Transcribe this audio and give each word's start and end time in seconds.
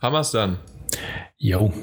Hammer's 0.00 0.32
dann. 0.32 0.58
Jo. 1.38 1.72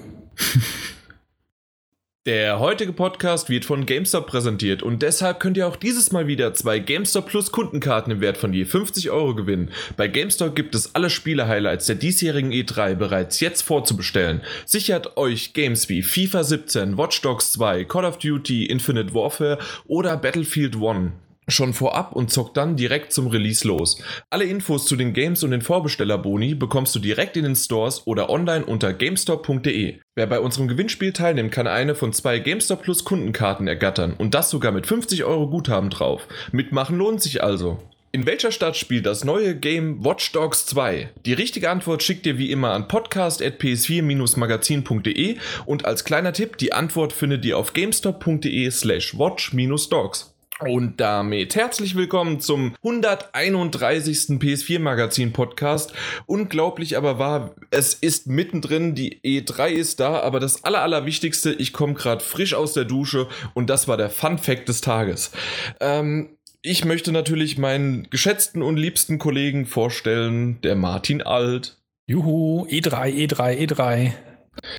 Der 2.27 2.59
heutige 2.59 2.93
Podcast 2.93 3.49
wird 3.49 3.65
von 3.65 3.87
GameStop 3.87 4.27
präsentiert 4.27 4.83
und 4.83 5.01
deshalb 5.01 5.39
könnt 5.39 5.57
ihr 5.57 5.67
auch 5.67 5.75
dieses 5.75 6.11
Mal 6.11 6.27
wieder 6.27 6.53
zwei 6.53 6.77
GameStop 6.77 7.25
Plus 7.25 7.51
Kundenkarten 7.51 8.11
im 8.11 8.21
Wert 8.21 8.37
von 8.37 8.53
je 8.53 8.65
50 8.65 9.09
Euro 9.09 9.33
gewinnen. 9.33 9.71
Bei 9.97 10.07
GameStop 10.07 10.55
gibt 10.55 10.75
es 10.75 10.93
alle 10.93 11.09
Spiele-Highlights 11.09 11.87
der 11.87 11.95
diesjährigen 11.95 12.51
E3 12.51 12.93
bereits 12.93 13.39
jetzt 13.39 13.63
vorzubestellen. 13.63 14.41
Sichert 14.67 15.17
euch 15.17 15.53
Games 15.53 15.89
wie 15.89 16.03
FIFA 16.03 16.43
17, 16.43 16.95
Watch 16.99 17.21
Dogs 17.21 17.53
2, 17.53 17.85
Call 17.85 18.05
of 18.05 18.19
Duty, 18.19 18.67
Infinite 18.67 19.15
Warfare 19.15 19.57
oder 19.87 20.15
Battlefield 20.15 20.75
1 20.75 21.13
schon 21.47 21.73
vorab 21.73 22.13
und 22.13 22.31
zockt 22.31 22.57
dann 22.57 22.75
direkt 22.75 23.13
zum 23.13 23.27
Release 23.27 23.67
los. 23.67 24.01
Alle 24.29 24.45
Infos 24.45 24.85
zu 24.85 24.95
den 24.95 25.13
Games 25.13 25.43
und 25.43 25.51
den 25.51 25.61
Vorbestellerboni 25.61 26.55
bekommst 26.55 26.95
du 26.95 26.99
direkt 26.99 27.37
in 27.37 27.43
den 27.43 27.55
Stores 27.55 28.05
oder 28.05 28.29
online 28.29 28.65
unter 28.65 28.93
gamestop.de. 28.93 29.99
Wer 30.15 30.27
bei 30.27 30.39
unserem 30.39 30.67
Gewinnspiel 30.67 31.13
teilnimmt, 31.13 31.51
kann 31.51 31.67
eine 31.67 31.95
von 31.95 32.13
zwei 32.13 32.39
GameStop 32.39 32.83
Plus 32.83 33.03
Kundenkarten 33.03 33.67
ergattern 33.67 34.13
und 34.17 34.33
das 34.33 34.49
sogar 34.49 34.71
mit 34.71 34.87
50 34.87 35.23
Euro 35.23 35.49
Guthaben 35.49 35.89
drauf. 35.89 36.27
Mitmachen 36.51 36.97
lohnt 36.97 37.21
sich 37.21 37.43
also. 37.43 37.79
In 38.13 38.25
welcher 38.25 38.51
Stadt 38.51 38.75
spielt 38.75 39.05
das 39.05 39.23
neue 39.23 39.55
Game 39.55 40.03
Watch 40.03 40.33
Dogs 40.33 40.65
2? 40.65 41.11
Die 41.25 41.31
richtige 41.31 41.69
Antwort 41.69 42.03
schickt 42.03 42.25
ihr 42.25 42.37
wie 42.37 42.51
immer 42.51 42.71
an 42.71 42.89
podcast.ps4-magazin.de 42.89 45.37
und 45.65 45.85
als 45.85 46.03
kleiner 46.03 46.33
Tipp, 46.33 46.57
die 46.57 46.73
Antwort 46.73 47.13
findet 47.13 47.45
ihr 47.45 47.57
auf 47.57 47.71
gamestop.de 47.71 48.69
slash 48.69 49.17
watch-dogs. 49.17 50.30
Und 50.67 51.01
damit 51.01 51.55
herzlich 51.55 51.95
willkommen 51.95 52.39
zum 52.39 52.75
131. 52.83 54.37
PS4 54.39 54.77
Magazin 54.77 55.33
Podcast. 55.33 55.91
Unglaublich 56.27 56.97
aber 56.97 57.17
wahr, 57.17 57.55
es 57.71 57.95
ist 57.95 58.27
mittendrin, 58.27 58.93
die 58.93 59.21
E3 59.23 59.69
ist 59.69 59.99
da, 59.99 60.19
aber 60.19 60.39
das 60.39 60.63
aller, 60.63 60.83
allerwichtigste, 60.83 61.51
ich 61.51 61.73
komme 61.73 61.95
gerade 61.95 62.23
frisch 62.23 62.53
aus 62.53 62.73
der 62.73 62.85
Dusche 62.85 63.27
und 63.55 63.71
das 63.71 63.87
war 63.87 63.97
der 63.97 64.11
Fun 64.11 64.37
Fact 64.37 64.69
des 64.69 64.81
Tages. 64.81 65.31
Ähm, 65.79 66.37
ich 66.61 66.85
möchte 66.85 67.11
natürlich 67.11 67.57
meinen 67.57 68.07
geschätzten 68.11 68.61
und 68.61 68.77
liebsten 68.77 69.17
Kollegen 69.17 69.65
vorstellen, 69.65 70.61
der 70.61 70.75
Martin 70.75 71.23
Alt. 71.23 71.79
Juhu, 72.05 72.67
E3, 72.67 73.11
E3, 73.11 73.67
E3. 73.67 74.13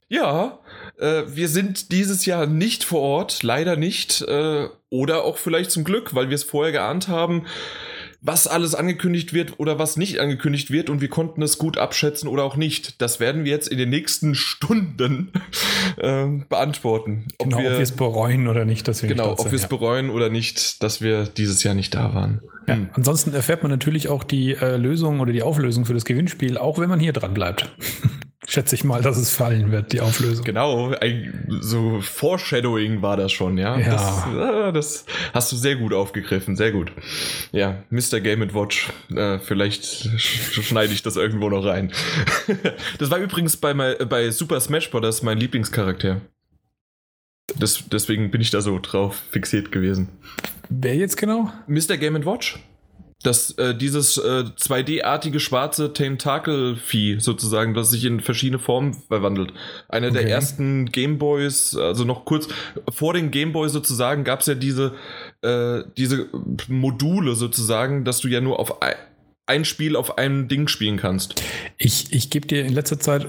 Ja, 0.09 0.61
äh, 0.99 1.23
wir 1.27 1.49
sind 1.49 1.93
dieses 1.93 2.27
Jahr 2.27 2.47
nicht 2.47 2.85
vor 2.85 3.01
Ort, 3.01 3.43
leider 3.43 3.77
nicht. 3.77 4.23
Äh, 4.23 4.69
oder 4.91 5.25
auch 5.25 5.39
vielleicht 5.39 5.71
zum 5.71 5.85
Glück, 5.85 6.15
weil 6.15 6.29
wir 6.29 6.35
es 6.35 6.45
vorher 6.45 6.71
geahnt 6.71 7.09
haben, 7.09 7.47
was 8.21 8.47
alles 8.47 8.75
angekündigt 8.75 9.33
wird 9.33 9.59
oder 9.59 9.79
was 9.79 9.97
nicht 9.97 10.21
angekündigt 10.21 10.71
wird 10.71 10.91
und 10.91 11.01
wir 11.01 11.09
konnten 11.09 11.43
es 11.43 11.59
gut 11.59 11.77
abschätzen 11.77 12.29
oder 12.29 12.45
auch 12.45 12.57
nicht. 12.57 13.01
Das 13.03 13.19
werden 13.19 13.45
wir 13.45 13.51
jetzt 13.51 13.69
in 13.69 13.79
den 13.79 13.91
nächsten 13.91 14.35
Stunden 14.35 15.33
äh, 15.97 16.27
beantworten. 16.49 17.27
Ob 17.39 17.49
genau, 17.49 17.59
wir, 17.59 17.71
ob 17.71 17.77
wir 17.77 17.83
es 17.83 17.93
bereuen 17.93 18.47
oder 18.47 18.65
nicht, 18.65 18.87
dass 18.87 19.03
wir 19.03 19.09
Genau, 19.09 19.33
ob 19.33 19.47
wir 19.47 19.55
es 19.55 19.63
ja. 19.63 19.69
bereuen 19.69 20.11
oder 20.11 20.29
nicht, 20.29 20.83
dass 20.83 21.01
wir 21.01 21.25
dieses 21.25 21.63
Jahr 21.65 21.75
nicht 21.75 21.95
da 21.95 22.15
waren. 22.15 22.43
Ja, 22.69 22.75
hm. 22.75 22.91
Ansonsten 22.93 23.35
erfährt 23.35 23.63
man 23.63 23.71
natürlich 23.71 24.09
auch 24.09 24.23
die 24.23 24.53
äh, 24.55 24.77
Lösung 24.77 25.19
oder 25.21 25.33
die 25.33 25.43
Auflösung 25.43 25.85
für 25.85 25.95
das 25.95 26.05
Gewinnspiel, 26.05 26.59
auch 26.59 26.79
wenn 26.79 26.89
man 26.89 27.01
hier 27.01 27.13
dran 27.13 27.35
bleibt. 27.35 27.75
schätze 28.47 28.75
ich 28.75 28.85
mal, 28.85 29.03
dass 29.03 29.17
es 29.17 29.35
fallen 29.35 29.71
wird, 29.71 29.93
die 29.93 30.01
Auflösung. 30.01 30.45
Genau, 30.45 30.95
so 31.61 32.01
Foreshadowing 32.01 33.03
war 33.03 33.17
das 33.17 33.33
schon, 33.33 33.59
ja. 33.59 33.79
Ja. 33.79 33.91
Das, 33.91 34.03
ah, 34.03 34.73
das 34.73 35.07
hast 35.33 35.53
du 35.53 35.57
sehr 35.57 35.77
gut 35.77 35.93
aufgegriffen, 35.93 36.57
sehr 36.57 36.73
gut. 36.73 36.93
Ja, 37.53 37.85
Mr. 37.91 38.21
Game 38.21 38.43
Watch, 38.55 38.91
äh, 39.15 39.39
vielleicht 39.39 39.85
schneide 39.85 40.93
ich 40.93 41.03
das 41.03 41.17
irgendwo 41.17 41.49
noch 41.49 41.65
rein. 41.65 41.93
das 42.99 43.11
war 43.11 43.19
übrigens 43.19 43.57
bei, 43.57 43.73
bei 43.75 44.31
Super 44.31 44.61
Smash 44.61 44.91
Bros. 44.91 45.23
mein 45.23 45.39
Lieblingscharakter. 45.39 46.21
Das, 47.59 47.85
deswegen 47.91 48.31
bin 48.31 48.41
ich 48.41 48.51
da 48.51 48.61
so 48.61 48.79
drauf 48.81 49.21
fixiert 49.31 49.73
gewesen. 49.73 50.09
Wer 50.69 50.97
jetzt 50.97 51.17
genau? 51.17 51.53
Mr. 51.67 51.97
Game 51.97 52.25
Watch. 52.25 52.59
Das, 53.23 53.53
äh, 53.53 53.75
dieses 53.75 54.19
äh, 54.19 54.45
2D-artige 54.59 55.39
schwarze 55.39 55.93
Tentakel-Vieh 55.93 57.21
sozusagen, 57.21 57.75
das 57.75 57.91
sich 57.91 58.05
in 58.05 58.21
verschiedene 58.21 58.59
Formen 58.59 58.95
verwandelt. 58.95 59.53
Einer 59.89 60.09
okay. 60.09 60.19
der 60.19 60.29
ersten 60.29 60.87
Gameboys, 60.87 61.77
also 61.77 62.05
noch 62.05 62.25
kurz 62.25 62.49
vor 62.91 63.15
den 63.15 63.31
Gameboys 63.31 63.73
sozusagen, 63.73 64.25
gab 64.25 64.41
es 64.41 64.47
ja 64.47 64.55
diese, 64.55 64.95
äh, 65.43 65.83
diese 65.97 66.29
Module 66.69 67.35
sozusagen, 67.35 68.05
dass 68.05 68.21
du 68.21 68.29
ja 68.29 68.41
nur 68.41 68.59
auf 68.59 68.83
ein 69.53 69.67
Spiel 69.67 69.97
auf 69.97 70.17
einem 70.17 70.49
Ding 70.49 70.67
spielen 70.67 70.97
kannst. 70.97 71.43
Ich, 71.77 72.13
ich 72.13 72.31
gebe 72.31 72.47
dir 72.47 72.65
in 72.65 72.73
letzter 72.73 72.99
Zeit 72.99 73.27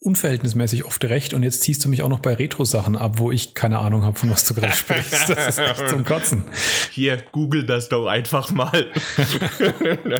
unverhältnismäßig 0.00 0.84
oft 0.84 1.02
recht 1.04 1.32
und 1.32 1.42
jetzt 1.42 1.62
ziehst 1.62 1.82
du 1.84 1.88
mich 1.88 2.02
auch 2.02 2.10
noch 2.10 2.20
bei 2.20 2.34
Retro-Sachen 2.34 2.96
ab, 2.96 3.18
wo 3.18 3.32
ich 3.32 3.54
keine 3.54 3.78
Ahnung 3.78 4.02
habe, 4.02 4.18
von 4.18 4.30
was 4.30 4.44
du 4.44 4.52
gerade 4.52 4.74
sprichst. 4.74 5.30
Das 5.30 5.48
ist 5.48 5.58
echt 5.58 5.88
zum 5.88 6.04
Kotzen. 6.04 6.44
Hier, 6.90 7.22
google 7.32 7.64
das 7.64 7.88
doch 7.88 8.06
einfach 8.06 8.50
mal. 8.50 8.86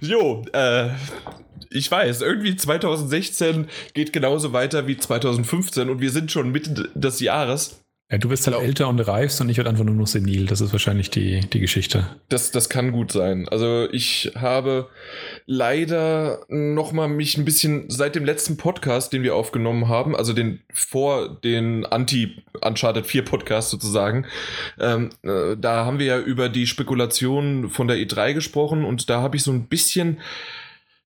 jo, 0.00 0.44
äh, 0.52 0.88
ich 1.70 1.90
weiß, 1.90 2.22
irgendwie 2.22 2.56
2016 2.56 3.68
geht 3.94 4.12
genauso 4.12 4.52
weiter 4.52 4.88
wie 4.88 4.96
2015 4.96 5.88
und 5.88 6.00
wir 6.00 6.10
sind 6.10 6.32
schon 6.32 6.50
Mitte 6.50 6.90
des 6.94 7.20
Jahres. 7.20 7.85
Ja, 8.08 8.18
du 8.18 8.28
bist 8.28 8.46
halt 8.46 8.56
älter 8.56 8.86
und 8.86 9.00
reifst 9.00 9.40
und 9.40 9.48
ich 9.48 9.56
werde 9.56 9.68
einfach 9.68 9.82
nur 9.82 9.96
noch 9.96 10.06
senil. 10.06 10.46
Das 10.46 10.60
ist 10.60 10.70
wahrscheinlich 10.70 11.10
die, 11.10 11.40
die 11.40 11.58
Geschichte. 11.58 12.06
Das, 12.28 12.52
das 12.52 12.68
kann 12.68 12.92
gut 12.92 13.10
sein. 13.10 13.48
Also 13.48 13.88
ich 13.90 14.30
habe 14.36 14.88
leider 15.44 16.44
nochmal 16.48 17.08
mich 17.08 17.36
ein 17.36 17.44
bisschen 17.44 17.90
seit 17.90 18.14
dem 18.14 18.24
letzten 18.24 18.56
Podcast, 18.58 19.12
den 19.12 19.24
wir 19.24 19.34
aufgenommen 19.34 19.88
haben, 19.88 20.14
also 20.14 20.32
den 20.32 20.60
vor 20.72 21.40
den 21.42 21.84
Anti-Uncharted 21.84 23.06
4 23.06 23.24
Podcast 23.24 23.70
sozusagen, 23.70 24.26
ähm, 24.78 25.10
äh, 25.22 25.56
da 25.56 25.84
haben 25.84 25.98
wir 25.98 26.06
ja 26.06 26.20
über 26.20 26.48
die 26.48 26.68
Spekulation 26.68 27.70
von 27.70 27.88
der 27.88 27.96
E3 27.96 28.34
gesprochen 28.34 28.84
und 28.84 29.10
da 29.10 29.20
habe 29.20 29.36
ich 29.36 29.42
so 29.42 29.50
ein 29.50 29.66
bisschen 29.66 30.18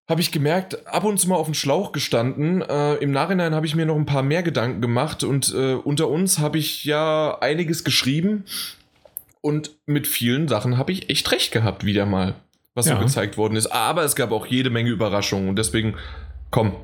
habe 0.10 0.22
ich 0.22 0.32
gemerkt, 0.32 0.88
ab 0.88 1.04
und 1.04 1.20
zu 1.20 1.30
mal 1.30 1.36
auf 1.36 1.46
dem 1.46 1.54
Schlauch 1.54 1.92
gestanden. 1.92 2.64
Äh, 2.64 2.96
Im 2.96 3.12
Nachhinein 3.12 3.54
habe 3.54 3.68
ich 3.68 3.76
mir 3.76 3.86
noch 3.86 3.96
ein 3.96 4.08
paar 4.08 4.24
mehr 4.24 4.42
Gedanken 4.42 4.82
gemacht 4.82 5.24
und 5.24 5.54
äh, 5.54 5.76
unter 5.76 6.10
uns 6.10 6.40
habe 6.40 6.58
ich 6.58 6.84
ja 6.84 7.38
einiges 7.40 7.84
geschrieben 7.84 8.44
und 9.42 9.72
mit 9.86 10.08
vielen 10.08 10.48
Sachen 10.48 10.80
habe 10.80 10.92
ich 10.92 11.12
echt 11.12 11.32
recht 11.32 11.52
gehabt, 11.52 11.86
wieder 11.86 12.08
mal, 12.08 12.34
was 12.74 12.88
ja. 12.88 12.96
so 12.96 13.04
gezeigt 13.04 13.38
worden 13.38 13.56
ist. 13.56 13.68
Aber 13.68 14.04
es 14.04 14.16
gab 14.16 14.32
auch 14.32 14.48
jede 14.48 14.72
Menge 14.72 14.90
Überraschungen 14.90 15.48
und 15.48 15.58
deswegen, 15.58 15.96
komm, 16.50 16.76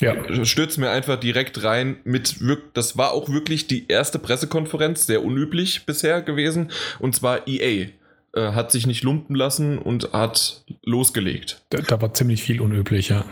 ja. 0.00 0.44
stürzen 0.44 0.82
mir 0.82 0.90
einfach 0.90 1.18
direkt 1.18 1.64
rein 1.64 1.96
mit, 2.04 2.36
das 2.74 2.98
war 2.98 3.12
auch 3.12 3.30
wirklich 3.30 3.66
die 3.66 3.88
erste 3.88 4.18
Pressekonferenz, 4.18 5.06
sehr 5.06 5.24
unüblich 5.24 5.86
bisher 5.86 6.20
gewesen, 6.20 6.70
und 6.98 7.14
zwar 7.14 7.48
EA. 7.48 7.86
Äh, 8.34 8.52
hat 8.52 8.72
sich 8.72 8.86
nicht 8.86 9.04
lumpen 9.04 9.36
lassen 9.36 9.78
und 9.78 10.12
hat 10.12 10.64
losgelegt. 10.82 11.62
Da, 11.70 11.78
da 11.78 12.02
war 12.02 12.14
ziemlich 12.14 12.42
viel 12.42 12.60
unüblich, 12.60 13.10
ja. 13.10 13.24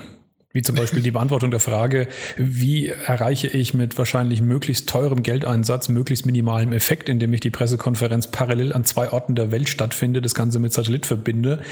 Wie 0.53 0.63
zum 0.63 0.77
Beispiel 0.77 1.03
die 1.03 1.11
Beantwortung 1.11 1.51
der 1.51 1.61
Frage, 1.61 2.09
wie 2.37 2.89
erreiche 2.89 3.49
ich 3.49 3.73
mit 3.73 3.97
wahrscheinlich 3.97 4.43
möglichst 4.43 4.89
teurem 4.89 5.23
Geldeinsatz, 5.23 5.89
möglichst 5.89 6.27
minimalem 6.27 6.73
Effekt, 6.73 7.09
indem 7.09 7.33
ich 7.33 7.41
die 7.41 7.51
Pressekonferenz 7.51 8.31
parallel 8.31 8.75
an 8.75 8.85
zwei 8.85 9.11
Orten 9.11 9.35
der 9.35 9.51
Welt 9.51 9.71
stattfinde, 9.71 10.21
das 10.21 10.35
Ganze 10.35 10.59
mit 10.59 10.73
Satellit 10.73 11.07
verbinde, 11.07 11.63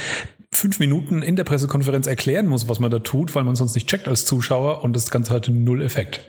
fünf 0.50 0.80
Minuten 0.80 1.22
in 1.22 1.36
der 1.36 1.44
Pressekonferenz 1.44 2.06
erklären 2.06 2.46
muss, 2.46 2.68
was 2.68 2.80
man 2.80 2.90
da 2.90 3.00
tut, 3.00 3.34
weil 3.34 3.44
man 3.44 3.54
sonst 3.54 3.74
nicht 3.74 3.88
checkt 3.88 4.08
als 4.08 4.24
Zuschauer 4.24 4.82
und 4.82 4.96
das 4.96 5.10
Ganze 5.10 5.34
hatte 5.34 5.52
null 5.52 5.82
Effekt. 5.82 6.22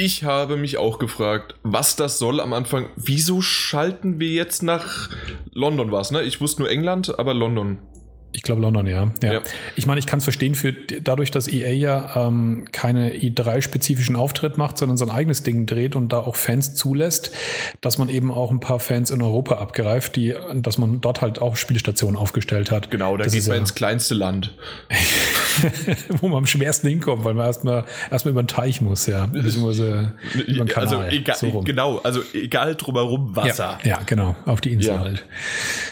Ich 0.00 0.22
habe 0.22 0.56
mich 0.56 0.76
auch 0.76 1.00
gefragt, 1.00 1.56
was 1.64 1.96
das 1.96 2.20
soll 2.20 2.38
am 2.38 2.52
Anfang. 2.52 2.86
Wieso 2.94 3.42
schalten 3.42 4.20
wir 4.20 4.28
jetzt 4.28 4.62
nach 4.62 5.10
London 5.52 5.90
was, 5.90 6.12
ne? 6.12 6.22
Ich 6.22 6.40
wusste 6.40 6.62
nur 6.62 6.70
England, 6.70 7.18
aber 7.18 7.34
London. 7.34 7.78
Ich 8.30 8.42
glaube 8.42 8.60
London, 8.60 8.86
ja. 8.86 9.10
ja. 9.24 9.32
ja. 9.32 9.40
Ich 9.74 9.86
meine, 9.86 9.98
ich 9.98 10.06
kann 10.06 10.18
es 10.18 10.24
verstehen, 10.24 10.54
für, 10.54 10.72
dadurch, 10.72 11.32
dass 11.32 11.48
EA 11.48 11.72
ja 11.72 12.28
ähm, 12.28 12.66
keine 12.70 13.12
i3-spezifischen 13.12 14.14
Auftritt 14.14 14.56
macht, 14.56 14.78
sondern 14.78 14.96
sein 14.96 15.10
eigenes 15.10 15.42
Ding 15.42 15.66
dreht 15.66 15.96
und 15.96 16.12
da 16.12 16.20
auch 16.20 16.36
Fans 16.36 16.76
zulässt, 16.76 17.32
dass 17.80 17.98
man 17.98 18.08
eben 18.08 18.30
auch 18.30 18.52
ein 18.52 18.60
paar 18.60 18.78
Fans 18.78 19.10
in 19.10 19.20
Europa 19.20 19.56
abgreift, 19.56 20.14
die, 20.14 20.32
dass 20.54 20.78
man 20.78 21.00
dort 21.00 21.22
halt 21.22 21.40
auch 21.40 21.56
Spielstationen 21.56 22.16
aufgestellt 22.16 22.70
hat. 22.70 22.92
Genau, 22.92 23.16
da 23.16 23.24
das 23.24 23.32
geht 23.32 23.48
man 23.48 23.56
ja, 23.56 23.60
ins 23.62 23.74
kleinste 23.74 24.14
Land. 24.14 24.54
wo 26.20 26.28
man 26.28 26.38
am 26.38 26.46
schwersten 26.46 26.88
hinkommt, 26.88 27.24
weil 27.24 27.34
man 27.34 27.46
erstmal 27.46 27.84
erstmal 28.10 28.32
über 28.32 28.42
den 28.42 28.48
Teich 28.48 28.80
muss, 28.80 29.06
ja. 29.06 29.26
Beziehungsweise 29.26 30.14
über 30.46 30.64
den 30.64 30.68
Kanal. 30.68 30.96
Also 30.96 31.16
egal, 31.16 31.36
so 31.36 31.60
genau, 31.62 31.98
also 31.98 32.22
egal 32.32 32.74
drumherum 32.74 33.36
Wasser. 33.36 33.78
Ja, 33.82 33.90
ja 33.90 34.00
genau, 34.04 34.36
auf 34.46 34.60
die 34.60 34.72
Insel 34.72 34.98
halt. 34.98 35.24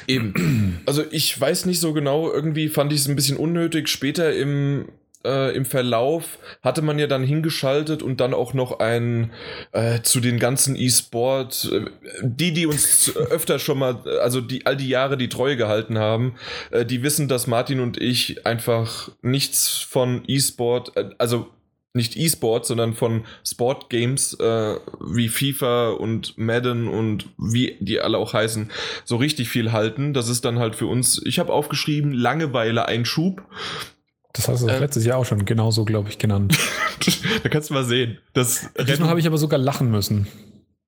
Eben. 0.06 0.80
Also 0.86 1.04
ich 1.10 1.38
weiß 1.40 1.66
nicht 1.66 1.80
so 1.80 1.92
genau, 1.92 2.30
irgendwie 2.30 2.68
fand 2.68 2.92
ich 2.92 3.00
es 3.00 3.08
ein 3.08 3.16
bisschen 3.16 3.36
unnötig. 3.36 3.88
Später 3.88 4.34
im 4.34 4.86
äh, 5.26 5.56
im 5.56 5.64
Verlauf 5.64 6.38
hatte 6.62 6.82
man 6.82 6.98
ja 6.98 7.06
dann 7.06 7.24
hingeschaltet 7.24 8.02
und 8.02 8.20
dann 8.20 8.32
auch 8.32 8.54
noch 8.54 8.78
ein 8.78 9.32
äh, 9.72 10.00
zu 10.02 10.20
den 10.20 10.38
ganzen 10.38 10.76
E-Sport, 10.76 11.70
äh, 11.72 11.84
die, 12.22 12.52
die 12.52 12.66
uns 12.66 13.14
öfter 13.30 13.58
schon 13.58 13.78
mal, 13.78 14.00
also 14.20 14.40
die 14.40 14.64
all 14.66 14.76
die 14.76 14.88
Jahre 14.88 15.16
die 15.16 15.28
Treue 15.28 15.56
gehalten 15.56 15.98
haben, 15.98 16.36
äh, 16.70 16.86
die 16.86 17.02
wissen, 17.02 17.28
dass 17.28 17.46
Martin 17.46 17.80
und 17.80 18.00
ich 18.00 18.46
einfach 18.46 19.10
nichts 19.22 19.68
von 19.68 20.22
E-Sport, 20.26 20.96
äh, 20.96 21.10
also 21.18 21.48
nicht 21.96 22.16
E-Sport, 22.16 22.66
sondern 22.66 22.94
von 22.94 23.24
Sport-Games 23.44 24.34
äh, 24.34 24.76
wie 25.00 25.28
FIFA 25.28 25.90
und 25.90 26.38
Madden 26.38 26.86
und 26.86 27.30
wie 27.38 27.76
die 27.80 28.00
alle 28.00 28.18
auch 28.18 28.34
heißen, 28.34 28.70
so 29.04 29.16
richtig 29.16 29.48
viel 29.48 29.72
halten. 29.72 30.14
Das 30.14 30.28
ist 30.28 30.44
dann 30.44 30.60
halt 30.60 30.76
für 30.76 30.86
uns, 30.86 31.20
ich 31.24 31.40
habe 31.40 31.52
aufgeschrieben, 31.52 32.12
Langeweile 32.12 32.86
ein 32.86 33.04
Schub. 33.04 33.42
Das 34.36 34.48
hast 34.48 34.62
du 34.62 34.68
äh, 34.68 34.78
letztes 34.78 35.04
Jahr 35.04 35.18
auch 35.18 35.24
schon 35.24 35.44
genauso, 35.44 35.84
glaube 35.84 36.10
ich, 36.10 36.18
genannt. 36.18 36.56
da 37.42 37.48
kannst 37.48 37.70
du 37.70 37.74
mal 37.74 37.84
sehen. 37.84 38.18
Das 38.34 38.68
Diesmal 38.86 39.08
habe 39.08 39.20
ich 39.20 39.26
aber 39.26 39.38
sogar 39.38 39.58
lachen 39.58 39.90
müssen. 39.90 40.26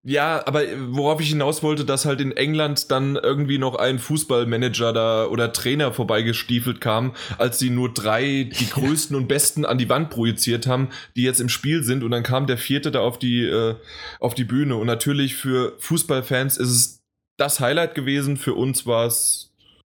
Ja, 0.04 0.46
aber 0.46 0.62
worauf 0.90 1.20
ich 1.20 1.28
hinaus 1.28 1.62
wollte, 1.62 1.84
dass 1.84 2.04
halt 2.04 2.20
in 2.20 2.34
England 2.36 2.90
dann 2.90 3.16
irgendwie 3.16 3.58
noch 3.58 3.74
ein 3.74 3.98
Fußballmanager 3.98 4.92
da 4.92 5.26
oder 5.26 5.52
Trainer 5.52 5.92
vorbeigestiefelt 5.92 6.80
kam, 6.80 7.14
als 7.36 7.58
sie 7.58 7.68
nur 7.68 7.92
drei, 7.92 8.44
die 8.44 8.66
größten 8.70 9.16
und 9.16 9.26
besten 9.26 9.64
an 9.64 9.76
die 9.76 9.88
Wand 9.88 10.10
projiziert 10.10 10.66
haben, 10.66 10.88
die 11.16 11.24
jetzt 11.24 11.40
im 11.40 11.48
Spiel 11.48 11.82
sind 11.82 12.04
und 12.04 12.12
dann 12.12 12.22
kam 12.22 12.46
der 12.46 12.58
vierte 12.58 12.90
da 12.90 13.00
auf 13.00 13.18
die, 13.18 13.44
äh, 13.44 13.74
auf 14.20 14.34
die 14.34 14.44
Bühne 14.44 14.76
und 14.76 14.86
natürlich 14.86 15.34
für 15.34 15.74
Fußballfans 15.78 16.58
ist 16.58 16.70
es 16.70 17.02
das 17.36 17.60
Highlight 17.60 17.94
gewesen, 17.94 18.36
für 18.36 18.54
uns 18.54 18.86
war 18.86 19.06
es 19.06 19.47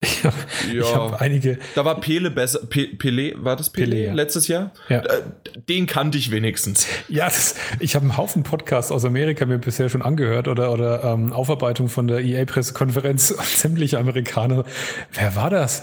ich 0.04 0.24
habe 0.24 0.36
ja. 0.74 0.96
hab 0.96 1.22
einige. 1.22 1.58
Da 1.76 1.86
war 1.86 2.00
Pele 2.00 2.30
besser. 2.30 2.60
Pe 2.70 2.88
Pele, 2.88 3.34
war 3.38 3.56
das 3.56 3.70
Pele, 3.70 3.92
Pele 3.92 4.08
ja. 4.08 4.14
letztes 4.14 4.48
Jahr? 4.48 4.72
Ja. 4.90 5.00
Äh, 5.00 5.22
den 5.70 5.88
kannte 5.88 6.18
ich 6.18 6.32
wenigstens. 6.32 6.88
Ja, 7.08 7.26
das, 7.26 7.56
ich 7.80 7.96
habe 7.96 8.04
einen 8.04 8.18
Haufen 8.18 8.44
Podcasts 8.44 8.92
aus 8.92 9.06
Amerika 9.06 9.46
mir 9.46 9.58
bisher 9.58 9.90
schon 9.90 10.02
angehört 10.02 10.48
oder, 10.48 10.72
oder 10.72 11.04
ähm, 11.04 11.32
Aufarbeitung 11.32 11.90
von 11.90 12.08
der 12.08 12.20
EA-Pressekonferenz. 12.20 13.30
Sämtliche 13.56 13.98
Amerikaner. 13.98 14.66
Wer 15.14 15.36
war 15.36 15.50
das? 15.50 15.82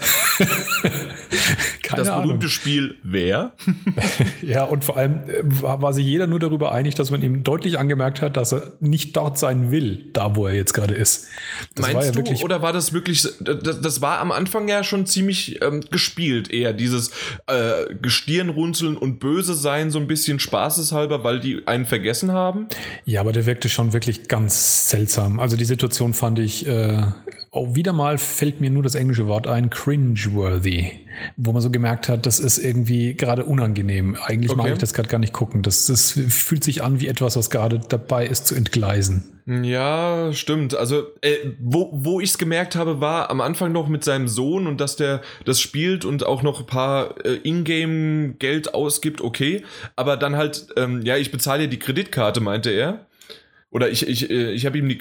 Keine 1.91 2.03
das 2.03 2.07
berühmte 2.09 2.33
Ahnung. 2.33 2.49
Spiel 2.49 2.95
Wer? 3.03 3.53
ja, 4.41 4.63
und 4.65 4.83
vor 4.83 4.97
allem 4.97 5.21
äh, 5.27 5.41
war, 5.43 5.93
sich 5.93 6.05
jeder 6.05 6.27
nur 6.27 6.39
darüber 6.39 6.71
einig, 6.71 6.95
dass 6.95 7.09
man 7.11 7.23
ihm 7.23 7.43
deutlich 7.43 7.79
angemerkt 7.79 8.21
hat, 8.21 8.37
dass 8.37 8.53
er 8.53 8.73
nicht 8.79 9.17
dort 9.17 9.39
sein 9.39 9.71
will, 9.71 10.09
da 10.13 10.35
wo 10.35 10.47
er 10.47 10.53
jetzt 10.53 10.73
gerade 10.73 10.93
ist. 10.93 11.27
Das 11.75 11.91
Meinst 11.91 12.09
ja 12.09 12.15
wirklich, 12.15 12.39
du, 12.39 12.45
oder 12.45 12.61
war 12.61 12.71
das 12.71 12.93
wirklich, 12.93 13.27
das, 13.39 13.81
das 13.81 14.01
war 14.01 14.11
war 14.11 14.19
am 14.19 14.33
Anfang 14.33 14.67
ja 14.67 14.83
schon 14.83 15.05
ziemlich 15.05 15.61
ähm, 15.61 15.79
gespielt, 15.89 16.51
eher 16.51 16.73
dieses 16.73 17.11
äh, 17.47 17.95
Gestirnrunzeln 18.01 18.97
und 18.97 19.19
böse 19.19 19.53
sein, 19.53 19.89
so 19.89 19.99
ein 19.99 20.07
bisschen 20.07 20.37
spaßeshalber, 20.39 21.23
weil 21.23 21.39
die 21.39 21.65
einen 21.65 21.85
vergessen 21.85 22.33
haben. 22.33 22.67
Ja, 23.05 23.21
aber 23.21 23.31
der 23.31 23.45
wirkte 23.45 23.69
schon 23.69 23.93
wirklich 23.93 24.27
ganz 24.27 24.89
seltsam. 24.89 25.39
Also 25.39 25.55
die 25.55 25.63
Situation 25.63 26.13
fand 26.13 26.39
ich, 26.39 26.67
äh, 26.67 27.03
oh, 27.53 27.75
wieder 27.75 27.91
mal 27.91 28.17
fällt 28.17 28.61
mir 28.61 28.69
nur 28.69 28.81
das 28.81 28.95
englische 28.95 29.27
Wort 29.27 29.45
ein, 29.45 29.69
cringeworthy, 29.69 31.01
wo 31.35 31.51
man 31.51 31.61
so 31.61 31.69
gemerkt 31.69 32.07
hat, 32.07 32.25
das 32.25 32.39
ist 32.39 32.57
irgendwie 32.57 33.13
gerade 33.13 33.43
unangenehm. 33.45 34.15
Eigentlich 34.25 34.51
okay. 34.51 34.61
mag 34.61 34.71
ich 34.71 34.77
das 34.77 34.93
gerade 34.93 35.09
gar 35.09 35.19
nicht 35.19 35.33
gucken. 35.33 35.61
Das, 35.61 35.87
das 35.87 36.11
fühlt 36.11 36.63
sich 36.63 36.81
an 36.81 37.01
wie 37.01 37.07
etwas, 37.07 37.35
was 37.35 37.49
gerade 37.49 37.79
dabei 37.79 38.25
ist 38.25 38.47
zu 38.47 38.55
entgleisen. 38.55 39.41
Ja, 39.45 40.31
stimmt. 40.31 40.75
Also, 40.75 41.07
äh, 41.21 41.35
wo, 41.59 41.89
wo 41.91 42.21
ich 42.21 42.29
es 42.29 42.37
gemerkt 42.37 42.77
habe, 42.77 43.01
war 43.01 43.29
am 43.29 43.41
Anfang 43.41 43.73
noch 43.73 43.89
mit 43.89 44.03
seinem 44.05 44.29
Sohn 44.29 44.65
und 44.65 44.79
dass 44.79 44.95
der 44.95 45.21
das 45.43 45.59
spielt 45.59 46.05
und 46.05 46.25
auch 46.25 46.43
noch 46.43 46.61
ein 46.61 46.65
paar 46.67 47.25
äh, 47.25 47.35
Ingame-Geld 47.43 48.73
ausgibt, 48.73 49.19
okay. 49.19 49.63
Aber 49.97 50.15
dann 50.15 50.37
halt, 50.37 50.67
ähm, 50.77 51.01
ja, 51.01 51.17
ich 51.17 51.31
bezahle 51.31 51.67
die 51.67 51.79
Kreditkarte, 51.79 52.39
meinte 52.39 52.69
er. 52.69 53.07
Oder 53.71 53.89
ich, 53.89 54.07
ich, 54.07 54.29
äh, 54.29 54.51
ich 54.51 54.65
habe 54.65 54.77
ihm 54.77 54.87
die, 54.87 54.99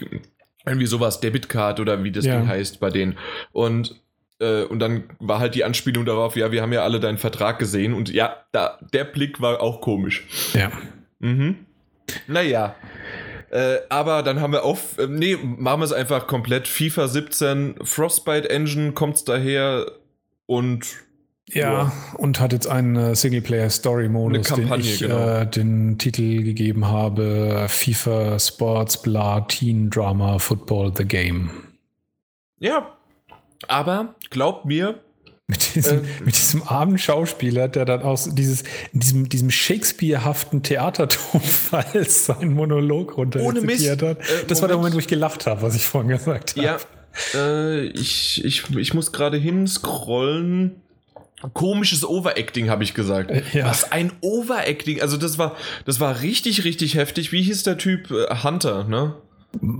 irgendwie 0.70 0.86
sowas, 0.86 1.20
Debitcard 1.20 1.80
oder 1.80 2.02
wie 2.02 2.12
das 2.12 2.24
ja. 2.24 2.36
Ding 2.36 2.48
heißt 2.48 2.80
bei 2.80 2.90
denen. 2.90 3.18
Und 3.52 4.00
äh, 4.40 4.64
und 4.64 4.78
dann 4.78 5.04
war 5.18 5.38
halt 5.38 5.54
die 5.54 5.64
Anspielung 5.64 6.04
darauf, 6.04 6.36
ja, 6.36 6.50
wir 6.50 6.62
haben 6.62 6.72
ja 6.72 6.82
alle 6.82 6.98
deinen 6.98 7.18
Vertrag 7.18 7.58
gesehen 7.58 7.92
und 7.92 8.10
ja, 8.10 8.36
da, 8.52 8.78
der 8.92 9.04
Blick 9.04 9.40
war 9.40 9.60
auch 9.60 9.80
komisch. 9.80 10.26
Ja. 10.54 10.72
Mhm. 11.18 11.66
Naja. 12.26 12.74
Äh, 13.50 13.78
aber 13.88 14.22
dann 14.22 14.40
haben 14.40 14.52
wir 14.52 14.64
auf, 14.64 14.98
äh, 14.98 15.06
nee, 15.08 15.36
machen 15.36 15.80
wir 15.80 15.84
es 15.84 15.92
einfach 15.92 16.26
komplett. 16.26 16.68
FIFA 16.68 17.08
17, 17.08 17.74
Frostbite 17.82 18.48
Engine 18.48 18.92
kommt 18.92 19.28
daher 19.28 19.90
und 20.46 20.86
ja, 21.52 21.92
und 22.16 22.40
hat 22.40 22.52
jetzt 22.52 22.66
einen 22.66 22.96
äh, 22.96 23.14
Singleplayer-Story-Modus, 23.14 24.48
den 24.54 24.72
ich 24.74 25.00
genau. 25.00 25.40
äh, 25.40 25.46
den 25.46 25.98
Titel 25.98 26.42
gegeben 26.42 26.86
habe: 26.86 27.66
FIFA 27.68 28.38
Sports 28.38 29.02
Blah 29.02 29.42
Teen 29.42 29.90
Drama 29.90 30.38
Football 30.38 30.92
The 30.96 31.04
Game. 31.04 31.50
Ja, 32.58 32.94
aber 33.68 34.14
glaubt 34.30 34.64
mir, 34.66 35.00
mit 35.50 35.74
diesem, 35.74 35.98
äh, 35.98 36.08
mit 36.24 36.36
diesem 36.36 36.62
armen 36.62 36.96
Schauspieler, 36.96 37.68
der 37.68 37.84
dann 37.84 38.02
aus 38.02 38.32
dieses, 38.34 38.62
diesem, 38.92 39.28
diesem 39.28 39.50
Shakespeare-haften 39.50 40.62
Theatertonfall 40.62 42.04
seinen 42.08 42.54
Monolog 42.54 43.16
runterzitiert 43.16 44.02
hat. 44.02 44.18
Äh, 44.20 44.46
das 44.46 44.62
war 44.62 44.68
der 44.68 44.76
Moment, 44.76 44.94
wo 44.94 44.98
ich 45.00 45.08
gelacht 45.08 45.46
habe, 45.46 45.62
was 45.62 45.74
ich 45.74 45.86
vorhin 45.86 46.10
gesagt 46.10 46.56
habe. 46.56 46.62
Ja, 46.62 46.78
äh, 47.34 47.80
ich, 47.86 48.44
ich, 48.44 48.70
ich 48.76 48.94
muss 48.94 49.12
gerade 49.12 49.36
hinscrollen. 49.36 50.82
Komisches 51.54 52.04
Overacting, 52.04 52.68
habe 52.68 52.84
ich 52.84 52.94
gesagt. 52.94 53.30
Äh, 53.30 53.42
ja. 53.52 53.66
Was 53.66 53.92
ein 53.92 54.12
Overacting. 54.20 55.00
Also 55.00 55.16
das 55.16 55.38
war, 55.38 55.56
das 55.86 56.00
war 56.00 56.20
richtig, 56.22 56.64
richtig 56.64 56.96
heftig. 56.96 57.32
Wie 57.32 57.42
hieß 57.42 57.62
der 57.62 57.78
Typ? 57.78 58.10
Äh, 58.10 58.42
Hunter, 58.42 58.84
ne? 58.84 59.14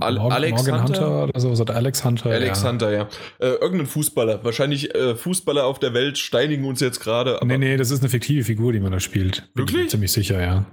Al 0.01 0.15
Morgan, 0.15 0.31
Alex 0.33 0.63
Morgan 0.63 0.83
Hunter? 0.83 1.01
Hunter? 1.01 1.23
oder 1.23 1.39
so, 1.39 1.49
oder 1.61 1.75
Alex 1.75 2.03
Hunter. 2.03 2.29
Alex 2.29 2.61
ja. 2.61 2.69
Hunter, 2.69 2.91
ja. 2.91 3.07
Äh, 3.39 3.51
irgendein 3.61 3.87
Fußballer. 3.87 4.43
Wahrscheinlich 4.43 4.93
äh, 4.93 5.15
Fußballer 5.15 5.65
auf 5.65 5.79
der 5.79 5.93
Welt 5.93 6.17
steinigen 6.17 6.65
uns 6.65 6.81
jetzt 6.81 6.99
gerade. 6.99 7.39
Nee, 7.43 7.57
nee, 7.57 7.77
das 7.77 7.89
ist 7.91 8.01
eine 8.01 8.09
fiktive 8.09 8.43
Figur, 8.43 8.73
die 8.73 8.79
man 8.79 8.91
da 8.91 8.99
spielt. 8.99 9.49
Wirklich? 9.53 9.81
Bin 9.81 9.89
ziemlich 9.89 10.11
sicher, 10.11 10.41
ja. 10.41 10.65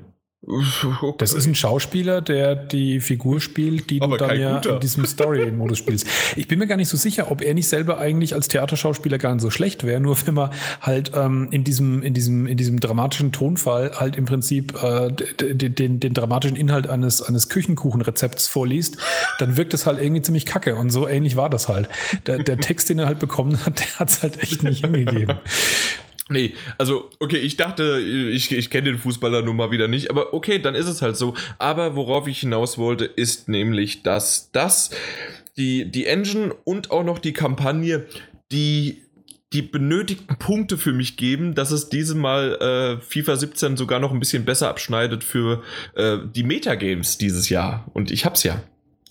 Okay. 0.46 1.14
Das 1.18 1.34
ist 1.34 1.46
ein 1.46 1.56
Schauspieler, 1.56 2.20
der 2.20 2.54
die 2.54 3.00
Figur 3.00 3.40
spielt, 3.40 3.90
die 3.90 4.00
Aber 4.00 4.18
du 4.18 4.26
dann 4.28 4.40
ja 4.40 4.54
guter. 4.54 4.74
in 4.74 4.80
diesem 4.80 5.04
Story-Modus 5.04 5.78
spielst. 5.78 6.06
Ich 6.36 6.46
bin 6.46 6.60
mir 6.60 6.68
gar 6.68 6.76
nicht 6.76 6.88
so 6.88 6.96
sicher, 6.96 7.32
ob 7.32 7.42
er 7.42 7.54
nicht 7.54 7.68
selber 7.68 7.98
eigentlich 7.98 8.34
als 8.34 8.46
Theaterschauspieler 8.46 9.18
gar 9.18 9.34
nicht 9.34 9.42
so 9.42 9.50
schlecht 9.50 9.82
wäre, 9.82 10.00
nur 10.00 10.16
wenn 10.26 10.34
man 10.34 10.50
halt 10.80 11.10
ähm, 11.16 11.48
in, 11.50 11.64
diesem, 11.64 12.04
in, 12.04 12.14
diesem, 12.14 12.46
in 12.46 12.56
diesem 12.56 12.78
dramatischen 12.78 13.32
Tonfall 13.32 13.92
halt 13.96 14.14
im 14.14 14.26
Prinzip 14.26 14.80
äh, 14.80 15.10
den, 15.10 15.74
den, 15.74 16.00
den 16.00 16.14
dramatischen 16.14 16.56
Inhalt 16.56 16.88
eines, 16.88 17.20
eines 17.20 17.48
Küchenkuchenrezepts 17.48 18.46
vorliest, 18.46 18.96
dann 19.40 19.56
wirkt 19.56 19.74
es 19.74 19.86
halt 19.86 20.00
irgendwie 20.00 20.22
ziemlich 20.22 20.46
kacke. 20.46 20.76
Und 20.76 20.90
so 20.90 21.08
ähnlich 21.08 21.34
war 21.34 21.50
das 21.50 21.68
halt. 21.68 21.88
Der, 22.28 22.38
der 22.38 22.58
Text, 22.58 22.88
den 22.90 23.00
er 23.00 23.06
halt 23.06 23.18
bekommen 23.18 23.58
hat, 23.66 23.80
der 23.80 23.98
hat 23.98 24.10
es 24.10 24.22
halt 24.22 24.40
echt 24.40 24.62
nicht 24.62 24.84
hingegeben. 24.84 25.38
Nee, 26.28 26.54
also, 26.76 27.10
okay, 27.20 27.38
ich 27.38 27.56
dachte, 27.56 28.00
ich, 28.00 28.52
ich 28.52 28.70
kenne 28.70 28.90
den 28.90 28.98
Fußballer 28.98 29.42
nun 29.42 29.56
mal 29.56 29.70
wieder 29.70 29.88
nicht, 29.88 30.10
aber 30.10 30.34
okay, 30.34 30.58
dann 30.58 30.74
ist 30.74 30.86
es 30.86 31.00
halt 31.00 31.16
so. 31.16 31.34
Aber 31.58 31.96
worauf 31.96 32.26
ich 32.28 32.40
hinaus 32.40 32.76
wollte, 32.76 33.06
ist 33.06 33.48
nämlich, 33.48 34.02
dass 34.02 34.50
das, 34.52 34.90
die, 35.56 35.90
die 35.90 36.06
Engine 36.06 36.54
und 36.64 36.90
auch 36.90 37.04
noch 37.04 37.18
die 37.18 37.32
Kampagne, 37.32 38.06
die 38.52 39.02
die 39.54 39.62
benötigten 39.62 40.36
Punkte 40.36 40.76
für 40.76 40.92
mich 40.92 41.16
geben, 41.16 41.54
dass 41.54 41.70
es 41.70 41.88
dieses 41.88 42.14
Mal 42.14 42.98
äh, 43.00 43.02
FIFA 43.02 43.36
17 43.36 43.76
sogar 43.78 43.98
noch 43.98 44.12
ein 44.12 44.20
bisschen 44.20 44.44
besser 44.44 44.68
abschneidet 44.68 45.24
für 45.24 45.62
äh, 45.94 46.18
die 46.34 46.42
Metagames 46.42 47.16
dieses 47.16 47.48
Jahr. 47.48 47.90
Und 47.94 48.10
ich 48.10 48.26
hab's 48.26 48.42
ja. 48.42 48.62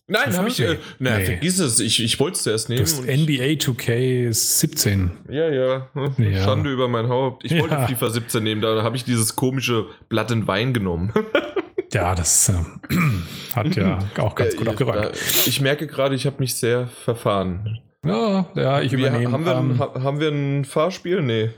Nein, 0.10 0.38
habe 0.38 0.48
ich. 0.48 0.60
Äh, 0.62 0.78
na, 1.00 1.18
nee. 1.18 1.26
vergiss 1.26 1.60
es. 1.60 1.82
Ich, 1.82 2.02
ich 2.02 2.18
wollte 2.20 2.38
es 2.38 2.44
zuerst 2.44 2.70
nehmen. 2.70 2.82
Das 2.82 3.02
NBA 3.02 3.60
2K 3.60 4.32
17. 4.32 5.12
Ja, 5.30 5.50
ja, 5.50 5.90
ja. 6.18 6.44
Schande 6.44 6.72
über 6.72 6.88
mein 6.88 7.10
Haupt. 7.10 7.44
Ich 7.44 7.60
wollte 7.60 7.76
ja. 7.76 7.88
FIFA 7.88 8.10
17 8.10 8.44
nehmen, 8.44 8.62
da 8.62 8.84
habe 8.84 8.96
ich 8.96 9.04
dieses 9.04 9.36
komische 9.36 9.88
Blatt 10.08 10.32
in 10.32 10.48
Wein 10.48 10.74
genommen. 10.74 11.12
ja, 11.94 12.16
das 12.16 12.48
äh, 12.48 12.54
hat 13.56 13.76
ja 13.76 14.00
auch 14.18 14.36
ganz 14.36 14.56
gut 14.56 14.70
abgeräumt. 14.70 15.12
Ich 15.46 15.60
merke 15.60 15.88
gerade, 15.88 16.16
ich 16.16 16.26
habe 16.26 16.38
mich 16.40 16.56
sehr 16.56 16.88
verfahren. 16.88 17.80
Ja, 18.06 18.48
ja, 18.56 18.82
ich 18.82 18.94
übernehme. 18.94 19.34
Haben 19.34 19.46
wir, 19.46 19.56
ähm, 19.56 19.80
haben 19.80 20.20
wir 20.22 20.30
ein 20.30 20.64
Fahrspiel? 20.64 21.22
Nee. 21.22 21.50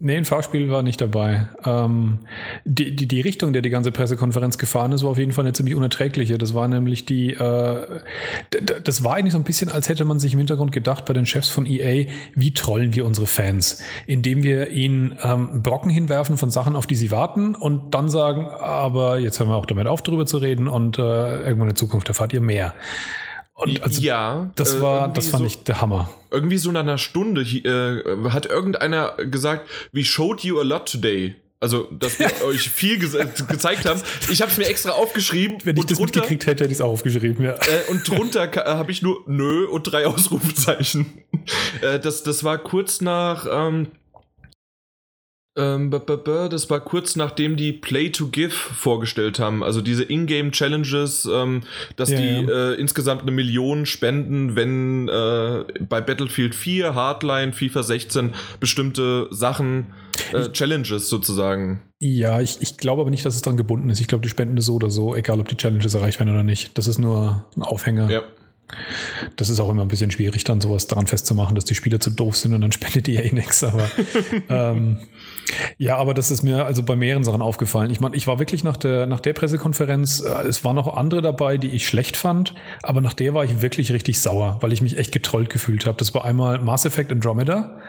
Nee, 0.00 0.16
ein 0.16 0.24
Fahrspiel 0.24 0.70
war 0.70 0.84
nicht 0.84 1.00
dabei. 1.00 1.48
Ähm, 1.64 2.20
die, 2.64 2.94
die, 2.94 3.08
die 3.08 3.20
Richtung, 3.20 3.52
der 3.52 3.62
die 3.62 3.70
ganze 3.70 3.90
Pressekonferenz 3.90 4.56
gefahren 4.56 4.92
ist, 4.92 5.02
war 5.02 5.10
auf 5.10 5.18
jeden 5.18 5.32
Fall 5.32 5.44
eine 5.44 5.54
ziemlich 5.54 5.74
unerträgliche. 5.74 6.38
Das 6.38 6.54
war 6.54 6.68
nämlich 6.68 7.04
die, 7.04 7.32
äh, 7.32 8.00
das 8.84 9.02
war 9.02 9.16
eigentlich 9.16 9.32
so 9.32 9.38
ein 9.38 9.44
bisschen, 9.44 9.70
als 9.70 9.88
hätte 9.88 10.04
man 10.04 10.20
sich 10.20 10.34
im 10.34 10.38
Hintergrund 10.38 10.70
gedacht 10.70 11.04
bei 11.04 11.14
den 11.14 11.26
Chefs 11.26 11.48
von 11.48 11.66
EA, 11.66 12.06
wie 12.36 12.54
trollen 12.54 12.94
wir 12.94 13.06
unsere 13.06 13.26
Fans, 13.26 13.82
indem 14.06 14.44
wir 14.44 14.70
ihnen 14.70 15.18
ähm, 15.24 15.62
Brocken 15.64 15.90
hinwerfen 15.90 16.38
von 16.38 16.50
Sachen, 16.50 16.76
auf 16.76 16.86
die 16.86 16.94
sie 16.94 17.10
warten 17.10 17.56
und 17.56 17.92
dann 17.92 18.08
sagen, 18.08 18.46
aber 18.46 19.18
jetzt 19.18 19.40
hören 19.40 19.48
wir 19.48 19.56
auch 19.56 19.66
damit 19.66 19.88
auf, 19.88 20.02
darüber 20.02 20.26
zu 20.26 20.38
reden 20.38 20.68
und 20.68 21.00
äh, 21.00 21.42
irgendwann 21.42 21.70
in 21.70 21.76
Zukunft 21.76 22.08
erfahrt 22.08 22.32
ihr 22.32 22.40
mehr. 22.40 22.72
Und 23.58 23.82
also 23.82 24.00
ja, 24.00 24.50
das 24.54 24.76
äh, 24.76 24.80
war, 24.80 25.12
das 25.12 25.28
fand 25.28 25.40
so, 25.40 25.46
ich 25.46 25.64
der 25.64 25.80
Hammer. 25.80 26.08
Irgendwie 26.30 26.58
so 26.58 26.70
nach 26.70 26.82
einer 26.82 26.96
Stunde 26.96 27.40
äh, 27.42 28.30
hat 28.30 28.46
irgendeiner 28.46 29.16
gesagt, 29.16 29.68
we 29.90 30.04
showed 30.04 30.44
you 30.44 30.60
a 30.60 30.62
lot 30.62 30.90
today. 30.90 31.34
Also, 31.58 31.88
dass 31.90 32.20
wir 32.20 32.30
euch 32.46 32.70
viel 32.70 33.00
ge 33.00 33.26
gezeigt 33.48 33.84
haben. 33.84 34.00
Ich 34.30 34.42
habe 34.42 34.52
es 34.52 34.58
mir 34.58 34.66
extra 34.66 34.92
aufgeschrieben. 34.92 35.58
Wenn 35.64 35.76
ich 35.76 35.86
das 35.86 35.98
drunter, 35.98 36.20
mitgekriegt 36.20 36.46
hätte, 36.46 36.62
hätte 36.62 36.72
ich 36.72 36.78
es 36.78 36.80
auch 36.80 36.90
aufgeschrieben, 36.90 37.44
ja. 37.44 37.54
Äh, 37.54 37.90
und 37.90 38.06
drunter 38.06 38.48
habe 38.64 38.92
ich 38.92 39.02
nur 39.02 39.24
Nö 39.26 39.66
und 39.66 39.82
drei 39.82 40.06
Ausrufezeichen. 40.06 41.24
äh, 41.80 41.98
das, 41.98 42.22
das 42.22 42.44
war 42.44 42.58
kurz 42.58 43.00
nach. 43.00 43.44
Ähm, 43.50 43.68
ähm, 43.74 43.88
das 45.58 46.70
war 46.70 46.80
kurz 46.80 47.16
nachdem 47.16 47.56
die 47.56 47.72
Play 47.72 48.10
to 48.10 48.28
Give 48.28 48.50
vorgestellt 48.50 49.38
haben. 49.38 49.62
Also 49.62 49.80
diese 49.80 50.04
Ingame 50.04 50.50
Challenges, 50.50 51.28
ähm, 51.32 51.62
dass 51.96 52.10
ja, 52.10 52.20
die 52.20 52.46
ja. 52.46 52.70
Äh, 52.70 52.74
insgesamt 52.74 53.22
eine 53.22 53.30
Million 53.30 53.86
spenden, 53.86 54.56
wenn 54.56 55.08
äh, 55.08 55.64
bei 55.80 56.00
Battlefield 56.00 56.54
4, 56.54 56.94
Hardline, 56.94 57.52
FIFA 57.52 57.82
16 57.82 58.34
bestimmte 58.60 59.28
Sachen, 59.30 59.88
äh, 60.32 60.48
Challenges 60.50 61.08
sozusagen. 61.08 61.80
Ja, 62.00 62.40
ich, 62.40 62.58
ich 62.60 62.76
glaube 62.76 63.00
aber 63.02 63.10
nicht, 63.10 63.24
dass 63.24 63.34
es 63.34 63.42
daran 63.42 63.56
gebunden 63.56 63.90
ist. 63.90 64.00
Ich 64.00 64.06
glaube, 64.06 64.22
die 64.22 64.28
spenden 64.28 64.56
es 64.58 64.66
so 64.66 64.74
oder 64.74 64.90
so, 64.90 65.14
egal 65.14 65.40
ob 65.40 65.48
die 65.48 65.56
Challenges 65.56 65.94
erreicht 65.94 66.20
werden 66.20 66.32
oder 66.32 66.44
nicht. 66.44 66.76
Das 66.78 66.86
ist 66.86 66.98
nur 66.98 67.44
ein 67.56 67.62
Aufhänger. 67.62 68.10
Ja. 68.10 68.22
Das 69.36 69.48
ist 69.48 69.60
auch 69.60 69.70
immer 69.70 69.82
ein 69.82 69.88
bisschen 69.88 70.10
schwierig, 70.10 70.44
dann 70.44 70.60
sowas 70.60 70.86
daran 70.86 71.06
festzumachen, 71.06 71.54
dass 71.54 71.64
die 71.64 71.74
Spieler 71.74 72.00
zu 72.00 72.10
doof 72.10 72.36
sind 72.36 72.52
und 72.54 72.60
dann 72.60 72.72
spendet 72.72 73.08
ja 73.08 73.22
eh 73.22 73.32
nichts. 73.32 73.64
Aber 73.64 73.90
ähm, 74.48 74.98
ja, 75.76 75.96
aber 75.96 76.14
das 76.14 76.30
ist 76.30 76.42
mir 76.42 76.64
also 76.64 76.82
bei 76.82 76.96
mehreren 76.96 77.24
Sachen 77.24 77.42
aufgefallen. 77.42 77.90
Ich 77.90 78.00
meine, 78.00 78.16
ich 78.16 78.26
war 78.26 78.38
wirklich 78.38 78.64
nach 78.64 78.76
der, 78.76 79.06
nach 79.06 79.20
der 79.20 79.32
Pressekonferenz, 79.32 80.20
äh, 80.20 80.46
es 80.46 80.64
waren 80.64 80.76
noch 80.76 80.96
andere 80.96 81.22
dabei, 81.22 81.58
die 81.58 81.68
ich 81.68 81.86
schlecht 81.86 82.16
fand, 82.16 82.54
aber 82.82 83.00
nach 83.00 83.14
der 83.14 83.34
war 83.34 83.44
ich 83.44 83.62
wirklich 83.62 83.92
richtig 83.92 84.20
sauer, 84.20 84.58
weil 84.60 84.72
ich 84.72 84.82
mich 84.82 84.98
echt 84.98 85.12
getrollt 85.12 85.50
gefühlt 85.50 85.86
habe. 85.86 85.98
Das 85.98 86.14
war 86.14 86.24
einmal 86.24 86.58
Mass 86.58 86.84
Effect 86.84 87.12
Andromeda. 87.12 87.80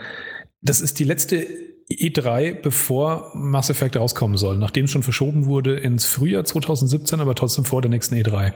Das 0.61 0.81
ist 0.81 0.99
die 0.99 1.05
letzte 1.05 1.47
E3, 1.91 2.61
bevor 2.61 3.31
Mass 3.33 3.69
Effect 3.69 3.97
rauskommen 3.97 4.37
soll, 4.37 4.57
nachdem 4.57 4.85
es 4.85 4.91
schon 4.91 5.03
verschoben 5.03 5.45
wurde 5.45 5.77
ins 5.77 6.05
Frühjahr 6.05 6.45
2017, 6.45 7.19
aber 7.19 7.35
trotzdem 7.35 7.65
vor 7.65 7.81
der 7.81 7.89
nächsten 7.89 8.15
E3. 8.15 8.53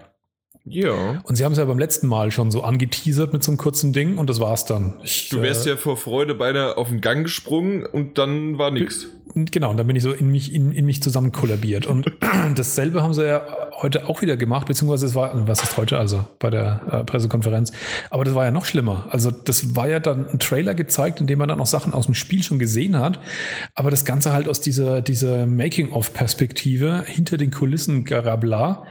Ja. 0.65 1.21
Und 1.23 1.35
sie 1.35 1.43
haben 1.43 1.51
es 1.51 1.57
ja 1.57 1.65
beim 1.65 1.79
letzten 1.79 2.07
Mal 2.07 2.31
schon 2.31 2.49
so 2.49 2.61
angeteasert 2.63 3.33
mit 3.33 3.43
so 3.43 3.51
einem 3.51 3.57
kurzen 3.57 3.91
Ding 3.91 4.17
und 4.17 4.29
das 4.29 4.39
war's 4.39 4.65
dann. 4.65 4.93
Ich, 5.03 5.29
du 5.29 5.41
wärst 5.41 5.65
äh, 5.65 5.71
ja 5.71 5.77
vor 5.77 5.97
Freude 5.97 6.35
beinahe 6.35 6.77
auf 6.77 6.89
den 6.89 7.01
Gang 7.01 7.23
gesprungen 7.23 7.85
und 7.85 8.17
dann 8.17 8.57
war 8.57 8.71
nichts. 8.71 9.07
Genau, 9.35 9.71
und 9.71 9.77
dann 9.77 9.87
bin 9.87 9.95
ich 9.95 10.03
so 10.03 10.11
in 10.11 10.31
mich, 10.31 10.53
in, 10.53 10.71
in 10.71 10.85
mich 10.85 11.01
zusammen 11.01 11.31
kollabiert. 11.31 11.85
Und 11.87 12.11
dasselbe 12.55 13.01
haben 13.01 13.13
sie 13.13 13.25
ja 13.25 13.41
heute 13.81 14.07
auch 14.07 14.21
wieder 14.21 14.37
gemacht, 14.37 14.67
beziehungsweise 14.67 15.07
es 15.07 15.15
war, 15.15 15.31
was 15.47 15.63
ist 15.63 15.77
heute 15.77 15.97
also 15.97 16.25
bei 16.39 16.49
der 16.49 16.81
äh, 16.91 17.03
Pressekonferenz? 17.03 17.71
Aber 18.09 18.23
das 18.25 18.35
war 18.35 18.45
ja 18.45 18.51
noch 18.51 18.65
schlimmer. 18.65 19.07
Also 19.09 19.31
das 19.31 19.75
war 19.75 19.87
ja 19.87 19.99
dann 19.99 20.29
ein 20.29 20.39
Trailer 20.39 20.75
gezeigt, 20.75 21.19
in 21.19 21.27
dem 21.27 21.39
man 21.39 21.47
dann 21.47 21.59
auch 21.59 21.65
Sachen 21.65 21.93
aus 21.93 22.05
dem 22.05 22.15
Spiel 22.15 22.43
schon 22.43 22.59
gesehen 22.59 22.97
hat. 22.97 23.19
Aber 23.73 23.89
das 23.89 24.05
Ganze 24.05 24.33
halt 24.33 24.47
aus 24.47 24.61
dieser, 24.61 25.01
dieser 25.01 25.47
Making-of-Perspektive 25.47 27.03
hinter 27.07 27.37
den 27.37 27.51
Kulissen 27.51 28.05
Garabla 28.05 28.85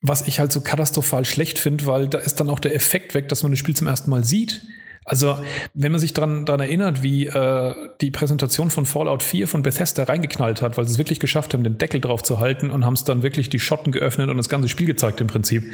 was 0.00 0.26
ich 0.28 0.38
halt 0.38 0.52
so 0.52 0.60
katastrophal 0.60 1.24
schlecht 1.24 1.58
finde, 1.58 1.86
weil 1.86 2.08
da 2.08 2.18
ist 2.18 2.40
dann 2.40 2.50
auch 2.50 2.60
der 2.60 2.74
Effekt 2.74 3.14
weg, 3.14 3.28
dass 3.28 3.42
man 3.42 3.52
das 3.52 3.58
Spiel 3.58 3.74
zum 3.74 3.86
ersten 3.86 4.10
Mal 4.10 4.24
sieht. 4.24 4.62
Also, 5.04 5.38
wenn 5.74 5.92
man 5.92 6.00
sich 6.00 6.14
daran 6.14 6.46
erinnert, 6.46 7.02
wie 7.02 7.26
äh, 7.26 7.74
die 8.00 8.10
Präsentation 8.10 8.70
von 8.70 8.86
Fallout 8.86 9.22
4 9.22 9.46
von 9.48 9.62
Bethesda 9.62 10.04
reingeknallt 10.04 10.62
hat, 10.62 10.78
weil 10.78 10.86
sie 10.86 10.92
es 10.92 10.98
wirklich 10.98 11.20
geschafft 11.20 11.52
haben, 11.52 11.62
den 11.62 11.76
Deckel 11.76 12.00
drauf 12.00 12.22
zu 12.22 12.40
halten 12.40 12.70
und 12.70 12.86
haben 12.86 12.94
es 12.94 13.04
dann 13.04 13.22
wirklich 13.22 13.50
die 13.50 13.60
Schotten 13.60 13.92
geöffnet 13.92 14.30
und 14.30 14.38
das 14.38 14.48
ganze 14.48 14.68
Spiel 14.68 14.86
gezeigt 14.86 15.20
im 15.20 15.26
Prinzip. 15.26 15.64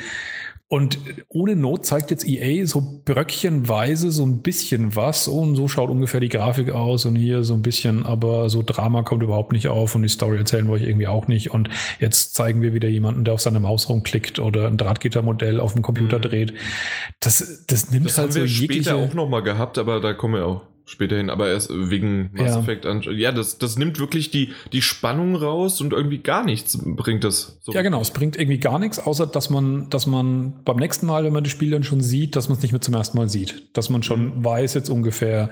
Und 0.73 1.01
ohne 1.27 1.57
Not 1.57 1.85
zeigt 1.85 2.13
jetzt 2.13 2.25
EA 2.25 2.65
so 2.65 3.03
bröckchenweise 3.05 4.13
so 4.13 4.25
ein 4.25 4.41
bisschen 4.41 4.95
was 4.95 5.27
und 5.27 5.57
so 5.57 5.67
schaut 5.67 5.91
ungefähr 5.91 6.21
die 6.21 6.29
Grafik 6.29 6.71
aus 6.71 7.07
und 7.07 7.17
hier 7.17 7.43
so 7.43 7.55
ein 7.55 7.63
bisschen, 7.63 8.07
aber 8.07 8.49
so 8.49 8.63
Drama 8.63 9.03
kommt 9.03 9.25
überhaupt 9.25 9.51
nicht 9.51 9.67
auf 9.67 9.97
und 9.97 10.03
die 10.03 10.09
Story 10.09 10.39
erzählen 10.39 10.69
wollte 10.69 10.85
ich 10.85 10.91
irgendwie 10.91 11.09
auch 11.09 11.27
nicht. 11.27 11.51
Und 11.51 11.71
jetzt 11.99 12.37
zeigen 12.37 12.63
wir 12.63 12.73
wieder 12.73 12.89
jemanden, 12.89 13.25
der 13.25 13.35
auf 13.35 13.41
seine 13.41 13.59
Maus 13.59 13.89
rumklickt 13.89 14.39
oder 14.39 14.69
ein 14.69 14.77
Drahtgittermodell 14.77 15.59
auf 15.59 15.73
dem 15.73 15.83
Computer 15.83 16.19
mhm. 16.19 16.23
dreht. 16.23 16.55
Das, 17.19 17.65
das 17.67 17.91
nimmt 17.91 18.07
das 18.07 18.19
halt 18.19 18.29
haben 18.29 18.33
so 18.33 18.39
wir 18.39 18.47
jegliche... 18.47 18.83
später 18.85 18.97
auch 18.97 19.13
nochmal 19.13 19.43
gehabt, 19.43 19.77
aber 19.77 20.01
da 20.01 20.13
kommen 20.13 20.35
wir 20.35 20.47
auch 20.47 20.70
später 20.85 21.17
hin, 21.17 21.31
aber 21.31 21.49
erst 21.49 21.71
wegen 21.71 22.31
Mass 22.33 22.55
ja. 22.55 22.61
Effect. 22.61 22.87
Ja, 23.13 23.33
das, 23.33 23.59
das 23.59 23.79
nimmt 23.79 23.99
wirklich 23.99 24.31
die, 24.31 24.53
die 24.73 24.83
Spannung 24.83 25.37
raus 25.37 25.81
und 25.81 25.93
irgendwie 25.93 26.19
gar 26.19 26.45
nichts 26.45 26.79
bringt 26.83 27.25
das. 27.25 27.59
So. 27.61 27.73
Ja, 27.73 27.83
genau. 27.83 28.01
Es 28.01 28.11
bringt 28.11 28.37
irgendwie 28.37 28.59
gar 28.59 28.79
nichts, 28.79 28.99
außer 28.99 29.27
dass 29.27 29.51
man, 29.51 29.89
dass 29.91 30.07
man 30.07 30.63
beim 30.65 30.77
nächsten 30.77 31.07
Mal, 31.07 31.25
wenn 31.25 31.33
man 31.33 31.45
das 31.45 31.53
Spiel 31.53 31.71
dann 31.71 31.85
schon 31.85 32.01
sieht, 32.01 32.37
dass 32.37 32.49
man 32.49 32.59
es 32.59 32.63
nicht 32.63 32.73
mehr 32.73 32.81
zum 32.81 32.95
ersten 32.95 33.17
Mal 33.17 33.29
sieht. 33.29 33.77
Dass 33.77 33.91
man 33.91 34.03
schon 34.03 34.39
mhm. 34.39 34.45
weiß 34.45 34.75
jetzt 34.75 34.89
ungefähr, 34.89 35.51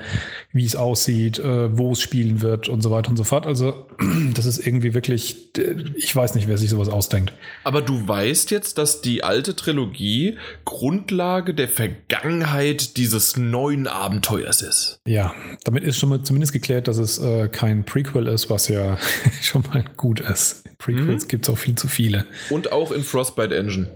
wie 0.53 0.65
es 0.65 0.77
aussieht, 0.77 1.39
äh, 1.39 1.77
wo 1.77 1.93
es 1.93 2.01
spielen 2.01 2.43
wird 2.43 2.69
und 2.69 2.83
so 2.83 2.91
weiter 2.91 3.11
und 3.11 3.17
so 3.17 3.25
fort. 3.25 3.47
Also, 3.47 3.87
das 4.35 4.47
ist 4.47 4.67
irgendwie 4.67 4.95
wirklich, 4.95 5.53
ich 5.95 6.15
weiß 6.15 6.35
nicht, 6.35 6.49
wer 6.49 6.59
sich 6.59 6.71
sowas 6.71 6.89
ausdenkt. 6.89 7.33
Aber 7.65 7.83
du 7.83 8.07
weißt 8.07 8.51
jetzt, 8.51 8.79
dass 8.79 9.01
die 9.03 9.23
alte 9.23 9.55
Trilogie 9.55 10.37
Grundlage 10.65 11.55
der 11.55 11.69
Vergangenheit 11.69 12.97
dieses 12.97 13.37
neuen 13.37 13.87
Abenteuers 13.87 14.63
ist. 14.63 15.01
Ja, 15.07 15.28
damit 15.65 15.85
ist 15.85 15.99
schon 15.99 16.09
mal 16.09 16.23
zumindest 16.23 16.53
geklärt, 16.53 16.89
dass 16.89 16.99
es 16.99 17.19
äh, 17.19 17.49
kein 17.49 17.85
Prequel 17.85 18.27
ist, 18.27 18.51
was 18.51 18.69
ja 18.69 18.99
schon 19.43 19.63
mal 19.73 19.85
gut 19.97 20.21
ist. 20.21 20.65
Prequels 20.79 21.25
mhm. 21.25 21.29
gibt 21.29 21.49
es 21.49 21.53
auch 21.53 21.59
viel 21.59 21.75
zu 21.75 21.89
viele. 21.89 22.27
Und 22.51 22.73
auch 22.73 22.93
in 22.93 23.03
Frostbite 23.03 23.57
Engine. 23.57 23.89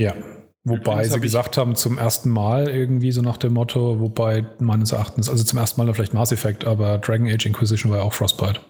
Ja. 0.00 0.14
Wobei 0.66 1.06
sie 1.06 1.20
gesagt 1.20 1.58
haben, 1.58 1.76
zum 1.76 1.98
ersten 1.98 2.30
Mal 2.30 2.70
irgendwie 2.70 3.12
so 3.12 3.20
nach 3.20 3.36
dem 3.36 3.52
Motto, 3.52 4.00
wobei 4.00 4.46
meines 4.60 4.92
Erachtens, 4.92 5.28
also 5.28 5.44
zum 5.44 5.58
ersten 5.58 5.84
Mal 5.84 5.92
vielleicht 5.92 6.14
Mass 6.14 6.32
Effect, 6.32 6.64
aber 6.64 6.96
Dragon 6.96 7.28
Age 7.28 7.44
Inquisition 7.44 7.92
war 7.92 7.98
ja 7.98 8.04
auch 8.04 8.14
Frostbite. 8.14 8.60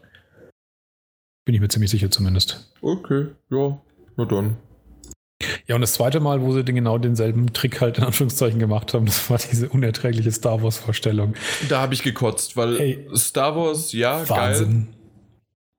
Bin 1.44 1.54
ich 1.54 1.60
mir 1.60 1.68
ziemlich 1.68 1.90
sicher 1.90 2.10
zumindest. 2.10 2.72
Okay, 2.80 3.28
ja, 3.48 3.80
na 4.16 4.24
dann. 4.24 4.56
Ja, 5.66 5.74
und 5.74 5.80
das 5.80 5.94
zweite 5.94 6.20
Mal, 6.20 6.42
wo 6.42 6.52
sie 6.52 6.64
den 6.64 6.74
genau 6.74 6.98
denselben 6.98 7.52
Trick 7.52 7.80
halt 7.80 7.98
in 7.98 8.04
Anführungszeichen 8.04 8.58
gemacht 8.58 8.94
haben, 8.94 9.06
das 9.06 9.28
war 9.30 9.38
diese 9.38 9.68
unerträgliche 9.68 10.32
Star 10.32 10.62
Wars-Vorstellung. 10.62 11.34
Da 11.68 11.80
habe 11.80 11.94
ich 11.94 12.02
gekotzt, 12.02 12.56
weil 12.56 12.78
hey, 12.78 13.08
Star 13.14 13.56
Wars, 13.56 13.92
ja, 13.92 14.28
Wahnsinn. 14.28 14.86
geil. 14.86 14.94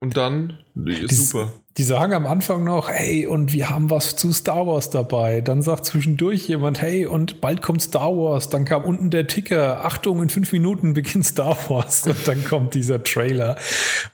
Und 0.02 0.18
dann, 0.18 0.60
die, 0.76 1.08
super. 1.14 1.54
Die 1.78 1.84
sagen 1.84 2.14
am 2.14 2.26
Anfang 2.26 2.64
noch, 2.64 2.90
hey, 2.90 3.26
und 3.28 3.54
wir 3.54 3.70
haben 3.70 3.90
was 3.90 4.16
zu 4.16 4.32
Star 4.32 4.68
Wars 4.68 4.92
dabei. 4.92 5.42
Dann 5.42 5.62
sagt 5.62 5.86
zwischendurch 5.86 6.48
jemand, 6.48 6.82
hey, 6.82 7.06
und 7.06 7.42
bald 7.42 7.62
kommt 7.62 7.82
Star 7.82 8.16
Wars. 8.16 8.50
Dann 8.50 8.66
kam 8.66 8.84
unten 8.84 9.10
der 9.10 9.28
Ticker, 9.28 9.84
Achtung, 9.84 10.22
in 10.22 10.30
fünf 10.30 10.52
Minuten 10.52 10.94
beginnt 10.94 11.26
Star 11.26 11.58
Wars. 11.70 12.06
Und 12.06 12.28
dann 12.28 12.46
kommt 12.46 12.76
dieser 12.76 13.04
Trailer, 13.04 13.58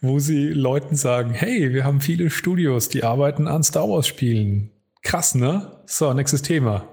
wo 0.02 0.20
sie 0.20 0.48
Leuten 0.48 0.96
sagen, 0.96 1.32
hey, 1.34 1.74
wir 1.74 1.84
haben 1.84 2.00
viele 2.00 2.30
Studios, 2.30 2.90
die 2.90 3.04
arbeiten 3.04 3.48
an 3.48 3.64
Star 3.64 3.90
Wars 3.90 4.08
Spielen. 4.08 4.72
Krass, 5.04 5.36
ne? 5.36 5.82
So, 5.86 6.14
nächstes 6.14 6.42
Thema. 6.42 6.88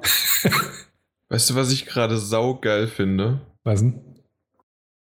weißt 1.29 1.51
du, 1.51 1.55
was 1.55 1.73
ich 1.73 1.87
gerade 1.87 2.17
saugeil 2.19 2.89
finde? 2.89 3.41
Was 3.65 3.81
denn? 3.81 4.03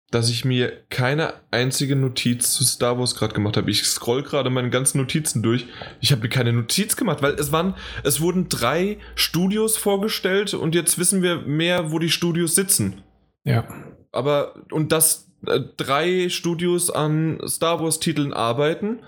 Dass 0.10 0.30
ich 0.30 0.46
mir 0.46 0.86
keine 0.90 1.34
einzige 1.52 1.96
Notiz 1.96 2.54
zu 2.54 2.64
Star 2.64 2.98
Wars 2.98 3.16
gerade 3.16 3.34
gemacht 3.34 3.58
habe. 3.58 3.70
Ich 3.70 3.84
scroll 3.84 4.24
gerade 4.24 4.50
meine 4.50 4.70
ganzen 4.70 5.00
Notizen 5.00 5.44
durch. 5.44 5.68
Ich 6.00 6.12
habe 6.12 6.22
mir 6.22 6.30
keine 6.30 6.54
Notiz 6.54 6.96
gemacht, 6.96 7.22
weil 7.22 7.34
es 7.34 7.52
waren, 7.52 7.76
es 8.04 8.22
wurden 8.22 8.48
drei 8.48 9.00
Studios 9.16 9.76
vorgestellt 9.76 10.54
und 10.54 10.76
jetzt 10.76 10.98
wissen 10.98 11.22
wir 11.22 11.42
mehr, 11.42 11.92
wo 11.92 12.00
die 12.00 12.10
Studios 12.10 12.56
sitzen. 12.56 13.04
Ja. 13.44 13.68
Aber, 14.14 14.64
und 14.72 14.94
dass 14.94 15.30
äh, 15.46 15.60
drei 15.76 16.30
Studios 16.30 16.90
an 16.90 17.40
Star 17.46 17.82
Wars 17.82 18.00
Titeln 18.00 18.34
arbeiten 18.34 19.00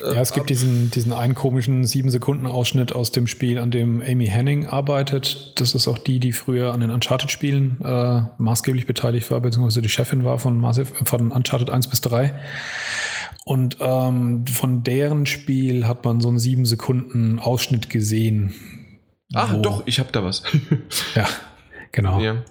ja, 0.00 0.20
es 0.20 0.32
gibt 0.32 0.50
diesen, 0.50 0.90
diesen 0.90 1.12
einen 1.12 1.34
komischen 1.34 1.84
sieben 1.84 2.10
Sekunden 2.10 2.46
Ausschnitt 2.46 2.92
aus 2.92 3.12
dem 3.12 3.26
Spiel, 3.26 3.58
an 3.58 3.70
dem 3.70 4.02
Amy 4.02 4.26
Henning 4.26 4.66
arbeitet. 4.66 5.52
Das 5.60 5.74
ist 5.74 5.86
auch 5.86 5.98
die, 5.98 6.18
die 6.18 6.32
früher 6.32 6.72
an 6.72 6.80
den 6.80 6.90
Uncharted-Spielen 6.90 7.80
äh, 7.84 8.22
maßgeblich 8.38 8.86
beteiligt 8.86 9.30
war, 9.30 9.40
beziehungsweise 9.40 9.82
die 9.82 9.88
Chefin 9.88 10.24
war 10.24 10.38
von, 10.38 10.58
Massive, 10.58 10.92
von 11.04 11.30
Uncharted 11.30 11.70
1 11.70 11.88
bis 11.88 12.00
3. 12.00 12.34
Und 13.44 13.76
ähm, 13.80 14.44
von 14.48 14.82
deren 14.82 15.24
Spiel 15.24 15.86
hat 15.86 16.04
man 16.04 16.20
so 16.20 16.28
einen 16.28 16.40
sieben 16.40 16.66
Sekunden 16.66 17.38
Ausschnitt 17.38 17.88
gesehen. 17.88 18.54
Ach, 19.34 19.54
doch, 19.62 19.84
ich 19.86 20.00
habe 20.00 20.10
da 20.10 20.24
was. 20.24 20.42
ja, 21.14 21.28
genau. 21.92 22.20
Ja. 22.20 22.42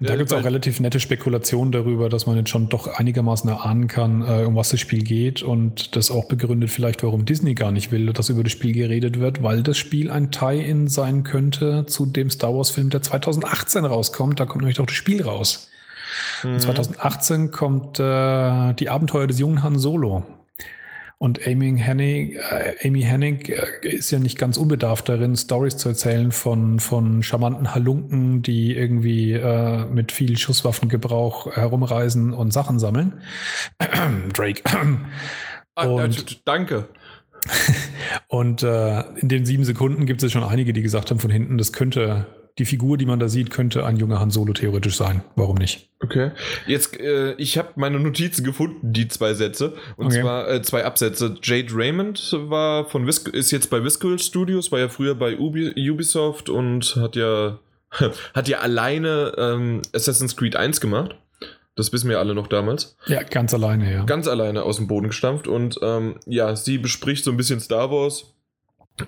Und 0.00 0.08
da 0.08 0.16
gibt 0.16 0.30
es 0.30 0.36
auch 0.36 0.44
relativ 0.44 0.80
nette 0.80 1.00
Spekulationen 1.00 1.72
darüber, 1.72 2.08
dass 2.08 2.26
man 2.26 2.36
jetzt 2.36 2.50
schon 2.50 2.68
doch 2.68 2.86
einigermaßen 2.86 3.48
erahnen 3.48 3.88
kann, 3.88 4.22
äh, 4.22 4.44
um 4.44 4.56
was 4.56 4.70
das 4.70 4.80
Spiel 4.80 5.02
geht 5.02 5.42
und 5.42 5.96
das 5.96 6.10
auch 6.10 6.26
begründet 6.26 6.70
vielleicht, 6.70 7.02
warum 7.02 7.24
Disney 7.24 7.54
gar 7.54 7.72
nicht 7.72 7.90
will, 7.92 8.12
dass 8.12 8.28
über 8.28 8.42
das 8.42 8.52
Spiel 8.52 8.72
geredet 8.72 9.18
wird, 9.18 9.42
weil 9.42 9.62
das 9.62 9.78
Spiel 9.78 10.10
ein 10.10 10.30
Tie-In 10.30 10.88
sein 10.88 11.24
könnte 11.24 11.86
zu 11.86 12.06
dem 12.06 12.30
Star 12.30 12.54
Wars-Film, 12.54 12.90
der 12.90 13.02
2018 13.02 13.84
rauskommt. 13.84 14.40
Da 14.40 14.46
kommt 14.46 14.62
nämlich 14.62 14.76
doch 14.76 14.86
das 14.86 14.96
Spiel 14.96 15.22
raus. 15.22 15.68
Mhm. 16.42 16.54
Und 16.54 16.60
2018 16.60 17.50
kommt 17.50 17.98
äh, 17.98 18.74
die 18.74 18.88
Abenteuer 18.88 19.26
des 19.26 19.38
jungen 19.38 19.62
Han 19.62 19.78
Solo. 19.78 20.24
Und 21.18 21.46
Amy 21.46 21.78
Hennig, 21.78 22.36
äh, 22.36 22.74
Amy 22.86 23.00
Hennig 23.00 23.48
äh, 23.48 23.88
ist 23.88 24.10
ja 24.10 24.18
nicht 24.18 24.36
ganz 24.36 24.58
unbedarft 24.58 25.08
darin, 25.08 25.34
Stories 25.34 25.78
zu 25.78 25.88
erzählen 25.88 26.30
von, 26.30 26.78
von 26.78 27.22
charmanten 27.22 27.74
Halunken, 27.74 28.42
die 28.42 28.76
irgendwie 28.76 29.32
äh, 29.32 29.86
mit 29.86 30.12
viel 30.12 30.36
Schusswaffengebrauch 30.36 31.56
herumreisen 31.56 32.34
und 32.34 32.52
Sachen 32.52 32.78
sammeln. 32.78 33.22
Drake. 34.34 34.62
Ah, 35.74 35.86
und, 35.86 36.46
danke. 36.46 36.88
und 38.28 38.62
äh, 38.62 39.00
in 39.16 39.28
den 39.28 39.46
sieben 39.46 39.64
Sekunden 39.64 40.04
gibt 40.04 40.22
es 40.22 40.32
schon 40.32 40.44
einige, 40.44 40.74
die 40.74 40.82
gesagt 40.82 41.10
haben 41.10 41.18
von 41.18 41.30
hinten, 41.30 41.56
das 41.56 41.72
könnte 41.72 42.26
die 42.58 42.64
Figur, 42.64 42.96
die 42.96 43.04
man 43.04 43.18
da 43.18 43.28
sieht, 43.28 43.50
könnte 43.50 43.84
ein 43.84 43.96
junger 43.96 44.18
Han 44.18 44.30
Solo 44.30 44.54
theoretisch 44.54 44.96
sein. 44.96 45.22
Warum 45.34 45.56
nicht? 45.56 45.90
Okay. 46.00 46.30
Jetzt, 46.66 46.98
äh, 46.98 47.34
ich 47.34 47.58
habe 47.58 47.70
meine 47.76 48.00
Notizen 48.00 48.44
gefunden, 48.44 48.92
die 48.92 49.08
zwei 49.08 49.34
Sätze. 49.34 49.74
Und 49.96 50.06
okay. 50.06 50.20
zwar 50.20 50.48
äh, 50.48 50.62
zwei 50.62 50.84
Absätze. 50.84 51.36
Jade 51.42 51.68
Raymond 51.72 52.34
war 52.48 52.86
von 52.86 53.06
Vis 53.06 53.18
ist 53.18 53.50
jetzt 53.50 53.68
bei 53.68 53.84
Visceral 53.84 54.18
Studios, 54.18 54.72
war 54.72 54.78
ja 54.78 54.88
früher 54.88 55.14
bei 55.14 55.38
Ubi 55.38 55.90
Ubisoft 55.90 56.48
und 56.48 56.96
hat 56.96 57.16
ja 57.16 57.58
hat 58.34 58.48
ja 58.48 58.58
alleine 58.58 59.32
ähm, 59.36 59.82
Assassin's 59.92 60.36
Creed 60.36 60.56
1 60.56 60.80
gemacht. 60.80 61.14
Das 61.76 61.92
wissen 61.92 62.08
wir 62.08 62.18
alle 62.20 62.34
noch 62.34 62.46
damals. 62.46 62.96
Ja, 63.06 63.22
ganz 63.22 63.52
alleine, 63.52 63.92
ja. 63.92 64.04
Ganz 64.04 64.28
alleine 64.28 64.62
aus 64.62 64.76
dem 64.76 64.86
Boden 64.86 65.08
gestampft. 65.08 65.46
Und 65.46 65.78
ähm, 65.82 66.16
ja, 66.24 66.56
sie 66.56 66.78
bespricht 66.78 67.22
so 67.22 67.30
ein 67.30 67.36
bisschen 67.36 67.60
Star 67.60 67.90
Wars 67.90 68.32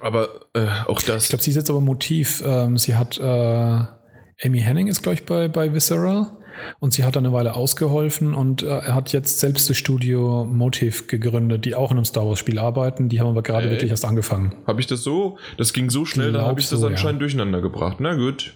aber 0.00 0.47
äh, 0.54 0.66
auch 0.87 1.00
das. 1.02 1.25
Ich 1.25 1.28
glaube, 1.30 1.42
sie 1.42 1.50
ist 1.50 1.57
jetzt 1.57 1.71
aber 1.71 1.80
Motiv. 1.80 2.42
Ähm, 2.45 2.76
sie 2.76 2.95
hat 2.95 3.18
äh, 3.18 3.23
Amy 3.23 4.61
Henning 4.61 4.87
ist, 4.87 5.02
glaube 5.02 5.14
ich, 5.14 5.25
bei, 5.25 5.49
bei 5.49 5.73
Visceral. 5.73 6.33
Und 6.80 6.92
sie 6.92 7.04
hat 7.04 7.16
dann 7.16 7.25
eine 7.25 7.33
Weile 7.33 7.54
ausgeholfen 7.54 8.35
und 8.35 8.64
äh, 8.64 8.66
er 8.66 8.95
hat 8.97 9.12
jetzt 9.12 9.38
selbst 9.38 9.71
das 9.71 9.76
Studio 9.76 10.45
Motive 10.45 11.04
gegründet, 11.04 11.64
die 11.64 11.76
auch 11.76 11.92
in 11.92 11.99
einem 11.99 12.04
Star 12.04 12.26
Wars-Spiel 12.26 12.59
arbeiten. 12.59 13.09
Die 13.09 13.21
haben 13.21 13.28
aber 13.28 13.42
gerade 13.42 13.68
äh, 13.68 13.71
wirklich 13.71 13.90
erst 13.90 14.04
angefangen. 14.04 14.57
Habe 14.66 14.80
ich 14.80 14.88
das 14.88 15.04
so? 15.04 15.38
Das 15.57 15.73
ging 15.73 15.88
so 15.88 16.04
schnell, 16.04 16.33
dann 16.33 16.42
habe 16.42 16.59
ich 16.59 16.68
das 16.68 16.80
so, 16.80 16.87
anscheinend 16.88 17.21
ja. 17.21 17.26
durcheinander 17.26 17.61
gebracht. 17.61 17.99
Na 18.00 18.14
gut. 18.14 18.54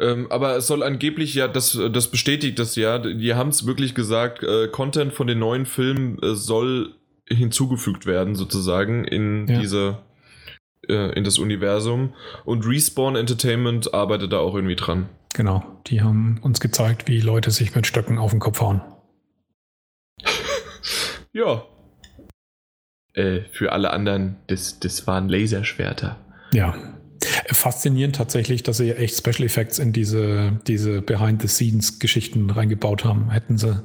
Ähm, 0.00 0.26
aber 0.30 0.56
es 0.56 0.66
soll 0.66 0.82
angeblich 0.82 1.34
ja, 1.34 1.46
das, 1.46 1.78
das 1.92 2.08
bestätigt 2.08 2.58
das 2.58 2.74
ja, 2.74 2.98
die 2.98 3.34
haben 3.34 3.50
es 3.50 3.66
wirklich 3.66 3.94
gesagt, 3.94 4.42
äh, 4.42 4.66
Content 4.66 5.12
von 5.12 5.26
den 5.26 5.38
neuen 5.38 5.66
Filmen 5.66 6.18
äh, 6.22 6.34
soll 6.34 6.94
hinzugefügt 7.28 8.06
werden, 8.06 8.34
sozusagen, 8.34 9.04
in 9.04 9.46
ja. 9.46 9.60
diese 9.60 9.98
äh, 10.88 11.12
in 11.14 11.24
das 11.24 11.38
Universum. 11.38 12.14
Und 12.44 12.66
Respawn 12.66 13.16
Entertainment 13.16 13.94
arbeitet 13.94 14.32
da 14.32 14.38
auch 14.38 14.54
irgendwie 14.54 14.76
dran. 14.76 15.08
Genau, 15.34 15.64
die 15.86 16.02
haben 16.02 16.38
uns 16.42 16.60
gezeigt, 16.60 17.08
wie 17.08 17.20
Leute 17.20 17.50
sich 17.50 17.74
mit 17.74 17.86
Stöcken 17.86 18.18
auf 18.18 18.32
den 18.32 18.40
Kopf 18.40 18.60
hauen. 18.60 18.80
ja. 21.32 21.64
Äh, 23.12 23.42
für 23.52 23.72
alle 23.72 23.92
anderen, 23.92 24.36
das, 24.46 24.80
das 24.80 25.06
waren 25.06 25.28
Laserschwerter. 25.28 26.18
Ja. 26.52 26.99
Faszinierend 27.52 28.16
tatsächlich, 28.16 28.62
dass 28.62 28.76
sie 28.76 28.92
echt 28.92 29.16
Special 29.16 29.44
Effects 29.44 29.78
in 29.78 29.92
diese, 29.92 30.60
diese 30.66 31.02
Behind-the-Scenes-Geschichten 31.02 32.50
reingebaut 32.50 33.04
haben. 33.04 33.30
Hätten 33.30 33.58
sie 33.58 33.82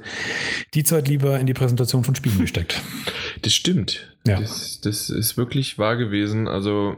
die 0.74 0.84
Zeit 0.84 1.07
lieber 1.07 1.39
in 1.39 1.48
die 1.48 1.53
Präsentation 1.53 2.03
von 2.03 2.15
Spielen 2.15 2.39
gesteckt. 2.39 2.81
Das 3.41 3.53
stimmt. 3.53 4.15
Ja. 4.25 4.39
Das, 4.39 4.79
das 4.81 5.10
ist 5.10 5.38
wirklich 5.38 5.77
wahr 5.77 5.98
gewesen. 5.98 6.48
Also, 6.48 6.95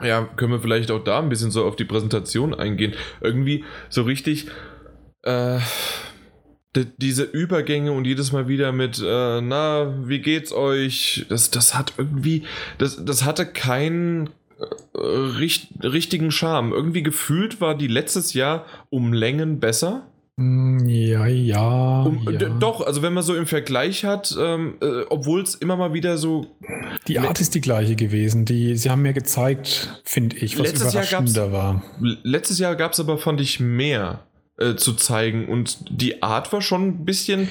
ja, 0.00 0.22
können 0.22 0.52
wir 0.52 0.60
vielleicht 0.60 0.90
auch 0.90 1.02
da 1.02 1.18
ein 1.18 1.28
bisschen 1.30 1.50
so 1.50 1.64
auf 1.64 1.76
die 1.76 1.86
Präsentation 1.86 2.54
eingehen. 2.54 2.94
Irgendwie 3.20 3.64
so 3.88 4.02
richtig. 4.02 4.46
Äh, 5.22 5.58
diese 6.74 7.24
Übergänge 7.24 7.90
und 7.92 8.04
jedes 8.04 8.30
Mal 8.30 8.46
wieder 8.46 8.70
mit, 8.70 9.02
äh, 9.04 9.40
na, 9.40 9.92
wie 10.06 10.20
geht's 10.20 10.52
euch? 10.52 11.26
Das, 11.28 11.50
das 11.50 11.74
hat 11.74 11.94
irgendwie, 11.98 12.44
das, 12.78 13.04
das 13.04 13.24
hatte 13.24 13.44
keinen 13.44 14.30
richt, 14.94 15.68
richtigen 15.82 16.30
Charme. 16.30 16.72
Irgendwie 16.72 17.02
gefühlt 17.02 17.60
war 17.60 17.74
die 17.74 17.86
letztes 17.86 18.34
Jahr 18.34 18.66
um 18.90 19.12
Längen 19.12 19.60
besser. 19.60 20.06
Mm, 20.36 20.86
ja, 20.86 21.26
ja, 21.26 22.02
um, 22.02 22.26
ja. 22.30 22.48
Doch, 22.48 22.86
also 22.86 23.02
wenn 23.02 23.12
man 23.12 23.22
so 23.22 23.34
im 23.34 23.46
Vergleich 23.46 24.04
hat, 24.04 24.34
ähm, 24.40 24.74
äh, 24.80 25.02
obwohl 25.10 25.42
es 25.42 25.54
immer 25.54 25.76
mal 25.76 25.92
wieder 25.92 26.16
so. 26.16 26.46
Die 27.08 27.18
Art 27.18 27.40
ist 27.40 27.54
die 27.54 27.60
gleiche 27.60 27.94
gewesen. 27.94 28.46
Die, 28.46 28.76
sie 28.76 28.90
haben 28.90 29.02
mir 29.02 29.12
gezeigt, 29.12 30.00
finde 30.04 30.36
ich, 30.36 30.58
was 30.58 30.68
letztes 30.68 30.92
überraschender 30.92 31.44
Jahr 31.44 31.52
war. 31.52 31.82
Letztes 32.22 32.58
Jahr 32.58 32.74
gab 32.74 32.92
es 32.92 33.00
aber, 33.00 33.18
fand 33.18 33.40
ich, 33.40 33.60
mehr 33.60 34.20
äh, 34.56 34.76
zu 34.76 34.94
zeigen 34.94 35.46
und 35.46 35.78
die 35.90 36.22
Art 36.22 36.52
war 36.52 36.62
schon 36.62 36.86
ein 36.88 37.04
bisschen 37.04 37.48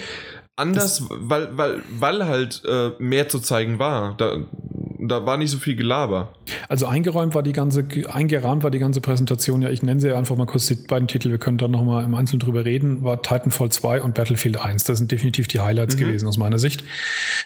anders, 0.56 1.00
das, 1.00 1.10
weil, 1.10 1.56
weil, 1.58 1.82
weil 1.92 2.26
halt 2.26 2.64
äh, 2.68 2.92
mehr 3.00 3.30
zu 3.30 3.40
zeigen 3.40 3.80
war. 3.80 4.16
Da, 4.18 4.38
da 5.02 5.26
war 5.26 5.38
nicht 5.38 5.52
so 5.52 5.58
viel 5.58 5.76
Gelaber. 5.76 6.34
Also 6.68 6.86
eingeräumt 6.86 7.34
war 7.34 7.44
die 7.44 7.54
ganze, 7.54 7.88
eingerahmt 8.12 8.64
war 8.64 8.72
die 8.72 8.80
ganze 8.80 9.02
Präsentation, 9.02 9.62
ja, 9.62 9.70
ich 9.70 9.82
nenne 9.82 10.02
sie 10.02 10.14
einfach 10.14 10.36
mal 10.36 10.46
kurz 10.46 10.68
die 10.68 10.76
beiden 10.76 11.08
Titel, 11.08 11.30
wir 11.32 11.38
können 11.38 11.58
dann 11.58 11.72
nochmal 11.72 12.04
im 12.04 12.14
Einzelnen 12.16 12.42
drüber 12.42 12.66
reden, 12.66 13.04
war 13.04 13.22
Titanfall 13.22 13.72
2 13.72 14.02
und 14.02 14.16
Battlefield 14.16 14.58
1. 14.58 14.84
Das 14.84 14.98
sind 14.98 15.12
definitiv 15.12 15.48
die 15.48 15.62
Highlights 15.62 15.96
mhm. 15.96 16.00
gewesen 16.00 16.28
aus 16.28 16.38
meiner 16.38 16.60
Sicht. 16.60 16.84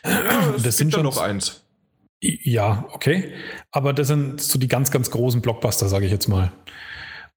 Ja, 0.04 0.54
das 0.64 0.78
sind 0.78 0.94
schon 0.94 1.04
noch 1.04 1.18
eins. 1.18 1.64
Ja, 2.22 2.86
okay. 2.94 3.34
Aber 3.72 3.94
das 3.94 4.08
sind 4.08 4.42
so 4.42 4.58
die 4.58 4.68
ganz, 4.68 4.92
ganz 4.92 5.12
großen 5.12 5.42
Blockbuster, 5.42 5.90
sage 5.90 6.06
ich 6.06 6.12
jetzt 6.12 6.30
mal. 6.30 6.52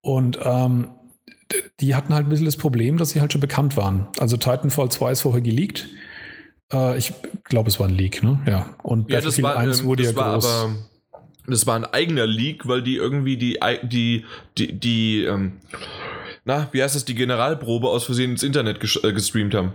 Und 0.01 0.39
ähm, 0.43 0.91
die 1.81 1.95
hatten 1.95 2.15
halt 2.15 2.27
ein 2.27 2.31
bisschen 2.31 2.47
das 2.47 2.57
Problem, 2.57 2.97
dass 2.97 3.11
sie 3.11 3.21
halt 3.21 3.33
schon 3.33 3.41
bekannt 3.41 3.77
waren. 3.77 4.09
Also 4.19 4.37
Titanfall 4.37 4.91
2 4.91 5.13
ist 5.13 5.21
vorher 5.23 5.43
geleakt. 5.43 5.89
Äh, 6.73 6.99
ich 6.99 7.13
glaube, 7.45 7.69
es 7.69 7.79
war 7.79 7.89
ein 7.89 7.95
Leak, 7.95 8.23
ne? 8.23 8.41
Ja. 8.47 8.75
Und 8.83 9.11
ja, 9.11 9.17
Battlefield 9.17 9.45
war, 9.45 9.57
1 9.57 9.81
ähm, 9.81 9.87
wurde 9.87 10.03
ja 10.05 10.13
groß. 10.13 10.47
Aber, 10.47 10.75
das 11.49 11.67
war 11.67 11.77
ein 11.77 11.85
eigener 11.85 12.27
Leak, 12.27 12.67
weil 12.67 12.83
die 12.83 12.97
irgendwie 12.97 13.37
die, 13.37 13.59
die, 13.85 14.25
die, 14.59 14.73
die 14.73 15.25
ähm, 15.25 15.61
na, 16.45 16.69
wie 16.73 16.83
heißt 16.83 16.95
das, 16.95 17.05
die 17.05 17.15
Generalprobe 17.15 17.89
aus 17.89 18.05
Versehen 18.05 18.31
ins 18.31 18.43
Internet 18.43 18.81
ges 18.81 19.03
äh, 19.03 19.13
gestreamt 19.13 19.55
haben. 19.55 19.73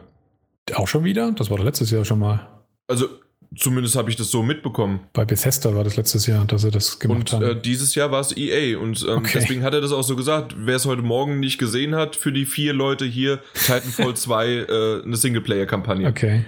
Auch 0.74 0.88
schon 0.88 1.04
wieder? 1.04 1.32
Das 1.34 1.50
war 1.50 1.58
doch 1.58 1.66
letztes 1.66 1.92
Jahr 1.92 2.06
schon 2.06 2.20
mal. 2.20 2.48
Also, 2.88 3.08
Zumindest 3.54 3.98
habe 3.98 4.10
ich 4.10 4.16
das 4.16 4.32
so 4.32 4.44
mitbekommen. 4.44 5.02
Bei 5.12 5.26
Bethesda 5.26 5.76
war 5.76 5.84
das 5.84 5.98
letztes 5.98 6.26
Jahr, 6.26 6.46
dass 6.46 6.62
sie 6.62 6.72
das 6.72 7.00
gemacht 7.00 7.20
und, 7.20 7.34
haben. 7.34 7.44
Und 7.44 7.58
äh, 7.58 7.62
dieses 7.62 7.96
Jahr 7.96 8.10
war 8.10 8.22
es 8.22 8.36
EA 8.38 8.78
und 8.80 9.06
ähm, 9.06 9.18
okay. 9.18 9.40
deswegen 9.42 9.64
hat 9.64 9.74
er 9.74 9.82
das 9.82 9.92
auch 9.92 10.04
so 10.04 10.16
gesagt. 10.16 10.56
Wer 10.58 10.78
es 10.78 10.86
heute 10.86 11.02
Morgen 11.02 11.42
nicht 11.42 11.58
gesehen 11.58 11.94
hat, 11.94 12.16
für 12.16 12.32
die 12.32 12.46
vier 12.46 12.72
Leute 12.72 13.04
hier 13.04 13.42
Titanfall 13.54 14.14
2 14.16 14.48
äh, 14.48 15.04
eine 15.04 15.18
Singleplayer-Kampagne. 15.18 16.08
Okay. 16.08 16.46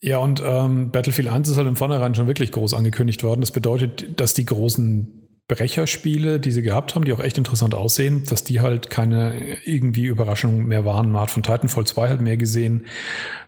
Ja, 0.00 0.18
und 0.18 0.42
ähm, 0.44 0.90
Battlefield 0.90 1.28
1 1.28 1.48
ist 1.48 1.56
halt 1.56 1.68
im 1.68 1.76
Vornherein 1.76 2.14
schon 2.14 2.26
wirklich 2.26 2.50
groß 2.50 2.74
angekündigt 2.74 3.22
worden. 3.22 3.40
Das 3.40 3.52
bedeutet, 3.52 4.20
dass 4.20 4.34
die 4.34 4.44
großen 4.44 5.21
Brecherspiele, 5.52 6.40
die 6.40 6.50
sie 6.50 6.62
gehabt 6.62 6.94
haben, 6.94 7.04
die 7.04 7.12
auch 7.12 7.20
echt 7.20 7.36
interessant 7.36 7.74
aussehen, 7.74 8.24
dass 8.24 8.42
die 8.42 8.60
halt 8.60 8.88
keine 8.88 9.34
irgendwie 9.64 10.06
Überraschung 10.06 10.64
mehr 10.66 10.86
waren. 10.86 11.12
Man 11.12 11.20
hat 11.20 11.30
von 11.30 11.42
Titanfall 11.42 11.86
2 11.86 12.08
halt 12.08 12.20
mehr 12.22 12.38
gesehen. 12.38 12.86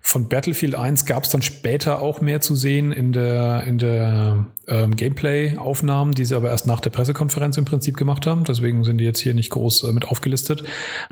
Von 0.03 0.29
Battlefield 0.29 0.75
1 0.75 1.07
gab 1.07 1.25
es 1.25 1.31
dann 1.31 1.41
später 1.41 2.03
auch 2.03 2.21
mehr 2.21 2.43
zu 2.43 2.55
sehen 2.55 2.93
in 2.93 3.13
der, 3.13 3.65
in 3.67 3.79
der 3.79 4.47
ähm, 4.69 4.97
Gameplay-Aufnahmen, 4.97 6.13
die 6.13 6.27
sie 6.27 6.35
aber 6.35 6.51
erst 6.51 6.67
nach 6.67 6.81
der 6.81 6.91
Pressekonferenz 6.91 7.57
im 7.57 7.65
Prinzip 7.65 7.97
gemacht 7.97 8.27
haben. 8.27 8.45
Deswegen 8.45 8.85
sind 8.85 8.99
die 8.99 9.05
jetzt 9.05 9.21
hier 9.21 9.33
nicht 9.33 9.49
groß 9.51 9.85
äh, 9.85 9.93
mit 9.93 10.07
aufgelistet. 10.07 10.63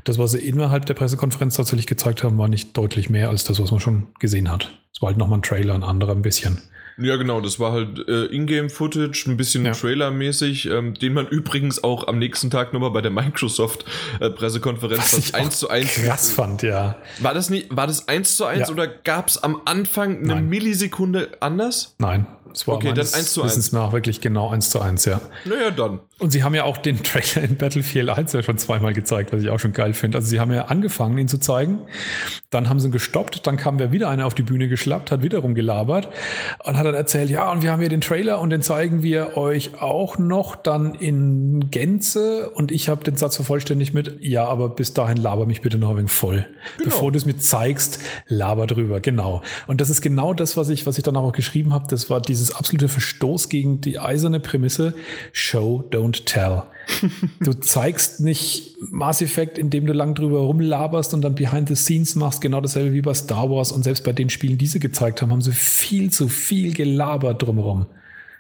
Das, 0.05 0.19
was 0.19 0.33
sie 0.33 0.41
innerhalb 0.41 0.85
der 0.85 0.95
Pressekonferenz 0.95 1.57
tatsächlich 1.57 1.87
gezeigt 1.87 2.23
haben, 2.23 2.37
war 2.37 2.49
nicht 2.49 2.77
deutlich 2.77 3.09
mehr 3.09 3.31
als 3.31 3.45
das, 3.45 3.59
was 3.61 3.71
man 3.71 3.81
schon 3.81 4.09
gesehen 4.19 4.51
hat. 4.51 4.79
Es 4.95 5.01
war 5.01 5.09
halt 5.09 5.17
nochmal 5.17 5.39
ein 5.39 5.43
Trailer, 5.43 5.75
ein 5.75 5.85
anderer 5.85 6.13
ein 6.13 6.23
bisschen. 6.23 6.61
Ja, 7.05 7.17
genau, 7.17 7.41
das 7.41 7.61
war 7.61 7.73
halt 7.73 8.09
äh, 8.09 8.27
Ingame-Footage, 8.27 9.27
ein 9.29 9.37
bisschen 9.37 9.65
ja. 9.65 9.73
Trailer-mäßig, 9.73 10.67
ähm, 10.67 10.95
den 10.95 11.13
man 11.13 11.27
übrigens 11.27 11.83
auch 11.83 12.09
am 12.09 12.19
nächsten 12.19 12.51
Tag 12.51 12.73
nochmal 12.73 12.91
bei 12.91 13.01
der 13.01 13.11
Microsoft-Pressekonferenz 13.11 15.33
äh, 15.33 15.37
eins 15.37 15.59
zu 15.59 15.69
eins 15.69 15.95
krass 15.95 16.33
fand, 16.33 16.63
ja. 16.63 16.97
War 17.21 17.35
das 17.35 17.51
nicht, 17.51 17.75
war 17.75 17.87
das 17.87 18.09
eins 18.09 18.37
zu 18.37 18.45
eins 18.45 18.69
ja. 18.69 18.75
oder 18.75 18.87
gab 18.87 19.29
es 19.29 19.43
am 19.43 19.63
Anfang 19.65 20.19
eine 20.19 20.35
Nein. 20.35 20.49
Millisekunde 20.49 21.31
anders? 21.41 21.95
Nein, 21.99 22.27
es 22.53 22.67
war 22.69 22.77
okay, 22.77 22.89
dann 22.89 22.99
1 22.99 23.33
zu 23.33 23.43
1. 23.43 23.73
nach 23.73 23.93
wirklich 23.93 24.21
genau 24.21 24.51
1 24.51 24.71
zu 24.71 24.81
1, 24.81 25.05
ja. 25.07 25.21
Naja, 25.45 25.71
dann. 25.71 26.01
Und 26.19 26.31
sie 26.31 26.45
haben 26.45 26.55
ja 26.55 26.65
auch 26.65 26.79
den 26.79 27.03
Trailer 27.03 27.49
in 27.49 27.57
Battlefield 27.57 28.09
1 28.09 28.33
ja 28.33 28.43
schon 28.43 28.59
zweimal 28.59 28.93
gezeigt, 28.93 29.33
was 29.33 29.43
ich 29.43 29.51
auch 29.51 29.59
schon 29.59 29.73
geil 29.73 29.95
finde. 29.95 30.19
Also 30.19 30.29
sie 30.29 30.39
haben 30.39 30.53
ja 30.53 30.67
angefangen, 30.67 31.19
ihn 31.19 31.29
zu 31.29 31.39
zeigen, 31.39 31.81
dann 32.51 32.69
haben 32.69 32.79
sie 32.79 32.89
ihn 32.89 32.93
gestoppt, 32.93 33.47
dann 33.47 33.57
kam 33.57 33.79
wieder 33.93 34.09
einer 34.09 34.27
auf 34.27 34.35
die 34.35 34.43
Bühne 34.43 34.69
geschlappt, 34.69 35.11
hat 35.11 35.23
wiederum 35.23 35.55
gelabert 35.55 36.09
und 36.65 36.77
hat 36.77 36.87
dann 36.87 36.95
erzählt, 36.95 37.31
ja, 37.31 37.51
und 37.51 37.63
wir 37.63 37.73
haben 37.73 37.81
hier 37.81 37.89
den 37.89 38.01
Trailer 38.01 38.41
und 38.41 38.51
den 38.51 38.63
zeigen 38.63 39.03
wir 39.03 39.37
euch 39.37 39.81
auch 39.81 40.19
noch 40.19 40.55
dann 40.55 40.95
in 40.95 41.71
Gänze 41.71 42.51
und 42.51 42.71
ich 42.71 42.89
habe 42.89 43.03
den 43.03 43.17
Satz 43.17 43.37
vervollständigt 43.37 43.95
mit, 43.95 44.19
ja, 44.21 44.45
aber 44.45 44.69
bis 44.69 44.95
dahin 44.95 45.17
laber 45.17 45.47
mich 45.47 45.63
bitte 45.63 45.79
noch 45.79 45.91
ein 45.91 45.97
wenig 45.97 46.13
voll. 46.13 46.47
Genau. 46.77 46.91
Bevor 46.91 47.11
du 47.11 47.19
es 47.19 47.27
mir 47.27 47.37
zeigst, 47.39 47.99
laber 48.29 48.67
drüber, 48.67 49.01
genau. 49.01 49.43
Und 49.67 49.81
das 49.81 49.91
ist 49.91 50.03
genau 50.03 50.35
das, 50.35 50.57
was 50.57 50.69
ich, 50.69 50.87
was 50.87 50.99
ich 50.99 51.05
dann 51.05 51.17
auch 51.17 51.33
geschrieben 51.33 51.73
habe, 51.73 51.87
das 51.89 52.11
war 52.11 52.21
diese 52.21 52.42
ist 52.43 52.53
absoluter 52.53 52.89
Verstoß 52.89 53.49
gegen 53.49 53.81
die 53.81 53.99
eiserne 53.99 54.41
Prämisse 54.41 54.95
Show, 55.33 55.85
don't 55.91 56.25
tell. 56.25 56.63
du 57.41 57.53
zeigst 57.55 58.21
nicht 58.21 58.77
Mass 58.91 59.23
Effect, 59.23 59.59
indem 59.59 59.87
du 59.87 59.93
lang 59.93 60.15
drüber 60.15 60.41
rumlaberst 60.41 61.15
und 61.15 61.23
dann 61.23 61.35
Behind 61.35 61.69
the 61.69 61.77
Scenes 61.77 62.15
machst, 62.15 62.41
genau 62.41 62.61
dasselbe 62.61 62.93
wie 62.93 63.03
bei 63.03 63.15
Star 63.15 63.51
Wars. 63.51 63.73
Und 63.73 63.85
selbst 63.85 64.05
bei 64.05 64.13
den 64.13 64.31
Spielen, 64.31 64.59
die 64.59 64.67
sie 64.67 64.81
gezeigt 64.81 65.23
haben, 65.23 65.31
haben 65.31 65.43
sie 65.43 65.53
viel 65.53 66.11
zu 66.11 66.29
viel 66.29 66.75
gelabert 66.75 67.43
drumherum. 67.43 67.87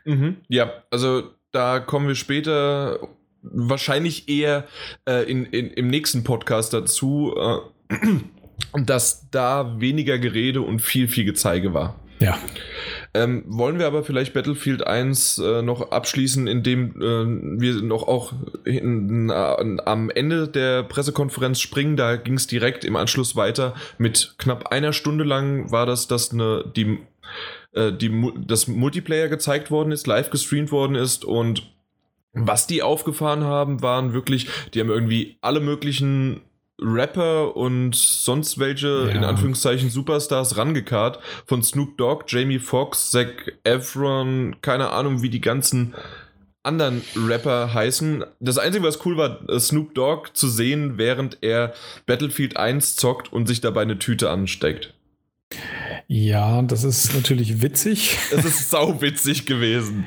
Mhm. 0.04 0.36
Ja, 0.48 0.72
also 0.90 1.22
da 1.52 1.80
kommen 1.80 2.08
wir 2.08 2.14
später 2.14 2.98
wahrscheinlich 3.42 4.28
eher 4.28 4.66
äh, 5.08 5.30
in, 5.30 5.46
in, 5.46 5.70
im 5.70 5.88
nächsten 5.88 6.24
Podcast 6.24 6.72
dazu, 6.72 7.34
äh, 7.88 7.96
dass 8.84 9.28
da 9.30 9.80
weniger 9.80 10.18
Gerede 10.18 10.62
und 10.62 10.80
viel, 10.80 11.08
viel 11.08 11.24
Gezeige 11.24 11.74
war. 11.74 11.98
Ja. 12.22 12.38
Ähm, 13.14 13.42
wollen 13.46 13.80
wir 13.80 13.86
aber 13.88 14.04
vielleicht 14.04 14.32
Battlefield 14.32 14.86
1 14.86 15.38
äh, 15.38 15.62
noch 15.62 15.90
abschließen, 15.90 16.46
indem 16.46 16.90
äh, 16.96 17.60
wir 17.60 17.82
noch 17.82 18.06
auch 18.06 18.32
in, 18.64 19.28
äh, 19.28 19.32
am 19.32 20.08
Ende 20.08 20.46
der 20.46 20.84
Pressekonferenz 20.84 21.60
springen. 21.60 21.96
Da 21.96 22.16
ging 22.16 22.34
es 22.34 22.46
direkt 22.46 22.84
im 22.84 22.94
Anschluss 22.94 23.34
weiter. 23.34 23.74
Mit 23.98 24.36
knapp 24.38 24.68
einer 24.68 24.92
Stunde 24.92 25.24
lang 25.24 25.72
war 25.72 25.84
das, 25.84 26.06
dass 26.06 26.32
eine, 26.32 26.64
die, 26.76 27.00
äh, 27.72 27.92
die, 27.92 28.32
das 28.46 28.68
Multiplayer 28.68 29.28
gezeigt 29.28 29.72
worden 29.72 29.90
ist, 29.90 30.06
live 30.06 30.30
gestreamt 30.30 30.70
worden 30.70 30.94
ist 30.94 31.24
und 31.24 31.70
was 32.34 32.66
die 32.66 32.82
aufgefahren 32.82 33.44
haben, 33.44 33.82
waren 33.82 34.14
wirklich, 34.14 34.48
die 34.72 34.80
haben 34.80 34.88
irgendwie 34.88 35.36
alle 35.42 35.60
möglichen 35.60 36.40
Rapper 36.82 37.56
und 37.56 37.94
sonst 37.94 38.58
welche, 38.58 39.06
ja. 39.08 39.08
in 39.08 39.24
Anführungszeichen, 39.24 39.90
Superstars 39.90 40.56
rangekarrt. 40.56 41.18
Von 41.46 41.62
Snoop 41.62 41.96
Dogg, 41.98 42.24
Jamie 42.28 42.58
Foxx, 42.58 43.10
Zac 43.10 43.52
Efron, 43.64 44.56
keine 44.62 44.90
Ahnung, 44.90 45.22
wie 45.22 45.30
die 45.30 45.40
ganzen 45.40 45.94
anderen 46.62 47.02
Rapper 47.16 47.74
heißen. 47.74 48.24
Das 48.40 48.58
Einzige, 48.58 48.84
was 48.84 49.04
cool 49.04 49.16
war, 49.16 49.48
äh, 49.48 49.58
Snoop 49.58 49.94
Dogg 49.94 50.30
zu 50.34 50.48
sehen, 50.48 50.98
während 50.98 51.38
er 51.40 51.74
Battlefield 52.06 52.56
1 52.56 52.96
zockt 52.96 53.32
und 53.32 53.46
sich 53.46 53.60
dabei 53.60 53.82
eine 53.82 53.98
Tüte 53.98 54.30
ansteckt. 54.30 54.94
Ja, 56.08 56.62
das 56.62 56.84
ist 56.84 57.14
natürlich 57.14 57.62
witzig. 57.62 58.18
Es 58.32 58.44
ist 58.44 58.70
sauwitzig 58.70 59.46
gewesen. 59.46 60.06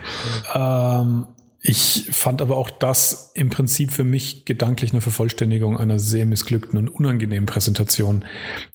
ähm, 0.53 1.27
ich 1.67 2.07
fand 2.11 2.43
aber 2.43 2.57
auch 2.57 2.69
das 2.69 3.31
im 3.33 3.49
Prinzip 3.49 3.91
für 3.91 4.03
mich 4.03 4.45
gedanklich 4.45 4.91
eine 4.91 5.01
Vervollständigung 5.01 5.77
einer 5.79 5.97
sehr 5.97 6.27
missglückten 6.27 6.77
und 6.77 6.89
unangenehmen 6.89 7.47
Präsentation. 7.47 8.23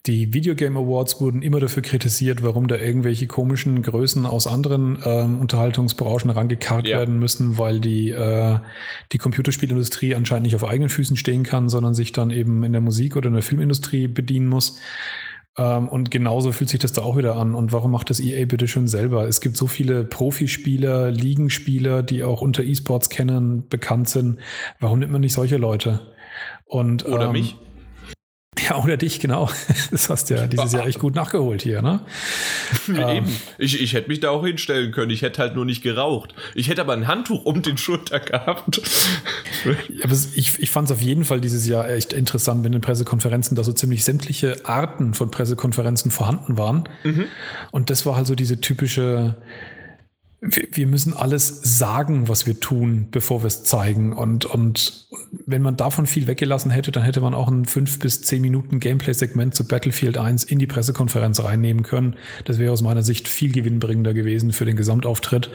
Die 0.06 0.34
Videogame 0.34 0.76
Awards 0.76 1.20
wurden 1.20 1.42
immer 1.42 1.60
dafür 1.60 1.84
kritisiert, 1.84 2.42
warum 2.42 2.66
da 2.66 2.74
irgendwelche 2.74 3.28
komischen 3.28 3.82
Größen 3.82 4.26
aus 4.26 4.48
anderen 4.48 4.98
ähm, 5.04 5.38
Unterhaltungsbranchen 5.38 6.30
rangekarrt 6.30 6.88
ja. 6.88 6.98
werden 6.98 7.20
müssen, 7.20 7.58
weil 7.58 7.78
die, 7.78 8.10
äh, 8.10 8.58
die 9.12 9.18
Computerspielindustrie 9.18 10.16
anscheinend 10.16 10.46
nicht 10.46 10.56
auf 10.56 10.64
eigenen 10.64 10.88
Füßen 10.88 11.16
stehen 11.16 11.44
kann, 11.44 11.68
sondern 11.68 11.94
sich 11.94 12.10
dann 12.10 12.30
eben 12.30 12.64
in 12.64 12.72
der 12.72 12.80
Musik 12.80 13.14
oder 13.14 13.28
in 13.28 13.34
der 13.34 13.44
Filmindustrie 13.44 14.08
bedienen 14.08 14.48
muss. 14.48 14.80
Ähm, 15.58 15.88
und 15.88 16.10
genauso 16.10 16.52
fühlt 16.52 16.70
sich 16.70 16.80
das 16.80 16.92
da 16.92 17.02
auch 17.02 17.16
wieder 17.16 17.36
an. 17.36 17.54
Und 17.54 17.72
warum 17.72 17.90
macht 17.90 18.10
das 18.10 18.20
EA 18.20 18.44
bitte 18.46 18.68
schon 18.68 18.88
selber? 18.88 19.26
Es 19.26 19.40
gibt 19.40 19.56
so 19.56 19.66
viele 19.66 20.04
Profispieler, 20.04 21.10
Ligenspieler, 21.10 22.02
die 22.02 22.22
auch 22.24 22.40
unter 22.40 22.62
E-Sports 22.62 23.10
kennen, 23.10 23.68
bekannt 23.68 24.08
sind. 24.08 24.38
Warum 24.78 25.00
nimmt 25.00 25.12
man 25.12 25.20
nicht 25.20 25.34
solche 25.34 25.56
Leute? 25.56 26.00
Und, 26.66 27.04
Oder 27.06 27.26
ähm, 27.26 27.32
mich? 27.32 27.56
Ja, 28.58 28.82
oder 28.82 28.96
dich, 28.96 29.20
genau. 29.20 29.48
Das 29.90 30.08
hast 30.10 30.30
du 30.30 30.34
ja 30.34 30.46
dieses 30.46 30.72
Jahr 30.72 30.86
echt 30.86 30.98
gut 30.98 31.14
nachgeholt 31.14 31.62
hier, 31.62 31.82
ne? 31.82 32.00
Eben. 32.88 32.98
Ähm. 32.98 33.24
Ich, 33.58 33.80
ich 33.80 33.92
hätte 33.92 34.08
mich 34.08 34.20
da 34.20 34.30
auch 34.30 34.44
hinstellen 34.44 34.92
können. 34.92 35.10
Ich 35.10 35.22
hätte 35.22 35.40
halt 35.40 35.54
nur 35.54 35.64
nicht 35.64 35.82
geraucht. 35.82 36.34
Ich 36.54 36.68
hätte 36.68 36.80
aber 36.80 36.92
ein 36.92 37.06
Handtuch 37.06 37.44
um 37.44 37.62
den 37.62 37.78
Schulter 37.78 38.20
gehabt. 38.20 38.80
Aber 40.02 40.14
ich, 40.34 40.58
ich 40.58 40.70
fand 40.70 40.88
es 40.88 40.96
auf 40.96 41.02
jeden 41.02 41.24
Fall 41.24 41.40
dieses 41.40 41.66
Jahr 41.66 41.88
echt 41.90 42.14
interessant, 42.14 42.64
wenn 42.64 42.72
in 42.72 42.80
Pressekonferenzen 42.80 43.56
da 43.56 43.64
so 43.64 43.72
ziemlich 43.72 44.04
sämtliche 44.04 44.56
Arten 44.64 45.12
von 45.12 45.30
Pressekonferenzen 45.30 46.10
vorhanden 46.10 46.56
waren. 46.56 46.88
Mhm. 47.04 47.26
Und 47.70 47.90
das 47.90 48.06
war 48.06 48.16
halt 48.16 48.26
so 48.26 48.34
diese 48.34 48.60
typische, 48.60 49.36
wir 50.42 50.86
müssen 50.86 51.12
alles 51.12 51.60
sagen, 51.78 52.28
was 52.28 52.46
wir 52.46 52.58
tun, 52.60 53.08
bevor 53.10 53.42
wir 53.42 53.48
es 53.48 53.62
zeigen. 53.62 54.14
Und, 54.14 54.46
und 54.46 55.06
wenn 55.46 55.60
man 55.60 55.76
davon 55.76 56.06
viel 56.06 56.26
weggelassen 56.26 56.70
hätte, 56.70 56.92
dann 56.92 57.02
hätte 57.02 57.20
man 57.20 57.34
auch 57.34 57.48
ein 57.48 57.66
fünf 57.66 57.98
bis 57.98 58.22
zehn 58.22 58.40
Minuten 58.40 58.80
Gameplay-Segment 58.80 59.54
zu 59.54 59.68
Battlefield 59.68 60.16
1 60.16 60.44
in 60.44 60.58
die 60.58 60.66
Pressekonferenz 60.66 61.42
reinnehmen 61.42 61.82
können. 61.82 62.16
Das 62.46 62.58
wäre 62.58 62.72
aus 62.72 62.80
meiner 62.80 63.02
Sicht 63.02 63.28
viel 63.28 63.52
gewinnbringender 63.52 64.14
gewesen 64.14 64.52
für 64.52 64.64
den 64.64 64.76
Gesamtauftritt 64.76 65.50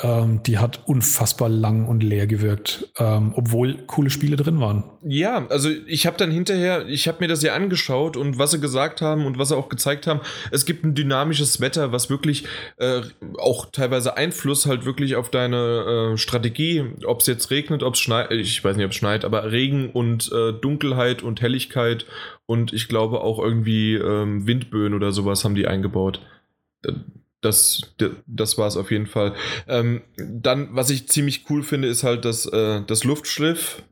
ähm, 0.00 0.42
die 0.44 0.58
hat 0.58 0.82
unfassbar 0.86 1.48
lang 1.48 1.86
und 1.86 2.02
leer 2.02 2.26
gewirkt, 2.26 2.88
ähm, 2.98 3.32
obwohl 3.34 3.74
coole 3.86 4.10
Spiele 4.10 4.36
drin 4.36 4.60
waren. 4.60 4.84
Ja, 5.02 5.46
also 5.48 5.70
ich 5.86 6.06
habe 6.06 6.16
dann 6.16 6.30
hinterher, 6.30 6.86
ich 6.86 7.08
habe 7.08 7.18
mir 7.20 7.28
das 7.28 7.42
ja 7.42 7.54
angeschaut 7.54 8.16
und 8.16 8.38
was 8.38 8.52
sie 8.52 8.60
gesagt 8.60 9.00
haben 9.02 9.26
und 9.26 9.38
was 9.38 9.48
sie 9.48 9.56
auch 9.56 9.68
gezeigt 9.68 10.06
haben, 10.06 10.20
es 10.52 10.66
gibt 10.66 10.84
ein 10.84 10.94
dynamisches 10.94 11.60
Wetter, 11.60 11.90
was 11.92 12.10
wirklich 12.10 12.44
äh, 12.76 13.02
auch 13.38 13.66
teilweise 13.72 14.16
Einfluss 14.16 14.66
halt 14.66 14.84
wirklich 14.84 15.16
auf 15.16 15.30
deine 15.30 16.12
äh, 16.14 16.16
Strategie, 16.16 16.84
ob 17.04 17.20
es 17.20 17.26
jetzt 17.26 17.50
regnet, 17.50 17.82
ob 17.82 17.94
es 17.94 18.00
schneit, 18.00 18.30
ich 18.30 18.62
weiß 18.62 18.76
nicht, 18.76 18.86
ob 18.86 18.92
es 18.92 18.96
schneit, 18.96 19.24
aber 19.24 19.50
Regen 19.50 19.90
und 19.90 20.30
äh, 20.32 20.52
Dunkelheit 20.52 21.22
und 21.22 21.40
Helligkeit 21.40 22.06
und 22.46 22.72
ich 22.72 22.88
glaube 22.88 23.20
auch 23.20 23.38
irgendwie 23.38 23.94
ähm, 23.94 24.46
Windböen 24.46 24.94
oder 24.94 25.12
sowas 25.12 25.44
haben 25.44 25.54
die 25.54 25.66
eingebaut 25.66 26.20
das, 27.40 27.82
das 28.26 28.58
war 28.58 28.66
es 28.66 28.76
auf 28.76 28.90
jeden 28.90 29.06
Fall. 29.06 29.34
Ähm, 29.68 30.02
dann, 30.16 30.68
was 30.72 30.90
ich 30.90 31.08
ziemlich 31.08 31.44
cool 31.50 31.62
finde, 31.62 31.88
ist 31.88 32.02
halt 32.02 32.24
das, 32.24 32.46
äh, 32.46 32.82
das 32.86 33.04
Luftschiff. 33.04 33.82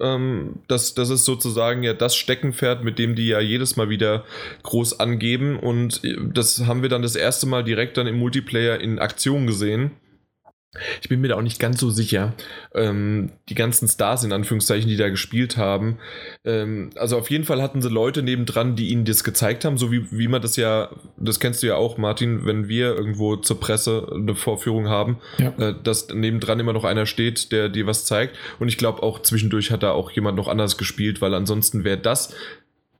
Ähm, 0.00 0.60
das, 0.68 0.94
das 0.94 1.10
ist 1.10 1.24
sozusagen 1.24 1.82
ja 1.82 1.92
das 1.92 2.16
Steckenpferd, 2.16 2.84
mit 2.84 2.98
dem 2.98 3.14
die 3.14 3.28
ja 3.28 3.40
jedes 3.40 3.76
Mal 3.76 3.88
wieder 3.88 4.24
groß 4.62 5.00
angeben. 5.00 5.58
Und 5.58 6.02
äh, 6.04 6.16
das 6.32 6.66
haben 6.66 6.82
wir 6.82 6.88
dann 6.88 7.02
das 7.02 7.16
erste 7.16 7.46
Mal 7.46 7.64
direkt 7.64 7.96
dann 7.96 8.06
im 8.06 8.18
Multiplayer 8.18 8.80
in 8.80 8.98
Aktion 8.98 9.46
gesehen. 9.46 9.92
Ich 11.00 11.08
bin 11.08 11.22
mir 11.22 11.28
da 11.28 11.36
auch 11.36 11.42
nicht 11.42 11.58
ganz 11.58 11.80
so 11.80 11.88
sicher. 11.88 12.34
Ähm, 12.74 13.32
die 13.48 13.54
ganzen 13.54 13.88
Stars 13.88 14.22
in 14.22 14.32
Anführungszeichen, 14.32 14.88
die 14.88 14.98
da 14.98 15.08
gespielt 15.08 15.56
haben. 15.56 15.98
Ähm, 16.44 16.90
also 16.96 17.16
auf 17.16 17.30
jeden 17.30 17.44
Fall 17.44 17.62
hatten 17.62 17.80
sie 17.80 17.88
Leute 17.88 18.22
nebendran, 18.22 18.76
die 18.76 18.90
ihnen 18.90 19.06
das 19.06 19.24
gezeigt 19.24 19.64
haben, 19.64 19.78
so 19.78 19.90
wie, 19.90 20.06
wie 20.10 20.28
man 20.28 20.42
das 20.42 20.56
ja, 20.56 20.90
das 21.16 21.40
kennst 21.40 21.62
du 21.62 21.68
ja 21.68 21.76
auch, 21.76 21.96
Martin, 21.96 22.44
wenn 22.44 22.68
wir 22.68 22.94
irgendwo 22.94 23.36
zur 23.36 23.58
Presse 23.58 24.06
eine 24.12 24.34
Vorführung 24.34 24.88
haben, 24.88 25.18
ja. 25.38 25.54
äh, 25.58 25.74
dass 25.82 26.08
nebendran 26.08 26.60
immer 26.60 26.74
noch 26.74 26.84
einer 26.84 27.06
steht, 27.06 27.50
der 27.50 27.70
dir 27.70 27.86
was 27.86 28.04
zeigt. 28.04 28.36
Und 28.58 28.68
ich 28.68 28.76
glaube 28.76 29.02
auch 29.02 29.22
zwischendurch 29.22 29.70
hat 29.70 29.82
da 29.82 29.92
auch 29.92 30.10
jemand 30.10 30.36
noch 30.36 30.48
anders 30.48 30.76
gespielt, 30.76 31.22
weil 31.22 31.32
ansonsten 31.32 31.82
wäre 31.82 31.98
das 31.98 32.34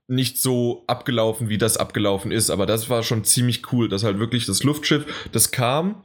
nicht 0.09 0.39
so 0.39 0.85
abgelaufen, 0.87 1.51
wie 1.51 1.59
das 1.59 1.77
abgelaufen 1.77 2.33
ist, 2.33 2.51
aber 2.51 2.65
das 2.65 2.89
war 2.89 3.03
schon 3.03 3.25
ziemlich 3.25 3.73
cool, 3.73 3.89
dass 3.89 4.05
halt 4.05 4.19
wirklich 4.19 4.47
das 4.47 4.63
Luftschiff, 4.63 5.05
das 5.33 5.51
kam, 5.51 6.03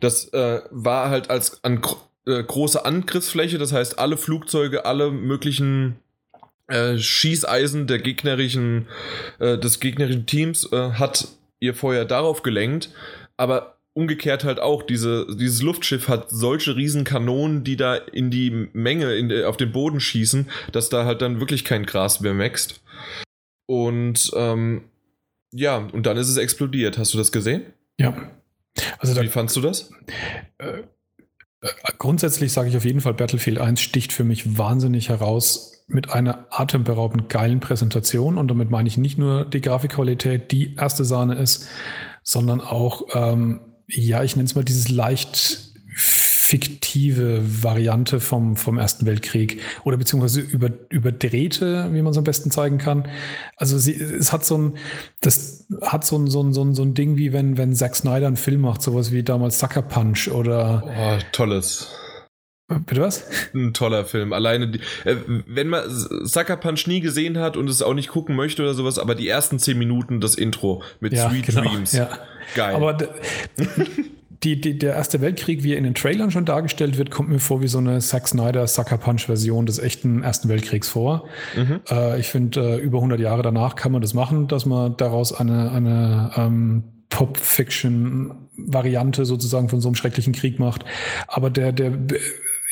das 0.00 0.32
äh, 0.32 0.62
war 0.70 1.10
halt 1.10 1.28
als 1.28 1.62
an, 1.62 1.82
äh, 2.26 2.42
große 2.42 2.84
Angriffsfläche, 2.84 3.58
das 3.58 3.72
heißt 3.72 3.98
alle 3.98 4.16
Flugzeuge, 4.16 4.86
alle 4.86 5.10
möglichen 5.10 5.96
äh, 6.68 6.96
Schießeisen 6.96 7.86
der 7.86 7.98
gegnerischen, 7.98 8.86
äh, 9.38 9.58
des 9.58 9.80
gegnerischen 9.80 10.24
Teams 10.24 10.72
äh, 10.72 10.92
hat 10.92 11.28
ihr 11.60 11.74
Feuer 11.74 12.06
darauf 12.06 12.42
gelenkt, 12.42 12.88
aber 13.36 13.76
umgekehrt 13.92 14.44
halt 14.44 14.60
auch, 14.60 14.82
diese, 14.82 15.26
dieses 15.36 15.60
Luftschiff 15.60 16.08
hat 16.08 16.30
solche 16.30 16.74
riesen 16.74 17.04
Kanonen, 17.04 17.64
die 17.64 17.76
da 17.76 17.96
in 17.96 18.30
die 18.30 18.68
Menge 18.72 19.14
in, 19.14 19.44
auf 19.44 19.58
den 19.58 19.72
Boden 19.72 20.00
schießen, 20.00 20.48
dass 20.72 20.88
da 20.88 21.04
halt 21.04 21.20
dann 21.20 21.40
wirklich 21.40 21.66
kein 21.66 21.84
Gras 21.84 22.20
mehr 22.20 22.38
wächst. 22.38 22.80
Und 23.72 24.30
ähm, 24.36 24.82
ja, 25.50 25.78
und 25.78 26.04
dann 26.04 26.18
ist 26.18 26.28
es 26.28 26.36
explodiert. 26.36 26.98
Hast 26.98 27.14
du 27.14 27.18
das 27.18 27.32
gesehen? 27.32 27.62
Ja. 27.98 28.14
Also 28.98 29.14
da, 29.14 29.22
Wie 29.22 29.28
fandst 29.28 29.56
du 29.56 29.62
das? 29.62 29.90
Äh, 30.58 30.80
äh, 31.62 31.68
grundsätzlich 31.96 32.52
sage 32.52 32.68
ich 32.68 32.76
auf 32.76 32.84
jeden 32.84 33.00
Fall, 33.00 33.14
Battlefield 33.14 33.58
1 33.58 33.80
sticht 33.80 34.12
für 34.12 34.24
mich 34.24 34.58
wahnsinnig 34.58 35.08
heraus 35.08 35.86
mit 35.86 36.10
einer 36.10 36.48
atemberaubend 36.50 37.30
geilen 37.30 37.60
Präsentation. 37.60 38.36
Und 38.36 38.48
damit 38.48 38.70
meine 38.70 38.88
ich 38.88 38.98
nicht 38.98 39.16
nur 39.16 39.46
die 39.46 39.62
Grafikqualität, 39.62 40.52
die 40.52 40.74
erste 40.74 41.06
Sahne 41.06 41.36
ist, 41.36 41.66
sondern 42.22 42.60
auch, 42.60 43.06
ähm, 43.14 43.60
ja, 43.88 44.22
ich 44.22 44.36
nenne 44.36 44.44
es 44.44 44.54
mal 44.54 44.64
dieses 44.64 44.90
leicht 44.90 45.71
fiktive 46.52 47.40
Variante 47.62 48.20
vom, 48.20 48.56
vom 48.56 48.76
Ersten 48.76 49.06
Weltkrieg 49.06 49.62
oder 49.84 49.96
beziehungsweise 49.96 50.42
über, 50.42 50.68
überdrehte, 50.90 51.88
wie 51.94 52.02
man 52.02 52.10
es 52.10 52.18
am 52.18 52.24
besten 52.24 52.50
zeigen 52.50 52.76
kann. 52.76 53.08
Also 53.56 53.78
sie, 53.78 53.94
es 53.94 54.34
hat 54.34 54.44
so 54.44 54.58
ein, 54.58 54.76
das 55.22 55.66
hat 55.80 56.04
so 56.04 56.18
ein, 56.18 56.26
so 56.26 56.42
ein, 56.42 56.52
so 56.52 56.62
ein, 56.62 56.74
so 56.74 56.82
ein 56.82 56.92
Ding 56.92 57.16
wie 57.16 57.32
wenn, 57.32 57.56
wenn 57.56 57.74
Zack 57.74 57.96
Snyder 57.96 58.26
einen 58.26 58.36
Film 58.36 58.60
macht, 58.60 58.82
sowas 58.82 59.12
wie 59.12 59.22
damals 59.22 59.58
Sucker 59.60 59.80
Punch 59.80 60.28
oder. 60.28 60.84
Oh, 60.86 61.18
tolles. 61.32 61.88
Bitte 62.68 63.00
was? 63.00 63.24
Ein 63.54 63.72
toller 63.72 64.04
Film. 64.04 64.34
Alleine, 64.34 64.68
die, 64.68 64.80
äh, 65.04 65.16
wenn 65.46 65.68
man 65.68 65.84
Sucker 65.88 66.58
Punch 66.58 66.86
nie 66.86 67.00
gesehen 67.00 67.38
hat 67.38 67.56
und 67.56 67.70
es 67.70 67.80
auch 67.80 67.94
nicht 67.94 68.10
gucken 68.10 68.36
möchte 68.36 68.60
oder 68.60 68.74
sowas, 68.74 68.98
aber 68.98 69.14
die 69.14 69.26
ersten 69.26 69.58
zehn 69.58 69.78
Minuten 69.78 70.20
das 70.20 70.34
Intro 70.34 70.82
mit 71.00 71.14
ja, 71.14 71.30
Sweet 71.30 71.46
genau, 71.46 71.62
Dreams. 71.62 71.92
Ja. 71.92 72.10
Geil. 72.54 72.74
Aber 72.74 72.98
die, 74.44 74.60
die, 74.60 74.78
der 74.78 74.94
Erste 74.94 75.20
Weltkrieg, 75.20 75.62
wie 75.62 75.72
er 75.72 75.78
in 75.78 75.84
den 75.84 75.94
Trailern 75.94 76.30
schon 76.30 76.44
dargestellt 76.44 76.98
wird, 76.98 77.10
kommt 77.10 77.28
mir 77.28 77.38
vor 77.38 77.62
wie 77.62 77.68
so 77.68 77.78
eine 77.78 78.00
Zack 78.00 78.26
Snyder 78.28 78.66
Sucker 78.66 78.98
Punch 78.98 79.26
Version 79.26 79.66
des 79.66 79.78
echten 79.78 80.22
Ersten 80.22 80.48
Weltkriegs 80.48 80.88
vor. 80.88 81.28
Mhm. 81.56 81.80
Äh, 81.88 82.18
ich 82.18 82.26
finde, 82.28 82.60
äh, 82.60 82.78
über 82.78 82.98
100 82.98 83.20
Jahre 83.20 83.42
danach 83.42 83.76
kann 83.76 83.92
man 83.92 84.02
das 84.02 84.14
machen, 84.14 84.48
dass 84.48 84.66
man 84.66 84.96
daraus 84.96 85.32
eine, 85.32 85.70
eine 85.70 86.32
ähm, 86.36 86.82
Pop-Fiction-Variante 87.08 89.24
sozusagen 89.24 89.68
von 89.68 89.80
so 89.80 89.88
einem 89.88 89.94
schrecklichen 89.94 90.32
Krieg 90.32 90.58
macht. 90.58 90.84
Aber 91.28 91.50
der, 91.50 91.70
der 91.72 91.92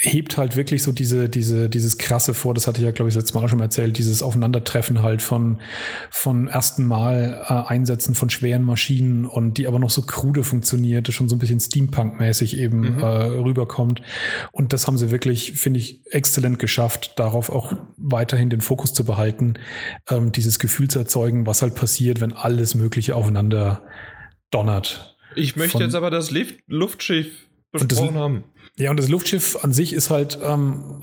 hebt 0.02 0.38
halt 0.38 0.56
wirklich 0.56 0.82
so 0.82 0.92
diese, 0.92 1.28
diese, 1.28 1.68
dieses 1.68 1.98
krasse 1.98 2.32
vor, 2.32 2.54
das 2.54 2.66
hatte 2.66 2.80
ich 2.80 2.86
ja, 2.86 2.90
glaube 2.90 3.10
ich, 3.10 3.14
letztes 3.14 3.34
Mal 3.34 3.46
schon 3.48 3.58
mal 3.58 3.66
erzählt, 3.66 3.98
dieses 3.98 4.22
Aufeinandertreffen 4.22 5.02
halt 5.02 5.20
von, 5.20 5.60
von 6.10 6.48
ersten 6.48 6.86
Mal 6.86 7.44
äh, 7.46 7.70
Einsätzen 7.70 8.14
von 8.14 8.30
schweren 8.30 8.62
Maschinen 8.62 9.26
und 9.26 9.58
die 9.58 9.66
aber 9.66 9.78
noch 9.78 9.90
so 9.90 10.00
krude 10.00 10.42
funktioniert, 10.42 11.06
das 11.06 11.14
schon 11.14 11.28
so 11.28 11.36
ein 11.36 11.38
bisschen 11.38 11.60
Steampunk-mäßig 11.60 12.56
eben 12.56 12.94
mhm. 12.94 12.98
äh, 12.98 13.04
rüberkommt. 13.04 14.00
Und 14.52 14.72
das 14.72 14.86
haben 14.86 14.96
sie 14.96 15.10
wirklich, 15.10 15.52
finde 15.52 15.80
ich, 15.80 16.00
exzellent 16.06 16.58
geschafft, 16.58 17.18
darauf 17.18 17.50
auch 17.50 17.74
weiterhin 17.98 18.48
den 18.48 18.62
Fokus 18.62 18.94
zu 18.94 19.04
behalten, 19.04 19.54
ähm, 20.08 20.32
dieses 20.32 20.58
Gefühl 20.58 20.88
zu 20.88 20.98
erzeugen, 20.98 21.46
was 21.46 21.60
halt 21.60 21.74
passiert, 21.74 22.22
wenn 22.22 22.32
alles 22.32 22.74
Mögliche 22.74 23.14
aufeinander 23.16 23.82
donnert. 24.50 25.18
Ich 25.36 25.56
möchte 25.56 25.72
von, 25.72 25.82
jetzt 25.82 25.94
aber 25.94 26.10
das 26.10 26.32
Luftschiff 26.66 27.26
besprochen 27.70 28.16
haben. 28.16 28.44
Ja, 28.80 28.90
und 28.90 28.98
das 28.98 29.08
Luftschiff 29.08 29.62
an 29.62 29.74
sich 29.74 29.92
ist 29.92 30.08
halt 30.08 30.38
ähm, 30.42 31.02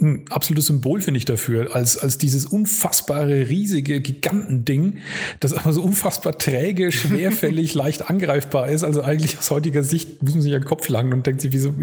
ein 0.00 0.24
absolutes 0.30 0.66
Symbol, 0.66 1.00
finde 1.00 1.18
ich, 1.18 1.24
dafür, 1.24 1.74
als, 1.74 1.98
als 1.98 2.18
dieses 2.18 2.46
unfassbare, 2.46 3.48
riesige 3.48 4.00
Gigantending, 4.00 4.98
das 5.40 5.54
aber 5.54 5.72
so 5.72 5.82
unfassbar 5.82 6.38
träge, 6.38 6.92
schwerfällig, 6.92 7.74
leicht 7.74 8.08
angreifbar 8.08 8.68
ist. 8.68 8.84
Also 8.84 9.02
eigentlich 9.02 9.38
aus 9.38 9.50
heutiger 9.50 9.82
Sicht 9.82 10.22
muss 10.22 10.34
man 10.34 10.42
sich 10.42 10.54
an 10.54 10.60
den 10.60 10.68
Kopf 10.68 10.88
langen 10.88 11.12
und 11.12 11.26
denkt 11.26 11.40
sich, 11.40 11.52
wieso, 11.52 11.74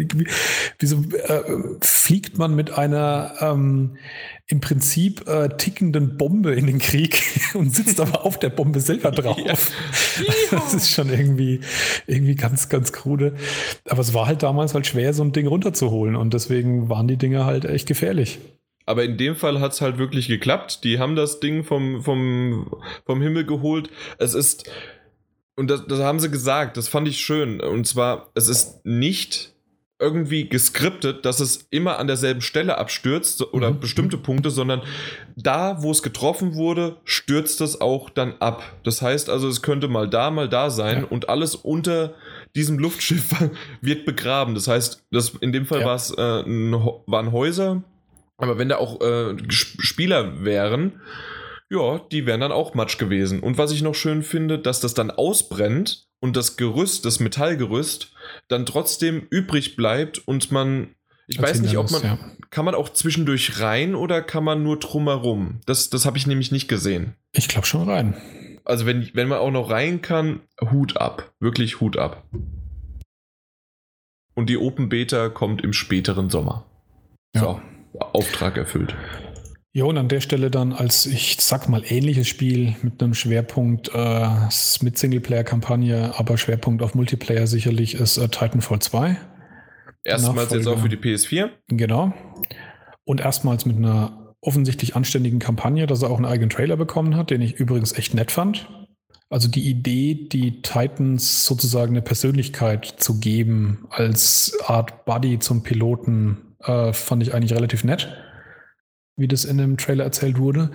wieso 0.78 0.96
äh, 1.12 1.42
fliegt 1.82 2.38
man 2.38 2.54
mit 2.54 2.70
einer 2.70 3.34
ähm, 3.40 3.98
im 4.48 4.60
Prinzip 4.60 5.26
äh, 5.26 5.48
tickenden 5.56 6.16
Bombe 6.16 6.54
in 6.54 6.66
den 6.66 6.78
Krieg 6.78 7.22
und 7.54 7.74
sitzt 7.74 8.00
aber 8.00 8.24
auf 8.24 8.38
der 8.38 8.50
Bombe 8.50 8.80
selber 8.80 9.10
drauf. 9.12 9.38
Ja. 9.38 9.54
Das 10.50 10.74
ist 10.74 10.90
schon 10.90 11.10
irgendwie, 11.10 11.60
irgendwie 12.06 12.36
ganz, 12.36 12.68
ganz 12.68 12.92
krude. 12.92 13.34
Aber 13.88 14.00
es 14.00 14.14
war 14.14 14.26
halt 14.26 14.42
damals 14.42 14.74
halt 14.74 14.86
schwer, 14.86 15.12
so 15.14 15.24
ein 15.24 15.32
Ding 15.32 15.46
runterzuholen 15.48 16.14
und 16.14 16.32
deswegen 16.32 16.88
waren 16.88 17.08
die 17.08 17.16
Dinge 17.16 17.44
halt 17.44 17.64
echt 17.64 17.88
gefährlich. 17.88 18.38
Aber 18.88 19.02
in 19.02 19.18
dem 19.18 19.34
Fall 19.34 19.60
hat 19.60 19.72
es 19.72 19.80
halt 19.80 19.98
wirklich 19.98 20.28
geklappt. 20.28 20.84
Die 20.84 21.00
haben 21.00 21.16
das 21.16 21.40
Ding 21.40 21.64
vom, 21.64 22.04
vom, 22.04 22.70
vom 23.04 23.20
Himmel 23.20 23.44
geholt. 23.44 23.90
Es 24.18 24.32
ist, 24.32 24.70
und 25.56 25.68
das, 25.68 25.88
das 25.88 25.98
haben 25.98 26.20
sie 26.20 26.30
gesagt, 26.30 26.76
das 26.76 26.86
fand 26.86 27.08
ich 27.08 27.18
schön. 27.18 27.60
Und 27.60 27.88
zwar, 27.88 28.30
es 28.36 28.46
ist 28.46 28.86
nicht 28.86 29.55
irgendwie 29.98 30.48
geskriptet, 30.48 31.24
dass 31.24 31.40
es 31.40 31.68
immer 31.70 31.98
an 31.98 32.06
derselben 32.06 32.42
Stelle 32.42 32.76
abstürzt 32.76 33.52
oder 33.54 33.70
mhm. 33.70 33.80
bestimmte 33.80 34.18
Punkte, 34.18 34.50
sondern 34.50 34.82
da, 35.36 35.82
wo 35.82 35.90
es 35.90 36.02
getroffen 36.02 36.54
wurde, 36.54 36.96
stürzt 37.04 37.60
es 37.60 37.80
auch 37.80 38.10
dann 38.10 38.34
ab. 38.40 38.62
Das 38.84 39.00
heißt 39.00 39.30
also, 39.30 39.48
es 39.48 39.62
könnte 39.62 39.88
mal 39.88 40.08
da, 40.08 40.30
mal 40.30 40.48
da 40.48 40.70
sein 40.70 41.00
ja. 41.00 41.06
und 41.06 41.28
alles 41.28 41.54
unter 41.54 42.14
diesem 42.54 42.78
Luftschiff 42.78 43.30
wird 43.80 44.04
begraben. 44.04 44.54
Das 44.54 44.68
heißt, 44.68 45.04
das, 45.10 45.30
in 45.40 45.52
dem 45.52 45.66
Fall 45.66 45.80
ja. 45.80 45.86
war 45.86 45.96
es, 45.96 46.10
äh, 46.10 46.44
waren 47.06 47.32
Häuser, 47.32 47.82
aber 48.36 48.58
wenn 48.58 48.68
da 48.68 48.76
auch 48.76 49.00
äh, 49.00 49.34
Spieler 49.48 50.44
wären, 50.44 51.00
ja, 51.70 51.98
die 52.12 52.26
wären 52.26 52.40
dann 52.40 52.52
auch 52.52 52.74
Matsch 52.74 52.98
gewesen. 52.98 53.40
Und 53.40 53.58
was 53.58 53.72
ich 53.72 53.82
noch 53.82 53.94
schön 53.94 54.22
finde, 54.22 54.58
dass 54.58 54.80
das 54.80 54.94
dann 54.94 55.10
ausbrennt 55.10 56.05
und 56.20 56.36
das 56.36 56.56
Gerüst, 56.56 57.04
das 57.04 57.20
Metallgerüst, 57.20 58.12
dann 58.48 58.66
trotzdem 58.66 59.26
übrig 59.30 59.76
bleibt 59.76 60.18
und 60.18 60.50
man, 60.50 60.94
ich 61.26 61.40
weiß 61.40 61.60
nicht, 61.60 61.76
ob 61.76 61.90
man, 61.90 62.02
ja. 62.02 62.18
kann 62.50 62.64
man 62.64 62.74
auch 62.74 62.88
zwischendurch 62.88 63.60
rein 63.60 63.94
oder 63.94 64.22
kann 64.22 64.44
man 64.44 64.62
nur 64.62 64.78
drumherum? 64.78 65.60
Das, 65.66 65.90
das 65.90 66.06
habe 66.06 66.18
ich 66.18 66.26
nämlich 66.26 66.52
nicht 66.52 66.68
gesehen. 66.68 67.14
Ich 67.32 67.48
glaube 67.48 67.66
schon 67.66 67.88
rein. 67.88 68.14
Also 68.64 68.86
wenn, 68.86 69.10
wenn 69.14 69.28
man 69.28 69.38
auch 69.38 69.50
noch 69.50 69.70
rein 69.70 70.02
kann, 70.02 70.40
Hut 70.60 70.96
ab. 70.96 71.32
Wirklich 71.38 71.80
Hut 71.80 71.96
ab. 71.96 72.24
Und 74.34 74.50
die 74.50 74.58
Open 74.58 74.88
Beta 74.88 75.28
kommt 75.28 75.62
im 75.62 75.72
späteren 75.72 76.30
Sommer. 76.30 76.66
Ja. 77.34 77.40
So, 77.42 77.60
Auftrag 77.98 78.56
erfüllt. 78.56 78.94
Ja, 79.76 79.84
und 79.84 79.98
an 79.98 80.08
der 80.08 80.22
Stelle 80.22 80.50
dann 80.50 80.72
als, 80.72 81.04
ich 81.04 81.36
sag 81.38 81.68
mal, 81.68 81.82
ähnliches 81.86 82.26
Spiel 82.26 82.74
mit 82.80 83.02
einem 83.02 83.12
Schwerpunkt 83.12 83.90
äh, 83.92 84.26
mit 84.80 84.96
Singleplayer-Kampagne, 84.96 86.14
aber 86.16 86.38
Schwerpunkt 86.38 86.82
auf 86.82 86.94
Multiplayer 86.94 87.46
sicherlich 87.46 87.92
ist 87.92 88.16
äh, 88.16 88.26
Titanfall 88.26 88.78
2. 88.78 89.18
Erstmals 90.02 90.50
jetzt 90.54 90.66
auch 90.66 90.78
für 90.78 90.88
die 90.88 90.96
PS4. 90.96 91.50
Genau. 91.68 92.14
Und 93.04 93.20
erstmals 93.20 93.66
mit 93.66 93.76
einer 93.76 94.34
offensichtlich 94.40 94.96
anständigen 94.96 95.40
Kampagne, 95.40 95.86
dass 95.86 96.00
er 96.00 96.08
auch 96.08 96.16
einen 96.16 96.24
eigenen 96.24 96.48
Trailer 96.48 96.78
bekommen 96.78 97.14
hat, 97.14 97.28
den 97.28 97.42
ich 97.42 97.56
übrigens 97.56 97.98
echt 97.98 98.14
nett 98.14 98.32
fand. 98.32 98.70
Also 99.28 99.46
die 99.46 99.68
Idee, 99.68 100.26
die 100.32 100.62
Titans 100.62 101.44
sozusagen 101.44 101.92
eine 101.92 102.00
Persönlichkeit 102.00 102.86
zu 102.86 103.20
geben 103.20 103.84
als 103.90 104.58
Art 104.64 105.04
Buddy 105.04 105.38
zum 105.38 105.62
Piloten, 105.62 106.56
äh, 106.60 106.94
fand 106.94 107.22
ich 107.22 107.34
eigentlich 107.34 107.52
relativ 107.52 107.84
nett 107.84 108.08
wie 109.16 109.28
das 109.28 109.44
in 109.44 109.58
dem 109.58 109.76
Trailer 109.76 110.04
erzählt 110.04 110.38
wurde. 110.38 110.70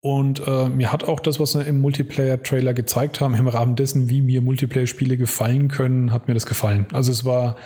Und 0.00 0.42
äh, 0.46 0.68
mir 0.68 0.92
hat 0.92 1.04
auch 1.04 1.20
das, 1.20 1.38
was 1.40 1.54
wir 1.54 1.66
im 1.66 1.80
Multiplayer-Trailer 1.80 2.74
gezeigt 2.74 3.20
haben, 3.20 3.34
im 3.34 3.48
Rahmen 3.48 3.76
dessen, 3.76 4.08
wie 4.08 4.20
mir 4.20 4.42
Multiplayer-Spiele 4.42 5.16
gefallen 5.16 5.68
können, 5.68 6.12
hat 6.12 6.28
mir 6.28 6.34
das 6.34 6.46
gefallen. 6.46 6.86
Also 6.92 7.12
es 7.12 7.24
war 7.24 7.56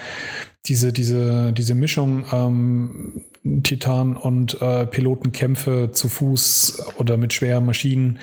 diese, 0.66 0.92
diese, 0.92 1.53
diese 1.53 1.75
Mischung 1.75 2.25
ähm, 2.33 3.25
Titan 3.62 4.16
und 4.16 4.61
äh, 4.62 4.87
Pilotenkämpfe 4.87 5.90
zu 5.92 6.09
Fuß 6.09 6.94
oder 6.98 7.16
mit 7.16 7.33
schweren 7.33 7.66
Maschinen, 7.66 8.18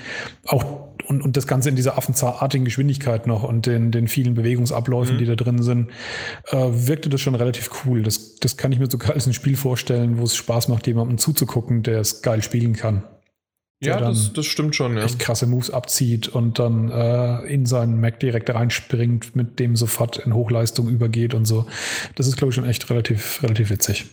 auch 0.45 0.88
und, 1.10 1.24
und 1.24 1.36
das 1.36 1.48
Ganze 1.48 1.69
in 1.69 1.76
dieser 1.76 1.98
affenzartartigen 1.98 2.65
Geschwindigkeit 2.65 3.26
noch 3.26 3.43
und 3.43 3.65
den, 3.65 3.91
den 3.91 4.08
vielen 4.08 4.36
Bewegungsabläufen, 4.36 5.15
mhm. 5.15 5.19
die 5.19 5.26
da 5.26 5.36
drin 5.36 5.63
sind, 5.63 5.89
äh, 6.52 6.58
wirkte 6.58 7.10
das 7.10 7.19
schon 7.19 7.34
relativ 7.34 7.72
cool. 7.84 8.04
Das, 8.04 8.36
das 8.36 8.58
kann 8.58 8.72
ich 8.72 8.78
mir 8.80 8.89
sogar 8.89 9.15
als 9.15 9.26
ein 9.26 9.34
Spiel 9.34 9.58
vorstellen, 9.58 10.19
wo 10.19 10.24
es 10.24 10.36
Spaß 10.36 10.67
macht, 10.67 10.86
jemandem 10.86 11.17
zuzugucken, 11.17 11.82
der 11.82 12.00
es 12.00 12.22
geil 12.22 12.43
spielen 12.43 12.74
kann. 12.74 13.04
Ja, 13.82 14.00
das, 14.00 14.34
das 14.34 14.45
stimmt 14.45 14.76
schon, 14.76 14.98
ja. 14.98 15.04
Echt 15.04 15.19
krasse 15.19 15.48
Moves 15.48 15.72
abzieht 15.72 16.28
und 16.28 16.60
dann 16.60 16.91
äh, 16.91 17.41
in 17.45 17.65
seinen 17.65 18.00
Mac 18.00 18.19
direkt 18.19 18.50
reinspringt, 18.50 19.36
mit 19.36 19.58
dem 19.58 19.76
sofort 19.76 20.17
in 20.17 20.34
Hochleistung 20.34 20.89
übergeht 20.89 21.34
und 21.34 21.45
so. 21.45 21.65
Das 22.15 22.28
ist, 22.28 22.38
glaube 22.38 22.50
ich, 22.50 22.56
schon 22.56 22.65
echt 22.65 22.89
relativ, 22.89 23.41
relativ 23.41 23.69
witzig. 23.69 24.06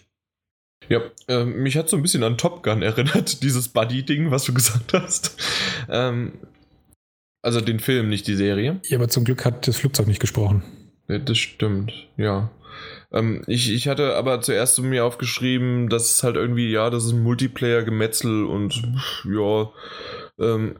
Ja, 0.88 1.00
äh, 1.28 1.44
mich 1.44 1.76
hat 1.76 1.88
so 1.88 1.96
ein 1.96 2.02
bisschen 2.02 2.22
an 2.22 2.38
Top 2.38 2.62
Gun 2.62 2.80
erinnert, 2.80 3.42
dieses 3.42 3.68
Buddy-Ding, 3.68 4.30
was 4.30 4.44
du 4.44 4.54
gesagt 4.54 4.94
hast. 4.94 5.36
Ähm, 5.90 6.32
also 7.46 7.60
den 7.60 7.78
Film, 7.78 8.08
nicht 8.08 8.26
die 8.26 8.34
Serie. 8.34 8.80
Ja, 8.84 8.98
aber 8.98 9.08
zum 9.08 9.24
Glück 9.24 9.44
hat 9.44 9.68
das 9.68 9.76
Flugzeug 9.76 10.08
nicht 10.08 10.20
gesprochen. 10.20 10.62
Ja, 11.08 11.18
das 11.18 11.38
stimmt, 11.38 11.92
ja. 12.16 12.50
Ähm, 13.12 13.44
ich, 13.46 13.72
ich 13.72 13.86
hatte 13.86 14.16
aber 14.16 14.40
zuerst 14.40 14.80
mir 14.82 15.04
aufgeschrieben, 15.04 15.88
dass 15.88 16.16
es 16.16 16.22
halt 16.24 16.34
irgendwie, 16.34 16.70
ja, 16.72 16.90
das 16.90 17.04
ist 17.04 17.12
ein 17.12 17.22
Multiplayer-Gemetzel 17.22 18.44
und 18.44 18.82
ja, 19.24 19.70
ähm, 20.40 20.76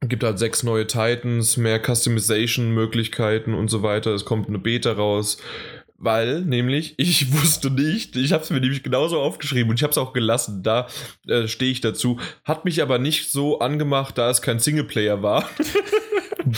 gibt 0.00 0.24
halt 0.24 0.40
sechs 0.40 0.64
neue 0.64 0.88
Titans, 0.88 1.56
mehr 1.56 1.80
Customization-Möglichkeiten 1.80 3.54
und 3.54 3.68
so 3.68 3.84
weiter. 3.84 4.12
Es 4.12 4.24
kommt 4.24 4.48
eine 4.48 4.58
Beta 4.58 4.92
raus. 4.92 5.38
Weil, 5.98 6.42
nämlich, 6.42 6.94
ich 6.98 7.32
wusste 7.32 7.70
nicht, 7.70 8.16
ich 8.16 8.32
habe 8.32 8.44
es 8.44 8.50
mir 8.50 8.60
nämlich 8.60 8.82
genauso 8.82 9.20
aufgeschrieben 9.20 9.70
und 9.70 9.76
ich 9.76 9.82
habe 9.82 9.90
es 9.90 9.98
auch 9.98 10.12
gelassen, 10.12 10.62
da 10.62 10.86
äh, 11.26 11.48
stehe 11.48 11.72
ich 11.72 11.80
dazu. 11.80 12.18
Hat 12.44 12.64
mich 12.64 12.80
aber 12.82 12.98
nicht 12.98 13.30
so 13.30 13.58
angemacht, 13.58 14.16
da 14.16 14.30
es 14.30 14.40
kein 14.40 14.60
Singleplayer 14.60 15.22
war. 15.22 15.48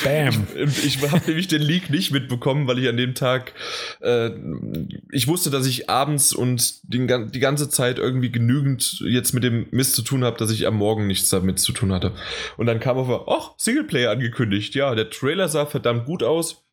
Bam. 0.04 0.46
Ich, 0.54 0.84
ich 0.84 1.10
habe 1.10 1.22
nämlich 1.26 1.48
den 1.48 1.62
Leak 1.62 1.90
nicht 1.90 2.12
mitbekommen, 2.12 2.68
weil 2.68 2.78
ich 2.78 2.88
an 2.88 2.96
dem 2.96 3.14
Tag, 3.14 3.54
äh, 4.00 4.30
ich 5.10 5.26
wusste, 5.26 5.50
dass 5.50 5.66
ich 5.66 5.90
abends 5.90 6.32
und 6.32 6.80
den, 6.82 7.32
die 7.32 7.40
ganze 7.40 7.68
Zeit 7.68 7.98
irgendwie 7.98 8.30
genügend 8.30 9.00
jetzt 9.00 9.32
mit 9.32 9.42
dem 9.42 9.66
Mist 9.70 9.94
zu 9.94 10.02
tun 10.02 10.22
habe, 10.22 10.36
dass 10.36 10.50
ich 10.50 10.66
am 10.66 10.76
Morgen 10.76 11.06
nichts 11.06 11.30
damit 11.30 11.58
zu 11.58 11.72
tun 11.72 11.92
hatte. 11.92 12.12
Und 12.56 12.66
dann 12.66 12.78
kam 12.78 12.98
auf, 12.98 13.28
ach, 13.28 13.54
Singleplayer 13.56 14.10
angekündigt. 14.10 14.74
Ja, 14.74 14.94
der 14.94 15.10
Trailer 15.10 15.48
sah 15.48 15.66
verdammt 15.66 16.04
gut 16.04 16.22
aus. 16.22 16.64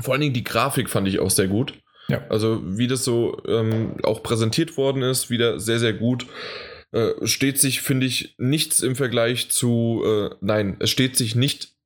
Vor 0.00 0.14
allen 0.14 0.22
Dingen 0.22 0.34
die 0.34 0.44
Grafik 0.44 0.90
fand 0.90 1.08
ich 1.08 1.20
auch 1.20 1.30
sehr 1.30 1.48
gut. 1.48 1.74
Ja. 2.08 2.24
Also 2.28 2.60
wie 2.64 2.86
das 2.86 3.04
so 3.04 3.42
ähm, 3.46 3.96
auch 4.02 4.22
präsentiert 4.22 4.76
worden 4.76 5.02
ist, 5.02 5.30
wieder 5.30 5.58
sehr, 5.58 5.78
sehr 5.78 5.92
gut. 5.92 6.26
Äh, 6.92 7.26
steht 7.26 7.60
sich, 7.60 7.80
finde 7.80 8.06
ich, 8.06 8.34
nichts 8.38 8.80
im 8.80 8.96
Vergleich 8.96 9.50
zu, 9.50 10.02
äh, 10.04 10.30
nein, 10.40 10.76
es 10.78 10.90
steht 10.90 11.16
sich 11.16 11.34
nicht 11.34 11.76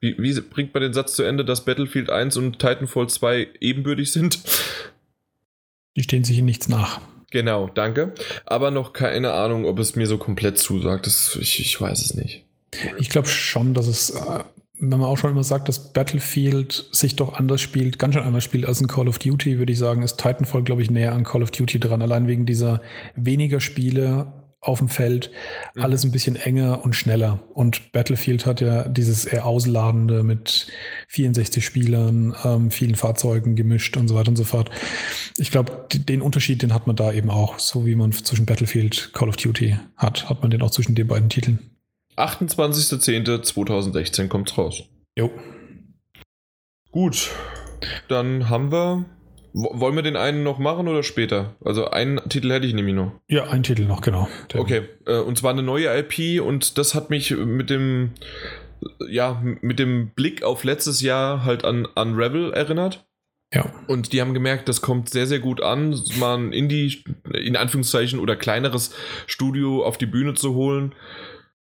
wie, 0.00 0.16
wie 0.18 0.40
bringt 0.40 0.74
man 0.74 0.82
den 0.82 0.92
Satz 0.92 1.14
zu 1.14 1.22
Ende, 1.22 1.44
dass 1.44 1.64
Battlefield 1.64 2.10
1 2.10 2.36
und 2.36 2.58
Titanfall 2.58 3.08
2 3.08 3.48
ebenbürtig 3.60 4.12
sind? 4.12 4.40
Die 5.96 6.02
stehen 6.02 6.24
sich 6.24 6.38
in 6.38 6.44
nichts 6.44 6.68
nach. 6.68 7.00
Genau, 7.30 7.68
danke. 7.68 8.14
Aber 8.44 8.70
noch 8.70 8.92
keine 8.92 9.32
Ahnung, 9.32 9.64
ob 9.64 9.78
es 9.78 9.96
mir 9.96 10.06
so 10.06 10.18
komplett 10.18 10.58
zusagt. 10.58 11.06
Das, 11.06 11.36
ich, 11.40 11.60
ich 11.60 11.80
weiß 11.80 12.02
es 12.04 12.14
nicht. 12.14 12.44
Ich 12.98 13.08
glaube 13.08 13.28
schon, 13.28 13.72
dass 13.72 13.86
es 13.86 14.10
äh, 14.10 14.44
wenn 14.78 14.98
man 14.98 15.08
auch 15.08 15.16
schon 15.16 15.30
immer 15.30 15.44
sagt, 15.44 15.68
dass 15.68 15.92
Battlefield 15.92 16.88
sich 16.92 17.16
doch 17.16 17.34
anders 17.34 17.60
spielt, 17.60 17.98
ganz 17.98 18.14
schön 18.14 18.24
anders 18.24 18.44
spielt 18.44 18.66
als 18.66 18.80
ein 18.80 18.88
Call 18.88 19.08
of 19.08 19.18
Duty, 19.18 19.58
würde 19.58 19.72
ich 19.72 19.78
sagen, 19.78 20.02
ist 20.02 20.18
Titanfall, 20.18 20.62
glaube 20.62 20.82
ich, 20.82 20.90
näher 20.90 21.14
an 21.14 21.24
Call 21.24 21.42
of 21.42 21.50
Duty 21.50 21.80
dran. 21.80 22.02
Allein 22.02 22.26
wegen 22.26 22.46
dieser 22.46 22.82
weniger 23.14 23.60
Spiele 23.60 24.32
auf 24.60 24.78
dem 24.78 24.88
Feld, 24.88 25.30
mhm. 25.74 25.82
alles 25.82 26.04
ein 26.04 26.10
bisschen 26.10 26.36
enger 26.36 26.84
und 26.84 26.94
schneller. 26.94 27.40
Und 27.54 27.92
Battlefield 27.92 28.46
hat 28.46 28.60
ja 28.60 28.88
dieses 28.88 29.24
eher 29.24 29.46
ausladende 29.46 30.22
mit 30.22 30.66
64 31.08 31.64
Spielern, 31.64 32.34
ähm, 32.44 32.70
vielen 32.70 32.96
Fahrzeugen 32.96 33.54
gemischt 33.54 33.96
und 33.96 34.08
so 34.08 34.14
weiter 34.14 34.28
und 34.28 34.36
so 34.36 34.44
fort. 34.44 34.70
Ich 35.38 35.50
glaube, 35.50 35.86
den 35.90 36.20
Unterschied, 36.20 36.62
den 36.62 36.74
hat 36.74 36.86
man 36.86 36.96
da 36.96 37.12
eben 37.12 37.30
auch, 37.30 37.58
so 37.58 37.86
wie 37.86 37.94
man 37.94 38.12
zwischen 38.12 38.46
Battlefield, 38.46 39.10
Call 39.14 39.28
of 39.28 39.36
Duty 39.36 39.76
hat, 39.96 40.28
hat 40.28 40.42
man 40.42 40.50
den 40.50 40.62
auch 40.62 40.70
zwischen 40.70 40.94
den 40.94 41.06
beiden 41.06 41.28
Titeln. 41.28 41.75
28.10.2016 42.16 44.28
kommt's 44.28 44.56
raus. 44.56 44.84
Jo. 45.16 45.30
Gut. 46.90 47.30
Dann 48.08 48.48
haben 48.48 48.72
wir. 48.72 49.04
Wollen 49.52 49.96
wir 49.96 50.02
den 50.02 50.16
einen 50.16 50.42
noch 50.42 50.58
machen 50.58 50.86
oder 50.86 51.02
später? 51.02 51.56
Also 51.64 51.90
einen 51.90 52.20
Titel 52.28 52.52
hätte 52.52 52.66
ich 52.66 52.74
nämlich 52.74 52.94
noch. 52.94 53.12
Ja, 53.26 53.44
einen 53.44 53.62
Titel 53.62 53.86
noch, 53.86 54.02
genau. 54.02 54.28
Der 54.52 54.60
okay. 54.60 54.82
Äh, 55.06 55.20
und 55.20 55.38
zwar 55.38 55.52
eine 55.52 55.62
neue 55.62 55.88
IP 55.98 56.42
und 56.42 56.76
das 56.76 56.94
hat 56.94 57.08
mich 57.08 57.30
mit 57.30 57.70
dem. 57.70 58.10
Ja, 59.08 59.42
mit 59.42 59.78
dem 59.78 60.10
Blick 60.10 60.42
auf 60.42 60.62
letztes 60.62 61.00
Jahr 61.00 61.44
halt 61.44 61.64
an 61.64 61.86
Unravel 61.86 62.52
erinnert. 62.52 63.06
Ja. 63.54 63.72
Und 63.86 64.12
die 64.12 64.20
haben 64.20 64.34
gemerkt, 64.34 64.68
das 64.68 64.82
kommt 64.82 65.08
sehr, 65.08 65.26
sehr 65.26 65.38
gut 65.38 65.62
an, 65.62 65.98
mal 66.18 66.36
ein 66.36 66.52
Indie, 66.52 67.04
in 67.32 67.56
Anführungszeichen, 67.56 68.18
oder 68.18 68.36
kleineres 68.36 68.94
Studio 69.26 69.84
auf 69.84 69.96
die 69.96 70.06
Bühne 70.06 70.34
zu 70.34 70.54
holen 70.54 70.94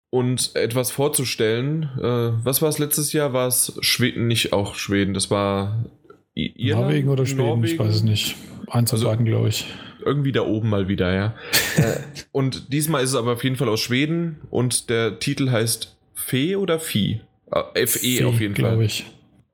und 0.09 0.55
etwas 0.55 0.91
vorzustellen. 0.91 1.89
Äh, 1.99 2.45
was 2.45 2.61
war 2.61 2.69
es 2.69 2.79
letztes 2.79 3.13
Jahr? 3.13 3.33
War 3.33 3.47
es 3.47 3.77
Schweden, 3.81 4.27
nicht 4.27 4.53
auch 4.53 4.75
Schweden, 4.75 5.13
das 5.13 5.29
war 5.31 5.85
Irland? 6.33 6.87
Norwegen 6.87 7.09
oder 7.09 7.25
Schweden, 7.25 7.37
Norwegen? 7.45 7.73
ich 7.73 7.79
weiß 7.79 7.95
es 7.95 8.03
nicht. 8.03 8.35
Eins 8.67 8.93
also, 8.93 9.07
beiden, 9.07 9.25
glaube 9.25 9.49
ich. 9.49 9.65
Irgendwie 10.03 10.31
da 10.31 10.41
oben 10.41 10.69
mal 10.69 10.87
wieder, 10.87 11.13
ja. 11.13 11.35
Äh, 11.77 11.99
und 12.31 12.71
diesmal 12.71 13.03
ist 13.03 13.09
es 13.09 13.15
aber 13.17 13.33
auf 13.33 13.43
jeden 13.43 13.57
Fall 13.57 13.67
aus 13.67 13.81
Schweden 13.81 14.39
und 14.49 14.89
der 14.89 15.19
Titel 15.19 15.51
heißt 15.51 15.97
Fee 16.13 16.55
oder 16.55 16.79
Vieh? 16.79 17.19
Äh, 17.51 17.85
FE 17.85 18.25
auf 18.27 18.39
jeden 18.39 18.55
Fall. 18.55 18.69
glaube 18.69 18.85
ich. 18.85 19.05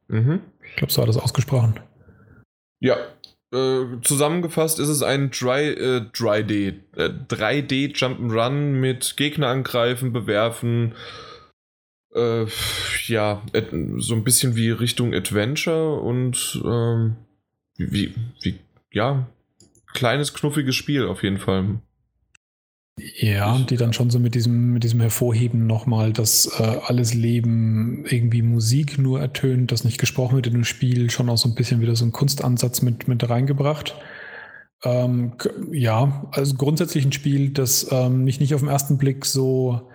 Mhm. 0.07 0.41
Ich 0.69 0.75
glaube, 0.75 0.93
so 0.93 1.01
hat 1.01 1.09
es 1.09 1.17
ausgesprochen. 1.17 1.79
Ja, 2.79 2.97
äh, 3.51 3.85
zusammengefasst 4.01 4.79
ist 4.79 4.87
es 4.87 5.03
ein 5.03 5.29
Dry, 5.31 5.69
äh, 5.69 6.05
3D, 6.13 6.79
äh, 6.95 7.09
3D 7.27 7.93
Jump'n'Run 7.93 8.71
mit 8.71 9.17
Gegner 9.17 9.47
angreifen, 9.47 10.13
bewerfen. 10.13 10.95
Äh, 12.13 12.45
ja, 13.07 13.41
so 13.97 14.15
ein 14.15 14.23
bisschen 14.23 14.55
wie 14.55 14.69
Richtung 14.69 15.13
Adventure 15.13 15.99
und 15.99 16.61
ähm, 16.63 17.15
wie, 17.77 18.13
wie, 18.41 18.59
ja, 18.91 19.27
kleines, 19.93 20.33
knuffiges 20.33 20.75
Spiel 20.75 21.05
auf 21.07 21.23
jeden 21.23 21.39
Fall. 21.39 21.81
Ja, 23.15 23.57
die 23.57 23.77
dann 23.77 23.93
schon 23.93 24.09
so 24.09 24.19
mit 24.19 24.35
diesem, 24.35 24.73
mit 24.73 24.83
diesem 24.83 24.99
Hervorheben 25.01 25.65
nochmal, 25.65 26.13
dass 26.13 26.59
äh, 26.59 26.77
alles 26.85 27.13
Leben 27.13 28.05
irgendwie 28.07 28.41
Musik 28.41 28.97
nur 28.97 29.19
ertönt, 29.19 29.71
dass 29.71 29.83
nicht 29.83 29.97
gesprochen 29.97 30.35
wird 30.35 30.47
in 30.47 30.53
dem 30.53 30.63
Spiel, 30.63 31.09
schon 31.09 31.29
auch 31.29 31.37
so 31.37 31.49
ein 31.49 31.55
bisschen 31.55 31.81
wieder 31.81 31.95
so 31.95 32.03
einen 32.03 32.11
Kunstansatz 32.11 32.81
mit, 32.81 33.07
mit 33.07 33.27
reingebracht. 33.29 33.95
Ähm, 34.83 35.33
ja, 35.71 36.27
also 36.31 36.55
grundsätzlich 36.55 37.05
ein 37.05 37.11
Spiel, 37.11 37.51
das 37.51 37.87
ähm, 37.91 38.23
mich 38.23 38.39
nicht 38.39 38.53
auf 38.53 38.61
den 38.61 38.69
ersten 38.69 38.97
Blick 38.97 39.25
so 39.25 39.89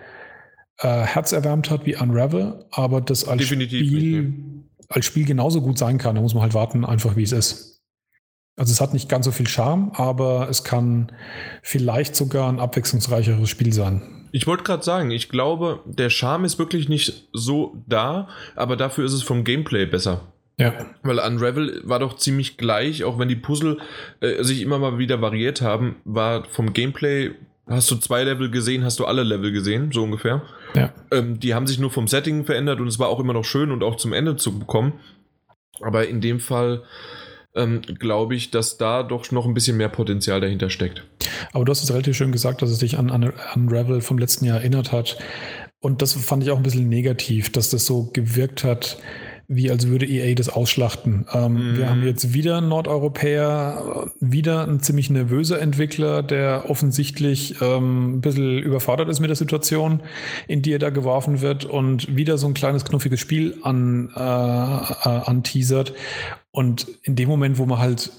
äh, 0.79 1.01
herzerwärmt 1.01 1.69
hat 1.69 1.85
wie 1.85 1.95
Unravel, 1.95 2.65
aber 2.71 3.01
das 3.01 3.27
als 3.27 3.41
Definitiv 3.41 3.87
Spiel, 3.87 4.21
nicht, 4.21 4.37
ne? 4.37 4.63
als 4.89 5.05
Spiel 5.05 5.25
genauso 5.25 5.61
gut 5.61 5.77
sein 5.77 5.97
kann. 5.97 6.15
Da 6.15 6.21
muss 6.21 6.33
man 6.33 6.43
halt 6.43 6.53
warten, 6.53 6.85
einfach 6.85 7.15
wie 7.15 7.23
es 7.23 7.31
ist. 7.31 7.76
Also 8.57 8.71
es 8.71 8.81
hat 8.81 8.91
nicht 8.91 9.07
ganz 9.07 9.25
so 9.25 9.31
viel 9.31 9.47
Charme, 9.47 9.91
aber 9.93 10.47
es 10.49 10.63
kann 10.63 11.11
vielleicht 11.61 12.15
sogar 12.15 12.49
ein 12.49 12.59
abwechslungsreicheres 12.59 13.49
Spiel 13.49 13.71
sein. 13.71 14.25
Ich 14.31 14.47
wollte 14.47 14.63
gerade 14.63 14.83
sagen, 14.83 15.11
ich 15.11 15.29
glaube, 15.29 15.81
der 15.85 16.09
Charme 16.09 16.43
ist 16.45 16.57
wirklich 16.57 16.89
nicht 16.89 17.27
so 17.33 17.77
da, 17.87 18.27
aber 18.55 18.75
dafür 18.75 19.05
ist 19.05 19.13
es 19.13 19.21
vom 19.23 19.43
Gameplay 19.43 19.85
besser. 19.85 20.21
Ja. 20.59 20.73
Weil 21.03 21.19
Unravel 21.19 21.81
war 21.83 21.99
doch 21.99 22.17
ziemlich 22.17 22.57
gleich, 22.57 23.03
auch 23.03 23.19
wenn 23.19 23.27
die 23.27 23.35
Puzzle 23.35 23.77
äh, 24.21 24.43
sich 24.43 24.61
immer 24.61 24.79
mal 24.79 24.97
wieder 24.97 25.21
variiert 25.21 25.61
haben, 25.61 25.97
war 26.03 26.45
vom 26.45 26.73
Gameplay, 26.73 27.35
hast 27.67 27.91
du 27.91 27.95
zwei 27.97 28.23
Level 28.23 28.49
gesehen, 28.49 28.83
hast 28.83 28.99
du 28.99 29.05
alle 29.05 29.21
Level 29.21 29.51
gesehen, 29.51 29.91
so 29.91 30.01
ungefähr. 30.01 30.41
Ja. 30.73 30.91
Ähm, 31.11 31.39
die 31.39 31.53
haben 31.53 31.67
sich 31.67 31.77
nur 31.77 31.91
vom 31.91 32.07
Setting 32.07 32.43
verändert 32.45 32.79
und 32.79 32.87
es 32.87 32.97
war 32.97 33.09
auch 33.09 33.19
immer 33.19 33.33
noch 33.33 33.45
schön 33.45 33.71
und 33.71 33.83
auch 33.83 33.97
zum 33.97 34.13
Ende 34.13 34.35
zu 34.35 34.57
bekommen. 34.57 34.93
Aber 35.81 36.07
in 36.07 36.21
dem 36.21 36.39
Fall 36.39 36.81
ähm, 37.57 37.81
glaube 37.81 38.35
ich, 38.35 38.51
dass 38.51 38.77
da 38.77 39.03
doch 39.03 39.31
noch 39.31 39.45
ein 39.45 39.53
bisschen 39.53 39.77
mehr 39.77 39.89
Potenzial 39.89 40.41
dahinter 40.41 40.69
steckt. 40.69 41.03
Aber 41.53 41.65
du 41.65 41.71
hast 41.71 41.83
es 41.83 41.91
relativ 41.91 42.15
schön 42.15 42.31
gesagt, 42.31 42.61
dass 42.61 42.69
es 42.69 42.79
dich 42.79 42.97
an, 42.97 43.09
an 43.09 43.33
Unravel 43.55 44.01
vom 44.01 44.17
letzten 44.17 44.45
Jahr 44.45 44.57
erinnert 44.57 44.91
hat. 44.91 45.17
Und 45.79 46.01
das 46.01 46.13
fand 46.13 46.43
ich 46.43 46.51
auch 46.51 46.57
ein 46.57 46.63
bisschen 46.63 46.89
negativ, 46.89 47.51
dass 47.51 47.69
das 47.69 47.85
so 47.85 48.09
gewirkt 48.11 48.63
hat, 48.63 48.97
wie 49.49 49.71
als 49.71 49.87
würde 49.87 50.05
EA 50.05 50.35
das 50.35 50.49
ausschlachten. 50.49 51.25
Ähm, 51.33 51.53
mm. 51.53 51.77
Wir 51.77 51.89
haben 51.89 52.03
jetzt 52.03 52.33
wieder 52.33 52.57
einen 52.57 52.67
Nordeuropäer, 52.67 54.11
wieder 54.19 54.67
ein 54.67 54.81
ziemlich 54.81 55.09
nervöser 55.09 55.61
Entwickler, 55.61 56.21
der 56.21 56.69
offensichtlich 56.69 57.61
ähm, 57.61 58.15
ein 58.15 58.21
bisschen 58.21 58.59
überfordert 58.59 59.07
ist 59.07 59.21
mit 59.21 59.29
der 59.29 59.37
Situation, 59.37 60.01
in 60.47 60.61
die 60.61 60.73
er 60.73 60.79
da 60.79 60.89
geworfen 60.89 61.39
wird 61.41 61.63
und 61.63 62.13
wieder 62.13 62.37
so 62.37 62.47
ein 62.47 62.53
kleines 62.53 62.83
knuffiges 62.83 63.21
Spiel 63.21 63.57
an, 63.61 64.09
äh, 64.13 64.19
äh, 64.19 65.21
anteasert. 65.25 65.93
Und 66.57 66.87
in 67.03 67.15
dem 67.15 67.29
Moment, 67.29 67.59
wo 67.59 67.67
man 67.67 67.77
halt 67.77 68.11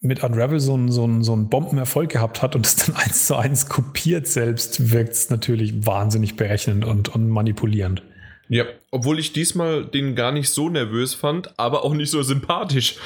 mit 0.00 0.24
Unravel 0.24 0.58
so 0.58 0.74
einen, 0.74 0.90
so, 0.90 1.04
einen, 1.04 1.22
so 1.22 1.32
einen 1.32 1.48
Bombenerfolg 1.48 2.10
gehabt 2.10 2.42
hat 2.42 2.56
und 2.56 2.66
es 2.66 2.74
dann 2.74 2.96
eins 2.96 3.26
zu 3.28 3.36
eins 3.36 3.68
kopiert 3.68 4.26
selbst, 4.26 4.90
wirkt 4.90 5.12
es 5.12 5.30
natürlich 5.30 5.86
wahnsinnig 5.86 6.34
berechnend 6.34 6.84
und, 6.84 7.14
und 7.14 7.28
manipulierend. 7.28 8.02
Ja, 8.48 8.64
obwohl 8.90 9.20
ich 9.20 9.32
diesmal 9.32 9.84
den 9.84 10.16
gar 10.16 10.32
nicht 10.32 10.50
so 10.50 10.68
nervös 10.68 11.14
fand, 11.14 11.56
aber 11.56 11.84
auch 11.84 11.94
nicht 11.94 12.10
so 12.10 12.20
sympathisch. 12.24 12.96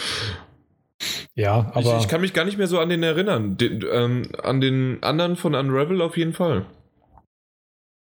Ja, 1.35 1.71
aber. 1.75 1.99
Ich, 1.99 2.05
ich 2.05 2.09
kann 2.09 2.23
mich 2.23 2.33
gar 2.33 2.47
nicht 2.47 2.57
mehr 2.57 2.67
so 2.67 2.79
an 2.79 2.89
den 2.89 3.03
erinnern. 3.03 3.59
Den, 3.59 3.85
ähm, 3.93 4.23
an 4.43 4.63
den 4.63 5.03
anderen 5.03 5.37
von 5.37 5.55
Unravel 5.55 6.01
auf 6.01 6.17
jeden 6.17 6.33
Fall. 6.33 6.65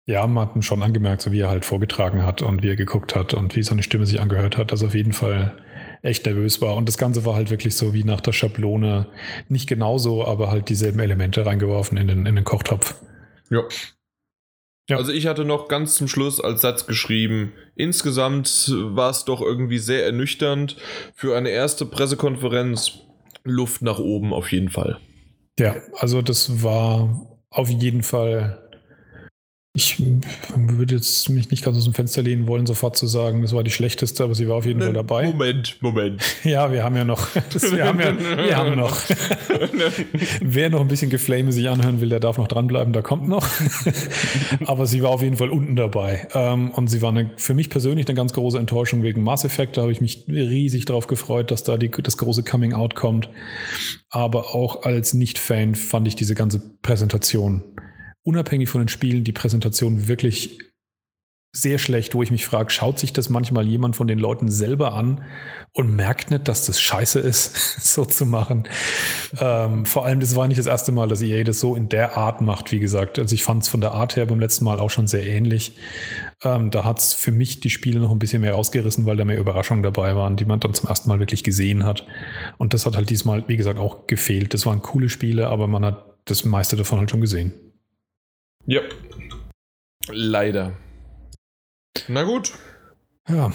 Ja, 0.04 0.26
man 0.26 0.46
hat 0.46 0.56
ihn 0.56 0.62
schon 0.62 0.82
angemerkt, 0.82 1.22
so 1.22 1.32
wie 1.32 1.40
er 1.40 1.48
halt 1.48 1.64
vorgetragen 1.64 2.22
hat 2.22 2.42
und 2.42 2.62
wie 2.62 2.68
er 2.68 2.76
geguckt 2.76 3.16
hat 3.16 3.32
und 3.32 3.56
wie 3.56 3.62
seine 3.62 3.82
Stimme 3.82 4.04
sich 4.04 4.20
angehört 4.20 4.58
hat, 4.58 4.72
dass 4.72 4.82
er 4.82 4.88
auf 4.88 4.94
jeden 4.94 5.14
Fall 5.14 5.56
echt 6.02 6.26
nervös 6.26 6.60
war. 6.60 6.76
Und 6.76 6.88
das 6.88 6.98
Ganze 6.98 7.24
war 7.24 7.34
halt 7.34 7.50
wirklich 7.50 7.76
so 7.76 7.92
wie 7.94 8.04
nach 8.04 8.20
der 8.20 8.32
Schablone. 8.32 9.06
Nicht 9.48 9.68
genauso, 9.68 10.24
aber 10.24 10.50
halt 10.50 10.68
dieselben 10.68 11.00
Elemente 11.00 11.44
reingeworfen 11.44 11.98
in 11.98 12.08
den, 12.08 12.26
in 12.26 12.36
den 12.36 12.44
Kochtopf. 12.44 12.94
Ja. 13.50 13.62
Ja. 14.88 14.98
Also 14.98 15.10
ich 15.10 15.26
hatte 15.26 15.44
noch 15.44 15.66
ganz 15.66 15.96
zum 15.96 16.06
Schluss 16.06 16.40
als 16.40 16.60
Satz 16.60 16.86
geschrieben, 16.86 17.52
insgesamt 17.74 18.72
war 18.72 19.10
es 19.10 19.24
doch 19.24 19.40
irgendwie 19.40 19.78
sehr 19.78 20.06
ernüchternd 20.06 20.76
für 21.14 21.36
eine 21.36 21.50
erste 21.50 21.86
Pressekonferenz. 21.86 23.00
Luft 23.42 23.82
nach 23.82 23.98
oben 23.98 24.32
auf 24.32 24.50
jeden 24.50 24.70
Fall. 24.70 24.98
Ja, 25.58 25.76
also 25.94 26.20
das 26.20 26.62
war 26.62 27.38
auf 27.48 27.68
jeden 27.68 28.02
Fall 28.02 28.65
ich 29.76 30.02
würde 30.56 30.94
jetzt 30.94 31.28
mich 31.28 31.50
nicht 31.50 31.62
ganz 31.62 31.76
aus 31.76 31.84
dem 31.84 31.92
Fenster 31.92 32.22
lehnen 32.22 32.46
wollen, 32.46 32.64
sofort 32.64 32.96
zu 32.96 33.06
sagen, 33.06 33.42
das 33.42 33.52
war 33.52 33.62
die 33.62 33.70
schlechteste, 33.70 34.24
aber 34.24 34.34
sie 34.34 34.48
war 34.48 34.56
auf 34.56 34.64
jeden 34.64 34.80
Fall 34.80 34.94
dabei. 34.94 35.26
Moment, 35.26 35.76
Moment. 35.80 36.22
Ja, 36.44 36.72
wir 36.72 36.82
haben 36.82 36.96
ja 36.96 37.04
noch. 37.04 37.28
Das, 37.52 37.70
wir, 37.76 37.84
haben 37.84 38.00
ja, 38.00 38.16
wir 38.18 38.56
haben 38.56 38.76
noch. 38.76 38.96
Wer 40.40 40.70
noch 40.70 40.80
ein 40.80 40.88
bisschen 40.88 41.10
Geflame 41.10 41.52
sich 41.52 41.68
anhören 41.68 42.00
will, 42.00 42.08
der 42.08 42.20
darf 42.20 42.38
noch 42.38 42.48
dranbleiben, 42.48 42.92
da 42.92 43.02
kommt 43.02 43.28
noch. 43.28 43.46
aber 44.64 44.86
sie 44.86 45.02
war 45.02 45.10
auf 45.10 45.22
jeden 45.22 45.36
Fall 45.36 45.50
unten 45.50 45.76
dabei. 45.76 46.26
Ähm, 46.32 46.70
und 46.70 46.88
sie 46.88 47.02
war 47.02 47.10
eine, 47.10 47.30
für 47.36 47.52
mich 47.52 47.68
persönlich 47.68 48.06
eine 48.06 48.14
ganz 48.14 48.32
große 48.32 48.58
Enttäuschung 48.58 49.02
wegen 49.02 49.22
Mass 49.22 49.44
Effect. 49.44 49.76
Da 49.76 49.82
habe 49.82 49.92
ich 49.92 50.00
mich 50.00 50.24
riesig 50.28 50.86
darauf 50.86 51.06
gefreut, 51.06 51.50
dass 51.50 51.64
da 51.64 51.76
die, 51.76 51.90
das 51.90 52.16
große 52.16 52.44
Coming 52.44 52.72
Out 52.72 52.94
kommt. 52.94 53.28
Aber 54.08 54.54
auch 54.54 54.84
als 54.84 55.12
Nicht-Fan 55.12 55.74
fand 55.74 56.08
ich 56.08 56.16
diese 56.16 56.34
ganze 56.34 56.60
Präsentation 56.80 57.62
unabhängig 58.26 58.68
von 58.68 58.80
den 58.80 58.88
Spielen 58.88 59.24
die 59.24 59.32
Präsentation 59.32 60.08
wirklich 60.08 60.58
sehr 61.52 61.78
schlecht, 61.78 62.14
wo 62.14 62.22
ich 62.22 62.30
mich 62.30 62.44
frage, 62.44 62.70
schaut 62.70 62.98
sich 62.98 63.14
das 63.14 63.30
manchmal 63.30 63.66
jemand 63.66 63.96
von 63.96 64.06
den 64.06 64.18
Leuten 64.18 64.50
selber 64.50 64.92
an 64.92 65.22
und 65.72 65.94
merkt 65.94 66.30
nicht, 66.30 66.48
dass 66.48 66.66
das 66.66 66.78
scheiße 66.80 67.18
ist, 67.18 67.54
so 67.94 68.04
zu 68.04 68.26
machen. 68.26 68.68
Ähm, 69.40 69.86
vor 69.86 70.04
allem, 70.04 70.20
das 70.20 70.36
war 70.36 70.48
nicht 70.48 70.58
das 70.58 70.66
erste 70.66 70.92
Mal, 70.92 71.08
dass 71.08 71.22
EA 71.22 71.44
das 71.44 71.60
so 71.60 71.74
in 71.74 71.88
der 71.88 72.18
Art 72.18 72.42
macht, 72.42 72.72
wie 72.72 72.78
gesagt. 72.78 73.18
Also 73.18 73.34
ich 73.34 73.42
fand 73.42 73.62
es 73.62 73.68
von 73.68 73.80
der 73.80 73.92
Art 73.92 74.16
her 74.16 74.26
beim 74.26 74.40
letzten 74.40 74.66
Mal 74.66 74.80
auch 74.80 74.90
schon 74.90 75.06
sehr 75.06 75.24
ähnlich. 75.24 75.72
Ähm, 76.44 76.70
da 76.70 76.84
hat 76.84 76.98
es 76.98 77.14
für 77.14 77.32
mich 77.32 77.60
die 77.60 77.70
Spiele 77.70 78.00
noch 78.00 78.10
ein 78.10 78.18
bisschen 78.18 78.42
mehr 78.42 78.56
ausgerissen, 78.56 79.06
weil 79.06 79.16
da 79.16 79.24
mehr 79.24 79.38
Überraschungen 79.38 79.82
dabei 79.82 80.14
waren, 80.14 80.36
die 80.36 80.44
man 80.44 80.60
dann 80.60 80.74
zum 80.74 80.90
ersten 80.90 81.08
Mal 81.08 81.20
wirklich 81.20 81.42
gesehen 81.42 81.84
hat. 81.84 82.06
Und 82.58 82.74
das 82.74 82.84
hat 82.84 82.96
halt 82.96 83.08
diesmal, 83.08 83.44
wie 83.46 83.56
gesagt, 83.56 83.78
auch 83.78 84.06
gefehlt. 84.06 84.52
Das 84.52 84.66
waren 84.66 84.82
coole 84.82 85.08
Spiele, 85.08 85.46
aber 85.46 85.68
man 85.68 85.84
hat 85.86 86.04
das 86.26 86.44
meiste 86.44 86.76
davon 86.76 86.98
halt 86.98 87.10
schon 87.10 87.22
gesehen. 87.22 87.54
Ja. 88.66 88.80
Leider. 90.08 90.72
Na 92.08 92.22
gut. 92.24 92.52
Ja. 93.28 93.52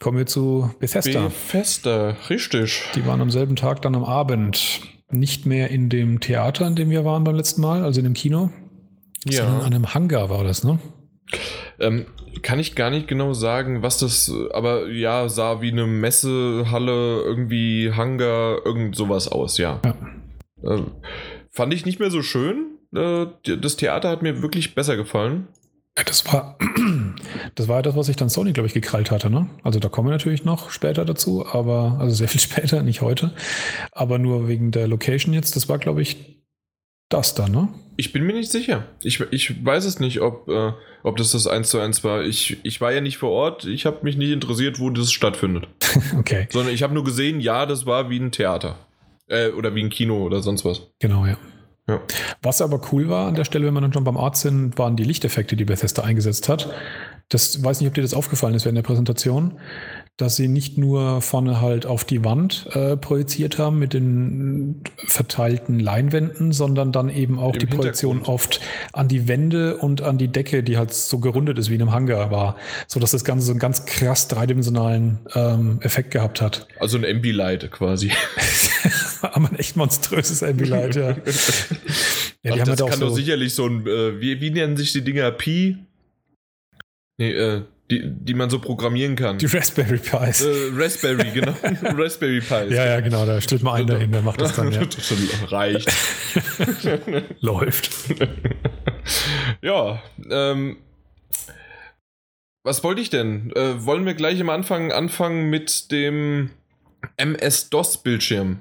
Kommen 0.00 0.18
wir 0.18 0.26
zu 0.26 0.70
Bethesda. 0.78 1.24
Bethesda, 1.28 2.16
richtig. 2.28 2.84
Die 2.94 3.04
waren 3.06 3.20
am 3.20 3.30
selben 3.30 3.56
Tag 3.56 3.82
dann 3.82 3.94
am 3.94 4.04
Abend 4.04 4.80
nicht 5.10 5.44
mehr 5.46 5.70
in 5.70 5.88
dem 5.88 6.20
Theater, 6.20 6.66
in 6.66 6.76
dem 6.76 6.90
wir 6.90 7.04
waren 7.04 7.24
beim 7.24 7.34
letzten 7.34 7.60
Mal, 7.60 7.82
also 7.84 8.00
in 8.00 8.04
dem 8.04 8.14
Kino, 8.14 8.50
Ja. 9.26 9.42
sondern 9.44 9.60
an 9.62 9.74
einem 9.74 9.94
Hangar 9.94 10.30
war 10.30 10.44
das, 10.44 10.64
ne? 10.64 10.78
Ähm, 11.80 12.06
kann 12.42 12.58
ich 12.58 12.74
gar 12.76 12.90
nicht 12.90 13.08
genau 13.08 13.32
sagen, 13.32 13.82
was 13.82 13.98
das, 13.98 14.32
aber 14.52 14.88
ja, 14.88 15.28
sah 15.28 15.60
wie 15.60 15.72
eine 15.72 15.86
Messehalle, 15.86 17.22
irgendwie 17.22 17.92
Hangar, 17.92 18.64
irgend 18.64 18.96
sowas 18.96 19.28
aus, 19.28 19.58
ja. 19.58 19.80
Ja. 19.84 20.76
Äh, 20.76 20.82
fand 21.50 21.74
ich 21.74 21.84
nicht 21.84 21.98
mehr 21.98 22.10
so 22.10 22.22
schön. 22.22 22.69
Äh, 22.94 23.26
das 23.58 23.76
Theater 23.76 24.10
hat 24.10 24.22
mir 24.22 24.42
wirklich 24.42 24.74
besser 24.74 24.96
gefallen. 24.96 25.48
Ja, 25.98 26.04
Das 26.04 26.24
war, 26.32 26.56
das 27.54 27.68
war 27.68 27.82
das, 27.82 27.96
was 27.96 28.06
sich 28.06 28.16
dann 28.16 28.28
Sony, 28.28 28.52
glaube 28.52 28.68
ich, 28.68 28.74
gekrallt 28.74 29.10
hatte, 29.10 29.28
ne? 29.30 29.48
Also 29.62 29.80
da 29.80 29.88
kommen 29.88 30.08
wir 30.08 30.12
natürlich 30.12 30.44
noch 30.44 30.70
später 30.70 31.04
dazu, 31.04 31.46
aber, 31.46 31.96
also 32.00 32.14
sehr 32.14 32.28
viel 32.28 32.40
später, 32.48 32.82
nicht 32.82 33.00
heute. 33.00 33.32
Aber 33.92 34.18
nur 34.18 34.48
wegen 34.48 34.70
der 34.70 34.88
Location 34.88 35.34
jetzt, 35.34 35.56
das 35.56 35.68
war, 35.68 35.78
glaube 35.78 36.02
ich, 36.02 36.40
das 37.08 37.34
da, 37.34 37.48
ne? 37.48 37.68
Ich 37.96 38.12
bin 38.12 38.24
mir 38.24 38.32
nicht 38.32 38.50
sicher. 38.50 38.84
Ich, 39.02 39.20
ich 39.30 39.64
weiß 39.64 39.84
es 39.84 39.98
nicht, 40.00 40.20
ob, 40.22 40.48
äh, 40.48 40.72
ob 41.02 41.16
das 41.16 41.32
das 41.32 41.46
1 41.46 41.68
zu 41.68 41.78
1 41.80 42.02
war. 42.04 42.22
Ich, 42.22 42.58
ich 42.62 42.80
war 42.80 42.92
ja 42.92 43.00
nicht 43.00 43.18
vor 43.18 43.30
Ort. 43.30 43.66
Ich 43.66 43.84
habe 43.84 43.98
mich 44.02 44.16
nicht 44.16 44.30
interessiert, 44.30 44.78
wo 44.80 44.90
das 44.90 45.12
stattfindet. 45.12 45.66
Okay, 46.18 46.46
Sondern 46.50 46.72
ich 46.72 46.82
habe 46.82 46.94
nur 46.94 47.04
gesehen, 47.04 47.40
ja, 47.40 47.66
das 47.66 47.84
war 47.84 48.08
wie 48.08 48.18
ein 48.20 48.30
Theater. 48.32 48.76
Äh, 49.26 49.50
oder 49.50 49.74
wie 49.74 49.82
ein 49.82 49.90
Kino 49.90 50.24
oder 50.24 50.40
sonst 50.40 50.64
was. 50.64 50.82
genau, 51.00 51.26
ja. 51.26 51.36
Ja. 51.90 52.00
Was 52.42 52.62
aber 52.62 52.80
cool 52.92 53.08
war 53.08 53.26
an 53.26 53.34
der 53.34 53.44
Stelle, 53.44 53.66
wenn 53.66 53.74
wir 53.74 53.80
dann 53.80 53.92
schon 53.92 54.04
beim 54.04 54.16
Arzt 54.16 54.42
sind, 54.42 54.78
waren 54.78 54.96
die 54.96 55.04
Lichteffekte, 55.04 55.56
die 55.56 55.64
Bethesda 55.64 56.02
eingesetzt 56.02 56.48
hat. 56.48 56.70
Das 57.28 57.62
weiß 57.62 57.80
nicht, 57.80 57.88
ob 57.88 57.94
dir 57.94 58.02
das 58.02 58.14
aufgefallen 58.14 58.54
ist 58.54 58.64
während 58.64 58.76
der 58.76 58.82
Präsentation, 58.82 59.58
dass 60.16 60.36
sie 60.36 60.48
nicht 60.48 60.78
nur 60.78 61.20
vorne 61.20 61.60
halt 61.60 61.86
auf 61.86 62.04
die 62.04 62.24
Wand 62.24 62.68
äh, 62.72 62.96
projiziert 62.96 63.58
haben 63.58 63.78
mit 63.78 63.94
den 63.94 64.82
verteilten 64.96 65.78
Leinwänden, 65.80 66.52
sondern 66.52 66.92
dann 66.92 67.08
eben 67.08 67.38
auch 67.38 67.54
Im 67.54 67.60
die 67.60 67.66
Projektion 67.66 68.22
oft 68.22 68.60
an 68.92 69.08
die 69.08 69.28
Wände 69.28 69.76
und 69.76 70.02
an 70.02 70.18
die 70.18 70.28
Decke, 70.28 70.62
die 70.62 70.76
halt 70.76 70.92
so 70.92 71.18
gerundet 71.18 71.58
ist 71.58 71.70
wie 71.70 71.76
in 71.76 71.82
einem 71.82 71.92
Hangar 71.92 72.30
war, 72.30 72.56
so 72.86 73.00
dass 73.00 73.12
das 73.12 73.24
Ganze 73.24 73.46
so 73.46 73.52
einen 73.52 73.60
ganz 73.60 73.86
krass 73.86 74.28
dreidimensionalen 74.28 75.20
ähm, 75.34 75.78
Effekt 75.82 76.10
gehabt 76.10 76.40
hat. 76.40 76.66
Also 76.78 76.98
ein 76.98 77.04
Ambilight 77.04 77.70
quasi. 77.70 78.10
Aber 79.32 79.48
ein 79.48 79.56
echt 79.56 79.76
monströses 79.76 80.42
Ambilight, 80.42 80.96
ja. 80.96 81.08
ja 81.10 81.16
die 81.16 82.50
Ach, 82.50 82.50
haben 82.50 82.58
das 82.58 82.68
halt 82.68 82.82
auch 82.82 82.90
kann 82.90 82.98
so, 82.98 83.08
doch 83.08 83.14
sicherlich 83.14 83.54
so 83.54 83.66
ein, 83.66 83.86
äh, 83.86 84.20
wie, 84.20 84.40
wie 84.40 84.50
nennen 84.50 84.76
sich 84.76 84.92
die 84.92 85.02
Dinger? 85.02 85.30
Pi? 85.30 85.76
Nee, 87.18 87.32
äh, 87.32 87.62
die, 87.90 88.02
die 88.04 88.34
man 88.34 88.48
so 88.48 88.60
programmieren 88.60 89.16
kann. 89.16 89.38
die 89.38 89.46
Raspberry 89.46 89.98
Pis. 89.98 90.42
äh, 90.42 90.70
Raspberry, 90.74 91.30
genau. 91.32 91.54
Raspberry 91.82 92.40
Pi. 92.40 92.72
Ja, 92.74 92.86
ja, 92.86 93.00
genau, 93.00 93.26
da 93.26 93.40
stellt 93.40 93.62
man 93.62 93.74
einen 93.74 93.86
dahin, 93.88 94.12
der 94.12 94.22
macht 94.22 94.40
das 94.40 94.54
dann, 94.54 94.70
ja. 94.72 94.82
Schon 94.90 95.18
reicht. 95.48 95.92
Läuft. 97.40 97.90
ja, 99.60 100.00
ähm, 100.30 100.76
was 102.62 102.84
wollte 102.84 103.00
ich 103.00 103.10
denn? 103.10 103.52
Äh, 103.56 103.84
wollen 103.84 104.06
wir 104.06 104.14
gleich 104.14 104.40
am 104.40 104.50
Anfang 104.50 104.92
anfangen 104.92 105.50
mit 105.50 105.90
dem 105.90 106.50
MS-DOS-Bildschirm? 107.16 108.60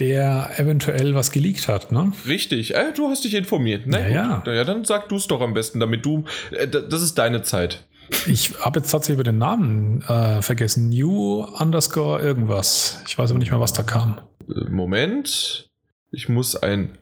Der 0.00 0.50
eventuell 0.56 1.14
was 1.14 1.30
geleakt 1.30 1.68
hat, 1.68 1.92
ne? 1.92 2.12
Richtig, 2.26 2.74
äh, 2.74 2.92
du 2.94 3.08
hast 3.08 3.24
dich 3.24 3.34
informiert. 3.34 3.82
Na 3.86 4.00
Ja, 4.00 4.42
ja. 4.44 4.52
Ja, 4.52 4.64
dann 4.64 4.84
sag 4.84 5.08
du 5.08 5.16
es 5.16 5.26
doch 5.26 5.40
am 5.40 5.54
besten, 5.54 5.80
damit 5.80 6.04
du. 6.04 6.24
Äh, 6.50 6.66
das 6.68 7.02
ist 7.02 7.16
deine 7.16 7.42
Zeit. 7.42 7.86
Ich 8.26 8.58
habe 8.60 8.80
jetzt 8.80 8.90
tatsächlich 8.90 9.14
über 9.14 9.24
den 9.24 9.38
Namen 9.38 10.02
äh, 10.02 10.42
vergessen. 10.42 10.90
New 10.90 11.42
underscore 11.42 12.20
irgendwas. 12.20 13.02
Ich 13.06 13.16
weiß 13.16 13.30
aber 13.30 13.38
nicht 13.38 13.50
mehr, 13.50 13.60
was 13.60 13.72
da 13.72 13.82
kam. 13.82 14.20
Äh, 14.48 14.68
Moment. 14.70 15.70
Ich 16.10 16.28
muss 16.28 16.54
einen 16.54 16.96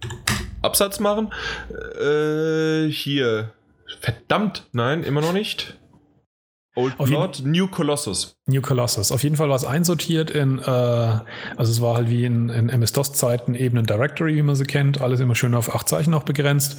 Absatz 0.63 1.01
machen. 1.01 1.33
Äh, 2.01 2.89
hier. 2.91 3.53
Verdammt, 4.01 4.69
nein, 4.73 5.03
immer 5.03 5.21
noch 5.21 5.33
nicht. 5.35 5.77
Old 6.75 6.95
Auf 6.99 7.09
jeden- 7.09 7.21
Blood, 7.21 7.43
New 7.45 7.67
Colossus. 7.69 8.37
New 8.47 8.63
Colossus. 8.63 9.13
Auf 9.13 9.23
jeden 9.23 9.37
Fall 9.37 9.49
war 9.51 9.57
es 9.57 9.65
einsortiert 9.65 10.31
in, 10.31 10.59
äh, 10.59 10.63
also 10.63 11.23
es 11.71 11.81
war 11.83 11.97
halt 11.97 12.09
wie 12.09 12.25
in, 12.25 12.49
in 12.49 12.71
MS-DOS-Zeiten 12.71 13.55
eben 13.55 13.77
ein 13.79 13.85
Directory, 13.85 14.37
wie 14.37 14.43
man 14.43 14.55
sie 14.57 14.65
kennt. 14.65 15.01
Alles 15.01 15.21
immer 15.21 15.35
schön 15.35 15.55
auf 15.55 15.75
acht 15.75 15.89
Zeichen 15.89 16.15
auch 16.15 16.23
begrenzt. 16.23 16.79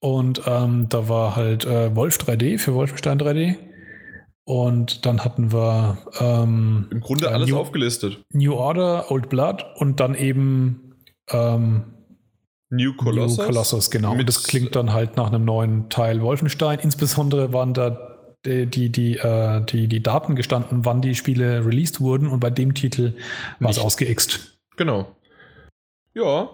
Und 0.00 0.42
ähm, 0.46 0.88
da 0.88 1.08
war 1.08 1.36
halt 1.36 1.64
äh, 1.64 1.94
Wolf 1.94 2.18
3D 2.18 2.58
für 2.58 2.74
Wolfenstein 2.74 3.18
3D. 3.20 3.56
Und 4.44 5.06
dann 5.06 5.24
hatten 5.24 5.52
wir 5.52 5.98
ähm, 6.20 6.86
Im 6.90 7.00
Grunde 7.00 7.24
Ja, 7.26 7.30
alles 7.32 7.48
New- 7.48 7.58
aufgelistet. 7.58 8.22
New 8.32 8.54
Order, 8.54 9.10
Old 9.10 9.28
Blood 9.28 9.64
und 9.76 9.98
dann 10.00 10.14
eben 10.14 10.94
ähm, 11.30 11.84
New 12.70 12.94
Colossus. 12.94 13.38
New 13.38 13.44
Colossus, 13.46 13.90
genau. 13.90 14.10
Mit- 14.12 14.20
und 14.20 14.28
das 14.28 14.42
klingt 14.44 14.74
dann 14.76 14.92
halt 14.92 15.16
nach 15.16 15.28
einem 15.28 15.44
neuen 15.44 15.88
Teil 15.90 16.20
Wolfenstein. 16.22 16.78
Insbesondere 16.80 17.52
waren 17.52 17.74
da 17.74 18.15
die, 18.46 18.66
die, 18.66 18.90
die, 18.90 19.18
äh, 19.18 19.60
die, 19.64 19.88
die 19.88 20.02
Daten 20.02 20.36
gestanden, 20.36 20.84
wann 20.84 21.02
die 21.02 21.14
Spiele 21.14 21.64
released 21.66 22.00
wurden 22.00 22.28
und 22.28 22.40
bei 22.40 22.50
dem 22.50 22.74
Titel 22.74 23.14
war 23.60 23.70
es 23.70 23.78
ausgeixt. 23.78 24.56
Genau. 24.76 25.14
Ja. 26.14 26.50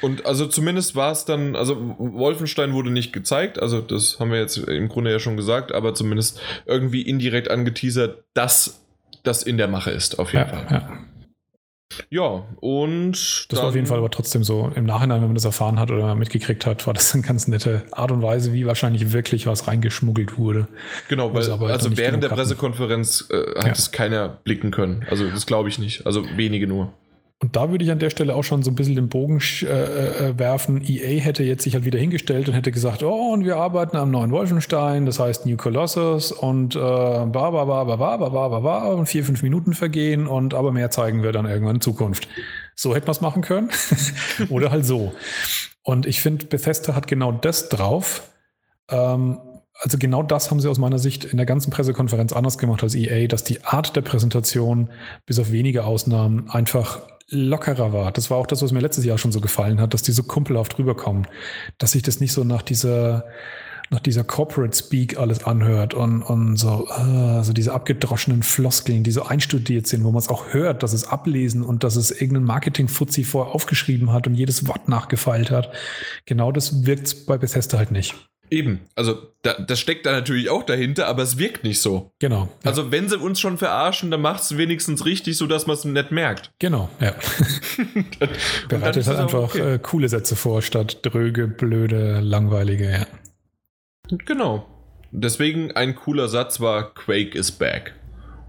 Und 0.00 0.26
also 0.26 0.46
zumindest 0.46 0.94
war 0.94 1.10
es 1.10 1.24
dann, 1.24 1.56
also 1.56 1.76
Wolfenstein 1.98 2.72
wurde 2.72 2.90
nicht 2.90 3.12
gezeigt, 3.12 3.60
also 3.60 3.80
das 3.80 4.20
haben 4.20 4.30
wir 4.30 4.38
jetzt 4.38 4.56
im 4.56 4.88
Grunde 4.88 5.10
ja 5.10 5.18
schon 5.18 5.36
gesagt, 5.36 5.72
aber 5.72 5.94
zumindest 5.94 6.40
irgendwie 6.66 7.02
indirekt 7.02 7.50
angeteasert, 7.50 8.22
dass 8.34 8.84
das 9.24 9.42
in 9.42 9.56
der 9.56 9.68
Mache 9.68 9.90
ist, 9.90 10.18
auf 10.18 10.32
jeden 10.32 10.48
Ja, 10.48 10.56
Fall. 10.56 10.66
ja. 10.70 10.98
Ja, 12.10 12.44
und 12.60 13.46
Das 13.50 13.58
war 13.60 13.68
auf 13.68 13.74
jeden 13.74 13.86
Fall 13.86 13.98
aber 13.98 14.10
trotzdem 14.10 14.44
so 14.44 14.70
im 14.74 14.84
Nachhinein, 14.84 15.20
wenn 15.20 15.28
man 15.28 15.34
das 15.34 15.44
erfahren 15.44 15.78
hat 15.78 15.90
oder 15.90 16.14
mitgekriegt 16.14 16.66
hat, 16.66 16.86
war 16.86 16.94
das 16.94 17.14
eine 17.14 17.22
ganz 17.22 17.48
nette 17.48 17.82
Art 17.92 18.10
und 18.10 18.22
Weise, 18.22 18.52
wie 18.52 18.66
wahrscheinlich 18.66 19.12
wirklich 19.12 19.46
was 19.46 19.66
reingeschmuggelt 19.68 20.38
wurde. 20.38 20.68
Genau, 21.08 21.32
weil 21.34 21.50
aber 21.50 21.66
halt 21.68 21.74
also 21.82 21.96
während 21.96 22.22
der. 22.22 22.28
Pressekonferenz 22.30 23.28
äh, 23.30 23.58
hat 23.58 23.66
Ja. 23.66 23.72
es 23.72 23.92
keiner 23.92 24.28
blicken 24.28 24.70
können. 24.70 25.04
Also 25.10 25.28
das 25.28 25.46
glaube 25.46 25.68
ich 25.68 25.78
nicht. 25.78 26.06
Also 26.06 26.24
wenige 26.36 26.66
nur. 26.66 26.92
Und 27.42 27.56
da 27.56 27.70
würde 27.70 27.84
ich 27.84 27.90
an 27.90 27.98
der 27.98 28.10
Stelle 28.10 28.36
auch 28.36 28.44
schon 28.44 28.62
so 28.62 28.70
ein 28.70 28.76
bisschen 28.76 28.94
den 28.94 29.08
Bogen 29.08 29.42
äh, 29.62 29.66
äh, 29.66 30.38
werfen. 30.38 30.80
EA 30.80 31.20
hätte 31.20 31.42
jetzt 31.42 31.64
sich 31.64 31.74
halt 31.74 31.84
wieder 31.84 31.98
hingestellt 31.98 32.48
und 32.48 32.54
hätte 32.54 32.70
gesagt, 32.70 33.02
oh, 33.02 33.32
und 33.32 33.44
wir 33.44 33.56
arbeiten 33.56 33.96
am 33.96 34.12
neuen 34.12 34.30
Wolfenstein, 34.30 35.06
das 35.06 35.18
heißt 35.18 35.44
New 35.44 35.56
Colossus 35.56 36.30
und 36.30 36.76
äh, 36.76 36.78
ba, 36.78 37.26
ba, 37.26 37.50
ba, 37.50 37.82
ba, 37.82 37.96
ba, 37.96 38.16
ba, 38.16 38.48
ba, 38.48 38.60
ba, 38.60 38.88
und 38.90 39.06
vier, 39.06 39.24
fünf 39.24 39.42
Minuten 39.42 39.74
vergehen 39.74 40.28
und 40.28 40.54
aber 40.54 40.70
mehr 40.70 40.92
zeigen 40.92 41.24
wir 41.24 41.32
dann 41.32 41.46
irgendwann 41.46 41.76
in 41.76 41.80
Zukunft. 41.80 42.28
So 42.76 42.94
hätte 42.94 43.06
man 43.06 43.12
es 43.12 43.20
machen 43.20 43.42
können. 43.42 43.70
Oder 44.48 44.70
halt 44.70 44.86
so. 44.86 45.12
Und 45.82 46.06
ich 46.06 46.20
finde, 46.20 46.46
Bethesda 46.46 46.94
hat 46.94 47.08
genau 47.08 47.32
das 47.32 47.68
drauf. 47.68 48.22
Ähm, 48.88 49.40
also 49.80 49.98
genau 49.98 50.22
das 50.22 50.50
haben 50.50 50.60
sie 50.60 50.68
aus 50.68 50.78
meiner 50.78 50.98
Sicht 50.98 51.24
in 51.24 51.36
der 51.36 51.46
ganzen 51.46 51.70
Pressekonferenz 51.70 52.32
anders 52.32 52.58
gemacht 52.58 52.82
als 52.82 52.94
EA, 52.94 53.26
dass 53.26 53.44
die 53.44 53.64
Art 53.64 53.96
der 53.96 54.02
Präsentation 54.02 54.90
bis 55.26 55.38
auf 55.38 55.50
wenige 55.50 55.84
Ausnahmen 55.84 56.50
einfach 56.50 57.00
lockerer 57.28 57.92
war. 57.92 58.12
Das 58.12 58.30
war 58.30 58.36
auch 58.36 58.46
das, 58.46 58.62
was 58.62 58.72
mir 58.72 58.80
letztes 58.80 59.04
Jahr 59.04 59.18
schon 59.18 59.32
so 59.32 59.40
gefallen 59.40 59.80
hat, 59.80 59.94
dass 59.94 60.02
die 60.02 60.12
so 60.12 60.22
kumpelhaft 60.22 60.78
rüberkommen, 60.78 61.26
dass 61.78 61.92
sich 61.92 62.02
das 62.02 62.20
nicht 62.20 62.32
so 62.32 62.44
nach 62.44 62.62
dieser 62.62 63.24
nach 63.90 64.00
dieser 64.00 64.24
Corporate 64.24 64.74
Speak 64.74 65.18
alles 65.18 65.44
anhört 65.44 65.92
und, 65.92 66.22
und 66.22 66.56
so, 66.56 66.88
äh, 66.88 67.44
so 67.44 67.52
diese 67.52 67.74
abgedroschenen 67.74 68.42
Floskeln, 68.42 69.02
die 69.02 69.10
so 69.10 69.24
einstudiert 69.24 69.86
sind, 69.86 70.02
wo 70.02 70.10
man 70.10 70.18
es 70.18 70.30
auch 70.30 70.54
hört, 70.54 70.82
dass 70.82 70.94
es 70.94 71.06
ablesen 71.06 71.62
und 71.62 71.84
dass 71.84 71.96
es 71.96 72.10
irgendein 72.10 72.44
Marketing-Fuzzi 72.44 73.22
vorher 73.22 73.54
aufgeschrieben 73.54 74.10
hat 74.10 74.26
und 74.26 74.34
jedes 74.34 74.66
Wort 74.66 74.88
nachgefeilt 74.88 75.50
hat. 75.50 75.72
Genau 76.24 76.52
das 76.52 76.86
wirkt 76.86 77.26
bei 77.26 77.36
Bethesda 77.36 77.76
halt 77.76 77.90
nicht. 77.90 78.14
Eben. 78.52 78.80
Also 78.94 79.16
da, 79.40 79.54
das 79.54 79.80
steckt 79.80 80.04
da 80.04 80.12
natürlich 80.12 80.50
auch 80.50 80.62
dahinter, 80.62 81.06
aber 81.08 81.22
es 81.22 81.38
wirkt 81.38 81.64
nicht 81.64 81.80
so. 81.80 82.12
Genau. 82.18 82.50
Ja, 82.62 82.70
Also 82.70 82.92
wenn 82.92 83.08
sie 83.08 83.16
uns 83.16 83.40
schon 83.40 83.56
verarschen, 83.56 84.10
dann 84.10 84.20
macht 84.20 84.42
es 84.42 84.58
wenigstens 84.58 85.06
richtig, 85.06 85.38
sodass 85.38 85.66
man 85.66 85.74
es 85.74 85.84
nicht 85.86 86.10
merkt. 86.10 86.50
genau, 86.58 86.90
ja. 87.00 87.14
Dann 87.78 88.28
Bereitet 88.68 89.06
halt 89.06 89.18
einfach 89.18 89.42
okay. 89.54 89.74
äh, 89.74 89.78
coole 89.78 90.08
Sätze 90.10 90.36
vor, 90.36 90.60
statt 90.60 90.98
dröge, 91.02 91.48
blöde, 91.48 92.20
langweilige, 92.20 92.90
ja. 92.90 93.06
Genau. 94.26 94.66
Deswegen 95.12 95.72
ein 95.72 95.94
cooler 95.94 96.28
Satz 96.28 96.60
war 96.60 96.92
Quake 96.92 97.36
is 97.38 97.52
back. 97.52 97.94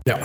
Ja. 0.05 0.19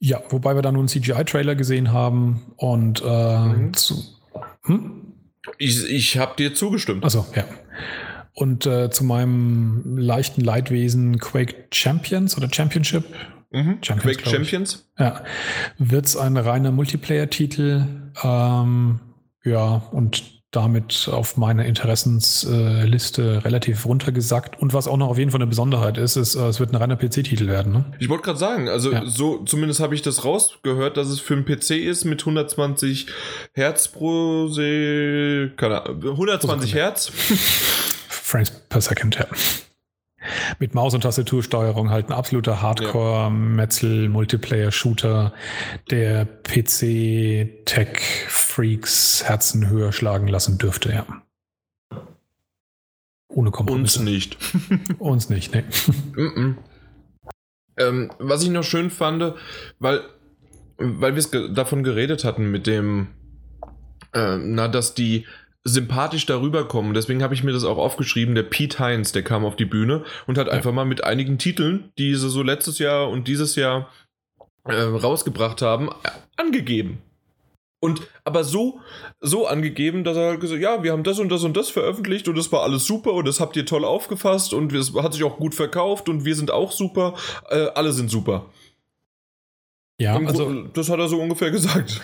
Ja, 0.00 0.22
wobei 0.28 0.54
wir 0.54 0.62
dann 0.62 0.74
nun 0.74 0.82
einen 0.82 0.88
CGI-Trailer 0.88 1.54
gesehen 1.54 1.92
haben 1.92 2.52
und 2.56 3.02
äh, 3.02 3.38
Mhm. 3.38 3.72
zu. 3.74 3.94
Hm? 4.64 5.07
Ich, 5.58 5.88
ich 5.88 6.18
habe 6.18 6.34
dir 6.36 6.54
zugestimmt. 6.54 7.04
Also 7.04 7.26
ja. 7.34 7.44
Und 8.34 8.66
äh, 8.66 8.90
zu 8.90 9.02
meinem 9.04 9.96
leichten 9.98 10.42
Leidwesen 10.42 11.18
Quake 11.18 11.66
Champions 11.72 12.36
oder 12.36 12.48
Championship, 12.52 13.04
Mhm. 13.50 13.78
Champions, 13.80 14.18
Quake. 14.18 14.30
Champions. 14.30 14.90
ja, 14.98 15.24
wird 15.78 16.04
es 16.04 16.16
ein 16.18 16.36
reiner 16.36 16.70
Multiplayer-Titel. 16.70 17.86
Ähm, 18.22 19.00
ja, 19.42 19.76
und 19.90 20.37
damit 20.50 21.10
auf 21.12 21.36
meine 21.36 21.66
Interessensliste 21.66 23.44
relativ 23.44 23.84
runtergesackt. 23.84 24.60
Und 24.60 24.72
was 24.72 24.88
auch 24.88 24.96
noch 24.96 25.08
auf 25.08 25.18
jeden 25.18 25.30
Fall 25.30 25.40
eine 25.40 25.46
Besonderheit 25.48 25.98
ist, 25.98 26.16
ist, 26.16 26.36
äh, 26.36 26.46
es 26.46 26.58
wird 26.58 26.72
ein 26.72 26.76
reiner 26.76 26.96
PC-Titel 26.96 27.48
werden. 27.48 27.72
Ne? 27.72 27.84
Ich 27.98 28.08
wollte 28.08 28.24
gerade 28.24 28.38
sagen, 28.38 28.68
also 28.68 28.92
ja. 28.92 29.04
so 29.04 29.44
zumindest 29.44 29.80
habe 29.80 29.94
ich 29.94 30.00
das 30.00 30.24
rausgehört, 30.24 30.96
dass 30.96 31.08
es 31.08 31.20
für 31.20 31.34
einen 31.34 31.44
PC 31.44 31.72
ist 31.72 32.04
mit 32.04 32.22
120 32.22 33.08
Hertz 33.52 33.88
pro 33.88 34.48
Se 34.48 35.52
keine 35.56 35.82
Ahnung, 35.84 36.12
120 36.12 36.74
Hertz. 36.74 37.12
Frames 38.08 38.50
per 38.50 38.80
Second, 38.80 39.16
ja. 39.16 39.26
Mit 40.58 40.74
Maus- 40.74 40.94
und 40.94 41.02
Tastatursteuerung 41.02 41.90
halt 41.90 42.08
ein 42.08 42.12
absoluter 42.12 42.62
Hardcore-Metzel-Multiplayer-Shooter, 42.62 45.34
der 45.90 46.24
PC-Tech-Freaks 46.24 49.24
Herzen 49.24 49.68
höher 49.68 49.92
schlagen 49.92 50.28
lassen 50.28 50.56
dürfte, 50.58 50.92
ja. 50.92 51.04
Ohne 53.28 53.50
Kompromisse. 53.50 53.98
Uns 54.00 54.08
nicht. 54.08 54.38
Uns 54.98 55.28
nicht, 55.28 55.54
ne. 55.54 55.64
Mm 56.16 56.20
-mm. 56.20 56.54
Ähm, 57.76 58.10
was 58.18 58.42
ich 58.42 58.48
noch 58.50 58.64
schön 58.64 58.90
fand, 58.90 59.34
weil, 59.78 60.00
weil 60.78 61.14
wir 61.14 61.18
es 61.18 61.30
ge 61.30 61.52
davon 61.52 61.84
geredet 61.84 62.24
hatten 62.24 62.50
mit 62.50 62.66
dem, 62.66 63.08
äh, 64.12 64.36
na, 64.38 64.66
dass 64.68 64.94
die 64.94 65.26
sympathisch 65.64 66.26
darüber 66.26 66.66
kommen. 66.66 66.94
Deswegen 66.94 67.22
habe 67.22 67.34
ich 67.34 67.44
mir 67.44 67.52
das 67.52 67.64
auch 67.64 67.78
aufgeschrieben. 67.78 68.34
Der 68.34 68.42
Pete 68.42 68.78
Heinz, 68.78 69.12
der 69.12 69.22
kam 69.22 69.44
auf 69.44 69.56
die 69.56 69.64
Bühne 69.64 70.04
und 70.26 70.38
hat 70.38 70.46
ja. 70.46 70.52
einfach 70.52 70.72
mal 70.72 70.84
mit 70.84 71.04
einigen 71.04 71.38
Titeln, 71.38 71.92
die 71.98 72.14
sie 72.14 72.30
so 72.30 72.42
letztes 72.42 72.78
Jahr 72.78 73.08
und 73.08 73.28
dieses 73.28 73.56
Jahr 73.56 73.90
äh, 74.64 74.74
rausgebracht 74.74 75.62
haben, 75.62 75.90
angegeben. 76.36 77.02
Und 77.80 78.02
aber 78.24 78.42
so, 78.42 78.80
so 79.20 79.46
angegeben, 79.46 80.02
dass 80.02 80.16
er 80.16 80.30
halt 80.30 80.40
gesagt 80.40 80.60
ja, 80.60 80.82
wir 80.82 80.90
haben 80.90 81.04
das 81.04 81.20
und 81.20 81.28
das 81.28 81.44
und 81.44 81.56
das 81.56 81.70
veröffentlicht 81.70 82.26
und 82.26 82.36
das 82.36 82.50
war 82.50 82.62
alles 82.62 82.86
super 82.86 83.12
und 83.12 83.26
das 83.28 83.38
habt 83.38 83.56
ihr 83.56 83.66
toll 83.66 83.84
aufgefasst 83.84 84.52
und 84.52 84.72
es 84.72 84.94
hat 84.94 85.12
sich 85.12 85.22
auch 85.22 85.36
gut 85.36 85.54
verkauft 85.54 86.08
und 86.08 86.24
wir 86.24 86.34
sind 86.34 86.50
auch 86.50 86.72
super, 86.72 87.14
äh, 87.50 87.68
alle 87.74 87.92
sind 87.92 88.10
super. 88.10 88.46
Ja, 90.00 90.16
also 90.16 90.62
das 90.72 90.90
hat 90.90 90.98
er 90.98 91.08
so 91.08 91.20
ungefähr 91.20 91.50
gesagt. 91.52 92.00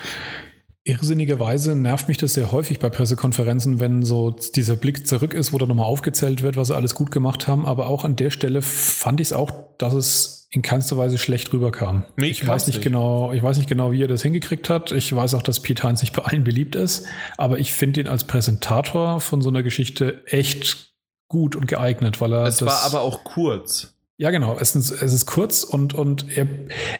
Irrsinnigerweise 0.86 1.74
nervt 1.74 2.08
mich 2.08 2.18
das 2.18 2.34
sehr 2.34 2.52
häufig 2.52 2.78
bei 2.78 2.90
Pressekonferenzen, 2.90 3.80
wenn 3.80 4.02
so 4.02 4.30
dieser 4.30 4.76
Blick 4.76 5.06
zurück 5.06 5.32
ist, 5.32 5.54
wo 5.54 5.58
da 5.58 5.64
nochmal 5.64 5.86
aufgezählt 5.86 6.42
wird, 6.42 6.56
was 6.56 6.68
sie 6.68 6.76
alles 6.76 6.94
gut 6.94 7.10
gemacht 7.10 7.48
haben. 7.48 7.64
Aber 7.64 7.86
auch 7.86 8.04
an 8.04 8.16
der 8.16 8.28
Stelle 8.28 8.60
fand 8.60 9.20
ich 9.20 9.28
es 9.28 9.32
auch, 9.32 9.50
dass 9.78 9.94
es 9.94 10.46
in 10.50 10.60
keinster 10.60 10.98
Weise 10.98 11.16
schlecht 11.16 11.52
rüberkam. 11.54 12.04
Nee, 12.16 12.28
ich 12.28 12.46
weiß 12.46 12.66
nicht, 12.66 12.76
nicht, 12.76 12.84
genau, 12.84 13.32
ich 13.32 13.42
weiß 13.42 13.56
nicht 13.56 13.68
genau, 13.68 13.92
wie 13.92 14.02
er 14.02 14.08
das 14.08 14.22
hingekriegt 14.22 14.68
hat. 14.68 14.92
Ich 14.92 15.14
weiß 15.14 15.34
auch, 15.34 15.42
dass 15.42 15.60
Pete 15.60 15.82
Heinz 15.82 16.02
nicht 16.02 16.14
bei 16.14 16.22
allen 16.22 16.44
beliebt 16.44 16.76
ist, 16.76 17.06
aber 17.38 17.58
ich 17.58 17.72
finde 17.72 18.02
ihn 18.02 18.08
als 18.08 18.24
Präsentator 18.24 19.20
von 19.20 19.40
so 19.40 19.48
einer 19.48 19.62
Geschichte 19.62 20.22
echt 20.26 20.92
gut 21.28 21.56
und 21.56 21.66
geeignet, 21.66 22.20
weil 22.20 22.32
er. 22.34 22.44
Es 22.44 22.64
war 22.64 22.84
aber 22.84 23.00
auch 23.00 23.24
kurz. 23.24 23.93
Ja, 24.16 24.30
genau. 24.30 24.56
Es 24.60 24.76
ist, 24.76 24.92
es 24.92 25.12
ist 25.12 25.26
kurz 25.26 25.64
und, 25.64 25.92
und 25.94 26.36
er, 26.36 26.46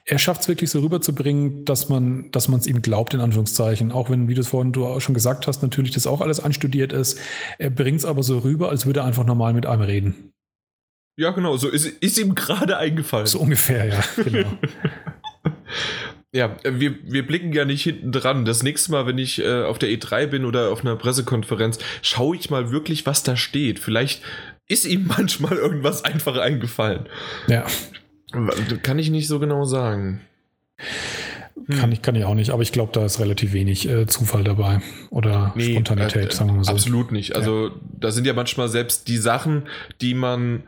er 0.05 0.19
schafft 0.19 0.43
es 0.43 0.49
wirklich 0.49 0.71
so 0.71 0.81
rüberzubringen, 0.81 1.65
dass 1.65 1.89
man 1.89 2.33
dass 2.33 2.49
man 2.49 2.59
es 2.59 2.67
ihm 2.67 2.83
glaubt, 2.83 3.15
in 3.15 3.21
Anführungszeichen. 3.21 3.93
Auch 3.93 4.11
wenn, 4.11 4.29
wie 4.29 4.35
du 4.35 4.41
es 4.41 4.49
vorhin 4.49 4.73
du 4.73 4.85
auch 4.85 5.01
schon 5.01 5.15
gesagt 5.15 5.47
hast, 5.47 5.63
natürlich 5.63 5.93
das 5.93 6.09
auch 6.09 6.21
alles 6.21 6.41
anstudiert 6.41 6.93
ist. 6.93 7.21
Er 7.59 7.71
bringt 7.71 7.99
es 7.99 8.05
aber 8.05 8.25
so 8.25 8.39
rüber, 8.39 8.69
als 8.69 8.87
würde 8.87 9.01
er 9.01 9.07
einfach 9.07 9.25
normal 9.25 9.53
mit 9.53 9.65
einem 9.65 9.83
reden. 9.83 10.33
Ja, 11.17 11.31
genau. 11.31 11.57
So 11.57 11.69
ist, 11.69 11.87
ist 11.87 12.19
ihm 12.19 12.35
gerade 12.35 12.79
eingefallen. 12.79 13.27
So 13.27 13.39
ungefähr, 13.39 13.87
ja. 13.87 14.05
Genau. 14.25 14.59
Ja, 16.33 16.57
wir, 16.65 16.97
wir 17.05 17.25
blicken 17.25 17.53
ja 17.53 17.65
nicht 17.65 17.85
hinten 17.85 18.11
dran. 18.11 18.45
Das 18.45 18.65
nächste 18.65 18.91
Mal, 18.91 19.07
wenn 19.07 19.19
ich 19.19 19.41
äh, 19.41 19.63
auf 19.63 19.79
der 19.79 19.89
E3 19.91 20.27
bin 20.27 20.45
oder 20.45 20.71
auf 20.71 20.81
einer 20.81 20.97
Pressekonferenz, 20.97 21.79
schaue 22.03 22.35
ich 22.35 22.51
mal 22.51 22.73
wirklich, 22.73 23.07
was 23.07 23.23
da 23.23 23.37
steht. 23.37 23.79
Vielleicht 23.79 24.21
ist 24.69 24.87
ihm 24.87 25.07
manchmal 25.17 25.57
irgendwas 25.57 26.05
einfach 26.05 26.37
eingefallen. 26.37 27.07
Ja. 27.47 27.67
Kann 28.83 28.99
ich 28.99 29.11
nicht 29.11 29.29
so 29.29 29.39
genau 29.39 29.65
sagen. 29.65 30.21
Hm. 31.67 31.79
Kann, 31.79 31.93
ich, 31.93 32.03
kann 32.03 32.17
ich 32.17 32.25
auch 32.25 32.35
nicht, 32.35 32.51
aber 32.51 32.63
ich 32.63 32.73
glaube, 32.73 32.93
da 32.93 33.05
ist 33.05 33.21
relativ 33.21 33.53
wenig 33.53 33.89
äh, 33.89 34.07
Zufall 34.07 34.45
dabei 34.45 34.81
oder 35.11 35.53
nee, 35.55 35.73
Spontanität, 35.73 36.33
äh, 36.33 36.35
sagen 36.35 36.51
wir 36.51 36.57
mal 36.57 36.65
so. 36.65 36.73
Absolut 36.73 37.13
nicht. 37.13 37.37
Also, 37.37 37.69
ja. 37.69 37.75
da 38.01 38.11
sind 38.11 38.27
ja 38.27 38.33
manchmal 38.33 38.69
selbst 38.69 39.09
die 39.09 39.19
Sachen, 39.19 39.69
die 40.01 40.15
man 40.15 40.65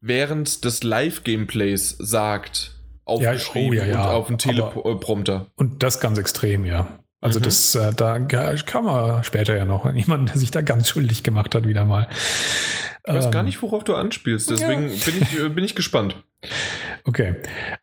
während 0.00 0.64
des 0.64 0.82
Live-Gameplays 0.82 1.96
sagt, 1.98 2.74
aufgeschrieben 3.04 3.74
ja, 3.74 3.82
oh, 3.82 3.86
ja, 3.86 3.92
ja. 3.92 4.02
und 4.02 4.14
auf 4.14 4.26
dem 4.26 4.38
Teleprompter. 4.38 5.46
Und 5.56 5.82
das 5.82 6.00
ganz 6.00 6.18
extrem, 6.18 6.64
ja. 6.64 6.98
Also 7.24 7.38
mhm. 7.38 7.44
das, 7.44 7.74
äh, 7.74 7.94
da 7.94 8.18
kam 8.18 8.86
er 8.86 9.24
später 9.24 9.56
ja 9.56 9.64
noch 9.64 9.90
jemand, 9.94 10.28
der 10.28 10.36
sich 10.36 10.50
da 10.50 10.60
ganz 10.60 10.90
schuldig 10.90 11.22
gemacht 11.22 11.54
hat, 11.54 11.66
wieder 11.66 11.86
mal. 11.86 12.06
Ich 13.06 13.14
weiß 13.14 13.24
ähm, 13.26 13.30
gar 13.30 13.42
nicht, 13.42 13.62
worauf 13.62 13.82
du 13.82 13.94
anspielst, 13.94 14.50
deswegen 14.50 14.90
ja. 14.90 15.04
bin, 15.06 15.22
ich, 15.22 15.40
äh, 15.40 15.48
bin 15.48 15.64
ich 15.64 15.74
gespannt. 15.74 16.22
Okay. 17.04 17.36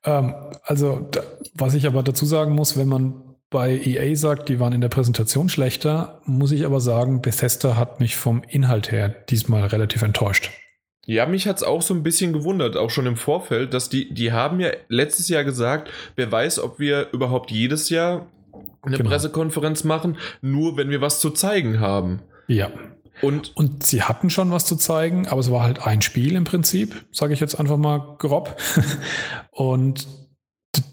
Ähm, 0.05 0.35
also, 0.61 1.07
da, 1.11 1.23
was 1.55 1.73
ich 1.73 1.87
aber 1.87 2.03
dazu 2.03 2.25
sagen 2.25 2.53
muss, 2.53 2.77
wenn 2.77 2.87
man 2.87 3.35
bei 3.49 3.71
EA 3.71 4.15
sagt, 4.15 4.47
die 4.47 4.59
waren 4.59 4.73
in 4.73 4.81
der 4.81 4.89
Präsentation 4.89 5.49
schlechter, 5.49 6.21
muss 6.25 6.51
ich 6.51 6.63
aber 6.63 6.79
sagen, 6.79 7.23
Bethesda 7.23 7.75
hat 7.75 7.99
mich 7.99 8.17
vom 8.17 8.43
Inhalt 8.47 8.91
her 8.91 9.09
diesmal 9.09 9.65
relativ 9.65 10.03
enttäuscht. 10.03 10.51
Ja, 11.07 11.25
mich 11.25 11.47
hat 11.47 11.57
es 11.57 11.63
auch 11.63 11.81
so 11.81 11.95
ein 11.95 12.03
bisschen 12.03 12.31
gewundert, 12.31 12.77
auch 12.77 12.91
schon 12.91 13.07
im 13.07 13.17
Vorfeld, 13.17 13.73
dass 13.73 13.89
die, 13.89 14.13
die 14.13 14.31
haben 14.31 14.59
ja 14.59 14.69
letztes 14.87 15.29
Jahr 15.29 15.43
gesagt, 15.43 15.89
wer 16.15 16.31
weiß, 16.31 16.59
ob 16.59 16.77
wir 16.77 17.07
überhaupt 17.11 17.49
jedes 17.49 17.89
Jahr 17.89 18.27
eine 18.81 18.97
genau. 18.97 19.09
Pressekonferenz 19.09 19.83
machen, 19.83 20.17
nur 20.41 20.77
wenn 20.77 20.89
wir 20.89 21.01
was 21.01 21.19
zu 21.19 21.29
zeigen 21.29 21.79
haben. 21.79 22.21
Ja. 22.47 22.71
Und, 23.21 23.55
und 23.55 23.83
sie 23.85 24.01
hatten 24.03 24.29
schon 24.29 24.51
was 24.51 24.65
zu 24.65 24.75
zeigen, 24.75 25.27
aber 25.27 25.39
es 25.39 25.51
war 25.51 25.63
halt 25.63 25.85
ein 25.85 26.01
Spiel 26.01 26.35
im 26.35 26.43
Prinzip, 26.43 27.05
sage 27.11 27.33
ich 27.33 27.39
jetzt 27.39 27.59
einfach 27.59 27.77
mal 27.77 28.15
grob. 28.17 28.57
und 29.51 30.07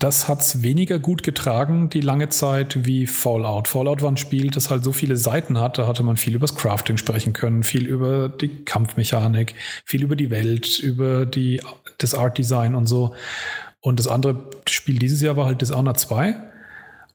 das 0.00 0.28
hat 0.28 0.40
es 0.40 0.62
weniger 0.62 0.98
gut 0.98 1.22
getragen, 1.22 1.88
die 1.88 2.00
lange 2.00 2.28
Zeit, 2.28 2.84
wie 2.84 3.06
Fallout. 3.06 3.68
Fallout 3.68 4.02
war 4.02 4.10
ein 4.10 4.16
Spiel, 4.16 4.50
das 4.50 4.70
halt 4.70 4.82
so 4.82 4.92
viele 4.92 5.16
Seiten 5.16 5.58
hat. 5.58 5.78
Da 5.78 5.86
hatte 5.86 6.02
man 6.02 6.16
viel 6.16 6.34
über 6.34 6.46
das 6.46 6.56
Crafting 6.56 6.96
sprechen 6.96 7.32
können, 7.32 7.62
viel 7.62 7.86
über 7.86 8.28
die 8.28 8.64
Kampfmechanik, 8.64 9.54
viel 9.84 10.02
über 10.02 10.16
die 10.16 10.30
Welt, 10.30 10.80
über 10.80 11.26
die, 11.26 11.62
das 11.98 12.14
Art 12.14 12.38
Design 12.38 12.74
und 12.74 12.86
so. 12.86 13.14
Und 13.80 14.00
das 14.00 14.08
andere 14.08 14.50
Spiel 14.68 14.98
dieses 14.98 15.22
Jahr 15.22 15.36
war 15.36 15.46
halt 15.46 15.62
Dishonored 15.62 15.98
2 15.98 16.36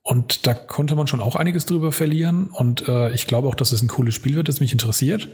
und 0.03 0.45
da 0.45 0.53
konnte 0.53 0.95
man 0.95 1.07
schon 1.07 1.21
auch 1.21 1.37
einiges 1.37 1.65
drüber 1.65 1.93
verlieren. 1.93 2.49
Und 2.51 2.87
äh, 2.89 3.11
ich 3.13 3.25
glaube 3.25 3.47
auch, 3.47 3.55
dass 3.55 3.71
es 3.71 3.81
ein 3.81 3.87
cooles 3.87 4.13
Spiel 4.13 4.35
wird, 4.35 4.49
das 4.49 4.59
mich 4.59 4.73
interessiert. 4.73 5.29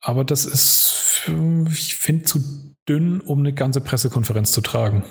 Aber 0.00 0.24
das 0.24 0.44
ist, 0.44 1.30
ich 1.70 1.94
finde, 1.94 2.24
zu 2.24 2.40
dünn, 2.88 3.20
um 3.20 3.38
eine 3.38 3.52
ganze 3.52 3.80
Pressekonferenz 3.80 4.50
zu 4.50 4.60
tragen. 4.60 5.04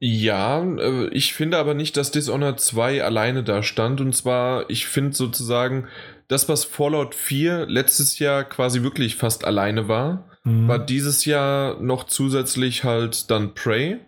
Ja, 0.00 0.60
äh, 0.64 1.06
ich 1.10 1.34
finde 1.34 1.58
aber 1.58 1.74
nicht, 1.74 1.96
dass 1.96 2.10
Dishonored 2.10 2.58
2 2.58 3.04
alleine 3.04 3.44
da 3.44 3.62
stand. 3.62 4.00
Und 4.00 4.12
zwar, 4.16 4.68
ich 4.68 4.86
finde 4.86 5.14
sozusagen, 5.14 5.86
das, 6.26 6.48
was 6.48 6.64
Fallout 6.64 7.14
4 7.14 7.66
letztes 7.66 8.18
Jahr 8.18 8.42
quasi 8.42 8.82
wirklich 8.82 9.14
fast 9.14 9.44
alleine 9.44 9.86
war, 9.86 10.28
mhm. 10.42 10.66
war 10.66 10.80
dieses 10.80 11.24
Jahr 11.24 11.80
noch 11.80 12.04
zusätzlich 12.04 12.82
halt 12.82 13.30
dann 13.30 13.54
Prey 13.54 14.00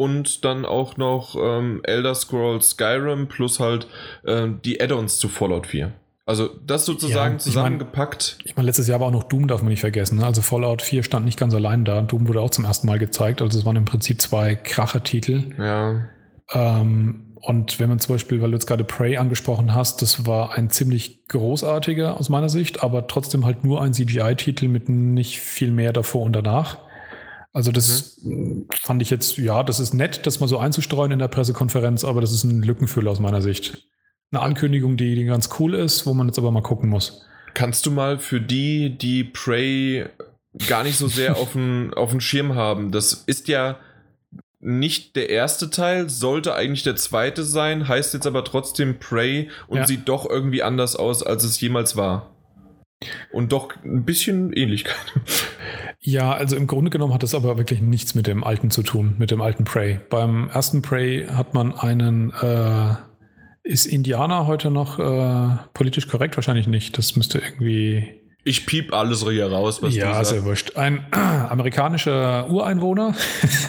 und 0.00 0.46
dann 0.46 0.64
auch 0.64 0.96
noch 0.96 1.36
ähm, 1.38 1.82
Elder 1.82 2.14
Scrolls 2.14 2.70
Skyrim 2.70 3.28
plus 3.28 3.60
halt 3.60 3.86
äh, 4.24 4.48
die 4.64 4.80
Add-ons 4.80 5.18
zu 5.18 5.28
Fallout 5.28 5.66
4. 5.66 5.92
Also 6.24 6.48
das 6.66 6.86
sozusagen 6.86 7.34
ja, 7.34 7.38
zusammengepackt. 7.38 8.22
Ich 8.22 8.36
meine, 8.38 8.50
ich 8.50 8.56
mein, 8.56 8.64
letztes 8.64 8.88
Jahr 8.88 9.00
war 9.00 9.08
auch 9.08 9.12
noch 9.12 9.24
Doom, 9.24 9.46
darf 9.46 9.60
man 9.60 9.68
nicht 9.68 9.80
vergessen. 9.80 10.16
Ne? 10.16 10.24
Also 10.24 10.40
Fallout 10.40 10.80
4 10.80 11.02
stand 11.02 11.26
nicht 11.26 11.38
ganz 11.38 11.54
allein 11.54 11.84
da. 11.84 12.00
Doom 12.00 12.28
wurde 12.28 12.40
auch 12.40 12.48
zum 12.48 12.64
ersten 12.64 12.86
Mal 12.86 12.98
gezeigt. 12.98 13.42
Also 13.42 13.58
es 13.58 13.66
waren 13.66 13.76
im 13.76 13.84
Prinzip 13.84 14.22
zwei 14.22 14.54
Kracher-Titel. 14.54 15.54
Ja. 15.58 16.08
Ähm, 16.50 17.34
und 17.34 17.78
wenn 17.78 17.90
man 17.90 17.98
zum 17.98 18.14
Beispiel, 18.14 18.40
weil 18.40 18.52
du 18.52 18.56
jetzt 18.56 18.66
gerade 18.66 18.84
Prey 18.84 19.18
angesprochen 19.18 19.74
hast, 19.74 20.00
das 20.00 20.24
war 20.24 20.54
ein 20.56 20.70
ziemlich 20.70 21.28
großartiger 21.28 22.18
aus 22.18 22.30
meiner 22.30 22.48
Sicht, 22.48 22.82
aber 22.82 23.06
trotzdem 23.06 23.44
halt 23.44 23.64
nur 23.64 23.82
ein 23.82 23.92
CGI-Titel 23.92 24.68
mit 24.68 24.88
nicht 24.88 25.40
viel 25.40 25.70
mehr 25.70 25.92
davor 25.92 26.22
und 26.22 26.32
danach. 26.32 26.78
Also 27.52 27.72
das 27.72 28.18
mhm. 28.22 28.66
fand 28.72 29.02
ich 29.02 29.10
jetzt, 29.10 29.36
ja, 29.36 29.62
das 29.62 29.80
ist 29.80 29.92
nett, 29.92 30.26
das 30.26 30.40
mal 30.40 30.46
so 30.46 30.58
einzustreuen 30.58 31.12
in 31.12 31.18
der 31.18 31.28
Pressekonferenz, 31.28 32.04
aber 32.04 32.20
das 32.20 32.32
ist 32.32 32.44
ein 32.44 32.62
Lückenfüller 32.62 33.10
aus 33.10 33.20
meiner 33.20 33.42
Sicht. 33.42 33.86
Eine 34.30 34.42
Ankündigung, 34.42 34.96
die, 34.96 35.16
die 35.16 35.24
ganz 35.24 35.50
cool 35.58 35.74
ist, 35.74 36.06
wo 36.06 36.14
man 36.14 36.28
jetzt 36.28 36.38
aber 36.38 36.52
mal 36.52 36.62
gucken 36.62 36.88
muss. 36.88 37.22
Kannst 37.54 37.86
du 37.86 37.90
mal 37.90 38.18
für 38.18 38.40
die, 38.40 38.96
die 38.96 39.24
Prey 39.24 40.06
gar 40.68 40.84
nicht 40.84 40.96
so 40.96 41.08
sehr 41.08 41.36
auf 41.36 41.52
dem 41.52 41.92
auf 41.96 42.18
Schirm 42.20 42.54
haben, 42.54 42.92
das 42.92 43.12
ist 43.12 43.48
ja 43.48 43.78
nicht 44.60 45.16
der 45.16 45.30
erste 45.30 45.70
Teil, 45.70 46.10
sollte 46.10 46.54
eigentlich 46.54 46.82
der 46.82 46.94
zweite 46.94 47.44
sein, 47.44 47.88
heißt 47.88 48.12
jetzt 48.14 48.26
aber 48.26 48.44
trotzdem 48.44 48.98
Prey 48.98 49.48
und 49.66 49.78
ja. 49.78 49.86
sieht 49.86 50.08
doch 50.08 50.28
irgendwie 50.28 50.62
anders 50.62 50.96
aus, 50.96 51.22
als 51.22 51.44
es 51.44 51.60
jemals 51.60 51.96
war. 51.96 52.29
Und 53.32 53.52
doch 53.52 53.70
ein 53.82 54.04
bisschen 54.04 54.52
Ähnlichkeit. 54.52 54.96
Ja, 56.00 56.32
also 56.32 56.56
im 56.56 56.66
Grunde 56.66 56.90
genommen 56.90 57.14
hat 57.14 57.22
es 57.22 57.34
aber 57.34 57.56
wirklich 57.56 57.80
nichts 57.80 58.14
mit 58.14 58.26
dem 58.26 58.44
alten 58.44 58.70
zu 58.70 58.82
tun, 58.82 59.14
mit 59.18 59.30
dem 59.30 59.40
alten 59.40 59.64
Prey. 59.64 60.00
Beim 60.10 60.48
ersten 60.48 60.82
Prey 60.82 61.26
hat 61.26 61.54
man 61.54 61.74
einen, 61.74 62.32
äh, 62.42 62.94
Ist 63.62 63.86
Indiana 63.86 64.46
heute 64.46 64.70
noch 64.70 64.98
äh, 64.98 65.56
politisch 65.72 66.08
korrekt? 66.08 66.36
Wahrscheinlich 66.36 66.66
nicht. 66.66 66.96
Das 66.98 67.16
müsste 67.16 67.38
irgendwie. 67.38 68.20
Ich 68.44 68.64
piep 68.64 68.94
alles 68.94 69.22
hier 69.28 69.50
raus, 69.50 69.82
was 69.82 69.94
ja, 69.94 70.08
du 70.08 70.14
sagst. 70.14 70.30
Ja, 70.32 70.36
sehr 70.36 70.44
wurscht. 70.44 70.76
Ein 70.76 71.04
äh, 71.12 71.16
amerikanischer 71.50 72.50
Ureinwohner, 72.50 73.14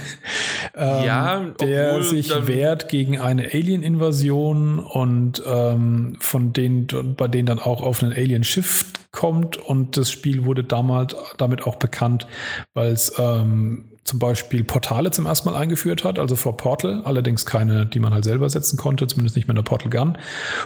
ähm, 0.75 1.05
ja, 1.05 1.39
der 1.59 2.03
sich 2.03 2.31
wehrt 2.47 2.87
gegen 2.87 3.19
eine 3.19 3.43
Alien-Invasion 3.53 4.79
und 4.79 5.43
ähm, 5.45 6.15
von 6.19 6.53
denen, 6.53 7.15
bei 7.17 7.27
denen 7.27 7.45
dann 7.45 7.59
auch 7.59 7.81
auf 7.81 8.01
ein 8.01 8.13
Alien-Schiff 8.13 8.85
kommt. 9.11 9.57
Und 9.57 9.97
das 9.97 10.09
Spiel 10.11 10.45
wurde 10.45 10.63
damals 10.63 11.15
damit 11.37 11.65
auch 11.67 11.75
bekannt, 11.75 12.27
weil 12.73 12.91
es 12.91 13.13
ähm, 13.17 13.91
zum 14.03 14.17
Beispiel 14.19 14.63
Portale 14.63 15.11
zum 15.11 15.27
ersten 15.27 15.49
Mal 15.49 15.57
eingeführt 15.57 16.03
hat, 16.03 16.17
also 16.17 16.35
vor 16.35 16.57
Portal, 16.57 17.01
allerdings 17.05 17.45
keine, 17.45 17.85
die 17.85 17.99
man 17.99 18.13
halt 18.13 18.23
selber 18.23 18.49
setzen 18.49 18.77
konnte, 18.77 19.05
zumindest 19.05 19.35
nicht 19.35 19.47
mehr 19.47 19.53
in 19.53 19.63
der 19.63 19.69
Portal 19.69 19.91
Gun 19.91 20.17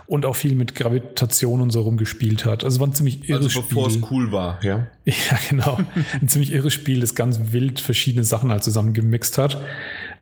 und 0.08 0.26
auch 0.26 0.36
viel 0.36 0.56
mit 0.56 0.74
Gravitation 0.74 1.60
und 1.62 1.72
so 1.72 1.82
rumgespielt 1.82 2.46
hat. 2.46 2.64
Also 2.64 2.80
war 2.80 2.88
ein 2.88 2.94
ziemlich 2.94 3.30
irres 3.30 3.46
also 3.48 3.62
bevor 3.62 3.90
Spiel. 3.90 4.02
es 4.04 4.12
cool 4.12 4.32
war, 4.32 4.64
ja. 4.64 4.88
Ja, 5.06 5.38
genau. 5.50 5.78
ein 6.20 6.28
ziemlich 6.28 6.52
irres 6.52 6.74
Spiel, 6.74 7.02
das 7.02 7.14
ganz 7.14 7.40
wild 7.52 7.80
verschiedene 7.80 8.24
Sachen 8.24 8.50
halt 8.52 8.64
zusammengemixt 8.64 9.38
hat. 9.38 9.62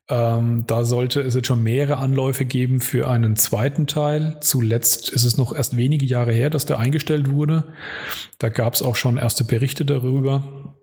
Ähm, 0.10 0.66
da 0.68 0.84
sollte 0.84 1.22
es 1.22 1.34
jetzt 1.34 1.48
schon 1.48 1.64
mehrere 1.64 1.98
Anläufe 1.98 2.44
geben 2.44 2.82
für 2.82 3.08
einen 3.08 3.36
zweiten 3.38 3.88
Teil. 3.88 4.38
Zuletzt 4.42 5.10
ist 5.10 5.24
es 5.24 5.38
noch 5.38 5.56
erst 5.56 5.78
wenige 5.78 6.06
Jahre 6.06 6.34
her, 6.34 6.50
dass 6.50 6.66
der 6.66 6.80
eingestellt 6.80 7.32
wurde. 7.32 7.74
Da 8.38 8.50
gab 8.50 8.74
es 8.74 8.82
auch 8.82 8.98
schon 8.98 9.18
erste 9.18 9.46
Berichte 9.46 9.86
darüber. 9.86 10.76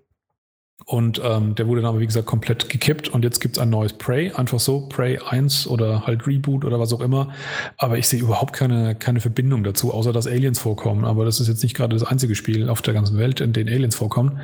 Und 0.87 1.21
ähm, 1.23 1.55
der 1.55 1.69
wurde 1.69 1.83
dann 1.83 1.91
aber, 1.91 2.01
wie 2.01 2.07
gesagt, 2.07 2.27
komplett 2.27 2.69
gekippt. 2.71 3.11
Und 3.11 3.23
jetzt 3.23 3.41
gibt 3.41 3.57
es 3.57 3.63
ein 3.63 3.71
neues 3.71 3.93
Prey, 3.93 4.33
einfach 4.33 4.59
so, 4.59 4.89
Prey 4.89 5.19
1 5.19 5.67
oder 5.67 6.07
halt 6.07 6.27
Reboot 6.27 6.65
oder 6.65 6.81
was 6.81 6.93
auch 6.93 7.01
immer. 7.01 7.33
Aber 7.77 7.99
ich 7.99 8.09
sehe 8.09 8.21
überhaupt 8.21 8.55
keine, 8.55 8.95
keine 8.95 9.21
Verbindung 9.21 9.63
dazu, 9.63 9.93
außer 9.93 10.13
dass 10.13 10.27
Aliens 10.27 10.59
vorkommen. 10.59 11.05
Aber 11.05 11.27
das 11.27 11.39
ist 11.41 11.49
jetzt 11.49 11.63
nicht 11.63 11.77
gerade 11.77 11.95
das 11.95 12.03
einzige 12.03 12.35
Spiel 12.35 12.69
auf 12.71 12.83
der 12.83 12.95
ganzen 12.95 13.19
Welt, 13.19 13.41
in 13.41 13.53
dem 13.53 13.69
Aliens 13.69 13.95
vorkommen. 13.95 14.41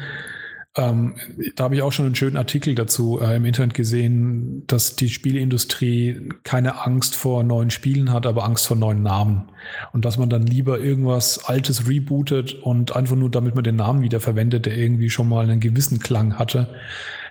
Ähm, 0.76 1.14
da 1.54 1.64
habe 1.64 1.74
ich 1.74 1.82
auch 1.82 1.92
schon 1.92 2.04
einen 2.04 2.14
schönen 2.14 2.36
Artikel 2.36 2.74
dazu 2.74 3.18
äh, 3.20 3.36
im 3.36 3.46
Internet 3.46 3.72
gesehen, 3.72 4.64
dass 4.66 4.94
die 4.94 5.08
Spieleindustrie 5.08 6.28
keine 6.44 6.84
Angst 6.84 7.16
vor 7.16 7.42
neuen 7.44 7.70
Spielen 7.70 8.12
hat, 8.12 8.26
aber 8.26 8.44
Angst 8.44 8.66
vor 8.66 8.76
neuen 8.76 9.02
Namen. 9.02 9.48
Und 9.92 10.04
dass 10.04 10.18
man 10.18 10.28
dann 10.28 10.46
lieber 10.46 10.78
irgendwas 10.78 11.46
Altes 11.46 11.88
rebootet 11.88 12.54
und 12.54 12.94
einfach 12.94 13.16
nur, 13.16 13.30
damit 13.30 13.54
man 13.54 13.64
den 13.64 13.76
Namen 13.76 14.02
wieder 14.02 14.20
verwendet, 14.20 14.66
der 14.66 14.76
irgendwie 14.76 15.08
schon 15.08 15.28
mal 15.28 15.44
einen 15.44 15.60
gewissen 15.60 15.98
Klang 15.98 16.38
hatte, 16.38 16.68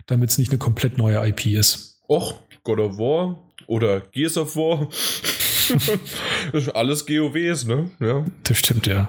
damit 0.08 0.32
es 0.32 0.40
nicht 0.40 0.52
eine 0.52 0.58
komplett 0.58 0.98
neue 0.98 1.28
IP 1.28 1.46
ist. 1.46 2.02
Och, 2.10 2.34
God 2.64 2.80
of 2.80 2.98
War 2.98 3.40
oder 3.68 4.02
Gears 4.02 4.38
of 4.38 4.56
War. 4.56 4.88
das 5.72 5.90
ist 6.54 6.76
alles 6.76 7.06
GOWs, 7.06 7.66
ne? 7.66 7.92
Ja. 8.00 8.26
Das 8.44 8.58
stimmt, 8.58 8.88
ja. 8.88 9.08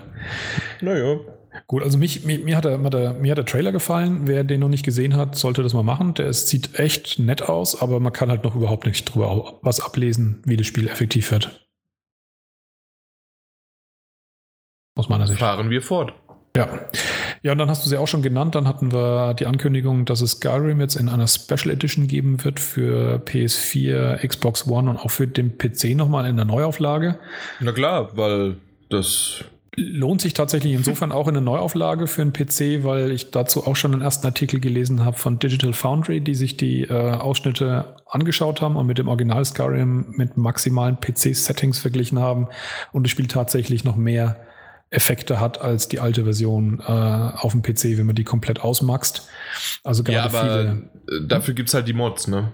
Naja. 0.82 1.20
Gut, 1.66 1.82
also 1.82 1.98
mich, 1.98 2.24
mir, 2.24 2.38
mir, 2.38 2.57
hat 2.57 2.64
der, 2.64 2.78
mir 2.78 3.30
hat 3.30 3.38
der 3.38 3.44
Trailer 3.44 3.72
gefallen. 3.72 4.26
Wer 4.26 4.44
den 4.44 4.61
noch 4.61 4.68
nicht 4.68 4.84
gesehen 4.84 5.16
hat, 5.16 5.36
sollte 5.36 5.62
das 5.62 5.74
mal 5.74 5.82
machen. 5.82 6.14
Der 6.14 6.26
es 6.26 6.48
sieht 6.48 6.78
echt 6.78 7.18
nett 7.18 7.42
aus, 7.42 7.80
aber 7.80 8.00
man 8.00 8.12
kann 8.12 8.30
halt 8.30 8.44
noch 8.44 8.54
überhaupt 8.54 8.86
nicht 8.86 9.04
drüber 9.04 9.59
was 9.62 9.80
ablesen, 9.80 10.42
wie 10.44 10.57
das 10.57 10.66
Spiel 10.66 10.88
effektiv 10.88 11.30
wird. 11.30 11.66
Aus 14.96 15.09
meiner 15.09 15.26
Sicht. 15.26 15.38
Fahren 15.38 15.70
wir 15.70 15.82
fort. 15.82 16.14
Ja. 16.57 16.88
Ja, 17.42 17.52
und 17.52 17.59
dann 17.59 17.68
hast 17.68 17.84
du 17.84 17.90
sie 17.90 17.98
auch 17.98 18.09
schon 18.09 18.22
genannt. 18.22 18.54
Dann 18.54 18.66
hatten 18.66 18.92
wir 18.92 19.34
die 19.34 19.46
Ankündigung, 19.46 20.07
dass 20.07 20.22
es 20.22 20.32
Skyrim 20.32 20.80
jetzt 20.80 20.96
in 20.96 21.09
einer 21.09 21.28
Special 21.28 21.70
Edition 21.70 22.09
geben 22.09 22.42
wird 22.44 22.59
für 22.59 23.22
PS4, 23.24 24.26
Xbox 24.26 24.66
One 24.66 24.90
und 24.90 24.96
auch 24.96 25.11
für 25.11 25.26
den 25.26 25.59
PC 25.59 25.94
nochmal 25.94 26.26
in 26.26 26.36
der 26.36 26.46
Neuauflage. 26.46 27.18
Na 27.61 27.72
klar, 27.72 28.16
weil 28.16 28.57
das 28.88 29.44
lohnt 29.77 30.22
sich 30.22 30.33
tatsächlich 30.33 30.72
insofern 30.72 31.12
auch 31.12 31.29
in 31.29 31.35
der 31.35 31.43
Neuauflage 31.43 32.07
für 32.07 32.22
einen 32.22 32.33
PC, 32.33 32.83
weil 32.83 33.11
ich 33.11 33.31
dazu 33.31 33.66
auch 33.66 33.77
schon 33.77 33.93
einen 33.93 34.03
ersten 34.03 34.27
Artikel 34.27 34.59
gelesen 34.59 35.05
habe 35.05 35.16
von 35.18 35.39
Digital 35.39 35.74
Foundry, 35.74 36.20
die 36.20 36.35
sich 36.35 36.57
die 36.57 36.83
äh, 36.83 37.12
Ausschnitte 37.12 37.97
angeschaut 38.07 38.62
haben 38.62 38.77
und 38.77 38.87
mit 38.87 38.99
dem 38.99 39.09
Original 39.09 39.45
Skyrim 39.45 40.07
mit 40.16 40.37
maximalen 40.37 40.99
PC-Settings 40.99 41.79
verglichen 41.79 42.18
haben 42.18 42.49
und 42.93 43.05
das 43.05 43.11
Spiel 43.11 43.27
tatsächlich 43.27 43.85
noch 43.85 43.97
mehr 43.97 44.37
Effekte 44.91 45.41
hat 45.41 45.61
als 45.61 45.89
die 45.89 46.01
alte 46.01 46.24
Version 46.24 46.81
äh, 46.81 46.91
auf 46.91 47.53
dem 47.53 47.62
PC, 47.62 47.99
wenn 47.99 48.07
man 48.07 48.14
die 48.14 48.24
komplett 48.24 48.61
ausmaxt. 48.61 49.29
Also 49.85 50.05
gerade 50.05 50.16
ja, 50.16 50.24
aber 50.24 50.89
viele. 51.07 51.27
Dafür 51.27 51.55
gibt 51.55 51.68
es 51.68 51.74
halt 51.74 51.87
die 51.87 51.93
Mods, 51.93 52.29
ne? 52.29 52.53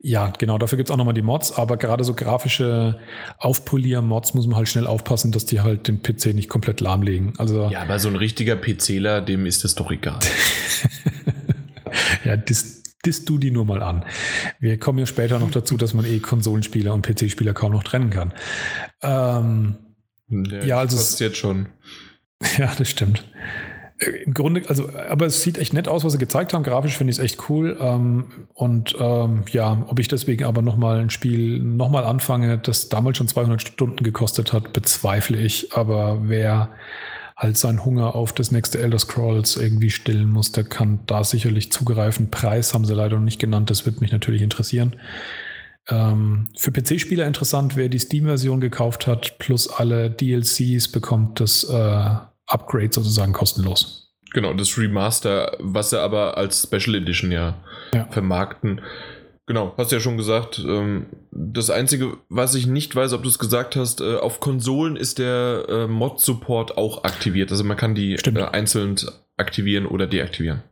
Ja, 0.00 0.32
genau, 0.38 0.58
dafür 0.58 0.76
gibt 0.76 0.88
es 0.88 0.92
auch 0.92 0.96
nochmal 0.96 1.14
die 1.14 1.22
Mods, 1.22 1.52
aber 1.52 1.76
gerade 1.76 2.04
so 2.04 2.14
grafische 2.14 2.98
Aufpolier-Mods 3.38 4.34
muss 4.34 4.46
man 4.46 4.56
halt 4.56 4.68
schnell 4.68 4.86
aufpassen, 4.86 5.32
dass 5.32 5.46
die 5.46 5.60
halt 5.60 5.88
den 5.88 6.02
PC 6.02 6.34
nicht 6.34 6.48
komplett 6.48 6.80
lahmlegen. 6.80 7.34
Also, 7.38 7.68
ja, 7.70 7.82
aber 7.82 7.98
so 7.98 8.08
ein 8.08 8.16
richtiger 8.16 8.56
PCler, 8.56 9.20
dem 9.20 9.46
ist 9.46 9.64
das 9.64 9.74
doch 9.74 9.90
egal. 9.90 10.18
ja, 12.24 12.36
das, 12.36 12.82
das 13.02 13.24
du 13.24 13.38
die 13.38 13.50
nur 13.50 13.64
mal 13.64 13.82
an. 13.82 14.04
Wir 14.60 14.78
kommen 14.78 14.98
ja 14.98 15.06
später 15.06 15.38
noch 15.38 15.50
dazu, 15.50 15.76
dass 15.76 15.94
man 15.94 16.04
eh 16.04 16.18
Konsolenspieler 16.18 16.92
und 16.94 17.06
PC-Spieler 17.06 17.54
kaum 17.54 17.72
noch 17.72 17.84
trennen 17.84 18.10
kann. 18.10 18.32
Ähm, 19.02 19.76
ja, 20.28 20.64
ja, 20.64 20.78
also. 20.78 20.96
Das 20.96 21.18
jetzt 21.18 21.36
schon. 21.36 21.68
Ja, 22.58 22.70
das 22.76 22.90
stimmt. 22.90 23.24
Im 23.98 24.34
Grunde, 24.34 24.62
also, 24.68 24.90
aber 25.08 25.26
es 25.26 25.42
sieht 25.42 25.56
echt 25.56 25.72
nett 25.72 25.86
aus, 25.86 26.04
was 26.04 26.12
sie 26.12 26.18
gezeigt 26.18 26.52
haben. 26.52 26.64
Grafisch 26.64 26.96
finde 26.96 27.12
ich 27.12 27.18
es 27.18 27.24
echt 27.24 27.48
cool. 27.48 27.76
Ähm, 27.80 28.24
und 28.52 28.96
ähm, 28.98 29.44
ja, 29.50 29.84
ob 29.88 29.98
ich 30.00 30.08
deswegen 30.08 30.44
aber 30.44 30.62
nochmal 30.62 31.00
ein 31.00 31.10
Spiel 31.10 31.60
nochmal 31.60 32.04
anfange, 32.04 32.58
das 32.58 32.88
damals 32.88 33.18
schon 33.18 33.28
200 33.28 33.62
Stunden 33.62 34.02
gekostet 34.02 34.52
hat, 34.52 34.72
bezweifle 34.72 35.38
ich. 35.38 35.72
Aber 35.74 36.18
wer 36.24 36.70
halt 37.36 37.56
seinen 37.56 37.84
Hunger 37.84 38.16
auf 38.16 38.32
das 38.32 38.50
nächste 38.50 38.80
Elder 38.80 38.98
Scrolls 38.98 39.56
irgendwie 39.56 39.90
stillen 39.90 40.30
muss, 40.30 40.50
der 40.50 40.64
kann 40.64 41.00
da 41.06 41.22
sicherlich 41.22 41.70
zugreifen. 41.70 42.30
Preis 42.30 42.74
haben 42.74 42.84
sie 42.84 42.94
leider 42.94 43.16
noch 43.16 43.24
nicht 43.24 43.40
genannt, 43.40 43.70
das 43.70 43.86
wird 43.86 44.00
mich 44.00 44.12
natürlich 44.12 44.42
interessieren. 44.42 44.96
Ähm, 45.88 46.48
für 46.56 46.72
PC-Spieler 46.72 47.26
interessant, 47.26 47.76
wer 47.76 47.88
die 47.88 47.98
Steam-Version 47.98 48.60
gekauft 48.60 49.06
hat, 49.06 49.38
plus 49.38 49.68
alle 49.68 50.10
DLCs 50.10 50.88
bekommt 50.88 51.40
das 51.40 51.64
äh, 51.64 52.10
Upgrade 52.46 52.92
sozusagen 52.92 53.32
kostenlos. 53.32 54.12
Genau, 54.32 54.52
das 54.52 54.76
Remaster, 54.76 55.56
was 55.60 55.90
sie 55.90 56.00
aber 56.00 56.36
als 56.36 56.62
Special 56.62 56.96
Edition 56.96 57.30
ja, 57.30 57.54
ja. 57.94 58.06
vermarkten. 58.10 58.80
Genau, 59.46 59.74
hast 59.76 59.92
ja 59.92 60.00
schon 60.00 60.16
gesagt. 60.16 60.58
Ähm, 60.58 61.06
das 61.30 61.70
Einzige, 61.70 62.16
was 62.28 62.54
ich 62.54 62.66
nicht 62.66 62.96
weiß, 62.96 63.12
ob 63.12 63.22
du 63.22 63.28
es 63.28 63.38
gesagt 63.38 63.76
hast, 63.76 64.00
äh, 64.00 64.16
auf 64.16 64.40
Konsolen 64.40 64.96
ist 64.96 65.18
der 65.18 65.66
äh, 65.68 65.86
Mod-Support 65.86 66.78
auch 66.78 67.04
aktiviert. 67.04 67.50
Also 67.50 67.62
man 67.62 67.76
kann 67.76 67.94
die 67.94 68.14
äh, 68.14 68.44
einzeln 68.52 68.96
aktivieren 69.36 69.86
oder 69.86 70.06
deaktivieren. 70.06 70.62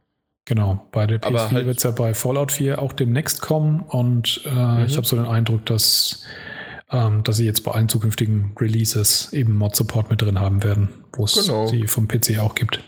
Genau, 0.44 0.88
bei 0.90 1.06
der 1.06 1.22
PS4 1.22 1.52
halt 1.52 1.66
wird 1.66 1.76
es 1.76 1.84
ja 1.84 1.92
bei 1.92 2.14
Fallout 2.14 2.50
4 2.50 2.82
auch 2.82 2.92
demnächst 2.92 3.42
kommen 3.42 3.80
und 3.80 4.40
äh, 4.44 4.50
mhm. 4.50 4.86
ich 4.86 4.96
habe 4.96 5.06
so 5.06 5.14
den 5.14 5.26
Eindruck, 5.26 5.64
dass 5.66 6.24
ähm, 6.93 7.22
dass 7.24 7.38
sie 7.38 7.47
jetzt 7.47 7.64
bei 7.64 7.72
allen 7.72 7.88
zukünftigen 7.88 8.55
Releases 8.61 9.32
eben 9.32 9.57
Mod-Support 9.57 10.11
mit 10.11 10.22
drin 10.22 10.38
haben 10.38 10.62
werden, 10.62 10.90
wo 11.14 11.24
es 11.24 11.34
genau. 11.34 11.66
sie 11.66 11.86
vom 11.86 12.07
PC 12.07 12.38
auch 12.38 12.55
gibt. 12.55 12.80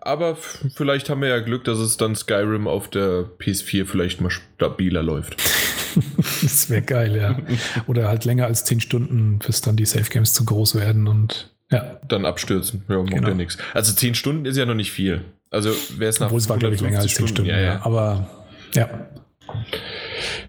Aber 0.00 0.36
vielleicht 0.36 1.10
haben 1.10 1.20
wir 1.20 1.28
ja 1.28 1.40
Glück, 1.40 1.64
dass 1.64 1.78
es 1.78 1.96
dann 1.96 2.16
Skyrim 2.16 2.66
auf 2.66 2.88
der 2.88 3.26
PS4 3.38 3.84
vielleicht 3.84 4.20
mal 4.20 4.30
stabiler 4.30 5.02
läuft. 5.02 5.36
das 6.42 6.70
wäre 6.70 6.82
geil, 6.82 7.16
ja. 7.16 7.36
Oder 7.86 8.08
halt 8.08 8.24
länger 8.24 8.46
als 8.46 8.64
10 8.64 8.80
Stunden, 8.80 9.38
bis 9.44 9.60
dann 9.60 9.76
die 9.76 9.84
Safe 9.86 10.08
Games 10.08 10.32
zu 10.32 10.44
groß 10.44 10.76
werden 10.76 11.08
und 11.08 11.52
ja. 11.70 12.00
Dann 12.08 12.24
abstürzen. 12.24 12.84
Ja, 12.88 12.96
macht 12.98 13.10
genau. 13.10 13.28
ja 13.28 13.34
nichts. 13.34 13.58
Also 13.74 13.92
10 13.92 14.14
Stunden 14.14 14.46
ist 14.46 14.56
ja 14.56 14.64
noch 14.64 14.74
nicht 14.74 14.90
viel. 14.92 15.24
Also 15.50 15.70
wäre 15.98 16.08
es 16.08 16.20
nach 16.20 16.28
Obwohl 16.28 16.40
es 16.40 16.48
war, 16.48 16.58
glaube 16.58 16.74
ich, 16.74 16.80
länger 16.80 17.00
als 17.00 17.14
10 17.14 17.28
Stunden, 17.28 17.28
Stunden 17.28 17.50
ja, 17.50 17.60
ja. 17.60 17.84
Aber 17.84 18.30
ja. 18.74 18.88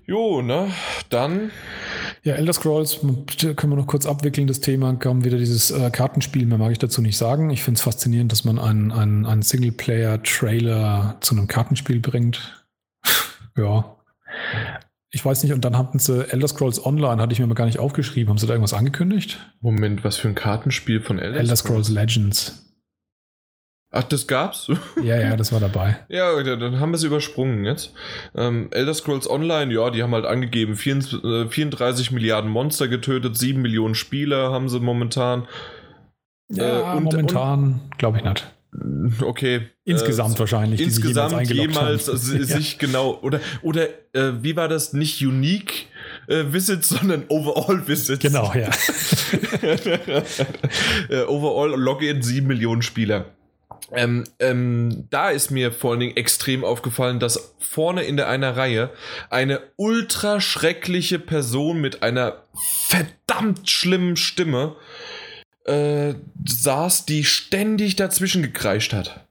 Jo, 0.05 0.41
ne? 0.41 0.72
Dann 1.09 1.51
ja, 2.24 2.36
Elder 2.36 2.53
Scrolls 2.53 2.99
können 2.99 3.72
wir 3.72 3.78
noch 3.78 3.88
kurz 3.88 4.05
abwickeln, 4.05 4.47
das 4.47 4.59
Thema. 4.59 4.93
Kam 4.95 5.24
wieder 5.24 5.38
dieses 5.38 5.72
äh, 5.72 5.89
Kartenspiel, 5.89 6.45
mehr 6.45 6.57
mag 6.57 6.72
ich 6.72 6.80
dazu 6.80 7.01
nicht 7.01 7.17
sagen. 7.17 7.49
Ich 7.49 7.63
finde 7.63 7.78
es 7.78 7.84
faszinierend, 7.84 8.32
dass 8.32 8.43
man 8.43 8.59
einen, 8.59 8.91
einen, 8.91 9.26
einen 9.26 9.41
Singleplayer-Trailer 9.41 11.17
zu 11.22 11.36
einem 11.36 11.47
Kartenspiel 11.47 11.99
bringt. 11.99 12.65
ja. 13.57 13.95
Ich 15.11 15.26
weiß 15.26 15.43
nicht, 15.43 15.53
und 15.53 15.65
dann 15.65 15.78
hatten 15.78 15.97
sie 15.97 16.30
Elder 16.30 16.47
Scrolls 16.47 16.86
Online, 16.86 17.22
hatte 17.22 17.34
ich 17.34 17.39
mir 17.39 17.47
mal 17.47 17.55
gar 17.55 17.65
nicht 17.65 17.80
aufgeschrieben. 17.80 18.30
Haben 18.30 18.38
sie 18.38 18.45
da 18.45 18.53
irgendwas 18.53 18.74
angekündigt? 18.74 19.39
Moment, 19.61 20.03
was 20.03 20.17
für 20.17 20.28
ein 20.28 20.36
Kartenspiel 20.36 21.01
von 21.01 21.17
Elder, 21.20 21.39
Elder 21.39 21.55
Scrolls? 21.55 21.88
Scrolls 21.88 21.89
Legends. 21.89 22.68
Ach, 23.91 24.03
das 24.03 24.27
gab's? 24.27 24.69
Ja, 25.03 25.19
ja, 25.19 25.35
das 25.35 25.51
war 25.51 25.59
dabei. 25.59 25.97
ja, 26.09 26.43
dann 26.43 26.79
haben 26.79 26.91
wir 26.91 26.97
es 26.97 27.03
übersprungen 27.03 27.65
jetzt. 27.65 27.93
Ähm, 28.35 28.67
Elder 28.71 28.93
Scrolls 28.93 29.29
Online, 29.29 29.73
ja, 29.73 29.89
die 29.89 30.03
haben 30.03 30.13
halt 30.13 30.25
angegeben, 30.25 30.75
34 30.75 31.21
äh, 32.11 32.13
Milliarden 32.13 32.51
Monster 32.51 32.87
getötet, 32.87 33.37
7 33.37 33.61
Millionen 33.61 33.95
Spieler 33.95 34.51
haben 34.51 34.69
sie 34.69 34.79
momentan. 34.79 35.47
Ja, 36.51 36.93
äh, 36.93 36.97
und, 36.97 37.05
momentan 37.05 37.81
glaube 37.97 38.17
ich 38.17 38.23
nicht. 38.23 38.45
Okay. 39.21 39.61
Insgesamt 39.85 40.35
äh, 40.35 40.39
wahrscheinlich. 40.39 40.81
Insgesamt 40.81 41.49
jemals, 41.49 42.05
jemals 42.05 42.25
sich 42.25 42.77
genau, 42.77 43.19
oder, 43.21 43.39
oder 43.63 43.87
äh, 44.13 44.33
wie 44.41 44.55
war 44.55 44.67
das, 44.67 44.93
nicht 44.93 45.25
unique 45.25 45.87
äh, 46.27 46.43
Visits, 46.51 46.89
sondern 46.99 47.23
Overall 47.29 47.87
Visits. 47.87 48.19
Genau, 48.19 48.53
ja. 48.53 48.69
Äh, 51.09 51.23
overall 51.23 51.71
Login 51.79 52.21
7 52.21 52.45
Millionen 52.45 52.81
Spieler. 52.83 53.25
Ähm, 53.91 54.23
ähm, 54.39 55.07
da 55.09 55.30
ist 55.30 55.51
mir 55.51 55.71
vor 55.71 55.91
allen 55.91 55.99
Dingen 55.99 56.17
extrem 56.17 56.63
aufgefallen, 56.63 57.19
dass 57.19 57.55
vorne 57.59 58.03
in 58.03 58.17
der 58.17 58.27
einer 58.27 58.55
Reihe 58.55 58.91
eine 59.30 59.61
ultra 59.77 60.41
schreckliche 60.41 61.19
Person 61.19 61.82
mit 61.82 62.03
einer 62.03 62.43
verdammt 62.88 63.69
schlimmen 63.69 64.15
Stimme 64.15 64.75
äh, 65.65 66.13
saß, 66.45 67.05
die 67.05 67.23
ständig 67.23 67.95
dazwischen 67.95 68.41
gekreischt 68.41 68.93
hat. 68.93 69.25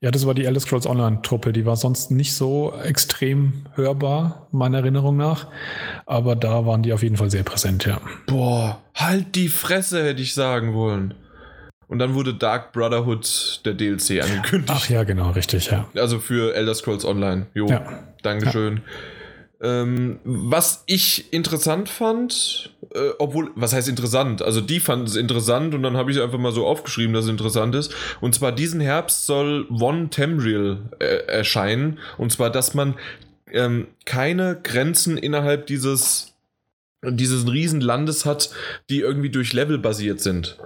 Ja, 0.00 0.10
das 0.10 0.26
war 0.26 0.34
die 0.34 0.44
Elder 0.44 0.60
Scrolls 0.60 0.86
Online-Truppe. 0.86 1.52
Die 1.52 1.64
war 1.64 1.76
sonst 1.76 2.10
nicht 2.10 2.34
so 2.34 2.74
extrem 2.82 3.64
hörbar, 3.74 4.48
meiner 4.52 4.78
Erinnerung 4.78 5.16
nach. 5.16 5.46
Aber 6.04 6.36
da 6.36 6.66
waren 6.66 6.82
die 6.82 6.92
auf 6.92 7.02
jeden 7.02 7.16
Fall 7.16 7.30
sehr 7.30 7.44
präsent, 7.44 7.86
ja. 7.86 8.00
Boah, 8.26 8.82
halt 8.94 9.34
die 9.34 9.48
Fresse, 9.48 10.04
hätte 10.04 10.20
ich 10.20 10.34
sagen 10.34 10.74
wollen. 10.74 11.14
Und 11.88 11.98
dann 11.98 12.14
wurde 12.14 12.34
Dark 12.34 12.72
Brotherhood 12.72 13.60
der 13.64 13.74
DLC 13.74 14.22
angekündigt. 14.22 14.72
Ach 14.74 14.88
ja, 14.88 15.04
genau, 15.04 15.30
richtig, 15.30 15.70
ja. 15.70 15.88
Also 15.94 16.18
für 16.18 16.54
Elder 16.54 16.74
Scrolls 16.74 17.04
Online. 17.04 17.46
Jo, 17.54 17.66
Ja. 17.68 18.04
Dankeschön. 18.22 18.82
Ähm, 19.60 20.18
was 20.24 20.82
ich 20.86 21.32
interessant 21.32 21.88
fand, 21.88 22.70
äh, 22.94 23.10
obwohl, 23.18 23.50
was 23.54 23.72
heißt 23.72 23.88
interessant? 23.88 24.42
Also 24.42 24.60
die 24.60 24.78
fanden 24.80 25.06
es 25.06 25.16
interessant 25.16 25.74
und 25.74 25.82
dann 25.82 25.96
habe 25.96 26.10
ich 26.10 26.20
einfach 26.20 26.38
mal 26.38 26.52
so 26.52 26.66
aufgeschrieben, 26.66 27.14
dass 27.14 27.24
es 27.24 27.30
interessant 27.30 27.74
ist. 27.74 27.94
Und 28.20 28.34
zwar 28.34 28.52
diesen 28.52 28.80
Herbst 28.80 29.26
soll 29.26 29.66
One 29.70 30.10
Tamriel 30.10 30.78
äh, 30.98 31.26
erscheinen. 31.26 31.98
Und 32.18 32.30
zwar, 32.30 32.50
dass 32.50 32.74
man 32.74 32.94
ähm, 33.52 33.86
keine 34.04 34.58
Grenzen 34.62 35.16
innerhalb 35.16 35.66
dieses, 35.66 36.34
dieses 37.02 37.50
Riesenlandes 37.50 38.26
hat, 38.26 38.50
die 38.90 39.00
irgendwie 39.00 39.30
durch 39.30 39.52
Level 39.52 39.78
basiert 39.78 40.20
sind. 40.20 40.58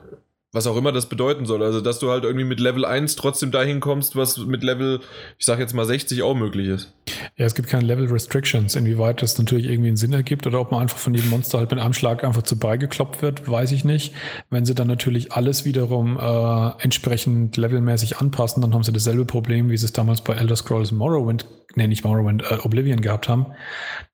Was 0.53 0.66
auch 0.66 0.76
immer 0.76 0.92
das 0.92 1.11
bedeuten 1.11 1.44
soll. 1.44 1.62
Also, 1.62 1.82
dass 1.82 1.99
du 1.99 2.11
halt 2.11 2.24
irgendwie 2.24 2.46
mit 2.46 2.59
Level 2.59 2.86
1 2.86 3.16
trotzdem 3.16 3.51
dahin 3.51 3.80
kommst, 3.80 4.16
was 4.16 4.38
mit 4.38 4.62
Level, 4.62 5.01
ich 5.38 5.44
sag 5.44 5.59
jetzt 5.59 5.74
mal 5.74 5.84
60 5.84 6.22
auch 6.22 6.34
möglich 6.34 6.68
ist. 6.68 6.94
Ja, 7.36 7.44
es 7.44 7.55
gibt 7.55 7.68
keine 7.68 7.84
Level 7.84 8.07
Restrictions. 8.07 8.74
Inwieweit 8.74 9.20
das 9.20 9.38
natürlich 9.38 9.66
irgendwie 9.66 9.88
einen 9.88 9.96
Sinn 9.99 10.12
ergibt 10.12 10.46
oder 10.46 10.61
ob 10.61 10.72
man 10.72 10.80
einfach 10.80 10.96
von 10.96 11.12
jedem 11.12 11.30
Monster 11.30 11.59
halt 11.59 11.70
mit 11.70 11.80
einem 11.80 11.92
Schlag 11.92 12.24
einfach 12.24 12.42
zu 12.42 12.59
beigekloppt 12.59 13.20
wird, 13.20 13.49
weiß 13.49 13.72
ich 13.72 13.84
nicht. 13.84 14.14
Wenn 14.49 14.64
sie 14.64 14.74
dann 14.74 14.88
natürlich 14.88 15.32
alles 15.32 15.66
wiederum 15.66 16.18
äh, 16.18 16.82
entsprechend 16.82 17.57
levelmäßig 17.57 18.16
anpassen, 18.16 18.62
dann 18.62 18.72
haben 18.72 18.82
sie 18.82 18.92
dasselbe 18.92 19.26
Problem, 19.26 19.70
wie 19.70 19.76
sie 19.76 19.84
es 19.84 19.92
damals 19.92 20.22
bei 20.22 20.34
Elder 20.34 20.57
Scrolls 20.57 20.92
Morrowind, 20.92 21.46
nee, 21.74 21.86
nicht 21.86 22.05
Morrowind, 22.05 22.42
äh, 22.51 22.59
Oblivion 22.62 23.03
gehabt 23.03 23.28
haben. 23.28 23.46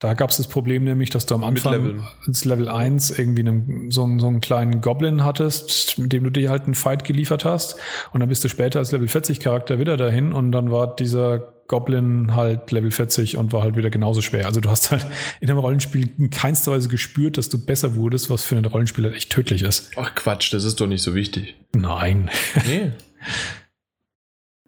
Da 0.01 0.15
gab 0.15 0.31
es 0.31 0.37
das 0.37 0.49
Problem 0.49 0.85
nämlich, 0.85 1.11
dass 1.11 1.27
du 1.27 1.35
am 1.35 1.45
Anfang 1.45 2.05
ins 2.27 2.45
Level 2.45 2.69
1 2.69 3.19
irgendwie 3.19 3.43
einen, 3.43 3.91
so, 3.91 4.05
einen, 4.05 4.19
so 4.19 4.27
einen 4.27 4.41
kleinen 4.41 4.81
Goblin 4.81 5.25
hattest, 5.25 5.99
mit 5.99 6.13
dem 6.13 6.24
du 6.25 6.31
dir 6.31 6.51
halt 6.51 6.65
einen 6.65 6.75
Fight 6.75 7.05
geliefert 7.05 7.45
hast. 7.45 7.77
Und 8.13 8.21
dann 8.21 8.29
bist 8.29 8.43
du 8.45 8.49
später 8.49 8.79
als 8.79 8.93
Level 8.93 9.09
40 9.09 9.41
Charakter 9.41 9.79
wieder 9.79 9.97
dahin 9.97 10.33
und 10.33 10.53
dann 10.53 10.71
war 10.71 10.95
dieser 10.95 11.55
Goblin 11.67 12.35
halt 12.35 12.71
Level 12.73 12.91
40 12.91 13.37
und 13.37 13.53
war 13.53 13.63
halt 13.63 13.77
wieder 13.77 13.91
genauso 13.91 14.21
schwer. 14.21 14.47
Also 14.47 14.61
du 14.61 14.71
hast 14.71 14.91
halt 14.91 15.07
in 15.41 15.49
einem 15.49 15.59
Rollenspiel 15.59 16.11
in 16.19 16.31
keinster 16.31 16.73
Weise 16.73 16.89
gespürt, 16.89 17.39
dass 17.39 17.49
du 17.49 17.65
besser 17.65 17.95
wurdest, 17.95 18.31
was 18.31 18.45
für 18.45 18.57
einen 18.57 18.67
Rollenspieler 18.67 19.13
echt 19.13 19.31
tödlich 19.31 19.63
ist. 19.63 19.93
Ach 19.97 20.15
Quatsch, 20.15 20.53
das 20.53 20.65
ist 20.65 20.81
doch 20.81 20.87
nicht 20.87 21.03
so 21.03 21.15
wichtig. 21.15 21.57
Nein. 21.75 22.31
Nee. 22.67 22.93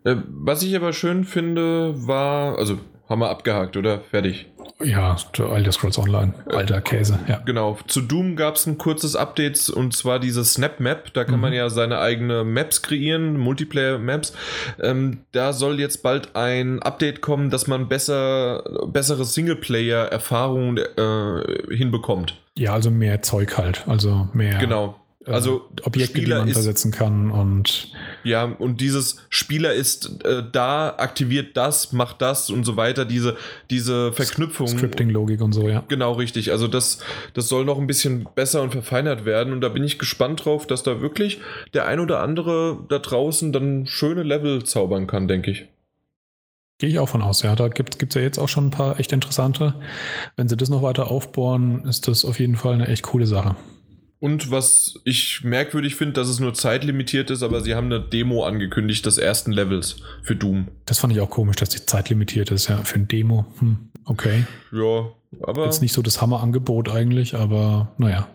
äh, 0.05 0.17
was 0.29 0.63
ich 0.63 0.75
aber 0.77 0.93
schön 0.93 1.25
finde, 1.25 1.95
war, 2.07 2.59
also 2.59 2.79
haben 3.09 3.21
wir 3.21 3.31
abgehakt, 3.31 3.77
oder? 3.77 4.01
Fertig. 4.11 4.47
Ja, 4.85 5.17
der 5.39 5.47
Elder 5.53 5.73
Scrolls 5.73 5.99
Online. 5.99 6.35
Alter 6.53 6.83
Käse, 6.83 7.19
ja. 7.27 7.39
Genau. 7.47 7.79
Zu 7.87 8.03
Doom 8.03 8.37
gab 8.37 8.57
es 8.57 8.67
ein 8.67 8.77
kurzes 8.77 9.17
Update 9.17 9.71
und 9.71 9.97
zwar 9.97 10.19
diese 10.19 10.45
Snap 10.45 10.81
Map. 10.81 11.15
Da 11.15 11.25
kann 11.25 11.37
Mhm. 11.37 11.41
man 11.41 11.53
ja 11.55 11.71
seine 11.71 11.99
eigene 11.99 12.45
Maps 12.45 12.83
kreieren, 12.83 13.39
Multiplayer-Maps. 13.39 14.35
Ähm, 14.83 15.21
da 15.33 15.55
soll 15.55 15.81
jetzt 15.81 16.03
bald 16.03 16.37
ein 16.37 16.83
Update 16.83 17.23
kommen, 17.23 17.49
dass 17.49 17.67
man 17.67 17.89
besser, 17.89 18.63
bessere 18.93 19.25
Singleplayer-Erfahrungen 19.25 20.77
äh, 20.79 21.75
hinbekommt. 21.75 22.37
Ja, 22.55 22.73
also 22.75 22.91
mehr 22.91 23.23
Zeug 23.23 23.57
halt. 23.59 23.85
Also 23.87 24.29
mehr 24.35 24.59
Genau. 24.59 24.97
Äh, 25.27 25.33
Also 25.33 25.69
Objekte, 25.83 26.19
Spieler 26.19 26.37
die 26.37 26.41
man 26.41 26.49
ist- 26.49 26.55
versetzen 26.55 26.93
kann 26.93 27.31
und 27.31 27.93
Ja, 28.25 28.45
und 28.45 28.81
dieses 28.81 29.19
Spieler 29.29 29.73
ist 29.73 30.25
äh, 30.25 30.43
da, 30.51 30.91
aktiviert 30.97 31.57
das, 31.57 31.93
macht 31.93 32.21
das 32.23 32.51
und 32.51 32.65
so 32.65 32.77
weiter, 32.77 33.05
diese, 33.05 33.37
diese 33.71 34.13
Verknüpfung. 34.13 34.69
Scripting-Logik 34.69 35.41
und 35.41 35.53
so, 35.53 35.69
ja. 35.69 35.85
Genau, 35.89 36.13
richtig. 36.13 36.51
Also 36.53 36.67
das, 36.69 36.99
das 37.35 37.49
soll 37.49 37.65
noch 37.65 37.79
ein 37.79 37.87
bisschen 37.87 38.27
besser 38.35 38.63
und 38.63 38.71
verfeinert 38.73 39.25
werden. 39.25 39.53
Und 39.53 39.61
da 39.61 39.69
bin 39.69 39.85
ich 39.85 39.99
gespannt 39.99 40.45
drauf, 40.45 40.67
dass 40.67 40.83
da 40.83 41.01
wirklich 41.01 41.41
der 41.75 41.87
ein 41.87 42.01
oder 42.01 42.21
andere 42.21 42.79
da 42.89 42.99
draußen 42.99 43.53
dann 43.53 43.87
schöne 43.87 44.23
Level 44.23 44.65
zaubern 44.65 45.07
kann, 45.07 45.29
denke 45.29 45.51
ich. 45.53 45.67
Gehe 46.79 46.91
ich 46.91 46.99
auch 46.99 47.09
von 47.09 47.23
aus, 47.23 47.43
ja. 47.43 47.55
Da 47.55 47.69
gibt 47.69 48.05
es 48.05 48.15
ja 48.15 48.21
jetzt 48.21 48.39
auch 48.39 48.49
schon 48.49 48.67
ein 48.67 48.71
paar 48.71 49.01
echt 49.01 49.13
interessante. 49.13 49.75
Wenn 50.37 50.49
sie 50.49 50.57
das 50.59 50.69
noch 50.69 50.83
weiter 50.83 51.11
aufbohren, 51.11 51.85
ist 51.85 52.07
das 52.09 52.25
auf 52.25 52.39
jeden 52.39 52.57
Fall 52.57 52.75
eine 52.75 52.89
echt 52.89 53.03
coole 53.05 53.27
Sache. 53.27 53.57
Und 54.27 54.51
was 54.51 54.99
ich 55.05 55.45
merkwürdig 55.45 55.95
finde, 55.95 56.15
dass 56.15 56.27
es 56.27 56.41
nur 56.41 56.53
zeitlimitiert 56.53 57.31
ist, 57.31 57.45
aber 57.45 57.61
sie 57.61 57.77
haben 57.77 57.87
eine 57.87 58.01
Demo 58.01 58.43
angekündigt 58.43 59.07
des 59.07 59.19
ersten 59.19 59.53
Levels 59.53 59.99
für 60.21 60.35
Doom. 60.35 60.67
Das 60.85 60.99
fand 60.99 61.13
ich 61.13 61.21
auch 61.21 61.31
komisch, 61.31 61.55
dass 61.55 61.69
die 61.69 61.87
Zeit 61.87 62.09
limitiert 62.09 62.51
ist, 62.51 62.67
ja. 62.67 62.79
Für 62.79 62.97
ein 62.97 63.07
Demo. 63.07 63.47
Hm, 63.61 63.77
okay. 64.05 64.45
Ja, 64.73 65.13
aber 65.43 65.67
Jetzt 65.67 65.81
nicht 65.81 65.93
so 65.93 66.03
das 66.03 66.21
Hammerangebot 66.21 66.89
eigentlich, 66.89 67.37
aber 67.37 67.93
naja. 67.99 68.27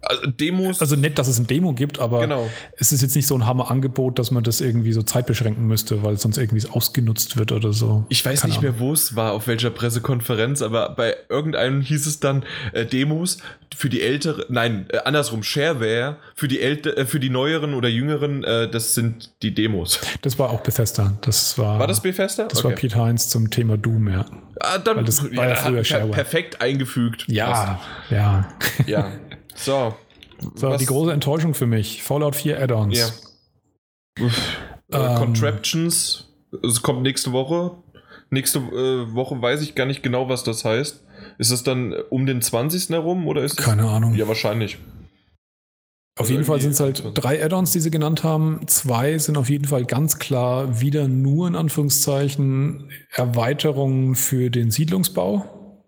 Also 0.00 0.26
Demos. 0.26 0.80
Also 0.80 0.96
nett, 0.96 1.18
dass 1.18 1.28
es 1.28 1.38
ein 1.38 1.46
Demo 1.46 1.72
gibt, 1.72 1.98
aber 1.98 2.20
genau. 2.20 2.48
es 2.76 2.92
ist 2.92 3.02
jetzt 3.02 3.16
nicht 3.16 3.26
so 3.26 3.34
ein 3.34 3.46
Hammerangebot, 3.46 4.18
dass 4.18 4.30
man 4.30 4.44
das 4.44 4.60
irgendwie 4.60 4.92
so 4.92 5.02
zeitbeschränken 5.02 5.66
müsste, 5.66 6.02
weil 6.02 6.18
sonst 6.18 6.38
irgendwie 6.38 6.58
es 6.58 6.70
ausgenutzt 6.70 7.36
wird 7.36 7.52
oder 7.52 7.72
so. 7.72 8.04
Ich 8.08 8.24
weiß 8.24 8.42
Keine 8.42 8.52
nicht 8.52 8.62
mehr, 8.62 8.78
wo 8.78 8.92
es 8.92 9.16
war, 9.16 9.32
auf 9.32 9.46
welcher 9.46 9.70
Pressekonferenz, 9.70 10.62
aber 10.62 10.90
bei 10.90 11.16
irgendeinem 11.28 11.80
hieß 11.80 12.06
es 12.06 12.20
dann 12.20 12.44
äh, 12.72 12.86
Demos 12.86 13.38
für 13.76 13.88
die 13.88 14.02
ältere, 14.02 14.46
nein, 14.48 14.86
äh, 14.90 14.98
andersrum, 14.98 15.42
Shareware 15.42 16.16
für 16.34 16.48
die 16.48 16.60
älte, 16.60 16.96
äh, 16.96 17.06
für 17.06 17.20
die 17.20 17.30
neueren 17.30 17.74
oder 17.74 17.88
jüngeren, 17.88 18.44
äh, 18.44 18.68
das 18.68 18.94
sind 18.94 19.30
die 19.42 19.54
Demos. 19.54 20.00
Das 20.22 20.38
war 20.38 20.50
auch 20.50 20.60
Bethesda. 20.60 21.14
Das 21.22 21.58
war, 21.58 21.78
War 21.78 21.86
das 21.86 22.00
Bethesda? 22.00 22.44
Das 22.44 22.64
war 22.64 22.72
Pete 22.72 22.96
Heinz 22.96 23.28
zum 23.28 23.50
Thema 23.50 23.76
Doom, 23.76 24.08
ja. 24.08 24.24
Ah, 24.60 24.78
dann 24.78 24.96
weil 24.98 25.04
das 25.04 25.22
war 25.22 25.48
ja 25.48 25.54
früher 25.54 25.84
Shareware. 25.84 26.12
perfekt 26.12 26.60
eingefügt. 26.60 27.24
Ja, 27.28 27.78
ja. 28.10 28.48
Passt. 28.58 28.88
Ja. 28.88 29.12
So. 29.58 29.94
So, 30.54 30.68
Was- 30.70 30.78
die 30.78 30.86
große 30.86 31.12
Enttäuschung 31.12 31.54
für 31.54 31.66
mich. 31.66 32.02
Fallout 32.02 32.36
4 32.36 32.60
Add-ons. 32.62 32.96
Ja. 32.98 33.08
Äh, 34.20 34.30
Ähm. 34.92 35.16
Contraptions, 35.16 36.28
es 36.62 36.82
kommt 36.82 37.02
nächste 37.02 37.32
Woche. 37.32 37.72
Nächste 38.30 38.58
äh, 38.58 39.14
Woche 39.14 39.40
weiß 39.40 39.62
ich 39.62 39.74
gar 39.74 39.86
nicht 39.86 40.02
genau, 40.02 40.28
was 40.28 40.44
das 40.44 40.64
heißt. 40.64 41.02
Ist 41.38 41.50
es 41.50 41.62
dann 41.62 41.94
um 42.10 42.26
den 42.26 42.40
20. 42.42 42.90
herum 42.90 43.26
oder 43.26 43.42
ist 43.42 43.58
es? 43.58 43.64
Keine 43.64 43.88
Ahnung. 43.88 44.14
Ja, 44.14 44.28
wahrscheinlich. 44.28 44.76
Auf 46.16 46.22
Also 46.22 46.32
jeden 46.32 46.44
Fall 46.44 46.60
sind 46.60 46.72
es 46.72 46.80
halt 46.80 47.02
drei 47.14 47.42
Add-ons, 47.44 47.72
die 47.72 47.80
sie 47.80 47.90
genannt 47.90 48.24
haben. 48.24 48.60
Zwei 48.66 49.18
sind 49.18 49.36
auf 49.38 49.48
jeden 49.48 49.66
Fall 49.66 49.84
ganz 49.84 50.18
klar 50.18 50.80
wieder 50.80 51.06
nur 51.08 51.46
in 51.48 51.54
Anführungszeichen 51.54 52.90
Erweiterungen 53.12 54.14
für 54.14 54.50
den 54.50 54.70
Siedlungsbau. 54.70 55.84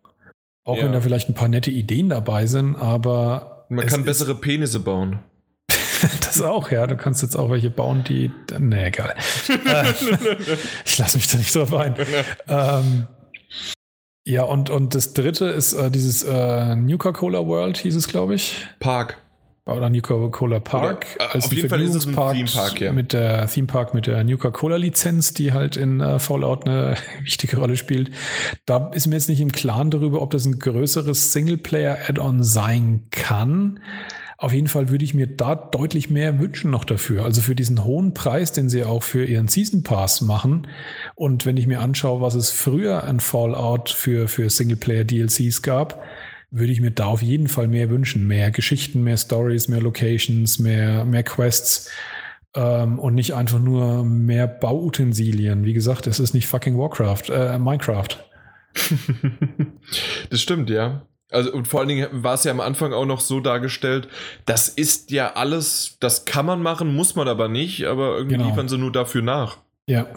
Auch 0.65 0.77
Ja. 0.77 0.85
wenn 0.85 0.93
da 0.93 1.01
vielleicht 1.01 1.29
ein 1.29 1.35
paar 1.35 1.49
nette 1.49 1.71
Ideen 1.71 2.09
dabei 2.09 2.47
sind, 2.47 2.77
aber 2.77 3.60
Man 3.71 3.87
es 3.87 3.93
kann 3.93 4.05
bessere 4.05 4.35
Penisse 4.35 4.81
bauen. 4.81 5.21
das 6.21 6.43
auch, 6.43 6.71
ja. 6.71 6.87
Du 6.87 6.97
kannst 6.97 7.23
jetzt 7.23 7.37
auch 7.37 7.51
welche 7.51 7.71
bauen, 7.71 8.03
die. 8.03 8.33
Nee, 8.59 8.87
egal. 8.87 9.15
Äh, 9.49 9.85
ich 10.85 10.99
lasse 10.99 11.17
mich 11.17 11.29
da 11.29 11.39
nicht 11.39 11.55
drauf 11.55 11.73
ein. 11.73 11.95
ähm, 12.49 13.07
ja, 14.27 14.43
und, 14.43 14.71
und 14.71 14.95
das 14.95 15.13
dritte 15.13 15.47
ist 15.47 15.73
äh, 15.73 15.91
dieses 15.91 16.25
äh, 16.25 16.75
New 16.75 16.99
Coca-Cola 16.99 17.47
World, 17.47 17.79
hieß 17.79 17.95
es, 17.95 18.09
glaube 18.09 18.35
ich. 18.35 18.67
Park. 18.81 19.19
Oder 19.77 19.91
New 19.91 20.01
Coca-Cola 20.01 20.61
Park. 20.61 21.07
Oder, 21.17 21.25
äh, 21.25 21.29
als 21.33 21.47
auf 21.47 21.53
jeden 21.53 21.69
Fall 21.69 21.81
ist 21.83 21.95
es 21.95 22.07
ein 22.07 22.15
Theme 22.15 22.49
Park, 22.51 22.81
ja. 22.81 22.93
Mit 22.93 23.13
der 23.13 23.47
Theme 23.47 23.67
Park, 23.67 23.95
mit 23.95 24.07
der 24.07 24.25
New 24.25 24.37
Coca-Cola 24.37 24.77
Lizenz, 24.77 25.35
die 25.35 25.53
halt 25.53 25.77
in 25.77 26.01
äh, 26.01 26.19
Fallout 26.19 26.67
eine 26.67 26.97
wichtige 27.23 27.57
Rolle 27.57 27.77
spielt. 27.77 28.11
Da 28.67 28.91
ist 28.93 29.07
mir 29.07 29.17
jetzt 29.17 29.29
nicht 29.29 29.41
im 29.41 29.53
Klaren 29.53 29.91
darüber, 29.91 30.23
ob 30.23 30.31
das 30.31 30.47
ein 30.47 30.59
größeres 30.59 31.33
Singleplayer-Add-on 31.33 32.43
sein 32.43 33.07
kann. 33.11 33.81
Auf 34.41 34.55
jeden 34.55 34.69
Fall 34.69 34.89
würde 34.89 35.05
ich 35.05 35.13
mir 35.13 35.27
da 35.27 35.55
deutlich 35.55 36.09
mehr 36.09 36.41
wünschen 36.41 36.71
noch 36.71 36.87
dafür. 36.87 37.27
Also 37.27 37.43
für 37.43 37.55
diesen 37.55 37.85
hohen 37.85 38.15
Preis, 38.15 38.53
den 38.53 38.71
sie 38.71 38.85
auch 38.85 39.03
für 39.03 39.23
ihren 39.27 39.49
Season 39.49 39.83
Pass 39.83 40.23
machen. 40.23 40.67
Und 41.15 41.45
wenn 41.45 41.59
ich 41.59 41.67
mir 41.67 41.81
anschaue, 41.81 42.23
was 42.23 42.35
es 42.35 42.51
früher 42.51 43.05
an 43.05 43.21
Fallout 43.21 43.91
für, 43.91 44.29
für 44.29 44.49
Singleplayer-DLCs 44.49 45.61
gab, 45.61 46.03
würde 46.51 46.73
ich 46.73 46.81
mir 46.81 46.91
da 46.91 47.07
auf 47.07 47.23
jeden 47.23 47.49
Fall 47.49 47.69
mehr 47.69 47.91
wünschen. 47.91 48.27
Mehr 48.27 48.51
Geschichten, 48.51 49.03
mehr 49.03 49.17
Stories, 49.17 49.69
mehr 49.69 49.81
Locations, 49.81 50.59
mehr, 50.59 51.05
mehr 51.05 51.23
Quests. 51.23 51.91
Ähm, 52.55 52.99
und 52.99 53.15
nicht 53.15 53.35
einfach 53.35 53.61
nur 53.61 54.05
mehr 54.05 54.49
Bauutensilien. 54.49 55.65
Wie 55.65 55.73
gesagt, 55.73 56.07
es 56.09 56.19
ist 56.19 56.35
nicht 56.35 56.49
fucking 56.49 56.77
Warcraft, 56.77 57.31
äh, 57.31 57.59
Minecraft. 57.59 58.09
das 60.31 60.41
stimmt, 60.41 60.69
ja. 60.69 61.07
Also, 61.31 61.53
und 61.53 61.69
vor 61.69 61.79
allen 61.81 61.89
Dingen 61.89 62.09
war 62.11 62.35
es 62.35 62.43
ja 62.43 62.51
am 62.51 62.61
Anfang 62.61 62.93
auch 62.93 63.07
noch 63.07 63.21
so 63.21 63.39
dargestellt, 63.39 64.09
das 64.47 64.69
ist 64.69 65.13
ja 65.13 65.35
alles, 65.35 65.97
das 66.01 66.25
kann 66.25 66.45
man 66.45 66.61
machen, 66.61 66.93
muss 66.95 67.15
man 67.15 67.29
aber 67.29 67.49
nicht, 67.49 67.85
aber 67.85 68.17
irgendwie 68.17 68.37
genau. 68.37 68.49
liefern 68.49 68.69
sie 68.69 68.79
nur 68.79 68.91
dafür 68.91 69.23
nach. 69.23 69.59
Ja, 69.87 70.09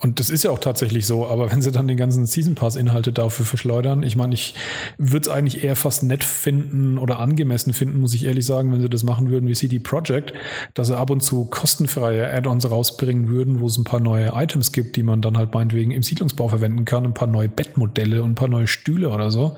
und 0.00 0.18
das 0.18 0.30
ist 0.30 0.42
ja 0.42 0.50
auch 0.50 0.58
tatsächlich 0.58 1.06
so, 1.06 1.26
aber 1.26 1.52
wenn 1.52 1.60
sie 1.60 1.70
dann 1.70 1.86
den 1.86 1.98
ganzen 1.98 2.24
Season 2.26 2.54
Pass-Inhalte 2.54 3.12
dafür 3.12 3.44
verschleudern, 3.44 4.02
ich 4.02 4.16
meine, 4.16 4.34
ich 4.34 4.54
würde 4.96 5.28
es 5.28 5.32
eigentlich 5.32 5.62
eher 5.62 5.76
fast 5.76 6.02
nett 6.02 6.24
finden 6.24 6.96
oder 6.96 7.20
angemessen 7.20 7.74
finden, 7.74 8.00
muss 8.00 8.14
ich 8.14 8.24
ehrlich 8.24 8.46
sagen, 8.46 8.72
wenn 8.72 8.80
sie 8.80 8.88
das 8.88 9.04
machen 9.04 9.30
würden 9.30 9.48
wie 9.48 9.54
CD 9.54 9.78
Projekt, 9.78 10.32
dass 10.74 10.88
sie 10.88 10.96
ab 10.96 11.10
und 11.10 11.22
zu 11.22 11.44
kostenfreie 11.44 12.32
Add-ons 12.32 12.70
rausbringen 12.70 13.28
würden, 13.28 13.60
wo 13.60 13.66
es 13.66 13.76
ein 13.76 13.84
paar 13.84 14.00
neue 14.00 14.32
Items 14.34 14.72
gibt, 14.72 14.96
die 14.96 15.02
man 15.02 15.20
dann 15.20 15.36
halt 15.36 15.52
meinetwegen 15.52 15.90
im 15.90 16.02
Siedlungsbau 16.02 16.48
verwenden 16.48 16.86
kann, 16.86 17.04
ein 17.04 17.14
paar 17.14 17.28
neue 17.28 17.48
Bettmodelle 17.48 18.22
und 18.22 18.30
ein 18.30 18.34
paar 18.34 18.48
neue 18.48 18.66
Stühle 18.66 19.10
oder 19.10 19.30
so. 19.30 19.56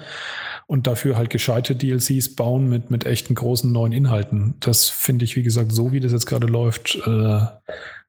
Und 0.66 0.86
dafür 0.86 1.16
halt 1.16 1.30
gescheite 1.30 1.76
DLCs 1.76 2.36
bauen 2.36 2.68
mit, 2.68 2.90
mit 2.90 3.06
echten 3.06 3.34
großen 3.34 3.70
neuen 3.70 3.92
Inhalten. 3.92 4.54
Das 4.60 4.88
finde 4.88 5.24
ich, 5.24 5.36
wie 5.36 5.42
gesagt, 5.42 5.72
so 5.72 5.92
wie 5.92 6.00
das 6.00 6.12
jetzt 6.12 6.26
gerade 6.26 6.46
läuft, 6.46 6.96
äh, 7.06 7.40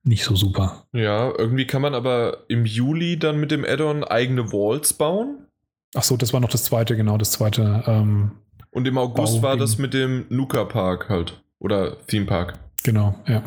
nicht 0.05 0.23
so 0.23 0.35
super. 0.35 0.85
Ja, 0.93 1.33
irgendwie 1.35 1.65
kann 1.65 1.81
man 1.81 1.95
aber 1.95 2.45
im 2.47 2.65
Juli 2.65 3.17
dann 3.17 3.39
mit 3.39 3.51
dem 3.51 3.65
Add-on 3.65 4.03
eigene 4.03 4.51
Walls 4.51 4.93
bauen. 4.93 5.47
Ach 5.95 6.03
so, 6.03 6.15
das 6.15 6.31
war 6.31 6.39
noch 6.39 6.49
das 6.49 6.63
zweite, 6.63 6.95
genau, 6.95 7.17
das 7.17 7.31
zweite. 7.31 7.83
Ähm, 7.87 8.31
Und 8.69 8.87
im 8.87 8.97
August 8.97 9.41
Bau 9.41 9.49
war 9.49 9.57
das 9.57 9.77
mit 9.77 9.93
dem 9.93 10.25
Nuka 10.29 10.65
Park 10.65 11.09
halt. 11.09 11.41
Oder 11.59 11.97
Theme 12.05 12.25
Park. 12.25 12.59
Genau, 12.83 13.15
ja. 13.27 13.43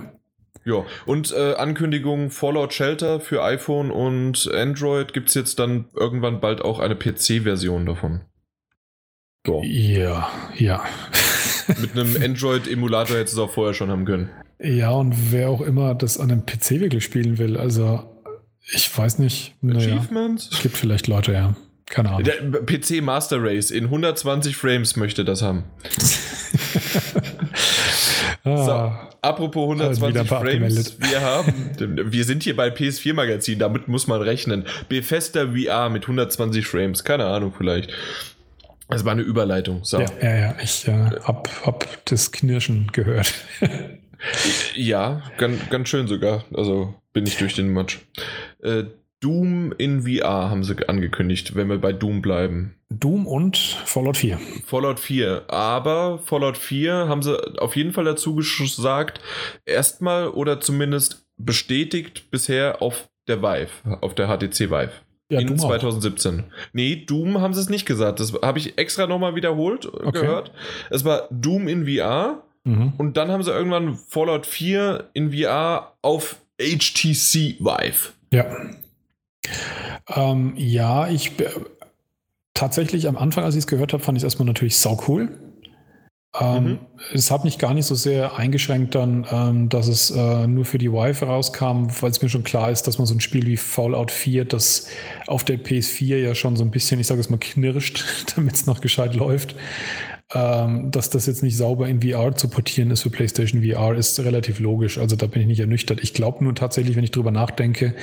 Ja, 0.65 0.85
und 1.07 1.33
äh, 1.33 1.55
Ankündigung 1.55 2.31
Fallout 2.31 2.75
Shelter 2.75 3.21
für 3.21 3.43
iPhone 3.43 3.91
und 3.91 4.51
Android 4.53 5.15
gibt 5.15 5.29
es 5.29 5.35
jetzt 5.35 5.59
dann 5.59 5.87
irgendwann 5.95 6.41
bald 6.41 6.61
auch 6.61 6.79
eine 6.81 6.97
PC-Version 6.97 7.87
davon. 7.87 8.23
So. 9.47 9.63
Ja, 9.65 10.29
ja. 10.57 10.85
Mit 11.81 11.93
einem 11.93 12.17
Android-Emulator 12.23 13.17
hättest 13.17 13.37
du 13.37 13.43
es 13.43 13.49
auch 13.49 13.53
vorher 13.55 13.73
schon 13.75 13.91
haben 13.91 14.05
können. 14.05 14.31
Ja, 14.61 14.91
und 14.91 15.33
wer 15.33 15.51
auch 15.51 15.61
immer 15.61 15.95
das 15.95 16.19
an 16.19 16.31
einem 16.31 16.45
PC 16.45 16.81
wirklich 16.81 17.05
spielen 17.05 17.39
will, 17.39 17.57
also 17.57 18.05
ich 18.73 18.97
weiß 18.97 19.19
nicht. 19.19 19.55
Achievements? 19.63 20.51
Naja, 20.51 20.63
gibt 20.63 20.77
vielleicht 20.77 21.07
Leute, 21.07 21.33
ja. 21.33 21.55
Keine 21.87 22.11
Ahnung. 22.11 22.25
Der 22.25 22.35
PC 22.67 23.03
Master 23.03 23.43
Race 23.43 23.71
in 23.71 23.85
120 23.85 24.57
Frames 24.57 24.97
möchte 24.97 25.25
das 25.25 25.41
haben. 25.41 25.65
ah, 28.45 28.65
so, 28.65 28.93
apropos 29.23 29.63
120 29.63 30.29
Frames, 30.29 31.01
wir 31.01 31.23
haben, 31.23 32.13
wir 32.13 32.25
sind 32.25 32.43
hier 32.43 32.55
bei 32.55 32.69
PS4 32.69 33.15
Magazin, 33.15 33.59
damit 33.59 33.89
muss 33.89 34.07
man 34.07 34.21
rechnen. 34.21 34.65
Bethesda 34.91 35.47
VR 35.47 35.89
mit 35.89 36.03
120 36.03 36.67
Frames, 36.67 37.05
keine 37.05 37.25
Ahnung 37.25 37.55
vielleicht. 37.57 37.91
Das 38.91 39.07
war 39.07 39.13
eine 39.13 39.23
Überleitung. 39.23 39.85
So. 39.85 40.01
Ja, 40.01 40.09
ja, 40.21 40.37
ja, 40.37 40.57
ich 40.63 40.87
äh, 40.89 41.11
hab, 41.23 41.49
hab 41.65 42.05
das 42.07 42.33
Knirschen 42.33 42.89
gehört. 42.93 43.33
ja, 44.75 45.23
ganz, 45.37 45.69
ganz 45.71 45.89
schön 45.89 46.07
sogar. 46.07 46.45
Also 46.55 46.95
bin 47.13 47.27
ich 47.27 47.37
durch 47.39 47.55
den 47.55 47.73
Match. 47.73 48.01
Äh, 48.63 48.85
Doom 49.21 49.73
in 49.77 50.03
VR 50.03 50.51
haben 50.51 50.63
sie 50.63 50.89
angekündigt, 50.89 51.57
wenn 51.57 51.69
wir 51.69 51.79
bei 51.79 51.93
Doom 51.93 52.23
bleiben. 52.23 52.77
Doom 52.89 53.27
und 53.27 53.57
Fallout 53.57 54.17
4. 54.17 54.39
Fallout 54.65 55.01
4. 55.01 55.45
Aber 55.49 56.21
Fallout 56.21 56.57
4 56.57 57.09
haben 57.09 57.23
sie 57.23 57.37
auf 57.59 57.77
jeden 57.77 57.93
Fall 57.93 58.05
dazu 58.05 58.37
gesagt, 58.37 59.21
erstmal 59.67 60.29
oder 60.29 60.61
zumindest 60.61 61.27
bestätigt 61.37 62.31
bisher 62.31 62.81
auf 62.81 63.09
der 63.27 63.43
Vive, 63.43 63.99
auf 64.01 64.15
der 64.15 64.29
HTC 64.29 64.71
Vive. 64.71 64.93
Ja, 65.31 65.41
in 65.41 65.49
Doom 65.49 65.59
2017. 65.59 66.41
Auch. 66.41 66.45
Nee, 66.73 67.05
Doom 67.05 67.41
haben 67.41 67.53
sie 67.53 67.61
es 67.61 67.69
nicht 67.69 67.85
gesagt. 67.85 68.21
Das 68.21 68.33
habe 68.33 68.59
ich 68.59 68.79
extra 68.79 69.07
nochmal 69.07 69.35
wiederholt 69.35 69.85
okay. 69.85 70.21
gehört. 70.21 70.53
Es 70.89 71.05
war 71.05 71.29
Doom 71.31 71.69
in 71.69 71.87
VR 71.87 72.45
mhm. 72.69 72.93
und 72.99 73.17
dann 73.17 73.31
haben 73.31 73.43
sie 73.43 73.51
irgendwann 73.51 73.97
Fallout 73.97 74.47
4 74.47 75.11
in 75.15 75.33
VR 75.33 75.95
auf 76.03 76.37
HTC 76.61 77.61
Vive. 77.61 78.13
Ja. 78.33 78.47
Ähm, 80.09 80.55
ja, 80.57 81.09
ich 81.09 81.33
tatsächlich 82.55 83.07
am 83.07 83.17
Anfang, 83.17 83.45
als 83.45 83.55
ich 83.55 83.61
es 83.61 83.67
gehört 83.67 83.93
habe, 83.93 84.03
fand 84.03 84.19
ich 84.19 84.23
es 84.23 84.25
erstmal 84.25 84.47
natürlich 84.47 84.79
sau 84.79 85.01
cool. 85.07 85.29
Ähm, 86.39 86.65
mhm. 86.65 86.79
Es 87.15 87.31
hat 87.31 87.45
mich 87.45 87.59
gar 87.59 87.73
nicht 87.73 87.87
so 87.87 87.95
sehr 87.95 88.37
eingeschränkt 88.37 88.95
dann, 88.95 89.27
ähm, 89.31 89.69
dass 89.69 89.89
es 89.89 90.11
äh, 90.11 90.47
nur 90.47 90.65
für 90.65 90.79
die 90.79 90.93
Vive 90.93 91.25
rauskam, 91.25 91.89
weil 92.01 92.11
es 92.11 92.21
mir 92.21 92.29
schon 92.29 92.45
klar 92.45 92.71
ist, 92.71 92.83
dass 92.87 92.99
man 92.99 93.07
so 93.07 93.15
ein 93.15 93.21
Spiel 93.21 93.47
wie 93.47 93.57
Fallout 93.57 94.11
4, 94.11 94.45
das 94.45 94.89
auf 95.27 95.43
der 95.45 95.59
PS4 95.59 96.17
ja 96.19 96.35
schon 96.35 96.57
so 96.57 96.65
ein 96.65 96.71
bisschen, 96.71 97.01
ich 97.01 97.07
sage 97.07 97.21
es 97.21 97.31
mal, 97.31 97.39
knirscht, 97.39 98.05
damit 98.37 98.55
es 98.55 98.67
noch 98.67 98.81
gescheit 98.81 99.15
läuft, 99.15 99.55
ähm, 100.35 100.91
dass 100.91 101.11
das 101.11 101.27
jetzt 101.27 101.43
nicht 101.43 101.57
sauber 101.57 101.89
in 101.89 102.03
VR 102.03 102.35
zu 102.35 102.49
portieren 102.49 102.91
ist 102.91 103.03
für 103.03 103.11
PlayStation 103.11 103.63
VR, 103.63 103.95
ist 103.95 104.19
relativ 104.21 104.61
logisch. 104.61 104.99
Also 104.99 105.17
da 105.17 105.27
bin 105.27 105.43
ich 105.43 105.49
nicht 105.49 105.61
ernüchtert. 105.61 106.01
Ich 106.03 106.15
glaube 106.15 106.45
nur 106.45 106.55
tatsächlich, 106.55 106.97
wenn 106.97 107.05
ich 107.05 107.13
drüber 107.13 107.31
nachdenke, 107.31 107.95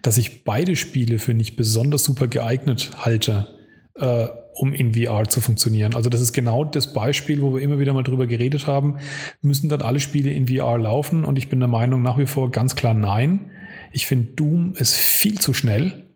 dass 0.00 0.18
ich 0.18 0.44
beide 0.44 0.76
Spiele 0.76 1.18
für 1.18 1.34
nicht 1.34 1.56
besonders 1.56 2.04
super 2.04 2.28
geeignet 2.28 2.92
halte. 3.04 3.48
Äh, 3.96 4.28
um 4.54 4.72
in 4.74 4.94
VR 4.94 5.28
zu 5.28 5.40
funktionieren. 5.40 5.94
Also 5.94 6.10
das 6.10 6.20
ist 6.20 6.32
genau 6.32 6.64
das 6.64 6.92
Beispiel, 6.92 7.40
wo 7.40 7.54
wir 7.54 7.62
immer 7.62 7.78
wieder 7.78 7.94
mal 7.94 8.02
drüber 8.02 8.26
geredet 8.26 8.66
haben. 8.66 8.98
Müssen 9.40 9.68
dann 9.68 9.82
alle 9.82 10.00
Spiele 10.00 10.30
in 10.30 10.48
VR 10.48 10.78
laufen? 10.78 11.24
Und 11.24 11.38
ich 11.38 11.48
bin 11.48 11.58
der 11.58 11.68
Meinung 11.68 12.02
nach 12.02 12.18
wie 12.18 12.26
vor 12.26 12.50
ganz 12.50 12.76
klar 12.76 12.94
nein. 12.94 13.50
Ich 13.92 14.06
finde 14.06 14.32
Doom 14.32 14.74
ist 14.76 14.94
viel 14.94 15.38
zu 15.40 15.54
schnell. 15.54 16.06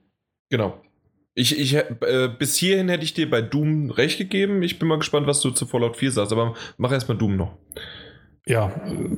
Genau. 0.51 0.81
Ich, 1.39 1.59
ich, 1.59 1.75
äh, 1.75 2.31
bis 2.39 2.57
hierhin 2.57 2.89
hätte 2.89 3.05
ich 3.05 3.13
dir 3.13 3.29
bei 3.29 3.43
Doom 3.43 3.91
recht 3.91 4.17
gegeben. 4.17 4.63
Ich 4.63 4.79
bin 4.79 4.89
mal 4.89 4.99
gespannt, 4.99 5.27
was 5.27 5.43
du 5.43 5.51
zu 5.51 5.67
Fallout 5.67 5.99
4 5.99 6.11
sagst, 6.11 6.33
aber 6.33 6.55
mach 6.79 6.91
erstmal 6.91 7.19
Doom 7.19 7.37
noch. 7.37 7.59
Ja, 8.47 8.73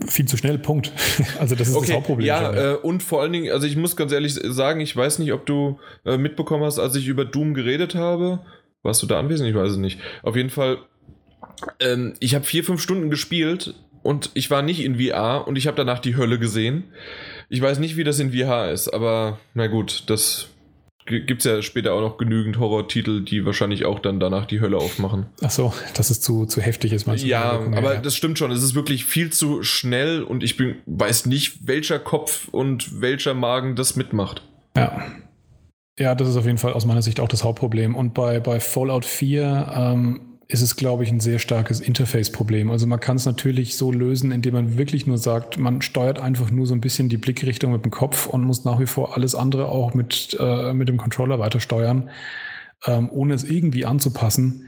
viel 0.09 0.27
zu 0.27 0.37
schnell, 0.37 0.59
Punkt. 0.59 0.91
Also 1.39 1.55
das 1.55 1.69
ist 1.69 1.77
okay, 1.77 1.87
das 1.87 1.97
Hauptproblem. 1.97 2.27
Ja, 2.27 2.73
äh, 2.73 2.77
und 2.77 3.05
vor 3.05 3.23
allen 3.23 3.33
Dingen, 3.33 3.53
also 3.53 3.69
ich 3.69 3.77
muss 3.77 3.95
ganz 3.95 4.11
ehrlich 4.11 4.35
sagen, 4.35 4.81
ich 4.81 4.97
weiß 4.97 5.21
nicht, 5.21 5.33
ob 5.33 5.47
du 5.47 5.79
äh, 6.05 6.17
mitbekommen 6.17 6.65
hast, 6.65 6.81
als 6.81 6.97
ich 6.97 7.07
über 7.07 7.25
Doom 7.25 7.55
geredet 7.55 7.95
habe, 7.95 8.41
warst 8.83 9.01
du 9.03 9.07
da 9.07 9.21
anwesend? 9.21 9.49
Ich 9.49 9.55
weiß 9.55 9.73
es 9.73 9.79
nicht. 9.79 10.01
Auf 10.25 10.35
jeden 10.35 10.51
Fall, 10.51 10.79
ähm, 11.79 12.15
ich 12.19 12.35
habe 12.35 12.45
vier, 12.45 12.65
fünf 12.65 12.83
Stunden 12.83 13.11
gespielt 13.11 13.75
und 14.03 14.31
ich 14.35 14.51
war 14.51 14.63
nicht 14.63 14.83
in 14.83 14.99
VR 14.99 15.47
und 15.47 15.55
ich 15.55 15.69
habe 15.69 15.77
danach 15.77 16.01
die 16.01 16.17
Hölle 16.17 16.41
gesehen. 16.41 16.85
Ich 17.49 17.63
weiß 17.63 17.79
nicht, 17.79 17.97
wie 17.97 18.05
das 18.05 18.19
in 18.19 18.33
VR 18.33 18.73
ist, 18.73 18.89
aber 18.89 19.39
na 19.55 19.69
gut, 19.69 20.03
das 20.09 20.49
gibt 21.09 21.41
es 21.41 21.45
ja 21.45 21.63
später 21.63 21.95
auch 21.95 22.01
noch 22.01 22.19
genügend 22.19 22.59
Horrortitel, 22.59 23.25
die 23.25 23.45
wahrscheinlich 23.45 23.85
auch 23.85 23.99
dann 23.99 24.21
danach 24.21 24.47
die 24.47 24.61
Hölle 24.61 24.77
aufmachen. 24.77 25.27
Ach 25.43 25.51
so, 25.51 25.73
dass 25.95 26.11
es 26.11 26.21
zu, 26.21 26.47
zu 26.47 26.61
heftig 26.61 26.93
ist 26.93 27.07
manchmal. 27.07 27.29
Ja, 27.29 27.61
aber 27.75 27.95
ja. 27.95 28.01
das 28.01 28.17
stimmt 28.17 28.39
schon. 28.39 28.51
Es 28.51 28.63
ist 28.63 28.75
wirklich 28.75 29.05
viel 29.05 29.31
zu 29.31 29.63
schnell 29.63 30.23
und 30.23 30.43
ich 30.43 30.57
bin, 30.57 30.77
weiß 30.87 31.27
nicht, 31.27 31.67
welcher 31.67 31.99
Kopf 31.99 32.49
und 32.49 33.01
welcher 33.01 33.35
Magen 33.35 33.77
das 33.77 33.97
mitmacht. 33.97 34.43
Ja. 34.77 35.07
Ja, 35.99 36.15
das 36.15 36.29
ist 36.29 36.37
auf 36.37 36.47
jeden 36.47 36.59
Fall 36.59 36.75
aus 36.75 36.87
meiner 36.87 37.03
Sicht 37.03 37.19
auch 37.19 37.27
das 37.27 37.43
Hauptproblem. 37.43 37.97
Und 37.97 38.15
bei, 38.15 38.39
bei 38.39 38.61
Fallout 38.61 39.05
4 39.05 39.73
ähm, 39.75 40.21
ist 40.51 40.63
es, 40.63 40.77
glaube 40.77 41.05
ich, 41.05 41.11
ein 41.11 41.21
sehr 41.21 41.39
starkes 41.39 41.79
Interface-Problem. 41.79 42.71
Also 42.71 42.87
man 42.87 43.01
kann 43.01 43.17
es 43.17 43.27
natürlich 43.27 43.77
so 43.77 43.93
lösen, 43.93 44.33
indem 44.33 44.55
man 44.55 44.79
wirklich 44.79 45.07
nur 45.07 45.19
sagt, 45.19 45.59
man 45.59 45.83
steuert 45.83 46.19
einfach 46.19 46.51
nur 46.51 46.67
so 46.67 46.75
ein 46.75 46.81
bisschen 46.81 47.11
die 47.11 47.19
Blickrichtung 47.19 47.71
mit 47.73 47.85
dem 47.85 47.91
Kopf 47.91 48.27
und 48.27 48.45
muss 48.45 48.65
nach 48.65 48.81
wie 48.81 48.87
vor 48.87 49.15
alles 49.15 49.35
andere 49.35 49.69
auch 49.69 49.93
mit, 49.93 50.37
äh, 50.41 50.73
mit 50.73 50.89
dem 50.89 50.97
Controller 50.97 51.39
weiter 51.39 51.61
steuern, 51.61 52.09
ähm, 52.87 53.11
ohne 53.13 53.35
es 53.35 53.45
irgendwie 53.45 53.85
anzupassen. 53.85 54.65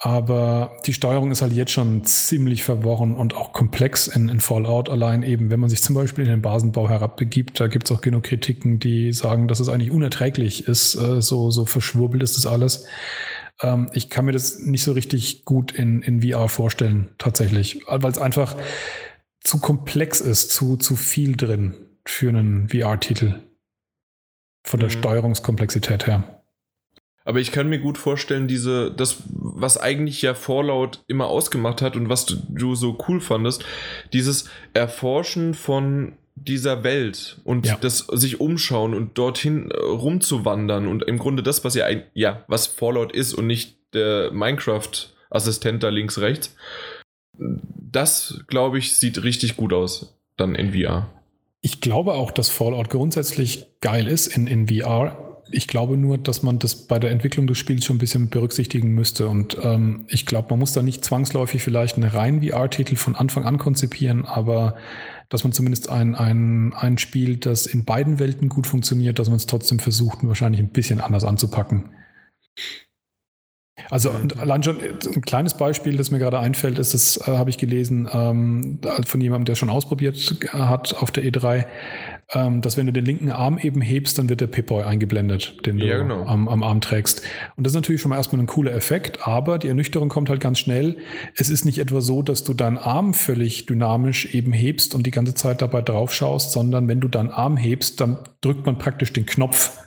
Aber 0.00 0.76
die 0.86 0.94
Steuerung 0.94 1.30
ist 1.30 1.42
halt 1.42 1.52
jetzt 1.52 1.72
schon 1.72 2.04
ziemlich 2.04 2.62
verworren 2.62 3.14
und 3.14 3.34
auch 3.34 3.52
komplex 3.52 4.06
in, 4.06 4.28
in 4.28 4.40
Fallout. 4.40 4.88
Allein 4.88 5.24
eben, 5.24 5.50
wenn 5.50 5.60
man 5.60 5.68
sich 5.68 5.82
zum 5.82 5.94
Beispiel 5.94 6.24
in 6.24 6.30
den 6.30 6.40
Basenbau 6.40 6.88
herabbegibt, 6.88 7.58
da 7.60 7.66
gibt 7.66 7.90
es 7.90 7.96
auch 7.96 8.00
genug 8.00 8.22
Kritiken, 8.22 8.78
die 8.78 9.12
sagen, 9.12 9.48
dass 9.48 9.60
es 9.60 9.68
eigentlich 9.68 9.90
unerträglich 9.90 10.68
ist. 10.68 10.94
Äh, 10.94 11.20
so, 11.20 11.50
so 11.50 11.66
verschwurbelt 11.66 12.22
ist 12.22 12.36
das 12.36 12.46
alles. 12.46 12.86
Ähm, 13.62 13.90
ich 13.92 14.10
kann 14.10 14.24
mir 14.24 14.32
das 14.32 14.58
nicht 14.60 14.82
so 14.82 14.92
richtig 14.92 15.44
gut 15.44 15.72
in, 15.72 16.02
in 16.02 16.22
VR 16.22 16.48
vorstellen, 16.48 17.10
tatsächlich, 17.18 17.82
weil 17.86 18.10
es 18.10 18.18
einfach 18.18 18.56
zu 19.40 19.58
komplex 19.58 20.20
ist, 20.20 20.50
zu, 20.50 20.76
zu 20.76 20.96
viel 20.96 21.36
drin 21.36 21.74
für 22.04 22.28
einen 22.28 22.68
VR-Titel. 22.68 23.40
Von 24.64 24.80
der 24.80 24.88
mhm. 24.88 24.94
Steuerungskomplexität 24.94 26.06
her. 26.06 26.42
Aber 27.24 27.40
ich 27.40 27.52
kann 27.52 27.68
mir 27.68 27.78
gut 27.78 27.98
vorstellen, 27.98 28.48
diese, 28.48 28.90
das, 28.90 29.22
was 29.28 29.78
eigentlich 29.78 30.22
ja 30.22 30.32
Fallout 30.34 31.04
immer 31.08 31.26
ausgemacht 31.26 31.82
hat 31.82 31.94
und 31.94 32.08
was 32.08 32.24
du, 32.24 32.36
du 32.48 32.74
so 32.74 32.96
cool 33.06 33.20
fandest, 33.20 33.64
dieses 34.14 34.48
Erforschen 34.72 35.52
von 35.52 36.16
dieser 36.44 36.84
Welt 36.84 37.40
und 37.44 37.66
ja. 37.66 37.76
das 37.80 37.98
sich 37.98 38.40
umschauen 38.40 38.94
und 38.94 39.18
dorthin 39.18 39.70
äh, 39.70 39.76
rumzuwandern 39.76 40.86
und 40.86 41.02
im 41.04 41.18
Grunde 41.18 41.42
das, 41.42 41.64
was 41.64 41.74
ja, 41.74 41.86
ein, 41.86 42.02
ja, 42.14 42.44
was 42.48 42.66
Fallout 42.66 43.12
ist 43.12 43.34
und 43.34 43.46
nicht 43.46 43.76
der 43.94 44.30
Minecraft-Assistent 44.32 45.82
da 45.82 45.88
links, 45.88 46.18
rechts. 46.18 46.54
Das, 47.38 48.44
glaube 48.48 48.78
ich, 48.78 48.96
sieht 48.96 49.22
richtig 49.22 49.56
gut 49.56 49.72
aus, 49.72 50.14
dann 50.36 50.54
in 50.54 50.72
VR. 50.72 51.08
Ich 51.60 51.80
glaube 51.80 52.14
auch, 52.14 52.30
dass 52.30 52.48
Fallout 52.50 52.90
grundsätzlich 52.90 53.66
geil 53.80 54.06
ist 54.06 54.26
in, 54.26 54.46
in 54.46 54.68
VR 54.68 55.28
ich 55.50 55.66
glaube 55.66 55.96
nur, 55.96 56.18
dass 56.18 56.42
man 56.42 56.58
das 56.58 56.74
bei 56.74 56.98
der 56.98 57.10
Entwicklung 57.10 57.46
des 57.46 57.58
Spiels 57.58 57.84
schon 57.84 57.96
ein 57.96 58.00
bisschen 58.00 58.28
berücksichtigen 58.28 58.90
müsste. 58.90 59.28
Und 59.28 59.56
ähm, 59.62 60.04
ich 60.08 60.26
glaube, 60.26 60.48
man 60.50 60.58
muss 60.58 60.72
da 60.72 60.82
nicht 60.82 61.04
zwangsläufig 61.04 61.62
vielleicht 61.62 61.96
einen 61.96 62.10
reinen 62.10 62.42
VR-Titel 62.42 62.96
von 62.96 63.16
Anfang 63.16 63.44
an 63.44 63.58
konzipieren, 63.58 64.24
aber 64.24 64.76
dass 65.28 65.44
man 65.44 65.52
zumindest 65.52 65.88
ein, 65.88 66.14
ein, 66.14 66.72
ein 66.74 66.98
Spiel, 66.98 67.36
das 67.36 67.66
in 67.66 67.84
beiden 67.84 68.18
Welten 68.18 68.48
gut 68.48 68.66
funktioniert, 68.66 69.18
dass 69.18 69.28
man 69.28 69.36
es 69.36 69.46
trotzdem 69.46 69.78
versucht, 69.78 70.18
wahrscheinlich 70.22 70.60
ein 70.60 70.70
bisschen 70.70 71.00
anders 71.00 71.24
anzupacken. 71.24 71.90
Also 73.90 74.10
allein 74.38 74.62
schon 74.62 74.78
ein 74.80 75.22
kleines 75.22 75.54
Beispiel, 75.54 75.96
das 75.96 76.10
mir 76.10 76.18
gerade 76.18 76.38
einfällt, 76.38 76.78
ist, 76.78 76.94
das 76.94 77.16
äh, 77.28 77.36
habe 77.36 77.50
ich 77.50 77.58
gelesen 77.58 78.08
ähm, 78.12 78.80
von 79.04 79.20
jemandem, 79.20 79.46
der 79.46 79.54
schon 79.54 79.70
ausprobiert 79.70 80.36
hat 80.52 80.94
auf 80.94 81.10
der 81.10 81.24
E3 81.24 81.64
ähm, 82.34 82.60
dass 82.60 82.76
wenn 82.76 82.86
du 82.86 82.92
den 82.92 83.04
linken 83.04 83.30
Arm 83.30 83.58
eben 83.58 83.80
hebst, 83.80 84.18
dann 84.18 84.28
wird 84.28 84.40
der 84.40 84.48
Pip-Boy 84.48 84.84
eingeblendet, 84.84 85.64
den 85.64 85.78
ja, 85.78 85.96
du 85.96 86.02
genau. 86.02 86.26
am, 86.26 86.46
am, 86.48 86.62
Arm 86.62 86.80
trägst. 86.80 87.22
Und 87.56 87.64
das 87.64 87.72
ist 87.72 87.76
natürlich 87.76 88.02
schon 88.02 88.10
mal 88.10 88.16
erstmal 88.16 88.42
ein 88.42 88.46
cooler 88.46 88.72
Effekt, 88.74 89.26
aber 89.26 89.58
die 89.58 89.68
Ernüchterung 89.68 90.10
kommt 90.10 90.28
halt 90.28 90.40
ganz 90.40 90.58
schnell. 90.58 90.98
Es 91.34 91.48
ist 91.48 91.64
nicht 91.64 91.78
etwa 91.78 92.02
so, 92.02 92.22
dass 92.22 92.44
du 92.44 92.52
deinen 92.52 92.76
Arm 92.76 93.14
völlig 93.14 93.64
dynamisch 93.66 94.34
eben 94.34 94.52
hebst 94.52 94.94
und 94.94 95.06
die 95.06 95.10
ganze 95.10 95.34
Zeit 95.34 95.62
dabei 95.62 95.80
drauf 95.80 96.14
schaust, 96.14 96.52
sondern 96.52 96.86
wenn 96.86 97.00
du 97.00 97.08
deinen 97.08 97.30
Arm 97.30 97.56
hebst, 97.56 98.00
dann 98.00 98.18
drückt 98.42 98.66
man 98.66 98.76
praktisch 98.76 99.12
den 99.12 99.24
Knopf 99.24 99.78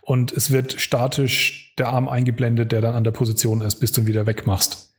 und 0.00 0.32
es 0.32 0.50
wird 0.50 0.80
statisch 0.80 1.74
der 1.78 1.88
Arm 1.88 2.08
eingeblendet, 2.08 2.72
der 2.72 2.80
dann 2.80 2.94
an 2.94 3.04
der 3.04 3.10
Position 3.10 3.60
ist, 3.60 3.76
bis 3.76 3.92
du 3.92 4.02
ihn 4.02 4.06
wieder 4.06 4.26
wegmachst. 4.26 4.91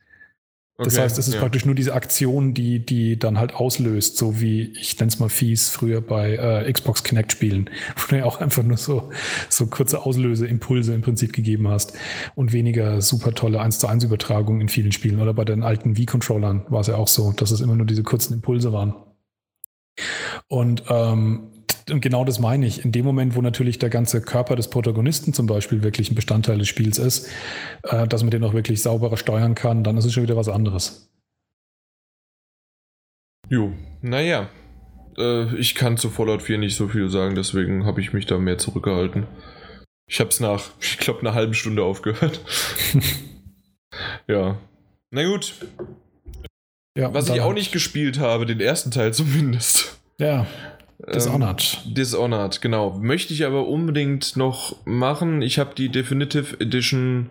Das 0.76 0.98
heißt, 0.98 1.18
es 1.18 1.28
ist 1.28 1.34
ja. 1.34 1.40
praktisch 1.40 1.64
nur 1.66 1.76
diese 1.76 1.94
Aktion, 1.94 2.52
die, 2.52 2.84
die 2.84 3.16
dann 3.16 3.38
halt 3.38 3.54
auslöst, 3.54 4.16
so 4.16 4.40
wie 4.40 4.72
ich 4.76 4.98
nenne 4.98 5.08
es 5.08 5.20
mal 5.20 5.28
fies 5.28 5.70
früher 5.70 6.00
bei 6.00 6.34
äh, 6.34 6.72
Xbox 6.72 7.04
Kinect 7.04 7.30
Spielen, 7.30 7.70
wo 7.96 8.02
du 8.08 8.18
ja 8.18 8.24
auch 8.24 8.40
einfach 8.40 8.64
nur 8.64 8.76
so, 8.76 9.10
so 9.48 9.66
kurze 9.66 10.04
Auslöseimpulse 10.04 10.92
im 10.92 11.02
Prinzip 11.02 11.32
gegeben 11.32 11.68
hast 11.68 11.96
und 12.34 12.52
weniger 12.52 13.00
super 13.02 13.34
tolle 13.34 13.60
1 13.60 13.78
zu 13.78 13.86
1 13.86 14.02
Übertragungen 14.02 14.62
in 14.62 14.68
vielen 14.68 14.90
Spielen. 14.90 15.20
Oder 15.20 15.32
bei 15.32 15.44
den 15.44 15.62
alten 15.62 15.96
Wii-Controllern 15.96 16.66
war 16.68 16.80
es 16.80 16.88
ja 16.88 16.96
auch 16.96 17.08
so, 17.08 17.30
dass 17.30 17.52
es 17.52 17.60
immer 17.60 17.76
nur 17.76 17.86
diese 17.86 18.02
kurzen 18.02 18.34
Impulse 18.34 18.72
waren. 18.72 18.94
Und 20.48 20.82
ähm, 20.88 21.50
und 21.90 22.00
genau 22.00 22.24
das 22.24 22.38
meine 22.38 22.66
ich. 22.66 22.84
In 22.84 22.92
dem 22.92 23.04
Moment, 23.04 23.34
wo 23.34 23.42
natürlich 23.42 23.78
der 23.78 23.90
ganze 23.90 24.22
Körper 24.22 24.56
des 24.56 24.70
Protagonisten 24.70 25.32
zum 25.32 25.46
Beispiel 25.46 25.82
wirklich 25.82 26.10
ein 26.10 26.14
Bestandteil 26.14 26.58
des 26.58 26.68
Spiels 26.68 26.98
ist, 26.98 27.28
äh, 27.82 28.06
dass 28.08 28.22
man 28.22 28.30
den 28.30 28.44
auch 28.44 28.54
wirklich 28.54 28.82
sauberer 28.82 29.16
steuern 29.16 29.54
kann, 29.54 29.84
dann 29.84 29.96
ist 29.96 30.04
es 30.04 30.12
schon 30.12 30.22
wieder 30.22 30.36
was 30.36 30.48
anderes. 30.48 31.10
Jo, 33.48 33.72
naja. 34.00 34.48
Äh, 35.18 35.54
ich 35.56 35.74
kann 35.74 35.96
zu 35.96 36.10
Fallout 36.10 36.42
4 36.42 36.58
nicht 36.58 36.76
so 36.76 36.88
viel 36.88 37.10
sagen, 37.10 37.34
deswegen 37.34 37.84
habe 37.84 38.00
ich 38.00 38.12
mich 38.12 38.26
da 38.26 38.38
mehr 38.38 38.58
zurückgehalten. 38.58 39.26
Ich 40.06 40.20
habe 40.20 40.30
es 40.30 40.40
nach, 40.40 40.62
ich 40.80 40.98
glaube, 40.98 41.20
einer 41.20 41.34
halben 41.34 41.54
Stunde 41.54 41.82
aufgehört. 41.82 42.40
ja. 44.26 44.58
Na 45.10 45.24
gut. 45.24 45.54
Ja, 46.96 47.12
Was 47.12 47.28
ich 47.28 47.40
auch 47.40 47.52
nicht 47.52 47.72
gespielt 47.72 48.20
habe, 48.20 48.46
den 48.46 48.60
ersten 48.60 48.90
Teil 48.90 49.12
zumindest. 49.12 49.98
Ja, 50.18 50.46
Dishonored. 51.14 51.82
Ähm, 51.86 51.94
Dishonored, 51.94 52.60
genau. 52.60 52.98
Möchte 52.98 53.34
ich 53.34 53.44
aber 53.44 53.66
unbedingt 53.66 54.36
noch 54.36 54.76
machen. 54.84 55.42
Ich 55.42 55.58
habe 55.58 55.74
die 55.74 55.88
Definitive 55.88 56.60
Edition 56.60 57.30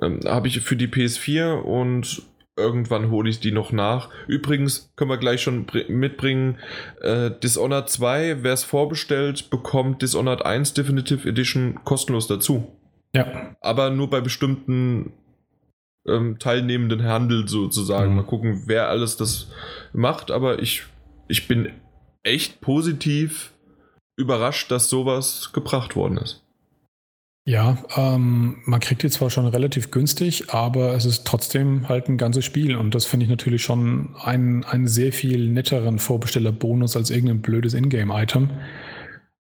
ähm, 0.00 0.20
habe 0.26 0.48
ich 0.48 0.60
für 0.60 0.76
die 0.76 0.88
PS4 0.88 1.54
und 1.54 2.22
irgendwann 2.56 3.10
hole 3.10 3.28
ich 3.28 3.40
die 3.40 3.52
noch 3.52 3.72
nach. 3.72 4.10
Übrigens 4.26 4.92
können 4.96 5.10
wir 5.10 5.18
gleich 5.18 5.42
schon 5.42 5.66
mitbringen, 5.88 6.58
äh, 7.00 7.30
Dishonored 7.42 7.88
2, 7.88 8.42
wer 8.42 8.52
es 8.52 8.64
vorbestellt, 8.64 9.50
bekommt 9.50 10.02
Dishonored 10.02 10.44
1 10.44 10.74
Definitive 10.74 11.28
Edition 11.28 11.80
kostenlos 11.84 12.26
dazu. 12.26 12.72
Ja. 13.14 13.56
Aber 13.60 13.90
nur 13.90 14.08
bei 14.10 14.20
bestimmten 14.20 15.12
ähm, 16.06 16.38
teilnehmenden 16.38 17.04
Handel 17.04 17.48
sozusagen. 17.48 18.10
Mhm. 18.10 18.16
Mal 18.16 18.24
gucken, 18.24 18.62
wer 18.66 18.88
alles 18.88 19.16
das 19.16 19.50
macht, 19.92 20.30
aber 20.30 20.60
ich, 20.60 20.84
ich 21.28 21.48
bin 21.48 21.70
echt 22.22 22.60
positiv 22.60 23.52
überrascht, 24.16 24.70
dass 24.70 24.88
sowas 24.88 25.50
gebracht 25.52 25.96
worden 25.96 26.18
ist. 26.18 26.42
Ja, 27.44 27.78
ähm, 27.96 28.58
man 28.66 28.78
kriegt 28.78 29.02
die 29.02 29.10
zwar 29.10 29.28
schon 29.28 29.46
relativ 29.46 29.90
günstig, 29.90 30.50
aber 30.50 30.94
es 30.94 31.04
ist 31.04 31.26
trotzdem 31.26 31.88
halt 31.88 32.08
ein 32.08 32.16
ganzes 32.16 32.44
Spiel 32.44 32.76
und 32.76 32.94
das 32.94 33.04
finde 33.04 33.24
ich 33.24 33.30
natürlich 33.30 33.62
schon 33.62 34.14
einen, 34.20 34.62
einen 34.64 34.86
sehr 34.86 35.12
viel 35.12 35.48
netteren 35.48 35.98
Vorbestellerbonus 35.98 36.96
als 36.96 37.10
irgendein 37.10 37.42
blödes 37.42 37.74
Ingame-Item. 37.74 38.50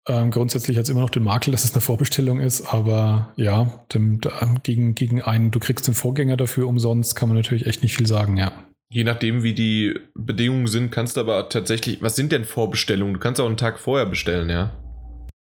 Ähm, 0.08 0.32
grundsätzlich 0.32 0.78
hat 0.78 0.84
es 0.84 0.90
immer 0.90 1.02
noch 1.02 1.10
den 1.10 1.24
Makel, 1.24 1.52
dass 1.52 1.66
es 1.66 1.74
eine 1.74 1.82
Vorbestellung 1.82 2.40
ist, 2.40 2.74
aber 2.74 3.34
ja, 3.36 3.84
dem, 3.94 4.22
da, 4.22 4.56
gegen, 4.64 4.96
gegen 4.96 5.22
einen, 5.22 5.52
du 5.52 5.60
kriegst 5.60 5.86
den 5.86 5.94
Vorgänger 5.94 6.38
dafür 6.38 6.70
umsonst, 6.70 7.18
kann 7.18 7.28
man 7.28 7.38
natürlich 7.38 7.66
echt 7.66 7.84
nicht 7.84 7.98
viel 7.98 8.08
sagen, 8.08 8.38
ja. 8.38 8.54
Je 8.92 9.04
nachdem, 9.04 9.44
wie 9.44 9.54
die 9.54 10.00
Bedingungen 10.16 10.66
sind, 10.66 10.92
kannst 10.92 11.16
du 11.16 11.22
aber 11.22 11.48
tatsächlich, 11.50 12.02
was 12.02 12.16
sind 12.16 12.32
denn 12.32 12.44
Vorbestellungen? 12.44 13.14
Du 13.14 13.20
kannst 13.20 13.40
auch 13.40 13.46
einen 13.46 13.58
Tag 13.58 13.80
vorher 13.80 14.08
bestellen, 14.08 14.50
ja? 14.50 14.72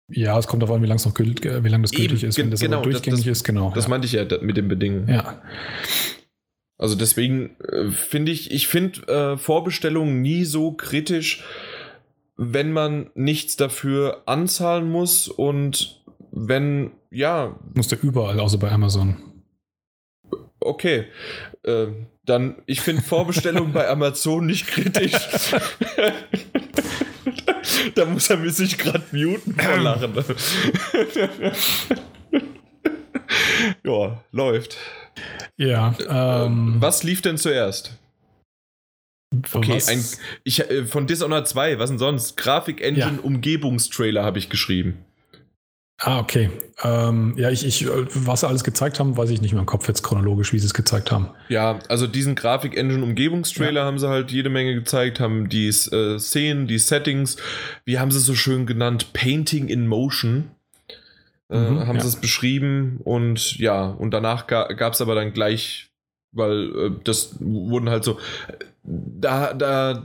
Ja, 0.08 0.36
es 0.38 0.48
kommt 0.48 0.62
darauf 0.62 0.76
an, 0.76 0.82
wie 0.82 0.86
lange 0.86 1.00
noch 1.04 1.14
gilt, 1.14 1.44
äh, 1.44 1.62
wie 1.62 1.68
lange 1.68 1.82
das 1.82 1.92
gültig 1.92 2.22
Eben, 2.22 2.28
ist. 2.28 2.38
Wenn 2.38 2.50
das 2.50 2.60
genau, 2.60 2.82
durchgängig 2.82 3.24
das, 3.24 3.38
ist, 3.38 3.44
genau. 3.44 3.72
Das 3.74 3.84
ja. 3.84 3.90
meinte 3.90 4.06
ich 4.06 4.12
ja 4.12 4.24
mit 4.40 4.56
den 4.56 4.68
Bedingungen. 4.68 5.08
Ja. 5.08 5.42
Also 6.76 6.96
deswegen 6.96 7.56
äh, 7.60 7.90
finde 7.90 8.32
ich, 8.32 8.50
ich 8.50 8.66
finde 8.66 9.06
äh, 9.08 9.38
Vorbestellungen 9.38 10.22
nie 10.22 10.44
so 10.44 10.72
kritisch, 10.72 11.44
wenn 12.36 12.72
man 12.72 13.10
nichts 13.14 13.56
dafür 13.56 14.22
anzahlen 14.26 14.90
muss 14.90 15.28
und 15.28 16.04
wenn, 16.32 16.92
ja. 17.10 17.58
Musst 17.74 17.92
du 17.92 17.96
überall, 17.96 18.40
außer 18.40 18.58
bei 18.58 18.70
Amazon. 18.70 19.16
Okay. 20.60 21.06
Äh, 21.62 21.86
dann, 22.26 22.56
ich 22.66 22.80
finde 22.80 23.02
Vorbestellung 23.02 23.72
bei 23.72 23.88
Amazon 23.88 24.46
nicht 24.46 24.66
kritisch. 24.66 25.14
da 27.94 28.04
muss 28.04 28.28
er 28.30 28.50
sich 28.50 28.78
gerade 28.78 29.04
muten 29.12 29.54
vor 29.54 29.76
Lachen. 29.78 30.12
ja, 33.84 34.22
läuft. 34.32 34.76
Ja. 35.56 35.94
Ähm, 36.08 36.76
was 36.78 37.02
lief 37.02 37.22
denn 37.22 37.38
zuerst? 37.38 37.96
Okay, 39.52 39.82
ein, 39.86 40.04
ich, 40.44 40.60
äh, 40.70 40.84
von 40.86 41.06
Dishonored 41.06 41.48
2, 41.48 41.78
was 41.78 41.90
denn 41.90 41.98
sonst? 41.98 42.36
Grafik-Engine, 42.36 43.16
ja. 43.16 43.22
Umgebungstrailer 43.22 44.24
habe 44.24 44.38
ich 44.38 44.48
geschrieben. 44.48 45.04
Ah, 45.98 46.18
okay. 46.18 46.50
Ähm, 46.84 47.34
ja, 47.38 47.50
ich, 47.50 47.64
ich, 47.64 47.88
was 47.88 48.40
sie 48.40 48.48
alles 48.48 48.64
gezeigt 48.64 49.00
haben, 49.00 49.16
weiß 49.16 49.30
ich 49.30 49.40
nicht 49.40 49.52
mehr 49.52 49.60
im 49.60 49.66
Kopf 49.66 49.88
jetzt 49.88 50.02
chronologisch, 50.02 50.52
wie 50.52 50.58
sie 50.58 50.66
es 50.66 50.74
gezeigt 50.74 51.10
haben. 51.10 51.30
Ja, 51.48 51.78
also 51.88 52.06
diesen 52.06 52.34
Grafik-Engine-Umgebungstrailer 52.34 53.80
ja. 53.80 53.86
haben 53.86 53.98
sie 53.98 54.08
halt 54.08 54.30
jede 54.30 54.50
Menge 54.50 54.74
gezeigt, 54.74 55.20
haben 55.20 55.48
die 55.48 55.68
äh, 55.68 56.18
Szenen, 56.18 56.66
die 56.66 56.78
Settings, 56.78 57.38
wie 57.86 57.98
haben 57.98 58.10
sie 58.10 58.18
es 58.18 58.26
so 58.26 58.34
schön 58.34 58.66
genannt, 58.66 59.14
Painting 59.14 59.68
in 59.68 59.86
Motion. 59.86 60.50
Äh, 61.48 61.58
mhm, 61.58 61.86
haben 61.86 61.96
ja. 61.96 62.02
sie 62.02 62.08
es 62.08 62.16
beschrieben 62.16 63.00
und 63.04 63.56
ja, 63.58 63.86
und 63.86 64.10
danach 64.10 64.48
ga, 64.48 64.64
gab 64.72 64.94
es 64.94 65.00
aber 65.00 65.14
dann 65.14 65.32
gleich, 65.32 65.90
weil 66.32 66.76
äh, 66.76 66.90
das 67.04 67.36
wurden 67.38 67.88
halt 67.88 68.04
so, 68.04 68.18
da, 68.82 69.54
da 69.54 70.02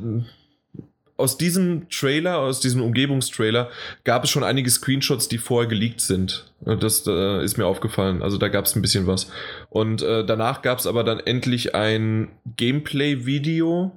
aus 1.22 1.38
diesem 1.38 1.88
Trailer, 1.90 2.40
aus 2.40 2.60
diesem 2.60 2.82
Umgebungstrailer, 2.82 3.70
gab 4.04 4.24
es 4.24 4.30
schon 4.30 4.44
einige 4.44 4.70
Screenshots, 4.70 5.28
die 5.30 5.38
vorher 5.38 5.70
geleakt 5.70 6.02
sind. 6.02 6.52
Das 6.60 7.06
äh, 7.08 7.44
ist 7.44 7.58
mir 7.58 7.66
aufgefallen. 7.66 8.22
Also 8.22 8.38
da 8.38 8.50
gab 8.50 8.66
es 8.66 8.76
ein 8.76 8.82
bisschen 8.82 9.08
was. 9.08 9.32
Und 9.70 10.02
äh, 10.02 10.26
danach 10.26 10.62
gab 10.62 10.80
es 10.80 10.88
aber 10.88 11.04
dann 11.04 11.20
endlich 11.20 11.74
ein 11.74 12.30
Gameplay-Video, 12.58 13.92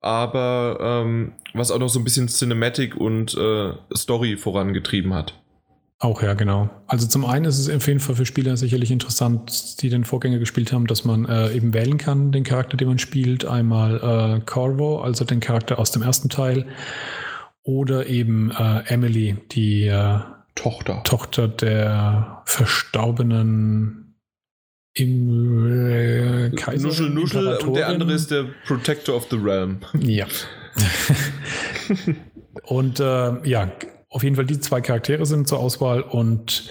aber 0.00 0.78
ähm, 0.80 1.32
was 1.54 1.70
auch 1.70 1.78
noch 1.78 1.88
so 1.88 2.00
ein 2.00 2.04
bisschen 2.04 2.28
Cinematic 2.28 2.96
und 2.96 3.34
äh, 3.36 3.72
Story 3.94 4.36
vorangetrieben 4.36 5.14
hat. 5.14 5.39
Auch 6.02 6.22
ja, 6.22 6.32
genau. 6.32 6.70
Also 6.86 7.06
zum 7.06 7.26
einen 7.26 7.44
ist 7.44 7.58
es 7.58 7.68
auf 7.68 7.86
jeden 7.86 8.00
Fall 8.00 8.16
für 8.16 8.24
Spieler 8.24 8.56
sicherlich 8.56 8.90
interessant, 8.90 9.82
die 9.82 9.90
den 9.90 10.04
Vorgänger 10.04 10.38
gespielt 10.38 10.72
haben, 10.72 10.86
dass 10.86 11.04
man 11.04 11.26
äh, 11.26 11.52
eben 11.52 11.74
wählen 11.74 11.98
kann, 11.98 12.32
den 12.32 12.42
Charakter, 12.42 12.78
den 12.78 12.88
man 12.88 12.98
spielt. 12.98 13.44
Einmal 13.44 14.38
äh, 14.38 14.40
Corvo, 14.46 15.02
also 15.02 15.26
den 15.26 15.40
Charakter 15.40 15.78
aus 15.78 15.90
dem 15.90 16.00
ersten 16.00 16.30
Teil, 16.30 16.66
oder 17.62 18.06
eben 18.06 18.50
äh, 18.50 18.82
Emily, 18.86 19.36
die 19.52 19.88
äh, 19.88 20.20
Tochter. 20.54 21.02
Tochter 21.04 21.48
der 21.48 22.42
verstorbenen 22.46 24.16
im, 24.94 25.90
äh, 25.90 26.50
Kaiser. 26.56 26.88
Nuschel 26.88 27.10
Nuschel 27.10 27.46
und 27.46 27.74
der 27.74 27.88
andere 27.88 28.14
ist 28.14 28.30
der 28.30 28.46
Protector 28.66 29.16
of 29.16 29.26
the 29.30 29.36
Realm. 29.36 29.80
Ja. 29.98 30.26
und 32.64 33.00
äh, 33.00 33.48
ja, 33.48 33.70
auf 34.10 34.24
jeden 34.24 34.36
Fall 34.36 34.44
die 34.44 34.60
zwei 34.60 34.80
Charaktere 34.80 35.24
sind 35.24 35.48
zur 35.48 35.60
Auswahl 35.60 36.02
und 36.02 36.68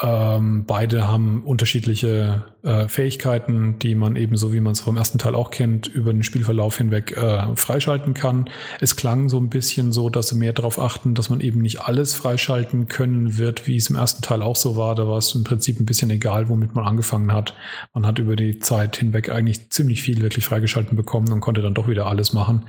Ähm, 0.00 0.64
beide 0.66 1.06
haben 1.06 1.44
unterschiedliche 1.44 2.46
äh, 2.62 2.88
Fähigkeiten, 2.88 3.78
die 3.78 3.94
man 3.94 4.16
eben 4.16 4.36
so, 4.36 4.52
wie 4.52 4.60
man 4.60 4.72
es 4.72 4.80
vom 4.80 4.96
ersten 4.96 5.18
Teil 5.18 5.34
auch 5.34 5.50
kennt, 5.50 5.86
über 5.86 6.12
den 6.12 6.22
Spielverlauf 6.22 6.78
hinweg 6.78 7.14
äh, 7.14 7.54
freischalten 7.56 8.14
kann. 8.14 8.48
Es 8.80 8.96
klang 8.96 9.28
so 9.28 9.38
ein 9.38 9.50
bisschen 9.50 9.92
so, 9.92 10.08
dass 10.08 10.28
sie 10.28 10.36
mehr 10.36 10.54
darauf 10.54 10.78
achten, 10.78 11.14
dass 11.14 11.28
man 11.28 11.40
eben 11.40 11.60
nicht 11.60 11.82
alles 11.82 12.14
freischalten 12.14 12.88
können 12.88 13.36
wird, 13.36 13.66
wie 13.66 13.76
es 13.76 13.90
im 13.90 13.96
ersten 13.96 14.22
Teil 14.22 14.40
auch 14.40 14.56
so 14.56 14.76
war. 14.76 14.94
Da 14.94 15.06
war 15.06 15.18
es 15.18 15.34
im 15.34 15.44
Prinzip 15.44 15.78
ein 15.78 15.86
bisschen 15.86 16.10
egal, 16.10 16.48
womit 16.48 16.74
man 16.74 16.86
angefangen 16.86 17.32
hat. 17.32 17.54
Man 17.92 18.06
hat 18.06 18.18
über 18.18 18.34
die 18.34 18.58
Zeit 18.60 18.96
hinweg 18.96 19.28
eigentlich 19.28 19.70
ziemlich 19.70 20.00
viel 20.00 20.22
wirklich 20.22 20.46
freigeschalten 20.46 20.96
bekommen 20.96 21.30
und 21.32 21.40
konnte 21.40 21.60
dann 21.60 21.74
doch 21.74 21.86
wieder 21.86 22.06
alles 22.06 22.32
machen. 22.32 22.64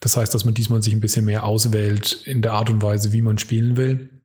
Das 0.00 0.16
heißt, 0.16 0.32
dass 0.32 0.44
man 0.44 0.54
diesmal 0.54 0.82
sich 0.82 0.94
ein 0.94 1.00
bisschen 1.00 1.24
mehr 1.24 1.44
auswählt 1.44 2.22
in 2.24 2.40
der 2.40 2.52
Art 2.52 2.70
und 2.70 2.82
Weise, 2.82 3.12
wie 3.12 3.22
man 3.22 3.38
spielen 3.38 3.76
will. 3.76 4.21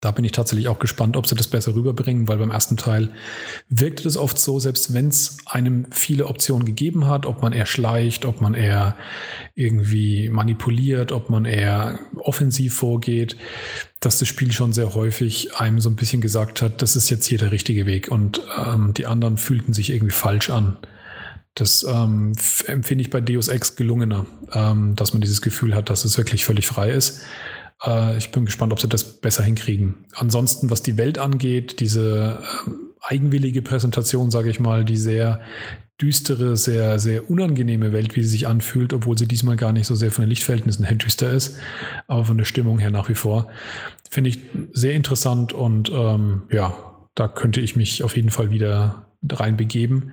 Da 0.00 0.10
bin 0.10 0.26
ich 0.26 0.32
tatsächlich 0.32 0.68
auch 0.68 0.78
gespannt, 0.78 1.16
ob 1.16 1.26
sie 1.26 1.34
das 1.34 1.48
besser 1.48 1.74
rüberbringen, 1.74 2.28
weil 2.28 2.36
beim 2.36 2.50
ersten 2.50 2.76
Teil 2.76 3.10
wirkte 3.70 4.02
das 4.02 4.18
oft 4.18 4.38
so, 4.38 4.58
selbst 4.60 4.92
wenn 4.92 5.08
es 5.08 5.38
einem 5.46 5.86
viele 5.90 6.26
Optionen 6.26 6.66
gegeben 6.66 7.06
hat, 7.06 7.24
ob 7.24 7.40
man 7.40 7.54
eher 7.54 7.64
schleicht, 7.64 8.26
ob 8.26 8.42
man 8.42 8.52
eher 8.52 8.94
irgendwie 9.54 10.28
manipuliert, 10.28 11.12
ob 11.12 11.30
man 11.30 11.46
eher 11.46 11.98
offensiv 12.16 12.74
vorgeht, 12.74 13.38
dass 14.00 14.18
das 14.18 14.28
Spiel 14.28 14.52
schon 14.52 14.74
sehr 14.74 14.94
häufig 14.94 15.56
einem 15.56 15.80
so 15.80 15.88
ein 15.88 15.96
bisschen 15.96 16.20
gesagt 16.20 16.60
hat, 16.60 16.82
das 16.82 16.94
ist 16.94 17.08
jetzt 17.08 17.24
hier 17.24 17.38
der 17.38 17.50
richtige 17.50 17.86
Weg 17.86 18.08
und 18.08 18.42
ähm, 18.66 18.92
die 18.92 19.06
anderen 19.06 19.38
fühlten 19.38 19.72
sich 19.72 19.90
irgendwie 19.90 20.12
falsch 20.12 20.50
an. 20.50 20.76
Das 21.54 21.86
ähm, 21.88 22.32
empfinde 22.66 23.00
ich 23.00 23.08
bei 23.08 23.22
Deus 23.22 23.48
Ex 23.48 23.76
gelungener, 23.76 24.26
ähm, 24.52 24.94
dass 24.94 25.14
man 25.14 25.22
dieses 25.22 25.40
Gefühl 25.40 25.74
hat, 25.74 25.88
dass 25.88 26.04
es 26.04 26.18
wirklich 26.18 26.44
völlig 26.44 26.66
frei 26.66 26.90
ist. 26.90 27.22
Äh, 27.84 28.16
ich 28.18 28.30
bin 28.30 28.44
gespannt, 28.44 28.72
ob 28.72 28.80
sie 28.80 28.88
das 28.88 29.04
besser 29.04 29.42
hinkriegen. 29.42 30.06
Ansonsten, 30.14 30.70
was 30.70 30.82
die 30.82 30.96
Welt 30.96 31.18
angeht, 31.18 31.80
diese 31.80 32.40
äh, 32.40 32.70
eigenwillige 33.00 33.62
Präsentation, 33.62 34.30
sage 34.30 34.50
ich 34.50 34.60
mal, 34.60 34.84
die 34.84 34.96
sehr 34.96 35.40
düstere, 36.00 36.56
sehr, 36.56 36.98
sehr 36.98 37.30
unangenehme 37.30 37.92
Welt, 37.92 38.16
wie 38.16 38.22
sie 38.22 38.28
sich 38.28 38.46
anfühlt, 38.46 38.92
obwohl 38.92 39.16
sie 39.16 39.26
diesmal 39.26 39.56
gar 39.56 39.72
nicht 39.72 39.86
so 39.86 39.94
sehr 39.94 40.10
von 40.10 40.24
den 40.24 40.28
Lichtverhältnissen 40.28 40.84
her 40.84 40.96
düster 40.96 41.30
ist, 41.30 41.56
aber 42.06 42.26
von 42.26 42.36
der 42.36 42.44
Stimmung 42.44 42.78
her 42.78 42.90
nach 42.90 43.08
wie 43.08 43.14
vor. 43.14 43.48
Finde 44.10 44.30
ich 44.30 44.40
sehr 44.72 44.92
interessant 44.92 45.54
und 45.54 45.90
ähm, 45.90 46.42
ja, 46.52 46.76
da 47.14 47.28
könnte 47.28 47.62
ich 47.62 47.76
mich 47.76 48.02
auf 48.02 48.14
jeden 48.14 48.30
Fall 48.30 48.50
wieder 48.50 49.06
reinbegeben 49.26 50.12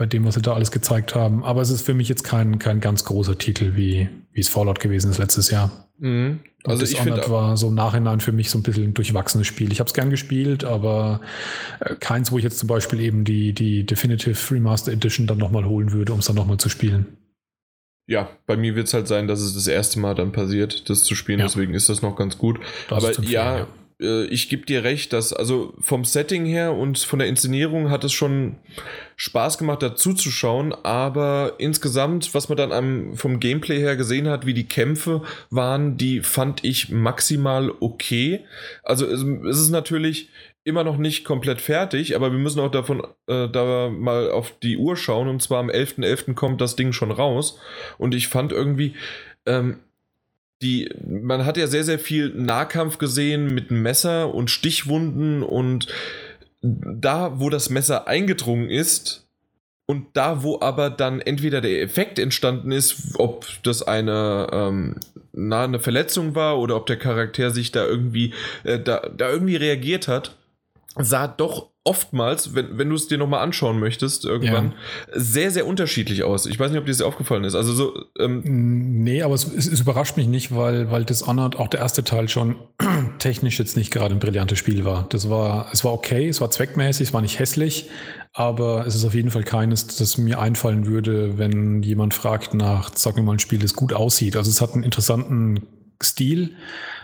bei 0.00 0.06
dem, 0.06 0.24
was 0.24 0.34
sie 0.34 0.40
da 0.40 0.54
alles 0.54 0.70
gezeigt 0.70 1.14
haben. 1.14 1.44
Aber 1.44 1.60
es 1.60 1.68
ist 1.68 1.82
für 1.82 1.92
mich 1.92 2.08
jetzt 2.08 2.24
kein, 2.24 2.58
kein 2.58 2.80
ganz 2.80 3.04
großer 3.04 3.36
Titel, 3.36 3.76
wie, 3.76 4.08
wie 4.32 4.40
es 4.40 4.48
Fallout 4.48 4.80
gewesen 4.80 5.10
ist 5.10 5.18
letztes 5.18 5.50
Jahr. 5.50 5.90
Mhm. 5.98 6.40
Also 6.64 6.84
ich 6.84 6.96
finde 6.96 7.28
war 7.28 7.58
so 7.58 7.68
im 7.68 7.74
Nachhinein 7.74 8.20
für 8.20 8.32
mich 8.32 8.48
so 8.48 8.58
ein 8.58 8.62
bisschen 8.62 8.84
ein 8.84 8.94
durchwachsenes 8.94 9.46
Spiel. 9.46 9.70
Ich 9.72 9.78
habe 9.78 9.88
es 9.88 9.92
gern 9.92 10.08
gespielt, 10.08 10.64
aber 10.64 11.20
äh, 11.80 11.96
keins, 11.96 12.32
wo 12.32 12.38
ich 12.38 12.44
jetzt 12.44 12.58
zum 12.58 12.66
Beispiel 12.66 12.98
eben 13.00 13.24
die, 13.24 13.52
die 13.52 13.84
Definitive 13.84 14.38
Remaster 14.54 14.90
Edition 14.90 15.26
dann 15.26 15.36
nochmal 15.36 15.66
holen 15.66 15.92
würde, 15.92 16.14
um 16.14 16.20
es 16.20 16.24
dann 16.24 16.36
nochmal 16.36 16.56
zu 16.56 16.70
spielen. 16.70 17.18
Ja, 18.06 18.30
bei 18.46 18.56
mir 18.56 18.76
wird 18.76 18.86
es 18.86 18.94
halt 18.94 19.06
sein, 19.06 19.28
dass 19.28 19.42
es 19.42 19.52
das 19.52 19.66
erste 19.66 20.00
Mal 20.00 20.14
dann 20.14 20.32
passiert, 20.32 20.88
das 20.88 21.04
zu 21.04 21.14
spielen, 21.14 21.40
ja. 21.40 21.44
deswegen 21.44 21.74
ist 21.74 21.90
das 21.90 22.00
noch 22.00 22.16
ganz 22.16 22.38
gut. 22.38 22.58
Das 22.88 23.04
aber 23.04 23.22
ja, 23.22 23.58
ja, 23.58 23.66
äh, 24.00 24.24
ich 24.24 24.48
gebe 24.48 24.66
dir 24.66 24.84
recht, 24.84 25.12
dass 25.12 25.32
also 25.32 25.74
vom 25.80 26.04
Setting 26.04 26.44
her 26.44 26.74
und 26.74 26.98
von 26.98 27.18
der 27.18 27.28
Inszenierung 27.28 27.90
hat 27.90 28.04
es 28.04 28.12
schon 28.12 28.56
Spaß 29.16 29.58
gemacht, 29.58 29.82
dazu 29.82 30.14
zu 30.14 30.30
schauen, 30.30 30.72
aber 30.72 31.54
insgesamt, 31.58 32.34
was 32.34 32.48
man 32.48 32.56
dann 32.56 32.72
am, 32.72 33.16
vom 33.16 33.40
Gameplay 33.40 33.78
her 33.78 33.96
gesehen 33.96 34.28
hat, 34.28 34.46
wie 34.46 34.54
die 34.54 34.68
Kämpfe 34.68 35.22
waren, 35.50 35.96
die 35.96 36.20
fand 36.20 36.64
ich 36.64 36.88
maximal 36.90 37.72
okay. 37.80 38.44
Also 38.82 39.06
es, 39.06 39.22
es 39.22 39.60
ist 39.60 39.70
natürlich 39.70 40.30
immer 40.64 40.84
noch 40.84 40.98
nicht 40.98 41.24
komplett 41.24 41.60
fertig, 41.60 42.14
aber 42.14 42.32
wir 42.32 42.38
müssen 42.38 42.60
auch 42.60 42.70
davon 42.70 43.02
äh, 43.26 43.48
da 43.48 43.90
mal 43.90 44.30
auf 44.30 44.52
die 44.62 44.76
Uhr 44.76 44.96
schauen 44.96 45.28
und 45.28 45.42
zwar 45.42 45.58
am 45.58 45.70
11.11. 45.70 46.28
.11. 46.28 46.34
kommt 46.34 46.60
das 46.60 46.76
Ding 46.76 46.92
schon 46.92 47.10
raus 47.10 47.58
und 47.98 48.14
ich 48.14 48.28
fand 48.28 48.52
irgendwie 48.52 48.94
ähm, 49.46 49.80
die, 50.62 50.90
man 51.06 51.46
hat 51.46 51.56
ja 51.56 51.66
sehr, 51.66 51.84
sehr 51.84 51.98
viel 51.98 52.28
Nahkampf 52.30 52.98
gesehen 52.98 53.54
mit 53.54 53.70
Messer 53.70 54.34
und 54.34 54.50
Stichwunden 54.50 55.42
und 55.42 55.86
da, 56.62 57.40
wo 57.40 57.48
das 57.48 57.70
Messer 57.70 58.06
eingedrungen 58.06 58.68
ist 58.68 59.26
und 59.86 60.08
da, 60.12 60.42
wo 60.42 60.60
aber 60.60 60.90
dann 60.90 61.20
entweder 61.20 61.60
der 61.60 61.82
Effekt 61.82 62.18
entstanden 62.18 62.70
ist, 62.70 63.14
ob 63.18 63.46
das 63.62 63.82
eine, 63.82 64.46
ähm, 64.52 64.96
na, 65.32 65.64
eine 65.64 65.80
Verletzung 65.80 66.34
war 66.34 66.58
oder 66.58 66.76
ob 66.76 66.86
der 66.86 66.98
Charakter 66.98 67.50
sich 67.50 67.72
da 67.72 67.86
irgendwie, 67.86 68.34
äh, 68.64 68.78
da, 68.78 69.08
da 69.16 69.30
irgendwie 69.30 69.56
reagiert 69.56 70.06
hat, 70.06 70.36
sah 70.96 71.28
doch 71.28 71.70
oftmals, 71.82 72.54
wenn, 72.54 72.76
wenn 72.76 72.90
du 72.90 72.94
es 72.94 73.08
dir 73.08 73.16
nochmal 73.16 73.42
anschauen 73.42 73.78
möchtest, 73.78 74.26
irgendwann, 74.26 74.72
ja. 74.72 75.20
sehr, 75.20 75.50
sehr 75.50 75.66
unterschiedlich 75.66 76.24
aus. 76.24 76.44
Ich 76.44 76.60
weiß 76.60 76.70
nicht, 76.70 76.78
ob 76.78 76.84
dir 76.84 76.92
das 76.92 77.00
aufgefallen 77.00 77.44
ist. 77.44 77.54
Also 77.54 77.72
so. 77.72 78.04
Ähm 78.18 78.42
nee, 79.02 79.22
aber 79.22 79.34
es, 79.34 79.44
es, 79.46 79.66
es, 79.66 79.80
überrascht 79.80 80.16
mich 80.18 80.26
nicht, 80.26 80.54
weil, 80.54 80.90
weil 80.90 81.04
Dishonored, 81.04 81.56
auch 81.56 81.68
der 81.68 81.80
erste 81.80 82.04
Teil 82.04 82.28
schon 82.28 82.56
technisch 83.18 83.58
jetzt 83.58 83.76
nicht 83.76 83.90
gerade 83.90 84.14
ein 84.14 84.18
brillantes 84.18 84.58
Spiel 84.58 84.84
war. 84.84 85.06
Das 85.08 85.30
war, 85.30 85.68
es 85.72 85.82
war 85.82 85.92
okay, 85.94 86.28
es 86.28 86.40
war 86.42 86.50
zweckmäßig, 86.50 87.08
es 87.08 87.14
war 87.14 87.22
nicht 87.22 87.38
hässlich, 87.38 87.88
aber 88.34 88.86
es 88.86 88.94
ist 88.94 89.04
auf 89.04 89.14
jeden 89.14 89.30
Fall 89.30 89.44
keines, 89.44 89.86
das 89.86 90.18
mir 90.18 90.38
einfallen 90.38 90.86
würde, 90.86 91.38
wenn 91.38 91.82
jemand 91.82 92.12
fragt 92.12 92.52
nach, 92.52 92.90
sag 92.94 93.16
mir 93.16 93.22
mal, 93.22 93.32
ein 93.32 93.38
Spiel, 93.38 93.58
das 93.58 93.74
gut 93.74 93.94
aussieht. 93.94 94.36
Also 94.36 94.50
es 94.50 94.60
hat 94.60 94.74
einen 94.74 94.84
interessanten 94.84 95.66
Stil, 96.02 96.56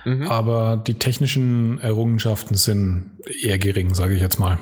mhm. 0.05 0.23
aber 0.29 0.83
die 0.87 0.95
technischen 0.95 1.81
Errungenschaften 1.81 2.57
sind 2.57 3.19
eher 3.43 3.59
gering, 3.59 3.95
sage 3.95 4.15
ich 4.15 4.21
jetzt 4.21 4.39
mal. 4.39 4.59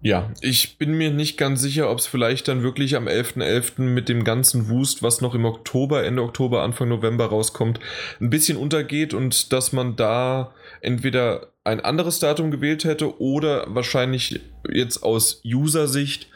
Ja, 0.00 0.30
ich 0.42 0.76
bin 0.76 0.98
mir 0.98 1.10
nicht 1.10 1.38
ganz 1.38 1.62
sicher, 1.62 1.90
ob 1.90 1.98
es 1.98 2.06
vielleicht 2.06 2.46
dann 2.48 2.62
wirklich 2.62 2.94
am 2.94 3.08
11.11. 3.08 3.38
.11. 3.38 3.80
mit 3.80 4.10
dem 4.10 4.22
ganzen 4.22 4.68
Wust, 4.68 5.02
was 5.02 5.22
noch 5.22 5.34
im 5.34 5.46
Oktober, 5.46 6.04
Ende 6.04 6.22
Oktober, 6.22 6.62
Anfang 6.62 6.90
November 6.90 7.24
rauskommt, 7.24 7.80
ein 8.20 8.28
bisschen 8.28 8.58
untergeht 8.58 9.14
und 9.14 9.50
dass 9.54 9.72
man 9.72 9.96
da 9.96 10.52
entweder 10.82 11.54
ein 11.64 11.80
anderes 11.80 12.18
Datum 12.18 12.50
gewählt 12.50 12.84
hätte 12.84 13.18
oder 13.18 13.64
wahrscheinlich 13.68 14.40
jetzt 14.70 15.02
aus 15.02 15.40
User-Sicht, 15.42 16.28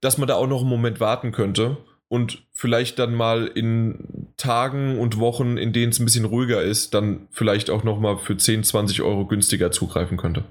dass 0.00 0.16
man 0.16 0.28
da 0.28 0.36
auch 0.36 0.46
noch 0.46 0.60
einen 0.60 0.70
Moment 0.70 1.00
warten 1.00 1.32
könnte 1.32 1.78
und 2.06 2.44
vielleicht 2.52 3.00
dann 3.00 3.14
mal 3.14 3.48
in 3.48 4.21
Tagen 4.36 4.98
und 4.98 5.18
Wochen, 5.18 5.56
in 5.56 5.72
denen 5.72 5.92
es 5.92 5.98
ein 5.98 6.04
bisschen 6.04 6.24
ruhiger 6.24 6.62
ist, 6.62 6.94
dann 6.94 7.28
vielleicht 7.30 7.70
auch 7.70 7.84
nochmal 7.84 8.18
für 8.18 8.36
10, 8.36 8.64
20 8.64 9.02
Euro 9.02 9.26
günstiger 9.26 9.70
zugreifen 9.70 10.16
könnte. 10.16 10.44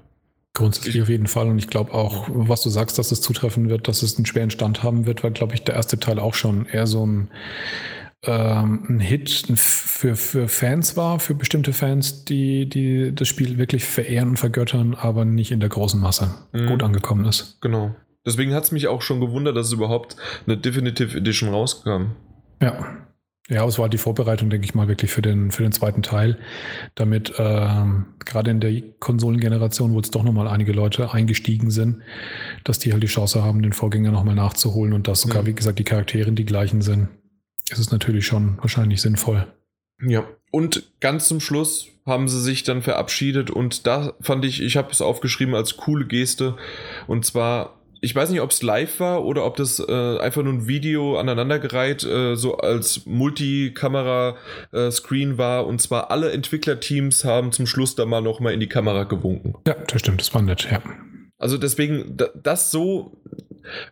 Grundsätzlich 0.54 0.96
ich, 0.96 1.02
auf 1.02 1.08
jeden 1.08 1.26
Fall. 1.26 1.48
Und 1.48 1.58
ich 1.58 1.68
glaube 1.68 1.94
auch, 1.94 2.28
was 2.28 2.62
du 2.62 2.68
sagst, 2.68 2.98
dass 2.98 3.10
es 3.10 3.22
zutreffen 3.22 3.70
wird, 3.70 3.88
dass 3.88 4.02
es 4.02 4.16
einen 4.16 4.26
schweren 4.26 4.50
Stand 4.50 4.82
haben 4.82 5.06
wird, 5.06 5.24
weil, 5.24 5.30
glaube 5.30 5.54
ich, 5.54 5.64
der 5.64 5.74
erste 5.74 5.98
Teil 5.98 6.18
auch 6.18 6.34
schon 6.34 6.66
eher 6.66 6.86
so 6.86 7.06
ein, 7.06 7.30
ähm, 8.24 8.84
ein 8.88 9.00
Hit 9.00 9.46
für, 9.56 10.14
für 10.14 10.48
Fans 10.48 10.96
war, 10.96 11.20
für 11.20 11.34
bestimmte 11.34 11.72
Fans, 11.72 12.24
die, 12.24 12.68
die 12.68 13.14
das 13.14 13.28
Spiel 13.28 13.56
wirklich 13.56 13.84
verehren 13.84 14.30
und 14.30 14.36
vergöttern, 14.36 14.94
aber 14.94 15.24
nicht 15.24 15.52
in 15.52 15.60
der 15.60 15.70
großen 15.70 16.00
Masse 16.00 16.34
mhm. 16.52 16.66
gut 16.66 16.82
angekommen 16.82 17.24
ist. 17.24 17.58
Genau. 17.62 17.94
Deswegen 18.26 18.54
hat 18.54 18.64
es 18.64 18.72
mich 18.72 18.88
auch 18.88 19.02
schon 19.02 19.20
gewundert, 19.20 19.56
dass 19.56 19.68
es 19.68 19.72
überhaupt 19.72 20.16
eine 20.46 20.56
Definitive 20.56 21.16
Edition 21.16 21.48
rauskam. 21.48 22.12
Ja. 22.60 23.08
Ja, 23.48 23.66
es 23.66 23.78
war 23.78 23.88
die 23.88 23.98
Vorbereitung, 23.98 24.50
denke 24.50 24.64
ich 24.64 24.74
mal, 24.74 24.86
wirklich 24.86 25.10
für 25.10 25.20
den, 25.20 25.50
für 25.50 25.64
den 25.64 25.72
zweiten 25.72 26.02
Teil, 26.02 26.38
damit 26.94 27.34
ähm, 27.38 28.06
gerade 28.24 28.50
in 28.52 28.60
der 28.60 28.80
Konsolengeneration, 29.00 29.92
wo 29.92 29.96
jetzt 29.96 30.14
doch 30.14 30.22
nochmal 30.22 30.46
einige 30.46 30.72
Leute 30.72 31.12
eingestiegen 31.12 31.70
sind, 31.70 32.02
dass 32.62 32.78
die 32.78 32.92
halt 32.92 33.02
die 33.02 33.08
Chance 33.08 33.42
haben, 33.42 33.62
den 33.62 33.72
Vorgänger 33.72 34.12
nochmal 34.12 34.36
nachzuholen 34.36 34.92
und 34.92 35.08
dass 35.08 35.22
sogar, 35.22 35.42
ja. 35.42 35.46
wie 35.46 35.54
gesagt, 35.54 35.80
die 35.80 35.84
Charaktere 35.84 36.30
die 36.30 36.44
gleichen 36.44 36.82
sind. 36.82 37.08
ist 37.68 37.80
Es 37.80 37.90
natürlich 37.90 38.26
schon 38.26 38.58
wahrscheinlich 38.58 39.02
sinnvoll. 39.02 39.46
Ja, 40.00 40.24
und 40.52 40.92
ganz 41.00 41.26
zum 41.26 41.40
Schluss 41.40 41.88
haben 42.06 42.28
sie 42.28 42.40
sich 42.40 42.62
dann 42.62 42.82
verabschiedet 42.82 43.50
und 43.50 43.86
da 43.86 44.14
fand 44.20 44.44
ich, 44.44 44.62
ich 44.62 44.76
habe 44.76 44.90
es 44.92 45.00
aufgeschrieben 45.00 45.54
als 45.54 45.76
coole 45.76 46.06
Geste 46.06 46.56
und 47.06 47.24
zwar 47.24 47.81
ich 48.04 48.16
weiß 48.16 48.30
nicht, 48.30 48.40
ob 48.40 48.50
es 48.50 48.62
live 48.62 48.98
war 48.98 49.24
oder 49.24 49.46
ob 49.46 49.56
das 49.56 49.78
äh, 49.78 50.18
einfach 50.18 50.42
nur 50.42 50.52
ein 50.52 50.66
Video 50.66 51.18
aneinandergereiht, 51.18 52.02
äh, 52.02 52.34
so 52.34 52.58
als 52.58 53.06
Multikamera-Screen 53.06 55.34
äh, 55.34 55.38
war. 55.38 55.68
Und 55.68 55.80
zwar 55.80 56.10
alle 56.10 56.32
Entwicklerteams 56.32 57.24
haben 57.24 57.52
zum 57.52 57.68
Schluss 57.68 57.94
da 57.94 58.04
mal 58.04 58.20
nochmal 58.20 58.54
in 58.54 58.60
die 58.60 58.68
Kamera 58.68 59.04
gewunken. 59.04 59.54
Ja, 59.68 59.76
das 59.86 60.00
stimmt, 60.00 60.20
das 60.20 60.34
war 60.34 60.42
nett, 60.42 60.66
ja. 60.68 60.82
Also 61.38 61.58
deswegen, 61.58 62.16
das 62.42 62.72
so, 62.72 63.22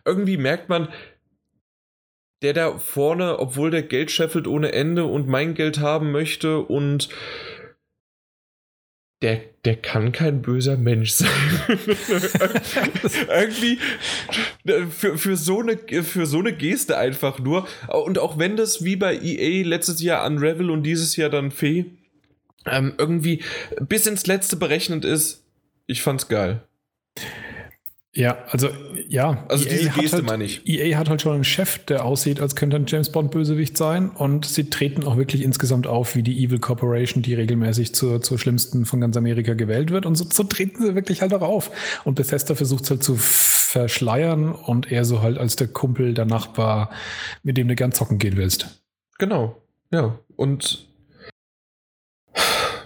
irgendwie 0.03 0.35
merkt 0.35 0.67
man, 0.67 0.89
der 2.41 2.51
da 2.51 2.79
vorne, 2.79 3.39
obwohl 3.39 3.71
der 3.71 3.83
Geld 3.83 4.11
scheffelt 4.11 4.45
ohne 4.45 4.73
Ende 4.73 5.05
und 5.05 5.29
mein 5.29 5.53
Geld 5.53 5.79
haben 5.79 6.11
möchte 6.11 6.59
und 6.59 7.07
der, 9.21 9.41
der 9.65 9.75
kann 9.75 10.11
kein 10.11 10.41
böser 10.41 10.77
Mensch 10.77 11.11
sein. 11.11 11.29
Irgendwie 13.29 13.77
für, 14.89 15.17
für, 15.17 15.37
so 15.37 15.59
eine, 15.59 15.77
für 15.77 16.25
so 16.25 16.39
eine 16.39 16.53
Geste 16.53 16.97
einfach 16.97 17.39
nur. 17.39 17.67
Und 17.87 18.17
auch 18.17 18.39
wenn 18.39 18.57
das 18.57 18.83
wie 18.83 18.95
bei 18.95 19.15
EA 19.15 19.65
letztes 19.65 20.01
Jahr 20.01 20.25
Unravel 20.25 20.71
und 20.71 20.83
dieses 20.83 21.15
Jahr 21.15 21.29
dann 21.29 21.51
Fee 21.51 21.85
ähm, 22.65 22.93
irgendwie 22.97 23.43
bis 23.79 24.07
ins 24.07 24.25
Letzte 24.25 24.55
berechnet 24.55 25.05
ist, 25.05 25.43
ich 25.85 26.01
fand's 26.01 26.27
geil. 26.27 26.63
Ja, 28.13 28.43
also 28.49 28.69
ja. 29.07 29.45
Also 29.47 29.65
EA 29.65 29.71
diese 29.71 29.89
Geste 29.91 30.17
halt, 30.17 30.25
meine 30.25 30.43
ich. 30.43 30.67
EA 30.67 30.97
hat 30.97 31.09
halt 31.09 31.21
schon 31.21 31.33
einen 31.33 31.43
Chef, 31.45 31.77
der 31.85 32.03
aussieht, 32.03 32.41
als 32.41 32.57
könnte 32.57 32.75
ein 32.75 32.85
James 32.85 33.09
Bond 33.09 33.31
Bösewicht 33.31 33.77
sein 33.77 34.09
und 34.09 34.45
sie 34.45 34.69
treten 34.69 35.05
auch 35.05 35.15
wirklich 35.15 35.41
insgesamt 35.43 35.87
auf 35.87 36.15
wie 36.15 36.23
die 36.23 36.43
Evil 36.43 36.59
Corporation, 36.59 37.23
die 37.23 37.33
regelmäßig 37.35 37.95
zur, 37.95 38.21
zur 38.21 38.37
schlimmsten 38.37 38.85
von 38.85 38.99
ganz 38.99 39.15
Amerika 39.15 39.53
gewählt 39.53 39.91
wird 39.91 40.05
und 40.05 40.15
so, 40.15 40.25
so 40.29 40.43
treten 40.43 40.83
sie 40.85 40.93
wirklich 40.93 41.21
halt 41.21 41.33
auch 41.33 41.41
auf. 41.41 41.71
Und 42.03 42.15
Bethesda 42.15 42.53
versucht 42.53 42.83
es 42.83 42.89
halt 42.89 43.03
zu 43.03 43.15
verschleiern 43.15 44.51
und 44.51 44.91
er 44.91 45.05
so 45.05 45.21
halt 45.21 45.37
als 45.37 45.55
der 45.55 45.67
Kumpel, 45.67 46.13
der 46.13 46.25
Nachbar, 46.25 46.89
mit 47.43 47.55
dem 47.55 47.69
du 47.69 47.75
gern 47.75 47.93
zocken 47.93 48.17
gehen 48.17 48.35
willst. 48.35 48.81
Genau, 49.19 49.61
ja. 49.89 50.19
Und 50.35 50.85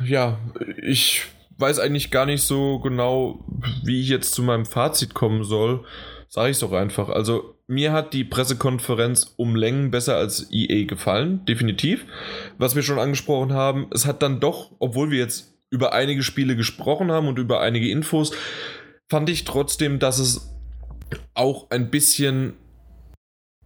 ja, 0.03 0.37
ich 0.83 1.25
weiß 1.57 1.79
eigentlich 1.79 2.11
gar 2.11 2.25
nicht 2.25 2.43
so 2.43 2.79
genau, 2.79 3.45
wie 3.83 4.01
ich 4.01 4.09
jetzt 4.09 4.33
zu 4.33 4.43
meinem 4.43 4.65
Fazit 4.65 5.13
kommen 5.13 5.43
soll. 5.43 5.85
Sage 6.27 6.49
ich 6.49 6.57
es 6.57 6.61
doch 6.61 6.73
einfach. 6.73 7.09
Also, 7.09 7.55
mir 7.67 7.93
hat 7.93 8.13
die 8.13 8.23
Pressekonferenz 8.23 9.33
um 9.37 9.55
Längen 9.55 9.89
besser 9.89 10.17
als 10.17 10.51
EA 10.51 10.85
gefallen, 10.85 11.45
definitiv. 11.45 12.05
Was 12.57 12.75
wir 12.75 12.83
schon 12.83 12.99
angesprochen 12.99 13.53
haben, 13.53 13.87
es 13.91 14.05
hat 14.05 14.21
dann 14.21 14.39
doch, 14.39 14.71
obwohl 14.79 15.11
wir 15.11 15.19
jetzt 15.19 15.53
über 15.69 15.93
einige 15.93 16.23
Spiele 16.23 16.55
gesprochen 16.55 17.11
haben 17.11 17.27
und 17.27 17.39
über 17.39 17.61
einige 17.61 17.89
Infos, 17.89 18.31
fand 19.09 19.29
ich 19.29 19.45
trotzdem, 19.45 19.99
dass 19.99 20.19
es 20.19 20.53
auch 21.33 21.69
ein 21.69 21.89
bisschen 21.89 22.53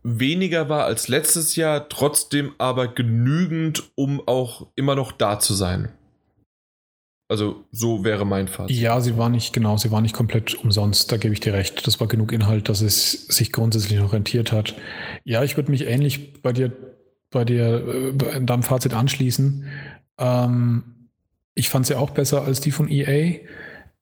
weniger 0.04 0.70
war 0.70 0.86
als 0.86 1.08
letztes 1.08 1.56
Jahr, 1.56 1.90
trotzdem 1.90 2.54
aber 2.58 2.88
genügend, 2.88 3.92
um 3.96 4.26
auch 4.28 4.68
immer 4.76 4.96
noch 4.96 5.12
da 5.12 5.40
zu 5.40 5.54
sein. 5.54 5.92
Also 7.30 7.64
so 7.72 8.04
wäre 8.04 8.26
mein 8.26 8.48
Fazit. 8.48 8.76
Ja, 8.76 9.00
sie 9.02 9.16
war 9.16 9.30
nicht, 9.30 9.54
genau, 9.54 9.78
sie 9.78 9.92
war 9.92 10.02
nicht 10.02 10.16
komplett 10.16 10.56
umsonst, 10.56 11.12
da 11.12 11.18
gebe 11.18 11.32
ich 11.32 11.40
dir 11.40 11.54
recht. 11.54 11.86
Das 11.86 12.00
war 12.00 12.08
genug 12.08 12.32
Inhalt, 12.32 12.70
dass 12.70 12.82
es 12.82 13.28
sich 13.28 13.52
grundsätzlich 13.52 14.00
noch 14.00 14.14
rentiert 14.14 14.52
hat. 14.52 14.76
Ja, 15.26 15.44
ich 15.44 15.56
würde 15.56 15.70
mich 15.70 15.86
ähnlich 15.86 16.42
bei 16.42 16.54
dir, 16.54 16.72
bei 17.30 17.46
dir 17.46 18.16
äh, 18.20 18.38
in 18.38 18.48
deinem 18.48 18.64
Fazit 18.64 18.96
anschließen. 18.96 19.68
Ähm, 20.18 20.84
ich 21.54 21.70
fand 21.70 21.86
sie 21.86 21.96
auch 21.96 22.10
besser 22.10 22.44
als 22.44 22.62
die 22.62 22.72
von 22.72 22.90
EA. 22.90 23.42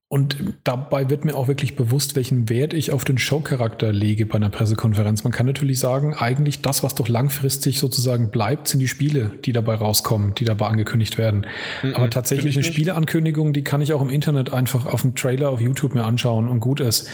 Und 0.09 0.37
dabei 0.63 1.09
wird 1.09 1.25
mir 1.25 1.35
auch 1.35 1.49
wirklich 1.49 1.75
bewusst, 1.75 2.15
welchen 2.15 2.47
Wert 2.47 2.73
ich 2.73 2.93
auf 2.93 3.03
den 3.03 3.17
Showcharakter 3.17 3.91
lege 3.91 4.25
bei 4.25 4.35
einer 4.35 4.49
Pressekonferenz. 4.49 5.25
Man 5.25 5.33
kann 5.33 5.45
natürlich 5.45 5.79
sagen, 5.79 6.13
eigentlich 6.13 6.61
das, 6.61 6.81
was 6.81 6.95
doch 6.95 7.09
langfristig 7.09 7.79
sozusagen 7.79 8.31
bleibt, 8.31 8.69
sind 8.69 8.79
die 8.79 8.87
Spiele, 8.87 9.31
die 9.43 9.51
dabei 9.51 9.75
rauskommen, 9.75 10.33
die 10.33 10.45
dabei 10.45 10.67
angekündigt 10.67 11.17
werden. 11.17 11.45
Mhm, 11.83 11.95
Aber 11.95 12.09
tatsächlich 12.09 12.55
eine 12.55 12.63
Spieleankündigung, 12.63 13.51
die 13.51 13.65
kann 13.65 13.81
ich 13.81 13.91
auch 13.91 14.01
im 14.01 14.09
Internet 14.09 14.53
einfach 14.53 14.85
auf 14.85 15.01
dem 15.01 15.13
Trailer 15.13 15.49
auf 15.49 15.59
YouTube 15.59 15.93
mir 15.93 16.05
anschauen 16.05 16.47
und 16.47 16.61
gut 16.61 16.79
ist. 16.79 17.09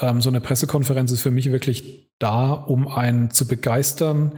Ähm, 0.00 0.20
so 0.20 0.28
eine 0.28 0.40
Pressekonferenz 0.40 1.12
ist 1.12 1.22
für 1.22 1.30
mich 1.30 1.52
wirklich 1.52 2.10
da, 2.18 2.50
um 2.50 2.88
einen 2.88 3.30
zu 3.30 3.46
begeistern, 3.46 4.32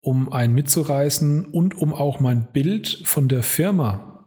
um 0.00 0.32
einen 0.32 0.54
mitzureißen 0.54 1.44
und 1.44 1.76
um 1.76 1.92
auch 1.92 2.18
mein 2.18 2.46
Bild 2.50 3.02
von 3.04 3.28
der 3.28 3.42
Firma 3.42 4.26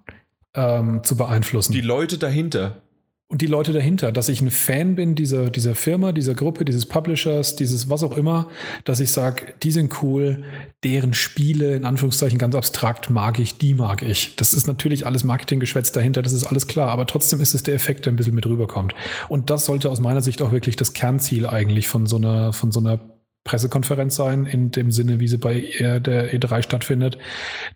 ähm, 0.54 1.04
zu 1.04 1.18
beeinflussen. 1.18 1.74
Die 1.74 1.82
Leute 1.82 2.20
dahinter 2.20 2.84
und 3.28 3.42
die 3.42 3.48
Leute 3.48 3.74
dahinter, 3.74 4.12
dass 4.12 4.30
ich 4.30 4.40
ein 4.42 4.52
Fan 4.52 4.94
bin 4.94 5.16
dieser, 5.16 5.50
dieser 5.50 5.74
Firma, 5.74 6.12
dieser 6.12 6.36
Gruppe, 6.36 6.64
dieses 6.64 6.86
Publishers, 6.86 7.56
dieses 7.56 7.90
was 7.90 8.04
auch 8.04 8.16
immer, 8.16 8.50
dass 8.84 9.00
ich 9.00 9.12
sage, 9.12 9.56
die 9.64 9.72
sind 9.72 10.04
cool, 10.04 10.44
deren 10.84 11.16
Spiele, 11.16 11.76
in 11.76 11.86
Anführungszeichen 11.86 12.38
ganz 12.38 12.54
abstrakt, 12.54 13.10
mag 13.10 13.40
ich, 13.40 13.58
die 13.58 13.74
mag 13.74 14.04
ich. 14.04 14.36
Das 14.36 14.54
ist 14.54 14.68
natürlich 14.68 15.08
alles 15.08 15.24
Marketinggeschwätz 15.24 15.92
dahinter, 15.92 16.22
das 16.22 16.34
ist 16.34 16.46
alles 16.46 16.68
klar, 16.68 16.90
aber 16.90 17.08
trotzdem 17.08 17.42
ist 17.42 17.56
es 17.56 17.64
der 17.64 17.74
Effekt, 17.74 18.06
der 18.06 18.14
ein 18.14 18.16
bisschen 18.16 18.36
mit 18.36 18.46
rüberkommt. 18.46 18.94
Und 19.28 19.50
das 19.50 19.66
sollte 19.66 19.90
aus 19.90 20.00
meiner 20.00 20.22
Sicht 20.22 20.44
auch 20.44 20.52
wirklich 20.52 20.76
das 20.76 20.94
Kernziel 20.94 21.48
eigentlich 21.48 21.88
von 21.88 22.06
so 22.06 22.18
einer, 22.18 22.54
von 22.54 22.72
so 22.72 22.80
einer 22.80 23.00
Pressekonferenz 23.46 24.16
sein, 24.16 24.48
in 24.48 24.72
dem 24.72 24.92
Sinne, 24.92 25.20
wie 25.20 25.28
sie 25.28 25.38
bei 25.38 25.64
der 25.80 26.34
E3 26.34 26.64
stattfindet, 26.64 27.20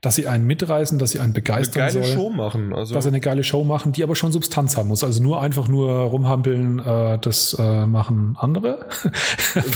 dass 0.02 0.16
sie 0.16 0.28
einen 0.28 0.48
mitreißen, 0.48 0.98
dass 0.98 1.12
sie 1.12 1.20
einen 1.20 1.34
begeistern 1.34 1.84
eine 1.84 1.94
geile 1.94 2.06
soll, 2.06 2.16
Show 2.16 2.30
machen, 2.32 2.74
also 2.74 2.96
dass 2.96 3.04
sie 3.04 3.10
eine 3.10 3.20
geile 3.20 3.44
Show 3.44 3.64
machen, 3.64 3.92
die 3.92 4.02
aber 4.02 4.16
schon 4.16 4.32
Substanz 4.32 4.76
haben 4.78 4.90
muss. 4.90 5.04
Also 5.04 5.22
nur 5.22 5.44
einfach 5.44 5.68
nur 5.68 5.92
rumhampeln, 5.92 6.80
äh, 6.80 7.20
das 7.20 7.56
äh, 7.60 7.86
machen 7.86 8.36
andere. 8.40 8.88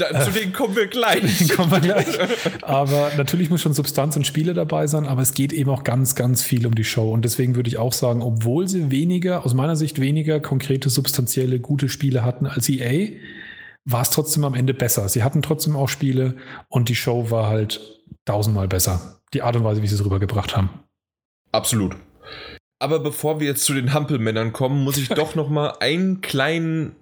da, 0.00 0.20
zu 0.24 0.32
denen 0.32 0.52
kommen 0.52 0.74
wir 0.74 0.88
gleich. 0.88 1.48
kommen 1.56 1.70
wir 1.70 1.80
gleich. 1.80 2.06
Aber 2.62 3.12
natürlich 3.16 3.48
muss 3.48 3.62
schon 3.62 3.74
Substanz 3.74 4.16
und 4.16 4.26
Spiele 4.26 4.54
dabei 4.54 4.88
sein, 4.88 5.06
aber 5.06 5.22
es 5.22 5.34
geht 5.34 5.52
eben 5.52 5.70
auch 5.70 5.84
ganz, 5.84 6.16
ganz 6.16 6.42
viel 6.42 6.66
um 6.66 6.74
die 6.74 6.82
Show. 6.82 7.12
Und 7.12 7.24
deswegen 7.24 7.54
würde 7.54 7.68
ich 7.68 7.78
auch 7.78 7.92
sagen, 7.92 8.22
obwohl 8.22 8.66
sie 8.66 8.90
weniger, 8.90 9.46
aus 9.46 9.54
meiner 9.54 9.76
Sicht 9.76 10.00
weniger 10.00 10.40
konkrete, 10.40 10.90
substanzielle, 10.90 11.60
gute 11.60 11.88
Spiele 11.88 12.24
hatten 12.24 12.46
als 12.46 12.68
EA, 12.68 13.10
war 13.90 14.02
es 14.02 14.10
trotzdem 14.10 14.44
am 14.44 14.54
Ende 14.54 14.74
besser. 14.74 15.08
Sie 15.08 15.22
hatten 15.22 15.40
trotzdem 15.40 15.74
auch 15.74 15.88
Spiele 15.88 16.36
und 16.68 16.90
die 16.90 16.94
Show 16.94 17.30
war 17.30 17.48
halt 17.48 17.80
tausendmal 18.26 18.68
besser. 18.68 19.20
Die 19.32 19.40
Art 19.40 19.56
und 19.56 19.64
Weise, 19.64 19.82
wie 19.82 19.86
sie 19.86 19.94
es 19.94 20.04
rübergebracht 20.04 20.56
haben. 20.56 20.68
Absolut. 21.52 21.96
Aber 22.78 23.00
bevor 23.00 23.40
wir 23.40 23.46
jetzt 23.46 23.64
zu 23.64 23.72
den 23.72 23.94
Hampelmännern 23.94 24.52
kommen, 24.52 24.84
muss 24.84 24.98
ich 24.98 25.08
doch 25.08 25.34
noch 25.34 25.48
mal 25.48 25.76
einen 25.80 26.20
kleinen 26.20 26.96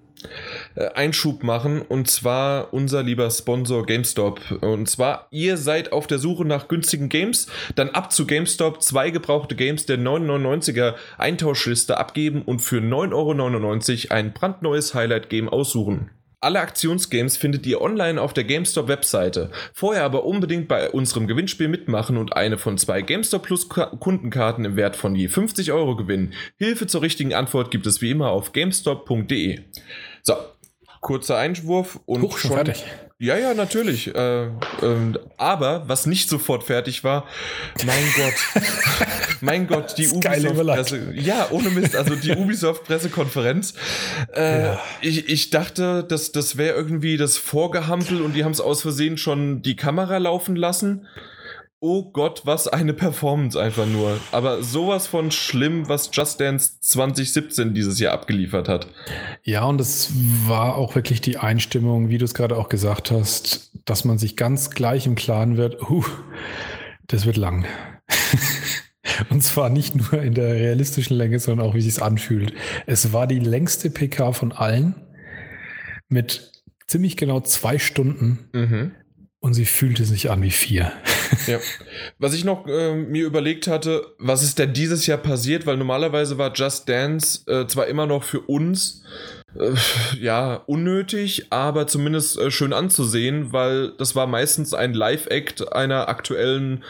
äh, 0.76 0.86
Einschub 0.94 1.42
machen 1.42 1.82
und 1.82 2.08
zwar 2.08 2.72
unser 2.72 3.02
lieber 3.02 3.30
Sponsor 3.30 3.84
GameStop. 3.84 4.40
Und 4.62 4.88
zwar, 4.88 5.26
ihr 5.32 5.56
seid 5.56 5.90
auf 5.90 6.06
der 6.06 6.20
Suche 6.20 6.44
nach 6.44 6.68
günstigen 6.68 7.08
Games, 7.08 7.48
dann 7.74 7.90
ab 7.90 8.12
zu 8.12 8.28
GameStop 8.28 8.80
zwei 8.80 9.10
gebrauchte 9.10 9.56
Games 9.56 9.86
der 9.86 9.98
999er 9.98 10.94
Eintauschliste 11.18 11.98
abgeben 11.98 12.42
und 12.42 12.60
für 12.60 12.78
9,99 12.78 14.10
Euro 14.10 14.14
ein 14.14 14.32
brandneues 14.32 14.94
Highlight-Game 14.94 15.48
aussuchen. 15.48 16.10
Alle 16.40 16.60
Aktionsgames 16.60 17.38
findet 17.38 17.66
ihr 17.66 17.80
online 17.80 18.20
auf 18.20 18.34
der 18.34 18.44
GameStop 18.44 18.88
Webseite. 18.88 19.50
Vorher 19.72 20.04
aber 20.04 20.24
unbedingt 20.24 20.68
bei 20.68 20.90
unserem 20.90 21.26
Gewinnspiel 21.26 21.68
mitmachen 21.68 22.18
und 22.18 22.36
eine 22.36 22.58
von 22.58 22.76
zwei 22.76 23.00
GameStop 23.00 23.44
Plus 23.44 23.68
Kundenkarten 23.68 24.64
im 24.66 24.76
Wert 24.76 24.96
von 24.96 25.14
je 25.16 25.28
50 25.28 25.72
Euro 25.72 25.96
gewinnen. 25.96 26.34
Hilfe 26.58 26.86
zur 26.86 27.00
richtigen 27.00 27.32
Antwort 27.32 27.70
gibt 27.70 27.86
es 27.86 28.02
wie 28.02 28.10
immer 28.10 28.30
auf 28.30 28.52
gamestop.de. 28.52 29.60
So, 30.22 30.34
kurzer 31.00 31.38
Einwurf 31.38 32.00
und 32.04 32.22
Huch, 32.22 32.36
schon, 32.36 32.52
fertig. 32.52 32.84
Ja, 33.18 33.38
ja, 33.38 33.54
natürlich. 33.54 34.14
Äh, 34.14 34.44
äh, 34.44 34.50
aber 35.38 35.88
was 35.88 36.04
nicht 36.04 36.28
sofort 36.28 36.64
fertig 36.64 37.02
war, 37.02 37.26
mein 37.86 38.04
Gott, 38.14 38.62
mein 39.40 39.66
Gott, 39.66 39.96
die 39.96 40.08
Ubisoft-Presse. 40.08 41.14
Ja, 41.14 41.48
ohne 41.50 41.70
Mist, 41.70 41.96
also 41.96 42.14
die 42.14 42.32
Ubisoft-Pressekonferenz. 42.36 43.72
Äh, 44.34 44.64
ja. 44.64 44.80
ich, 45.00 45.30
ich 45.30 45.48
dachte, 45.48 46.04
dass 46.04 46.32
das 46.32 46.58
wäre 46.58 46.76
irgendwie 46.76 47.16
das 47.16 47.38
Vorgehampel 47.38 48.20
und 48.20 48.34
die 48.34 48.44
haben 48.44 48.52
es 48.52 48.60
aus 48.60 48.82
Versehen 48.82 49.16
schon 49.16 49.62
die 49.62 49.76
Kamera 49.76 50.18
laufen 50.18 50.54
lassen 50.54 51.06
oh 51.80 52.10
Gott, 52.10 52.42
was 52.44 52.68
eine 52.68 52.94
Performance 52.94 53.60
einfach 53.60 53.86
nur. 53.86 54.18
Aber 54.32 54.62
sowas 54.62 55.06
von 55.06 55.30
schlimm, 55.30 55.88
was 55.88 56.10
Just 56.12 56.40
Dance 56.40 56.80
2017 56.80 57.74
dieses 57.74 57.98
Jahr 58.00 58.12
abgeliefert 58.12 58.68
hat. 58.68 58.88
Ja, 59.42 59.64
und 59.64 59.80
es 59.80 60.12
war 60.46 60.76
auch 60.76 60.94
wirklich 60.94 61.20
die 61.20 61.36
Einstimmung, 61.36 62.08
wie 62.08 62.18
du 62.18 62.24
es 62.24 62.34
gerade 62.34 62.56
auch 62.56 62.68
gesagt 62.68 63.10
hast, 63.10 63.70
dass 63.84 64.04
man 64.04 64.18
sich 64.18 64.36
ganz 64.36 64.70
gleich 64.70 65.06
im 65.06 65.14
Klaren 65.14 65.56
wird, 65.56 65.82
uh, 65.90 66.04
das 67.06 67.26
wird 67.26 67.36
lang. 67.36 67.66
Und 69.30 69.42
zwar 69.42 69.70
nicht 69.70 69.94
nur 69.94 70.20
in 70.20 70.34
der 70.34 70.54
realistischen 70.54 71.16
Länge, 71.16 71.38
sondern 71.38 71.66
auch, 71.66 71.74
wie 71.74 71.78
es 71.78 71.84
sich 71.84 72.02
anfühlt. 72.02 72.52
Es 72.86 73.12
war 73.12 73.26
die 73.26 73.38
längste 73.38 73.88
PK 73.88 74.32
von 74.32 74.52
allen 74.52 74.96
mit 76.08 76.52
ziemlich 76.86 77.16
genau 77.16 77.40
zwei 77.40 77.78
Stunden. 77.78 78.48
Mhm. 78.52 78.92
Und 79.46 79.54
sie 79.54 79.64
fühlte 79.64 80.04
sich 80.04 80.28
an 80.28 80.42
wie 80.42 80.50
vier. 80.50 80.90
Ja. 81.46 81.60
Was 82.18 82.34
ich 82.34 82.44
noch 82.44 82.66
äh, 82.66 82.96
mir 82.96 83.24
überlegt 83.24 83.68
hatte, 83.68 84.04
was 84.18 84.42
ist 84.42 84.58
denn 84.58 84.72
dieses 84.72 85.06
Jahr 85.06 85.18
passiert? 85.18 85.66
Weil 85.66 85.76
normalerweise 85.76 86.36
war 86.36 86.52
Just 86.52 86.88
Dance 86.88 87.48
äh, 87.48 87.68
zwar 87.68 87.86
immer 87.86 88.06
noch 88.06 88.24
für 88.24 88.40
uns 88.40 89.04
äh, 89.56 89.74
ja 90.20 90.56
unnötig, 90.66 91.46
aber 91.50 91.86
zumindest 91.86 92.36
äh, 92.40 92.50
schön 92.50 92.72
anzusehen, 92.72 93.52
weil 93.52 93.92
das 93.98 94.16
war 94.16 94.26
meistens 94.26 94.74
ein 94.74 94.94
Live-Act 94.94 95.72
einer 95.72 96.08
aktuellen 96.08 96.82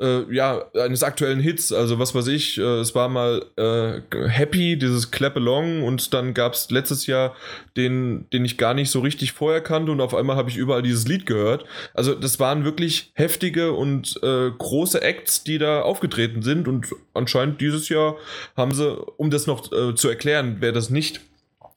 äh, 0.00 0.32
ja, 0.32 0.64
eines 0.74 1.02
aktuellen 1.02 1.40
Hits. 1.40 1.72
Also 1.72 1.98
was 1.98 2.14
weiß 2.14 2.28
ich, 2.28 2.58
äh, 2.58 2.80
es 2.80 2.94
war 2.94 3.08
mal 3.08 3.44
äh, 3.56 4.28
Happy, 4.28 4.78
dieses 4.78 5.10
Clap 5.10 5.36
Along 5.36 5.84
und 5.84 6.14
dann 6.14 6.34
gab 6.34 6.54
es 6.54 6.70
letztes 6.70 7.06
Jahr 7.06 7.34
den, 7.76 8.28
den 8.32 8.44
ich 8.44 8.58
gar 8.58 8.74
nicht 8.74 8.90
so 8.90 9.00
richtig 9.00 9.32
vorher 9.32 9.60
kannte 9.60 9.92
und 9.92 10.00
auf 10.00 10.14
einmal 10.14 10.36
habe 10.36 10.50
ich 10.50 10.56
überall 10.56 10.82
dieses 10.82 11.06
Lied 11.06 11.26
gehört. 11.26 11.64
Also 11.94 12.14
das 12.14 12.38
waren 12.38 12.64
wirklich 12.64 13.10
heftige 13.14 13.72
und 13.72 14.20
äh, 14.22 14.50
große 14.50 15.02
Acts, 15.02 15.44
die 15.44 15.58
da 15.58 15.82
aufgetreten 15.82 16.42
sind 16.42 16.68
und 16.68 16.94
anscheinend 17.14 17.60
dieses 17.60 17.88
Jahr 17.88 18.16
haben 18.56 18.72
sie, 18.72 18.96
um 19.16 19.30
das 19.30 19.46
noch 19.46 19.72
äh, 19.72 19.94
zu 19.94 20.08
erklären, 20.08 20.58
wer 20.60 20.72
das 20.72 20.90
nicht 20.90 21.20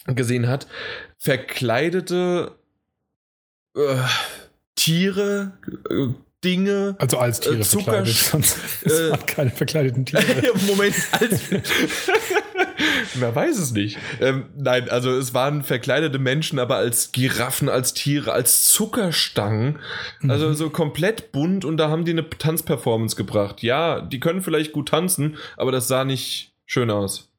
gesehen 0.06 0.48
hat, 0.48 0.68
verkleidete 1.18 2.56
äh, 3.76 3.98
Tiere, 4.76 5.54
Dinge. 6.44 6.96
Also 6.98 7.18
als 7.18 7.40
Tiere 7.40 7.58
äh, 7.58 7.62
Zucker, 7.62 8.06
verkleidet, 8.06 8.16
sonst 8.16 8.58
äh, 8.86 9.12
hat 9.12 9.28
keine 9.28 9.52
verkleideten 9.52 10.06
Tiere. 10.06 10.24
Moment, 10.68 10.96
als, 11.12 11.42
Man 13.16 13.36
weiß 13.36 13.58
es 13.58 13.72
nicht. 13.72 13.98
Ähm, 14.20 14.46
nein, 14.56 14.90
also 14.90 15.12
es 15.12 15.34
waren 15.34 15.64
verkleidete 15.64 16.20
Menschen, 16.20 16.60
aber 16.60 16.78
als 16.78 17.12
Giraffen, 17.12 17.70
als 17.70 17.94
Tiere, 17.94 18.32
als 18.32 18.70
Zuckerstangen. 18.70 19.80
Also 20.28 20.50
mhm. 20.50 20.54
so 20.56 20.70
komplett 20.70 21.32
bunt 21.32 21.66
und 21.66 21.78
da 21.78 21.90
haben 21.90 22.06
die 22.06 22.12
eine 22.12 22.30
Tanzperformance 22.30 23.16
gebracht. 23.16 23.62
Ja, 23.62 24.02
die 24.02 24.20
können 24.20 24.42
vielleicht 24.42 24.72
gut 24.72 24.90
tanzen, 24.90 25.38
aber 25.58 25.72
das 25.72 25.88
sah 25.88 26.06
nicht 26.06 26.54
schön 26.66 26.90
aus. 26.90 27.31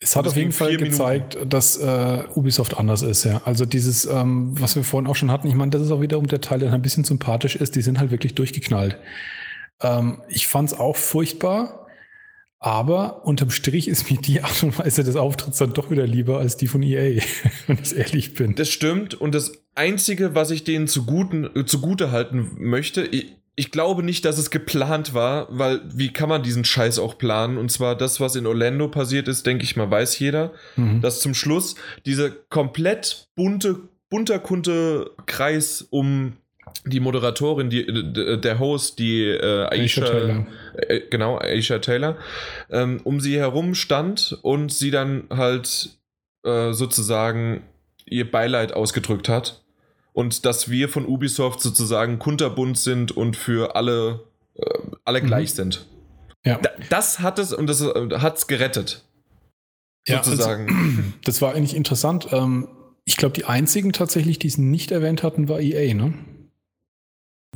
Es 0.00 0.16
hat 0.16 0.26
auf 0.26 0.36
jeden 0.36 0.52
Fall 0.52 0.76
gezeigt, 0.76 1.34
Minuten. 1.34 1.50
dass 1.50 1.78
äh, 1.78 2.24
Ubisoft 2.34 2.76
anders 2.76 3.02
ist, 3.02 3.24
ja. 3.24 3.40
Also 3.44 3.64
dieses, 3.64 4.04
ähm, 4.06 4.54
was 4.60 4.76
wir 4.76 4.84
vorhin 4.84 5.08
auch 5.08 5.16
schon 5.16 5.30
hatten, 5.30 5.48
ich 5.48 5.54
meine, 5.54 5.70
das 5.70 5.82
ist 5.82 5.90
auch 5.90 6.00
wiederum 6.00 6.26
der 6.26 6.40
Teil, 6.40 6.58
der 6.58 6.72
ein 6.72 6.82
bisschen 6.82 7.04
sympathisch 7.04 7.56
ist, 7.56 7.74
die 7.74 7.82
sind 7.82 7.98
halt 7.98 8.10
wirklich 8.10 8.34
durchgeknallt. 8.34 8.98
Ähm, 9.80 10.20
ich 10.28 10.46
fand 10.46 10.72
es 10.72 10.78
auch 10.78 10.96
furchtbar, 10.96 11.86
aber 12.58 13.24
unterm 13.26 13.50
Strich 13.50 13.88
ist 13.88 14.10
mir 14.10 14.18
die 14.18 14.42
Art 14.42 14.62
und 14.62 14.78
Weise 14.78 15.04
des 15.04 15.16
Auftritts 15.16 15.58
dann 15.58 15.72
doch 15.72 15.90
wieder 15.90 16.06
lieber 16.06 16.38
als 16.38 16.56
die 16.56 16.66
von 16.66 16.82
EA, 16.82 17.22
wenn 17.66 17.78
ich 17.82 17.96
ehrlich 17.96 18.34
bin. 18.34 18.54
Das 18.54 18.70
stimmt 18.70 19.14
und 19.14 19.34
das 19.34 19.52
Einzige, 19.74 20.34
was 20.34 20.50
ich 20.50 20.64
denen 20.64 20.86
zuguten, 20.86 21.48
äh, 21.56 21.64
zugute 21.64 22.10
halten 22.10 22.52
möchte, 22.58 23.02
ich, 23.02 23.36
ich 23.56 23.70
glaube 23.70 24.02
nicht, 24.02 24.24
dass 24.24 24.38
es 24.38 24.50
geplant 24.50 25.14
war, 25.14 25.46
weil 25.50 25.80
wie 25.84 26.12
kann 26.12 26.28
man 26.28 26.42
diesen 26.42 26.64
Scheiß 26.64 26.98
auch 26.98 27.18
planen? 27.18 27.56
Und 27.56 27.70
zwar 27.70 27.96
das, 27.96 28.20
was 28.20 28.34
in 28.36 28.46
Orlando 28.46 28.88
passiert 28.88 29.28
ist, 29.28 29.46
denke 29.46 29.64
ich 29.64 29.76
mal, 29.76 29.90
weiß 29.90 30.18
jeder, 30.18 30.52
mhm. 30.76 31.00
dass 31.00 31.20
zum 31.20 31.34
Schluss 31.34 31.76
diese 32.04 32.32
komplett 32.48 33.28
bunte, 33.36 33.88
bunter 34.10 34.38
bunter 34.38 35.10
Kreis 35.26 35.86
um 35.90 36.34
die 36.84 37.00
Moderatorin, 37.00 37.70
die, 37.70 37.86
der 38.40 38.58
Host, 38.58 38.98
die 38.98 39.22
äh, 39.22 39.66
Aisha, 39.66 40.02
Aisha 40.02 40.04
Taylor. 40.04 40.46
Äh, 40.76 41.00
genau, 41.10 41.38
Aisha 41.38 41.78
Taylor, 41.78 42.16
ähm, 42.70 43.00
um 43.04 43.20
sie 43.20 43.38
herum 43.38 43.74
stand 43.74 44.38
und 44.42 44.72
sie 44.72 44.90
dann 44.90 45.24
halt 45.30 45.90
äh, 46.42 46.72
sozusagen 46.72 47.62
ihr 48.06 48.30
Beileid 48.30 48.72
ausgedrückt 48.72 49.28
hat 49.28 49.63
und 50.14 50.46
dass 50.46 50.70
wir 50.70 50.88
von 50.88 51.04
Ubisoft 51.04 51.60
sozusagen 51.60 52.18
kunterbunt 52.18 52.78
sind 52.78 53.12
und 53.12 53.36
für 53.36 53.76
alle, 53.76 54.20
äh, 54.54 54.64
alle 55.04 55.20
mhm. 55.20 55.26
gleich 55.26 55.52
sind. 55.52 55.86
Ja. 56.46 56.60
das 56.90 57.20
hat 57.20 57.38
es 57.38 57.52
und 57.52 57.66
das 57.66 57.80
äh, 57.80 58.18
hat 58.18 58.38
es 58.38 58.46
gerettet. 58.46 59.02
Ja, 60.06 60.18
also, 60.18 60.30
sozusagen. 60.30 60.68
Also, 60.68 61.12
das 61.24 61.42
war 61.42 61.54
eigentlich 61.54 61.74
interessant. 61.74 62.28
Ähm, 62.30 62.68
ich 63.04 63.16
glaube, 63.16 63.34
die 63.34 63.44
einzigen 63.44 63.92
tatsächlich, 63.92 64.38
die 64.38 64.48
es 64.48 64.56
nicht 64.56 64.90
erwähnt 64.90 65.22
hatten, 65.22 65.48
war 65.48 65.60
EA, 65.60 65.94
ne? 65.94 66.14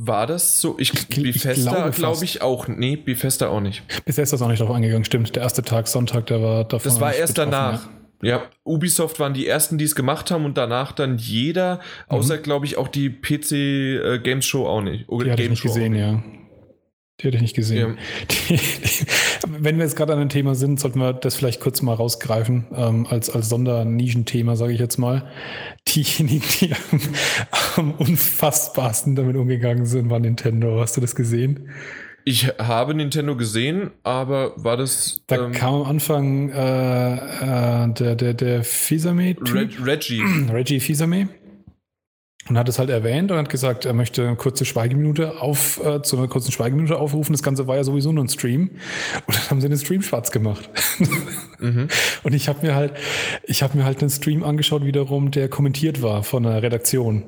War 0.01 0.27
das 0.27 0.61
so? 0.61 0.77
Ich, 0.79 0.93
ich 0.93 1.07
Bethesda 1.09 1.71
glaube 1.71 1.91
glaub 1.91 2.21
ich 2.23 2.41
auch. 2.41 2.67
Nee, 2.67 2.95
Bethesda 2.95 3.49
auch 3.49 3.59
nicht. 3.59 3.83
Bethesda 4.05 4.35
ist 4.35 4.41
auch 4.41 4.47
nicht 4.47 4.61
darauf 4.61 4.75
eingegangen, 4.75 5.05
stimmt. 5.05 5.35
Der 5.35 5.43
erste 5.43 5.61
Tag, 5.61 5.87
Sonntag, 5.87 6.27
der 6.27 6.41
war 6.41 6.63
davon. 6.65 6.89
Das 6.89 6.99
war 6.99 7.13
erst 7.13 7.37
danach. 7.37 7.85
Ja. 7.85 7.98
Ja, 8.21 8.43
Ubisoft 8.65 9.19
waren 9.19 9.33
die 9.33 9.47
ersten, 9.47 9.77
die 9.77 9.85
es 9.85 9.95
gemacht 9.95 10.29
haben 10.29 10.45
und 10.45 10.57
danach 10.57 10.91
dann 10.91 11.17
jeder, 11.17 11.75
mhm. 11.75 12.17
außer 12.17 12.37
glaube 12.37 12.65
ich 12.65 12.77
auch 12.77 12.89
die 12.89 13.09
PC 13.09 13.51
äh, 13.51 14.19
Games 14.19 14.45
Show 14.45 14.67
auch 14.67 14.81
nicht. 14.81 15.05
Die 15.09 15.31
hatte 15.31 15.43
ich 15.43 15.49
nicht 15.49 15.63
gesehen, 15.63 15.95
ja. 15.95 16.21
Die 17.19 17.27
hätte 17.27 17.35
ich 17.35 17.41
nicht 17.41 17.55
gesehen. 17.55 17.97
Ja. 17.97 18.27
Die, 18.29 18.55
die, 18.55 19.05
wenn 19.63 19.77
wir 19.77 19.83
jetzt 19.83 19.97
gerade 19.97 20.13
an 20.13 20.19
einem 20.19 20.29
Thema 20.29 20.55
sind, 20.55 20.79
sollten 20.79 20.99
wir 20.99 21.11
das 21.11 21.35
vielleicht 21.35 21.59
kurz 21.59 21.81
mal 21.81 21.93
rausgreifen, 21.93 22.67
ähm, 22.73 23.07
als, 23.07 23.29
als 23.29 23.49
Sondernischenthema, 23.49 24.55
sage 24.55 24.73
ich 24.73 24.79
jetzt 24.79 24.97
mal. 24.97 25.29
Diejenigen, 25.87 26.43
die 26.61 26.71
am, 26.73 27.01
am 27.75 27.91
unfassbarsten 27.91 29.15
damit 29.15 29.35
umgegangen 29.35 29.85
sind, 29.85 30.09
war 30.09 30.19
Nintendo. 30.19 30.79
Hast 30.79 30.95
du 30.95 31.01
das 31.01 31.13
gesehen? 31.15 31.69
Ich 32.29 32.47
habe 32.59 32.93
Nintendo 32.93 33.35
gesehen, 33.35 33.89
aber 34.03 34.53
war 34.55 34.77
das. 34.77 35.23
Da 35.25 35.47
ähm, 35.47 35.51
kam 35.51 35.73
am 35.73 35.87
Anfang 35.87 36.51
äh, 36.51 37.15
äh, 37.15 37.91
der, 37.91 38.13
der, 38.13 38.35
der 38.35 38.63
Fisame. 38.63 39.35
Reg 39.51 39.83
Reggie. 39.83 40.21
Reggie 40.53 40.79
Fisame. 40.79 41.29
Und 42.47 42.55
hat 42.59 42.69
es 42.69 42.77
halt 42.77 42.91
erwähnt 42.91 43.31
und 43.31 43.37
hat 43.39 43.49
gesagt, 43.49 43.85
er 43.85 43.93
möchte 43.93 44.27
eine 44.27 44.35
kurze 44.35 44.63
Schweigeminute 44.65 45.41
auf, 45.41 45.83
äh, 45.83 46.03
zu 46.03 46.17
einer 46.17 46.27
kurzen 46.27 46.51
Schweigeminute 46.51 46.99
aufrufen. 46.99 47.33
Das 47.33 47.41
Ganze 47.41 47.65
war 47.65 47.77
ja 47.77 47.83
sowieso 47.83 48.11
nur 48.11 48.23
ein 48.23 48.29
Stream. 48.29 48.69
Und 49.25 49.35
dann 49.35 49.49
haben 49.49 49.61
sie 49.61 49.67
den 49.67 49.79
Stream 49.79 50.03
schwarz 50.03 50.29
gemacht. 50.29 50.69
mhm. 51.59 51.87
Und 52.21 52.33
ich 52.35 52.47
habe 52.47 52.63
mir 52.63 52.75
halt, 52.75 52.93
ich 53.45 53.63
habe 53.63 53.75
mir 53.75 53.85
halt 53.85 54.01
einen 54.01 54.11
Stream 54.11 54.43
angeschaut 54.43 54.85
wiederum, 54.85 55.31
der 55.31 55.49
kommentiert 55.49 56.03
war 56.03 56.21
von 56.21 56.43
der 56.43 56.61
Redaktion. 56.61 57.23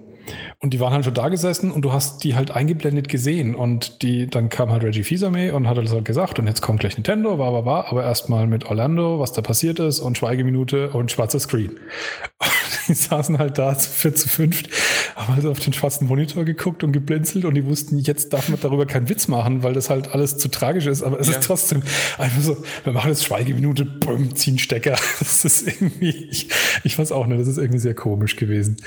Und 0.60 0.74
die 0.74 0.80
waren 0.80 0.94
halt 0.94 1.06
schon 1.06 1.14
da 1.14 1.30
gesessen 1.30 1.72
und 1.72 1.84
du 1.84 1.92
hast 1.92 2.24
die 2.24 2.36
halt 2.36 2.52
eingeblendet 2.52 3.10
gesehen. 3.10 3.56
Und 3.56 4.02
die, 4.04 4.28
dann 4.28 4.50
kam 4.50 4.72
halt 4.72 4.84
Reggie 4.84 5.04
Fils-Aimé 5.04 5.52
und 5.52 5.68
hat 5.68 5.78
das 5.78 5.92
halt 5.92 6.06
gesagt, 6.06 6.40
und 6.40 6.48
jetzt 6.48 6.62
kommt 6.62 6.80
gleich 6.80 6.96
Nintendo, 6.98 7.40
war, 7.40 7.54
war, 7.54 7.66
war, 7.66 7.88
aber 7.88 8.04
erstmal 8.04 8.48
mit 8.48 8.66
Orlando, 8.66 9.20
was 9.20 9.34
da 9.34 9.42
passiert 9.42 9.80
ist, 9.80 10.00
und 10.00 10.18
Schweigeminute 10.18 10.92
und 10.92 11.12
schwarzer 11.12 11.40
Screen. 11.40 11.72
Und 11.72 12.88
die 12.88 12.94
saßen 12.94 13.38
halt 13.40 13.58
da 13.58 13.78
zu 13.78 13.90
vier 13.90 14.16
zu 14.16 14.30
fünft, 14.30 14.70
haben 15.16 15.36
halt 15.36 15.46
auf 15.46 15.60
den 15.60 15.74
schwarzen 15.74 16.08
Monitor 16.08 16.46
geguckt 16.46 16.84
und 16.84 16.92
geblinzelt 16.92 17.46
und 17.46 17.56
die 17.56 17.66
wussten, 17.66 17.98
jetzt 17.98 18.34
darf 18.34 18.50
man 18.50 18.60
darüber 18.60 18.86
keinen 18.86 19.10
Witz 19.10 19.28
machen, 19.28 19.64
weil 19.64 19.74
das 19.74 19.90
halt 19.90 20.14
alles 20.14 20.38
zu 20.38 20.50
tragisch 20.50 20.86
ist. 20.86 21.04
Aber 21.04 21.20
es 21.20 21.28
ja. 21.28 21.38
ist 21.38 21.44
trotzdem 21.44 21.82
einfach 22.18 22.42
so, 22.42 22.58
wir 22.84 22.94
machen 22.94 23.10
jetzt 23.10 23.26
Schweigeminute, 23.26 23.86
bumm, 23.86 24.36
ziehen 24.36 24.60
Stecker. 24.60 24.96
Das 25.20 25.46
ist 25.46 25.68
irgendwie, 25.68 26.28
ich, 26.30 26.50
ich 26.84 26.98
weiß 26.98 27.12
auch 27.12 27.26
nicht, 27.26 27.40
das 27.40 27.48
ist 27.48 27.58
irgendwie 27.58 27.80
sehr 27.80 27.94
komisch 27.94 28.36
gewesen. 28.36 28.78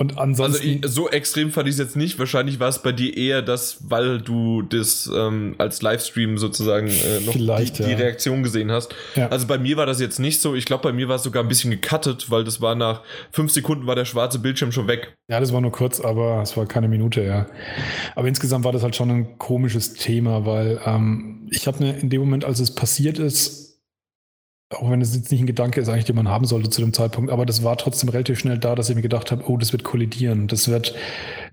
Und 0.00 0.16
ansonsten. 0.16 0.80
Also 0.82 1.02
so 1.02 1.10
extrem 1.10 1.50
fand 1.50 1.68
ich 1.68 1.74
es 1.74 1.78
jetzt 1.78 1.94
nicht. 1.94 2.18
Wahrscheinlich 2.18 2.58
war 2.58 2.70
es 2.70 2.78
bei 2.78 2.90
dir 2.90 3.14
eher 3.14 3.42
das, 3.42 3.76
weil 3.86 4.18
du 4.18 4.62
das 4.62 5.10
ähm, 5.14 5.54
als 5.58 5.82
Livestream 5.82 6.38
sozusagen 6.38 6.86
äh, 6.86 7.20
noch 7.26 7.34
die, 7.34 7.44
ja. 7.44 7.60
die, 7.60 7.92
Reaktion 7.92 8.42
gesehen 8.42 8.72
hast. 8.72 8.94
Ja. 9.14 9.28
Also 9.28 9.46
bei 9.46 9.58
mir 9.58 9.76
war 9.76 9.84
das 9.84 10.00
jetzt 10.00 10.18
nicht 10.18 10.40
so. 10.40 10.54
Ich 10.54 10.64
glaube, 10.64 10.84
bei 10.84 10.94
mir 10.94 11.10
war 11.10 11.16
es 11.16 11.22
sogar 11.22 11.42
ein 11.42 11.48
bisschen 11.48 11.70
gecuttet, 11.70 12.30
weil 12.30 12.44
das 12.44 12.62
war 12.62 12.74
nach 12.76 13.02
fünf 13.30 13.52
Sekunden 13.52 13.86
war 13.86 13.94
der 13.94 14.06
schwarze 14.06 14.38
Bildschirm 14.38 14.72
schon 14.72 14.88
weg. 14.88 15.18
Ja, 15.28 15.38
das 15.38 15.52
war 15.52 15.60
nur 15.60 15.70
kurz, 15.70 16.00
aber 16.00 16.40
es 16.40 16.56
war 16.56 16.64
keine 16.64 16.88
Minute, 16.88 17.22
ja. 17.22 17.44
Aber 18.16 18.26
insgesamt 18.26 18.64
war 18.64 18.72
das 18.72 18.82
halt 18.82 18.96
schon 18.96 19.10
ein 19.10 19.36
komisches 19.36 19.92
Thema, 19.92 20.46
weil 20.46 20.80
ähm, 20.86 21.46
ich 21.50 21.66
habe 21.66 21.84
ne, 21.84 21.98
in 22.00 22.08
dem 22.08 22.22
Moment, 22.22 22.46
als 22.46 22.58
es 22.58 22.74
passiert 22.74 23.18
ist, 23.18 23.69
auch 24.72 24.88
wenn 24.88 25.00
es 25.00 25.16
jetzt 25.16 25.32
nicht 25.32 25.40
ein 25.40 25.46
Gedanke 25.46 25.80
ist, 25.80 25.88
eigentlich, 25.88 26.04
den 26.04 26.14
man 26.14 26.28
haben 26.28 26.44
sollte 26.44 26.70
zu 26.70 26.80
dem 26.80 26.92
Zeitpunkt, 26.92 27.32
aber 27.32 27.44
das 27.44 27.64
war 27.64 27.76
trotzdem 27.76 28.08
relativ 28.08 28.38
schnell 28.38 28.56
da, 28.56 28.76
dass 28.76 28.88
ich 28.88 28.94
mir 28.94 29.02
gedacht 29.02 29.32
habe, 29.32 29.42
oh, 29.50 29.56
das 29.56 29.72
wird 29.72 29.82
kollidieren. 29.82 30.46
Das 30.46 30.68
wird, 30.68 30.94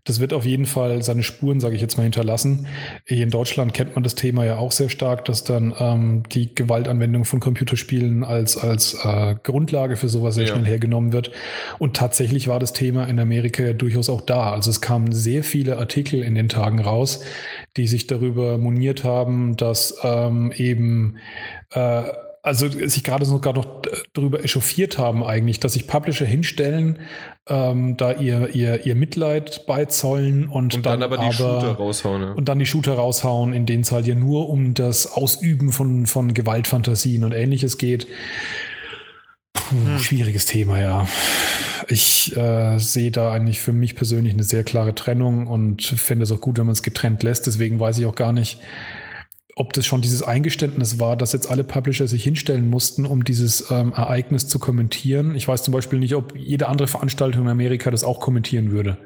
das 0.03 0.19
wird 0.19 0.33
auf 0.33 0.45
jeden 0.45 0.67
Fall 0.67 1.01
seine 1.01 1.23
Spuren, 1.23 1.59
sage 1.59 1.75
ich 1.75 1.81
jetzt 1.81 1.97
mal, 1.97 2.03
hinterlassen. 2.03 2.67
Hier 3.05 3.23
in 3.23 3.31
Deutschland 3.31 3.73
kennt 3.73 3.95
man 3.95 4.03
das 4.03 4.13
Thema 4.13 4.45
ja 4.45 4.57
auch 4.57 4.71
sehr 4.71 4.89
stark, 4.89 5.25
dass 5.25 5.43
dann 5.43 5.73
ähm, 5.79 6.23
die 6.31 6.53
Gewaltanwendung 6.53 7.25
von 7.25 7.39
Computerspielen 7.39 8.23
als, 8.23 8.55
als 8.55 8.93
äh, 9.03 9.33
Grundlage 9.41 9.97
für 9.97 10.09
sowas 10.09 10.35
sehr 10.35 10.45
ja. 10.45 10.53
schnell 10.53 10.67
hergenommen 10.67 11.11
wird. 11.11 11.31
Und 11.79 11.95
tatsächlich 11.95 12.47
war 12.47 12.59
das 12.59 12.73
Thema 12.73 13.05
in 13.05 13.19
Amerika 13.19 13.73
durchaus 13.73 14.09
auch 14.11 14.21
da. 14.21 14.51
Also 14.51 14.69
es 14.69 14.79
kamen 14.79 15.11
sehr 15.11 15.43
viele 15.43 15.79
Artikel 15.79 16.21
in 16.21 16.35
den 16.35 16.49
Tagen 16.49 16.79
raus, 16.79 17.23
die 17.77 17.87
sich 17.87 18.05
darüber 18.05 18.59
moniert 18.59 19.03
haben, 19.03 19.57
dass 19.57 19.95
ähm, 20.03 20.51
eben 20.55 21.17
äh, 21.71 22.03
also 22.47 22.69
sich 22.69 23.03
gerade 23.03 23.25
sogar 23.25 23.53
noch 23.53 23.67
darüber 24.13 24.43
echauffiert 24.43 24.97
haben 24.97 25.23
eigentlich, 25.23 25.59
dass 25.59 25.73
sich 25.73 25.85
Publisher 25.85 26.25
hinstellen, 26.25 26.99
ähm, 27.47 27.97
da 27.97 28.13
ihr, 28.13 28.55
ihr, 28.55 28.85
ihr 28.85 28.95
Mitleid 28.95 29.65
beizollen 29.67 30.47
und, 30.47 30.75
und 30.75 30.85
dann, 30.85 31.01
dann, 31.01 31.03
aber 31.03 31.17
die 31.17 31.23
aber, 31.23 31.33
Shooter 31.33 31.73
raushauen. 31.73 32.21
Ja. 32.21 32.31
Und 32.31 32.47
dann 32.47 32.59
die 32.59 32.65
Shooter 32.65 32.93
raushauen, 32.93 33.53
in 33.53 33.65
denen 33.65 33.81
es 33.81 33.91
halt 33.91 34.07
ja 34.07 34.15
nur 34.15 34.49
um 34.49 34.73
das 34.73 35.11
Ausüben 35.11 35.73
von, 35.73 36.05
von 36.05 36.33
Gewaltfantasien 36.33 37.25
und 37.25 37.33
ähnliches 37.33 37.77
geht. 37.77 38.07
Puh, 39.53 39.75
hm. 39.75 39.99
Schwieriges 39.99 40.45
Thema, 40.45 40.79
ja. 40.79 41.07
Ich 41.89 42.35
äh, 42.35 42.79
sehe 42.79 43.11
da 43.11 43.31
eigentlich 43.31 43.59
für 43.59 43.73
mich 43.73 43.95
persönlich 43.95 44.33
eine 44.33 44.43
sehr 44.43 44.63
klare 44.63 44.95
Trennung 44.95 45.47
und 45.47 45.83
finde 45.83 46.23
es 46.23 46.31
auch 46.31 46.41
gut, 46.41 46.57
wenn 46.57 46.65
man 46.65 46.73
es 46.73 46.83
getrennt 46.83 47.23
lässt. 47.23 47.45
Deswegen 47.45 47.79
weiß 47.79 47.97
ich 47.99 48.05
auch 48.05 48.15
gar 48.15 48.31
nicht, 48.31 48.59
ob 49.57 49.73
das 49.73 49.87
schon 49.87 50.01
dieses 50.01 50.21
Eingeständnis 50.21 50.99
war, 50.99 51.17
dass 51.17 51.33
jetzt 51.33 51.49
alle 51.49 51.63
Publisher 51.63 52.07
sich 52.07 52.23
hinstellen 52.23 52.69
mussten, 52.69 53.07
um 53.07 53.23
dieses 53.23 53.71
ähm, 53.71 53.91
Ereignis 53.91 54.47
zu 54.47 54.59
kommentieren. 54.59 55.35
Ich 55.35 55.47
weiß 55.47 55.63
zum 55.63 55.73
Beispiel 55.73 55.97
nicht, 55.97 56.13
ob 56.13 56.37
jede 56.37 56.67
andere 56.67 56.87
Veranstaltung 56.87 57.43
in 57.43 57.49
Amerika 57.49 57.89
das 57.89 58.03
auch 58.03 58.19
kommentieren 58.19 58.71
würde 58.71 58.97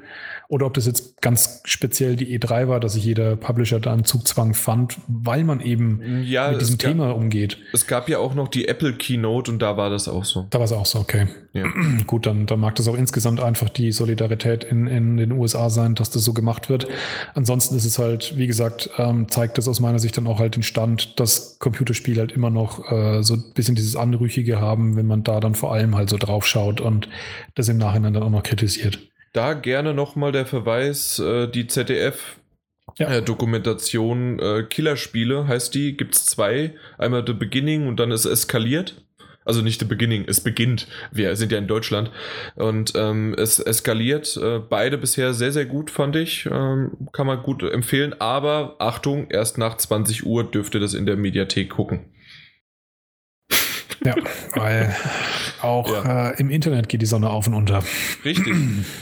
oder 0.52 0.66
ob 0.66 0.74
das 0.74 0.86
jetzt 0.86 1.22
ganz 1.22 1.62
speziell 1.64 2.18
die 2.18 2.38
E3 2.38 2.68
war, 2.68 2.82
dass 2.82 2.94
sich 2.94 3.06
jeder 3.06 3.38
Publisher 3.38 3.80
da 3.80 3.94
einen 3.94 4.04
Zugzwang 4.04 4.54
fand, 4.54 4.98
weil 5.08 5.46
man 5.46 5.62
eben 5.62 6.24
ja, 6.26 6.52
mit 6.52 6.60
diesem 6.60 6.78
gab, 6.78 6.92
Thema 6.92 7.16
umgeht. 7.16 7.58
Es 7.72 7.88
gab 7.88 8.10
ja 8.10 8.18
auch 8.18 8.36
noch 8.36 8.50
die 8.50 8.68
Apple 8.68 8.92
Keynote 8.92 9.50
und 9.50 9.62
da 9.62 9.78
war 9.78 9.90
das 9.90 10.10
auch 10.10 10.26
so. 10.26 10.48
Da 10.50 10.60
war 10.60 10.66
es 10.66 10.74
auch 10.74 10.86
so, 10.86 11.00
okay. 11.00 11.28
Ja. 11.54 11.68
Gut, 12.06 12.26
dann, 12.26 12.48
dann 12.48 12.60
mag 12.60 12.76
das 12.76 12.90
auch 12.90 12.98
insgesamt 12.98 13.40
einfach 13.40 13.70
die 13.70 13.94
Solidarität 13.94 14.66
in, 14.66 14.88
in 14.88 15.16
den 15.16 15.32
USA 15.32 15.70
sein, 15.70 15.96
dass 15.96 16.10
das 16.10 16.26
so 16.26 16.34
gemacht 16.34 16.70
wird. 16.70 16.86
Ansonsten 17.34 17.78
ist 17.78 17.86
es 17.86 17.98
halt, 17.98 18.38
wie 18.38 18.48
gesagt, 18.48 18.90
ähm, 18.98 19.30
zeigt 19.30 19.58
das 19.58 19.70
aus 19.70 19.80
meiner 19.80 20.00
Sicht 20.00 20.18
dann 20.18 20.28
auch 20.28 20.40
halt 20.40 20.58
den 20.58 20.64
Stand, 20.64 21.18
dass 21.18 21.60
Computerspiele 21.60 22.20
halt 22.20 22.34
immer 22.34 22.50
noch 22.50 22.92
äh, 22.92 23.24
so 23.24 23.36
ein 23.36 23.54
bisschen 23.54 23.76
dieses 23.76 23.96
Anrüchige 23.96 24.60
haben, 24.60 24.98
wenn 24.98 25.08
man 25.08 25.24
da 25.24 25.40
dann 25.40 25.56
vor 25.56 25.72
allem 25.72 25.96
halt 25.96 26.10
so 26.10 26.18
drauf 26.18 26.46
schaut 26.46 26.82
und 26.82 27.08
das 27.56 27.70
im 27.70 27.78
Nachhinein 27.78 28.14
dann 28.14 28.24
auch 28.24 28.30
noch 28.30 28.44
kritisiert. 28.44 29.11
Da 29.34 29.54
gerne 29.54 29.94
nochmal 29.94 30.32
der 30.32 30.46
Verweis, 30.46 31.20
äh, 31.20 31.48
die 31.48 31.68
ZDF 31.68 32.38
ja. 32.98 33.10
Äh, 33.10 33.22
Dokumentation 33.22 34.40
äh, 34.40 34.64
Killerspiele 34.64 35.48
heißt 35.48 35.74
die, 35.74 35.96
gibt 35.96 36.16
es 36.16 36.26
zwei. 36.26 36.74
Einmal 36.98 37.24
The 37.26 37.34
Beginning 37.34 37.88
und 37.88 38.00
dann 38.00 38.12
ist 38.12 38.26
es 38.26 38.32
eskaliert. 38.32 39.06
Also 39.44 39.62
nicht 39.64 39.80
the 39.80 39.86
beginning, 39.86 40.26
es 40.28 40.40
beginnt. 40.42 40.88
Wir 41.12 41.36
sind 41.36 41.52
ja 41.52 41.58
in 41.58 41.68
Deutschland. 41.68 42.12
Und 42.56 42.94
ähm, 42.96 43.34
es 43.36 43.60
eskaliert. 43.60 44.38
Äh, 44.38 44.60
beide 44.60 45.00
bisher 45.00 45.34
sehr, 45.34 45.52
sehr 45.52 45.66
gut, 45.66 45.90
fand 45.90 46.16
ich. 46.16 46.46
Ähm, 46.46 46.92
kann 47.12 47.26
man 47.26 47.42
gut 47.42 47.64
empfehlen. 47.64 48.14
Aber 48.20 48.76
Achtung, 48.78 49.32
erst 49.32 49.58
nach 49.58 49.78
20 49.78 50.28
Uhr 50.28 50.44
dürft 50.44 50.76
ihr 50.76 50.80
das 50.80 50.94
in 50.94 51.08
der 51.08 51.18
Mediathek 51.18 51.72
gucken. 51.72 52.06
Ja, 54.04 54.16
weil 54.56 54.96
auch 55.62 55.92
ja. 55.92 56.32
äh, 56.32 56.40
im 56.40 56.50
Internet 56.50 56.90
geht 56.90 57.02
die 57.02 57.06
Sonne 57.06 57.30
auf 57.30 57.48
und 57.48 57.54
unter. 57.54 57.84
Richtig. 58.26 58.56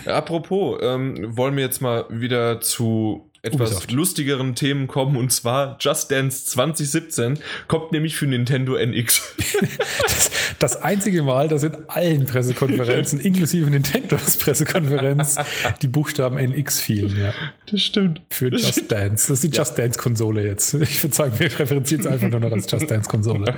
Apropos, 0.06 0.80
ähm, 0.82 1.38
wollen 1.38 1.56
wir 1.56 1.64
jetzt 1.64 1.82
mal 1.82 2.06
wieder 2.10 2.60
zu 2.60 3.30
etwas 3.42 3.72
Ubisoft. 3.72 3.92
lustigeren 3.92 4.56
Themen 4.56 4.88
kommen 4.88 5.16
und 5.16 5.32
zwar 5.32 5.78
Just 5.80 6.12
Dance 6.12 6.46
2017 6.46 7.40
kommt 7.70 7.94
nämlich 7.94 8.18
für 8.18 8.28
Nintendo 8.28 8.76
NX. 8.76 9.36
das, 10.02 10.32
das 10.60 10.82
einzige 10.82 11.24
Mal, 11.24 11.48
dass 11.48 11.64
in 11.64 11.72
allen 11.88 12.26
Pressekonferenzen, 12.26 13.20
inklusive 13.22 13.70
Nintendos 13.70 14.36
Pressekonferenz, 14.38 15.38
die 15.82 15.88
Buchstaben 15.88 16.38
NX 16.38 16.82
fielen. 16.82 17.18
Ja. 17.18 17.34
Das 17.72 17.82
stimmt. 17.82 18.22
Für 18.30 18.50
das 18.50 18.62
Just 18.62 18.74
stimmt. 18.74 18.92
Dance. 18.92 19.28
Das 19.30 19.44
ist 19.44 19.54
die. 19.54 19.58
Just 19.58 19.78
Dance 19.78 19.98
Konsole 19.98 20.46
jetzt. 20.46 20.74
Ich 20.74 21.02
würde 21.04 21.16
sagen, 21.16 21.40
wir 21.40 21.48
referenzieren 21.48 22.02
es 22.02 22.08
einfach 22.08 22.30
nur 22.30 22.42
noch 22.42 22.52
als 22.52 22.70
Just 22.70 22.92
Dance 22.92 23.10
Konsole. 23.10 23.56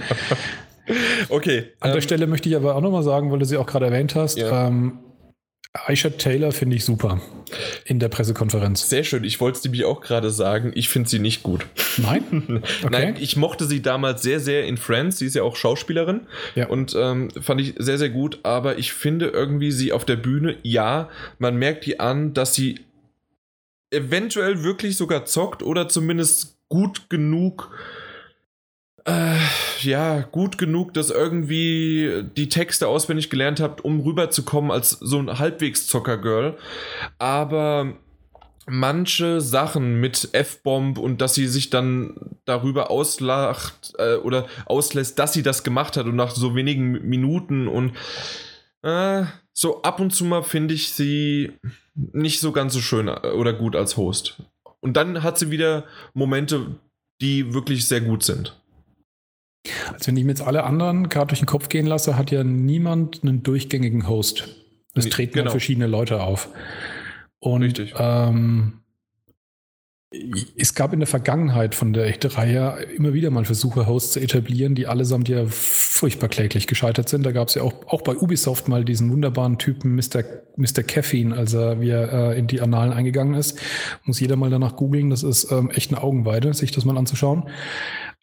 Okay. 1.30 1.66
An 1.80 1.90
ähm, 1.90 1.96
der 1.96 2.02
Stelle 2.02 2.28
möchte 2.28 2.50
ich 2.50 2.56
aber 2.56 2.76
auch 2.76 2.82
nochmal 2.82 3.04
sagen, 3.04 3.32
weil 3.32 3.40
du 3.40 3.46
sie 3.46 3.58
auch 3.58 3.66
gerade 3.66 3.86
erwähnt 3.86 4.16
hast, 4.16 4.38
ja. 4.38 4.68
ähm, 4.68 5.00
Aisha 5.74 6.10
Taylor 6.10 6.52
finde 6.52 6.76
ich 6.76 6.84
super 6.84 7.22
in 7.86 8.00
der 8.00 8.10
Pressekonferenz. 8.10 8.90
Sehr 8.90 9.06
schön. 9.06 9.24
Ich 9.24 9.40
wollte 9.40 9.58
es 9.58 9.64
nämlich 9.64 9.86
auch 9.86 10.02
gerade 10.02 10.30
sagen. 10.30 10.72
Ich 10.76 10.90
finde 10.90 11.10
sie 11.10 11.20
nicht 11.20 11.44
gut. 11.44 11.66
Nein? 11.98 12.64
Okay. 12.84 12.90
Nein, 12.90 13.16
ich 13.20 13.38
mochte 13.38 13.66
sie 13.66 13.82
damals 13.82 14.22
sehr, 14.22 14.40
sehr 14.40 14.66
in 14.66 14.78
Friends. 14.78 15.20
Sie 15.20 15.26
ist 15.26 15.36
ja 15.36 15.44
auch 15.44 15.56
Schauspielerin. 15.56 16.22
Ja. 16.56 16.68
Und 16.68 16.96
ähm, 16.98 17.30
fand 17.40 17.62
ich 17.62 17.76
sehr, 17.78 17.98
sehr 17.98 18.10
gut. 18.10 18.40
Aber 18.44 18.78
ich 18.80 18.92
finde 18.92 19.28
irgendwie 19.28 19.72
sie 19.72 19.94
auf 19.94 20.04
der 20.04 20.16
Bühne, 20.16 20.58
ja, 20.64 21.10
man 21.38 21.56
merkt 21.58 21.86
die 21.86 22.00
an, 22.00 22.34
dass 22.34 22.54
sie 22.54 22.80
eventuell 23.92 24.64
wirklich 24.64 24.98
sogar 24.98 25.26
zockt 25.26 25.64
oder 25.64 25.88
zumindest 25.88 26.58
gut 26.70 27.10
genug 27.10 27.72
äh, 29.06 29.36
ja, 29.84 30.22
gut 30.22 30.58
genug, 30.58 30.94
dass 30.94 31.10
irgendwie 31.10 32.24
die 32.36 32.50
Texte 32.50 32.88
auswendig 32.88 33.30
gelernt 33.30 33.60
habt, 33.60 33.84
um 33.84 34.02
rüberzukommen 34.02 34.72
als 34.72 34.92
so 34.92 35.20
ein 35.20 35.40
halbwegs 35.40 35.88
Zocker-Girl. 35.88 36.58
Aber 37.20 37.94
manche 38.68 39.42
Sachen 39.42 40.00
mit 40.00 40.30
F-Bomb 40.34 40.98
und 40.98 41.22
dass 41.22 41.34
sie 41.34 41.48
sich 41.48 41.70
dann 41.70 42.16
darüber 42.46 42.92
auslacht 42.92 43.94
äh, 43.98 44.16
oder 44.16 44.48
auslässt, 44.66 45.20
dass 45.20 45.34
sie 45.34 45.44
das 45.44 45.64
gemacht 45.64 45.98
hat 45.98 46.06
und 46.06 46.16
nach 46.16 46.32
so 46.32 46.56
wenigen 46.56 47.08
Minuten 47.08 47.68
und 47.68 47.94
äh, 48.84 49.24
so 49.54 49.82
ab 49.82 50.00
und 50.00 50.12
zu 50.12 50.26
mal 50.26 50.44
finde 50.44 50.74
ich 50.74 50.94
sie 50.94 51.52
nicht 51.96 52.40
so 52.40 52.52
ganz 52.52 52.74
so 52.74 52.80
schön 52.80 53.08
äh, 53.08 53.32
oder 53.36 53.54
gut 53.54 53.76
als 53.76 53.98
Host. 53.98 54.42
Und 54.80 54.96
dann 54.98 55.24
hat 55.24 55.38
sie 55.38 55.52
wieder 55.52 55.86
Momente, 56.14 56.80
die 57.22 57.54
wirklich 57.54 57.88
sehr 57.88 58.02
gut 58.02 58.24
sind. 58.24 58.61
Also 59.94 60.08
wenn 60.08 60.18
ich 60.18 60.24
mir 60.24 60.32
jetzt 60.32 60.42
alle 60.42 60.64
anderen 60.64 61.10
gerade 61.10 61.28
durch 61.28 61.40
den 61.40 61.46
Kopf 61.46 61.70
gehen 61.70 61.86
lasse, 61.86 62.18
hat 62.18 62.32
ja 62.32 62.44
niemand 62.44 63.24
einen 63.24 63.44
durchgängigen 63.44 64.08
Host. 64.08 64.48
Es 64.94 65.08
treten 65.10 65.36
genau. 65.36 65.52
verschiedene 65.52 65.88
Leute 65.88 66.22
auf. 66.22 66.50
Und 67.40 67.64
Richtig. 67.64 67.94
Ähm, 67.98 68.82
es 70.58 70.76
gab 70.76 70.92
in 70.92 71.00
der 71.00 71.08
Vergangenheit 71.08 71.74
von 71.74 71.94
der 71.94 72.06
echte 72.06 72.36
Reihe 72.38 72.86
immer 72.98 73.14
wieder 73.14 73.32
mal 73.32 73.46
Versuche, 73.46 73.88
Hosts 73.88 74.14
zu 74.14 74.20
etablieren, 74.20 74.76
die 74.76 74.86
allesamt 74.86 75.30
ja 75.30 75.46
furchtbar 75.46 76.28
kläglich 76.28 76.68
gescheitert 76.68 77.08
sind. 77.08 77.26
Da 77.26 77.32
gab 77.32 77.48
es 77.48 77.56
ja 77.56 77.62
auch, 77.62 77.88
auch 77.88 78.02
bei 78.02 78.18
Ubisoft 78.18 78.68
mal 78.68 78.84
diesen 78.84 79.10
wunderbaren 79.10 79.58
Typen 79.58 79.96
Mr. 79.96 80.24
Mr. 80.58 80.84
Caffeine, 80.84 81.36
als 81.36 81.54
er 81.54 81.80
wie 81.80 81.90
er 81.90 82.12
äh, 82.12 82.38
in 82.38 82.48
die 82.48 82.60
Annalen 82.60 82.92
eingegangen 82.92 83.36
ist. 83.36 83.58
Muss 84.04 84.20
jeder 84.20 84.36
mal 84.36 84.50
danach 84.50 84.76
googeln. 84.76 85.10
Das 85.10 85.24
ist 85.24 85.50
ähm, 85.50 85.72
echt 85.72 85.92
eine 85.92 86.04
Augenweide, 86.04 86.54
sich 86.54 86.72
das 86.72 86.84
mal 86.84 86.98
anzuschauen. 86.98 87.48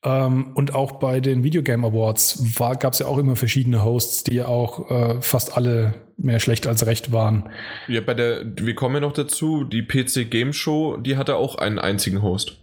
Ähm, 0.04 0.52
und 0.54 0.74
auch 0.74 0.92
bei 0.92 1.20
den 1.20 1.42
Videogame 1.42 1.86
Awards 1.86 2.42
gab 2.58 2.92
es 2.92 3.00
ja 3.00 3.06
auch 3.06 3.18
immer 3.18 3.34
verschiedene 3.36 3.84
Hosts, 3.84 4.24
die 4.24 4.36
ja 4.36 4.46
auch 4.46 4.90
äh, 4.90 5.20
fast 5.20 5.56
alle 5.56 5.94
mehr 6.16 6.40
schlecht 6.40 6.66
als 6.66 6.86
recht 6.86 7.12
waren. 7.12 7.48
Ja, 7.88 8.00
bei 8.00 8.14
der, 8.14 8.44
wir 8.44 8.74
kommen 8.74 8.96
ja 8.96 9.00
noch 9.00 9.12
dazu, 9.12 9.64
die 9.64 9.82
PC 9.82 10.30
Game 10.30 10.52
Show, 10.52 10.96
die 10.96 11.16
hatte 11.16 11.36
auch 11.36 11.56
einen 11.56 11.78
einzigen 11.78 12.22
Host. 12.22 12.58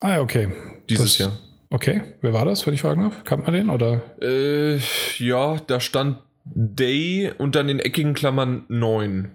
Ah, 0.00 0.14
ja, 0.14 0.20
okay. 0.20 0.52
Dieses 0.88 1.18
das, 1.18 1.18
Jahr. 1.18 1.38
Okay, 1.70 2.02
wer 2.20 2.32
war 2.32 2.44
das, 2.44 2.66
wenn 2.66 2.74
ich 2.74 2.80
fragen 2.80 3.02
darf? 3.02 3.24
Kann 3.24 3.42
man 3.42 3.52
den 3.52 3.70
oder? 3.70 4.02
Äh, 4.20 4.78
ja, 5.18 5.56
da 5.66 5.80
stand 5.80 6.18
Day 6.44 7.30
und 7.36 7.54
dann 7.54 7.68
in 7.68 7.78
eckigen 7.78 8.14
Klammern 8.14 8.64
9. 8.68 9.30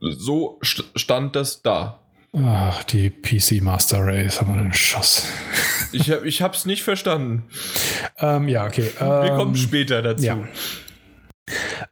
So 0.00 0.58
st 0.64 0.84
stand 0.96 1.36
das 1.36 1.62
da. 1.62 2.01
Ach, 2.34 2.82
die 2.84 3.10
PC 3.10 3.62
Master 3.62 3.98
Race 4.06 4.40
haben 4.40 4.54
wir 4.54 4.60
einen 4.60 4.72
Schuss. 4.72 5.26
Ich, 5.92 6.10
hab, 6.10 6.24
ich 6.24 6.40
hab's 6.40 6.64
nicht 6.64 6.82
verstanden. 6.82 7.44
ähm, 8.18 8.48
ja, 8.48 8.66
okay. 8.66 8.90
Wir 8.98 9.34
kommen 9.36 9.54
ähm, 9.54 9.56
später 9.56 10.00
dazu. 10.00 10.24
Ja. 10.24 10.38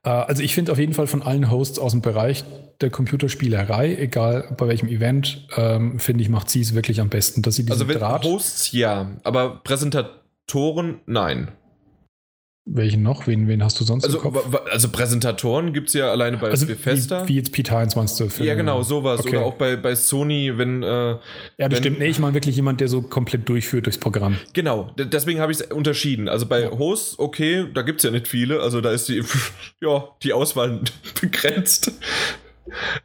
Äh, 0.03 0.09
also 0.09 0.43
ich 0.43 0.55
finde 0.55 0.73
auf 0.73 0.79
jeden 0.79 0.95
Fall 0.95 1.07
von 1.07 1.23
allen 1.23 1.51
Hosts 1.51 1.79
aus 1.79 1.93
dem 1.93 2.01
Bereich 2.01 2.45
der 2.81 2.89
Computerspielerei, 2.91 3.95
egal 3.97 4.55
bei 4.57 4.69
welchem 4.69 4.89
Event, 4.89 5.47
ähm, 5.57 5.99
finde 5.99 6.23
ich, 6.23 6.31
macht 6.31 6.49
sie 6.49 6.63
es 6.63 6.75
wirklich 6.75 7.01
am 7.01 7.11
besten, 7.11 7.43
dass 7.43 7.57
sie 7.57 7.63
diesen 7.65 7.73
Also 7.73 7.89
wenn 7.89 7.99
Draht 7.99 8.25
Hosts 8.25 8.73
ja, 8.73 9.11
aber 9.23 9.61
Präsentatoren 9.63 11.01
nein. 11.05 11.49
Welchen 12.73 13.03
noch? 13.03 13.27
Wen, 13.27 13.49
wen 13.49 13.65
hast 13.65 13.81
du 13.81 13.85
sonst 13.85 14.05
also, 14.05 14.19
im 14.19 14.23
Kopf? 14.23 14.61
Also 14.71 14.91
Präsentatoren 14.91 15.73
gibt 15.73 15.89
es 15.89 15.95
ja 15.95 16.09
alleine 16.13 16.37
bei 16.37 16.51
also 16.51 16.67
Bethesda. 16.67 17.25
Wie, 17.25 17.31
wie 17.31 17.37
jetzt 17.37 17.51
Peter 17.51 17.77
1 17.77 17.97
meinst 17.97 18.21
du? 18.21 18.29
ja, 18.45 18.55
genau, 18.55 18.85
sowas. 18.85 19.21
Okay. 19.21 19.39
Oder 19.39 19.47
auch 19.47 19.55
bei, 19.55 19.75
bei 19.75 19.97
Sony, 19.97 20.57
wenn... 20.57 20.85
Äh, 20.85 20.87
ja, 20.87 21.69
das 21.69 21.83
wenn. 21.83 21.95
Nee, 21.95 22.07
ich 22.07 22.21
meine 22.21 22.35
wirklich 22.35 22.55
jemand, 22.55 22.81
der 22.81 22.87
so 22.87 23.03
komplett 23.03 23.49
durchführt 23.49 23.87
durchs 23.87 23.99
Programm. 23.99 24.37
Genau, 24.53 24.93
deswegen 24.97 25.41
habe 25.41 25.51
ich 25.51 25.61
es 25.61 25.67
unterschieden. 25.73 26.29
Also 26.29 26.47
bei 26.47 26.63
ja. 26.63 26.71
Hosts, 26.71 27.19
okay, 27.19 27.67
da 27.75 27.83
gibt 27.83 28.01
es 28.01 28.05
ja 28.05 28.13
nicht 28.13 28.29
viele. 28.29 28.61
Also 28.61 28.81
da 28.81 28.93
ist 28.93 29.09
die, 29.09 29.25
ja, 29.81 30.05
die 30.23 30.33
Auswahl 30.33 30.81
begrenzt. 31.21 31.93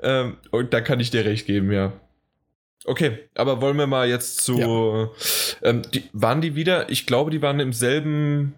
ähm, 0.04 0.38
und 0.52 0.74
da 0.74 0.82
kann 0.82 1.00
ich 1.00 1.10
dir 1.10 1.26
recht 1.26 1.48
geben, 1.48 1.72
ja. 1.72 1.92
Okay, 2.86 3.18
aber 3.34 3.62
wollen 3.62 3.78
wir 3.78 3.88
mal 3.88 4.08
jetzt 4.08 4.42
zu... 4.42 4.60
Ja. 4.60 5.10
Ähm, 5.68 5.82
die, 5.92 6.04
waren 6.14 6.42
die 6.42 6.54
wieder... 6.54 6.92
Ich 6.92 7.08
glaube, 7.08 7.32
die 7.32 7.42
waren 7.42 7.60
im 7.60 7.74
selben 7.74 8.54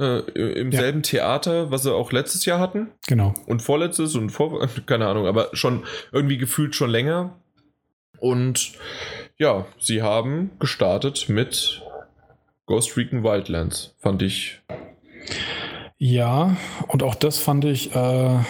äh, 0.00 0.20
Im 0.58 0.72
ja. 0.72 0.80
selben 0.80 1.02
Theater, 1.02 1.70
was 1.70 1.84
sie 1.84 1.94
auch 1.94 2.10
letztes 2.10 2.44
Jahr 2.44 2.58
hatten. 2.58 2.90
Genau. 3.06 3.34
Und 3.46 3.62
vorletztes 3.62 4.16
und 4.16 4.30
vor, 4.30 4.68
keine 4.86 5.06
Ahnung, 5.06 5.26
aber 5.26 5.50
schon 5.52 5.84
irgendwie 6.12 6.38
gefühlt 6.38 6.74
schon 6.74 6.90
länger. 6.90 7.36
Und 8.18 8.72
ja, 9.36 9.66
sie 9.78 10.02
haben 10.02 10.50
gestartet 10.58 11.28
mit 11.28 11.82
Ghost 12.66 12.96
Recon 12.96 13.22
Wildlands, 13.22 13.94
fand 13.98 14.22
ich. 14.22 14.62
Ja, 15.98 16.56
und 16.88 17.02
auch 17.02 17.14
das 17.14 17.38
fand 17.38 17.64
ich 17.64 17.94
äh, 17.94 18.44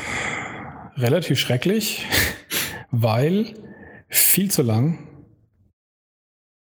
relativ 0.97 1.39
schrecklich, 1.39 2.07
weil 2.91 3.55
viel 4.09 4.51
zu 4.51 4.63
lang 4.63 5.09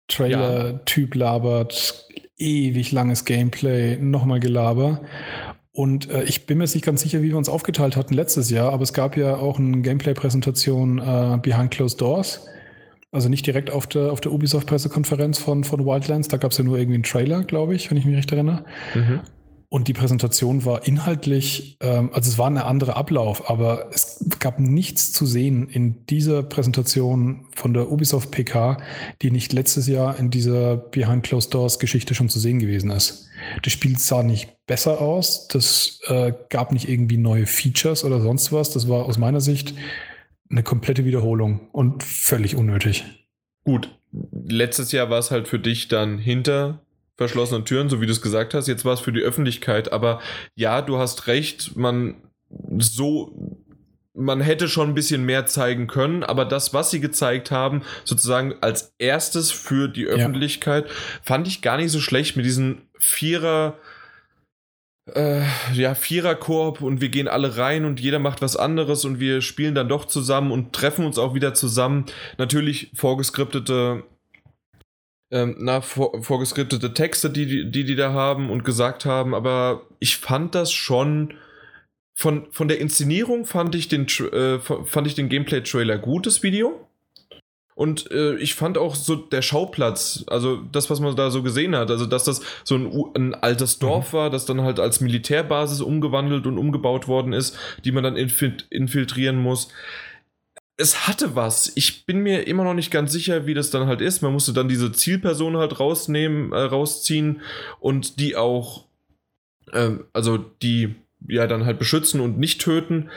Trailer-Typ 0.08 1.16
labert, 1.16 2.05
ewig 2.38 2.92
langes 2.92 3.26
Gameplay, 3.26 3.98
nochmal 3.98 4.40
Gelaber. 4.40 5.02
Und 5.72 6.10
äh, 6.10 6.24
ich 6.24 6.46
bin 6.46 6.58
mir 6.58 6.64
nicht 6.64 6.86
ganz 6.86 7.02
sicher, 7.02 7.22
wie 7.22 7.30
wir 7.30 7.38
uns 7.38 7.50
aufgeteilt 7.50 7.98
hatten 7.98 8.14
letztes 8.14 8.50
Jahr, 8.50 8.72
aber 8.72 8.84
es 8.84 8.94
gab 8.94 9.18
ja 9.18 9.36
auch 9.36 9.60
eine 9.60 9.82
Gameplay-Präsentation 9.82 11.00
äh, 11.00 11.38
Behind 11.42 11.72
Closed 11.72 12.00
Doors. 12.00 12.48
Also 13.12 13.30
nicht 13.30 13.46
direkt 13.46 13.72
auf 13.72 13.88
der, 13.88 14.12
auf 14.12 14.20
der 14.20 14.32
Ubisoft-Pressekonferenz 14.34 15.38
von, 15.38 15.64
von 15.64 15.86
Wildlands, 15.86 16.28
da 16.28 16.38
gab 16.38 16.52
es 16.52 16.58
ja 16.58 16.64
nur 16.64 16.78
irgendwie 16.78 16.96
einen 16.96 17.04
Trailer, 17.04 17.44
glaube 17.44 17.76
ich, 17.76 17.90
wenn 17.90 17.98
ich 17.98 18.06
mich 18.06 18.18
recht 18.18 18.32
erinnere. 18.32 18.66
Mhm. 18.94 19.22
Und 19.76 19.90
die 19.90 19.94
Präsentation 19.94 20.64
war 20.64 20.88
inhaltlich, 20.88 21.76
ähm, 21.82 22.10
also 22.14 22.30
es 22.30 22.38
war 22.38 22.48
ein 22.48 22.58
anderer 22.58 22.96
Ablauf, 22.96 23.50
aber 23.50 23.90
es 23.92 24.26
gab 24.40 24.58
nichts 24.58 25.12
zu 25.12 25.26
sehen 25.26 25.68
in 25.68 26.06
dieser 26.06 26.44
Präsentation 26.44 27.48
von 27.58 27.74
der 27.74 27.92
Ubisoft 27.92 28.32
PK, 28.32 28.78
die 29.22 29.32
nicht 29.32 29.52
letztes 29.52 29.88
Jahr 29.88 30.18
in 30.18 30.30
dieser 30.30 30.78
Behind 30.78 31.24
Closed 31.24 31.54
Doors 31.54 31.78
Geschichte 31.78 32.16
schon 32.16 32.30
zu 32.30 32.40
sehen 32.40 32.60
gewesen 32.60 32.90
ist. 32.90 33.28
Das 33.64 33.74
Spiel 33.74 33.98
sah 33.98 34.24
nicht 34.24 34.66
besser 34.66 35.02
aus, 35.02 35.50
das 35.50 36.00
äh, 36.06 36.32
gab 36.48 36.72
nicht 36.72 36.88
irgendwie 36.88 37.18
neue 37.18 37.46
Features 37.46 38.06
oder 38.06 38.22
sonst 38.22 38.54
was. 38.54 38.72
Das 38.72 38.88
war 38.88 39.04
aus 39.04 39.18
meiner 39.18 39.42
Sicht 39.42 39.74
eine 40.50 40.64
komplette 40.64 41.04
Wiederholung 41.04 41.68
und 41.74 42.02
völlig 42.02 42.56
unnötig. 42.56 43.04
Gut, 43.66 43.94
letztes 44.32 44.94
Jahr 44.94 45.10
war 45.10 45.20
es 45.20 45.32
halt 45.32 45.50
für 45.50 45.60
dich 45.60 45.90
dann 45.90 46.18
hinter 46.18 46.85
verschlossenen 47.18 47.66
Türen, 47.66 47.90
so 47.90 48.02
wie 48.02 48.06
du 48.06 48.12
es 48.12 48.22
gesagt 48.22 48.54
hast. 48.54 48.68
Jetzt 48.68 48.86
war 48.86 48.94
es 48.94 49.00
für 49.00 49.12
die 49.12 49.22
Öffentlichkeit, 49.22 49.92
aber 49.92 50.22
ja, 50.56 50.82
du 50.82 50.98
hast 50.98 51.28
recht, 51.28 51.76
man 51.76 52.16
so 52.78 53.62
man 54.18 54.40
hätte 54.40 54.70
schon 54.70 54.90
ein 54.90 54.96
bisschen 54.96 55.26
mehr 55.26 55.46
zeigen 55.46 55.88
können, 55.88 56.24
aber 56.24 56.46
das, 56.46 56.74
was 56.74 56.90
sie 56.90 57.02
gezeigt 57.02 57.52
haben, 57.52 57.82
sozusagen 58.06 58.56
als 58.62 58.94
erstes 58.98 59.52
für 59.52 59.90
die 59.90 60.06
Öffentlichkeit, 60.06 60.88
ja. 60.88 60.94
fand 61.22 61.48
ich 61.48 61.62
gar 61.62 61.78
nicht 61.78 61.92
so 61.92 62.00
schlecht 62.00 62.38
mit 62.38 62.46
diesen 62.46 62.84
Vierer 62.98 63.78
äh, 65.14 65.44
ja, 65.74 65.94
Viererkorb 65.94 66.82
und 66.82 67.02
wir 67.02 67.10
gehen 67.10 67.28
alle 67.28 67.58
rein 67.58 67.86
und 67.86 68.00
jeder 68.00 68.20
macht 68.20 68.42
was 68.42 68.56
anderes 68.56 69.06
und 69.06 69.20
wir 69.20 69.42
spielen 69.42 69.76
dann 69.76 69.90
doch 69.90 70.06
zusammen 70.06 70.52
und 70.52 70.74
treffen 70.74 71.06
uns 71.06 71.20
auch 71.20 71.36
wieder 71.36 71.54
zusammen. 71.54 72.06
Natürlich 72.38 72.92
vorgeskriptete 72.96 74.04
ähm, 75.32 75.56
na, 75.60 75.82
vor, 75.82 76.22
vorgeskriptete 76.24 76.94
Texte, 76.94 77.30
die, 77.30 77.70
die 77.70 77.84
die 77.84 77.96
da 77.96 78.14
haben 78.14 78.50
und 78.50 78.64
gesagt 78.64 79.06
haben, 79.06 79.34
aber 79.34 79.82
ich 80.00 80.18
fand 80.18 80.56
das 80.56 80.72
schon 80.72 81.34
von, 82.18 82.48
von 82.52 82.68
der 82.68 82.80
Inszenierung 82.80 83.46
fand 83.46 83.76
ich 83.76 83.90
den, 83.90 84.08
äh, 84.32 84.60
fand 84.60 85.08
ich 85.08 85.16
den 85.16 85.28
Gameplay-Trailer 85.28 85.98
gut, 85.98 86.26
das 86.26 86.44
Video. 86.44 86.88
Und 87.76 88.10
äh, 88.10 88.38
ich 88.38 88.56
fand 88.56 88.78
auch 88.78 88.96
so 88.96 89.18
der 89.18 89.42
Schauplatz, 89.42 90.24
also 90.28 90.56
das, 90.72 90.90
was 90.90 91.02
man 91.02 91.14
da 91.18 91.30
so 91.30 91.44
gesehen 91.44 91.76
hat, 91.76 91.92
also 91.92 92.06
dass 92.06 92.24
das 92.24 92.42
so 92.64 92.76
ein, 92.76 93.12
ein 93.16 93.36
altes 93.36 93.76
mhm. 93.76 93.88
Dorf 93.88 94.14
mhm. 94.14 94.18
war, 94.18 94.30
das 94.30 94.46
dann 94.46 94.62
halt 94.62 94.80
als 94.80 95.02
Militärbasis 95.02 95.82
umgewandelt 95.82 96.48
und 96.48 96.58
umgebaut 96.58 97.10
worden 97.10 97.34
ist, 97.34 97.60
die 97.84 97.92
man 97.92 98.06
dann 98.06 98.16
infiltrieren 98.16 99.38
muss 99.38 99.68
es 100.78 101.08
hatte 101.08 101.36
was. 101.36 101.72
Ich 101.76 102.06
bin 102.06 102.20
mir 102.20 102.48
immer 102.48 102.64
noch 102.64 102.74
nicht 102.74 102.92
ganz 102.92 103.12
sicher, 103.12 103.46
wie 103.46 103.54
das 103.54 103.70
dann 103.70 103.88
halt 103.88 104.02
ist. 104.02 104.22
Man 104.22 104.34
musste 104.34 104.54
dann 104.54 104.68
diese 104.68 104.92
Zielperson 104.92 105.58
halt 105.58 105.80
rausnehmen, 105.80 106.52
äh, 106.52 106.60
rausziehen 106.60 107.42
und 107.80 108.20
die 108.20 108.36
auch, 108.36 108.86
äh, 109.72 109.92
also 110.14 110.38
die 110.38 110.96
ja 111.28 111.48
dann 111.48 111.66
halt 111.66 111.80
beschützen 111.80 112.20
und 112.20 112.38
nicht 112.38 112.62
töten. 112.62 113.10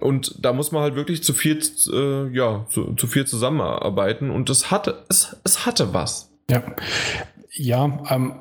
Und 0.00 0.44
da 0.44 0.52
muss 0.52 0.72
man 0.72 0.82
halt 0.82 0.94
wirklich 0.94 1.22
zu 1.22 1.34
viel, 1.34 1.60
äh, 1.92 2.28
ja, 2.34 2.66
zu, 2.70 2.94
zu 2.94 3.06
viel 3.06 3.26
zusammenarbeiten. 3.26 4.30
Und 4.30 4.48
es 4.50 4.70
hatte, 4.70 5.04
es, 5.08 5.36
es 5.44 5.66
hatte 5.66 5.92
was. 5.92 6.30
Ja. 6.50 6.62
Ja, 7.54 8.02
ähm, 8.08 8.34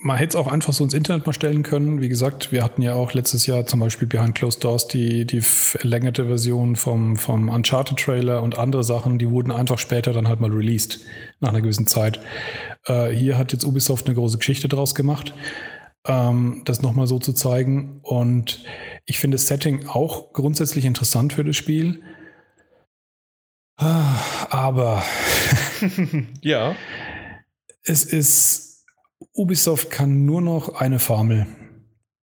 man 0.00 0.16
hätte 0.16 0.30
es 0.30 0.36
auch 0.36 0.50
einfach 0.50 0.72
so 0.72 0.84
ins 0.84 0.94
Internet 0.94 1.26
mal 1.26 1.32
stellen 1.32 1.62
können. 1.62 2.00
Wie 2.00 2.08
gesagt, 2.08 2.52
wir 2.52 2.62
hatten 2.62 2.82
ja 2.82 2.94
auch 2.94 3.12
letztes 3.12 3.46
Jahr 3.46 3.66
zum 3.66 3.80
Beispiel 3.80 4.08
Behind 4.08 4.34
Closed 4.34 4.62
Doors 4.64 4.88
die, 4.88 5.24
die 5.24 5.40
verlängerte 5.40 6.26
Version 6.26 6.76
vom, 6.76 7.16
vom 7.16 7.48
Uncharted-Trailer 7.48 8.42
und 8.42 8.58
andere 8.58 8.84
Sachen, 8.84 9.18
die 9.18 9.30
wurden 9.30 9.50
einfach 9.52 9.78
später 9.78 10.12
dann 10.12 10.28
halt 10.28 10.40
mal 10.40 10.50
released, 10.50 11.00
nach 11.40 11.50
einer 11.50 11.60
gewissen 11.60 11.86
Zeit. 11.86 12.20
Äh, 12.86 13.10
hier 13.10 13.38
hat 13.38 13.52
jetzt 13.52 13.64
Ubisoft 13.64 14.06
eine 14.06 14.14
große 14.14 14.38
Geschichte 14.38 14.68
draus 14.68 14.94
gemacht, 14.94 15.34
ähm, 16.06 16.62
das 16.64 16.82
nochmal 16.82 17.06
so 17.06 17.18
zu 17.18 17.32
zeigen. 17.32 18.00
Und 18.02 18.64
ich 19.06 19.18
finde 19.18 19.36
das 19.36 19.46
Setting 19.46 19.86
auch 19.86 20.32
grundsätzlich 20.32 20.84
interessant 20.84 21.32
für 21.32 21.44
das 21.44 21.56
Spiel. 21.56 22.02
Ah, 23.76 24.16
aber 24.50 25.02
ja. 26.42 26.74
Es 27.84 28.04
ist 28.04 28.67
Ubisoft 29.38 29.90
kann 29.90 30.24
nur 30.24 30.40
noch 30.40 30.74
eine 30.74 30.98
Formel. 30.98 31.46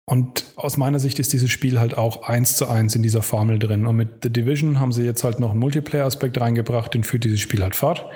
Und 0.09 0.45
aus 0.57 0.77
meiner 0.77 1.01
Sicht 1.01 1.19
ist 1.19 1.33
dieses 1.33 1.51
Spiel 1.51 1.81
halt 1.81 1.99
auch 1.99 2.23
eins 2.29 2.57
zu 2.57 2.69
eins 2.69 2.95
in 2.95 3.03
dieser 3.03 3.23
Formel 3.23 3.59
drin. 3.59 3.87
Und 3.87 3.97
mit 3.97 4.23
The 4.23 4.33
Division 4.33 4.79
haben 4.79 4.93
sie 4.93 5.05
jetzt 5.05 5.25
halt 5.25 5.41
noch 5.41 5.51
einen 5.51 5.61
Multiplayer-Aspekt 5.61 6.41
reingebracht, 6.41 6.95
den 6.95 7.03
führt 7.03 7.25
dieses 7.25 7.41
Spiel 7.41 7.63
halt 7.63 7.75
fort. 7.75 8.07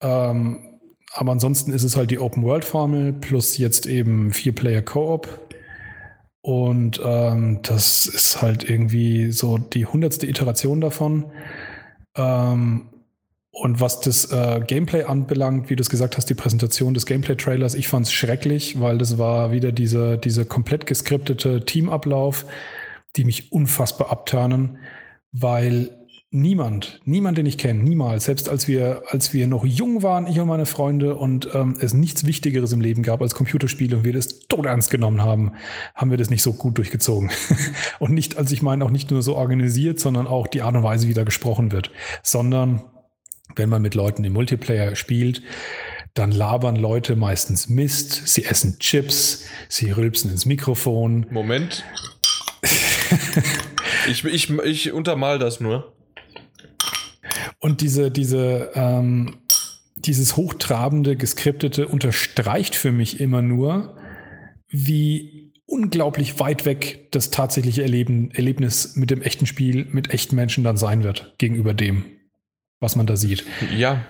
Ähm, 0.00 0.78
aber 1.12 1.32
ansonsten 1.32 1.72
ist 1.72 1.82
es 1.82 1.96
halt 1.96 2.10
die 2.10 2.18
Open-World-Formel 2.18 3.14
plus 3.14 3.58
jetzt 3.58 3.86
eben 3.86 4.32
Vier-Player-Koop. 4.32 5.46
Und 6.40 7.00
ähm, 7.04 7.60
das 7.62 8.06
ist 8.06 8.40
halt 8.40 8.68
irgendwie 8.68 9.32
so 9.32 9.58
die 9.58 9.84
hundertste 9.84 10.26
Iteration 10.26 10.80
davon. 10.80 11.32
Ähm, 12.16 12.88
und 13.60 13.80
was 13.80 14.00
das 14.00 14.30
äh, 14.30 14.60
Gameplay 14.64 15.02
anbelangt, 15.02 15.68
wie 15.68 15.74
du 15.74 15.82
es 15.82 15.90
gesagt 15.90 16.16
hast, 16.16 16.30
die 16.30 16.34
Präsentation 16.34 16.94
des 16.94 17.06
Gameplay-Trailers, 17.06 17.74
ich 17.74 17.88
fand 17.88 18.06
es 18.06 18.12
schrecklich, 18.12 18.80
weil 18.80 18.98
das 18.98 19.18
war 19.18 19.50
wieder 19.50 19.72
diese, 19.72 20.16
diese 20.16 20.44
komplett 20.44 20.86
geskriptete 20.86 21.64
Teamablauf, 21.64 22.46
die 23.16 23.24
mich 23.24 23.50
unfassbar 23.50 24.12
abturnen, 24.12 24.78
weil 25.32 25.90
niemand, 26.30 27.00
niemand, 27.04 27.36
den 27.36 27.46
ich 27.46 27.58
kenne, 27.58 27.82
niemals, 27.82 28.26
selbst 28.26 28.48
als 28.48 28.68
wir, 28.68 29.02
als 29.08 29.32
wir 29.32 29.48
noch 29.48 29.64
jung 29.64 30.04
waren, 30.04 30.28
ich 30.28 30.38
und 30.38 30.46
meine 30.46 30.66
Freunde, 30.66 31.16
und 31.16 31.48
ähm, 31.52 31.74
es 31.80 31.94
nichts 31.94 32.26
Wichtigeres 32.26 32.72
im 32.72 32.80
Leben 32.80 33.02
gab 33.02 33.20
als 33.22 33.34
Computerspiele 33.34 33.96
und 33.96 34.04
wir 34.04 34.12
das 34.12 34.40
todernst 34.46 34.88
genommen 34.88 35.22
haben, 35.22 35.52
haben 35.96 36.12
wir 36.12 36.18
das 36.18 36.30
nicht 36.30 36.42
so 36.42 36.52
gut 36.52 36.78
durchgezogen. 36.78 37.30
und 37.98 38.12
nicht, 38.12 38.38
also 38.38 38.54
ich 38.54 38.62
meine 38.62 38.84
auch 38.84 38.90
nicht 38.90 39.10
nur 39.10 39.22
so 39.22 39.34
organisiert, 39.34 39.98
sondern 39.98 40.28
auch 40.28 40.46
die 40.46 40.62
Art 40.62 40.76
und 40.76 40.84
Weise, 40.84 41.08
wie 41.08 41.14
da 41.14 41.24
gesprochen 41.24 41.72
wird, 41.72 41.90
sondern 42.22 42.82
wenn 43.56 43.68
man 43.68 43.82
mit 43.82 43.94
Leuten 43.94 44.24
im 44.24 44.32
Multiplayer 44.32 44.96
spielt, 44.96 45.42
dann 46.14 46.32
labern 46.32 46.76
Leute 46.76 47.16
meistens 47.16 47.68
Mist, 47.68 48.26
sie 48.26 48.44
essen 48.44 48.78
Chips, 48.78 49.44
sie 49.68 49.90
rülpsen 49.90 50.30
ins 50.30 50.46
Mikrofon. 50.46 51.26
Moment. 51.30 51.84
ich, 54.08 54.24
ich, 54.24 54.50
ich 54.50 54.92
untermal 54.92 55.38
das 55.38 55.60
nur. 55.60 55.92
Und 57.60 57.80
diese, 57.80 58.10
diese, 58.10 58.70
ähm, 58.74 59.36
dieses 59.96 60.36
hochtrabende, 60.36 61.16
geskriptete 61.16 61.88
unterstreicht 61.88 62.74
für 62.74 62.92
mich 62.92 63.20
immer 63.20 63.42
nur, 63.42 63.96
wie 64.68 65.52
unglaublich 65.66 66.40
weit 66.40 66.64
weg 66.64 67.08
das 67.12 67.30
tatsächliche 67.30 67.82
Erleben, 67.82 68.30
Erlebnis 68.30 68.96
mit 68.96 69.10
dem 69.10 69.22
echten 69.22 69.46
Spiel, 69.46 69.86
mit 69.90 70.10
echten 70.10 70.34
Menschen 70.34 70.64
dann 70.64 70.76
sein 70.76 71.04
wird 71.04 71.34
gegenüber 71.38 71.74
dem 71.74 72.04
was 72.80 72.96
man 72.96 73.06
da 73.06 73.16
sieht. 73.16 73.44
Ja. 73.76 74.04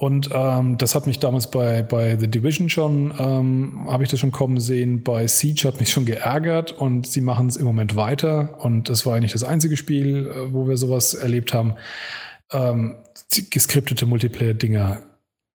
Und 0.00 0.30
ähm, 0.32 0.78
das 0.78 0.94
hat 0.94 1.08
mich 1.08 1.18
damals 1.18 1.50
bei, 1.50 1.82
bei 1.82 2.16
The 2.16 2.28
Division 2.28 2.68
schon, 2.68 3.12
ähm, 3.18 3.88
habe 3.90 4.04
ich 4.04 4.10
das 4.10 4.20
schon 4.20 4.30
kommen 4.30 4.60
sehen. 4.60 5.02
Bei 5.02 5.26
Siege 5.26 5.66
hat 5.66 5.80
mich 5.80 5.90
schon 5.90 6.04
geärgert 6.04 6.70
und 6.70 7.08
sie 7.08 7.20
machen 7.20 7.48
es 7.48 7.56
im 7.56 7.64
Moment 7.64 7.96
weiter. 7.96 8.64
Und 8.64 8.88
das 8.88 9.06
war 9.06 9.16
eigentlich 9.16 9.32
das 9.32 9.42
einzige 9.42 9.76
Spiel, 9.76 10.28
äh, 10.28 10.52
wo 10.52 10.68
wir 10.68 10.76
sowas 10.76 11.14
erlebt 11.14 11.52
haben. 11.52 11.74
Ähm, 12.52 12.94
geskriptete 13.50 14.06
Multiplayer-Dinger 14.06 15.02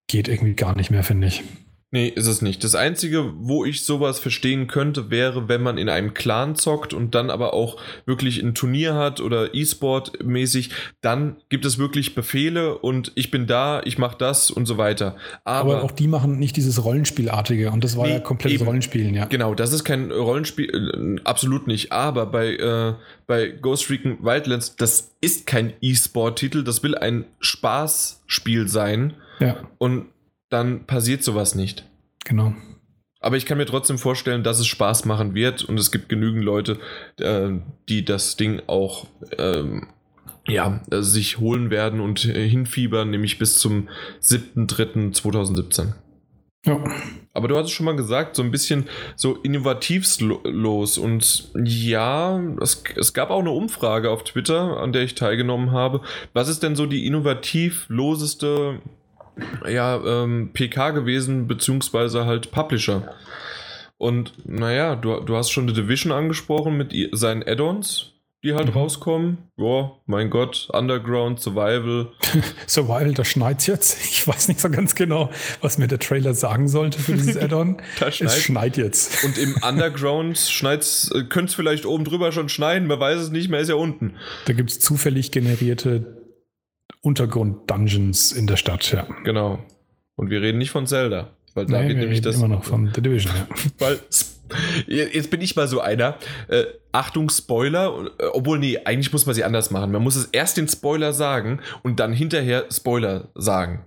geht 0.07 0.27
irgendwie 0.27 0.55
gar 0.55 0.75
nicht 0.75 0.91
mehr, 0.91 1.03
finde 1.03 1.27
ich. 1.27 1.41
Nee, 1.93 2.07
ist 2.07 2.25
es 2.25 2.41
nicht. 2.41 2.63
Das 2.63 2.73
Einzige, 2.73 3.33
wo 3.37 3.65
ich 3.65 3.83
sowas 3.83 4.17
verstehen 4.17 4.65
könnte, 4.65 5.11
wäre, 5.11 5.47
wenn 5.47 5.61
man 5.61 5.77
in 5.77 5.89
einem 5.89 6.15
Clan 6.15 6.55
zockt 6.55 6.91
und 6.91 7.13
dann 7.13 7.29
aber 7.29 7.53
auch 7.53 7.79
wirklich 8.07 8.41
ein 8.41 8.55
Turnier 8.55 8.95
hat 8.95 9.21
oder 9.21 9.53
E-Sport 9.53 10.23
mäßig, 10.23 10.71
dann 11.01 11.35
gibt 11.49 11.65
es 11.65 11.77
wirklich 11.77 12.15
Befehle 12.15 12.79
und 12.79 13.11
ich 13.13 13.29
bin 13.29 13.45
da, 13.45 13.79
ich 13.85 13.99
mache 13.99 14.17
das 14.17 14.49
und 14.49 14.65
so 14.65 14.79
weiter. 14.79 15.17
Aber, 15.43 15.75
aber, 15.75 15.83
auch 15.83 15.91
die 15.91 16.07
machen 16.07 16.39
nicht 16.39 16.57
dieses 16.57 16.83
Rollenspielartige 16.83 17.69
und 17.69 17.83
das 17.83 17.95
war 17.95 18.07
nee, 18.07 18.13
ja 18.13 18.19
komplettes 18.21 18.61
eben, 18.61 18.65
Rollenspielen, 18.65 19.13
ja. 19.13 19.25
Genau, 19.25 19.53
das 19.53 19.71
ist 19.71 19.83
kein 19.83 20.09
Rollenspiel, 20.11 21.19
äh, 21.19 21.21
absolut 21.25 21.67
nicht. 21.67 21.91
Aber 21.91 22.25
bei, 22.25 22.55
äh, 22.55 22.95
bei 23.27 23.49
Ghost 23.49 23.91
Recon 23.91 24.17
Wildlands, 24.19 24.77
das 24.77 25.11
ist 25.21 25.45
kein 25.45 25.73
E-Sport-Titel, 25.79 26.63
das 26.63 26.81
will 26.81 26.95
ein 26.95 27.25
Spaßspiel 27.39 28.67
sein. 28.67 29.13
Ja. 29.39 29.57
Und 29.77 30.07
dann 30.53 30.85
passiert 30.85 31.23
sowas 31.23 31.55
nicht. 31.55 31.85
Genau. 32.25 32.53
Aber 33.19 33.37
ich 33.37 33.45
kann 33.45 33.57
mir 33.57 33.65
trotzdem 33.65 33.97
vorstellen, 33.97 34.43
dass 34.43 34.59
es 34.59 34.67
Spaß 34.67 35.05
machen 35.05 35.33
wird 35.33 35.63
und 35.63 35.79
es 35.79 35.91
gibt 35.91 36.09
genügend 36.09 36.43
Leute, 36.43 36.77
äh, 37.19 37.49
die 37.87 38.03
das 38.03 38.35
Ding 38.35 38.61
auch 38.67 39.07
ähm, 39.37 39.87
ja, 40.45 40.81
sich 40.89 41.39
holen 41.39 41.69
werden 41.69 42.01
und 42.01 42.25
äh, 42.25 42.47
hinfiebern, 42.47 43.09
nämlich 43.09 43.39
bis 43.39 43.59
zum 43.59 43.87
7.3.2017. 44.21 45.93
Ja. 46.65 46.83
Aber 47.33 47.47
du 47.47 47.57
hattest 47.57 47.73
schon 47.73 47.85
mal 47.85 47.95
gesagt, 47.95 48.35
so 48.35 48.43
ein 48.43 48.51
bisschen 48.51 48.85
so 49.15 49.35
innovativlos. 49.37 50.97
Und 50.97 51.49
ja, 51.63 52.41
es, 52.61 52.83
es 52.95 53.13
gab 53.13 53.31
auch 53.31 53.39
eine 53.39 53.51
Umfrage 53.51 54.09
auf 54.09 54.23
Twitter, 54.23 54.77
an 54.77 54.93
der 54.93 55.03
ich 55.03 55.15
teilgenommen 55.15 55.71
habe. 55.71 56.01
Was 56.33 56.47
ist 56.47 56.63
denn 56.63 56.75
so 56.75 56.85
die 56.85 57.05
innovativloseste 57.05 58.81
ja, 59.67 60.01
ähm, 60.05 60.51
PK 60.53 60.91
gewesen, 60.91 61.47
beziehungsweise 61.47 62.25
halt 62.25 62.51
Publisher. 62.51 63.15
Und 63.97 64.33
naja, 64.45 64.95
du, 64.95 65.19
du 65.21 65.35
hast 65.35 65.51
schon 65.51 65.67
The 65.67 65.73
Division 65.73 66.11
angesprochen 66.11 66.75
mit 66.75 66.93
seinen 67.13 67.41
Add-ons, 67.41 68.11
die 68.43 68.53
halt 68.53 68.67
mhm. 68.67 68.73
rauskommen. 68.73 69.37
Boah, 69.55 70.01
mein 70.05 70.29
Gott, 70.29 70.67
Underground, 70.73 71.39
Survival. 71.39 72.11
Survival, 72.67 73.13
da 73.13 73.23
schneit 73.23 73.65
jetzt. 73.65 74.03
Ich 74.03 74.27
weiß 74.27 74.49
nicht 74.49 74.59
so 74.59 74.69
ganz 74.69 74.95
genau, 74.95 75.29
was 75.61 75.77
mir 75.77 75.87
der 75.87 75.99
Trailer 75.99 76.33
sagen 76.33 76.67
sollte 76.67 76.99
für 76.99 77.13
dieses 77.13 77.37
Add-on. 77.41 77.77
Es 78.01 78.43
schneit 78.43 78.75
jetzt. 78.75 79.23
Und 79.23 79.37
im 79.37 79.55
Underground 79.65 80.37
schneit's, 80.37 81.09
äh, 81.15 81.23
könnte 81.23 81.51
es 81.51 81.55
vielleicht 81.55 81.85
oben 81.85 82.03
drüber 82.03 82.33
schon 82.33 82.49
schneien, 82.49 82.87
man 82.87 82.99
weiß 82.99 83.19
es 83.19 83.29
nicht, 83.29 83.49
mehr 83.49 83.61
ist 83.61 83.69
ja 83.69 83.75
unten. 83.75 84.15
Da 84.45 84.53
gibt 84.53 84.71
es 84.71 84.79
zufällig 84.81 85.31
generierte 85.31 86.22
Untergrund-Dungeons 87.03 88.31
in 88.31 88.47
der 88.47 88.55
Stadt, 88.55 88.91
ja. 88.91 89.05
Genau. 89.23 89.59
Und 90.15 90.29
wir 90.29 90.41
reden 90.41 90.57
nicht 90.57 90.71
von 90.71 90.87
Zelda. 90.87 91.29
Weil 91.53 91.65
da 91.67 91.81
nee, 91.81 91.89
wird 91.89 91.97
nämlich 91.99 92.21
das. 92.21 92.37
Immer 92.37 92.47
noch 92.47 92.63
von 92.63 92.91
The 92.95 93.01
Division, 93.01 93.33
ja. 93.35 93.47
Weil, 93.77 93.99
jetzt 94.87 95.29
bin 95.29 95.41
ich 95.41 95.55
mal 95.55 95.67
so 95.67 95.81
einer. 95.81 96.17
Äh, 96.47 96.63
Achtung, 96.91 97.29
Spoiler. 97.29 98.11
Äh, 98.17 98.25
obwohl, 98.33 98.57
nee, 98.57 98.79
eigentlich 98.85 99.11
muss 99.11 99.25
man 99.25 99.35
sie 99.35 99.43
anders 99.43 99.69
machen. 99.69 99.91
Man 99.91 100.01
muss 100.01 100.15
es 100.15 100.25
erst 100.31 100.57
den 100.57 100.67
Spoiler 100.67 101.13
sagen 101.13 101.59
und 101.83 101.99
dann 101.99 102.13
hinterher 102.13 102.65
Spoiler 102.71 103.29
sagen. 103.35 103.83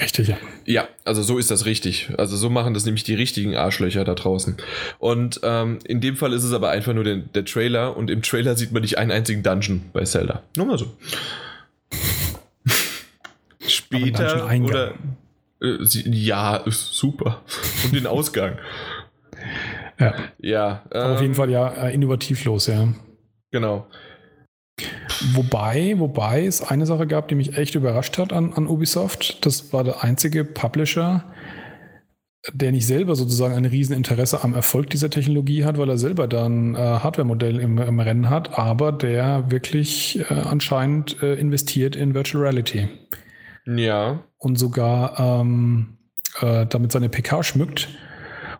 Richtig, 0.00 0.28
ja. 0.28 0.36
Ja, 0.64 0.88
also 1.04 1.22
so 1.22 1.38
ist 1.38 1.50
das 1.50 1.66
richtig. 1.66 2.10
Also 2.18 2.36
so 2.36 2.50
machen 2.50 2.72
das 2.72 2.84
nämlich 2.84 3.02
die 3.02 3.14
richtigen 3.14 3.56
Arschlöcher 3.56 4.04
da 4.04 4.14
draußen. 4.14 4.56
Und 5.00 5.40
ähm, 5.42 5.80
in 5.84 6.00
dem 6.00 6.16
Fall 6.16 6.32
ist 6.32 6.44
es 6.44 6.52
aber 6.52 6.70
einfach 6.70 6.94
nur 6.94 7.02
der, 7.02 7.16
der 7.16 7.44
Trailer 7.44 7.96
und 7.96 8.08
im 8.10 8.22
Trailer 8.22 8.56
sieht 8.56 8.70
man 8.70 8.82
nicht 8.82 8.96
einen 8.96 9.10
einzigen 9.10 9.42
Dungeon 9.42 9.82
bei 9.92 10.04
Zelda. 10.04 10.42
Nur 10.56 10.66
mal 10.66 10.78
so. 10.78 10.86
Später 13.66 14.46
oder 14.62 14.94
äh, 15.60 15.84
sie, 15.84 16.08
ja, 16.10 16.62
super. 16.66 17.42
Und 17.84 17.94
den 17.94 18.06
Ausgang. 18.06 18.58
Ja. 20.00 20.14
Ja. 20.38 20.82
Ähm, 20.92 21.12
auf 21.12 21.20
jeden 21.20 21.34
Fall 21.34 21.50
ja 21.50 21.68
äh, 21.70 21.92
innovativ 21.92 22.44
los, 22.44 22.68
ja. 22.68 22.86
Genau. 23.50 23.88
Wobei, 25.32 25.94
wobei 25.98 26.46
es 26.46 26.62
eine 26.62 26.86
Sache 26.86 27.06
gab, 27.08 27.26
die 27.28 27.34
mich 27.34 27.56
echt 27.56 27.74
überrascht 27.74 28.16
hat 28.18 28.32
an, 28.32 28.52
an 28.52 28.68
Ubisoft. 28.68 29.44
Das 29.44 29.72
war 29.72 29.82
der 29.82 30.04
einzige 30.04 30.44
Publisher, 30.44 31.24
der 32.52 32.72
nicht 32.72 32.86
selber 32.86 33.14
sozusagen 33.14 33.54
ein 33.54 33.64
Rieseninteresse 33.64 34.42
am 34.42 34.54
Erfolg 34.54 34.90
dieser 34.90 35.10
Technologie 35.10 35.64
hat, 35.64 35.78
weil 35.78 35.88
er 35.88 35.98
selber 35.98 36.26
da 36.28 36.46
ein 36.46 36.74
äh, 36.74 36.78
Hardware-Modell 36.78 37.60
im, 37.60 37.78
im, 37.78 38.00
Rennen 38.00 38.30
hat, 38.30 38.58
aber 38.58 38.92
der 38.92 39.50
wirklich 39.50 40.20
äh, 40.30 40.34
anscheinend 40.34 41.22
äh, 41.22 41.34
investiert 41.34 41.96
in 41.96 42.14
Virtual 42.14 42.42
Reality. 42.42 42.88
Ja. 43.66 44.22
Und 44.38 44.58
sogar 44.58 45.18
ähm, 45.18 45.98
äh, 46.40 46.66
damit 46.66 46.92
seine 46.92 47.08
PK 47.08 47.42
schmückt. 47.42 47.88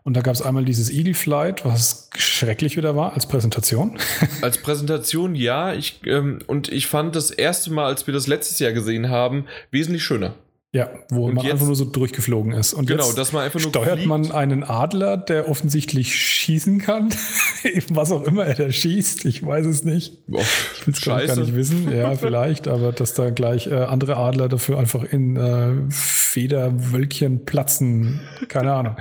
Und 0.05 0.17
da 0.17 0.23
gab 0.23 0.35
es 0.35 0.43
einmal 0.43 0.65
dieses 0.65 0.91
Eagle 0.91 1.15
Flight, 1.15 1.65
was 1.65 2.09
schrecklich 2.17 2.77
wieder 2.77 2.97
war 2.97 3.13
als 3.13 3.27
Präsentation. 3.27 3.99
Als 4.43 4.59
Präsentation 4.59 5.35
ja, 5.35 5.75
ich, 5.75 6.01
ähm, 6.07 6.39
und 6.47 6.73
ich 6.73 6.87
fand 6.87 7.15
das 7.15 7.31
erste 7.31 7.71
Mal, 7.73 7.87
als 7.87 8.07
wir 8.07 8.15
das 8.15 8.27
letztes 8.27 8.59
Jahr 8.59 8.73
gesehen 8.73 9.11
haben, 9.11 9.47
wesentlich 9.71 10.03
schöner. 10.03 10.35
Ja, 10.71 10.91
wo 11.09 11.29
und 11.29 11.35
man 11.35 11.45
jetzt, 11.45 11.55
einfach 11.55 11.67
nur 11.67 11.77
so 11.77 11.87
durchgeflogen 11.87 12.53
ist. 12.53 12.75
Und 12.75 12.87
genau, 12.87 13.11
dass 13.13 13.33
man 13.33 13.43
einfach 13.43 13.59
nur 13.59 13.71
steuert 13.71 13.95
fliegt. 13.95 14.07
man 14.07 14.31
einen 14.33 14.65
Adler, 14.65 15.17
der 15.17 15.49
offensichtlich 15.49 16.15
schießen 16.15 16.79
kann. 16.81 17.09
Was 17.89 18.13
auch 18.13 18.23
immer 18.25 18.45
er 18.45 18.55
da 18.55 18.71
schießt, 18.71 19.25
ich 19.25 19.45
weiß 19.45 19.65
es 19.65 19.85
nicht. 19.85 20.19
Oh, 20.31 20.43
ich 20.75 20.87
will 20.87 20.93
es 20.93 21.01
gar 21.01 21.37
nicht 21.37 21.55
wissen. 21.55 21.91
Ja, 21.91 22.15
vielleicht, 22.17 22.69
aber 22.69 22.93
dass 22.93 23.15
da 23.15 23.31
gleich 23.31 23.67
äh, 23.67 23.77
andere 23.77 24.19
Adler 24.19 24.51
dafür 24.51 24.79
einfach 24.79 25.05
in 25.05 25.37
äh, 25.37 25.91
Federwölkchen 25.91 27.47
platzen. 27.47 28.21
Keine 28.49 28.75
Ahnung. 28.75 28.97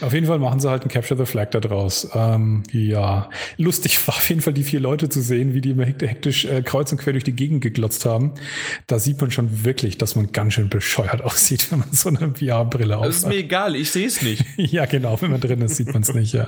auf 0.00 0.14
jeden 0.14 0.28
Fall 0.28 0.38
machen 0.38 0.60
sie 0.60 0.70
halt 0.70 0.84
ein 0.84 0.90
Capture 0.90 1.18
the 1.18 1.26
Flag 1.26 1.50
da 1.50 1.58
draus. 1.58 2.08
Ähm, 2.14 2.62
ja, 2.70 3.30
lustig 3.56 4.06
war 4.06 4.14
auf 4.14 4.28
jeden 4.28 4.42
Fall 4.42 4.52
die 4.52 4.62
vier 4.62 4.78
Leute 4.78 5.08
zu 5.08 5.20
sehen, 5.20 5.54
wie 5.54 5.60
die 5.60 5.70
immer 5.70 5.86
hektisch 5.86 6.44
äh, 6.44 6.62
kreuz 6.62 6.92
und 6.92 6.98
quer 6.98 7.14
durch 7.14 7.24
die 7.24 7.34
Gegend 7.34 7.62
geglotzt 7.62 8.06
haben. 8.06 8.34
Da 8.86 9.00
sieht 9.00 9.20
man 9.20 9.32
schon 9.32 9.64
wirklich, 9.64 9.98
dass 9.98 10.14
man 10.14 10.30
ganz 10.30 10.54
schön 10.54 10.70
bescheuert 10.84 11.22
aussieht, 11.22 11.72
wenn 11.72 11.80
man 11.80 11.92
so 11.92 12.10
eine 12.10 12.34
VR-Brille 12.34 12.98
aufhat. 12.98 13.08
Das 13.08 13.16
ist 13.16 13.26
mir 13.26 13.36
egal, 13.36 13.74
ich 13.74 13.90
sehe 13.90 14.06
es 14.06 14.20
nicht. 14.20 14.44
ja, 14.56 14.84
genau, 14.84 15.20
wenn 15.20 15.30
man 15.30 15.40
drin 15.40 15.62
ist, 15.62 15.76
sieht 15.76 15.92
man 15.92 16.02
es 16.02 16.12
nicht, 16.12 16.34
ja. 16.34 16.46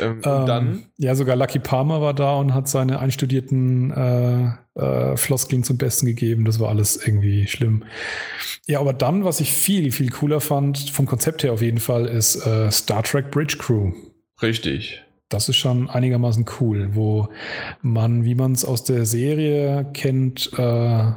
Ähm, 0.00 0.22
ähm, 0.24 0.46
dann? 0.46 0.86
Ja, 0.96 1.14
sogar 1.14 1.36
Lucky 1.36 1.58
Palmer 1.58 2.00
war 2.00 2.14
da 2.14 2.34
und 2.36 2.54
hat 2.54 2.68
seine 2.68 2.98
einstudierten 2.98 3.90
äh, 3.90 4.80
äh, 4.80 5.16
Floskeln 5.16 5.64
zum 5.64 5.76
Besten 5.76 6.06
gegeben. 6.06 6.46
Das 6.46 6.60
war 6.60 6.70
alles 6.70 6.96
irgendwie 6.96 7.46
schlimm. 7.46 7.84
Ja, 8.66 8.80
aber 8.80 8.94
dann, 8.94 9.24
was 9.24 9.40
ich 9.40 9.52
viel, 9.52 9.92
viel 9.92 10.10
cooler 10.10 10.40
fand, 10.40 10.90
vom 10.90 11.04
Konzept 11.04 11.42
her 11.42 11.52
auf 11.52 11.60
jeden 11.60 11.80
Fall, 11.80 12.06
ist 12.06 12.46
äh, 12.46 12.70
Star 12.70 13.02
Trek 13.02 13.30
Bridge 13.30 13.58
Crew. 13.58 13.92
Richtig. 14.40 15.02
Das 15.28 15.48
ist 15.48 15.56
schon 15.56 15.90
einigermaßen 15.90 16.46
cool, 16.60 16.90
wo 16.94 17.28
man, 17.82 18.24
wie 18.24 18.34
man 18.34 18.52
es 18.52 18.64
aus 18.64 18.84
der 18.84 19.04
Serie 19.04 19.90
kennt, 19.92 20.50
äh, 20.58 21.12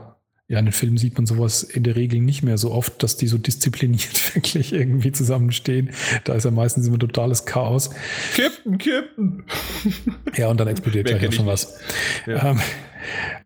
ja, 0.48 0.60
in 0.60 0.66
den 0.66 0.72
Filmen 0.74 0.98
sieht 0.98 1.16
man 1.18 1.26
sowas 1.26 1.64
in 1.64 1.84
der 1.84 1.96
Regel 1.96 2.22
nicht 2.22 2.44
mehr 2.44 2.60
so 2.60 2.72
oft, 2.72 3.02
dass 3.02 3.18
die 3.18 3.28
so 3.28 3.40
diszipliniert 3.40 4.36
wirklich 4.36 4.74
irgendwie 4.74 5.12
zusammenstehen. 5.12 5.90
Da 6.24 6.36
ist 6.36 6.44
ja 6.44 6.52
meistens 6.52 6.88
immer 6.88 7.00
totales 7.00 7.46
Chaos. 7.46 7.90
Kippen, 8.36 8.78
kippen. 8.78 9.46
Ja, 10.36 10.50
und 10.50 10.60
dann 10.60 10.68
explodiert 10.68 11.08
gleich 11.08 11.28
auch 11.28 11.34
schon 11.34 11.48
was. 11.48 11.80
Ja. 12.28 12.52
Ähm, 12.52 12.62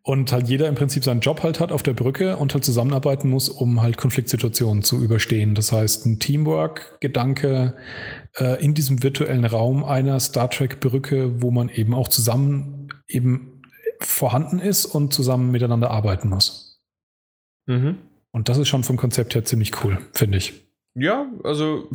und 0.03 0.31
halt 0.31 0.47
jeder 0.47 0.67
im 0.67 0.75
Prinzip 0.75 1.03
seinen 1.03 1.21
Job 1.21 1.43
halt 1.43 1.59
hat 1.59 1.71
auf 1.71 1.83
der 1.83 1.93
Brücke 1.93 2.37
und 2.37 2.53
halt 2.53 2.65
zusammenarbeiten 2.65 3.29
muss, 3.29 3.47
um 3.47 3.81
halt 3.81 3.97
Konfliktsituationen 3.97 4.83
zu 4.83 5.01
überstehen. 5.01 5.55
Das 5.55 5.71
heißt, 5.71 6.05
ein 6.05 6.19
Teamwork-Gedanke 6.19 7.75
äh, 8.37 8.63
in 8.63 8.73
diesem 8.73 9.03
virtuellen 9.03 9.45
Raum 9.45 9.83
einer 9.83 10.19
Star 10.19 10.49
Trek-Brücke, 10.49 11.41
wo 11.41 11.51
man 11.51 11.69
eben 11.69 11.93
auch 11.93 12.07
zusammen 12.09 12.89
eben 13.07 13.61
vorhanden 14.01 14.59
ist 14.59 14.85
und 14.85 15.13
zusammen 15.13 15.51
miteinander 15.51 15.91
arbeiten 15.91 16.29
muss. 16.29 16.68
Mhm. 17.69 17.97
Und 18.31 18.49
das 18.49 18.57
ist 18.57 18.67
schon 18.67 18.83
vom 18.83 18.97
Konzept 18.97 19.35
her 19.35 19.45
ziemlich 19.45 19.83
cool, 19.83 19.99
finde 20.13 20.37
ich. 20.37 20.53
Ja, 20.95 21.27
also 21.43 21.89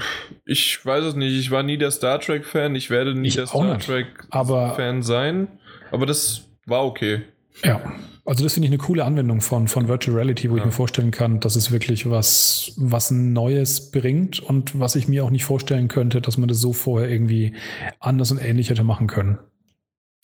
ich 0.47 0.85
weiß 0.85 1.05
es 1.05 1.15
nicht. 1.17 1.39
Ich 1.39 1.51
war 1.51 1.63
nie 1.63 1.77
der 1.77 1.91
Star 1.91 2.21
Trek-Fan. 2.21 2.75
Ich 2.77 2.91
werde 2.91 3.15
nie 3.15 3.29
ich 3.29 3.35
der 3.35 3.47
Star 3.47 3.79
Trek-Fan 3.79 5.03
sein. 5.03 5.49
Aber 5.91 6.07
das 6.07 6.49
war 6.67 6.85
okay. 6.85 7.23
Ja, 7.65 7.81
also 8.25 8.43
das 8.43 8.55
finde 8.55 8.67
ich 8.67 8.73
eine 8.73 8.79
coole 8.79 9.05
Anwendung 9.05 9.41
von, 9.41 9.69
von 9.69 9.89
Virtual 9.89 10.17
Reality, 10.17 10.51
wo 10.51 10.55
ja. 10.55 10.61
ich 10.61 10.67
mir 10.67 10.73
vorstellen 10.73 11.11
kann, 11.11 11.41
dass 11.41 11.57
es 11.57 11.73
wirklich 11.73 12.09
was, 12.09 12.73
was 12.77 13.11
Neues 13.11 13.91
bringt 13.91 14.41
und 14.41 14.79
was 14.79 14.97
ich 14.97 15.09
mir 15.09 15.25
auch 15.25 15.31
nicht 15.31 15.45
vorstellen 15.45 15.89
könnte, 15.89 16.21
dass 16.21 16.39
man 16.39 16.49
das 16.49 16.61
so 16.61 16.73
vorher 16.73 17.11
irgendwie 17.11 17.53
anders 18.01 18.31
und 18.31 18.39
ähnlich 18.39 18.71
hätte 18.71 18.85
machen 18.85 19.09
können. 19.09 19.39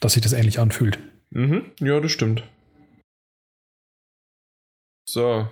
Dass 0.00 0.14
sich 0.14 0.22
das 0.22 0.32
ähnlich 0.32 0.58
anfühlt. 0.60 0.98
Mhm. 1.30 1.66
Ja, 1.80 2.00
das 2.00 2.12
stimmt. 2.12 2.42
So. 5.12 5.48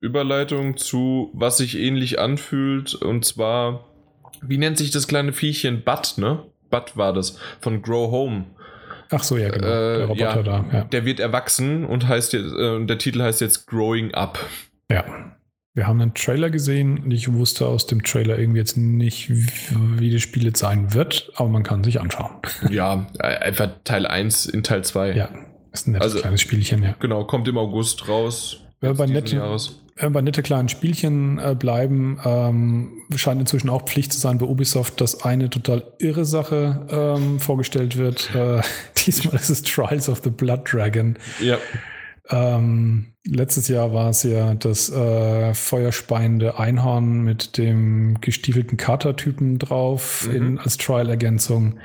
Überleitung 0.00 0.76
zu, 0.76 1.30
was 1.32 1.58
sich 1.58 1.78
ähnlich 1.78 2.18
anfühlt. 2.18 2.94
Und 2.94 3.24
zwar, 3.24 3.88
wie 4.40 4.58
nennt 4.58 4.78
sich 4.78 4.90
das 4.90 5.08
kleine 5.08 5.32
Viechchen? 5.32 5.82
Bud, 5.84 6.14
ne? 6.16 6.44
Bud 6.70 6.96
war 6.96 7.12
das. 7.12 7.38
Von 7.60 7.82
Grow 7.82 8.10
Home. 8.10 8.44
Ach 9.10 9.22
so, 9.22 9.36
ja, 9.36 9.50
genau. 9.50 9.66
Äh, 9.66 9.98
der 9.98 10.06
Roboter 10.06 10.36
ja, 10.36 10.42
da. 10.42 10.64
Ja. 10.72 10.84
Der 10.84 11.04
wird 11.04 11.20
erwachsen 11.20 11.84
und 11.84 12.08
heißt 12.08 12.32
jetzt, 12.32 12.52
äh, 12.52 12.84
der 12.84 12.98
Titel 12.98 13.20
heißt 13.20 13.40
jetzt 13.40 13.66
Growing 13.66 14.14
Up. 14.14 14.38
Ja. 14.90 15.04
Wir 15.74 15.86
haben 15.86 16.00
einen 16.00 16.14
Trailer 16.14 16.50
gesehen. 16.50 17.10
Ich 17.10 17.32
wusste 17.32 17.66
aus 17.66 17.86
dem 17.86 18.02
Trailer 18.02 18.38
irgendwie 18.38 18.58
jetzt 18.58 18.76
nicht, 18.76 19.30
wie 19.30 20.10
das 20.10 20.20
Spiel 20.20 20.44
jetzt 20.44 20.58
sein 20.58 20.92
wird, 20.92 21.32
aber 21.36 21.48
man 21.48 21.62
kann 21.62 21.82
sich 21.82 22.00
anschauen. 22.00 22.32
Ja, 22.70 23.06
einfach 23.18 23.70
Teil 23.84 24.06
1 24.06 24.46
in 24.46 24.62
Teil 24.62 24.84
2. 24.84 25.12
Ja, 25.12 25.30
ist 25.72 25.86
ein 25.86 25.92
nettes 25.92 26.04
also, 26.04 26.20
kleines 26.20 26.40
Spielchen, 26.40 26.82
ja. 26.82 26.94
Genau, 27.00 27.24
kommt 27.24 27.48
im 27.48 27.58
August 27.58 28.08
raus. 28.08 28.60
Wenn 28.80 28.90
wir 28.90 28.96
bei, 28.96 29.06
nette, 29.06 29.40
wenn 29.96 30.08
wir 30.08 30.10
bei 30.10 30.22
nette 30.22 30.42
kleinen 30.42 30.68
Spielchen 30.68 31.38
äh, 31.38 31.54
bleiben, 31.56 32.18
ähm, 32.24 33.02
scheint 33.14 33.40
inzwischen 33.40 33.70
auch 33.70 33.84
Pflicht 33.84 34.12
zu 34.12 34.18
sein 34.18 34.38
bei 34.38 34.46
Ubisoft, 34.46 35.00
dass 35.00 35.22
eine 35.22 35.50
total 35.50 35.84
irre 35.98 36.24
Sache 36.24 36.86
ähm, 36.90 37.38
vorgestellt 37.38 37.96
wird. 37.96 38.34
Äh, 38.34 38.60
diesmal 39.06 39.36
ist 39.36 39.50
es 39.50 39.62
Trials 39.62 40.08
of 40.08 40.20
the 40.24 40.30
Blood 40.30 40.72
Dragon. 40.72 41.16
Ja. 41.40 41.58
Ähm, 42.28 43.11
letztes 43.24 43.68
Jahr 43.68 43.92
war 43.92 44.10
es 44.10 44.22
ja 44.22 44.54
das 44.54 44.90
äh, 44.90 45.54
feuerspeiende 45.54 46.58
Einhorn 46.58 47.22
mit 47.22 47.56
dem 47.58 48.20
gestiefelten 48.20 48.76
Kater-Typen 48.76 49.58
drauf 49.58 50.26
mhm. 50.28 50.34
in, 50.34 50.58
als 50.58 50.76
Trial-Ergänzung. 50.76 51.78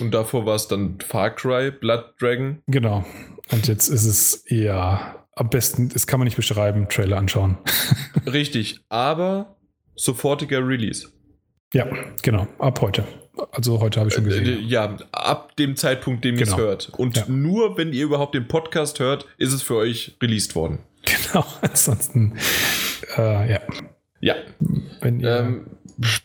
Und 0.00 0.12
davor 0.12 0.46
war 0.46 0.56
es 0.56 0.68
dann 0.68 0.98
Far 1.00 1.30
Cry 1.30 1.70
Blood 1.70 2.14
Dragon. 2.20 2.62
Genau. 2.66 3.04
Und 3.50 3.68
jetzt 3.68 3.88
ist 3.88 4.04
es 4.04 4.34
eher 4.46 5.16
am 5.34 5.48
besten, 5.48 5.88
das 5.88 6.06
kann 6.06 6.20
man 6.20 6.26
nicht 6.26 6.36
beschreiben, 6.36 6.88
Trailer 6.88 7.16
anschauen. 7.16 7.58
Richtig, 8.26 8.80
aber 8.88 9.56
sofortiger 9.94 10.66
Release. 10.66 11.08
Ja, 11.72 11.86
genau, 12.22 12.46
ab 12.58 12.80
heute. 12.82 13.04
Also 13.50 13.80
heute 13.80 14.00
habe 14.00 14.08
ich 14.08 14.14
schon 14.14 14.24
gesehen. 14.24 14.46
Äh, 14.46 14.60
ja, 14.60 14.96
ab 15.12 15.56
dem 15.56 15.76
Zeitpunkt, 15.76 16.24
dem 16.24 16.36
genau. 16.36 16.50
ihr 16.50 16.52
es 16.52 16.58
hört. 16.58 16.92
Und 16.96 17.16
ja. 17.16 17.24
nur, 17.28 17.78
wenn 17.78 17.92
ihr 17.92 18.04
überhaupt 18.04 18.34
den 18.34 18.46
Podcast 18.46 19.00
hört, 19.00 19.26
ist 19.38 19.52
es 19.52 19.62
für 19.62 19.76
euch 19.76 20.16
released 20.22 20.54
worden. 20.54 20.80
Genau, 21.04 21.44
ansonsten, 21.62 22.34
äh, 23.16 23.52
ja. 23.52 23.60
Ja. 24.20 24.34
Wenn 25.00 25.20
ihr, 25.20 25.36
ähm, 25.38 25.66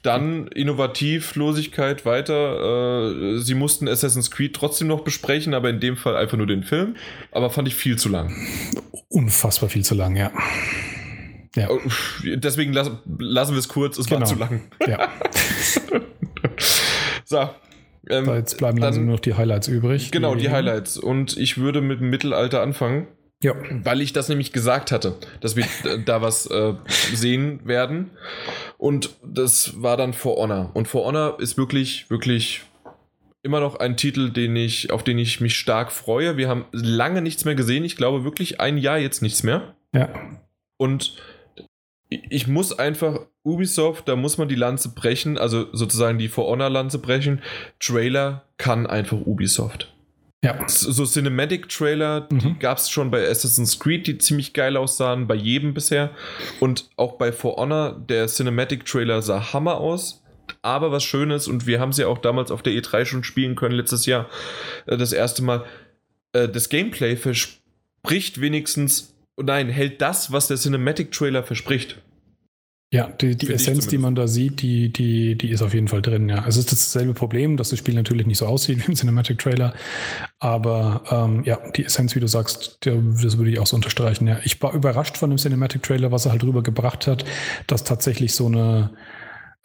dann 0.02 0.48
Innovativlosigkeit 0.48 2.06
weiter. 2.06 3.12
Äh, 3.12 3.40
sie 3.40 3.54
mussten 3.54 3.88
Assassin's 3.88 4.32
Creed 4.32 4.56
trotzdem 4.56 4.88
noch 4.88 5.02
besprechen, 5.02 5.54
aber 5.54 5.70
in 5.70 5.80
dem 5.80 5.98
Fall 5.98 6.16
einfach 6.16 6.38
nur 6.38 6.48
den 6.48 6.64
Film. 6.64 6.96
Aber 7.32 7.50
fand 7.50 7.68
ich 7.68 7.76
viel 7.76 7.98
zu 7.98 8.10
lang. 8.10 8.34
Unfassbar 9.10 9.70
viel 9.70 9.84
zu 9.84 9.96
lang, 9.96 10.16
ja. 10.16 10.32
ja. 11.56 11.70
Oh, 11.70 11.80
deswegen 12.24 12.74
las 12.74 12.92
lassen 13.20 13.54
wir 13.54 13.60
es 13.60 13.68
kurz, 13.68 13.98
es 13.98 14.08
genau. 14.08 14.22
war 14.22 14.28
zu 14.28 14.36
lang. 14.36 14.62
Ja. 14.88 15.10
so. 17.28 17.50
Ähm, 18.10 18.26
jetzt 18.36 18.58
bleiben 18.58 18.80
dann 18.80 18.96
nur 18.96 19.16
noch 19.16 19.20
die 19.20 19.34
Highlights 19.34 19.68
übrig. 19.68 20.12
Genau, 20.12 20.34
die, 20.36 20.44
die 20.44 20.50
Highlights. 20.50 20.98
Und 20.98 21.36
ich 21.38 21.58
würde 21.58 21.82
mit 21.82 22.00
dem 22.00 22.10
Mittelalter 22.10 22.62
anfangen. 22.62 23.08
Ja. 23.44 23.54
Weil 23.70 24.02
ich 24.02 24.14
das 24.14 24.30
nämlich 24.30 24.54
gesagt 24.54 24.92
hatte, 24.92 25.16
dass 25.42 25.56
wir 25.56 25.66
da 26.06 26.22
was 26.22 26.48
äh, 26.48 26.74
sehen 27.14 27.60
werden. 27.66 28.12
Und 28.78 29.10
das 29.24 29.82
war 29.82 29.98
dann 29.98 30.14
For 30.14 30.38
Honor. 30.38 30.72
Und 30.74 30.88
For 30.88 31.06
Honor 31.06 31.40
ist 31.40 31.58
wirklich, 31.58 32.10
wirklich 32.10 32.62
immer 33.44 33.60
noch 33.60 33.76
ein 33.76 33.98
Titel, 33.98 34.32
den 34.32 34.56
ich, 34.56 34.92
auf 34.92 35.04
den 35.04 35.20
ich 35.20 35.42
mich 35.42 35.58
stark 35.58 35.92
freue. 35.92 36.38
Wir 36.38 36.48
haben 36.48 36.66
lange 36.72 37.22
nichts 37.22 37.44
mehr 37.44 37.56
gesehen. 37.56 37.84
Ich 37.84 37.98
glaube 37.98 38.24
wirklich 38.24 38.62
ein 38.62 38.78
Jahr 38.78 38.98
jetzt 38.98 39.22
nichts 39.22 39.44
mehr. 39.44 39.76
Ja. 39.94 40.10
Und 40.78 41.18
ich 42.10 42.48
muss 42.48 42.78
einfach 42.78 43.20
Ubisoft, 43.48 44.08
da 44.08 44.16
muss 44.16 44.38
man 44.38 44.48
die 44.48 44.56
Lanze 44.56 44.90
brechen, 44.90 45.38
also 45.38 45.68
sozusagen 45.72 46.18
die 46.18 46.28
For 46.28 46.46
Honor 46.46 46.70
Lanze 46.70 47.00
brechen. 47.00 47.42
Trailer 47.80 48.44
kann 48.58 48.86
einfach 48.86 49.18
Ubisoft. 49.18 49.94
Ja. 50.44 50.68
So 50.68 51.06
Cinematic-Trailer, 51.06 52.28
mhm. 52.30 52.40
die 52.40 52.60
gab 52.60 52.78
es 52.78 52.90
schon 52.90 53.10
bei 53.10 53.28
Assassin's 53.28 53.80
Creed, 53.80 54.06
die 54.06 54.18
ziemlich 54.18 54.54
geil 54.54 54.78
aussahen, 54.78 55.28
bei 55.28 55.36
jedem 55.36 55.74
bisher. 55.74 56.12
Und 56.60 56.90
auch 56.96 57.14
bei 57.14 57.32
For 57.32 57.56
Honor, 57.56 58.00
der 58.08 58.28
Cinematic-Trailer 58.28 59.22
sah 59.22 59.54
Hammer 59.54 59.78
aus. 59.78 60.24
Aber 60.62 60.92
was 60.92 61.04
Schönes, 61.04 61.48
und 61.48 61.66
wir 61.66 61.80
haben 61.80 61.92
sie 61.92 62.04
ja 62.04 62.08
auch 62.08 62.20
damals 62.20 62.52
auf 62.52 62.62
der 62.62 62.74
E3 62.74 63.06
schon 63.06 63.24
spielen 63.24 63.56
können, 63.56 63.76
letztes 63.76 64.06
Jahr, 64.06 64.30
äh, 64.86 64.96
das 64.98 65.12
erste 65.12 65.42
Mal, 65.44 65.66
äh, 66.34 66.48
das 66.48 66.70
Gameplay 66.70 67.16
verspricht 67.16 68.40
wenigstens, 68.40 69.16
nein, 69.42 69.70
hält 69.70 70.02
das, 70.02 70.32
was 70.32 70.48
der 70.48 70.58
Cinematic-Trailer 70.58 71.44
verspricht. 71.44 71.98
Ja, 72.90 73.10
die, 73.10 73.36
die 73.36 73.52
Essenz, 73.52 73.88
die 73.88 73.98
man 73.98 74.16
da 74.16 74.28
sieht, 74.28 74.62
die, 74.62 74.94
die, 74.94 75.38
die 75.38 75.50
ist 75.50 75.62
auf 75.62 75.74
jeden 75.74 75.90
Fall 75.90 76.02
drin, 76.02 76.30
ja. 76.30 76.44
Also 76.44 76.62
es 76.62 76.72
ist 76.72 76.86
dasselbe 76.86 77.14
Problem, 77.14 77.58
dass 77.58 77.70
das 77.70 77.80
Spiel 77.80 77.96
natürlich 77.96 78.26
nicht 78.26 78.38
so 78.38 78.46
aussieht 78.46 78.80
wie 78.88 78.92
im 78.92 78.96
Cinematic 78.96 79.40
Trailer. 79.40 79.74
Aber 80.40 81.04
ähm, 81.12 81.44
ja, 81.44 81.60
die 81.72 81.84
Essenz, 81.84 82.16
wie 82.16 82.22
du 82.22 82.28
sagst, 82.28 82.78
das 82.82 83.38
würde 83.38 83.52
ich 83.52 83.60
auch 83.60 83.68
so 83.68 83.76
unterstreichen. 83.76 84.26
Ja. 84.26 84.40
Ich 84.46 84.62
war 84.62 84.74
überrascht 84.74 85.18
von 85.18 85.30
dem 85.30 85.38
Cinematic 85.38 85.84
Trailer, 85.84 86.14
was 86.14 86.26
er 86.26 86.32
halt 86.32 86.46
rübergebracht 86.46 87.08
hat, 87.08 87.26
dass 87.68 87.84
tatsächlich 87.84 88.34
so 88.34 88.46
eine 88.46 88.92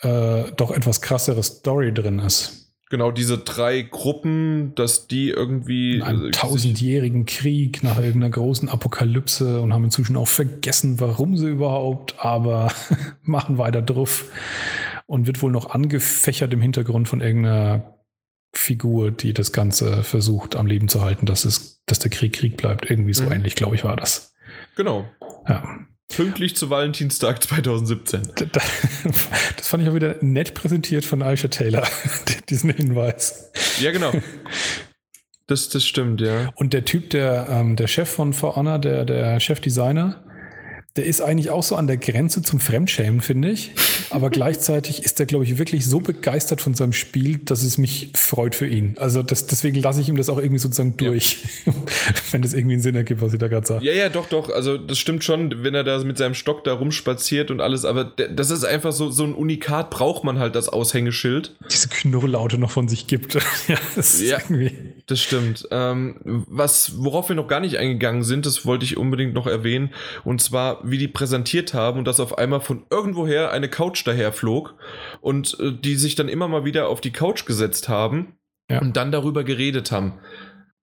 äh, 0.01 0.51
doch 0.57 0.73
etwas 0.73 1.01
krassere 1.01 1.45
Story 1.45 1.95
drin 1.95 2.19
ist. 2.19 2.62
Genau, 2.93 3.11
diese 3.11 3.39
drei 3.39 3.81
Gruppen, 3.81 4.75
dass 4.75 5.07
die 5.07 5.31
irgendwie. 5.31 5.95
In 5.95 6.03
einem 6.03 6.31
tausendjährigen 6.31 7.25
Krieg 7.25 7.83
nach 7.83 7.97
irgendeiner 7.97 8.29
großen 8.29 8.69
Apokalypse 8.69 9.63
und 9.63 9.73
haben 9.73 9.85
inzwischen 9.85 10.15
auch 10.15 10.29
vergessen, 10.29 11.01
warum 11.01 11.39
sie 11.39 11.49
überhaupt, 11.49 12.17
aber 12.19 12.71
machen 13.23 13.57
weiter 13.57 13.81
drauf 13.81 14.31
und 15.07 15.27
wird 15.27 15.41
wohl 15.41 15.51
noch 15.51 15.71
angefächert 15.71 16.53
im 16.53 16.61
Hintergrund 16.61 17.09
von 17.09 17.23
irgendeiner 17.23 17.97
Figur, 18.53 19.11
die 19.11 19.33
das 19.33 19.53
Ganze 19.53 20.03
versucht 20.03 20.55
am 20.55 20.67
Leben 20.67 20.89
zu 20.89 21.01
halten, 21.01 21.25
dass, 21.25 21.47
es, 21.47 21.83
dass 21.87 21.99
der 21.99 22.11
Krieg 22.11 22.35
Krieg 22.35 22.59
bleibt. 22.59 22.91
Irgendwie 22.91 23.15
so 23.15 23.25
mhm. 23.25 23.33
ähnlich, 23.33 23.55
glaube 23.55 23.75
ich, 23.75 23.85
war 23.85 23.97
das. 23.97 24.35
Genau. 24.77 25.07
Ja. 25.49 25.87
Pünktlich 26.17 26.57
zu 26.57 26.71
Valentinstag 26.71 27.43
2017. 27.43 28.23
Das 29.57 29.69
fand 29.69 29.83
ich 29.83 29.89
auch 29.89 29.95
wieder 29.95 30.17
nett 30.21 30.55
präsentiert 30.55 31.05
von 31.05 31.23
Aisha 31.23 31.49
Taylor, 31.49 31.87
diesen 32.49 32.71
Hinweis. 32.71 33.51
Ja, 33.81 33.91
genau. 33.91 34.13
Das, 35.47 35.69
das 35.69 35.85
stimmt, 35.85 36.21
ja. 36.21 36.51
Und 36.55 36.73
der 36.73 36.85
Typ, 36.85 37.11
der, 37.11 37.47
ähm, 37.49 37.77
der 37.77 37.87
Chef 37.87 38.09
von 38.09 38.33
For 38.33 38.57
Honor, 38.57 38.79
der, 38.79 39.05
der 39.05 39.41
Chefdesigner, 39.41 40.23
der 40.97 41.07
ist 41.07 41.21
eigentlich 41.21 41.51
auch 41.51 41.63
so 41.63 41.77
an 41.77 41.87
der 41.87 41.97
Grenze 41.97 42.43
zum 42.43 42.61
Fremdschämen, 42.61 43.21
finde 43.21 43.51
ich. 43.51 43.73
Aber 44.13 44.31
gleichzeitig 44.31 45.03
ist 45.05 45.19
er, 45.21 45.27
glaube 45.27 45.45
ich, 45.45 45.59
wirklich 45.59 45.87
so 45.87 46.01
begeistert 46.01 46.61
von 46.61 46.75
seinem 46.75 46.93
Spiel, 46.93 47.39
dass 47.39 47.63
es 47.63 47.79
mich 47.79 48.11
freut 48.15 48.55
für 48.55 48.67
ihn. 48.67 48.97
Also 48.99 49.23
das, 49.23 49.47
deswegen 49.47 49.81
lasse 49.81 50.01
ich 50.01 50.09
ihm 50.09 50.17
das 50.17 50.29
auch 50.29 50.39
irgendwie 50.39 50.59
sozusagen 50.59 50.97
durch, 50.97 51.39
ja. 51.67 51.73
wenn 52.31 52.43
das 52.43 52.53
irgendwie 52.53 52.75
einen 52.75 52.83
Sinn 52.83 52.95
ergibt, 52.95 53.23
was 53.23 53.33
ich 53.33 53.39
da 53.39 53.49
gerade 53.49 53.67
sage. 53.67 53.85
Ja, 53.85 53.93
ja, 53.93 54.09
doch, 54.09 54.29
doch. 54.29 54.51
Also 54.51 54.77
das 54.77 54.99
stimmt 54.99 55.25
schon, 55.25 55.65
wenn 55.65 55.75
er 55.75 55.85
da 55.85 56.03
mit 56.05 56.19
seinem 56.19 56.35
Stock 56.35 56.65
da 56.65 56.75
rumspaziert 56.75 57.51
und 57.51 57.61
alles. 57.61 57.85
Aber 57.85 58.05
das 58.05 58.51
ist 58.51 58.65
einfach 58.65 58.93
so, 58.93 59.11
so 59.11 59.25
ein 59.25 59.35
Unikat, 59.35 59.91
braucht 59.91 60.25
man 60.25 60.39
halt 60.39 60.55
das 60.55 60.69
Aushängeschild. 60.69 61.55
Diese 61.71 61.89
Knurrlaute 61.89 62.59
noch 62.59 62.71
von 62.71 62.89
sich 62.89 63.07
gibt. 63.07 63.35
ja, 63.69 63.77
das 63.97 64.21
ja, 64.23 64.39
das 65.07 65.21
stimmt. 65.21 65.67
Ähm, 65.71 66.17
was, 66.25 66.93
worauf 66.99 67.29
wir 67.29 67.37
noch 67.37 67.49
gar 67.49 67.61
nicht 67.61 67.79
eingegangen 67.79 68.25
sind, 68.25 68.47
das 68.47 68.67
wollte 68.67 68.85
ich 68.85 68.97
unbedingt 68.97 69.35
noch 69.35 69.47
erwähnen. 69.47 69.91
Und 70.25 70.43
zwar 70.43 70.81
wie 70.83 70.99
die 70.99 71.09
präsentiert 71.09 71.75
haben 71.75 71.99
und 71.99 72.05
dass 72.07 72.21
auf 72.21 72.39
einmal 72.39 72.61
von 72.61 72.83
irgendwoher 72.91 73.51
eine 73.51 73.69
Couch 73.69 74.02
daher 74.05 74.33
flog 74.33 74.75
und 75.21 75.59
äh, 75.61 75.73
die 75.73 75.97
sich 75.97 76.15
dann 76.15 76.29
immer 76.29 76.49
mal 76.49 76.65
wieder 76.65 76.89
auf 76.89 77.01
die 77.01 77.13
Couch 77.13 77.45
gesetzt 77.47 77.89
haben 77.89 78.37
ja. 78.71 78.81
und 78.81 78.97
dann 78.97 79.13
darüber 79.13 79.45
geredet 79.45 79.93
haben. 79.93 80.21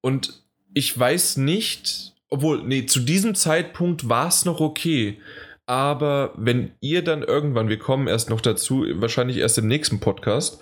Und 0.02 0.44
ich 0.74 0.98
weiß 0.98 1.38
nicht, 1.38 2.14
obwohl, 2.30 2.64
nee, 2.64 2.86
zu 2.86 3.00
diesem 3.00 3.36
Zeitpunkt 3.36 4.08
war 4.08 4.28
es 4.28 4.46
noch 4.46 4.60
okay. 4.60 5.20
Aber 5.66 6.34
wenn 6.36 6.72
ihr 6.80 7.04
dann 7.04 7.22
irgendwann, 7.22 7.70
wir 7.70 7.80
kommen 7.80 8.08
erst 8.08 8.30
noch 8.30 8.42
dazu, 8.42 8.86
wahrscheinlich 8.96 9.38
erst 9.38 9.58
im 9.58 9.68
nächsten 9.68 10.00
Podcast, 10.00 10.62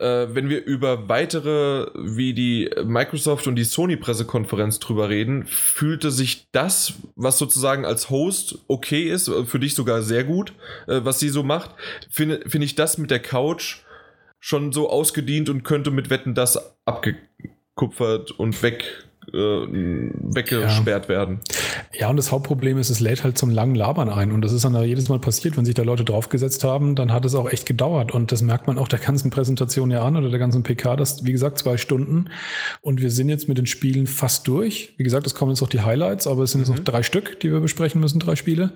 wenn 0.00 0.48
wir 0.48 0.64
über 0.64 1.08
weitere, 1.08 1.88
wie 1.94 2.32
die 2.34 2.70
Microsoft 2.84 3.46
und 3.46 3.56
die 3.56 3.64
Sony-Pressekonferenz 3.64 4.78
drüber 4.78 5.08
reden, 5.08 5.44
fühlte 5.46 6.10
sich 6.10 6.48
das, 6.52 6.94
was 7.16 7.38
sozusagen 7.38 7.84
als 7.84 8.10
Host 8.10 8.58
okay 8.68 9.10
ist, 9.10 9.30
für 9.46 9.58
dich 9.58 9.74
sogar 9.74 10.02
sehr 10.02 10.24
gut, 10.24 10.52
äh, 10.86 11.00
was 11.02 11.18
sie 11.18 11.28
so 11.28 11.42
macht, 11.42 11.70
finde 12.10 12.42
find 12.46 12.64
ich 12.64 12.74
das 12.74 12.98
mit 12.98 13.10
der 13.10 13.20
Couch 13.20 13.78
schon 14.40 14.72
so 14.72 14.88
ausgedient 14.88 15.48
und 15.48 15.64
könnte 15.64 15.90
mit 15.90 16.10
Wetten 16.10 16.34
das 16.34 16.76
abgekupfert 16.84 18.30
und 18.32 18.62
weg 18.62 19.07
äh, 19.32 20.10
weggesperrt 20.34 21.04
ja. 21.04 21.08
werden. 21.08 21.40
Ja, 21.92 22.10
und 22.10 22.16
das 22.16 22.32
Hauptproblem 22.32 22.78
ist, 22.78 22.90
es 22.90 23.00
lädt 23.00 23.24
halt 23.24 23.38
zum 23.38 23.50
langen 23.50 23.74
Labern 23.74 24.08
ein. 24.08 24.32
Und 24.32 24.42
das 24.42 24.52
ist 24.52 24.64
dann 24.64 24.80
jedes 24.84 25.08
Mal 25.08 25.18
passiert, 25.18 25.56
wenn 25.56 25.64
sich 25.64 25.74
da 25.74 25.82
Leute 25.82 26.04
draufgesetzt 26.04 26.64
haben, 26.64 26.94
dann 26.94 27.12
hat 27.12 27.24
es 27.24 27.34
auch 27.34 27.50
echt 27.50 27.66
gedauert. 27.66 28.12
Und 28.12 28.32
das 28.32 28.42
merkt 28.42 28.66
man 28.66 28.78
auch 28.78 28.88
der 28.88 28.98
ganzen 28.98 29.30
Präsentation 29.30 29.90
ja 29.90 30.02
an 30.02 30.16
oder 30.16 30.30
der 30.30 30.38
ganzen 30.38 30.62
PK, 30.62 30.96
das, 30.96 31.24
wie 31.24 31.32
gesagt, 31.32 31.58
zwei 31.58 31.76
Stunden. 31.76 32.26
Und 32.80 33.00
wir 33.00 33.10
sind 33.10 33.28
jetzt 33.28 33.48
mit 33.48 33.58
den 33.58 33.66
Spielen 33.66 34.06
fast 34.06 34.48
durch. 34.48 34.94
Wie 34.96 35.04
gesagt, 35.04 35.26
es 35.26 35.34
kommen 35.34 35.52
jetzt 35.52 35.60
noch 35.60 35.68
die 35.68 35.80
Highlights, 35.80 36.26
aber 36.26 36.42
es 36.42 36.52
sind 36.52 36.60
mhm. 36.60 36.66
jetzt 36.66 36.78
noch 36.78 36.84
drei 36.84 37.02
Stück, 37.02 37.40
die 37.40 37.52
wir 37.52 37.60
besprechen 37.60 38.00
müssen, 38.00 38.20
drei 38.20 38.36
Spiele. 38.36 38.72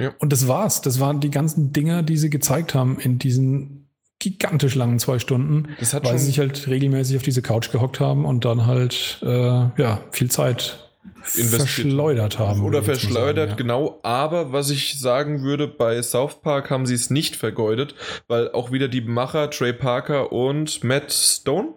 Ja. 0.00 0.12
Und 0.18 0.32
das 0.32 0.48
war's. 0.48 0.80
Das 0.80 1.00
waren 1.00 1.20
die 1.20 1.30
ganzen 1.30 1.72
Dinger, 1.72 2.02
die 2.02 2.16
sie 2.16 2.30
gezeigt 2.30 2.74
haben 2.74 2.98
in 2.98 3.18
diesen 3.18 3.85
gigantisch 4.18 4.74
langen 4.74 4.98
zwei 4.98 5.18
Stunden, 5.18 5.68
weil 5.78 6.18
sie 6.18 6.26
sich 6.26 6.38
halt 6.38 6.68
regelmäßig 6.68 7.16
auf 7.16 7.22
diese 7.22 7.42
Couch 7.42 7.70
gehockt 7.70 8.00
haben 8.00 8.24
und 8.24 8.44
dann 8.44 8.66
halt 8.66 9.18
äh, 9.22 9.28
ja 9.28 10.00
viel 10.10 10.30
Zeit 10.30 10.78
verschleudert 11.22 12.38
haben. 12.38 12.64
Oder 12.64 12.82
verschleudert, 12.82 13.50
sagen, 13.50 13.50
ja. 13.50 13.56
genau. 13.56 14.00
Aber 14.02 14.52
was 14.52 14.70
ich 14.70 14.98
sagen 14.98 15.42
würde, 15.42 15.68
bei 15.68 16.00
South 16.02 16.40
Park 16.40 16.70
haben 16.70 16.86
sie 16.86 16.94
es 16.94 17.10
nicht 17.10 17.36
vergeudet, 17.36 17.94
weil 18.28 18.50
auch 18.52 18.72
wieder 18.72 18.88
die 18.88 19.00
Macher 19.00 19.50
Trey 19.50 19.72
Parker 19.72 20.32
und 20.32 20.82
Matt 20.84 21.12
Stone 21.12 21.74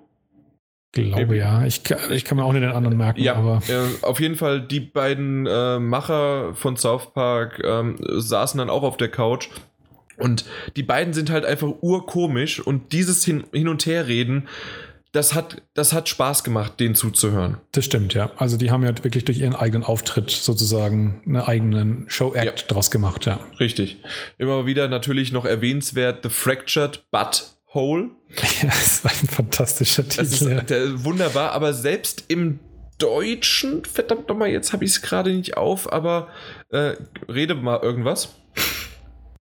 Glaube 0.92 1.38
ja. 1.38 1.66
Ich, 1.66 1.84
ich 2.10 2.26
kann 2.26 2.38
mir 2.38 2.44
auch 2.44 2.52
nicht 2.52 2.64
den 2.64 2.72
anderen 2.72 2.98
merken. 2.98 3.22
Ja, 3.22 3.36
aber. 3.36 3.62
Äh, 3.68 4.04
auf 4.04 4.20
jeden 4.20 4.36
Fall, 4.36 4.62
die 4.62 4.80
beiden 4.80 5.46
äh, 5.46 5.78
Macher 5.78 6.56
von 6.56 6.78
South 6.78 7.14
Park 7.14 7.62
ähm, 7.64 7.98
saßen 8.00 8.58
dann 8.58 8.72
auch 8.72 8.82
auf 8.82 8.98
der 8.98 9.10
Couch 9.10 9.50
und 10.20 10.46
die 10.76 10.84
beiden 10.84 11.14
sind 11.14 11.30
halt 11.30 11.46
einfach 11.46 11.70
urkomisch 11.82 12.60
und 12.60 12.94
dieses 12.94 13.24
Hin, 13.26 13.44
Hin 13.52 13.68
und 13.68 13.86
Herreden, 13.86 14.48
das 15.12 15.34
hat, 15.34 15.64
das 15.74 15.92
hat 15.94 16.08
Spaß 16.08 16.44
gemacht, 16.44 16.80
denen 16.80 16.94
zuzuhören. 16.94 17.58
Das 17.72 17.86
stimmt, 17.86 18.14
ja. 18.14 18.32
Also 18.38 18.58
die 18.58 18.70
haben 18.70 18.84
ja 18.84 18.96
wirklich 19.04 19.26
durch 19.26 19.40
ihren 19.40 19.56
eigenen 19.56 19.84
Auftritt 19.84 20.30
sozusagen 20.30 21.24
einen 21.26 21.38
eigenen 21.38 22.06
Show-Act 22.08 22.62
ja. 22.62 22.68
draus 22.68 22.92
gemacht, 22.92 23.26
ja. 23.26 23.40
Richtig. 23.60 23.98
Immer 24.38 24.68
wieder 24.68 24.88
natürlich 24.88 25.32
noch 25.32 25.46
erwähnenswert 25.46 26.20
The 26.24 26.30
Fractured 26.30 27.06
But 27.12 27.56
Hole. 27.74 28.10
Ja, 28.62 28.68
das 28.68 29.04
war 29.04 29.12
ein 29.12 29.28
fantastischer 29.28 30.08
Titel. 30.08 30.22
Das 30.22 30.34
ist 30.34 30.42
ja. 30.42 30.62
der, 30.62 31.04
wunderbar, 31.04 31.54
aber 31.54 31.74
selbst 31.74 32.26
im 32.28 32.60
Deutschen, 33.00 33.86
verdammt 33.86 34.28
nochmal, 34.28 34.50
jetzt 34.50 34.74
habe 34.74 34.86
ich 34.86 34.92
es 34.92 35.02
gerade 35.02 35.34
nicht 35.34 35.58
auf, 35.58 35.92
aber 35.92 36.28
äh, 36.70 36.94
rede 37.28 37.56
mal 37.56 37.80
irgendwas. 37.82 38.36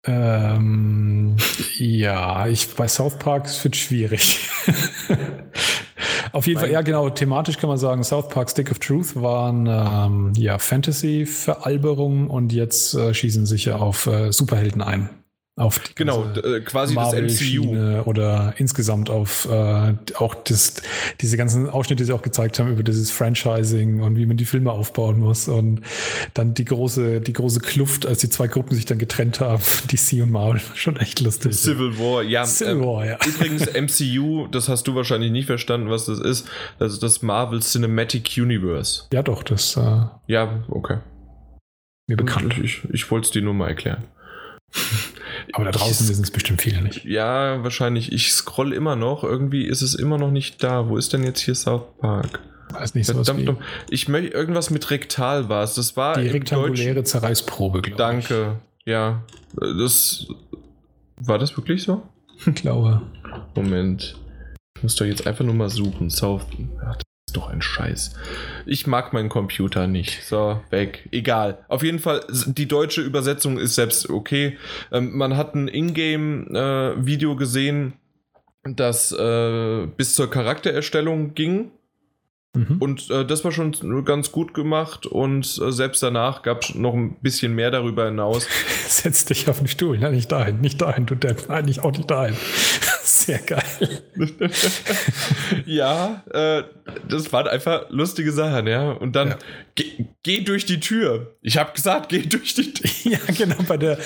Ähm, 0.07 1.35
ja, 1.77 2.47
ich 2.47 2.75
bei 2.75 2.87
South 2.87 3.17
Park 3.17 3.47
wird 3.63 3.75
schwierig. 3.75 4.49
Auf 6.31 6.47
jeden 6.47 6.59
Fall, 6.59 6.69
ja 6.69 6.81
genau, 6.81 7.09
thematisch 7.09 7.57
kann 7.57 7.69
man 7.69 7.77
sagen, 7.77 8.03
South 8.03 8.27
Park 8.27 8.49
Stick 8.51 8.69
of 8.69 8.79
Truth 8.79 9.15
waren 9.15 9.67
ähm, 9.67 10.33
ja 10.35 10.57
Fantasy-Veralberungen 10.57 12.27
und 12.27 12.51
jetzt 12.51 12.93
äh, 12.93 13.13
schießen 13.13 13.45
sich 13.45 13.65
ja 13.65 13.77
auf 13.77 14.07
äh, 14.07 14.31
Superhelden 14.31 14.81
ein 14.81 15.09
auf 15.57 15.79
die 15.79 15.95
genau 15.95 16.25
äh, 16.33 16.59
quasi 16.59 16.95
das 16.95 17.13
MCU 17.13 18.01
oder 18.03 18.53
insgesamt 18.57 19.09
auf 19.09 19.47
äh, 19.49 19.93
auch 20.15 20.35
das, 20.35 20.81
diese 21.21 21.37
ganzen 21.37 21.69
Ausschnitte, 21.69 22.03
die 22.03 22.07
sie 22.07 22.13
auch 22.13 22.21
gezeigt 22.21 22.59
haben 22.59 22.71
über 22.73 22.83
dieses 22.83 23.09
Franchising 23.11 24.01
und 24.01 24.17
wie 24.17 24.25
man 24.25 24.35
die 24.35 24.43
Filme 24.43 24.71
aufbauen 24.71 25.17
muss 25.17 25.47
und 25.47 25.79
dann 26.33 26.53
die 26.53 26.65
große 26.65 27.21
die 27.21 27.31
große 27.31 27.61
Kluft, 27.61 28.05
als 28.05 28.19
die 28.19 28.29
zwei 28.29 28.47
Gruppen 28.47 28.75
sich 28.75 28.85
dann 28.85 28.97
getrennt 28.97 29.39
haben, 29.39 29.63
DC 29.91 30.21
und 30.21 30.31
Marvel, 30.31 30.59
schon 30.75 30.97
echt 30.97 31.21
lustig. 31.21 31.53
Civil 31.53 31.97
War, 31.99 32.21
ja. 32.21 32.43
Civil 32.43 32.81
äh, 32.81 32.85
War, 32.85 33.05
ja. 33.05 33.17
Übrigens 33.25 33.65
MCU, 33.73 34.47
das 34.47 34.67
hast 34.67 34.87
du 34.87 34.95
wahrscheinlich 34.95 35.31
nicht 35.31 35.45
verstanden, 35.45 35.89
was 35.89 36.05
das 36.05 36.19
ist. 36.19 36.49
Das 36.79 36.91
ist 36.91 37.01
das 37.01 37.21
Marvel 37.21 37.61
Cinematic 37.61 38.33
Universe. 38.37 39.03
Ja, 39.13 39.23
doch, 39.23 39.41
das. 39.41 39.77
Äh, 39.77 40.05
ja, 40.27 40.65
okay. 40.67 40.97
Mir 42.07 42.17
bekannt. 42.17 42.57
Ich, 42.57 42.83
ich, 42.83 42.93
ich 42.93 43.11
wollte 43.11 43.25
es 43.25 43.31
dir 43.31 43.41
nur 43.41 43.53
mal 43.53 43.69
erklären. 43.69 44.03
Aber 45.53 45.65
da 45.65 45.71
draußen 45.71 46.07
wissen 46.07 46.23
es 46.23 46.31
bestimmt 46.31 46.61
viele 46.61 46.81
nicht. 46.81 47.05
Ja, 47.05 47.63
wahrscheinlich. 47.63 48.11
Ich 48.11 48.31
scroll 48.31 48.73
immer 48.73 48.95
noch. 48.95 49.23
Irgendwie 49.23 49.65
ist 49.65 49.81
es 49.81 49.95
immer 49.95 50.17
noch 50.17 50.31
nicht 50.31 50.63
da. 50.63 50.89
Wo 50.89 50.97
ist 50.97 51.13
denn 51.13 51.23
jetzt 51.23 51.41
hier 51.41 51.55
South 51.55 51.83
Park? 51.99 52.41
Weiß 52.71 52.95
nicht, 52.95 53.05
Verdammt, 53.05 53.57
ich 53.89 54.07
möchte 54.09 54.33
irgendwas 54.33 54.69
mit 54.69 54.89
rektal 54.89 55.49
war 55.49 55.63
es. 55.63 55.75
Das 55.75 55.95
war 55.95 56.19
die 56.19 56.27
rektanguläre 56.27 57.03
Zerreißprobe, 57.03 57.81
glaube 57.81 58.19
ich. 58.19 58.27
Danke. 58.27 58.59
Ja, 58.85 59.23
das. 59.53 60.27
War 61.17 61.39
das 61.39 61.55
wirklich 61.55 61.83
so? 61.83 62.03
Ich 62.45 62.55
glaube. 62.55 63.01
Moment. 63.55 64.17
Ich 64.75 64.83
muss 64.83 64.95
doch 64.95 65.05
jetzt 65.05 65.25
einfach 65.25 65.45
nur 65.45 65.53
mal 65.53 65.69
suchen. 65.69 66.09
South. 66.09 66.45
Ach, 66.85 66.97
ist 67.35 67.43
doch 67.43 67.49
ein 67.49 67.61
Scheiß. 67.61 68.15
Ich 68.65 68.87
mag 68.87 69.11
meinen 69.11 69.29
Computer 69.29 69.87
nicht. 69.87 70.23
So, 70.23 70.61
weg. 70.69 71.07
Egal. 71.11 71.65
Auf 71.67 71.83
jeden 71.83 71.99
Fall, 71.99 72.21
die 72.29 72.67
deutsche 72.67 73.01
Übersetzung 73.01 73.57
ist 73.57 73.75
selbst 73.75 74.09
okay. 74.09 74.57
Ähm, 74.91 75.17
man 75.17 75.35
hat 75.35 75.53
ein 75.53 75.67
Ingame-Video 75.67 77.33
äh, 77.33 77.35
gesehen, 77.35 77.93
das 78.63 79.11
äh, 79.11 79.87
bis 79.97 80.15
zur 80.15 80.29
Charaktererstellung 80.29 81.33
ging. 81.33 81.71
Mhm. 82.53 82.77
Und 82.79 83.09
äh, 83.09 83.25
das 83.25 83.43
war 83.43 83.51
schon 83.51 83.73
ganz 84.05 84.31
gut 84.31 84.53
gemacht 84.53 85.05
und 85.05 85.59
äh, 85.61 85.71
selbst 85.73 86.01
danach 86.01 86.41
gab 86.41 86.63
es 86.63 86.73
noch 86.73 86.93
ein 86.93 87.17
bisschen 87.21 87.53
mehr 87.53 87.69
darüber 87.69 88.05
hinaus. 88.05 88.47
Setz 88.87 89.25
dich 89.25 89.49
auf 89.49 89.57
den 89.57 89.67
Stuhl, 89.67 89.97
nein, 89.97 90.13
nicht 90.13 90.31
dahin, 90.31 90.61
nicht 90.61 90.81
dahin, 90.81 91.05
du 91.05 91.15
Depp, 91.15 91.49
nein, 91.49 91.67
ich 91.67 91.81
auch 91.81 91.91
nicht 91.91 92.09
dahin. 92.09 92.37
Sehr 93.25 93.39
geil. 93.39 93.63
ja, 95.65 96.23
äh, 96.31 96.63
das 97.09 97.33
waren 97.33 97.47
einfach 97.47 97.89
lustige 97.89 98.31
Sachen, 98.31 98.67
ja. 98.67 98.91
Und 98.91 99.15
dann 99.15 99.29
ja. 99.29 99.37
geh, 99.73 100.05
geh, 100.21 100.41
durch 100.41 100.65
die 100.65 100.79
Tür. 100.79 101.35
Ich 101.41 101.57
habe 101.57 101.73
gesagt, 101.73 102.09
geh 102.09 102.19
durch 102.19 102.53
die 102.53 102.71
Tür. 102.71 102.85
Ja, 103.05 103.19
genau, 103.37 103.57
bei 103.67 103.77
der, 103.77 103.99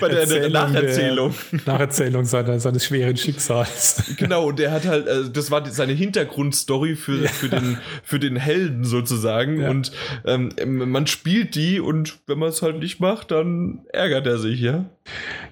bei 0.00 0.08
der, 0.08 0.26
der 0.26 0.48
Nacherzählung. 0.48 1.34
Der 1.52 1.60
Nacherzählung 1.66 2.24
seiner, 2.24 2.58
seines 2.60 2.86
schweren 2.86 3.16
Schicksals. 3.16 4.02
Genau, 4.16 4.48
und 4.48 4.58
der 4.58 4.70
hat 4.70 4.86
halt, 4.86 5.08
also 5.08 5.28
das 5.28 5.50
war 5.50 5.68
seine 5.70 5.92
Hintergrundstory 5.92 6.96
für, 6.96 7.24
ja. 7.24 7.28
für, 7.28 7.48
den, 7.48 7.78
für 8.02 8.18
den 8.18 8.36
Helden 8.36 8.84
sozusagen. 8.84 9.60
Ja. 9.60 9.70
Und 9.70 9.92
ähm, 10.24 10.50
man 10.66 11.06
spielt 11.06 11.54
die 11.54 11.80
und 11.80 12.18
wenn 12.26 12.38
man 12.38 12.50
es 12.50 12.62
halt 12.62 12.78
nicht 12.78 13.00
macht, 13.00 13.30
dann 13.30 13.84
ärgert 13.92 14.26
er 14.26 14.38
sich, 14.38 14.60
ja. 14.60 14.86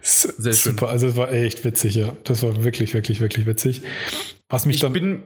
Sehr 0.03 0.53
schön. 0.55 0.73
Super, 0.73 0.89
also 0.89 1.09
es 1.09 1.17
war 1.17 1.33
echt 1.33 1.65
witzig, 1.65 1.95
ja. 1.97 2.17
Das 2.25 2.43
war 2.43 2.65
wirklich, 2.65 2.90
wirklich, 2.95 3.21
wirklich 3.21 3.47
witzig. 3.47 3.83
Was 4.49 4.67
mich 4.67 4.77
ich 4.77 4.83
dann. 4.83 4.93
Bin, 4.93 5.23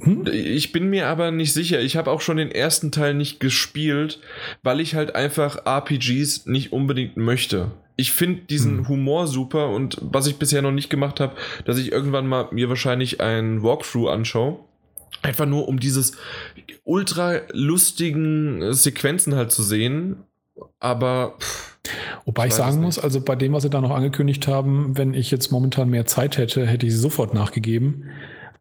hm? 0.00 0.26
Ich 0.26 0.72
bin 0.72 0.88
mir 0.88 1.06
aber 1.08 1.30
nicht 1.30 1.52
sicher. 1.52 1.80
Ich 1.80 1.96
habe 1.96 2.10
auch 2.10 2.20
schon 2.20 2.36
den 2.36 2.50
ersten 2.50 2.92
Teil 2.92 3.14
nicht 3.14 3.40
gespielt, 3.40 4.20
weil 4.62 4.80
ich 4.80 4.94
halt 4.94 5.14
einfach 5.14 5.66
RPGs 5.66 6.46
nicht 6.46 6.72
unbedingt 6.72 7.16
möchte. 7.16 7.72
Ich 7.96 8.12
finde 8.12 8.42
diesen 8.42 8.78
hm. 8.78 8.88
Humor 8.88 9.26
super 9.26 9.70
und 9.70 9.96
was 10.02 10.26
ich 10.26 10.36
bisher 10.36 10.60
noch 10.60 10.72
nicht 10.72 10.90
gemacht 10.90 11.18
habe, 11.18 11.34
dass 11.64 11.78
ich 11.78 11.92
irgendwann 11.92 12.26
mal 12.26 12.48
mir 12.50 12.68
wahrscheinlich 12.68 13.22
ein 13.22 13.62
Walkthrough 13.62 14.10
anschaue. 14.10 14.58
Einfach 15.22 15.46
nur 15.46 15.66
um 15.66 15.80
dieses 15.80 16.12
ultra 16.84 17.40
lustigen 17.52 18.74
Sequenzen 18.74 19.34
halt 19.34 19.50
zu 19.50 19.62
sehen. 19.62 20.24
Aber. 20.78 21.36
Pff, 21.40 21.75
Wobei 22.24 22.46
ich, 22.46 22.50
ich 22.50 22.56
sagen 22.56 22.80
muss, 22.80 22.98
also 22.98 23.20
bei 23.20 23.36
dem, 23.36 23.52
was 23.52 23.62
sie 23.62 23.70
da 23.70 23.80
noch 23.80 23.90
angekündigt 23.90 24.46
haben, 24.48 24.96
wenn 24.96 25.14
ich 25.14 25.30
jetzt 25.30 25.50
momentan 25.50 25.88
mehr 25.88 26.06
Zeit 26.06 26.38
hätte, 26.38 26.66
hätte 26.66 26.86
ich 26.86 26.92
sie 26.92 26.98
sofort 26.98 27.34
nachgegeben. 27.34 28.04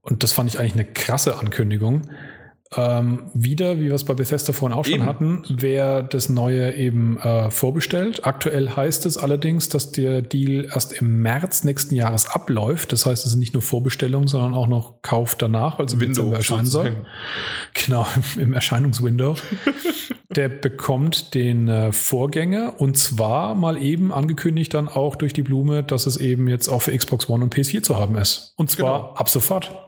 Und 0.01 0.23
das 0.23 0.33
fand 0.33 0.49
ich 0.49 0.59
eigentlich 0.59 0.73
eine 0.73 0.85
krasse 0.85 1.39
Ankündigung. 1.39 2.03
Ähm, 2.77 3.23
wieder, 3.33 3.77
wie 3.79 3.85
wir 3.85 3.93
es 3.93 4.03
bei 4.03 4.13
Bethesda 4.13 4.51
vorhin 4.53 4.77
auch 4.77 4.85
schon 4.85 4.95
eben. 4.95 5.05
hatten, 5.05 5.43
wer 5.49 6.03
das 6.03 6.29
Neue 6.29 6.75
eben 6.75 7.17
äh, 7.19 7.49
vorbestellt. 7.49 8.25
Aktuell 8.25 8.69
heißt 8.69 9.05
es 9.05 9.17
allerdings, 9.17 9.69
dass 9.69 9.91
der 9.91 10.21
Deal 10.21 10.65
erst 10.65 10.93
im 10.93 11.21
März 11.21 11.63
nächsten 11.63 11.95
Jahres 11.95 12.27
abläuft. 12.27 12.91
Das 12.91 13.05
heißt, 13.05 13.25
es 13.25 13.33
ist 13.33 13.37
nicht 13.37 13.53
nur 13.53 13.61
Vorbestellung, 13.61 14.27
sondern 14.27 14.53
auch 14.53 14.67
noch 14.67 15.01
Kauf 15.01 15.35
danach, 15.35 15.79
also 15.79 15.95
im 15.95 16.07
Dezember 16.07 16.35
erscheinen 16.37 16.65
soll. 16.65 17.05
Genau, 17.73 18.05
im 18.37 18.53
Erscheinungswindow. 18.53 19.41
der 20.29 20.49
bekommt 20.49 21.33
den 21.33 21.67
äh, 21.67 21.91
Vorgänger 21.91 22.73
und 22.79 22.97
zwar 22.97 23.55
mal 23.55 23.81
eben 23.81 24.11
angekündigt 24.11 24.73
dann 24.73 24.87
auch 24.87 25.15
durch 25.15 25.33
die 25.33 25.43
Blume, 25.43 25.83
dass 25.83 26.07
es 26.07 26.17
eben 26.17 26.47
jetzt 26.47 26.67
auch 26.67 26.81
für 26.81 26.95
Xbox 26.95 27.29
One 27.29 27.43
und 27.43 27.55
PS4 27.55 27.83
zu 27.83 27.97
haben 27.97 28.17
ist. 28.17 28.53
Und 28.57 28.69
zwar 28.69 29.01
genau. 29.01 29.13
ab 29.13 29.29
sofort. 29.29 29.84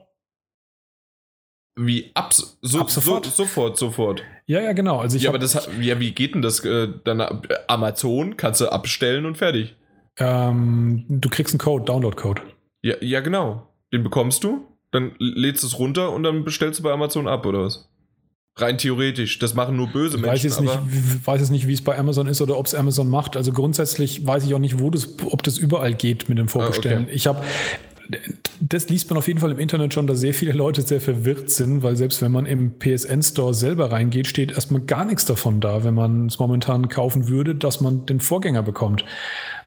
Wie 1.77 2.09
ab, 2.15 2.33
so, 2.33 2.79
ab 2.79 2.89
sofort? 2.89 3.25
So, 3.25 3.31
sofort, 3.31 3.77
sofort. 3.77 4.23
Ja, 4.47 4.61
ja, 4.61 4.73
genau. 4.73 4.99
Also 4.99 5.15
ich 5.15 5.23
ja, 5.23 5.29
aber 5.29 5.37
das, 5.37 5.69
ja, 5.79 5.99
wie 5.99 6.11
geht 6.11 6.33
denn 6.33 6.41
das? 6.41 6.65
Äh, 6.65 6.89
dann 7.03 7.19
äh, 7.19 7.27
Amazon 7.67 8.35
kannst 8.35 8.61
du 8.61 8.71
abstellen 8.71 9.25
und 9.25 9.37
fertig. 9.37 9.75
Ähm, 10.17 11.05
du 11.07 11.29
kriegst 11.29 11.53
einen 11.53 11.59
Code, 11.59 11.85
Download-Code. 11.85 12.41
Ja, 12.81 12.95
ja, 13.01 13.19
genau. 13.19 13.67
Den 13.93 14.03
bekommst 14.03 14.43
du, 14.43 14.65
dann 14.91 15.13
lädst 15.19 15.61
du 15.61 15.67
es 15.67 15.77
runter 15.77 16.11
und 16.11 16.23
dann 16.23 16.43
bestellst 16.43 16.79
du 16.79 16.83
bei 16.83 16.91
Amazon 16.91 17.27
ab, 17.27 17.45
oder 17.45 17.65
was? 17.65 17.87
Rein 18.55 18.79
theoretisch. 18.79 19.37
Das 19.37 19.53
machen 19.53 19.75
nur 19.75 19.87
böse 19.87 20.17
ich 20.17 20.23
Menschen. 20.23 20.33
Weiß 20.33 20.43
jetzt 20.43 20.61
nicht, 20.61 21.27
weiß 21.27 21.41
jetzt 21.41 21.51
nicht, 21.51 21.67
wie 21.67 21.73
es 21.73 21.83
bei 21.83 21.95
Amazon 21.95 22.25
ist 22.25 22.41
oder 22.41 22.57
ob 22.57 22.65
es 22.65 22.73
Amazon 22.73 23.07
macht. 23.07 23.37
Also 23.37 23.51
grundsätzlich 23.51 24.25
weiß 24.25 24.45
ich 24.45 24.55
auch 24.55 24.59
nicht, 24.59 24.79
wo 24.79 24.89
das, 24.89 25.09
ob 25.25 25.43
das 25.43 25.59
überall 25.59 25.93
geht 25.93 26.27
mit 26.27 26.39
dem 26.39 26.47
Vorbestellen. 26.47 27.01
Ah, 27.01 27.03
okay. 27.03 27.15
Ich 27.15 27.27
habe 27.27 27.43
das 28.59 28.89
liest 28.89 29.09
man 29.09 29.17
auf 29.17 29.27
jeden 29.27 29.39
Fall 29.39 29.51
im 29.51 29.59
Internet 29.59 29.93
schon, 29.93 30.07
dass 30.07 30.19
sehr 30.19 30.33
viele 30.33 30.51
Leute 30.51 30.81
sehr 30.81 31.01
verwirrt 31.01 31.49
sind, 31.49 31.83
weil 31.83 31.95
selbst 31.95 32.21
wenn 32.21 32.31
man 32.31 32.45
im 32.45 32.79
PSN 32.79 33.21
Store 33.21 33.53
selber 33.53 33.91
reingeht, 33.91 34.27
steht 34.27 34.51
erstmal 34.51 34.81
gar 34.81 35.05
nichts 35.05 35.25
davon 35.25 35.59
da, 35.59 35.83
wenn 35.83 35.93
man 35.93 36.27
es 36.27 36.39
momentan 36.39 36.89
kaufen 36.89 37.27
würde, 37.27 37.55
dass 37.55 37.81
man 37.81 38.05
den 38.05 38.19
Vorgänger 38.19 38.63
bekommt. 38.63 39.05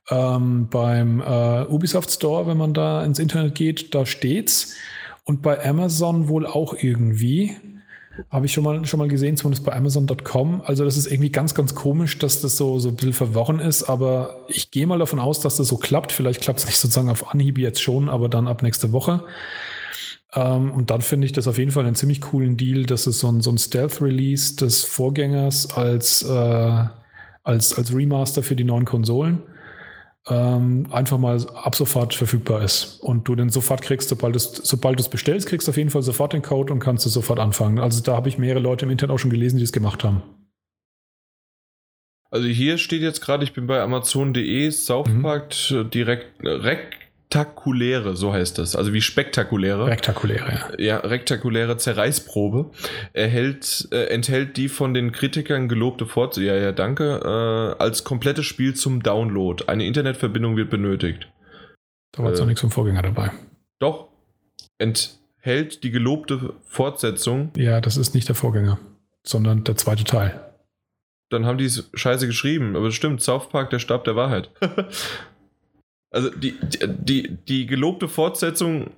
Ähm, 0.08 0.68
beim 0.70 1.20
äh, 1.20 1.66
Ubisoft 1.66 2.10
Store, 2.10 2.46
wenn 2.46 2.56
man 2.56 2.74
da 2.74 3.04
ins 3.04 3.18
Internet 3.18 3.54
geht, 3.54 3.94
da 3.94 4.06
steht's. 4.06 4.74
Und 5.24 5.42
bei 5.42 5.64
Amazon 5.64 6.28
wohl 6.28 6.46
auch 6.46 6.74
irgendwie. 6.74 7.56
Habe 8.28 8.46
ich 8.46 8.52
schon 8.52 8.64
mal, 8.64 8.84
schon 8.84 8.98
mal 8.98 9.08
gesehen, 9.08 9.36
zumindest 9.36 9.64
bei 9.64 9.74
Amazon.com. 9.74 10.62
Also 10.64 10.84
das 10.84 10.96
ist 10.96 11.06
irgendwie 11.10 11.30
ganz, 11.30 11.54
ganz 11.54 11.74
komisch, 11.74 12.18
dass 12.18 12.40
das 12.40 12.56
so, 12.56 12.78
so 12.78 12.88
ein 12.90 12.96
bisschen 12.96 13.12
verworren 13.12 13.60
ist. 13.60 13.84
Aber 13.84 14.44
ich 14.48 14.70
gehe 14.70 14.86
mal 14.86 14.98
davon 14.98 15.18
aus, 15.18 15.40
dass 15.40 15.56
das 15.56 15.68
so 15.68 15.76
klappt. 15.76 16.12
Vielleicht 16.12 16.40
klappt 16.40 16.60
es 16.60 16.66
nicht 16.66 16.78
sozusagen 16.78 17.10
auf 17.10 17.32
Anhieb 17.32 17.58
jetzt 17.58 17.82
schon, 17.82 18.08
aber 18.08 18.28
dann 18.28 18.48
ab 18.48 18.62
nächste 18.62 18.92
Woche. 18.92 19.24
Ähm, 20.34 20.70
und 20.72 20.90
dann 20.90 21.00
finde 21.00 21.26
ich 21.26 21.32
das 21.32 21.48
auf 21.48 21.58
jeden 21.58 21.70
Fall 21.70 21.86
einen 21.86 21.96
ziemlich 21.96 22.20
coolen 22.20 22.56
Deal, 22.56 22.84
dass 22.84 23.06
es 23.06 23.20
so 23.20 23.28
ein, 23.28 23.40
so 23.40 23.50
ein 23.50 23.58
Stealth-Release 23.58 24.56
des 24.56 24.84
Vorgängers 24.84 25.76
als, 25.76 26.22
äh, 26.22 26.84
als, 27.42 27.76
als 27.76 27.94
Remaster 27.94 28.42
für 28.42 28.56
die 28.56 28.64
neuen 28.64 28.84
Konsolen 28.84 29.42
ähm, 30.28 30.86
einfach 30.90 31.18
mal 31.18 31.38
ab 31.54 31.74
sofort 31.74 32.14
verfügbar 32.14 32.62
ist 32.62 33.00
und 33.00 33.26
du 33.26 33.34
den 33.34 33.48
sofort 33.48 33.82
kriegst, 33.82 34.08
sobald, 34.08 34.36
es, 34.36 34.52
sobald 34.52 34.98
du 34.98 35.02
es 35.02 35.08
bestellst, 35.08 35.48
kriegst 35.48 35.66
du 35.66 35.70
auf 35.70 35.76
jeden 35.76 35.90
Fall 35.90 36.02
sofort 36.02 36.32
den 36.32 36.42
Code 36.42 36.72
und 36.72 36.78
kannst 36.78 37.06
es 37.06 37.12
sofort 37.12 37.38
anfangen. 37.38 37.78
Also 37.78 38.02
da 38.02 38.14
habe 38.16 38.28
ich 38.28 38.38
mehrere 38.38 38.60
Leute 38.60 38.84
im 38.84 38.90
Internet 38.90 39.14
auch 39.14 39.18
schon 39.18 39.30
gelesen, 39.30 39.56
die 39.56 39.64
es 39.64 39.72
gemacht 39.72 40.04
haben. 40.04 40.22
Also 42.30 42.46
hier 42.46 42.78
steht 42.78 43.02
jetzt 43.02 43.20
gerade, 43.20 43.42
ich 43.42 43.54
bin 43.54 43.66
bei 43.66 43.80
Amazon.de, 43.80 44.70
South 44.70 45.08
Park 45.20 45.54
mhm. 45.70 45.90
direkt, 45.90 46.42
direkt 46.42 46.99
spektakuläre, 47.30 48.16
so 48.16 48.32
heißt 48.32 48.58
das, 48.58 48.74
also 48.74 48.92
wie 48.92 49.00
spektakuläre. 49.00 49.86
Spektakuläre, 49.86 50.72
ja. 50.78 50.78
Ja, 50.78 50.96
rektakuläre 50.98 51.76
Zerreißprobe 51.76 52.70
erhält, 53.12 53.88
äh, 53.92 54.06
enthält 54.06 54.56
die 54.56 54.68
von 54.68 54.94
den 54.94 55.12
Kritikern 55.12 55.68
gelobte 55.68 56.06
Fortsetzung, 56.06 56.48
ja, 56.48 56.56
ja, 56.56 56.72
danke, 56.72 57.20
äh, 57.22 57.82
als 57.82 58.02
komplettes 58.02 58.46
Spiel 58.46 58.74
zum 58.74 59.02
Download. 59.02 59.64
Eine 59.68 59.86
Internetverbindung 59.86 60.56
wird 60.56 60.70
benötigt. 60.70 61.28
Da 62.12 62.24
war 62.24 62.30
jetzt 62.30 62.38
äh, 62.38 62.42
noch 62.42 62.48
nichts 62.48 62.62
vom 62.62 62.72
Vorgänger 62.72 63.02
dabei. 63.02 63.30
Doch. 63.78 64.08
Enthält 64.78 65.84
die 65.84 65.92
gelobte 65.92 66.54
Fortsetzung. 66.64 67.52
Ja, 67.56 67.80
das 67.80 67.96
ist 67.96 68.14
nicht 68.14 68.28
der 68.28 68.34
Vorgänger, 68.34 68.78
sondern 69.22 69.62
der 69.62 69.76
zweite 69.76 70.02
Teil. 70.02 70.40
Dann 71.28 71.46
haben 71.46 71.58
die 71.58 71.66
es 71.66 71.88
scheiße 71.94 72.26
geschrieben, 72.26 72.74
aber 72.74 72.88
es 72.88 72.94
stimmt, 72.96 73.22
South 73.22 73.50
Park, 73.50 73.70
der 73.70 73.78
Stab 73.78 74.02
der 74.02 74.16
Wahrheit. 74.16 74.50
Also 76.10 76.30
die, 76.30 76.58
die, 76.60 77.36
die 77.48 77.66
gelobte 77.66 78.08
Fortsetzung, 78.08 78.90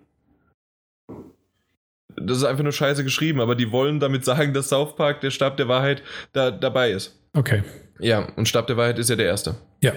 das 2.16 2.38
ist 2.38 2.44
einfach 2.44 2.62
nur 2.62 2.72
scheiße 2.72 3.04
geschrieben, 3.04 3.40
aber 3.40 3.54
die 3.54 3.70
wollen 3.70 4.00
damit 4.00 4.24
sagen, 4.24 4.54
dass 4.54 4.70
South 4.70 4.96
Park, 4.96 5.20
der 5.20 5.30
Stab 5.30 5.56
der 5.56 5.68
Wahrheit, 5.68 6.02
da 6.32 6.50
dabei 6.50 6.90
ist. 6.90 7.18
Okay. 7.34 7.62
Ja, 7.98 8.28
und 8.36 8.48
Stab 8.48 8.66
der 8.66 8.76
Wahrheit 8.76 8.98
ist 8.98 9.10
ja 9.10 9.16
der 9.16 9.26
erste. 9.26 9.56
Ja. 9.82 9.92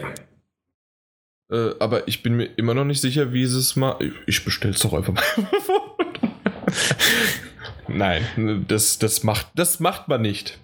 Äh, 1.52 1.76
aber 1.80 2.08
ich 2.08 2.24
bin 2.24 2.36
mir 2.36 2.46
immer 2.58 2.74
noch 2.74 2.86
nicht 2.86 3.02
sicher, 3.02 3.32
wie 3.34 3.46
sie 3.46 3.60
es 3.60 3.76
mal. 3.76 3.98
Ich 4.26 4.44
bestell's 4.44 4.80
doch 4.80 4.94
einfach 4.94 5.14
mal. 5.14 5.24
Nein, 7.88 8.66
das, 8.68 9.00
das, 9.00 9.24
macht, 9.24 9.48
das 9.56 9.80
macht 9.80 10.08
man 10.08 10.22
nicht. 10.22 10.60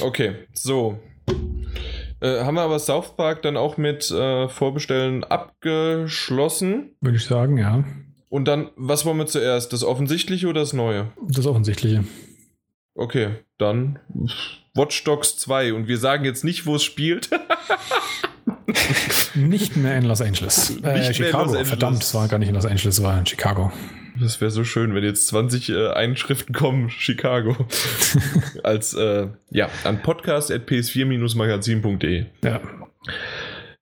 Okay, 0.00 0.46
so. 0.52 1.00
Äh, 2.26 2.44
haben 2.44 2.56
wir 2.56 2.62
aber 2.62 2.78
South 2.80 3.16
Park 3.16 3.42
dann 3.42 3.56
auch 3.56 3.76
mit 3.76 4.10
äh, 4.10 4.48
Vorbestellen 4.48 5.22
abgeschlossen. 5.22 6.96
Würde 7.00 7.18
ich 7.18 7.24
sagen, 7.24 7.56
ja. 7.56 7.84
Und 8.28 8.48
dann, 8.48 8.70
was 8.76 9.04
wollen 9.04 9.18
wir 9.18 9.26
zuerst? 9.26 9.72
Das 9.72 9.84
Offensichtliche 9.84 10.48
oder 10.48 10.60
das 10.60 10.72
Neue? 10.72 11.12
Das 11.28 11.46
Offensichtliche. 11.46 12.04
Okay, 12.96 13.36
dann 13.58 14.00
Watch 14.74 15.04
Dogs 15.04 15.36
2. 15.36 15.74
Und 15.74 15.86
wir 15.86 15.98
sagen 15.98 16.24
jetzt 16.24 16.42
nicht, 16.42 16.66
wo 16.66 16.74
es 16.74 16.82
spielt. 16.82 17.30
nicht 19.34 19.76
mehr 19.76 19.96
in 19.96 20.06
Los 20.06 20.20
Angeles. 20.20 20.76
Äh, 20.82 21.12
Chicago, 21.14 21.38
Los 21.38 21.48
Angeles. 21.48 21.68
verdammt, 21.68 22.02
es 22.02 22.14
war 22.14 22.26
gar 22.26 22.38
nicht 22.38 22.48
in 22.48 22.56
Los 22.56 22.66
Angeles, 22.66 22.98
es 22.98 23.04
war 23.04 23.16
in 23.18 23.26
Chicago. 23.26 23.72
Das 24.20 24.40
wäre 24.40 24.50
so 24.50 24.64
schön, 24.64 24.92
wenn 24.94 25.04
jetzt 25.04 25.26
20 25.28 25.68
äh, 25.70 25.88
Einschriften 25.88 26.54
kommen, 26.54 26.88
Chicago. 26.90 27.56
Als, 28.62 28.92
äh, 28.94 29.28
ja, 29.50 29.68
an 29.84 30.02
podcast.ps4-magazin.de. 30.02 32.26
Ja. 32.42 32.60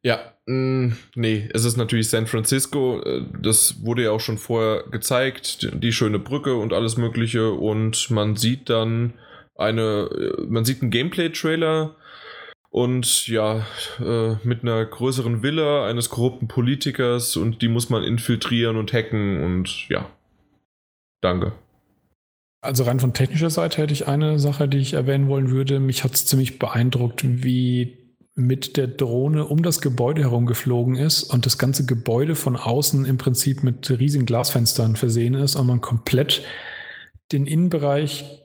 Ja, 0.03 0.35
mh, 0.47 0.55
mm, 0.55 0.97
nee, 1.15 1.49
es 1.53 1.65
ist 1.65 1.77
natürlich 1.77 2.11
San 2.11 2.27
Francisco. 2.27 3.01
Äh, 3.03 3.23
das 3.41 3.85
wurde 3.85 4.03
ja 4.05 4.11
auch 4.11 4.21
schon 4.21 4.39
vorher 4.39 4.85
gezeigt, 4.91 5.71
die 5.73 5.93
schöne 5.93 6.19
Brücke 6.19 6.57
und 6.57 6.73
alles 6.73 6.97
Mögliche. 6.97 7.53
Und 7.53 8.11
man 8.11 8.35
sieht 8.37 8.71
dann 8.71 9.13
eine, 9.57 10.09
äh, 10.11 10.43
man 10.47 10.65
sieht 10.65 10.83
einen 10.83 10.91
Gameplay-Trailer 10.91 11.95
und 12.75 13.29
ja, 13.29 13.65
äh, 14.01 14.35
mit 14.43 14.63
einer 14.63 14.85
größeren 14.85 15.45
Villa 15.45 15.87
eines 15.87 16.11
korrupten 16.11 16.49
Politikers 16.49 17.37
und 17.37 17.63
die 17.63 17.69
muss 17.69 17.89
man 17.89 18.03
infiltrieren 18.03 18.77
und 18.77 18.93
hacken 18.93 19.45
und 19.45 19.89
ja. 19.89 20.11
Danke. 21.25 21.53
Also 22.61 22.85
rein 22.85 23.01
von 23.01 23.15
technischer 23.15 23.49
Seite 23.49 23.81
hätte 23.81 23.95
ich 23.95 24.07
eine 24.07 24.39
Sache, 24.39 24.69
die 24.69 24.77
ich 24.77 24.93
erwähnen 24.93 25.27
wollen 25.29 25.51
würde. 25.51 25.81
Mich 25.81 26.05
hat 26.05 26.15
es 26.15 26.27
ziemlich 26.27 26.59
beeindruckt, 26.59 27.23
wie 27.25 27.97
mit 28.35 28.77
der 28.77 28.89
Drohne 28.89 29.47
um 29.47 29.63
das 29.63 29.81
Gebäude 29.81 30.21
herum 30.21 30.45
geflogen 30.45 30.97
ist 30.97 31.23
und 31.23 31.47
das 31.47 31.57
ganze 31.57 31.87
Gebäude 31.87 32.35
von 32.35 32.57
außen 32.57 33.07
im 33.07 33.17
Prinzip 33.17 33.63
mit 33.63 33.89
riesigen 33.89 34.27
Glasfenstern 34.27 34.97
versehen 34.97 35.33
ist 35.33 35.57
und 35.57 35.67
man 35.67 35.81
komplett 35.81 36.43
den 37.33 37.47
Innenbereich 37.47 38.43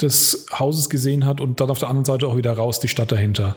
des 0.00 0.46
Hauses 0.52 0.90
gesehen 0.90 1.26
hat 1.26 1.40
und 1.40 1.60
dann 1.60 1.70
auf 1.70 1.78
der 1.78 1.88
anderen 1.88 2.06
Seite 2.06 2.26
auch 2.26 2.36
wieder 2.36 2.54
raus 2.54 2.80
die 2.80 2.88
Stadt 2.88 3.12
dahinter. 3.12 3.56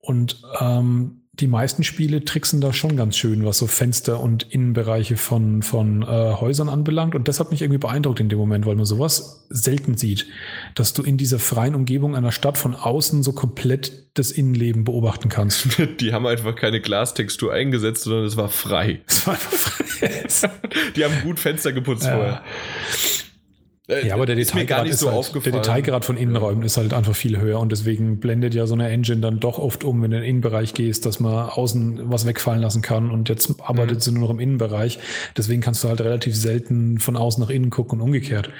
Und 0.00 0.42
ähm, 0.60 1.25
die 1.40 1.48
meisten 1.48 1.84
Spiele 1.84 2.24
tricksen 2.24 2.62
da 2.62 2.72
schon 2.72 2.96
ganz 2.96 3.16
schön, 3.16 3.44
was 3.44 3.58
so 3.58 3.66
Fenster 3.66 4.20
und 4.20 4.44
Innenbereiche 4.44 5.18
von, 5.18 5.62
von 5.62 6.02
äh, 6.02 6.06
Häusern 6.06 6.70
anbelangt. 6.70 7.14
Und 7.14 7.28
das 7.28 7.40
hat 7.40 7.50
mich 7.50 7.60
irgendwie 7.60 7.78
beeindruckt 7.78 8.20
in 8.20 8.30
dem 8.30 8.38
Moment, 8.38 8.64
weil 8.64 8.74
man 8.74 8.86
sowas 8.86 9.44
selten 9.50 9.98
sieht, 9.98 10.26
dass 10.74 10.94
du 10.94 11.02
in 11.02 11.18
dieser 11.18 11.38
freien 11.38 11.74
Umgebung 11.74 12.16
einer 12.16 12.32
Stadt 12.32 12.56
von 12.56 12.74
außen 12.74 13.22
so 13.22 13.32
komplett 13.32 13.92
das 14.14 14.30
Innenleben 14.30 14.84
beobachten 14.84 15.28
kannst. 15.28 15.78
Die 16.00 16.14
haben 16.14 16.26
einfach 16.26 16.56
keine 16.56 16.80
Glastextur 16.80 17.52
eingesetzt, 17.52 18.04
sondern 18.04 18.24
es 18.24 18.38
war 18.38 18.48
frei. 18.48 19.00
Es 19.06 19.26
war 19.26 19.34
einfach 19.34 19.52
frei. 19.52 20.50
Die 20.96 21.04
haben 21.04 21.14
gut 21.22 21.38
Fenster 21.38 21.72
geputzt 21.72 22.04
ja. 22.04 22.12
vorher. 22.12 22.42
Äh, 23.88 24.08
ja, 24.08 24.14
aber 24.14 24.26
der 24.26 24.34
Detailgrad, 24.34 24.92
so 24.94 25.12
halt, 25.12 25.46
der 25.46 25.52
Detailgrad 25.52 26.04
von 26.04 26.16
Innenräumen 26.16 26.64
ist 26.64 26.76
halt 26.76 26.92
einfach 26.92 27.14
viel 27.14 27.38
höher 27.38 27.60
und 27.60 27.70
deswegen 27.70 28.18
blendet 28.18 28.52
ja 28.54 28.66
so 28.66 28.74
eine 28.74 28.88
Engine 28.88 29.20
dann 29.20 29.38
doch 29.38 29.58
oft 29.58 29.84
um, 29.84 30.02
wenn 30.02 30.10
du 30.10 30.16
in 30.16 30.22
den 30.22 30.28
Innenbereich 30.30 30.74
gehst, 30.74 31.06
dass 31.06 31.20
man 31.20 31.48
außen 31.48 32.10
was 32.10 32.26
wegfallen 32.26 32.60
lassen 32.60 32.82
kann 32.82 33.10
und 33.10 33.28
jetzt 33.28 33.60
arbeitet 33.60 33.96
mhm. 33.96 34.00
sie 34.00 34.12
nur 34.12 34.22
noch 34.22 34.30
im 34.30 34.40
Innenbereich. 34.40 34.98
Deswegen 35.36 35.60
kannst 35.60 35.84
du 35.84 35.88
halt 35.88 36.00
relativ 36.00 36.34
selten 36.34 36.98
von 36.98 37.16
außen 37.16 37.40
nach 37.42 37.50
innen 37.50 37.70
gucken 37.70 38.00
und 38.00 38.06
umgekehrt. 38.06 38.50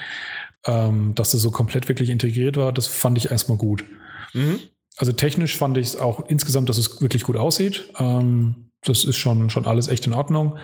Ähm, 0.65 1.15
dass 1.15 1.33
das 1.33 1.43
so 1.43 1.51
komplett 1.51 1.89
wirklich 1.89 2.11
integriert 2.11 2.57
war, 2.57 2.73
das 2.73 2.87
fand 2.87 3.19
ich 3.19 3.31
erstmal 3.31 3.59
gut. 3.59 3.85
Mhm. 4.33 4.61
Also 4.97 5.13
technisch 5.13 5.57
fand 5.57 5.77
ich 5.77 5.89
es 5.89 5.97
auch 5.97 6.29
insgesamt, 6.29 6.69
dass 6.69 6.79
es 6.79 7.01
wirklich 7.03 7.25
gut 7.25 7.37
aussieht. 7.37 7.91
Ähm, 7.99 8.66
das 8.89 9.05
ist 9.05 9.17
schon, 9.17 9.51
schon 9.51 9.67
alles 9.67 9.89
echt 9.89 10.07
in 10.07 10.13
Ordnung. 10.13 10.57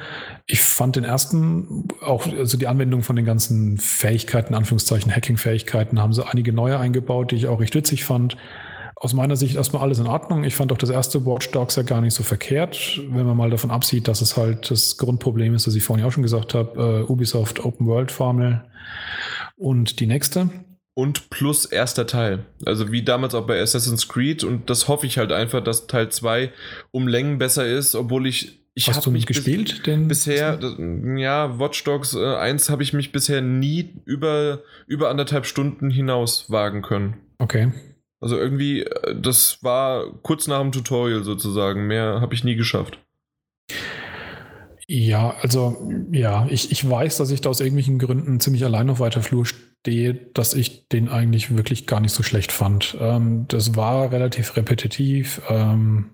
Ich 0.46 0.62
fand 0.62 0.96
den 0.96 1.04
ersten, 1.04 1.88
auch 2.00 2.26
also 2.26 2.56
die 2.56 2.66
Anwendung 2.66 3.02
von 3.02 3.16
den 3.16 3.24
ganzen 3.24 3.78
Fähigkeiten, 3.78 4.54
Anführungszeichen 4.54 5.14
Hacking-Fähigkeiten, 5.14 6.00
haben 6.00 6.12
sie 6.12 6.26
einige 6.26 6.52
neue 6.52 6.78
eingebaut, 6.78 7.30
die 7.30 7.36
ich 7.36 7.46
auch 7.46 7.60
recht 7.60 7.74
witzig 7.74 8.04
fand. 8.04 8.36
Aus 8.96 9.14
meiner 9.14 9.34
Sicht 9.34 9.56
erstmal 9.56 9.82
alles 9.82 9.98
in 9.98 10.06
Ordnung. 10.06 10.44
Ich 10.44 10.54
fand 10.54 10.70
auch 10.72 10.78
das 10.78 10.90
erste 10.90 11.26
Watch 11.26 11.50
Dogs 11.50 11.74
ja 11.74 11.82
gar 11.82 12.00
nicht 12.00 12.14
so 12.14 12.22
verkehrt, 12.22 13.00
wenn 13.10 13.26
man 13.26 13.36
mal 13.36 13.50
davon 13.50 13.72
absieht, 13.72 14.06
dass 14.06 14.20
es 14.20 14.36
halt 14.36 14.70
das 14.70 14.96
Grundproblem 14.96 15.54
ist, 15.54 15.66
das 15.66 15.74
ich 15.74 15.82
vorhin 15.82 16.06
auch 16.06 16.12
schon 16.12 16.22
gesagt 16.22 16.54
habe, 16.54 17.04
uh, 17.08 17.12
Ubisoft 17.12 17.64
Open 17.64 17.86
World 17.86 18.12
Formel 18.12 18.62
und 19.56 19.98
die 19.98 20.06
nächste 20.06 20.50
und 20.94 21.30
plus 21.30 21.64
erster 21.64 22.06
Teil. 22.06 22.44
Also 22.66 22.92
wie 22.92 23.02
damals 23.02 23.34
auch 23.34 23.46
bei 23.46 23.60
Assassin's 23.60 24.08
Creed 24.08 24.44
und 24.44 24.68
das 24.68 24.88
hoffe 24.88 25.06
ich 25.06 25.18
halt 25.18 25.32
einfach, 25.32 25.62
dass 25.62 25.86
Teil 25.86 26.10
2 26.10 26.52
um 26.90 27.08
Längen 27.08 27.38
besser 27.38 27.66
ist, 27.66 27.94
obwohl 27.94 28.26
ich 28.26 28.60
ich 28.74 28.90
habe 28.90 29.10
mich 29.10 29.26
gespielt 29.26 29.86
denn 29.86 30.08
bisher 30.08 30.58
ja 31.18 31.58
Watch 31.58 31.84
Dogs 31.84 32.14
äh, 32.14 32.36
1 32.36 32.70
habe 32.70 32.82
ich 32.82 32.94
mich 32.94 33.12
bisher 33.12 33.42
nie 33.42 34.00
über 34.06 34.62
über 34.86 35.10
anderthalb 35.10 35.44
Stunden 35.46 35.90
hinaus 35.90 36.50
wagen 36.50 36.80
können. 36.80 37.16
Okay. 37.38 37.72
Also 38.20 38.38
irgendwie 38.38 38.84
äh, 38.84 39.20
das 39.20 39.62
war 39.62 40.12
kurz 40.22 40.46
nach 40.46 40.60
dem 40.60 40.72
Tutorial 40.72 41.22
sozusagen, 41.24 41.86
mehr 41.86 42.20
habe 42.20 42.34
ich 42.34 42.44
nie 42.44 42.56
geschafft. 42.56 42.98
Ja, 44.88 45.36
also 45.40 45.90
ja, 46.10 46.46
ich, 46.50 46.70
ich 46.70 46.88
weiß, 46.88 47.16
dass 47.16 47.30
ich 47.30 47.40
da 47.40 47.50
aus 47.50 47.60
irgendwelchen 47.60 47.98
Gründen 47.98 48.40
ziemlich 48.40 48.64
allein 48.64 48.90
auf 48.90 49.00
weiter 49.00 49.22
Flur 49.22 49.46
stehe, 49.46 49.71
dass 49.84 50.54
ich 50.54 50.88
den 50.88 51.08
eigentlich 51.08 51.56
wirklich 51.56 51.86
gar 51.86 52.00
nicht 52.00 52.12
so 52.12 52.22
schlecht 52.22 52.52
fand. 52.52 52.96
Ähm, 53.00 53.46
das 53.48 53.74
war 53.74 54.12
relativ 54.12 54.56
repetitiv. 54.56 55.42
Ähm, 55.48 56.10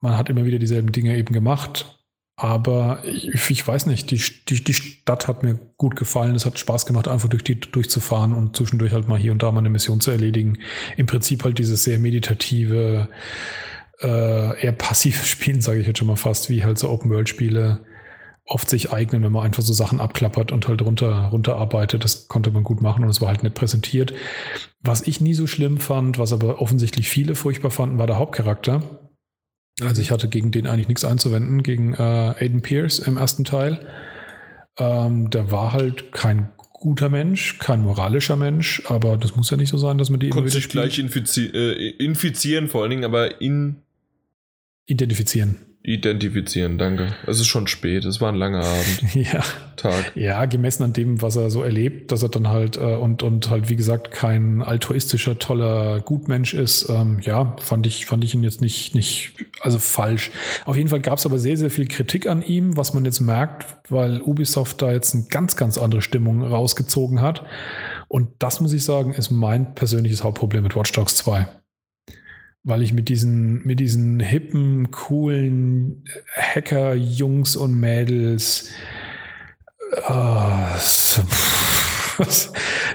man 0.00 0.16
hat 0.16 0.30
immer 0.30 0.44
wieder 0.44 0.58
dieselben 0.58 0.92
Dinge 0.92 1.16
eben 1.16 1.32
gemacht. 1.32 2.00
Aber 2.36 3.02
ich, 3.04 3.50
ich 3.50 3.68
weiß 3.68 3.84
nicht, 3.84 4.10
die, 4.10 4.22
die, 4.48 4.64
die, 4.64 4.72
Stadt 4.72 5.28
hat 5.28 5.42
mir 5.42 5.58
gut 5.76 5.94
gefallen. 5.94 6.34
Es 6.34 6.46
hat 6.46 6.58
Spaß 6.58 6.86
gemacht, 6.86 7.06
einfach 7.06 7.28
durch 7.28 7.44
die 7.44 7.60
durchzufahren 7.60 8.32
und 8.32 8.56
zwischendurch 8.56 8.94
halt 8.94 9.08
mal 9.08 9.18
hier 9.18 9.32
und 9.32 9.42
da 9.42 9.52
mal 9.52 9.58
eine 9.58 9.68
Mission 9.68 10.00
zu 10.00 10.10
erledigen. 10.10 10.58
Im 10.96 11.04
Prinzip 11.04 11.44
halt 11.44 11.58
dieses 11.58 11.84
sehr 11.84 11.98
meditative, 11.98 13.10
äh, 14.00 14.64
eher 14.64 14.72
passive 14.72 15.18
Spielen, 15.26 15.60
sage 15.60 15.80
ich 15.80 15.86
jetzt 15.86 15.98
schon 15.98 16.08
mal 16.08 16.16
fast, 16.16 16.48
wie 16.48 16.64
halt 16.64 16.78
so 16.78 16.88
Open-World-Spiele 16.88 17.84
oft 18.50 18.68
sich 18.68 18.92
eignen, 18.92 19.22
wenn 19.22 19.32
man 19.32 19.44
einfach 19.44 19.62
so 19.62 19.72
Sachen 19.72 20.00
abklappert 20.00 20.50
und 20.50 20.66
halt 20.66 20.82
runter, 20.82 21.28
runterarbeitet. 21.30 22.02
Das 22.02 22.26
konnte 22.26 22.50
man 22.50 22.64
gut 22.64 22.82
machen 22.82 23.04
und 23.04 23.10
es 23.10 23.20
war 23.20 23.28
halt 23.28 23.44
nicht 23.44 23.54
präsentiert. 23.54 24.12
Was 24.80 25.06
ich 25.06 25.20
nie 25.20 25.34
so 25.34 25.46
schlimm 25.46 25.78
fand, 25.78 26.18
was 26.18 26.32
aber 26.32 26.60
offensichtlich 26.60 27.08
viele 27.08 27.36
furchtbar 27.36 27.70
fanden, 27.70 27.98
war 27.98 28.08
der 28.08 28.18
Hauptcharakter. 28.18 28.82
Also 29.80 30.02
ich 30.02 30.10
hatte 30.10 30.28
gegen 30.28 30.50
den 30.50 30.66
eigentlich 30.66 30.88
nichts 30.88 31.04
einzuwenden, 31.04 31.62
gegen 31.62 31.94
äh, 31.94 32.34
Aiden 32.38 32.60
Pierce 32.60 32.98
im 32.98 33.16
ersten 33.16 33.44
Teil. 33.44 33.86
Ähm, 34.78 35.30
der 35.30 35.52
war 35.52 35.72
halt 35.72 36.10
kein 36.12 36.50
guter 36.72 37.08
Mensch, 37.08 37.58
kein 37.58 37.82
moralischer 37.82 38.36
Mensch, 38.36 38.82
aber 38.86 39.16
das 39.16 39.36
muss 39.36 39.50
ja 39.50 39.56
nicht 39.56 39.68
so 39.68 39.78
sein, 39.78 39.96
dass 39.96 40.10
man 40.10 40.18
die 40.18 40.30
Konnte 40.30 40.50
sich 40.50 40.68
gleich 40.68 40.98
infizi 40.98 41.46
äh, 41.46 41.90
infizieren, 42.02 42.68
vor 42.68 42.82
allen 42.82 42.90
Dingen, 42.90 43.04
aber 43.04 43.40
in 43.40 43.76
identifizieren. 44.86 45.69
Identifizieren, 45.82 46.76
danke. 46.76 47.14
Es 47.26 47.40
ist 47.40 47.46
schon 47.46 47.66
spät, 47.66 48.04
es 48.04 48.20
war 48.20 48.30
ein 48.30 48.34
langer 48.34 48.62
Abend. 48.62 49.14
ja. 49.14 49.42
Tag. 49.76 50.12
Ja, 50.14 50.44
gemessen 50.44 50.82
an 50.82 50.92
dem, 50.92 51.22
was 51.22 51.36
er 51.36 51.50
so 51.50 51.62
erlebt, 51.62 52.12
dass 52.12 52.22
er 52.22 52.28
dann 52.28 52.48
halt 52.48 52.76
äh, 52.76 52.96
und, 52.96 53.22
und 53.22 53.48
halt, 53.48 53.70
wie 53.70 53.76
gesagt, 53.76 54.10
kein 54.10 54.60
altruistischer, 54.60 55.38
toller 55.38 56.00
Gutmensch 56.00 56.52
ist, 56.52 56.90
ähm, 56.90 57.20
ja, 57.22 57.56
fand 57.60 57.86
ich, 57.86 58.04
fand 58.04 58.24
ich 58.24 58.34
ihn 58.34 58.42
jetzt 58.42 58.60
nicht, 58.60 58.94
nicht, 58.94 59.32
also 59.62 59.78
falsch. 59.78 60.32
Auf 60.66 60.76
jeden 60.76 60.90
Fall 60.90 61.00
gab 61.00 61.16
es 61.16 61.24
aber 61.24 61.38
sehr, 61.38 61.56
sehr 61.56 61.70
viel 61.70 61.88
Kritik 61.88 62.26
an 62.26 62.42
ihm, 62.42 62.76
was 62.76 62.92
man 62.92 63.06
jetzt 63.06 63.20
merkt, 63.20 63.78
weil 63.88 64.20
Ubisoft 64.20 64.82
da 64.82 64.92
jetzt 64.92 65.14
eine 65.14 65.24
ganz, 65.30 65.56
ganz 65.56 65.78
andere 65.78 66.02
Stimmung 66.02 66.42
rausgezogen 66.42 67.22
hat. 67.22 67.42
Und 68.06 68.28
das 68.38 68.60
muss 68.60 68.74
ich 68.74 68.84
sagen, 68.84 69.14
ist 69.14 69.30
mein 69.30 69.74
persönliches 69.74 70.24
Hauptproblem 70.24 70.62
mit 70.62 70.76
Watch 70.76 70.92
Dogs 70.92 71.16
2 71.16 71.48
weil 72.62 72.82
ich 72.82 72.92
mit 72.92 73.08
diesen, 73.08 73.66
mit 73.66 73.80
diesen 73.80 74.20
hippen, 74.20 74.90
coolen 74.90 76.04
Hacker-Jungs 76.34 77.56
und 77.56 77.78
Mädels 77.78 78.70
oh, 80.08 80.66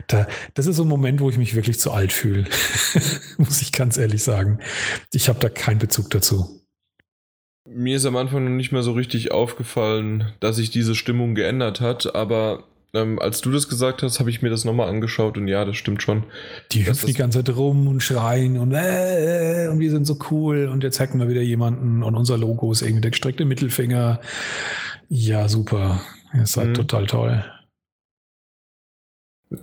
da, 0.07 0.27
das 0.53 0.67
ist 0.67 0.75
so 0.75 0.83
ein 0.83 0.87
Moment, 0.87 1.19
wo 1.19 1.29
ich 1.29 1.37
mich 1.37 1.55
wirklich 1.55 1.79
zu 1.79 1.91
alt 1.91 2.13
fühle. 2.13 2.45
Muss 3.37 3.61
ich 3.61 3.71
ganz 3.71 3.97
ehrlich 3.97 4.23
sagen. 4.23 4.59
Ich 5.11 5.29
habe 5.29 5.39
da 5.39 5.49
keinen 5.49 5.79
Bezug 5.79 6.09
dazu. 6.11 6.61
Mir 7.67 7.97
ist 7.97 8.05
am 8.05 8.15
Anfang 8.15 8.43
noch 8.43 8.51
nicht 8.51 8.71
mehr 8.71 8.83
so 8.83 8.91
richtig 8.91 9.31
aufgefallen, 9.31 10.33
dass 10.39 10.57
sich 10.57 10.69
diese 10.69 10.93
Stimmung 10.93 11.33
geändert 11.33 11.81
hat, 11.81 12.13
aber 12.15 12.65
ähm, 12.95 13.19
als 13.19 13.41
du 13.41 13.51
das 13.51 13.67
gesagt 13.67 14.03
hast, 14.03 14.19
habe 14.19 14.29
ich 14.29 14.41
mir 14.41 14.49
das 14.49 14.65
nochmal 14.65 14.89
angeschaut 14.89 15.37
und 15.37 15.47
ja, 15.47 15.65
das 15.65 15.75
stimmt 15.77 16.01
schon. 16.01 16.23
Die 16.71 16.85
hüpfen 16.85 17.07
die 17.07 17.13
ganze 17.13 17.43
Zeit 17.43 17.55
rum 17.55 17.87
und 17.87 18.01
schreien 18.01 18.57
und, 18.57 18.71
äh, 18.73 19.67
und 19.71 19.79
wir 19.79 19.91
sind 19.91 20.05
so 20.05 20.17
cool 20.31 20.67
und 20.67 20.83
jetzt 20.83 20.99
hacken 20.99 21.19
wir 21.19 21.29
wieder 21.29 21.41
jemanden 21.41 22.03
und 22.03 22.15
unser 22.15 22.37
Logo 22.37 22.71
ist 22.71 22.81
irgendwie 22.81 23.01
der 23.01 23.11
gestreckte 23.11 23.45
Mittelfinger. 23.45 24.19
Ja, 25.09 25.47
super. 25.47 26.01
Ihr 26.33 26.45
seid 26.45 26.69
mhm. 26.69 26.73
total 26.73 27.05
toll. 27.07 27.45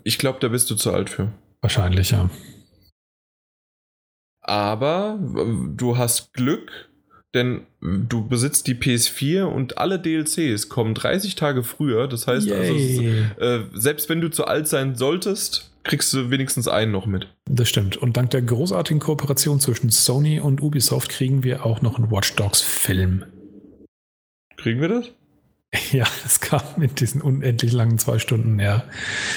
Ich 0.04 0.18
glaube, 0.18 0.38
da 0.40 0.48
bist 0.48 0.70
du 0.70 0.74
zu 0.74 0.92
alt 0.92 1.10
für. 1.10 1.32
Wahrscheinlich, 1.60 2.10
ja. 2.10 2.30
Aber 4.40 5.18
du 5.20 5.96
hast 5.96 6.32
Glück, 6.32 6.90
denn 7.34 7.62
du 7.80 8.26
besitzt 8.26 8.66
die 8.66 8.74
PS4 8.74 9.44
und 9.44 9.78
alle 9.78 9.98
DLCs 9.98 10.68
kommen 10.68 10.94
30 10.94 11.34
Tage 11.34 11.62
früher. 11.62 12.08
Das 12.08 12.26
heißt 12.26 12.50
also, 12.50 12.74
äh, 12.74 13.60
selbst 13.72 14.08
wenn 14.08 14.20
du 14.20 14.30
zu 14.30 14.44
alt 14.44 14.68
sein 14.68 14.96
solltest, 14.96 15.70
kriegst 15.84 16.12
du 16.12 16.30
wenigstens 16.30 16.68
einen 16.68 16.92
noch 16.92 17.06
mit. 17.06 17.28
Das 17.50 17.68
stimmt. 17.68 17.96
Und 17.96 18.16
dank 18.16 18.30
der 18.30 18.42
großartigen 18.42 19.00
Kooperation 19.00 19.60
zwischen 19.60 19.90
Sony 19.90 20.40
und 20.40 20.62
Ubisoft 20.62 21.08
kriegen 21.08 21.42
wir 21.42 21.66
auch 21.66 21.82
noch 21.82 21.98
einen 21.98 22.10
Watch 22.10 22.34
Dogs 22.34 22.60
Film. 22.60 23.24
Kriegen 24.56 24.80
wir 24.80 24.88
das? 24.88 25.10
Ja, 25.92 26.04
das 26.22 26.40
kam 26.40 26.60
mit 26.76 27.00
diesen 27.00 27.20
unendlich 27.22 27.72
langen 27.72 27.98
zwei 27.98 28.18
Stunden, 28.18 28.58
ja. 28.60 28.84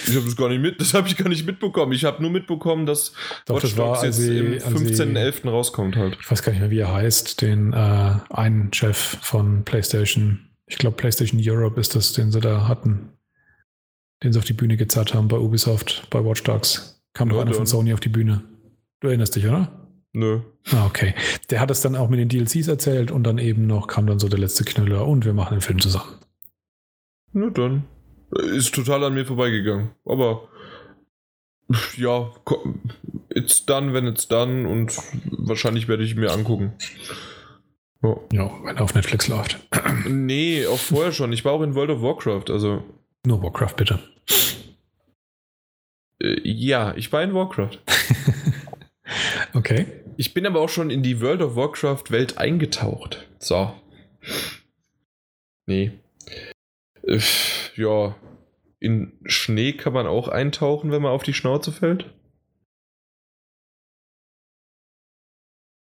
Ich 0.07 0.16
habe 0.16 0.26
das 0.26 0.36
gar 0.36 0.49
nicht 0.49 0.62
mit, 0.62 0.80
das 0.82 0.94
habe 0.94 1.07
ich 1.07 1.16
gar 1.18 1.30
nicht 1.30 1.45
mitbekommen. 1.45 1.91
Ich 1.94 2.03
habe 2.06 2.22
nur 2.22 2.32
mitbekommen, 2.32 2.86
dass 2.86 3.14
Doch, 3.45 3.60
das 3.62 3.78
war, 3.78 3.94
als 3.99 4.03
jetzt 4.03 4.18
sie- 4.18 4.60
sie- 4.60 4.60
15.11. 4.60 5.49
rauskommt 5.49 5.95
halt. 5.95 6.18
Ich 6.22 6.30
weiß 6.30 6.44
gar 6.44 6.52
nicht 6.52 6.62
mehr, 6.62 6.72
wie 6.72 6.80
er 6.80 6.94
heißt, 6.94 7.41
den 7.41 7.74
äh, 7.74 8.14
einen 8.30 8.72
Chef 8.74 9.18
von 9.22 9.64
PlayStation. 9.64 10.40
Ich 10.68 10.78
glaube, 10.78 10.98
PlayStation 10.98 11.40
Europe 11.44 11.80
ist 11.80 11.95
das, 11.95 12.14
den 12.14 12.32
sie 12.32 12.40
da 12.41 12.68
hatten. 12.68 13.10
Den 14.24 14.34
sie 14.34 14.40
auf 14.40 14.45
die 14.45 14.53
Bühne 14.53 14.78
gezerrt 14.78 15.14
haben 15.14 15.28
bei 15.28 15.38
Ubisoft, 15.38 16.07
bei 16.10 16.24
Watch 16.24 16.44
Dogs. 16.44 17.02
Kam 17.14 17.30
doch 17.30 17.40
einer 17.41 17.53
von 17.53 17.66
Sony 17.66 17.94
auf 17.94 17.99
die 17.99 18.10
Bühne. 18.10 18.44
Du 19.02 19.07
erinnerst 19.07 19.36
dich, 19.36 19.45
oder? 19.45 19.72
Nö. 20.14 20.40
Ah, 20.72 20.86
okay. 20.86 21.14
Der 21.49 21.60
hat 21.60 21.70
es 21.72 21.82
dann 21.82 21.95
auch 21.95 22.10
mit 22.10 22.20
den 22.20 22.30
DLCs 22.30 22.68
erzählt 22.70 23.12
und 23.12 23.24
dann 23.24 23.38
eben 23.38 23.68
noch 23.68 23.88
kam 23.88 24.07
dann 24.07 24.20
so 24.20 24.28
der 24.30 24.40
letzte 24.40 24.64
Knüller 24.64 25.06
und 25.06 25.26
wir 25.26 25.34
machen 25.34 25.56
den 25.56 25.62
Film 25.62 25.80
zusammen. 25.80 26.07
Na 27.36 27.49
dann. 27.49 27.84
Ist 28.32 28.74
total 28.74 29.03
an 29.03 29.14
mir 29.14 29.26
vorbeigegangen. 29.26 29.91
Aber 30.06 30.48
ja, 31.98 32.32
it's 33.30 33.66
done, 33.66 33.94
wenn 33.94 34.07
it's 34.07 34.28
done 34.30 34.68
und 34.68 34.98
wahrscheinlich 35.32 35.88
werde 35.90 36.03
ich 36.03 36.16
mir 36.16 36.32
angucken. 36.32 36.74
Ja. 38.02 38.16
Ja, 38.32 38.52
wenn 38.64 38.78
er 38.78 38.84
auf 38.84 38.95
Netflix 38.95 39.28
läuft. 39.28 39.60
Nee, 40.07 40.66
auch 40.68 40.78
vorher 40.78 41.12
schon. 41.12 41.34
Ich 41.34 41.44
war 41.45 41.53
auch 41.53 41.62
in 41.64 41.74
World 41.76 41.90
of 41.90 42.02
Warcraft. 42.02 42.52
Also, 42.52 42.84
Nur 43.26 43.41
Warcraft, 43.41 43.76
bitte. 43.76 43.99
äh, 46.22 46.40
ja, 46.44 46.95
ich 46.95 47.12
war 47.12 47.22
in 47.22 47.34
Warcraft. 47.34 47.80
Okay. 49.53 49.86
Ich 50.18 50.34
bin 50.34 50.45
aber 50.48 50.60
auch 50.62 50.70
schon 50.70 50.90
in 50.90 51.03
die 51.03 51.22
World 51.22 51.41
of 51.41 51.56
Warcraft 51.56 52.06
Welt 52.10 52.38
eingetaucht. 52.40 53.28
So. 53.40 53.72
Nee. 55.68 55.91
Äh, 57.07 57.19
ja. 57.76 58.15
In 58.80 59.14
Schnee 59.26 59.73
kann 59.73 59.94
man 59.94 60.06
auch 60.06 60.27
eintauchen, 60.27 60.91
wenn 60.91 61.02
man 61.02 61.11
auf 61.11 61.23
die 61.23 61.34
Schnauze 61.34 61.72
fällt. 61.72 62.14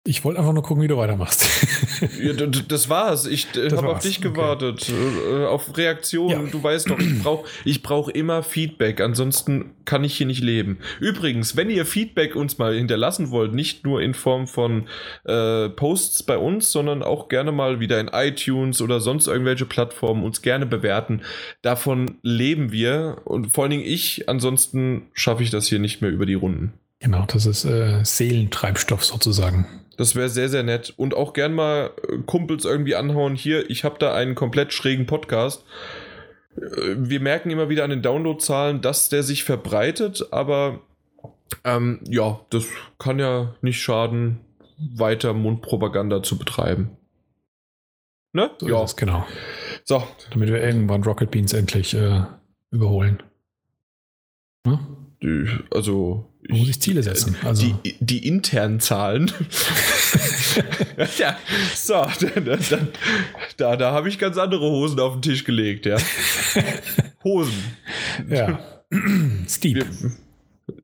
Ich 0.06 0.22
wollte 0.22 0.38
einfach 0.38 0.52
nur 0.52 0.62
gucken, 0.62 0.82
wie 0.82 0.88
du 0.88 0.98
weitermachst. 0.98 1.48
Ja, 2.20 2.32
das 2.32 2.90
war's. 2.90 3.24
Ich 3.24 3.56
äh, 3.56 3.70
habe 3.70 3.88
auf 3.88 4.00
dich 4.00 4.18
okay. 4.18 4.28
gewartet. 4.28 4.90
Äh, 4.90 5.44
auf 5.46 5.74
Reaktionen. 5.76 6.46
Ja. 6.46 6.50
Du 6.50 6.62
weißt 6.62 6.90
doch, 6.90 6.98
ich 6.98 7.22
brauche 7.22 7.48
ich 7.64 7.82
brauch 7.82 8.08
immer 8.08 8.42
Feedback. 8.42 9.00
Ansonsten 9.00 9.70
kann 9.84 10.04
ich 10.04 10.16
hier 10.16 10.26
nicht 10.26 10.42
leben. 10.42 10.78
Übrigens, 11.00 11.56
wenn 11.56 11.70
ihr 11.70 11.86
Feedback 11.86 12.36
uns 12.36 12.58
mal 12.58 12.74
hinterlassen 12.74 13.30
wollt, 13.30 13.54
nicht 13.54 13.84
nur 13.84 14.02
in 14.02 14.12
Form 14.12 14.46
von 14.46 14.88
äh, 15.24 15.70
Posts 15.70 16.24
bei 16.24 16.36
uns, 16.36 16.72
sondern 16.72 17.02
auch 17.02 17.28
gerne 17.28 17.52
mal 17.52 17.80
wieder 17.80 17.98
in 18.00 18.08
iTunes 18.08 18.82
oder 18.82 19.00
sonst 19.00 19.26
irgendwelche 19.26 19.64
Plattformen 19.64 20.24
uns 20.24 20.42
gerne 20.42 20.66
bewerten. 20.66 21.22
Davon 21.62 22.16
leben 22.22 22.70
wir 22.70 23.22
und 23.24 23.52
vor 23.52 23.64
allen 23.64 23.70
Dingen 23.70 23.86
ich. 23.86 24.28
Ansonsten 24.28 25.06
schaffe 25.14 25.42
ich 25.42 25.50
das 25.50 25.68
hier 25.68 25.78
nicht 25.78 26.02
mehr 26.02 26.10
über 26.10 26.26
die 26.26 26.34
Runden. 26.34 26.74
genau, 27.00 27.24
das 27.26 27.46
ist 27.46 27.64
äh, 27.64 28.04
Seelentreibstoff 28.04 29.04
sozusagen. 29.04 29.66
Das 29.96 30.14
wäre 30.14 30.28
sehr, 30.28 30.48
sehr 30.48 30.62
nett. 30.62 30.92
Und 30.96 31.14
auch 31.14 31.32
gern 31.32 31.54
mal 31.54 31.90
äh, 32.08 32.18
Kumpels 32.26 32.64
irgendwie 32.64 32.94
anhauen. 32.94 33.34
Hier, 33.34 33.68
ich 33.70 33.84
habe 33.84 33.98
da 33.98 34.14
einen 34.14 34.34
komplett 34.34 34.72
schrägen 34.72 35.06
Podcast. 35.06 35.64
Äh, 36.56 36.96
Wir 36.98 37.20
merken 37.20 37.50
immer 37.50 37.68
wieder 37.68 37.84
an 37.84 37.90
den 37.90 38.02
Downloadzahlen, 38.02 38.80
dass 38.80 39.08
der 39.08 39.22
sich 39.22 39.44
verbreitet, 39.44 40.28
aber 40.30 40.80
ähm, 41.64 42.00
ja, 42.08 42.40
das 42.50 42.66
kann 42.98 43.18
ja 43.18 43.54
nicht 43.62 43.80
schaden, 43.80 44.40
weiter 44.78 45.32
Mundpropaganda 45.32 46.22
zu 46.22 46.38
betreiben. 46.38 46.96
Ne? 48.32 48.50
So 48.58 48.68
ja. 48.68 48.82
es, 48.82 48.96
genau. 48.96 49.24
So, 49.84 50.02
Damit 50.30 50.48
wir 50.48 50.62
irgendwann 50.62 51.04
Rocket 51.04 51.30
Beans 51.30 51.52
endlich 51.52 51.94
äh, 51.94 52.24
überholen. 52.70 53.22
Ne? 54.66 54.80
Also. 55.70 56.30
Man 56.48 56.58
muss 56.58 56.66
sich 56.66 56.80
Ziele 56.80 57.02
setzen. 57.02 57.36
Also, 57.42 57.74
die, 57.84 57.94
die 58.00 58.26
internen 58.26 58.78
Zahlen. 58.78 59.32
ja, 61.18 61.38
so, 61.74 61.94
da, 61.94 62.40
da, 62.40 62.78
da, 63.56 63.76
da 63.76 63.92
habe 63.92 64.10
ich 64.10 64.18
ganz 64.18 64.36
andere 64.36 64.68
Hosen 64.68 65.00
auf 65.00 65.14
den 65.14 65.22
Tisch 65.22 65.44
gelegt, 65.44 65.86
ja. 65.86 65.96
Hosen. 67.24 67.64
ja. 68.28 68.58
Steep. 69.48 69.86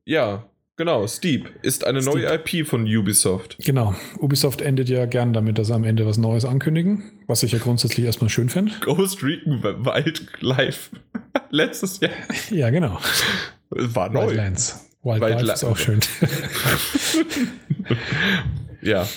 Ja, 0.05 0.49
genau. 0.75 1.07
Steep 1.07 1.49
ist 1.61 1.85
eine 1.85 2.01
neue 2.01 2.25
IP 2.33 2.67
von 2.67 2.83
Ubisoft. 2.83 3.57
Genau. 3.59 3.95
Ubisoft 4.19 4.61
endet 4.61 4.89
ja 4.89 5.05
gern 5.05 5.33
damit, 5.33 5.57
dass 5.57 5.67
sie 5.67 5.75
am 5.75 5.83
Ende 5.83 6.05
was 6.05 6.17
Neues 6.17 6.45
ankündigen, 6.45 7.03
was 7.27 7.43
ich 7.43 7.51
ja 7.51 7.59
grundsätzlich 7.59 8.05
erstmal 8.05 8.29
schön 8.29 8.49
finde. 8.49 8.73
Ghost 8.81 9.23
Recon 9.23 9.63
Wildlife. 9.63 10.89
Letztes 11.51 11.99
Jahr. 11.99 12.11
Ja, 12.49 12.69
genau. 12.69 12.97
War 13.69 14.09
neu. 14.09 14.27
Wildlands. 14.27 14.87
Wildlife 15.03 15.35
Wildlife. 15.37 15.53
ist 15.53 15.63
auch 15.63 15.77
schön. 15.77 15.99
Ja. 18.81 19.07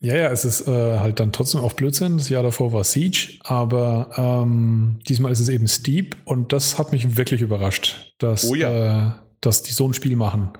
Ja, 0.00 0.14
ja, 0.14 0.30
es 0.30 0.44
ist 0.44 0.68
äh, 0.68 0.98
halt 1.00 1.18
dann 1.18 1.32
trotzdem 1.32 1.60
auch 1.60 1.72
Blödsinn. 1.72 2.18
Das 2.18 2.28
Jahr 2.28 2.44
davor 2.44 2.72
war 2.72 2.84
Siege, 2.84 3.32
aber 3.42 4.10
ähm, 4.16 5.00
diesmal 5.08 5.32
ist 5.32 5.40
es 5.40 5.48
eben 5.48 5.66
Steep 5.66 6.16
und 6.24 6.52
das 6.52 6.78
hat 6.78 6.92
mich 6.92 7.16
wirklich 7.16 7.40
überrascht, 7.40 8.14
dass, 8.18 8.48
Oh 8.48 8.54
ja. 8.54 9.08
äh, 9.08 9.12
dass 9.40 9.64
die 9.64 9.72
so 9.72 9.88
ein 9.88 9.94
Spiel 9.94 10.14
machen. 10.14 10.50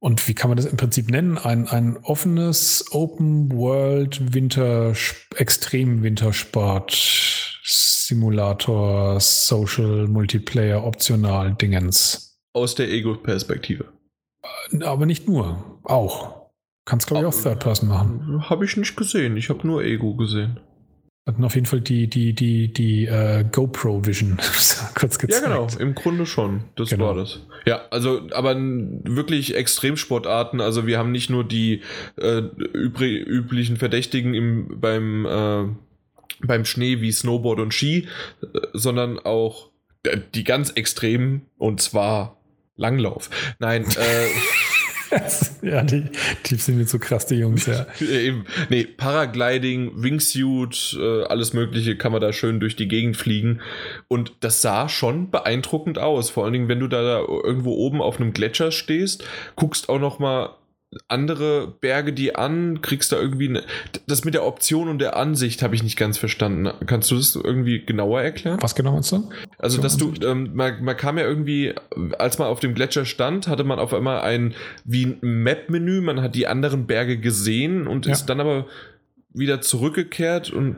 Und 0.00 0.26
wie 0.26 0.34
kann 0.34 0.50
man 0.50 0.56
das 0.56 0.66
im 0.66 0.76
Prinzip 0.76 1.08
nennen? 1.10 1.38
Ein, 1.38 1.68
ein 1.68 1.96
offenes 1.98 2.86
Open 2.90 3.52
World 3.52 4.34
Winter, 4.34 4.94
Extrem 5.36 6.02
Wintersport 6.02 7.53
Simulator 7.66 9.18
Social 9.20 10.06
Multiplayer 10.06 10.84
Optional 10.84 11.54
Dingens. 11.54 12.38
Aus 12.52 12.74
der 12.74 12.90
Ego-Perspektive. 12.90 13.86
Aber 14.82 15.06
nicht 15.06 15.26
nur, 15.26 15.80
auch. 15.84 16.50
Kannst 16.86 17.06
glaube 17.06 17.26
ich 17.26 17.34
auch 17.34 17.42
Third 17.42 17.60
Person 17.60 17.88
machen. 17.88 18.48
Habe 18.50 18.64
ich 18.66 18.76
nicht 18.76 18.96
gesehen. 18.96 19.36
Ich 19.38 19.48
habe 19.48 19.66
nur 19.66 19.82
Ego 19.82 20.14
gesehen. 20.14 20.60
Hatten 21.26 21.42
auf 21.42 21.54
jeden 21.54 21.64
Fall 21.66 21.80
die, 21.80 22.06
die, 22.06 22.34
die, 22.34 22.70
die 22.70 23.06
äh, 23.06 23.44
GoPro 23.50 24.04
Vision 24.04 24.36
kurz 24.94 25.14
Ja, 25.14 25.18
gezeigt. 25.18 25.44
genau, 25.44 25.66
im 25.78 25.94
Grunde 25.94 26.26
schon. 26.26 26.64
Das 26.76 26.90
Genau. 26.90 27.06
war 27.06 27.14
das. 27.14 27.40
Ja, 27.64 27.80
also, 27.90 28.28
aber 28.32 28.54
wirklich 28.56 29.54
Extremsportarten. 29.56 30.60
Also, 30.60 30.86
wir 30.86 30.98
haben 30.98 31.12
nicht 31.12 31.30
nur 31.30 31.42
die 31.44 31.80
äh, 32.16 32.42
üblichen 32.74 33.78
Verdächtigen 33.78 34.34
im, 34.34 34.78
beim, 34.82 35.24
äh, 35.24 35.64
beim 36.46 36.64
Schnee 36.64 37.00
wie 37.00 37.12
Snowboard 37.12 37.60
und 37.60 37.74
Ski, 37.74 38.08
äh, 38.42 38.46
sondern 38.72 39.18
auch 39.18 39.70
äh, 40.04 40.18
die 40.34 40.44
ganz 40.44 40.70
extremen 40.70 41.46
und 41.58 41.80
zwar 41.80 42.40
Langlauf. 42.76 43.30
Nein, 43.58 43.84
äh, 43.84 44.28
ja, 45.62 45.82
die, 45.82 46.04
die 46.46 46.56
sind 46.56 46.78
mir 46.78 46.86
so 46.86 46.98
krass, 46.98 47.26
die 47.26 47.36
Jungs, 47.36 47.66
ja. 47.66 47.86
Eben. 48.00 48.46
Nee, 48.68 48.84
Paragliding, 48.84 50.02
Wingsuit, 50.02 50.96
äh, 51.00 51.22
alles 51.24 51.52
Mögliche 51.52 51.96
kann 51.96 52.12
man 52.12 52.20
da 52.20 52.32
schön 52.32 52.60
durch 52.60 52.76
die 52.76 52.88
Gegend 52.88 53.16
fliegen. 53.16 53.60
Und 54.08 54.32
das 54.40 54.62
sah 54.62 54.88
schon 54.88 55.30
beeindruckend 55.30 55.98
aus. 55.98 56.30
Vor 56.30 56.44
allen 56.44 56.52
Dingen, 56.52 56.68
wenn 56.68 56.80
du 56.80 56.88
da, 56.88 57.02
da 57.02 57.18
irgendwo 57.20 57.74
oben 57.74 58.02
auf 58.02 58.20
einem 58.20 58.32
Gletscher 58.32 58.72
stehst, 58.72 59.24
guckst 59.56 59.88
auch 59.88 60.00
noch 60.00 60.18
mal 60.18 60.56
andere 61.08 61.68
Berge 61.80 62.12
die 62.12 62.34
an, 62.34 62.82
kriegst 62.82 63.12
da 63.12 63.16
irgendwie 63.20 63.48
eine, 63.48 63.62
das 64.06 64.24
mit 64.24 64.34
der 64.34 64.44
Option 64.44 64.88
und 64.88 64.98
der 64.98 65.16
Ansicht 65.16 65.62
habe 65.62 65.74
ich 65.74 65.82
nicht 65.82 65.96
ganz 65.96 66.18
verstanden. 66.18 66.70
Kannst 66.86 67.10
du 67.10 67.16
das 67.16 67.34
irgendwie 67.36 67.84
genauer 67.84 68.22
erklären? 68.22 68.58
Was 68.60 68.74
genau 68.74 68.92
meinst 68.92 69.12
du? 69.12 69.28
Also, 69.58 69.80
dass 69.80 69.96
du, 69.96 70.12
ähm, 70.24 70.50
man, 70.54 70.82
man 70.84 70.96
kam 70.96 71.18
ja 71.18 71.24
irgendwie, 71.24 71.74
als 72.18 72.38
man 72.38 72.48
auf 72.48 72.60
dem 72.60 72.74
Gletscher 72.74 73.04
stand, 73.04 73.48
hatte 73.48 73.64
man 73.64 73.78
auf 73.78 73.92
einmal 73.94 74.20
ein, 74.20 74.54
wie 74.84 75.04
ein 75.06 75.18
Map-Menü, 75.42 76.00
man 76.00 76.20
hat 76.22 76.34
die 76.34 76.46
anderen 76.46 76.86
Berge 76.86 77.18
gesehen 77.18 77.86
und 77.86 78.06
Ja. 78.06 78.12
ist 78.12 78.26
dann 78.26 78.40
aber 78.40 78.66
wieder 79.32 79.60
zurückgekehrt 79.60 80.50
und 80.50 80.76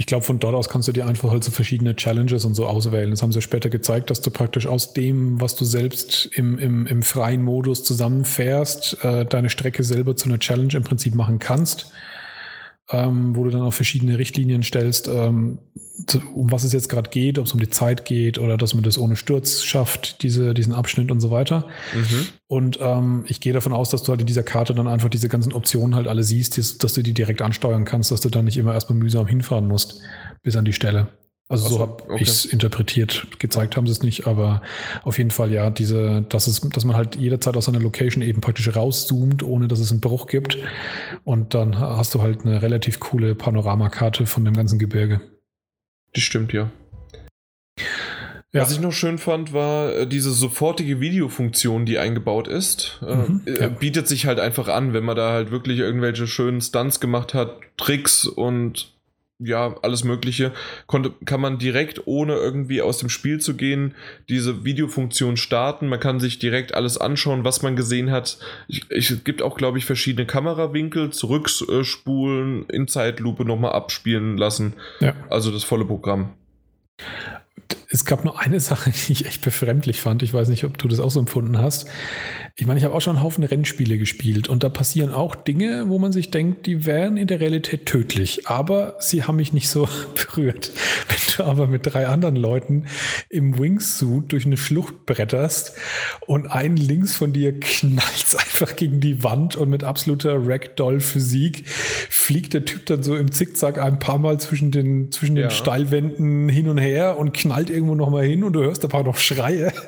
Ich 0.00 0.06
glaube, 0.06 0.24
von 0.24 0.38
dort 0.38 0.54
aus 0.54 0.68
kannst 0.68 0.86
du 0.86 0.92
dir 0.92 1.06
einfach 1.08 1.32
halt 1.32 1.42
so 1.42 1.50
verschiedene 1.50 1.96
Challenges 1.96 2.44
und 2.44 2.54
so 2.54 2.68
auswählen. 2.68 3.10
Das 3.10 3.20
haben 3.20 3.32
sie 3.32 3.42
später 3.42 3.68
gezeigt, 3.68 4.10
dass 4.10 4.20
du 4.20 4.30
praktisch 4.30 4.68
aus 4.68 4.92
dem, 4.92 5.40
was 5.40 5.56
du 5.56 5.64
selbst 5.64 6.26
im, 6.34 6.56
im, 6.56 6.86
im 6.86 7.02
freien 7.02 7.42
Modus 7.42 7.82
zusammenfährst, 7.82 9.02
äh, 9.02 9.26
deine 9.26 9.50
Strecke 9.50 9.82
selber 9.82 10.14
zu 10.14 10.28
einer 10.28 10.38
Challenge 10.38 10.72
im 10.74 10.84
Prinzip 10.84 11.16
machen 11.16 11.40
kannst, 11.40 11.90
ähm, 12.90 13.36
wo 13.36 13.44
du 13.44 13.50
dann 13.50 13.62
auch 13.62 13.72
verschiedene 13.72 14.18
Richtlinien 14.18 14.62
stellst, 14.62 15.08
ähm, 15.08 15.58
zu, 16.06 16.20
um 16.34 16.50
was 16.50 16.64
es 16.64 16.72
jetzt 16.72 16.88
gerade 16.88 17.10
geht, 17.10 17.38
ob 17.38 17.46
es 17.46 17.52
um 17.52 17.60
die 17.60 17.68
Zeit 17.68 18.04
geht 18.04 18.38
oder 18.38 18.56
dass 18.56 18.74
man 18.74 18.82
das 18.82 18.98
ohne 18.98 19.16
Sturz 19.16 19.62
schafft, 19.62 20.22
diese, 20.22 20.54
diesen 20.54 20.72
Abschnitt 20.72 21.10
und 21.10 21.20
so 21.20 21.30
weiter. 21.30 21.66
Und 22.46 22.78
ähm, 22.80 23.24
ich 23.26 23.40
gehe 23.40 23.52
davon 23.52 23.72
aus, 23.72 23.90
dass 23.90 24.04
du 24.04 24.10
halt 24.10 24.20
in 24.20 24.26
dieser 24.26 24.42
Karte 24.42 24.74
dann 24.74 24.88
einfach 24.88 25.10
diese 25.10 25.28
ganzen 25.28 25.52
Optionen 25.52 25.94
halt 25.94 26.08
alle 26.08 26.22
siehst, 26.22 26.56
dass, 26.56 26.78
dass 26.78 26.94
du 26.94 27.02
die 27.02 27.14
direkt 27.14 27.42
ansteuern 27.42 27.84
kannst, 27.84 28.10
dass 28.10 28.20
du 28.20 28.30
dann 28.30 28.46
nicht 28.46 28.56
immer 28.56 28.72
erstmal 28.72 28.98
mühsam 28.98 29.26
hinfahren 29.26 29.68
musst 29.68 30.00
bis 30.42 30.56
an 30.56 30.64
die 30.64 30.72
Stelle. 30.72 31.08
Also 31.50 31.68
so, 31.68 31.78
habe 31.80 32.02
okay. 32.04 32.22
ich 32.22 32.28
es 32.28 32.44
interpretiert. 32.44 33.26
Gezeigt 33.38 33.76
haben 33.76 33.86
sie 33.86 33.92
es 33.92 34.02
nicht, 34.02 34.26
aber 34.26 34.60
auf 35.02 35.16
jeden 35.16 35.30
Fall 35.30 35.50
ja, 35.50 35.70
diese, 35.70 36.22
dass 36.28 36.46
es, 36.46 36.60
dass 36.60 36.84
man 36.84 36.94
halt 36.94 37.16
jederzeit 37.16 37.56
aus 37.56 37.68
einer 37.68 37.80
Location 37.80 38.22
eben 38.22 38.42
praktisch 38.42 38.74
rauszoomt, 38.76 39.42
ohne 39.42 39.66
dass 39.66 39.80
es 39.80 39.90
einen 39.90 40.00
Bruch 40.00 40.26
gibt. 40.26 40.58
Und 41.24 41.54
dann 41.54 41.78
hast 41.78 42.14
du 42.14 42.20
halt 42.20 42.44
eine 42.44 42.60
relativ 42.60 43.00
coole 43.00 43.34
Panoramakarte 43.34 44.26
von 44.26 44.44
dem 44.44 44.54
ganzen 44.54 44.78
Gebirge. 44.78 45.22
das 46.12 46.22
stimmt 46.22 46.52
ja. 46.52 46.70
Ja. 48.52 48.62
Was 48.62 48.72
ich 48.72 48.80
noch 48.80 48.92
schön 48.92 49.18
fand, 49.18 49.52
war 49.52 49.94
äh, 49.94 50.06
diese 50.06 50.30
sofortige 50.32 51.00
Videofunktion, 51.00 51.84
die 51.84 51.98
eingebaut 51.98 52.48
ist. 52.48 52.98
Äh, 53.06 53.14
mhm, 53.14 53.42
äh, 53.46 53.60
ja. 53.60 53.68
Bietet 53.68 54.08
sich 54.08 54.24
halt 54.24 54.40
einfach 54.40 54.68
an, 54.68 54.94
wenn 54.94 55.04
man 55.04 55.16
da 55.16 55.32
halt 55.32 55.50
wirklich 55.50 55.78
irgendwelche 55.80 56.26
schönen 56.26 56.62
Stunts 56.62 56.98
gemacht 56.98 57.34
hat, 57.34 57.58
Tricks 57.76 58.26
und 58.26 58.97
ja, 59.38 59.76
alles 59.82 60.02
Mögliche, 60.02 60.52
konnte, 60.86 61.12
kann 61.24 61.40
man 61.40 61.58
direkt, 61.58 62.06
ohne 62.06 62.34
irgendwie 62.34 62.82
aus 62.82 62.98
dem 62.98 63.08
Spiel 63.08 63.40
zu 63.40 63.54
gehen, 63.54 63.94
diese 64.28 64.64
Videofunktion 64.64 65.36
starten. 65.36 65.88
Man 65.88 66.00
kann 66.00 66.18
sich 66.18 66.38
direkt 66.38 66.74
alles 66.74 66.98
anschauen, 66.98 67.44
was 67.44 67.62
man 67.62 67.76
gesehen 67.76 68.10
hat. 68.10 68.38
Ich, 68.66 68.90
ich, 68.90 69.10
es 69.10 69.24
gibt 69.24 69.42
auch, 69.42 69.56
glaube 69.56 69.78
ich, 69.78 69.84
verschiedene 69.84 70.26
Kamerawinkel, 70.26 71.10
zurückspulen, 71.10 72.66
in 72.68 72.88
Zeitlupe 72.88 73.44
nochmal 73.44 73.72
abspielen 73.72 74.36
lassen. 74.36 74.74
Ja. 75.00 75.14
Also 75.30 75.52
das 75.52 75.62
volle 75.62 75.84
Programm. 75.84 76.34
Es 77.90 78.04
gab 78.04 78.24
nur 78.24 78.38
eine 78.38 78.60
Sache, 78.60 78.90
die 79.08 79.12
ich 79.12 79.26
echt 79.26 79.42
befremdlich 79.42 80.00
fand. 80.00 80.22
Ich 80.22 80.34
weiß 80.34 80.48
nicht, 80.48 80.64
ob 80.64 80.78
du 80.78 80.88
das 80.88 81.00
auch 81.00 81.10
so 81.10 81.20
empfunden 81.20 81.58
hast. 81.58 81.88
Ich 82.60 82.66
meine, 82.66 82.78
ich 82.78 82.84
habe 82.84 82.94
auch 82.94 83.00
schon 83.00 83.16
einen 83.16 83.24
Haufen 83.24 83.44
Rennspiele 83.44 83.98
gespielt 83.98 84.48
und 84.48 84.64
da 84.64 84.68
passieren 84.68 85.12
auch 85.14 85.36
Dinge, 85.36 85.88
wo 85.88 85.98
man 85.98 86.12
sich 86.12 86.30
denkt, 86.30 86.66
die 86.66 86.86
wären 86.86 87.16
in 87.16 87.28
der 87.28 87.38
Realität 87.38 87.86
tödlich, 87.86 88.48
aber 88.48 88.96
sie 88.98 89.22
haben 89.22 89.36
mich 89.36 89.52
nicht 89.52 89.68
so 89.68 89.88
berührt. 90.14 90.72
Wenn 91.08 91.36
du 91.36 91.44
aber 91.44 91.66
mit 91.68 91.86
drei 91.86 92.08
anderen 92.08 92.34
Leuten 92.36 92.86
im 93.28 93.58
Wingsuit 93.58 94.32
durch 94.32 94.44
eine 94.44 94.56
Schlucht 94.56 95.06
bretterst 95.06 95.74
und 96.26 96.48
ein 96.48 96.76
links 96.76 97.14
von 97.14 97.32
dir 97.32 97.58
knallt 97.58 98.36
einfach 98.38 98.76
gegen 98.76 99.00
die 99.00 99.22
Wand 99.22 99.54
und 99.56 99.70
mit 99.70 99.84
absoluter 99.84 100.36
Ragdoll-Physik 100.36 101.68
fliegt 101.68 102.54
der 102.54 102.64
Typ 102.64 102.86
dann 102.86 103.02
so 103.02 103.16
im 103.16 103.30
Zickzack 103.30 103.78
ein 103.78 104.00
paar 104.00 104.18
Mal 104.18 104.40
zwischen 104.40 104.72
den, 104.72 105.12
zwischen 105.12 105.36
den 105.36 105.44
ja. 105.44 105.50
Steilwänden 105.50 106.48
hin 106.48 106.68
und 106.68 106.78
her 106.78 107.18
und 107.18 107.32
knallt 107.32 107.70
irgendwo 107.78 107.94
nochmal 107.94 108.24
hin 108.24 108.44
und 108.44 108.52
du 108.52 108.60
hörst 108.60 108.84
ein 108.84 108.90
paar 108.90 109.02
noch 109.02 109.16
Schreie. 109.16 109.72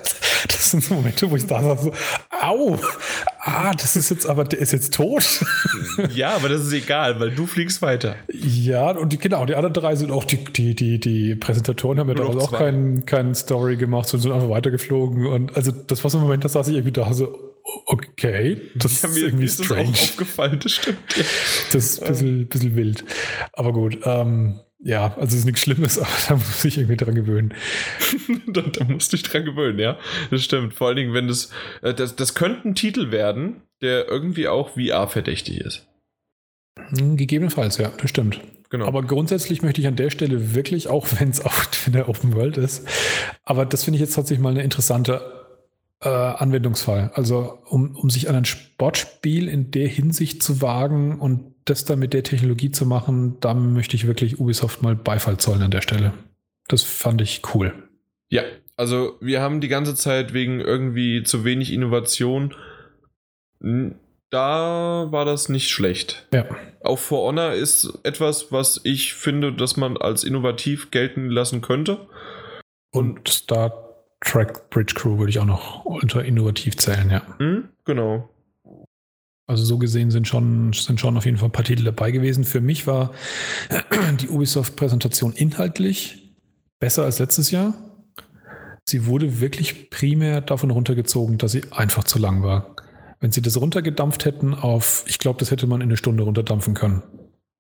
Das 0.48 0.70
sind 0.70 0.82
so 0.82 0.94
Momente, 0.94 1.30
wo 1.30 1.36
ich 1.36 1.46
da 1.46 1.76
so, 1.76 1.92
au, 2.30 2.78
ah, 3.40 3.72
das 3.72 3.94
ist 3.94 4.10
jetzt 4.10 4.26
aber, 4.26 4.44
der 4.44 4.58
ist 4.58 4.72
jetzt 4.72 4.94
tot. 4.94 5.44
Ja, 6.14 6.34
aber 6.34 6.48
das 6.48 6.62
ist 6.62 6.72
egal, 6.72 7.20
weil 7.20 7.30
du 7.30 7.46
fliegst 7.46 7.82
weiter. 7.82 8.16
Ja, 8.32 8.92
und 8.92 9.12
die, 9.12 9.18
genau, 9.18 9.44
die 9.44 9.54
anderen 9.54 9.74
drei 9.74 9.96
sind 9.96 10.10
auch, 10.10 10.24
die, 10.24 10.42
die, 10.42 10.74
die, 10.74 10.98
die 10.98 11.34
Präsentatoren 11.34 11.98
haben 11.98 12.08
ja 12.08 12.14
damals 12.14 12.44
auch 12.44 12.52
keinen 12.52 13.04
kein 13.04 13.34
Story 13.34 13.76
gemacht, 13.76 14.08
sondern 14.08 14.22
sind 14.22 14.32
einfach 14.32 14.48
weitergeflogen. 14.48 15.26
Und 15.26 15.54
also 15.56 15.72
das 15.72 16.02
war 16.04 16.10
so 16.10 16.16
ein 16.16 16.22
Moment, 16.22 16.42
da 16.42 16.48
saß 16.48 16.68
ich 16.68 16.74
irgendwie 16.74 16.92
da 16.92 17.12
so, 17.12 17.50
okay, 17.86 18.60
das 18.74 19.02
ja, 19.02 19.08
ist 19.08 19.16
irgendwie 19.18 19.44
ist 19.44 19.62
strange. 19.62 19.90
Das 19.90 20.00
auch 20.00 20.02
aufgefallen, 20.04 20.60
das 20.62 20.72
stimmt. 20.72 20.98
Das 21.72 21.74
ist 21.74 22.02
ein 22.02 22.08
bisschen, 22.08 22.48
bisschen 22.48 22.76
wild. 22.76 23.04
Aber 23.52 23.72
gut, 23.72 23.98
ähm, 24.04 24.60
ja, 24.82 25.14
also 25.16 25.34
es 25.34 25.40
ist 25.40 25.44
nichts 25.44 25.60
Schlimmes, 25.60 25.98
aber 25.98 26.08
da 26.28 26.34
muss 26.36 26.64
ich 26.64 26.78
irgendwie 26.78 26.96
dran 26.96 27.14
gewöhnen. 27.14 27.54
da, 28.46 28.62
da 28.62 28.84
musst 28.84 29.12
du 29.12 29.16
dich 29.16 29.24
dran 29.24 29.44
gewöhnen, 29.44 29.78
ja. 29.78 29.98
Das 30.30 30.42
stimmt. 30.42 30.74
Vor 30.74 30.88
allen 30.88 30.96
Dingen, 30.96 31.14
wenn 31.14 31.28
das, 31.28 31.50
äh, 31.82 31.94
das, 31.94 32.16
das 32.16 32.34
könnte 32.34 32.68
ein 32.68 32.74
Titel 32.74 33.10
werden, 33.10 33.62
der 33.82 34.08
irgendwie 34.08 34.48
auch 34.48 34.70
VR-verdächtig 34.70 35.60
ist. 35.60 35.86
Hm, 36.76 37.16
gegebenenfalls, 37.16 37.78
ja, 37.78 37.90
das 38.00 38.10
stimmt. 38.10 38.40
Genau. 38.70 38.86
Aber 38.86 39.02
grundsätzlich 39.02 39.62
möchte 39.62 39.80
ich 39.80 39.88
an 39.88 39.96
der 39.96 40.10
Stelle 40.10 40.54
wirklich, 40.54 40.88
auch 40.88 41.06
wenn 41.18 41.30
es 41.30 41.44
auch 41.44 41.64
in 41.86 41.92
der 41.92 42.08
Open 42.08 42.34
World 42.34 42.56
ist, 42.56 42.86
aber 43.44 43.66
das 43.66 43.84
finde 43.84 43.96
ich 43.96 44.00
jetzt 44.00 44.14
tatsächlich 44.14 44.42
mal 44.42 44.50
eine 44.50 44.62
interessante 44.62 45.20
äh, 46.00 46.08
Anwendungsfall. 46.08 47.10
Also 47.14 47.58
um, 47.66 47.94
um 47.94 48.08
sich 48.08 48.28
an 48.28 48.36
ein 48.36 48.44
Sportspiel 48.44 49.48
in 49.48 49.70
der 49.70 49.88
Hinsicht 49.88 50.42
zu 50.42 50.62
wagen 50.62 51.18
und 51.18 51.54
das 51.70 51.84
dann 51.84 51.98
mit 51.98 52.12
der 52.12 52.24
Technologie 52.24 52.70
zu 52.70 52.84
machen, 52.84 53.38
da 53.40 53.54
möchte 53.54 53.96
ich 53.96 54.06
wirklich 54.06 54.38
Ubisoft 54.38 54.82
mal 54.82 54.96
Beifall 54.96 55.38
zollen 55.38 55.62
an 55.62 55.70
der 55.70 55.80
Stelle. 55.80 56.12
Das 56.68 56.82
fand 56.82 57.20
ich 57.20 57.42
cool. 57.54 57.72
Ja, 58.28 58.42
also 58.76 59.16
wir 59.20 59.40
haben 59.40 59.60
die 59.60 59.68
ganze 59.68 59.94
Zeit 59.94 60.32
wegen 60.32 60.60
irgendwie 60.60 61.22
zu 61.22 61.44
wenig 61.44 61.72
Innovation. 61.72 62.54
Da 64.30 65.08
war 65.10 65.24
das 65.24 65.48
nicht 65.48 65.70
schlecht. 65.70 66.26
Ja. 66.32 66.46
Auch 66.82 66.98
For 66.98 67.28
Honor 67.28 67.52
ist 67.52 67.98
etwas, 68.04 68.52
was 68.52 68.80
ich 68.84 69.14
finde, 69.14 69.52
dass 69.52 69.76
man 69.76 69.96
als 69.96 70.24
innovativ 70.24 70.90
gelten 70.90 71.28
lassen 71.28 71.60
könnte. 71.60 72.08
Und 72.92 73.28
Star 73.28 73.90
Track 74.20 74.70
Bridge 74.70 74.94
Crew 74.94 75.18
würde 75.18 75.30
ich 75.30 75.38
auch 75.38 75.46
noch 75.46 75.84
unter 75.84 76.24
innovativ 76.24 76.76
zählen, 76.76 77.10
ja. 77.10 77.22
Mhm, 77.38 77.68
genau. 77.84 78.28
Also 79.50 79.64
so 79.64 79.78
gesehen 79.78 80.12
sind 80.12 80.28
schon, 80.28 80.72
sind 80.72 81.00
schon 81.00 81.16
auf 81.16 81.24
jeden 81.24 81.36
Fall 81.36 81.48
ein 81.48 81.52
paar 81.52 81.64
Titel 81.64 81.82
dabei 81.82 82.12
gewesen. 82.12 82.44
Für 82.44 82.60
mich 82.60 82.86
war 82.86 83.10
die 84.20 84.28
Ubisoft-Präsentation 84.28 85.32
inhaltlich 85.32 86.36
besser 86.78 87.02
als 87.02 87.18
letztes 87.18 87.50
Jahr. 87.50 87.74
Sie 88.84 89.06
wurde 89.06 89.40
wirklich 89.40 89.90
primär 89.90 90.40
davon 90.40 90.70
runtergezogen, 90.70 91.36
dass 91.36 91.50
sie 91.50 91.64
einfach 91.72 92.04
zu 92.04 92.20
lang 92.20 92.44
war. 92.44 92.76
Wenn 93.18 93.32
sie 93.32 93.42
das 93.42 93.60
runtergedampft 93.60 94.24
hätten 94.24 94.54
auf, 94.54 95.02
ich 95.08 95.18
glaube, 95.18 95.40
das 95.40 95.50
hätte 95.50 95.66
man 95.66 95.80
in 95.80 95.88
eine 95.88 95.96
Stunde 95.96 96.22
runterdampfen 96.22 96.74
können. 96.74 97.02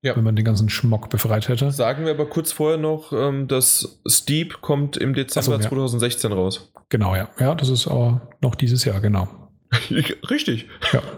Ja. 0.02 0.14
Wenn 0.14 0.22
man 0.22 0.36
den 0.36 0.44
ganzen 0.44 0.68
Schmock 0.68 1.10
befreit 1.10 1.48
hätte. 1.48 1.72
Sagen 1.72 2.04
wir 2.04 2.12
aber 2.12 2.26
kurz 2.26 2.52
vorher 2.52 2.78
noch, 2.78 3.12
ähm, 3.12 3.48
dass 3.48 4.00
Steep 4.06 4.60
kommt 4.60 4.96
im 4.96 5.12
Dezember 5.12 5.42
so, 5.42 5.52
ja. 5.54 5.60
2016 5.60 6.30
raus. 6.30 6.72
Genau, 6.88 7.16
ja. 7.16 7.28
Ja, 7.40 7.56
das 7.56 7.68
ist 7.68 7.88
aber 7.88 8.28
noch 8.40 8.54
dieses 8.54 8.84
Jahr, 8.84 9.00
genau. 9.00 9.28
Richtig. 10.30 10.68
Ja. 10.92 11.02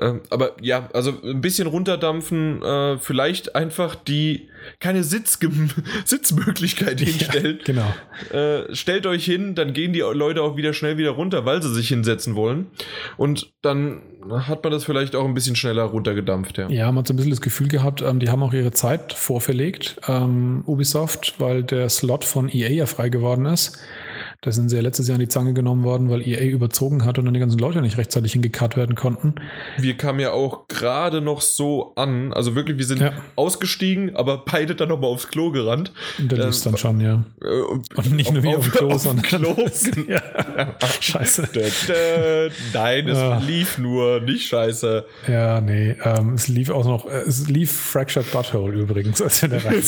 Ähm, 0.00 0.22
aber 0.30 0.52
ja, 0.60 0.88
also 0.92 1.12
ein 1.22 1.40
bisschen 1.40 1.66
runterdampfen, 1.66 2.62
äh, 2.62 2.98
vielleicht 2.98 3.54
einfach 3.54 3.94
die 3.94 4.48
keine 4.80 5.04
Sitz 5.04 5.38
Sitzmöglichkeit 6.04 7.00
hinstellen. 7.00 7.58
Ja, 7.58 7.64
genau. 7.64 7.94
Äh, 8.32 8.74
stellt 8.74 9.06
euch 9.06 9.24
hin, 9.24 9.54
dann 9.54 9.72
gehen 9.72 9.92
die 9.92 10.00
Leute 10.00 10.42
auch 10.42 10.56
wieder 10.56 10.72
schnell 10.72 10.96
wieder 10.96 11.10
runter, 11.10 11.44
weil 11.44 11.62
sie 11.62 11.72
sich 11.72 11.88
hinsetzen 11.88 12.34
wollen. 12.34 12.66
Und 13.16 13.52
dann 13.62 14.02
hat 14.30 14.62
man 14.64 14.72
das 14.72 14.84
vielleicht 14.84 15.14
auch 15.16 15.24
ein 15.24 15.34
bisschen 15.34 15.56
schneller 15.56 15.84
runtergedampft. 15.84 16.58
Ja, 16.58 16.68
ja 16.68 16.86
man 16.86 16.98
hat 16.98 17.08
so 17.08 17.14
ein 17.14 17.16
bisschen 17.16 17.30
das 17.30 17.40
Gefühl 17.40 17.68
gehabt, 17.68 18.02
ähm, 18.02 18.20
die 18.20 18.30
haben 18.30 18.42
auch 18.42 18.52
ihre 18.52 18.72
Zeit 18.72 19.12
vorverlegt, 19.12 19.96
ähm, 20.08 20.62
Ubisoft, 20.66 21.34
weil 21.38 21.62
der 21.62 21.88
Slot 21.88 22.24
von 22.24 22.48
EA 22.48 22.70
ja 22.70 22.86
frei 22.86 23.08
geworden 23.08 23.46
ist. 23.46 23.78
Da 24.44 24.52
sind 24.52 24.68
sie 24.68 24.76
ja 24.76 24.82
letztes 24.82 25.08
Jahr 25.08 25.14
in 25.14 25.20
die 25.20 25.28
Zange 25.28 25.54
genommen 25.54 25.84
worden, 25.84 26.10
weil 26.10 26.20
EA 26.20 26.44
überzogen 26.44 27.06
hat 27.06 27.18
und 27.18 27.24
dann 27.24 27.32
die 27.32 27.40
ganzen 27.40 27.58
Leute 27.58 27.80
nicht 27.80 27.96
rechtzeitig 27.96 28.32
hingekarrt 28.32 28.76
werden 28.76 28.94
konnten. 28.94 29.36
Wir 29.78 29.96
kamen 29.96 30.20
ja 30.20 30.32
auch 30.32 30.68
gerade 30.68 31.22
noch 31.22 31.40
so 31.40 31.94
an. 31.96 32.30
Also 32.34 32.54
wirklich, 32.54 32.76
wir 32.76 32.84
sind 32.84 33.00
ja. 33.00 33.12
ausgestiegen, 33.36 34.14
aber 34.14 34.44
beide 34.44 34.74
dann 34.74 34.90
nochmal 34.90 35.08
aufs 35.08 35.28
Klo 35.28 35.50
gerannt. 35.50 35.92
Und 36.18 36.30
der 36.30 36.44
lief 36.44 36.62
dann 36.62 36.76
schon, 36.76 37.00
ja. 37.00 37.24
Äh, 37.42 37.46
und 37.46 38.12
nicht 38.12 38.32
nur 38.32 38.42
wie 38.42 38.54
auf, 38.54 38.68
dem 38.68 38.72
Klo, 38.72 38.90
auf 38.90 39.00
sondern. 39.00 39.24
Klo. 39.24 39.56
ja. 40.08 40.20
Scheiße. 41.00 41.48
Nein, 42.74 43.08
es 43.08 43.18
ja. 43.18 43.38
lief 43.38 43.78
nur, 43.78 44.20
nicht 44.20 44.46
scheiße. 44.46 45.06
Ja, 45.26 45.62
nee. 45.62 45.96
Ähm, 46.04 46.34
es 46.34 46.48
lief 46.48 46.68
auch 46.68 46.84
noch, 46.84 47.06
äh, 47.06 47.20
es 47.20 47.48
lief 47.48 47.72
Fractured 47.72 48.30
Butthole 48.30 48.78
übrigens, 48.78 49.22
als 49.22 49.40
wir 49.40 49.48
da 49.48 49.58
rein 49.58 49.82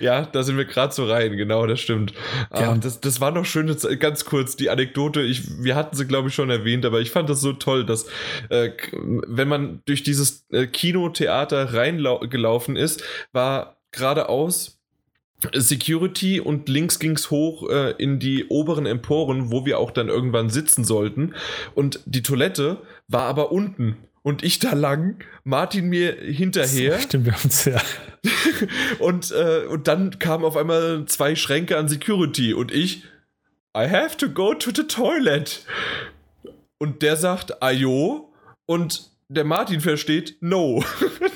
ja, 0.00 0.22
da 0.22 0.42
sind 0.42 0.56
wir 0.56 0.64
gerade 0.64 0.92
so 0.92 1.04
rein, 1.06 1.36
genau, 1.36 1.66
das 1.66 1.80
stimmt. 1.80 2.12
Ja, 2.52 2.72
ah, 2.72 2.76
das, 2.80 3.00
das 3.00 3.11
das 3.12 3.20
war 3.20 3.30
noch 3.30 3.44
schön, 3.44 3.74
ganz 3.98 4.24
kurz, 4.24 4.56
die 4.56 4.70
Anekdote. 4.70 5.20
Ich, 5.20 5.62
wir 5.62 5.76
hatten 5.76 5.94
sie, 5.94 6.06
glaube 6.06 6.28
ich, 6.28 6.34
schon 6.34 6.48
erwähnt, 6.48 6.86
aber 6.86 7.00
ich 7.00 7.10
fand 7.10 7.28
das 7.28 7.42
so 7.42 7.52
toll, 7.52 7.84
dass, 7.84 8.06
äh, 8.48 8.70
wenn 8.92 9.48
man 9.48 9.82
durch 9.84 10.02
dieses 10.02 10.46
äh, 10.50 10.66
Kinotheater 10.66 11.74
reingelaufen 11.74 12.76
ist, 12.76 13.04
war 13.32 13.76
geradeaus 13.90 14.78
Security 15.52 16.40
und 16.40 16.70
links 16.70 16.98
ging 16.98 17.16
es 17.16 17.30
hoch 17.30 17.68
äh, 17.68 17.90
in 17.98 18.18
die 18.18 18.46
oberen 18.46 18.86
Emporen, 18.86 19.52
wo 19.52 19.66
wir 19.66 19.78
auch 19.78 19.90
dann 19.90 20.08
irgendwann 20.08 20.48
sitzen 20.48 20.84
sollten. 20.84 21.34
Und 21.74 22.00
die 22.06 22.22
Toilette 22.22 22.78
war 23.08 23.24
aber 23.24 23.52
unten 23.52 23.98
und 24.22 24.44
ich 24.44 24.58
da 24.58 24.74
lang, 24.74 25.22
Martin 25.44 25.88
mir 25.88 26.14
hinterher. 26.14 26.98
Stimmt, 27.00 27.26
wir 27.26 27.34
uns 27.42 27.64
ja. 27.64 27.80
und, 29.00 29.32
äh, 29.32 29.66
und 29.66 29.88
dann 29.88 30.18
kamen 30.18 30.44
auf 30.44 30.56
einmal 30.56 31.04
zwei 31.06 31.34
Schränke 31.34 31.76
an 31.76 31.88
Security 31.88 32.54
und 32.54 32.72
ich, 32.72 33.04
I 33.76 33.88
have 33.88 34.16
to 34.18 34.28
go 34.28 34.54
to 34.54 34.70
the 34.74 34.86
toilet. 34.86 35.64
Und 36.78 37.02
der 37.02 37.16
sagt, 37.16 37.62
ayo. 37.62 38.32
Und 38.66 39.10
der 39.28 39.44
Martin 39.44 39.80
versteht, 39.80 40.36
no. 40.40 40.84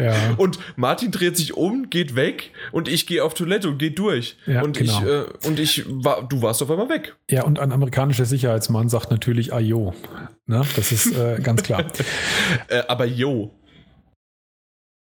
Ja. 0.00 0.14
Und 0.36 0.58
Martin 0.76 1.10
dreht 1.10 1.36
sich 1.36 1.54
um, 1.54 1.90
geht 1.90 2.14
weg 2.16 2.50
und 2.72 2.88
ich 2.88 3.06
gehe 3.06 3.24
auf 3.24 3.34
Toilette 3.34 3.68
und 3.68 3.78
gehe 3.78 3.90
durch. 3.90 4.36
Ja, 4.46 4.62
und 4.62 4.76
genau. 4.76 5.00
ich, 5.00 5.06
äh, 5.06 5.48
und 5.48 5.58
ich 5.58 5.84
war, 5.86 6.26
du 6.26 6.42
warst 6.42 6.62
auf 6.62 6.70
einmal 6.70 6.88
weg. 6.88 7.16
Ja, 7.30 7.44
und 7.44 7.58
ein 7.58 7.72
amerikanischer 7.72 8.24
Sicherheitsmann 8.24 8.88
sagt 8.88 9.10
natürlich 9.10 9.52
Ayo. 9.52 9.94
Ne? 10.46 10.64
Das 10.76 10.92
ist 10.92 11.16
äh, 11.16 11.38
ganz 11.42 11.62
klar. 11.62 11.84
äh, 12.68 12.82
aber 12.88 13.04
yo. 13.04 13.52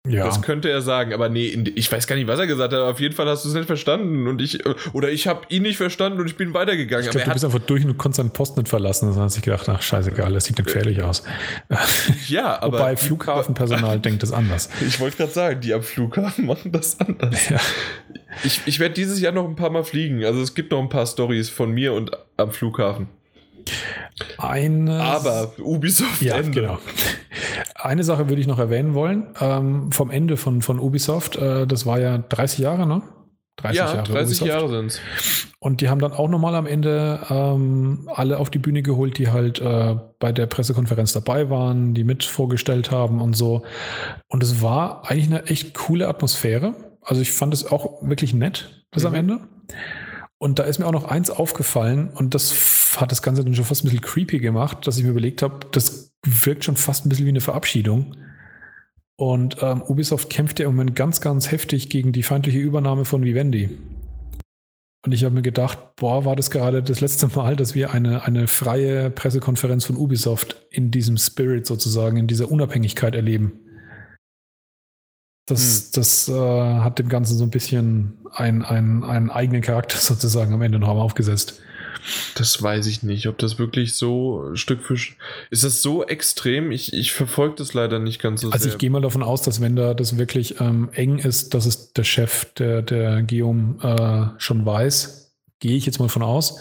Ja. 0.08 0.26
Das 0.26 0.42
könnte 0.42 0.70
er 0.70 0.82
sagen, 0.82 1.14
aber 1.14 1.30
nee, 1.30 1.48
ich 1.76 1.92
weiß 1.92 2.08
gar 2.08 2.16
nicht, 2.16 2.28
was 2.28 2.40
er 2.40 2.48
gesagt 2.48 2.74
hat, 2.74 2.80
aber 2.80 2.92
auf 2.92 3.00
jeden 3.00 3.16
Fall 3.16 3.28
hast 3.28 3.44
du 3.46 3.50
es 3.50 3.56
nicht 3.56 3.66
verstanden 3.66 4.28
und 4.28 4.42
ich, 4.42 4.66
oder 4.94 5.10
ich 5.10 5.28
habe 5.28 5.42
ihn 5.50 5.64
nicht 5.64 5.78
verstanden 5.78 6.20
und 6.20 6.28
ich 6.28 6.38
bin 6.38 6.54
weitergegangen. 6.54 7.06
Ich 7.06 7.12
glaube, 7.12 7.26
du 7.26 7.34
bist 7.34 7.46
einfach 7.46 7.60
durch 7.60 7.86
und 7.86 7.98
konntest 7.98 8.18
seinen 8.18 8.32
Post 8.32 8.58
nicht 8.58 8.70
verlassen. 8.70 9.12
Dann 9.14 9.24
hat 9.24 9.32
sich 9.32 9.42
gedacht, 9.42 9.68
ach 9.70 9.82
scheißegal, 9.82 10.34
das 10.34 10.46
sieht 10.46 10.56
gefährlich 10.58 11.02
aus. 11.02 11.24
Ja, 12.28 12.62
aber. 12.62 12.80
Wobei 12.80 12.98
Flughafenpersonal 12.98 14.00
denkt 14.06 14.24
das 14.24 14.32
anders. 14.32 14.70
Ich 14.86 15.00
wollte 15.00 15.18
gerade 15.18 15.32
sagen, 15.32 15.62
die 15.62 15.74
am 15.74 15.84
Flughafen 15.84 16.46
machen 16.48 16.72
das 16.72 17.00
anders. 17.00 17.50
Ja. 17.50 17.60
Ich, 18.44 18.62
ich 18.66 18.80
werde 18.80 18.94
dieses 18.94 19.20
Jahr 19.22 19.32
noch 19.32 19.46
ein 19.48 19.56
paar 19.56 19.70
Mal 19.70 19.84
fliegen. 19.84 20.24
Also 20.24 20.42
es 20.42 20.54
gibt 20.56 20.72
noch 20.72 20.80
ein 20.82 20.90
paar 20.90 21.06
Stories 21.06 21.50
von 21.50 21.72
mir 21.72 21.94
und 21.94 22.12
am 22.38 22.52
Flughafen. 22.52 23.08
Eine, 24.38 25.02
Aber 25.02 25.54
Ubisoft 25.58 26.22
ja, 26.22 26.36
Ende. 26.36 26.52
genau. 26.62 26.80
Eine 27.78 28.06
Sache 28.06 28.30
würde 28.30 28.42
ich 28.42 28.48
noch 28.48 28.58
erwähnen 28.58 28.94
wollen. 28.94 29.28
Ähm, 29.40 29.92
vom 29.92 30.10
Ende 30.10 30.38
von, 30.38 30.62
von 30.62 30.80
Ubisoft, 30.80 31.36
äh, 31.36 31.68
das 31.68 31.86
war 31.86 32.00
ja 32.00 32.18
30 32.18 32.60
Jahre, 32.60 32.88
ne? 32.88 33.02
30 33.58 33.78
ja, 33.78 33.86
Jahre 33.86 34.04
30 34.04 34.14
Ubisoft. 34.26 34.50
Jahre 34.50 34.70
sind 34.70 34.86
es. 34.88 35.48
Und 35.60 35.82
die 35.82 35.90
haben 35.90 36.00
dann 36.00 36.14
auch 36.14 36.30
nochmal 36.30 36.56
am 36.56 36.68
Ende 36.68 37.20
ähm, 37.30 38.10
alle 38.14 38.38
auf 38.40 38.50
die 38.50 38.60
Bühne 38.60 38.82
geholt, 38.82 39.18
die 39.18 39.30
halt 39.30 39.60
äh, 39.60 39.96
bei 40.20 40.32
der 40.32 40.46
Pressekonferenz 40.46 41.12
dabei 41.14 41.50
waren, 41.50 41.94
die 41.94 42.06
mit 42.06 42.24
vorgestellt 42.24 42.92
haben 42.92 43.22
und 43.22 43.36
so. 43.36 43.64
Und 44.30 44.42
es 44.42 44.62
war 44.62 45.10
eigentlich 45.10 45.28
eine 45.28 45.46
echt 45.48 45.74
coole 45.74 46.08
Atmosphäre. 46.08 46.76
Also 47.02 47.22
ich 47.22 47.34
fand 47.34 47.54
es 47.54 47.70
auch 47.70 48.02
wirklich 48.02 48.34
nett 48.34 48.86
bis 48.92 49.04
mhm. 49.04 49.08
am 49.08 49.14
Ende. 49.16 49.40
Und 50.38 50.60
da 50.60 50.64
ist 50.64 50.80
mir 50.80 50.86
auch 50.86 50.92
noch 50.92 51.06
eins 51.06 51.30
aufgefallen 51.30 52.10
und 52.14 52.36
das 52.36 52.98
hat 52.98 53.12
das 53.12 53.22
Ganze 53.22 53.44
dann 53.44 53.56
schon 53.56 53.66
fast 53.66 53.84
ein 53.84 53.88
bisschen 53.88 54.02
creepy 54.02 54.40
gemacht, 54.40 54.86
dass 54.86 54.98
ich 54.98 55.04
mir 55.04 55.12
überlegt 55.12 55.42
habe, 55.42 55.60
das 55.72 56.15
wirkt 56.26 56.66
schon 56.66 56.76
fast 56.76 57.06
ein 57.06 57.10
bisschen 57.10 57.26
wie 57.26 57.30
eine 57.30 57.42
Verabschiedung. 57.42 58.16
Und 59.18 59.58
ähm, 59.62 59.82
Ubisoft 59.82 60.30
kämpft 60.30 60.60
ja 60.60 60.66
im 60.66 60.76
Moment 60.76 60.96
ganz, 60.96 61.22
ganz 61.22 61.52
heftig 61.52 61.90
gegen 61.90 62.12
die 62.12 62.24
feindliche 62.24 62.60
Übernahme 62.60 63.06
von 63.06 63.24
Vivendi. 63.24 63.78
Und 65.06 65.12
ich 65.12 65.24
habe 65.24 65.36
mir 65.36 65.44
gedacht, 65.44 65.78
boah, 65.96 66.26
war 66.26 66.36
das 66.36 66.50
gerade 66.50 66.82
das 66.82 67.00
letzte 67.00 67.28
Mal, 67.28 67.56
dass 67.56 67.76
wir 67.76 67.92
eine, 67.92 68.24
eine 68.24 68.48
freie 68.48 69.12
Pressekonferenz 69.12 69.86
von 69.86 69.98
Ubisoft 69.98 70.66
in 70.72 70.90
diesem 70.90 71.18
Spirit 71.18 71.68
sozusagen, 71.68 72.18
in 72.18 72.28
dieser 72.28 72.52
Unabhängigkeit 72.52 73.14
erleben. 73.14 73.60
Das, 75.48 75.62
hm. 75.62 75.90
das 75.94 76.28
äh, 76.28 76.34
hat 76.34 76.98
dem 76.98 77.08
Ganzen 77.08 77.38
so 77.38 77.44
ein 77.44 77.52
bisschen 77.52 78.18
ein, 78.32 78.66
ein, 78.66 79.04
einen 79.04 79.30
eigenen 79.30 79.62
Charakter 79.62 79.98
sozusagen 80.00 80.54
am 80.54 80.62
Ende 80.64 80.80
noch 80.80 80.90
einmal 80.90 81.06
aufgesetzt. 81.06 81.62
Das 82.36 82.62
weiß 82.62 82.88
ich 82.88 83.04
nicht, 83.04 83.28
ob 83.28 83.38
das 83.38 83.58
wirklich 83.60 83.96
so 83.96 84.56
Stück 84.56 84.84
für 84.84 84.98
Stück. 84.98 85.18
Ist 85.50 85.64
das 85.64 85.82
so 85.82 86.06
extrem? 86.06 86.72
Ich, 86.72 86.94
ich 86.94 87.12
verfolge 87.12 87.56
das 87.56 87.74
leider 87.74 88.00
nicht 88.00 88.22
ganz 88.22 88.42
so 88.42 88.48
also 88.48 88.58
sehr. 88.58 88.68
Also 88.68 88.76
ich 88.76 88.80
gehe 88.80 88.90
mal 88.90 89.02
davon 89.02 89.24
aus, 89.24 89.42
dass 89.42 89.62
wenn 89.62 89.76
da 89.76 89.94
das 89.94 90.18
wirklich 90.18 90.60
ähm, 90.60 90.90
eng 90.94 91.18
ist, 91.18 91.54
dass 91.54 91.66
es 91.66 91.94
der 91.94 92.04
Chef, 92.04 92.46
der, 92.54 92.82
der 92.82 93.24
Guillaume, 93.24 94.34
äh, 94.36 94.40
schon 94.40 94.66
weiß, 94.66 95.34
gehe 95.60 95.76
ich 95.76 95.86
jetzt 95.86 96.00
mal 96.00 96.10
von 96.10 96.24
aus. 96.24 96.60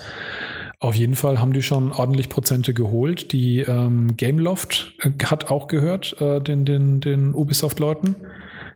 Auf 0.81 0.97
jeden 0.97 1.15
Fall 1.15 1.41
haben 1.41 1.53
die 1.53 1.63
schon 1.63 1.93
ordentlich 1.93 2.29
Prozente 2.29 2.75
geholt. 2.75 3.33
Die 3.33 3.61
ähm, 3.61 4.17
Gameloft 4.17 4.95
äh, 5.01 5.11
hat 5.25 5.51
auch 5.51 5.69
gehört, 5.69 6.21
äh, 6.21 6.41
den, 6.41 6.65
den, 6.65 7.01
den 7.01 7.35
Ubisoft-Leuten. 7.35 8.17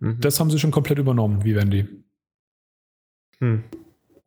Mhm. 0.00 0.20
Das 0.20 0.40
haben 0.40 0.50
sie 0.50 0.58
schon 0.58 0.70
komplett 0.70 0.98
übernommen, 0.98 1.44
wie 1.44 1.54
Wendy. 1.54 1.86
Hm. 3.40 3.64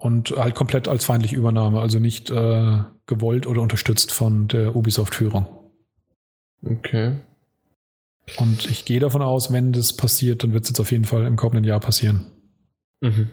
Und 0.02 0.32
halt 0.32 0.56
komplett 0.56 0.88
als 0.88 1.06
feindliche 1.06 1.36
Übernahme, 1.36 1.80
also 1.80 2.00
nicht 2.00 2.32
äh, 2.32 2.80
gewollt 3.06 3.46
oder 3.46 3.62
unterstützt 3.62 4.12
von 4.12 4.48
der 4.48 4.76
Ubisoft-Führung. 4.76 5.46
Okay. 6.66 7.18
Und 8.38 8.66
ich 8.66 8.86
gehe 8.86 9.00
davon 9.00 9.22
aus, 9.22 9.54
wenn 9.54 9.74
das 9.74 9.96
passiert, 9.96 10.42
dann 10.42 10.54
wird 10.54 10.64
es 10.64 10.72
jetzt 10.72 10.80
auf 10.80 10.92
jeden 10.92 11.06
Fall 11.06 11.28
im 11.28 11.36
kommenden 11.36 11.66
Jahr 11.66 11.80
passieren. 11.80 12.26
Mhm. 13.02 13.30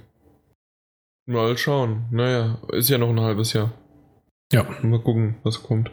Mal 1.24 1.56
schauen. 1.56 2.04
Naja, 2.10 2.58
ist 2.72 2.90
ja 2.90 2.98
noch 2.98 3.08
ein 3.08 3.20
halbes 3.20 3.54
Jahr. 3.54 3.72
Ja. 4.52 4.66
Mal 4.82 5.00
gucken, 5.00 5.36
was 5.44 5.62
kommt. 5.62 5.90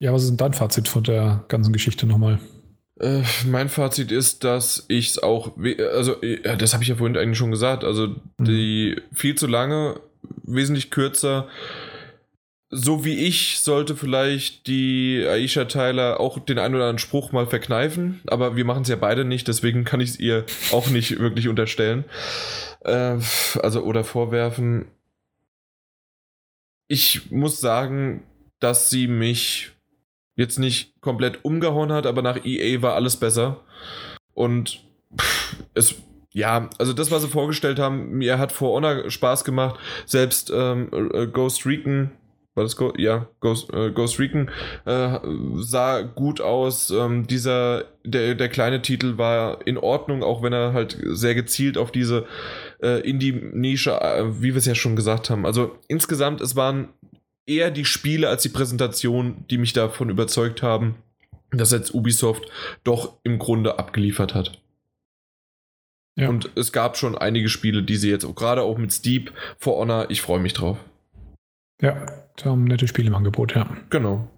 Ja, 0.00 0.12
was 0.12 0.22
ist 0.22 0.30
denn 0.30 0.36
dein 0.36 0.52
Fazit 0.52 0.88
von 0.88 1.04
der 1.04 1.44
ganzen 1.46 1.72
Geschichte 1.72 2.06
nochmal? 2.06 2.40
Äh, 2.98 3.22
mein 3.46 3.68
Fazit 3.68 4.10
ist, 4.10 4.42
dass 4.44 4.86
ich 4.88 5.10
es 5.10 5.22
auch, 5.22 5.52
also 5.92 6.20
äh, 6.22 6.56
das 6.56 6.72
habe 6.72 6.82
ich 6.82 6.88
ja 6.88 6.96
vorhin 6.96 7.16
eigentlich 7.16 7.38
schon 7.38 7.50
gesagt, 7.50 7.84
also 7.84 8.08
mhm. 8.38 8.44
die 8.44 9.02
viel 9.12 9.34
zu 9.34 9.46
lange, 9.46 10.00
wesentlich 10.44 10.90
kürzer. 10.90 11.48
So 12.70 13.04
wie 13.04 13.26
ich 13.26 13.60
sollte 13.60 13.94
vielleicht 13.94 14.66
die 14.66 15.24
Aisha 15.28 15.66
Tyler 15.66 16.18
auch 16.18 16.38
den 16.38 16.58
einen 16.58 16.74
oder 16.74 16.84
anderen 16.84 16.98
Spruch 16.98 17.32
mal 17.32 17.46
verkneifen, 17.46 18.20
aber 18.26 18.56
wir 18.56 18.64
machen 18.64 18.82
es 18.82 18.88
ja 18.88 18.96
beide 18.96 19.24
nicht, 19.24 19.46
deswegen 19.46 19.84
kann 19.84 20.00
ich 20.00 20.10
es 20.10 20.18
ihr 20.18 20.44
auch 20.72 20.88
nicht 20.88 21.18
wirklich 21.18 21.48
unterstellen. 21.48 22.04
Äh, 22.80 23.18
also 23.62 23.82
oder 23.82 24.04
vorwerfen. 24.04 24.86
Ich 26.88 27.30
muss 27.30 27.60
sagen, 27.60 28.22
dass 28.58 28.88
sie 28.88 29.06
mich 29.06 29.75
jetzt 30.36 30.58
nicht 30.58 31.00
komplett 31.00 31.44
umgehauen 31.44 31.90
hat, 31.90 32.06
aber 32.06 32.22
nach 32.22 32.44
EA 32.44 32.82
war 32.82 32.94
alles 32.94 33.16
besser. 33.16 33.60
Und 34.34 34.84
pff, 35.18 35.56
es, 35.74 35.94
ja, 36.32 36.68
also 36.78 36.92
das, 36.92 37.10
was 37.10 37.22
sie 37.22 37.28
vorgestellt 37.28 37.78
haben, 37.78 38.10
mir 38.10 38.38
hat 38.38 38.52
For 38.52 38.76
Honor 38.76 39.10
Spaß 39.10 39.44
gemacht. 39.44 39.80
Selbst 40.04 40.52
ähm, 40.54 40.90
äh, 41.14 41.26
Ghost 41.26 41.64
Recon, 41.64 42.10
war 42.54 42.64
das 42.64 42.76
Go 42.76 42.92
ja, 42.96 43.28
Ghost, 43.40 43.72
äh, 43.72 43.90
Ghost 43.90 44.18
Recon 44.18 44.50
äh, 44.84 45.18
sah 45.56 46.02
gut 46.02 46.40
aus. 46.40 46.90
Ähm, 46.90 47.26
dieser, 47.26 47.84
der, 48.04 48.34
der 48.34 48.48
kleine 48.48 48.82
Titel 48.82 49.16
war 49.16 49.66
in 49.66 49.78
Ordnung, 49.78 50.22
auch 50.22 50.42
wenn 50.42 50.52
er 50.52 50.74
halt 50.74 50.98
sehr 51.02 51.34
gezielt 51.34 51.78
auf 51.78 51.90
diese 51.90 52.26
äh, 52.82 53.00
Indie-Nische, 53.00 54.00
äh, 54.00 54.42
wie 54.42 54.52
wir 54.52 54.56
es 54.56 54.66
ja 54.66 54.74
schon 54.74 54.96
gesagt 54.96 55.30
haben. 55.30 55.46
Also 55.46 55.76
insgesamt, 55.88 56.40
es 56.40 56.56
waren 56.56 56.88
eher 57.46 57.70
die 57.70 57.84
Spiele 57.84 58.28
als 58.28 58.42
die 58.42 58.48
Präsentation, 58.48 59.44
die 59.50 59.58
mich 59.58 59.72
davon 59.72 60.10
überzeugt 60.10 60.62
haben, 60.62 60.96
dass 61.50 61.72
jetzt 61.72 61.94
Ubisoft 61.94 62.44
doch 62.84 63.14
im 63.22 63.38
Grunde 63.38 63.78
abgeliefert 63.78 64.34
hat. 64.34 64.60
Ja. 66.16 66.28
Und 66.28 66.50
es 66.56 66.72
gab 66.72 66.96
schon 66.96 67.16
einige 67.16 67.48
Spiele, 67.48 67.82
die 67.82 67.96
sie 67.96 68.10
jetzt, 68.10 68.26
gerade 68.34 68.62
auch 68.62 68.78
mit 68.78 68.92
Steep, 68.92 69.32
For 69.58 69.76
Honor, 69.76 70.10
ich 70.10 70.22
freue 70.22 70.40
mich 70.40 70.54
drauf. 70.54 70.78
Ja, 71.80 72.06
da 72.36 72.50
haben 72.50 72.64
nette 72.64 72.88
Spiele 72.88 73.08
im 73.08 73.14
Angebot, 73.14 73.54
ja. 73.54 73.68
Genau. 73.90 74.30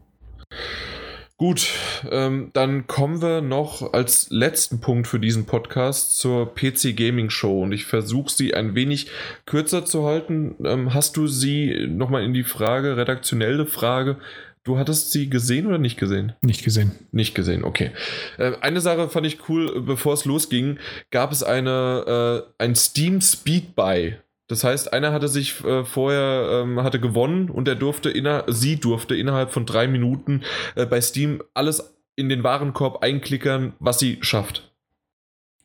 Gut, 1.38 1.68
ähm, 2.10 2.50
dann 2.52 2.88
kommen 2.88 3.22
wir 3.22 3.42
noch 3.42 3.92
als 3.92 4.28
letzten 4.30 4.80
Punkt 4.80 5.06
für 5.06 5.20
diesen 5.20 5.46
Podcast 5.46 6.18
zur 6.18 6.52
PC 6.52 6.96
Gaming 6.96 7.30
Show 7.30 7.62
und 7.62 7.70
ich 7.70 7.84
versuche 7.84 8.28
sie 8.28 8.54
ein 8.54 8.74
wenig 8.74 9.08
kürzer 9.46 9.84
zu 9.84 10.04
halten. 10.04 10.56
Ähm, 10.64 10.94
hast 10.94 11.16
du 11.16 11.28
sie 11.28 11.86
nochmal 11.86 12.24
in 12.24 12.34
die 12.34 12.42
Frage, 12.42 12.96
redaktionelle 12.96 13.66
Frage, 13.66 14.16
du 14.64 14.78
hattest 14.78 15.12
sie 15.12 15.30
gesehen 15.30 15.68
oder 15.68 15.78
nicht 15.78 15.96
gesehen? 15.96 16.32
Nicht 16.42 16.64
gesehen. 16.64 16.90
Nicht 17.12 17.36
gesehen, 17.36 17.62
okay. 17.62 17.92
Äh, 18.36 18.54
eine 18.60 18.80
Sache 18.80 19.08
fand 19.08 19.24
ich 19.24 19.48
cool, 19.48 19.80
bevor 19.82 20.14
es 20.14 20.24
losging, 20.24 20.80
gab 21.12 21.30
es 21.30 21.44
eine, 21.44 22.42
äh, 22.58 22.64
ein 22.64 22.74
Steam 22.74 23.20
Speed 23.20 23.76
Buy 23.76 24.16
das 24.48 24.64
heißt, 24.64 24.92
einer 24.94 25.12
hatte 25.12 25.28
sich 25.28 25.62
äh, 25.64 25.84
vorher 25.84 26.62
ähm, 26.64 26.82
hatte 26.82 26.98
gewonnen 26.98 27.50
und 27.50 27.68
er 27.68 27.74
durfte 27.74 28.10
inner 28.10 28.44
sie 28.48 28.76
durfte 28.76 29.14
innerhalb 29.14 29.52
von 29.52 29.66
drei 29.66 29.86
Minuten 29.86 30.42
äh, 30.74 30.86
bei 30.86 31.00
Steam 31.00 31.42
alles 31.54 31.94
in 32.16 32.28
den 32.28 32.42
Warenkorb 32.42 33.02
einklickern, 33.02 33.74
was 33.78 33.98
sie 33.98 34.18
schafft. 34.22 34.72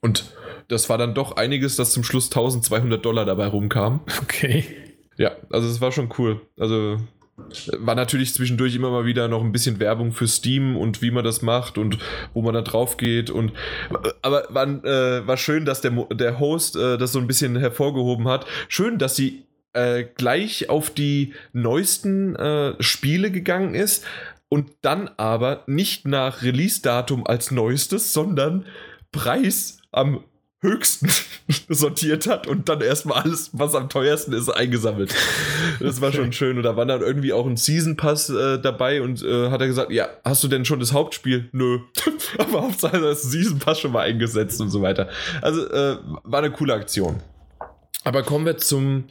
Und 0.01 0.35
das 0.67 0.89
war 0.89 0.97
dann 0.97 1.15
doch 1.15 1.37
einiges, 1.37 1.77
dass 1.77 1.93
zum 1.93 2.03
Schluss 2.03 2.25
1200 2.25 3.03
Dollar 3.03 3.25
dabei 3.25 3.47
rumkam. 3.47 4.01
Okay. 4.21 4.65
Ja, 5.17 5.31
also 5.49 5.67
es 5.67 5.79
war 5.79 5.91
schon 5.91 6.09
cool. 6.17 6.41
Also 6.59 6.97
war 7.79 7.95
natürlich 7.95 8.33
zwischendurch 8.33 8.75
immer 8.75 8.91
mal 8.91 9.05
wieder 9.05 9.27
noch 9.27 9.43
ein 9.43 9.51
bisschen 9.51 9.79
Werbung 9.79 10.11
für 10.11 10.27
Steam 10.27 10.77
und 10.77 11.01
wie 11.01 11.09
man 11.09 11.23
das 11.23 11.41
macht 11.41 11.77
und 11.77 11.97
wo 12.33 12.41
man 12.43 12.53
da 12.53 12.61
drauf 12.61 12.97
geht 12.97 13.31
und 13.31 13.53
aber 14.21 14.45
war, 14.49 14.67
äh, 14.67 15.25
war 15.25 15.37
schön, 15.37 15.65
dass 15.65 15.81
der, 15.81 15.91
der 16.11 16.39
Host 16.39 16.75
äh, 16.75 16.97
das 16.97 17.11
so 17.11 17.19
ein 17.19 17.27
bisschen 17.27 17.55
hervorgehoben 17.55 18.27
hat. 18.27 18.45
Schön, 18.67 18.99
dass 18.99 19.15
sie 19.15 19.45
äh, 19.73 20.03
gleich 20.03 20.69
auf 20.69 20.91
die 20.91 21.33
neuesten 21.53 22.35
äh, 22.35 22.75
Spiele 22.81 23.31
gegangen 23.31 23.73
ist 23.73 24.05
und 24.47 24.69
dann 24.81 25.09
aber 25.17 25.63
nicht 25.65 26.07
nach 26.07 26.43
Release-Datum 26.43 27.25
als 27.25 27.49
neuestes, 27.49 28.13
sondern 28.13 28.67
Preis 29.11 29.79
am 29.91 30.23
höchsten 30.63 31.09
sortiert 31.69 32.25
hat 32.25 32.47
und 32.47 32.69
dann 32.69 32.81
erstmal 32.81 33.21
alles, 33.21 33.51
was 33.53 33.75
am 33.75 33.89
teuersten 33.89 34.33
ist, 34.33 34.49
eingesammelt. 34.49 35.13
Das 35.79 36.01
war 36.01 36.11
schon 36.11 36.33
schön. 36.33 36.57
Und 36.57 36.63
da 36.63 36.75
war 36.75 36.85
dann 36.85 37.01
irgendwie 37.01 37.33
auch 37.33 37.45
ein 37.45 37.57
Season 37.57 37.95
Pass 37.95 38.29
äh, 38.29 38.59
dabei 38.59 39.01
und 39.01 39.21
äh, 39.23 39.51
hat 39.51 39.61
er 39.61 39.67
gesagt, 39.67 39.91
ja, 39.91 40.07
hast 40.23 40.43
du 40.43 40.47
denn 40.47 40.65
schon 40.65 40.79
das 40.79 40.93
Hauptspiel? 40.93 41.49
Nö. 41.51 41.79
Aber 42.39 42.63
Hauptsache 42.63 42.99
das 42.99 43.23
Season 43.23 43.59
Pass 43.59 43.79
schon 43.79 43.91
mal 43.91 44.01
eingesetzt 44.01 44.59
und 44.61 44.69
so 44.69 44.81
weiter. 44.81 45.09
Also 45.41 45.69
äh, 45.69 45.97
war 46.23 46.39
eine 46.39 46.51
coole 46.51 46.73
Aktion. 46.73 47.21
Aber 48.05 48.23
kommen 48.23 48.45
wir 48.45 48.57
zum, 48.57 49.05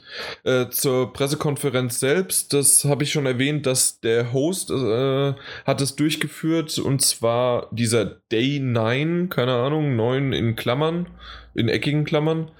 äh, 0.44 0.68
zur 0.68 1.12
Pressekonferenz 1.12 1.98
selbst. 1.98 2.52
Das 2.52 2.84
habe 2.84 3.04
ich 3.04 3.12
schon 3.12 3.24
erwähnt, 3.24 3.64
dass 3.64 4.00
der 4.00 4.32
Host 4.32 4.70
äh, 4.70 5.34
hat 5.64 5.80
es 5.80 5.96
durchgeführt 5.96 6.78
und 6.78 7.00
zwar 7.00 7.68
dieser 7.70 8.04
Day 8.04 8.60
9, 8.60 9.30
keine 9.30 9.54
Ahnung, 9.54 9.96
9 9.96 10.32
in 10.32 10.56
Klammern, 10.56 11.06
in 11.54 11.68
eckigen 11.68 12.04
Klammern. 12.04 12.50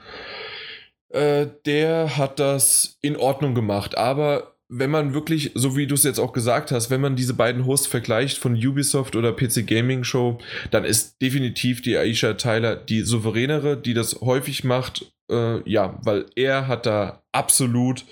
Äh, 1.11 1.47
der 1.67 2.17
hat 2.17 2.39
das 2.39 2.99
in 3.03 3.17
Ordnung 3.17 3.55
gemacht, 3.55 3.97
aber 3.97 4.53
wenn 4.75 4.91
man 4.91 5.13
wirklich, 5.13 5.51
so 5.55 5.77
wie 5.77 5.87
du 5.87 5.95
es 5.95 6.03
jetzt 6.03 6.19
auch 6.19 6.33
gesagt 6.33 6.73
hast, 6.73 6.89
wenn 6.89 7.03
man 7.03 7.15
diese 7.15 7.35
beiden 7.35 7.67
Hosts 7.67 7.87
vergleicht 7.87 8.39
von 8.39 8.55
Ubisoft 8.55 9.17
oder 9.17 9.33
PC 9.33 9.67
Gaming 9.67 10.03
Show, 10.03 10.39
dann 10.71 10.85
ist 10.85 11.21
definitiv 11.21 11.83
die 11.83 11.99
Aisha 11.99 12.33
Tyler 12.35 12.77
die 12.77 13.03
souveränere, 13.03 13.77
die 13.77 13.93
das 13.93 14.23
häufig 14.23 14.65
macht. 14.65 15.13
Äh, 15.31 15.69
ja, 15.71 16.01
weil 16.05 16.25
er 16.37 16.69
hat 16.69 16.87
da 16.87 17.23
absolut 17.33 18.07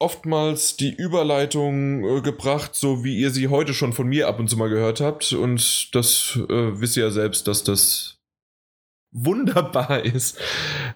oftmals 0.00 0.76
die 0.76 0.92
Überleitung 0.92 2.04
äh, 2.04 2.20
gebracht, 2.20 2.74
so 2.74 3.04
wie 3.04 3.16
ihr 3.16 3.30
sie 3.30 3.46
heute 3.46 3.74
schon 3.74 3.92
von 3.92 4.08
mir 4.08 4.26
ab 4.26 4.40
und 4.40 4.50
zu 4.50 4.56
mal 4.56 4.68
gehört 4.68 5.00
habt. 5.00 5.32
Und 5.32 5.94
das 5.94 6.36
äh, 6.48 6.80
wisst 6.80 6.96
ihr 6.96 7.04
ja 7.04 7.10
selbst, 7.10 7.46
dass 7.46 7.62
das 7.62 8.13
wunderbar 9.14 10.04
ist. 10.04 10.38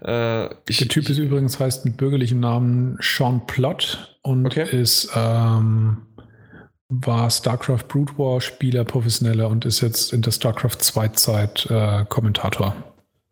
Äh, 0.05 0.47
ich, 0.69 0.79
Der 0.79 0.89
Typ 0.89 1.09
ist 1.09 1.19
übrigens 1.19 1.59
heißt 1.59 1.85
mit 1.87 1.97
bürgerlichem 1.97 2.41
Namen 2.41 2.99
Sean 3.01 3.47
Plott 3.47 4.19
und 4.23 4.45
okay. 4.45 4.69
ist 4.71 5.11
ähm, 5.15 6.03
war 6.91 7.31
StarCraft 7.31 7.85
Brood 7.89 8.19
War 8.19 8.41
Spieler, 8.41 8.85
professioneller 8.85 9.49
und 9.49 9.65
ist 9.65 9.81
jetzt 9.81 10.13
in 10.13 10.23
der 10.23 10.33
StarCraft 10.33 10.79
2 10.79 11.09
Zeit 11.09 11.67
äh, 11.71 12.05
Kommentator. 12.09 12.75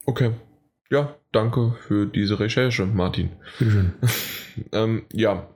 Okay. 0.05 0.33
Ja, 0.91 1.17
danke 1.33 1.75
für 1.87 2.07
diese 2.07 2.39
Recherche, 2.39 2.87
Martin. 2.87 3.31
Bitteschön. 3.59 3.95
ähm, 4.73 5.03
ja. 5.13 5.49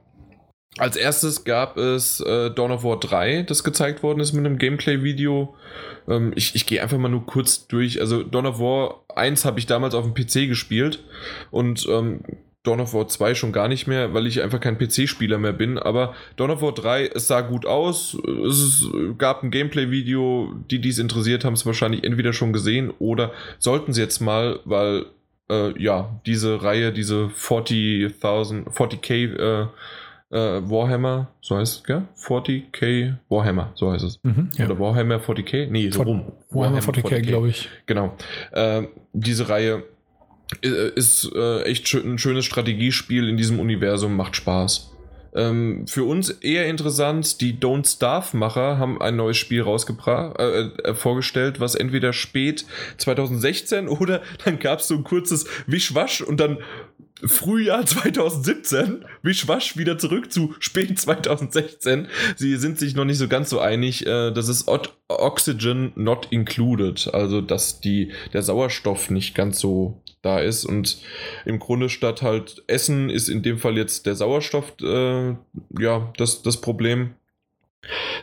Als 0.79 0.97
erstes 0.97 1.45
gab 1.45 1.77
es 1.77 2.21
äh, 2.21 2.51
Dawn 2.51 2.71
of 2.71 2.85
War 2.85 2.99
3, 2.99 3.43
das 3.43 3.65
gezeigt 3.65 4.03
worden 4.03 4.21
ist 4.21 4.33
mit 4.33 4.47
einem 4.47 4.59
Gameplay-Video. 4.59 5.55
Ähm, 6.09 6.33
ich 6.37 6.55
ich 6.55 6.67
gehe 6.67 6.83
einfach 6.83 6.99
mal 6.99 7.09
nur 7.09 7.27
kurz 7.27 7.67
durch. 7.67 8.01
Also 8.01 8.23
Dawn 8.23 8.47
of 8.47 8.61
War 8.61 9.00
1 9.21 9.45
habe 9.45 9.59
ich 9.59 9.67
damals 9.67 9.95
auf 9.95 10.05
dem 10.05 10.15
PC 10.15 10.49
gespielt 10.49 11.05
und 11.51 11.87
ähm, 11.89 12.23
Dawn 12.63 12.81
of 12.81 12.93
War 12.93 13.09
2 13.09 13.35
schon 13.35 13.53
gar 13.53 13.69
nicht 13.69 13.87
mehr, 13.87 14.13
weil 14.13 14.27
ich 14.27 14.43
einfach 14.43 14.61
kein 14.61 14.77
PC-Spieler 14.77 15.39
mehr 15.39 15.55
bin. 15.55 15.79
Aber 15.79 16.15
Dawn 16.37 16.51
of 16.51 16.61
War 16.61 16.73
3, 16.73 17.07
es 17.07 17.27
sah 17.27 17.41
gut 17.41 17.65
aus. 17.65 18.19
Es 18.47 18.87
gab 19.17 19.43
ein 19.43 19.51
Gameplay-Video. 19.51 20.53
Die, 20.71 20.79
die 20.79 20.91
es 20.91 20.99
interessiert, 20.99 21.45
haben 21.45 21.55
es 21.55 21.65
wahrscheinlich 21.65 22.05
entweder 22.05 22.35
schon 22.35 22.53
gesehen 22.53 22.93
oder 22.99 23.33
sollten 23.59 23.95
sie 23.95 24.03
jetzt 24.03 24.21
mal, 24.21 24.61
weil 24.67 25.07
äh, 25.51 25.83
ja, 25.83 26.21
diese 26.27 26.63
Reihe, 26.63 26.93
diese 26.93 27.31
40.000, 27.35 28.69
40k 28.71 29.37
äh, 29.37 29.67
äh, 30.31 30.37
Warhammer, 30.39 31.29
so 31.41 31.57
heißt 31.57 31.77
es, 31.79 31.85
gell? 31.85 32.03
40k 32.17 33.17
Warhammer, 33.29 33.73
so 33.75 33.93
heißt 33.93 34.05
es. 34.05 34.21
Mhm, 34.23 34.51
ja. 34.57 34.67
Oder 34.67 34.79
Warhammer 34.79 35.17
40k? 35.17 35.69
Nee, 35.71 35.91
so 35.91 36.03
rum. 36.03 36.33
Warhammer, 36.51 36.77
Warhammer 36.77 36.99
40k, 36.99 37.19
40K. 37.19 37.21
glaube 37.23 37.49
ich. 37.49 37.69
Genau. 37.87 38.17
Äh, 38.53 38.85
diese 39.13 39.49
Reihe 39.49 39.85
äh, 40.63 40.91
ist 40.95 41.31
äh, 41.35 41.63
echt 41.63 41.89
schön, 41.89 42.13
ein 42.13 42.19
schönes 42.19 42.45
Strategiespiel 42.45 43.29
in 43.29 43.37
diesem 43.37 43.59
Universum, 43.59 44.17
macht 44.17 44.37
Spaß. 44.37 44.91
Ähm, 45.33 45.87
für 45.87 46.05
uns 46.05 46.31
eher 46.31 46.67
interessant, 46.67 47.41
die 47.41 47.55
Don't 47.55 47.89
Starve-Macher 47.89 48.79
haben 48.79 49.01
ein 49.01 49.17
neues 49.17 49.37
Spiel 49.37 49.63
rausgebracht, 49.63 50.39
äh, 50.41 50.63
äh, 50.63 50.95
vorgestellt, 50.95 51.61
was 51.61 51.77
entweder 51.77 52.13
spät 52.13 52.65
2016 52.99 53.89
oder 53.89 54.23
dann 54.45 54.59
gab 54.59 54.81
es 54.81 54.89
so 54.89 54.97
ein 54.97 55.05
kurzes 55.05 55.47
Wischwasch 55.67 56.21
und 56.21 56.41
dann 56.41 56.59
Frühjahr 57.25 57.85
2017, 57.85 59.05
wischwasch 59.23 59.77
wieder 59.77 59.99
zurück 59.99 60.33
zu 60.33 60.55
spät 60.59 60.99
2016. 60.99 62.09
Sie 62.37 62.57
sind 62.57 62.79
sich 62.79 62.95
noch 62.95 63.05
nicht 63.05 63.19
so 63.19 63.29
ganz 63.29 63.51
so 63.51 63.61
einig. 63.61 64.07
Äh, 64.07 64.31
das 64.33 64.49
ist 64.49 64.69
Oxygen 65.09 65.93
not 65.97 66.29
included, 66.31 67.13
also 67.13 67.41
dass 67.41 67.81
die, 67.81 68.13
der 68.33 68.43
Sauerstoff 68.43 69.11
nicht 69.11 69.35
ganz 69.35 69.61
so 69.61 70.01
da 70.23 70.39
ist. 70.39 70.65
Und 70.65 70.99
im 71.45 71.59
Grunde 71.59 71.89
statt 71.89 72.23
halt 72.23 72.63
Essen 72.67 73.11
ist 73.11 73.29
in 73.29 73.43
dem 73.43 73.59
Fall 73.59 73.77
jetzt 73.77 74.07
der 74.07 74.15
Sauerstoff 74.15 74.75
äh, 74.83 75.35
ja 75.79 76.13
das, 76.17 76.43
das 76.43 76.61
Problem. 76.61 77.15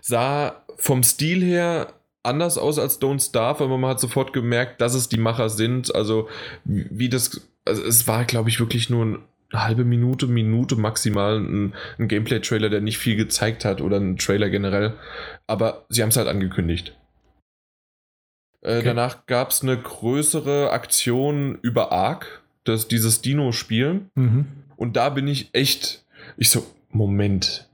Sah 0.02 0.64
vom 0.78 1.04
Stil 1.04 1.44
her 1.44 1.94
anders 2.24 2.58
aus 2.58 2.78
als 2.78 3.02
Don't 3.02 3.26
Starve, 3.26 3.64
aber 3.64 3.78
man 3.78 3.92
hat 3.92 4.00
sofort 4.00 4.34
gemerkt, 4.34 4.82
dass 4.82 4.94
es 4.94 5.10
die 5.10 5.18
Macher 5.18 5.50
sind. 5.50 5.96
Also 5.96 6.28
wie 6.66 7.10
das 7.10 7.42
also 7.68 7.84
es 7.84 8.08
war, 8.08 8.26
glaube 8.26 8.50
ich, 8.50 8.60
wirklich 8.60 8.90
nur 8.90 9.04
eine 9.06 9.64
halbe 9.64 9.86
Minute, 9.86 10.28
Minute 10.28 10.76
maximal 10.76 11.40
ein, 11.40 11.74
ein 12.00 12.08
Gameplay-Trailer, 12.08 12.70
der 12.70 12.82
nicht 12.82 12.98
viel 12.98 13.16
gezeigt 13.16 13.66
hat 13.66 13.82
oder 13.82 13.98
ein 13.98 14.18
Trailer 14.18 14.50
generell. 14.50 14.94
Aber 15.46 15.86
sie 15.90 16.02
haben 16.02 16.10
es 16.10 16.18
halt 16.18 16.28
angekündigt. 16.28 16.96
Äh, 18.62 18.78
okay. 18.78 18.86
Danach 18.86 19.26
gab 19.26 19.52
es 19.52 19.62
eine 19.62 19.78
größere 19.78 20.72
Aktion 20.72 21.60
über 21.62 21.92
Ark, 21.92 22.42
das, 22.64 22.88
dieses 22.88 23.22
Dino-Spiel. 23.22 24.02
Mhm. 24.16 24.46
Und 24.76 24.96
da 24.96 25.10
bin 25.10 25.28
ich 25.28 25.50
echt, 25.54 26.04
ich 26.36 26.50
so, 26.50 26.66
Moment, 26.90 27.67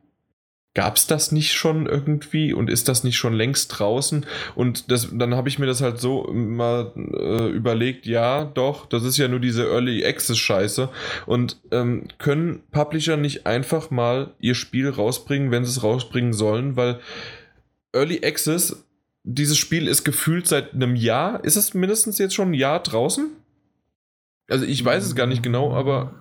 gab 0.75 0.95
es 0.95 1.05
das 1.05 1.31
nicht 1.31 1.53
schon 1.53 1.85
irgendwie 1.85 2.51
und 2.51 2.69
ist 2.69 2.87
das 2.87 3.03
nicht 3.03 3.17
schon 3.17 3.33
längst 3.33 3.77
draußen? 3.77 4.25
Und 4.55 4.89
das, 4.89 5.09
dann 5.11 5.35
habe 5.35 5.47
ich 5.47 5.59
mir 5.59 5.67
das 5.67 5.81
halt 5.81 5.99
so 5.99 6.31
mal 6.33 6.91
äh, 6.95 7.49
überlegt, 7.49 8.05
ja, 8.05 8.45
doch, 8.45 8.87
das 8.87 9.03
ist 9.03 9.17
ja 9.17 9.27
nur 9.27 9.39
diese 9.39 9.65
Early 9.65 10.03
Access 10.05 10.37
Scheiße. 10.37 10.89
Und 11.27 11.61
ähm, 11.71 12.07
können 12.17 12.63
Publisher 12.71 13.17
nicht 13.17 13.45
einfach 13.45 13.91
mal 13.91 14.33
ihr 14.39 14.55
Spiel 14.55 14.89
rausbringen, 14.89 15.51
wenn 15.51 15.63
sie 15.63 15.71
es 15.71 15.83
rausbringen 15.83 16.33
sollen? 16.33 16.75
Weil 16.75 16.99
Early 17.93 18.21
Access, 18.25 18.83
dieses 19.23 19.59
Spiel 19.59 19.87
ist 19.87 20.03
gefühlt 20.03 20.47
seit 20.47 20.73
einem 20.73 20.95
Jahr, 20.95 21.43
ist 21.43 21.55
es 21.55 21.75
mindestens 21.75 22.17
jetzt 22.17 22.33
schon 22.33 22.49
ein 22.51 22.55
Jahr 22.55 22.81
draußen? 22.81 23.29
Also 24.49 24.65
ich 24.65 24.83
weiß 24.83 25.05
es 25.05 25.15
gar 25.15 25.27
nicht 25.27 25.43
genau, 25.43 25.73
aber 25.73 26.15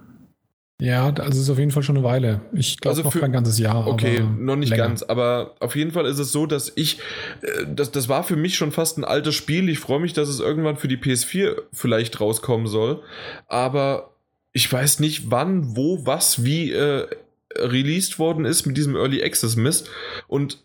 ja, 0.82 1.06
also 1.06 1.30
es 1.30 1.44
ist 1.44 1.50
auf 1.50 1.60
jeden 1.60 1.70
Fall 1.70 1.84
schon 1.84 1.96
eine 1.96 2.04
Weile. 2.04 2.40
Ich 2.52 2.80
glaube 2.80 2.96
also 2.96 3.09
noch 3.09 3.20
kein 3.20 3.30
ganzes 3.30 3.56
Jahr. 3.56 3.86
Okay, 3.86 4.20
noch 4.36 4.56
nicht 4.56 4.70
länger. 4.70 4.88
ganz, 4.88 5.04
aber 5.04 5.54
auf 5.60 5.76
jeden 5.76 5.92
Fall 5.92 6.06
ist 6.06 6.18
es 6.18 6.32
so, 6.32 6.44
dass 6.44 6.72
ich, 6.74 6.98
äh, 7.42 7.66
das, 7.72 7.92
das 7.92 8.09
war 8.09 8.24
für 8.24 8.34
mich 8.34 8.56
schon 8.56 8.72
fast 8.72 8.98
ein 8.98 9.04
altes 9.04 9.36
Spiel. 9.36 9.68
Ich 9.68 9.78
freue 9.78 10.00
mich, 10.00 10.12
dass 10.12 10.28
es 10.28 10.40
irgendwann 10.40 10.76
für 10.76 10.88
die 10.88 10.96
PS4 10.96 11.54
vielleicht 11.72 12.20
rauskommen 12.20 12.66
soll. 12.66 13.00
Aber 13.46 14.16
ich 14.52 14.70
weiß 14.72 14.98
nicht, 14.98 15.30
wann, 15.30 15.76
wo, 15.76 16.04
was, 16.04 16.42
wie 16.42 16.72
äh, 16.72 17.06
released 17.54 18.18
worden 18.18 18.44
ist 18.44 18.66
mit 18.66 18.76
diesem 18.76 18.96
Early 18.96 19.22
Access 19.22 19.54
Mist. 19.54 19.88
Und 20.26 20.59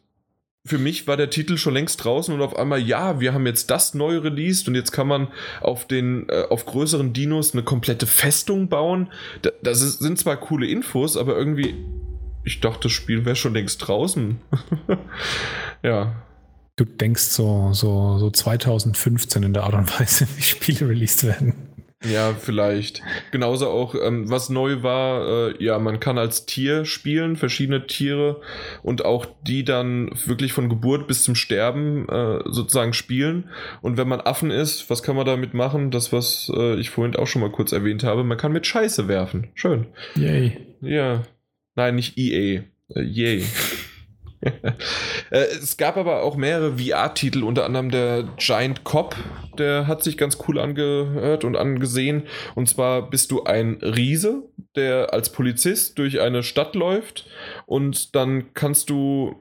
für 0.68 0.78
mich 0.78 1.08
war 1.08 1.16
der 1.16 1.30
Titel 1.30 1.58
schon 1.58 1.74
längst 1.74 2.04
draußen 2.04 2.34
und 2.34 2.42
auf 2.42 2.56
einmal, 2.56 2.80
ja, 2.80 3.22
wir 3.22 3.34
haben 3.34 3.46
jetzt 3.46 3.70
das 3.72 3.94
neu 3.94 4.18
released 4.18 4.68
und 4.68 4.76
jetzt 4.76 4.92
kann 4.92 5.08
man 5.08 5.30
auf 5.62 5.88
den, 5.88 6.28
äh, 6.28 6.44
auf 6.50 6.66
größeren 6.66 7.14
Dinos 7.14 7.54
eine 7.54 7.64
komplette 7.64 8.06
Festung 8.06 8.68
bauen. 8.68 9.08
Da, 9.44 9.52
das 9.64 9.82
ist, 9.82 10.00
sind 10.00 10.20
zwar 10.20 10.36
coole 10.38 10.68
Infos, 10.68 11.16
aber 11.16 11.38
irgendwie, 11.38 11.76
ich 12.44 12.60
dachte, 12.60 12.82
das 12.84 12.92
Spiel 12.92 13.24
wäre 13.24 13.38
schon 13.38 13.54
längst 13.54 13.88
draußen. 13.88 14.40
ja. 15.84 16.16
Du 16.76 16.84
denkst 16.86 17.24
so, 17.24 17.72
so, 17.72 18.20
so 18.20 18.30
2015 18.30 19.44
in 19.44 19.54
der 19.54 19.64
Art 19.64 19.74
und 19.74 20.00
Weise, 20.00 20.28
wie 20.36 20.44
Spiele 20.44 20.90
released 20.90 21.24
werden. 21.24 21.67
Ja, 22.04 22.34
vielleicht. 22.34 23.02
Genauso 23.32 23.70
auch, 23.70 23.96
ähm, 23.96 24.30
was 24.30 24.50
neu 24.50 24.84
war, 24.84 25.50
äh, 25.50 25.64
ja, 25.64 25.80
man 25.80 26.00
kann 26.00 26.20
als 26.20 26.46
Tier 26.46 26.86
spielen, 26.86 27.36
verschiedene 27.36 27.88
Tiere 27.88 28.42
und 28.84 29.04
auch 29.04 29.26
die 29.42 29.64
dann 29.64 30.12
wirklich 30.26 30.54
von 30.54 30.70
Geburt 30.70 31.08
bis 31.08 31.24
zum 31.24 31.34
Sterben 31.34 32.08
äh, 32.08 32.40
sozusagen 32.46 32.94
spielen. 32.94 33.50
Und 33.82 33.98
wenn 33.98 34.08
man 34.08 34.22
Affen 34.22 34.52
ist, 34.52 34.92
was 34.92 35.02
kann 35.02 35.16
man 35.16 35.26
damit 35.26 35.56
machen? 35.56 35.90
Das, 35.90 36.14
was 36.14 36.52
äh, 36.56 36.76
ich 36.76 36.92
vorhin 36.92 37.16
auch 37.16 37.28
schon 37.28 37.42
mal 37.42 37.52
kurz 37.52 37.72
erwähnt 37.72 38.04
habe, 38.04 38.24
man 38.24 38.38
kann 38.38 38.54
mit 38.54 38.68
Scheiße 38.68 39.08
werfen. 39.08 39.50
Schön. 39.56 39.88
Yay. 40.16 40.76
Ja. 40.82 41.24
Nein, 41.76 41.96
nicht 41.96 42.18
EA. 42.18 42.64
Äh, 42.96 43.02
yay. 43.02 43.44
Äh, 45.30 45.46
es 45.62 45.76
gab 45.76 45.98
aber 45.98 46.24
auch 46.24 46.38
mehrere 46.38 46.78
VR-Titel, 46.78 47.44
unter 47.44 47.66
anderem 47.66 47.92
der 47.92 48.30
Giant 48.38 48.86
Cop, 48.86 49.16
der 49.58 49.86
hat 49.88 50.02
sich 50.02 50.18
ganz 50.18 50.38
cool 50.48 50.58
angehört 50.58 51.44
und 51.44 51.58
angesehen. 51.58 52.24
Und 52.56 52.70
zwar 52.70 53.10
bist 53.10 53.32
du 53.32 53.44
ein 53.44 53.76
Riese, 53.82 54.44
der 54.76 55.14
als 55.14 55.32
Polizist 55.32 55.98
durch 55.98 56.22
eine 56.22 56.44
Stadt 56.44 56.76
läuft 56.76 57.28
und 57.66 58.16
dann 58.16 58.54
kannst 58.54 58.90
du 58.90 59.36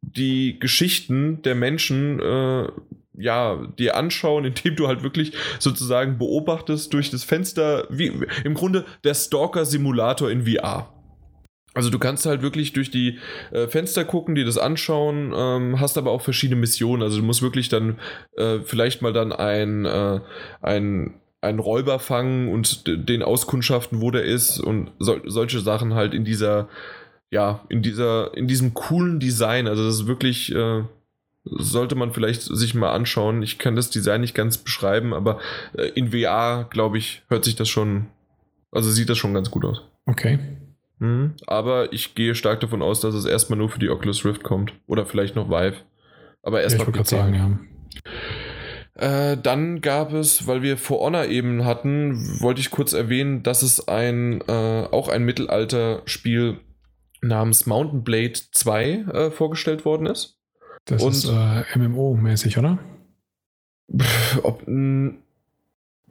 die 0.00 0.58
Geschichten 0.60 1.42
der 1.42 1.54
Menschen 1.54 2.20
äh, 2.20 2.68
ja, 3.14 3.66
dir 3.78 3.96
anschauen, 3.96 4.44
indem 4.46 4.76
du 4.76 4.86
halt 4.86 5.02
wirklich 5.02 5.32
sozusagen 5.58 6.18
beobachtest 6.18 6.92
durch 6.92 7.10
das 7.10 7.24
Fenster, 7.24 7.86
wie 7.90 8.12
im 8.44 8.54
Grunde 8.54 8.84
der 9.04 9.14
Stalker-Simulator 9.14 10.30
in 10.30 10.46
VR. 10.46 10.92
Also 11.74 11.88
du 11.88 11.98
kannst 11.98 12.26
halt 12.26 12.42
wirklich 12.42 12.72
durch 12.72 12.90
die 12.90 13.18
äh, 13.50 13.66
Fenster 13.66 14.04
gucken, 14.04 14.34
dir 14.34 14.44
das 14.44 14.58
anschauen, 14.58 15.32
ähm, 15.34 15.80
hast 15.80 15.96
aber 15.96 16.10
auch 16.10 16.20
verschiedene 16.20 16.60
Missionen. 16.60 17.02
Also 17.02 17.18
du 17.18 17.24
musst 17.24 17.42
wirklich 17.42 17.68
dann 17.68 17.98
äh, 18.36 18.58
vielleicht 18.60 19.00
mal 19.00 19.12
dann 19.12 19.32
ein, 19.32 19.86
äh, 19.86 20.20
ein 20.60 21.14
einen 21.42 21.58
Räuber 21.58 21.98
fangen 21.98 22.48
und 22.48 22.84
den 22.86 23.22
auskundschaften, 23.22 24.00
wo 24.00 24.12
der 24.12 24.24
ist 24.24 24.60
und 24.60 24.92
so, 25.00 25.18
solche 25.24 25.58
Sachen 25.58 25.92
halt 25.94 26.14
in 26.14 26.24
dieser, 26.24 26.68
ja, 27.30 27.64
in 27.68 27.82
dieser, 27.82 28.36
in 28.36 28.46
diesem 28.46 28.74
coolen 28.74 29.18
Design. 29.18 29.66
Also 29.66 29.84
das 29.84 29.96
ist 29.96 30.06
wirklich, 30.06 30.54
äh, 30.54 30.84
sollte 31.44 31.96
man 31.96 32.12
vielleicht 32.12 32.42
sich 32.42 32.74
mal 32.74 32.92
anschauen. 32.92 33.42
Ich 33.42 33.58
kann 33.58 33.74
das 33.74 33.90
Design 33.90 34.20
nicht 34.20 34.36
ganz 34.36 34.56
beschreiben, 34.58 35.12
aber 35.12 35.40
äh, 35.76 35.88
in 35.96 36.12
VR, 36.12 36.68
glaube 36.70 36.98
ich, 36.98 37.22
hört 37.28 37.44
sich 37.44 37.56
das 37.56 37.68
schon, 37.68 38.06
also 38.70 38.88
sieht 38.88 39.10
das 39.10 39.18
schon 39.18 39.34
ganz 39.34 39.50
gut 39.50 39.64
aus. 39.64 39.82
Okay. 40.06 40.38
Mhm. 41.02 41.34
Aber 41.48 41.92
ich 41.92 42.14
gehe 42.14 42.36
stark 42.36 42.60
davon 42.60 42.80
aus, 42.80 43.00
dass 43.00 43.14
es 43.14 43.24
erstmal 43.24 43.58
nur 43.58 43.68
für 43.68 43.80
die 43.80 43.90
Oculus 43.90 44.24
Rift 44.24 44.44
kommt. 44.44 44.72
Oder 44.86 45.04
vielleicht 45.04 45.34
noch 45.34 45.50
Vive. 45.50 45.74
Aber 46.44 46.62
erstmal 46.62 46.94
ja, 46.94 47.00
ich 47.00 47.08
sagen, 47.08 47.34
ja. 48.94 49.32
Äh, 49.32 49.36
dann 49.36 49.80
gab 49.80 50.12
es, 50.12 50.46
weil 50.46 50.62
wir 50.62 50.76
For 50.76 51.00
Honor 51.00 51.24
eben 51.24 51.64
hatten, 51.64 52.40
wollte 52.40 52.60
ich 52.60 52.70
kurz 52.70 52.92
erwähnen, 52.92 53.42
dass 53.42 53.62
es 53.62 53.88
ein 53.88 54.42
äh, 54.42 54.86
auch 54.92 55.08
ein 55.08 55.24
Mittelalter-Spiel 55.24 56.60
namens 57.20 57.66
Mountain 57.66 58.04
Blade 58.04 58.34
2 58.52 58.84
äh, 58.84 59.30
vorgestellt 59.32 59.84
worden 59.84 60.06
ist. 60.06 60.38
Das 60.84 61.02
Und, 61.02 61.12
ist 61.12 61.24
äh, 61.24 61.78
MMO-mäßig, 61.78 62.58
oder? 62.58 62.78
Ob, 64.42 64.62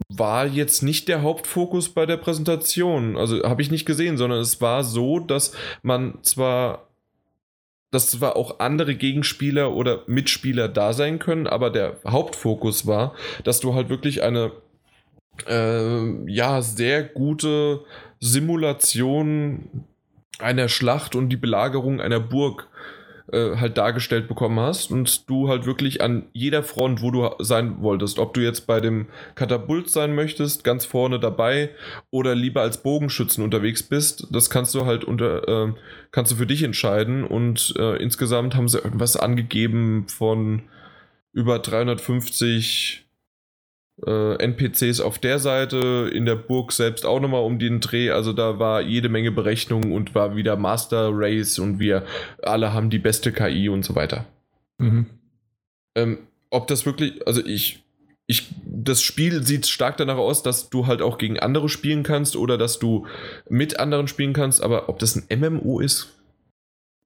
war 0.08 0.46
jetzt 0.46 0.82
nicht 0.82 1.08
der 1.08 1.22
Hauptfokus 1.22 1.88
bei 1.90 2.06
der 2.06 2.16
Präsentation. 2.16 3.16
Also 3.16 3.42
habe 3.42 3.62
ich 3.62 3.70
nicht 3.70 3.86
gesehen, 3.86 4.16
sondern 4.16 4.40
es 4.40 4.60
war 4.60 4.84
so, 4.84 5.18
dass 5.18 5.52
man 5.82 6.18
zwar 6.22 6.88
dass 7.90 8.10
zwar 8.10 8.36
auch 8.36 8.58
andere 8.58 8.94
Gegenspieler 8.94 9.74
oder 9.74 10.02
Mitspieler 10.06 10.66
da 10.68 10.94
sein 10.94 11.18
können, 11.18 11.46
aber 11.46 11.68
der 11.68 11.98
Hauptfokus 12.06 12.86
war, 12.86 13.14
dass 13.44 13.60
du 13.60 13.74
halt 13.74 13.90
wirklich 13.90 14.22
eine 14.22 14.52
äh, 15.46 16.30
ja 16.30 16.62
sehr 16.62 17.02
gute 17.02 17.84
Simulation 18.18 19.84
einer 20.38 20.68
Schlacht 20.68 21.14
und 21.14 21.28
die 21.28 21.36
Belagerung 21.36 22.00
einer 22.00 22.18
Burg 22.18 22.68
äh, 23.30 23.56
halt 23.56 23.78
dargestellt 23.78 24.28
bekommen 24.28 24.58
hast 24.58 24.90
und 24.90 25.28
du 25.28 25.48
halt 25.48 25.66
wirklich 25.66 26.00
an 26.00 26.24
jeder 26.32 26.62
Front, 26.62 27.02
wo 27.02 27.10
du 27.10 27.30
sein 27.38 27.82
wolltest, 27.82 28.18
ob 28.18 28.34
du 28.34 28.40
jetzt 28.40 28.66
bei 28.66 28.80
dem 28.80 29.06
Katapult 29.34 29.90
sein 29.90 30.14
möchtest, 30.14 30.64
ganz 30.64 30.84
vorne 30.84 31.20
dabei 31.20 31.70
oder 32.10 32.34
lieber 32.34 32.62
als 32.62 32.82
Bogenschützen 32.82 33.44
unterwegs 33.44 33.82
bist, 33.82 34.26
das 34.30 34.50
kannst 34.50 34.74
du 34.74 34.86
halt 34.86 35.04
unter, 35.04 35.66
äh, 35.66 35.72
kannst 36.10 36.32
du 36.32 36.36
für 36.36 36.46
dich 36.46 36.62
entscheiden. 36.62 37.24
Und 37.24 37.74
äh, 37.78 37.96
insgesamt 38.02 38.54
haben 38.54 38.68
sie 38.68 38.78
irgendwas 38.78 39.16
angegeben 39.16 40.06
von 40.08 40.62
über 41.32 41.58
350 41.58 43.06
äh, 44.06 44.34
NPCs 44.42 45.00
auf 45.00 45.18
der 45.18 45.38
Seite, 45.38 46.10
in 46.12 46.26
der 46.26 46.36
Burg 46.36 46.72
selbst 46.72 47.04
auch 47.06 47.20
nochmal 47.20 47.44
um 47.44 47.58
den 47.58 47.80
Dreh. 47.80 48.10
Also 48.10 48.32
da 48.32 48.58
war 48.58 48.80
jede 48.80 49.08
Menge 49.08 49.30
Berechnungen 49.30 49.92
und 49.92 50.14
war 50.14 50.36
wieder 50.36 50.56
Master 50.56 51.10
Race 51.12 51.58
und 51.58 51.78
wir 51.78 52.04
alle 52.42 52.72
haben 52.72 52.90
die 52.90 52.98
beste 52.98 53.32
KI 53.32 53.68
und 53.68 53.84
so 53.84 53.94
weiter. 53.94 54.26
Mhm. 54.78 55.06
Ähm, 55.94 56.18
ob 56.50 56.66
das 56.66 56.86
wirklich, 56.86 57.26
also 57.26 57.44
ich, 57.44 57.84
ich, 58.26 58.54
das 58.64 59.02
Spiel 59.02 59.42
sieht 59.42 59.66
stark 59.66 59.96
danach 59.96 60.16
aus, 60.16 60.42
dass 60.42 60.70
du 60.70 60.86
halt 60.86 61.02
auch 61.02 61.18
gegen 61.18 61.38
andere 61.38 61.68
spielen 61.68 62.02
kannst 62.02 62.36
oder 62.36 62.58
dass 62.58 62.78
du 62.78 63.06
mit 63.48 63.78
anderen 63.78 64.08
spielen 64.08 64.32
kannst, 64.32 64.62
aber 64.62 64.88
ob 64.88 64.98
das 64.98 65.16
ein 65.16 65.38
MMO 65.38 65.80
ist, 65.80 66.18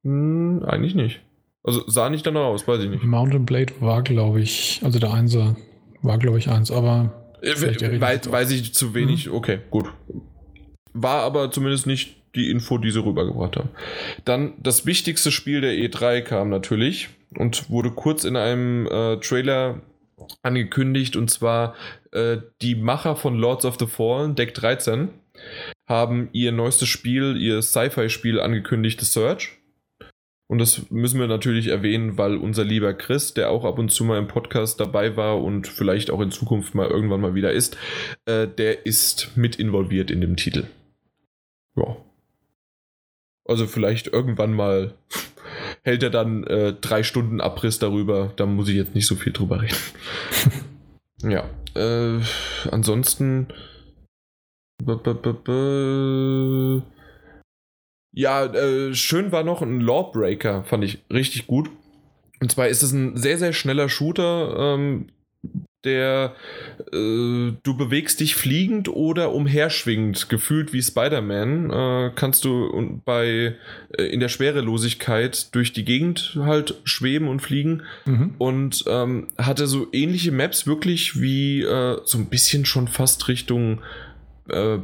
hm, 0.03 0.65
eigentlich 0.65 0.95
nicht. 0.95 1.21
Also 1.65 1.83
sah 1.89 2.11
nicht 2.11 2.25
danach 2.25 2.45
aus, 2.45 2.69
weiß 2.69 2.85
ich 2.85 2.91
nicht. 2.91 3.03
Mountain 3.03 3.45
Blade 3.45 3.73
war, 3.81 4.03
glaube 4.03 4.41
ich, 4.41 4.81
also 4.85 5.01
der 5.01 5.13
Einser 5.13 5.57
war, 6.03 6.19
glaube 6.19 6.39
ich, 6.39 6.49
eins, 6.49 6.71
aber. 6.71 7.13
Äh, 7.43 8.01
weiß, 8.01 8.31
weiß 8.31 8.51
ich 8.51 8.75
zu 8.75 8.95
wenig. 8.95 9.27
Mhm. 9.27 9.35
Okay, 9.35 9.59
gut. 9.71 9.93
War 10.93 11.23
aber 11.23 11.51
zumindest 11.51 11.87
nicht 11.87 12.17
die 12.35 12.51
Info, 12.51 12.79
die 12.79 12.91
sie 12.91 13.03
rübergebracht 13.03 13.57
haben. 13.57 13.71
Dann 14.25 14.55
das 14.59 14.87
wichtigste 14.87 15.31
Spiel 15.31 15.61
der 15.61 15.73
E3 15.73 16.21
kam 16.21 16.51
natürlich 16.51 17.09
und 17.37 17.71
wurde 17.71 17.91
kurz 17.91 18.25
in 18.25 18.37
einem 18.37 18.87
äh, 18.87 19.17
Trailer 19.17 19.81
angekündigt 20.43 21.17
und 21.17 21.31
zwar 21.31 21.75
äh, 22.13 22.39
die 22.63 22.75
Macher 22.75 23.17
von 23.17 23.37
Lords 23.37 23.65
of 23.65 23.77
the 23.79 23.87
Fallen, 23.87 24.35
Deck 24.35 24.55
13, 24.55 25.09
haben 25.87 26.29
ihr 26.33 26.53
neuestes 26.53 26.89
Spiel, 26.89 27.37
ihr 27.37 27.63
Sci-Fi-Spiel 27.63 28.41
angekündigt, 28.41 29.01
The 29.01 29.07
Search. 29.07 29.59
Und 30.49 30.59
das 30.59 30.91
müssen 30.91 31.19
wir 31.19 31.27
natürlich 31.27 31.69
erwähnen, 31.69 32.19
weil 32.19 32.37
unser 32.37 32.65
lieber 32.65 32.95
Chris, 32.95 33.35
der 33.35 33.51
auch 33.51 33.65
ab 33.65 33.79
und 33.79 33.91
zu 33.91 34.05
mal 34.05 34.19
im 34.19 34.29
Podcast 34.29 34.79
dabei 34.79 35.17
war 35.17 35.43
und 35.43 35.67
vielleicht 35.67 36.11
auch 36.11 36.21
in 36.21 36.31
Zukunft 36.31 36.75
mal 36.75 36.89
irgendwann 36.89 37.21
mal 37.21 37.35
wieder 37.35 37.53
ist, 37.53 37.77
äh, 38.27 38.47
der 38.47 38.87
ist 38.87 39.37
mit 39.37 39.57
involviert 39.57 40.11
in 40.11 40.21
dem 40.21 40.37
Titel. 40.37 40.67
Ja. 41.75 41.97
Also 43.45 43.67
vielleicht 43.67 44.07
irgendwann 44.09 44.53
mal 44.53 44.95
hält 45.83 46.05
er 46.05 46.11
dann 46.11 46.45
äh, 46.45 46.75
drei 46.75 47.03
Stunden 47.03 47.41
Abriss 47.41 47.81
darüber. 47.81 48.33
Da 48.37 48.47
muss 48.47 48.69
ich 48.69 48.77
jetzt 48.77 48.95
nicht 48.95 49.07
so 49.07 49.17
viel 49.17 49.33
drüber 49.33 49.63
reden. 49.63 49.77
ja. 51.23 51.49
Äh, 51.75 52.21
ansonsten. 52.71 53.49
B 54.79 54.93
-b 54.93 55.15
-b 55.15 56.83
ja, 58.17 58.47
äh, 58.47 58.95
schön 58.95 59.31
war 59.31 59.45
noch 59.45 59.61
ein 59.61 59.83
Lawbreaker, 59.83 60.65
fand 60.65 60.83
ich 60.85 61.01
richtig 61.13 61.47
gut. 61.47 61.69
Und 62.41 62.51
zwar 62.51 62.69
ist 62.69 62.83
es 62.83 62.91
ein 62.93 63.19
sehr, 63.19 63.37
sehr 63.37 63.53
schneller 63.53 63.91
Shooter, 63.91 64.57
ähm, 64.59 65.09
der 65.85 66.35
äh, 66.95 67.53
du 67.63 67.77
bewegst 67.77 68.21
dich 68.21 68.35
fliegend 68.35 68.89
oder 68.89 69.33
umherschwingend, 69.33 70.31
gefühlt 70.31 70.73
wie 70.73 70.83
Spider-Man, 70.83 71.71
äh, 71.71 72.11
kannst 72.15 72.47
du 72.47 73.03
bei 73.05 73.55
äh, 73.91 74.03
in 74.05 74.21
der 74.21 74.31
Schwerelosigkeit 74.31 75.55
durch 75.55 75.75
die 75.75 75.85
Gegend 75.85 76.39
halt 76.41 76.81
schweben 76.85 77.29
und 77.29 77.41
fliegen 77.41 77.83
mhm. 78.07 78.35
und 78.39 78.83
ähm, 78.89 79.29
hatte 79.37 79.67
so 79.67 79.89
ähnliche 79.93 80.33
Maps 80.33 80.67
wirklich 80.67 81.21
wie 81.21 81.61
äh, 81.61 81.99
so 82.05 82.17
ein 82.17 82.31
bisschen 82.31 82.65
schon 82.65 82.89
fast 82.89 83.29
Richtung 83.29 83.83
äh, 84.49 84.79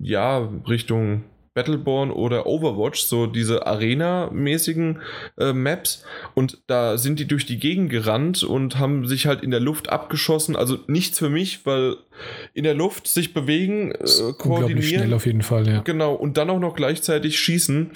ja 0.00 0.38
Richtung 0.68 1.22
Battleborn 1.54 2.10
oder 2.10 2.46
Overwatch, 2.46 3.02
so 3.02 3.26
diese 3.26 3.66
Arena-mäßigen 3.66 5.00
äh, 5.38 5.52
Maps. 5.52 6.04
Und 6.34 6.58
da 6.66 6.98
sind 6.98 7.20
die 7.20 7.26
durch 7.26 7.46
die 7.46 7.58
Gegend 7.58 7.90
gerannt 7.90 8.42
und 8.42 8.78
haben 8.78 9.06
sich 9.06 9.26
halt 9.26 9.42
in 9.42 9.50
der 9.50 9.60
Luft 9.60 9.88
abgeschossen. 9.88 10.56
Also 10.56 10.78
nichts 10.88 11.18
für 11.18 11.30
mich, 11.30 11.64
weil 11.64 11.96
in 12.52 12.64
der 12.64 12.74
Luft 12.74 13.06
sich 13.06 13.34
bewegen, 13.34 13.92
äh, 13.92 14.32
koordinieren. 14.36 14.82
schnell 14.82 15.14
auf 15.14 15.26
jeden 15.26 15.42
Fall, 15.42 15.66
ja. 15.68 15.80
Genau. 15.82 16.14
Und 16.14 16.36
dann 16.36 16.50
auch 16.50 16.60
noch 16.60 16.74
gleichzeitig 16.74 17.38
schießen. 17.38 17.92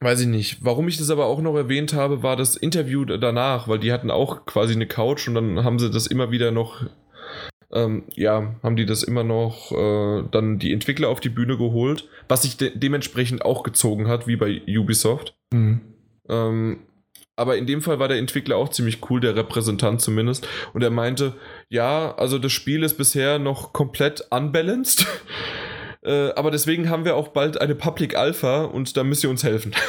Weiß 0.00 0.20
ich 0.20 0.26
nicht. 0.26 0.58
Warum 0.60 0.88
ich 0.88 0.98
das 0.98 1.10
aber 1.10 1.26
auch 1.26 1.40
noch 1.40 1.56
erwähnt 1.56 1.94
habe, 1.94 2.22
war 2.22 2.36
das 2.36 2.54
Interview 2.54 3.04
danach, 3.04 3.66
weil 3.66 3.78
die 3.78 3.92
hatten 3.92 4.10
auch 4.10 4.44
quasi 4.44 4.74
eine 4.74 4.86
Couch 4.86 5.26
und 5.26 5.34
dann 5.34 5.64
haben 5.64 5.78
sie 5.78 5.90
das 5.90 6.06
immer 6.06 6.30
wieder 6.30 6.50
noch 6.50 6.84
ähm, 7.72 8.04
ja, 8.14 8.54
haben 8.62 8.76
die 8.76 8.86
das 8.86 9.02
immer 9.02 9.24
noch 9.24 9.72
äh, 9.72 10.24
dann 10.30 10.58
die 10.58 10.72
Entwickler 10.72 11.08
auf 11.08 11.20
die 11.20 11.28
Bühne 11.28 11.56
geholt, 11.56 12.08
was 12.28 12.42
sich 12.42 12.56
de 12.56 12.72
dementsprechend 12.74 13.44
auch 13.44 13.62
gezogen 13.62 14.08
hat, 14.08 14.26
wie 14.26 14.36
bei 14.36 14.62
Ubisoft. 14.68 15.36
Mhm. 15.52 15.80
Ähm, 16.28 16.78
aber 17.36 17.58
in 17.58 17.66
dem 17.66 17.82
Fall 17.82 17.98
war 17.98 18.08
der 18.08 18.16
Entwickler 18.16 18.56
auch 18.56 18.70
ziemlich 18.70 19.10
cool, 19.10 19.20
der 19.20 19.36
Repräsentant 19.36 20.00
zumindest. 20.00 20.48
Und 20.72 20.82
er 20.82 20.90
meinte, 20.90 21.34
ja, 21.68 22.14
also 22.16 22.38
das 22.38 22.52
Spiel 22.52 22.82
ist 22.82 22.96
bisher 22.96 23.38
noch 23.38 23.74
komplett 23.74 24.26
unbalanced. 24.30 25.06
äh, 26.02 26.30
aber 26.30 26.50
deswegen 26.50 26.88
haben 26.88 27.04
wir 27.04 27.14
auch 27.14 27.28
bald 27.28 27.60
eine 27.60 27.74
Public 27.74 28.16
Alpha 28.16 28.64
und 28.64 28.96
da 28.96 29.04
müsst 29.04 29.22
ihr 29.22 29.30
uns 29.30 29.44
helfen. 29.44 29.74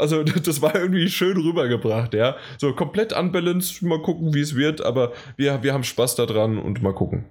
Also 0.00 0.22
das 0.44 0.62
war 0.62 0.74
irgendwie 0.74 1.08
schön 1.08 1.36
rübergebracht, 1.36 2.14
ja. 2.14 2.36
So 2.58 2.72
komplett 2.72 3.12
unbalanced, 3.12 3.82
mal 3.82 4.02
gucken, 4.02 4.34
wie 4.34 4.40
es 4.40 4.56
wird, 4.56 4.84
aber 4.84 5.12
wir, 5.36 5.62
wir 5.62 5.72
haben 5.72 5.84
Spaß 5.84 6.16
daran 6.16 6.58
und 6.58 6.82
mal 6.82 6.94
gucken. 6.94 7.26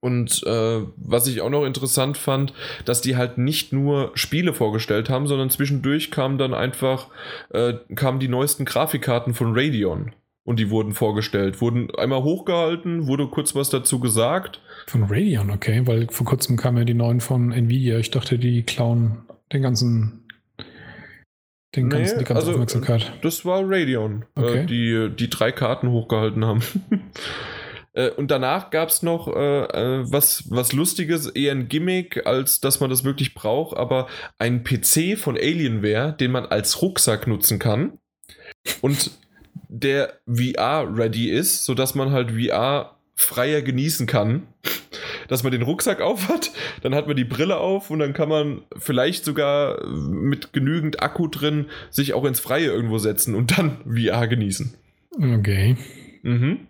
Und 0.00 0.42
äh, 0.46 0.82
was 0.96 1.26
ich 1.26 1.40
auch 1.40 1.48
noch 1.48 1.64
interessant 1.64 2.18
fand, 2.18 2.52
dass 2.84 3.00
die 3.00 3.16
halt 3.16 3.38
nicht 3.38 3.72
nur 3.72 4.10
Spiele 4.12 4.52
vorgestellt 4.52 5.08
haben, 5.08 5.26
sondern 5.26 5.48
zwischendurch 5.48 6.10
kamen 6.10 6.36
dann 6.36 6.52
einfach 6.52 7.08
äh, 7.48 7.72
kamen 7.94 8.20
die 8.20 8.28
neuesten 8.28 8.66
Grafikkarten 8.66 9.32
von 9.32 9.54
Radeon 9.54 10.12
und 10.44 10.58
die 10.58 10.68
wurden 10.68 10.92
vorgestellt, 10.92 11.62
wurden 11.62 11.88
einmal 11.94 12.22
hochgehalten, 12.22 13.06
wurde 13.06 13.28
kurz 13.28 13.54
was 13.54 13.70
dazu 13.70 13.98
gesagt. 13.98 14.60
Von 14.86 15.04
Radeon, 15.04 15.50
okay, 15.50 15.86
weil 15.86 16.06
vor 16.10 16.26
kurzem 16.26 16.58
kamen 16.58 16.76
ja 16.76 16.84
die 16.84 16.92
neuen 16.92 17.20
von 17.20 17.50
Nvidia. 17.50 17.98
Ich 17.98 18.10
dachte, 18.10 18.38
die 18.38 18.62
klauen 18.62 19.22
den 19.54 19.62
ganzen 19.62 20.23
den 21.76 21.90
ganzen, 21.90 22.14
nee, 22.14 22.18
die 22.20 22.24
ganze 22.24 22.40
also, 22.40 22.52
Aufmerksamkeit. 22.52 23.12
Das 23.22 23.44
war 23.44 23.62
Radeon, 23.64 24.24
äh, 24.36 24.40
okay. 24.40 24.58
äh, 24.60 24.66
die 24.66 25.10
die 25.16 25.30
drei 25.30 25.52
Karten 25.52 25.90
hochgehalten 25.90 26.44
haben. 26.44 26.62
äh, 27.92 28.10
und 28.10 28.30
danach 28.30 28.70
gab 28.70 28.88
es 28.88 29.02
noch 29.02 29.28
äh, 29.28 29.64
äh, 29.64 30.04
was, 30.10 30.44
was 30.50 30.72
Lustiges, 30.72 31.26
eher 31.26 31.52
ein 31.52 31.68
Gimmick, 31.68 32.26
als 32.26 32.60
dass 32.60 32.80
man 32.80 32.90
das 32.90 33.04
wirklich 33.04 33.34
braucht, 33.34 33.76
aber 33.76 34.06
ein 34.38 34.64
PC 34.64 35.18
von 35.18 35.36
Alienware, 35.36 36.14
den 36.18 36.30
man 36.30 36.46
als 36.46 36.82
Rucksack 36.82 37.26
nutzen 37.26 37.58
kann 37.58 37.98
und 38.80 39.10
der 39.68 40.20
VR-ready 40.26 41.30
ist, 41.30 41.64
sodass 41.64 41.94
man 41.94 42.12
halt 42.12 42.30
VR 42.30 42.96
freier 43.16 43.62
genießen 43.62 44.06
kann. 44.06 44.46
Dass 45.28 45.42
man 45.42 45.52
den 45.52 45.62
Rucksack 45.62 46.00
auf 46.00 46.28
hat, 46.28 46.52
dann 46.82 46.94
hat 46.94 47.06
man 47.06 47.16
die 47.16 47.24
Brille 47.24 47.58
auf 47.58 47.90
und 47.90 47.98
dann 47.98 48.12
kann 48.12 48.28
man 48.28 48.62
vielleicht 48.76 49.24
sogar 49.24 49.86
mit 49.86 50.52
genügend 50.52 51.02
Akku 51.02 51.28
drin 51.28 51.66
sich 51.90 52.14
auch 52.14 52.24
ins 52.24 52.40
Freie 52.40 52.66
irgendwo 52.66 52.98
setzen 52.98 53.34
und 53.34 53.58
dann 53.58 53.78
VR 53.84 54.26
genießen. 54.28 54.74
Okay. 55.16 55.76
Mhm. 56.22 56.68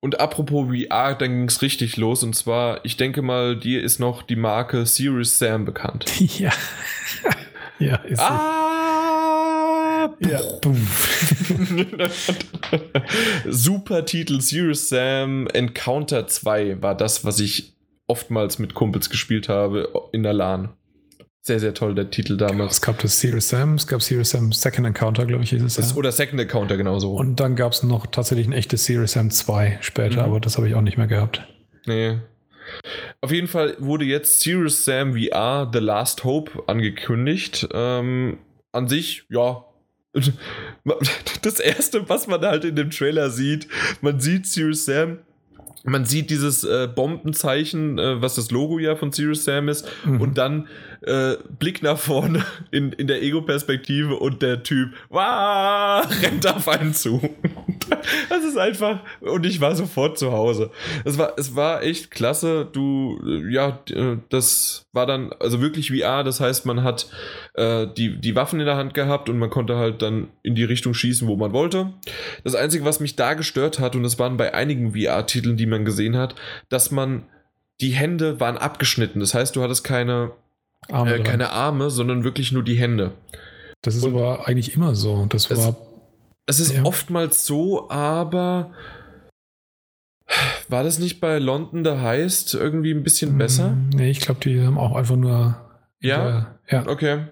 Und 0.00 0.20
apropos 0.20 0.68
VR, 0.68 1.14
dann 1.14 1.30
ging 1.30 1.48
es 1.48 1.60
richtig 1.60 1.96
los. 1.96 2.22
Und 2.22 2.34
zwar, 2.34 2.84
ich 2.84 2.96
denke 2.96 3.20
mal, 3.20 3.58
dir 3.58 3.82
ist 3.82 3.98
noch 3.98 4.22
die 4.22 4.36
Marke 4.36 4.86
Serious 4.86 5.38
Sam 5.38 5.64
bekannt. 5.64 6.06
Ja. 6.38 6.52
ja, 7.78 7.96
ist 7.96 8.20
ah! 8.20 8.87
Ja. 10.20 10.38
Super 13.48 14.04
Titel 14.04 14.40
Serious 14.40 14.88
Sam 14.88 15.46
Encounter 15.52 16.26
2 16.26 16.82
war 16.82 16.96
das, 16.96 17.24
was 17.24 17.40
ich 17.40 17.74
oftmals 18.06 18.58
mit 18.58 18.74
Kumpels 18.74 19.10
gespielt 19.10 19.48
habe 19.48 19.88
in 20.12 20.22
der 20.22 20.32
LAN. 20.32 20.70
Sehr, 21.42 21.60
sehr 21.60 21.72
toll, 21.72 21.94
der 21.94 22.10
Titel 22.10 22.36
damals. 22.36 22.74
Es 22.74 22.80
gab 22.82 22.98
das 23.00 23.20
Serious 23.20 23.48
Sam, 23.48 23.74
es 23.74 23.86
gab 23.86 24.02
Serious 24.02 24.30
Sam 24.30 24.52
Second 24.52 24.86
Encounter, 24.86 25.24
glaube 25.24 25.44
ich, 25.44 25.50
hieß 25.50 25.62
es. 25.62 25.74
Das, 25.76 25.92
Ja. 25.92 25.96
oder 25.96 26.12
Second 26.12 26.40
Encounter 26.40 26.76
genauso. 26.76 27.14
Und 27.14 27.40
dann 27.40 27.56
gab 27.56 27.72
es 27.72 27.82
noch 27.82 28.06
tatsächlich 28.06 28.46
ein 28.46 28.52
echtes 28.52 28.84
Serious 28.84 29.12
Sam 29.12 29.30
2 29.30 29.78
später, 29.80 30.22
Mhm. 30.22 30.28
aber 30.30 30.40
das 30.40 30.56
habe 30.58 30.68
ich 30.68 30.74
auch 30.74 30.82
nicht 30.82 30.98
mehr 30.98 31.06
gehabt. 31.06 31.46
Nee. 31.86 32.18
Auf 33.22 33.32
jeden 33.32 33.48
Fall 33.48 33.76
wurde 33.78 34.04
jetzt 34.04 34.40
Serious 34.40 34.84
Sam 34.84 35.14
VR 35.14 35.70
The 35.72 35.78
Last 35.78 36.24
Hope 36.24 36.64
angekündigt. 36.66 37.66
Ähm, 37.72 38.38
an 38.72 38.88
sich, 38.88 39.24
ja. 39.30 39.64
Das 41.42 41.60
erste, 41.60 42.08
was 42.08 42.26
man 42.26 42.40
halt 42.42 42.64
in 42.64 42.76
dem 42.76 42.90
Trailer 42.90 43.30
sieht, 43.30 43.68
man 44.00 44.20
sieht 44.20 44.46
Serious 44.46 44.84
Sam, 44.86 45.18
man 45.84 46.04
sieht 46.04 46.30
dieses 46.30 46.64
äh, 46.64 46.88
Bombenzeichen, 46.92 47.98
äh, 47.98 48.20
was 48.20 48.34
das 48.34 48.50
Logo 48.50 48.78
ja 48.78 48.96
von 48.96 49.12
Serious 49.12 49.44
Sam 49.44 49.68
ist, 49.68 49.86
Mhm. 50.04 50.20
und 50.20 50.38
dann 50.38 50.66
äh, 51.02 51.36
Blick 51.58 51.82
nach 51.82 51.98
vorne 51.98 52.44
in, 52.70 52.92
in 52.92 53.06
der 53.06 53.22
Ego-Perspektive 53.22 54.16
und 54.16 54.42
der 54.42 54.62
Typ 54.62 54.90
wah, 55.10 56.00
rennt 56.22 56.46
auf 56.46 56.66
einen 56.68 56.94
zu. 56.94 57.20
Das 58.28 58.44
ist 58.44 58.56
einfach, 58.56 59.00
und 59.20 59.44
ich 59.46 59.60
war 59.60 59.74
sofort 59.74 60.18
zu 60.18 60.32
Hause. 60.32 60.70
Es 61.04 61.18
war, 61.18 61.32
es 61.36 61.54
war 61.56 61.82
echt 61.82 62.10
klasse. 62.10 62.66
Du, 62.70 63.18
äh, 63.26 63.52
ja, 63.52 63.80
äh, 63.90 64.16
das 64.28 64.86
war 64.92 65.06
dann 65.06 65.32
also 65.40 65.60
wirklich 65.60 65.90
VR. 65.90 66.24
Das 66.24 66.40
heißt, 66.40 66.66
man 66.66 66.82
hat 66.82 67.08
äh, 67.54 67.86
die, 67.96 68.20
die 68.20 68.34
Waffen 68.34 68.60
in 68.60 68.66
der 68.66 68.76
Hand 68.76 68.94
gehabt 68.94 69.28
und 69.28 69.38
man 69.38 69.50
konnte 69.50 69.76
halt 69.76 70.02
dann 70.02 70.28
in 70.42 70.54
die 70.54 70.64
Richtung 70.64 70.94
schießen, 70.94 71.26
wo 71.28 71.36
man 71.36 71.52
wollte. 71.52 71.92
Das 72.44 72.54
Einzige, 72.54 72.84
was 72.84 73.00
mich 73.00 73.16
da 73.16 73.34
gestört 73.34 73.78
hat, 73.80 73.96
und 73.96 74.02
das 74.02 74.18
waren 74.18 74.36
bei 74.36 74.54
einigen 74.54 74.92
VR-Titeln, 74.94 75.56
die 75.56 75.66
man 75.66 75.84
gesehen 75.84 76.16
hat, 76.16 76.34
dass 76.68 76.90
man 76.90 77.24
die 77.80 77.90
Hände 77.90 78.40
waren 78.40 78.56
abgeschnitten. 78.58 79.20
Das 79.20 79.34
heißt, 79.34 79.54
du 79.56 79.62
hattest 79.62 79.84
keine, 79.84 80.32
Arme 80.90 81.16
äh, 81.16 81.22
keine 81.22 81.50
Arme, 81.50 81.90
sondern 81.90 82.24
wirklich 82.24 82.52
nur 82.52 82.62
die 82.64 82.74
Hände. 82.76 83.12
das 83.82 83.94
ist 83.96 84.04
und- 84.04 84.14
aber 84.14 84.46
eigentlich 84.48 84.74
immer 84.74 84.94
so. 84.94 85.26
Das 85.28 85.50
war. 85.50 85.76
Es 86.48 86.60
ist 86.60 86.72
Ja. 86.72 86.82
oftmals 86.84 87.44
so, 87.44 87.90
aber 87.90 88.72
war 90.68 90.82
das 90.82 90.98
nicht 90.98 91.20
bei 91.20 91.38
London 91.38 91.84
the 91.84 92.00
Heist 92.02 92.54
irgendwie 92.54 92.92
ein 92.92 93.02
bisschen 93.02 93.36
besser? 93.38 93.70
Mm, 93.70 93.90
Nee, 93.90 94.10
ich 94.10 94.20
glaube, 94.20 94.40
die 94.40 94.60
haben 94.62 94.78
auch 94.78 94.96
einfach 94.96 95.16
nur. 95.16 95.60
Ja? 96.00 96.56
Ja. 96.70 96.86
Okay. 96.86 97.26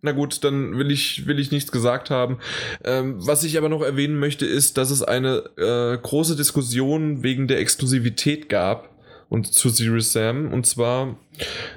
Na 0.00 0.12
gut, 0.12 0.44
dann 0.44 0.76
will 0.78 0.90
ich, 0.90 1.26
will 1.26 1.38
ich 1.40 1.50
nichts 1.50 1.72
gesagt 1.72 2.10
haben. 2.10 2.38
Ähm, 2.84 3.16
was 3.26 3.42
ich 3.42 3.58
aber 3.58 3.68
noch 3.68 3.82
erwähnen 3.82 4.18
möchte, 4.18 4.46
ist, 4.46 4.76
dass 4.78 4.90
es 4.90 5.02
eine 5.02 5.38
äh, 5.56 5.98
große 6.00 6.36
Diskussion 6.36 7.22
wegen 7.22 7.48
der 7.48 7.58
Exklusivität 7.60 8.48
gab 8.48 8.90
und 9.28 9.52
zu 9.52 9.68
Serious 9.68 10.12
Sam. 10.12 10.52
Und 10.52 10.66
zwar 10.66 11.18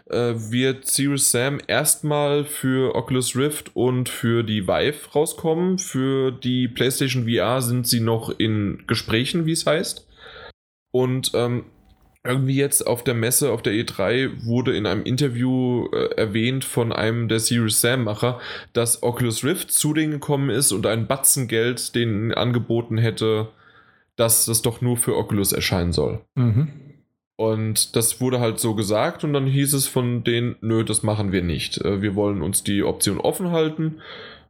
äh, 0.09 0.33
wird 0.35 0.87
Serious 0.87 1.31
Sam 1.31 1.59
erstmal 1.67 2.45
für 2.45 2.95
Oculus 2.95 3.35
Rift 3.35 3.75
und 3.75 4.09
für 4.09 4.43
die 4.43 4.67
Vive 4.67 5.11
rauskommen. 5.13 5.77
Für 5.77 6.31
die 6.31 6.67
PlayStation 6.67 7.27
VR 7.27 7.61
sind 7.61 7.87
sie 7.87 7.99
noch 7.99 8.29
in 8.37 8.83
Gesprächen, 8.87 9.45
wie 9.45 9.51
es 9.51 9.65
heißt. 9.65 10.07
Und 10.91 11.31
ähm, 11.33 11.65
irgendwie 12.23 12.55
jetzt 12.55 12.85
auf 12.85 13.03
der 13.03 13.15
Messe, 13.15 13.51
auf 13.51 13.63
der 13.63 13.73
E3, 13.73 14.45
wurde 14.45 14.75
in 14.75 14.85
einem 14.85 15.03
Interview 15.03 15.87
äh, 15.91 16.13
erwähnt 16.15 16.63
von 16.63 16.91
einem 16.91 17.27
der 17.27 17.39
Serious 17.39 17.81
Sam-Macher, 17.81 18.39
dass 18.73 19.01
Oculus 19.01 19.43
Rift 19.43 19.71
zu 19.71 19.93
denen 19.93 20.11
gekommen 20.11 20.49
ist 20.49 20.71
und 20.71 20.85
ein 20.85 21.07
Batzen 21.07 21.47
Geld 21.47 21.95
denen 21.95 22.31
angeboten 22.33 22.97
hätte, 22.97 23.49
dass 24.17 24.45
das 24.45 24.61
doch 24.61 24.81
nur 24.81 24.97
für 24.97 25.17
Oculus 25.17 25.51
erscheinen 25.51 25.93
soll. 25.93 26.21
Mhm. 26.35 26.67
Und 27.41 27.95
das 27.95 28.21
wurde 28.21 28.39
halt 28.39 28.59
so 28.59 28.75
gesagt 28.75 29.23
und 29.23 29.33
dann 29.33 29.47
hieß 29.47 29.73
es 29.73 29.87
von 29.87 30.23
denen, 30.23 30.57
nö, 30.61 30.85
das 30.85 31.01
machen 31.01 31.31
wir 31.31 31.41
nicht. 31.41 31.79
Äh, 31.79 31.99
Wir 32.03 32.13
wollen 32.13 32.43
uns 32.43 32.63
die 32.63 32.83
Option 32.83 33.19
offen 33.19 33.49
halten. 33.49 33.99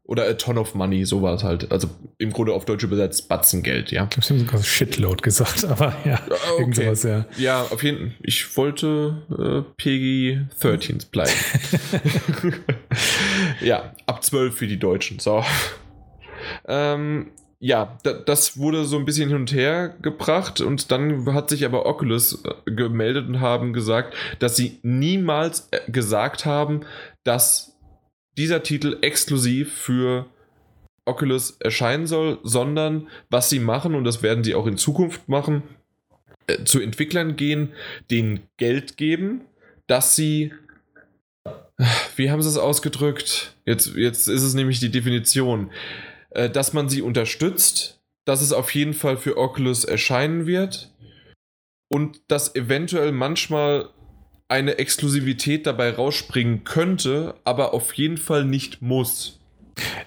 Oder 0.04 0.28
a 0.28 0.34
ton 0.34 0.58
of 0.58 0.76
money, 0.76 1.06
so 1.06 1.22
war 1.22 1.36
es 1.36 1.44
halt. 1.46 1.72
Also 1.72 1.88
im 2.18 2.34
Grunde 2.34 2.52
auf 2.52 2.66
Deutsch 2.66 2.84
übersetzt 2.84 3.30
Batzengeld, 3.30 3.94
ja. 3.94 4.04
Ich 4.04 4.10
glaube, 4.10 4.26
sie 4.26 4.34
haben 4.34 4.40
sogar 4.42 4.62
Shitload 4.62 5.22
gesagt, 5.22 5.64
aber 5.70 5.96
ja. 6.04 6.20
Irgend 6.60 6.78
okay. 6.78 6.88
sowas, 6.88 7.04
ja. 7.04 7.26
Ja, 7.38 7.62
auf 7.62 7.82
jeden 7.82 8.10
Fall. 8.10 8.18
Ich 8.24 8.58
wollte 8.58 9.22
äh, 9.30 9.74
PG 9.78 10.48
13 10.60 10.98
bleiben. 11.12 11.32
ja, 13.62 13.94
ab 14.06 14.22
12 14.22 14.54
für 14.54 14.68
die 14.68 14.80
Deutschen. 14.80 15.20
So. 15.20 15.46
Ähm, 16.68 17.32
ja, 17.64 18.00
da, 18.02 18.14
das 18.14 18.58
wurde 18.58 18.86
so 18.86 18.98
ein 18.98 19.06
bisschen 19.06 19.30
hin 19.30 19.38
und 19.38 19.54
her 19.54 19.96
gebracht 20.02 20.62
und 20.62 20.92
dann 20.92 21.32
hat 21.32 21.50
sich 21.50 21.64
aber 21.64 21.86
Oculus 21.86 22.44
äh, 22.44 22.72
gemeldet 22.72 23.28
und 23.28 23.40
haben 23.40 23.72
gesagt, 23.72 24.16
dass 24.40 24.56
sie 24.56 24.80
niemals 24.82 25.70
äh, 25.70 25.80
gesagt 25.90 26.46
haben, 26.46 26.82
dass 27.24 27.78
dieser 28.36 28.64
Titel 28.64 28.98
exklusiv 29.02 29.74
für 29.74 30.26
Oculus 31.06 31.58
erscheinen 31.60 32.08
soll, 32.08 32.40
sondern 32.42 33.08
was 33.30 33.52
sie 33.52 33.60
machen, 33.60 33.94
und 33.94 34.06
das 34.06 34.24
werden 34.24 34.44
sie 34.44 34.56
auch 34.56 34.66
in 34.66 34.78
Zukunft 34.78 35.30
machen, 35.30 35.62
äh, 36.48 36.64
zu 36.64 36.80
Entwicklern 36.80 37.36
gehen, 37.36 37.74
denen 38.10 38.40
Geld 38.58 38.98
geben, 38.98 39.42
dass 39.86 40.16
sie. 40.16 40.52
Wie 42.16 42.32
haben 42.32 42.42
sie 42.42 42.50
es 42.50 42.58
ausgedrückt? 42.58 43.56
Jetzt, 43.66 43.96
jetzt 43.96 44.28
ist 44.28 44.44
es 44.44 44.54
nämlich 44.56 44.80
die 44.80 44.92
Definition. 44.92 45.70
Äh, 46.32 46.50
dass 46.50 46.74
man 46.74 46.90
sie 46.90 47.02
unterstützt, 47.02 48.00
dass 48.26 48.42
es 48.42 48.54
auf 48.54 48.74
jeden 48.74 48.94
Fall 48.94 49.18
für 49.18 49.38
Oculus 49.38 49.84
erscheinen 49.84 50.46
wird 50.46 50.92
und 51.90 52.22
dass 52.28 52.56
eventuell 52.56 53.12
manchmal 53.12 53.90
eine 54.48 54.78
Exklusivität 54.78 55.66
dabei 55.66 55.92
rausspringen 55.92 56.64
könnte, 56.64 57.36
aber 57.44 57.74
auf 57.74 57.94
jeden 57.94 58.18
Fall 58.18 58.46
nicht 58.46 58.82
muss. 58.82 59.40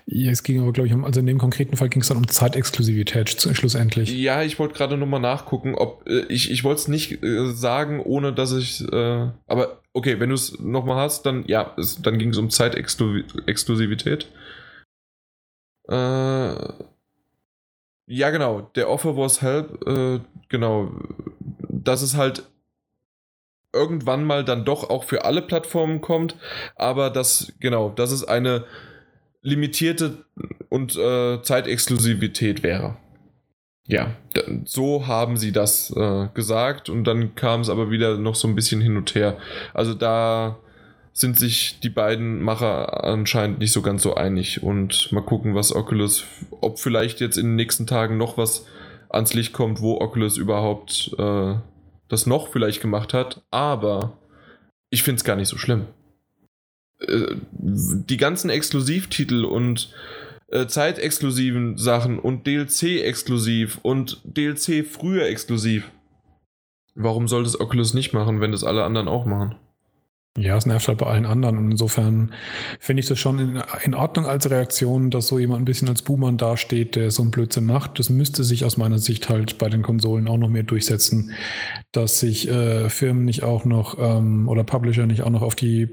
Ja, 0.06 0.30
es 0.30 0.42
ging 0.42 0.60
aber, 0.60 0.72
glaube 0.72 0.86
ich, 0.86 0.94
um, 0.94 1.04
also 1.04 1.20
in 1.20 1.26
dem 1.26 1.38
konkreten 1.38 1.76
Fall 1.76 1.88
ging 1.88 2.02
es 2.02 2.08
dann 2.08 2.18
um 2.18 2.28
Zeitexklusivität 2.28 3.30
schlussendlich. 3.30 4.12
Ja, 4.12 4.42
ich 4.42 4.58
wollte 4.58 4.74
gerade 4.74 4.96
nochmal 4.96 5.20
nachgucken, 5.20 5.74
ob 5.74 6.06
äh, 6.06 6.26
ich, 6.28 6.50
ich 6.50 6.62
wollte 6.64 6.82
es 6.82 6.88
nicht 6.88 7.22
äh, 7.22 7.52
sagen, 7.52 8.00
ohne 8.00 8.32
dass 8.32 8.52
ich. 8.52 8.82
Äh, 8.92 9.28
aber 9.46 9.80
okay, 9.92 10.20
wenn 10.20 10.28
du 10.28 10.34
es 10.34 10.58
nochmal 10.60 10.96
hast, 10.96 11.24
dann 11.24 11.44
ja, 11.46 11.74
es, 11.78 12.02
dann 12.02 12.18
ging 12.18 12.30
es 12.30 12.38
um 12.38 12.50
Zeitexklusivität. 12.50 14.28
Äh, 15.88 16.54
ja, 18.06 18.30
genau. 18.30 18.62
Der 18.74 18.88
Offer 18.88 19.16
was 19.16 19.42
help. 19.42 19.86
Äh, 19.86 20.20
genau. 20.48 20.92
Dass 21.68 22.02
es 22.02 22.16
halt 22.16 22.44
irgendwann 23.74 24.24
mal 24.24 24.44
dann 24.44 24.64
doch 24.64 24.88
auch 24.88 25.04
für 25.04 25.24
alle 25.24 25.42
Plattformen 25.42 26.00
kommt, 26.00 26.36
aber 26.76 27.10
das, 27.10 27.52
genau, 27.58 27.90
dass 27.90 28.12
es 28.12 28.24
eine 28.24 28.64
limitierte 29.42 30.24
und 30.70 30.96
äh, 30.96 31.42
Zeitexklusivität 31.42 32.62
wäre. 32.62 32.96
Ja, 33.86 34.14
so 34.64 35.06
haben 35.06 35.36
sie 35.36 35.52
das 35.52 35.90
äh, 35.94 36.28
gesagt 36.32 36.88
und 36.88 37.04
dann 37.04 37.34
kam 37.34 37.60
es 37.60 37.68
aber 37.68 37.90
wieder 37.90 38.16
noch 38.16 38.34
so 38.34 38.48
ein 38.48 38.54
bisschen 38.54 38.80
hin 38.80 38.96
und 38.96 39.14
her. 39.14 39.36
Also 39.74 39.92
da 39.92 40.58
sind 41.16 41.38
sich 41.38 41.78
die 41.80 41.90
beiden 41.90 42.42
Macher 42.42 43.04
anscheinend 43.04 43.60
nicht 43.60 43.70
so 43.70 43.82
ganz 43.82 44.02
so 44.02 44.14
einig 44.14 44.64
und 44.64 45.10
mal 45.12 45.22
gucken, 45.22 45.54
was 45.54 45.74
Oculus, 45.74 46.24
ob 46.60 46.80
vielleicht 46.80 47.20
jetzt 47.20 47.38
in 47.38 47.46
den 47.46 47.56
nächsten 47.56 47.86
Tagen 47.86 48.16
noch 48.16 48.36
was 48.36 48.66
ans 49.08 49.32
Licht 49.32 49.52
kommt, 49.52 49.80
wo 49.80 50.00
Oculus 50.00 50.36
überhaupt 50.36 51.14
äh, 51.16 51.54
das 52.08 52.26
noch 52.26 52.48
vielleicht 52.48 52.80
gemacht 52.80 53.14
hat, 53.14 53.42
aber 53.52 54.18
ich 54.90 55.04
finde 55.04 55.18
es 55.18 55.24
gar 55.24 55.36
nicht 55.36 55.48
so 55.48 55.56
schlimm. 55.56 55.86
Äh, 56.98 57.36
die 57.52 58.16
ganzen 58.16 58.50
Exklusivtitel 58.50 59.44
und 59.44 59.94
äh, 60.48 60.66
zeitexklusiven 60.66 61.78
Sachen 61.78 62.18
und 62.18 62.48
DLC 62.48 63.04
exklusiv 63.04 63.78
und 63.82 64.20
DLC 64.24 64.84
früher 64.84 65.26
exklusiv. 65.26 65.92
Warum 66.96 67.28
soll 67.28 67.44
das 67.44 67.58
Oculus 67.58 67.94
nicht 67.94 68.12
machen, 68.12 68.40
wenn 68.40 68.50
das 68.50 68.64
alle 68.64 68.82
anderen 68.82 69.06
auch 69.06 69.26
machen? 69.26 69.54
Ja, 70.36 70.56
es 70.56 70.66
nervt 70.66 70.88
halt 70.88 70.98
bei 70.98 71.06
allen 71.06 71.26
anderen. 71.26 71.58
Und 71.58 71.70
insofern 71.70 72.32
finde 72.80 73.00
ich 73.00 73.06
das 73.06 73.20
schon 73.20 73.38
in, 73.38 73.62
in, 73.84 73.94
Ordnung 73.94 74.26
als 74.26 74.50
Reaktion, 74.50 75.10
dass 75.10 75.28
so 75.28 75.38
jemand 75.38 75.62
ein 75.62 75.64
bisschen 75.64 75.88
als 75.88 76.02
Buhmann 76.02 76.38
dasteht, 76.38 76.96
der 76.96 77.12
so 77.12 77.22
einen 77.22 77.30
Blödsinn 77.30 77.66
macht. 77.66 78.00
Das 78.00 78.10
müsste 78.10 78.42
sich 78.42 78.64
aus 78.64 78.76
meiner 78.76 78.98
Sicht 78.98 79.28
halt 79.28 79.58
bei 79.58 79.68
den 79.68 79.82
Konsolen 79.82 80.26
auch 80.26 80.36
noch 80.36 80.48
mehr 80.48 80.64
durchsetzen, 80.64 81.30
dass 81.92 82.18
sich 82.18 82.48
äh, 82.48 82.90
Firmen 82.90 83.24
nicht 83.24 83.44
auch 83.44 83.64
noch 83.64 83.96
ähm, 83.98 84.48
oder 84.48 84.64
Publisher 84.64 85.06
nicht 85.06 85.22
auch 85.22 85.30
noch 85.30 85.42
auf 85.42 85.54
die 85.54 85.88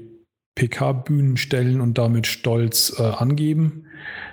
PK-Bühnen 0.56 1.36
stellen 1.36 1.80
und 1.80 1.96
damit 1.96 2.26
stolz 2.26 2.94
äh, 2.98 3.02
angeben, 3.02 3.86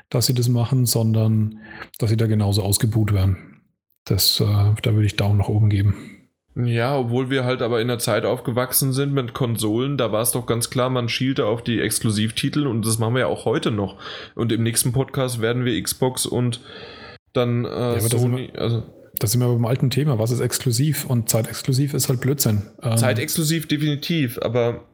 dass 0.09 0.25
sie 0.25 0.33
das 0.33 0.49
machen, 0.49 0.87
sondern 0.87 1.59
dass 1.99 2.09
sie 2.09 2.17
da 2.17 2.25
genauso 2.25 2.63
ausgebuht 2.63 3.13
werden. 3.13 3.61
Das, 4.05 4.39
äh, 4.39 4.43
da 4.45 4.93
würde 4.93 5.05
ich 5.05 5.17
Daumen 5.17 5.37
nach 5.37 5.49
oben 5.49 5.69
geben. 5.69 6.18
Ja, 6.65 6.97
obwohl 6.97 7.29
wir 7.29 7.45
halt 7.45 7.61
aber 7.61 7.79
in 7.81 7.87
der 7.87 7.99
Zeit 7.99 8.25
aufgewachsen 8.25 8.91
sind 8.91 9.13
mit 9.13 9.33
Konsolen, 9.33 9.97
da 9.97 10.11
war 10.11 10.21
es 10.21 10.31
doch 10.31 10.45
ganz 10.45 10.69
klar, 10.69 10.89
man 10.89 11.07
schielte 11.07 11.45
auf 11.45 11.63
die 11.63 11.79
Exklusivtitel 11.79 12.67
und 12.67 12.85
das 12.85 12.97
machen 12.97 13.13
wir 13.13 13.21
ja 13.21 13.27
auch 13.27 13.45
heute 13.45 13.71
noch. 13.71 13.97
Und 14.35 14.51
im 14.51 14.63
nächsten 14.63 14.91
Podcast 14.91 15.41
werden 15.41 15.63
wir 15.63 15.81
Xbox 15.81 16.25
und 16.25 16.61
dann 17.33 17.65
äh, 17.65 17.69
ja, 17.69 17.99
Sony, 17.99 18.49
da 18.53 18.61
also 18.61 18.83
da 19.17 19.27
sind 19.27 19.41
wir 19.41 19.47
beim 19.47 19.65
alten 19.65 19.89
Thema, 19.89 20.17
was 20.17 20.31
ist 20.31 20.39
exklusiv? 20.39 21.05
Und 21.05 21.29
zeitexklusiv 21.29 21.93
ist 21.93 22.09
halt 22.09 22.21
Blödsinn. 22.21 22.63
Ähm, 22.81 22.97
zeitexklusiv 22.97 23.67
definitiv, 23.67 24.39
aber 24.41 24.85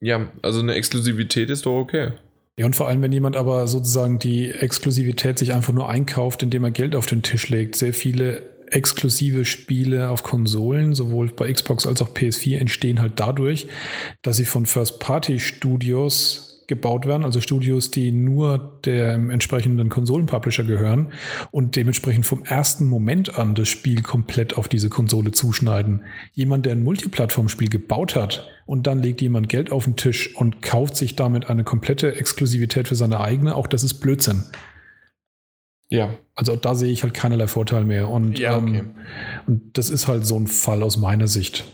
ja, 0.00 0.28
also 0.42 0.60
eine 0.60 0.74
Exklusivität 0.74 1.50
ist 1.50 1.66
doch 1.66 1.78
okay. 1.78 2.12
Ja, 2.58 2.66
und 2.66 2.74
vor 2.74 2.88
allem, 2.88 3.02
wenn 3.02 3.12
jemand 3.12 3.36
aber 3.36 3.66
sozusagen 3.66 4.18
die 4.18 4.50
Exklusivität 4.50 5.38
sich 5.38 5.52
einfach 5.52 5.72
nur 5.72 5.88
einkauft, 5.88 6.42
indem 6.42 6.64
er 6.64 6.70
Geld 6.70 6.96
auf 6.96 7.06
den 7.06 7.22
Tisch 7.22 7.48
legt. 7.48 7.76
Sehr 7.76 7.92
viele 7.92 8.55
exklusive 8.70 9.44
Spiele 9.44 10.10
auf 10.10 10.22
Konsolen, 10.22 10.94
sowohl 10.94 11.28
bei 11.28 11.52
Xbox 11.52 11.86
als 11.86 12.02
auch 12.02 12.10
PS4, 12.10 12.58
entstehen 12.58 13.00
halt 13.00 13.14
dadurch, 13.16 13.68
dass 14.22 14.36
sie 14.36 14.44
von 14.44 14.66
First-Party-Studios 14.66 16.46
gebaut 16.66 17.06
werden, 17.06 17.24
also 17.24 17.40
Studios, 17.40 17.90
die 17.90 18.10
nur 18.10 18.78
dem 18.84 19.30
entsprechenden 19.30 19.88
Konsolenpublisher 19.88 20.64
gehören 20.64 21.12
und 21.50 21.76
dementsprechend 21.76 22.26
vom 22.26 22.44
ersten 22.44 22.86
Moment 22.86 23.38
an 23.38 23.54
das 23.54 23.68
Spiel 23.68 24.02
komplett 24.02 24.56
auf 24.56 24.68
diese 24.68 24.88
Konsole 24.88 25.30
zuschneiden. 25.30 26.02
Jemand, 26.32 26.66
der 26.66 26.72
ein 26.72 26.82
Multiplattform-Spiel 26.82 27.68
gebaut 27.68 28.16
hat 28.16 28.48
und 28.66 28.86
dann 28.86 29.00
legt 29.00 29.20
jemand 29.20 29.48
Geld 29.48 29.70
auf 29.70 29.84
den 29.84 29.96
Tisch 29.96 30.34
und 30.34 30.62
kauft 30.62 30.96
sich 30.96 31.14
damit 31.14 31.48
eine 31.48 31.64
komplette 31.64 32.16
Exklusivität 32.16 32.88
für 32.88 32.96
seine 32.96 33.20
eigene, 33.20 33.54
auch 33.54 33.66
das 33.66 33.84
ist 33.84 33.94
Blödsinn. 33.94 34.44
Ja. 35.90 36.14
Also 36.34 36.56
da 36.56 36.74
sehe 36.74 36.92
ich 36.92 37.02
halt 37.02 37.14
keinerlei 37.14 37.46
Vorteil 37.46 37.84
mehr. 37.84 38.08
Und, 38.08 38.38
ja, 38.38 38.56
okay. 38.56 38.78
ähm, 38.78 38.94
und 39.46 39.78
das 39.78 39.90
ist 39.90 40.08
halt 40.08 40.26
so 40.26 40.38
ein 40.38 40.46
Fall 40.46 40.82
aus 40.82 40.96
meiner 40.96 41.28
Sicht. 41.28 41.64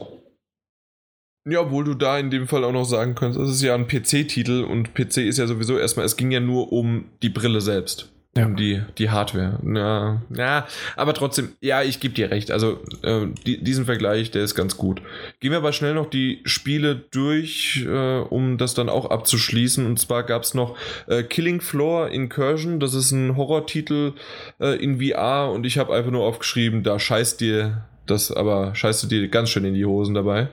Ja, 1.49 1.61
obwohl 1.63 1.85
du 1.85 1.95
da 1.95 2.19
in 2.19 2.31
dem 2.31 2.47
Fall 2.47 2.63
auch 2.65 2.73
noch 2.73 2.85
sagen 2.85 3.15
könntest, 3.15 3.41
das 3.41 3.51
ist 3.51 3.63
ja 3.63 3.75
ein 3.75 3.89
PC-Titel 3.89 4.63
und 4.63 4.95
PC 4.95 5.19
ist 5.19 5.39
ja 5.39 5.47
sowieso 5.47 5.77
erstmal, 5.77 6.07
es 6.07 6.17
ging 6.17 6.31
ja 6.31 6.39
nur 6.39 6.73
um 6.73 7.07
die 7.23 7.31
Brille 7.31 7.61
selbst 7.61 8.13
ja. 8.37 8.47
um 8.47 8.57
die, 8.57 8.83
die 8.99 9.11
Hardware. 9.11 9.59
Ja, 9.65 10.23
ja, 10.35 10.67
aber 10.97 11.15
trotzdem, 11.15 11.53
ja, 11.61 11.83
ich 11.83 12.01
gebe 12.01 12.15
dir 12.15 12.31
recht. 12.31 12.51
Also 12.51 12.81
äh, 13.03 13.27
die, 13.47 13.63
diesen 13.63 13.85
Vergleich, 13.85 14.31
der 14.31 14.43
ist 14.43 14.55
ganz 14.55 14.77
gut. 14.77 15.03
Gehen 15.41 15.51
wir 15.51 15.59
aber 15.59 15.73
schnell 15.73 15.95
noch 15.95 16.09
die 16.09 16.41
Spiele 16.45 16.97
durch, 16.97 17.85
äh, 17.87 18.19
um 18.21 18.59
das 18.59 18.75
dann 18.75 18.89
auch 18.89 19.11
abzuschließen. 19.11 19.85
Und 19.85 19.99
zwar 19.99 20.23
gab 20.23 20.43
es 20.43 20.55
noch 20.55 20.77
äh, 21.07 21.23
Killing 21.23 21.61
Floor 21.61 22.09
Incursion. 22.09 22.81
Das 22.81 22.95
ist 22.95 23.13
ein 23.13 23.37
Horrortitel 23.37 24.15
äh, 24.61 24.83
in 24.83 25.01
VR 25.01 25.51
und 25.53 25.67
ich 25.67 25.79
habe 25.79 25.95
einfach 25.95 26.11
nur 26.11 26.25
aufgeschrieben, 26.25 26.83
da 26.83 26.99
scheißt 26.99 27.41
dir 27.41 27.85
das, 28.07 28.33
aber 28.33 28.75
scheißt 28.75 29.03
du 29.03 29.07
dir 29.07 29.29
ganz 29.29 29.51
schön 29.51 29.65
in 29.65 29.75
die 29.75 29.85
Hosen 29.85 30.15
dabei. 30.15 30.49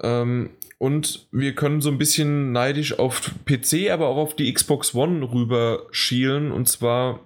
Ähm, 0.00 0.50
und 0.78 1.26
wir 1.32 1.54
können 1.54 1.80
so 1.80 1.90
ein 1.90 1.98
bisschen 1.98 2.52
neidisch 2.52 2.98
auf 2.98 3.32
PC, 3.44 3.90
aber 3.90 4.06
auch 4.08 4.16
auf 4.16 4.36
die 4.36 4.52
Xbox 4.52 4.94
One 4.94 5.32
rüber 5.32 5.86
schielen. 5.90 6.52
Und 6.52 6.68
zwar 6.68 7.20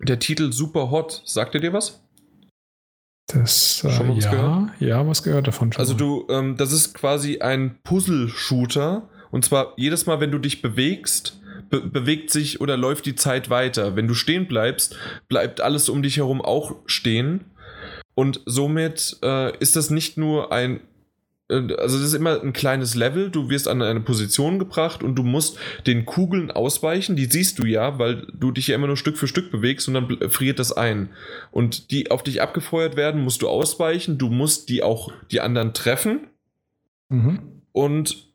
der 0.00 0.18
Titel 0.18 0.52
Super 0.52 0.90
Hot. 0.90 1.22
Sagt 1.24 1.54
ihr 1.54 1.60
dir 1.60 1.72
was? 1.72 2.02
Das, 3.28 3.84
äh, 3.84 3.90
schon 3.90 4.08
mal 4.08 4.16
was 4.16 4.24
ja, 4.24 4.30
gehört? 4.32 4.70
Ja, 4.80 5.06
was 5.06 5.22
gehört 5.22 5.46
davon 5.46 5.72
schon. 5.72 5.78
Also 5.78 5.94
du, 5.94 6.26
ähm, 6.30 6.56
das 6.56 6.72
ist 6.72 6.94
quasi 6.94 7.38
ein 7.38 7.78
Puzzle-Shooter. 7.84 9.08
Und 9.30 9.44
zwar 9.44 9.72
jedes 9.76 10.06
Mal, 10.06 10.18
wenn 10.18 10.32
du 10.32 10.38
dich 10.38 10.60
bewegst, 10.60 11.40
be 11.70 11.80
bewegt 11.80 12.30
sich 12.30 12.60
oder 12.60 12.76
läuft 12.76 13.06
die 13.06 13.14
Zeit 13.14 13.50
weiter. 13.50 13.94
Wenn 13.94 14.08
du 14.08 14.14
stehen 14.14 14.48
bleibst, 14.48 14.96
bleibt 15.28 15.60
alles 15.60 15.88
um 15.88 16.02
dich 16.02 16.16
herum 16.16 16.42
auch 16.42 16.74
stehen. 16.86 17.44
Und 18.16 18.40
somit 18.46 19.18
äh, 19.22 19.56
ist 19.58 19.76
das 19.76 19.90
nicht 19.90 20.18
nur 20.18 20.50
ein 20.50 20.80
also 21.50 21.98
das 21.98 22.06
ist 22.06 22.14
immer 22.14 22.40
ein 22.40 22.52
kleines 22.52 22.94
Level, 22.94 23.30
du 23.30 23.50
wirst 23.50 23.66
an 23.66 23.82
eine 23.82 24.00
Position 24.00 24.58
gebracht 24.58 25.02
und 25.02 25.16
du 25.16 25.22
musst 25.22 25.58
den 25.86 26.06
Kugeln 26.06 26.50
ausweichen, 26.50 27.16
die 27.16 27.24
siehst 27.24 27.58
du 27.58 27.66
ja, 27.66 27.98
weil 27.98 28.26
du 28.32 28.52
dich 28.52 28.68
ja 28.68 28.76
immer 28.76 28.86
nur 28.86 28.96
Stück 28.96 29.18
für 29.18 29.26
Stück 29.26 29.50
bewegst 29.50 29.88
und 29.88 29.94
dann 29.94 30.30
friert 30.30 30.58
das 30.58 30.72
ein. 30.72 31.10
Und 31.50 31.90
die 31.90 32.10
auf 32.10 32.22
dich 32.22 32.40
abgefeuert 32.40 32.96
werden, 32.96 33.22
musst 33.22 33.42
du 33.42 33.48
ausweichen, 33.48 34.16
du 34.16 34.30
musst 34.30 34.68
die 34.68 34.82
auch 34.82 35.12
die 35.30 35.40
anderen 35.40 35.74
treffen. 35.74 36.28
Mhm. 37.08 37.40
Und 37.72 38.28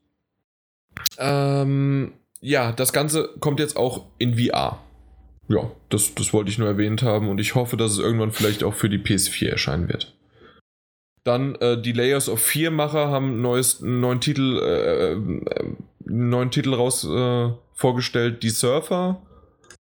ähm, 1.18 2.12
ja, 2.40 2.72
das 2.72 2.92
Ganze 2.92 3.30
kommt 3.40 3.60
jetzt 3.60 3.76
auch 3.76 4.06
in 4.18 4.38
VR. 4.38 4.82
Ja, 5.48 5.70
das, 5.88 6.14
das 6.14 6.32
wollte 6.32 6.50
ich 6.50 6.58
nur 6.58 6.68
erwähnt 6.68 7.02
haben 7.02 7.28
und 7.28 7.40
ich 7.40 7.54
hoffe, 7.54 7.76
dass 7.76 7.92
es 7.92 7.98
irgendwann 7.98 8.32
vielleicht 8.32 8.64
auch 8.64 8.74
für 8.74 8.88
die 8.88 8.98
PS4 8.98 9.48
erscheinen 9.48 9.88
wird. 9.88 10.15
Dann 11.26 11.56
äh, 11.56 11.76
die 11.76 11.90
Layers 11.90 12.28
of 12.28 12.40
Fear 12.40 12.70
Macher 12.70 13.08
haben 13.08 13.42
neues, 13.42 13.82
einen 13.82 13.98
neuen 13.98 14.20
Titel, 14.20 14.60
äh, 14.62 15.12
äh, 15.14 15.74
neuen 16.04 16.52
Titel 16.52 16.72
raus 16.72 17.04
äh, 17.04 17.50
vorgestellt, 17.74 18.44
Die 18.44 18.50
Surfer. 18.50 19.20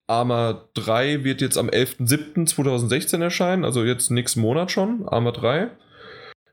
Arma 0.07 0.63
3 0.73 1.23
wird 1.23 1.41
jetzt 1.41 1.59
am 1.59 1.69
11.07.2016 1.69 3.21
erscheinen, 3.21 3.65
also 3.65 3.83
jetzt 3.83 4.09
nächsten 4.09 4.41
Monat 4.41 4.71
schon, 4.71 5.07
Arma 5.07 5.31
3. 5.31 5.69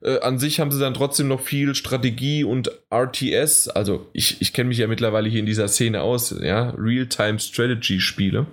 Äh, 0.02 0.20
an 0.20 0.38
sich 0.38 0.60
haben 0.60 0.70
sie 0.70 0.80
dann 0.80 0.92
trotzdem 0.92 1.28
noch 1.28 1.40
viel 1.40 1.74
Strategie 1.74 2.44
und 2.44 2.70
RTS, 2.90 3.68
also 3.68 4.06
ich, 4.12 4.42
ich 4.42 4.52
kenne 4.52 4.68
mich 4.68 4.78
ja 4.78 4.86
mittlerweile 4.86 5.30
hier 5.30 5.40
in 5.40 5.46
dieser 5.46 5.68
Szene 5.68 6.02
aus, 6.02 6.34
ja, 6.42 6.74
Real-Time 6.76 7.38
Strategy 7.38 8.00
Spiele. 8.00 8.44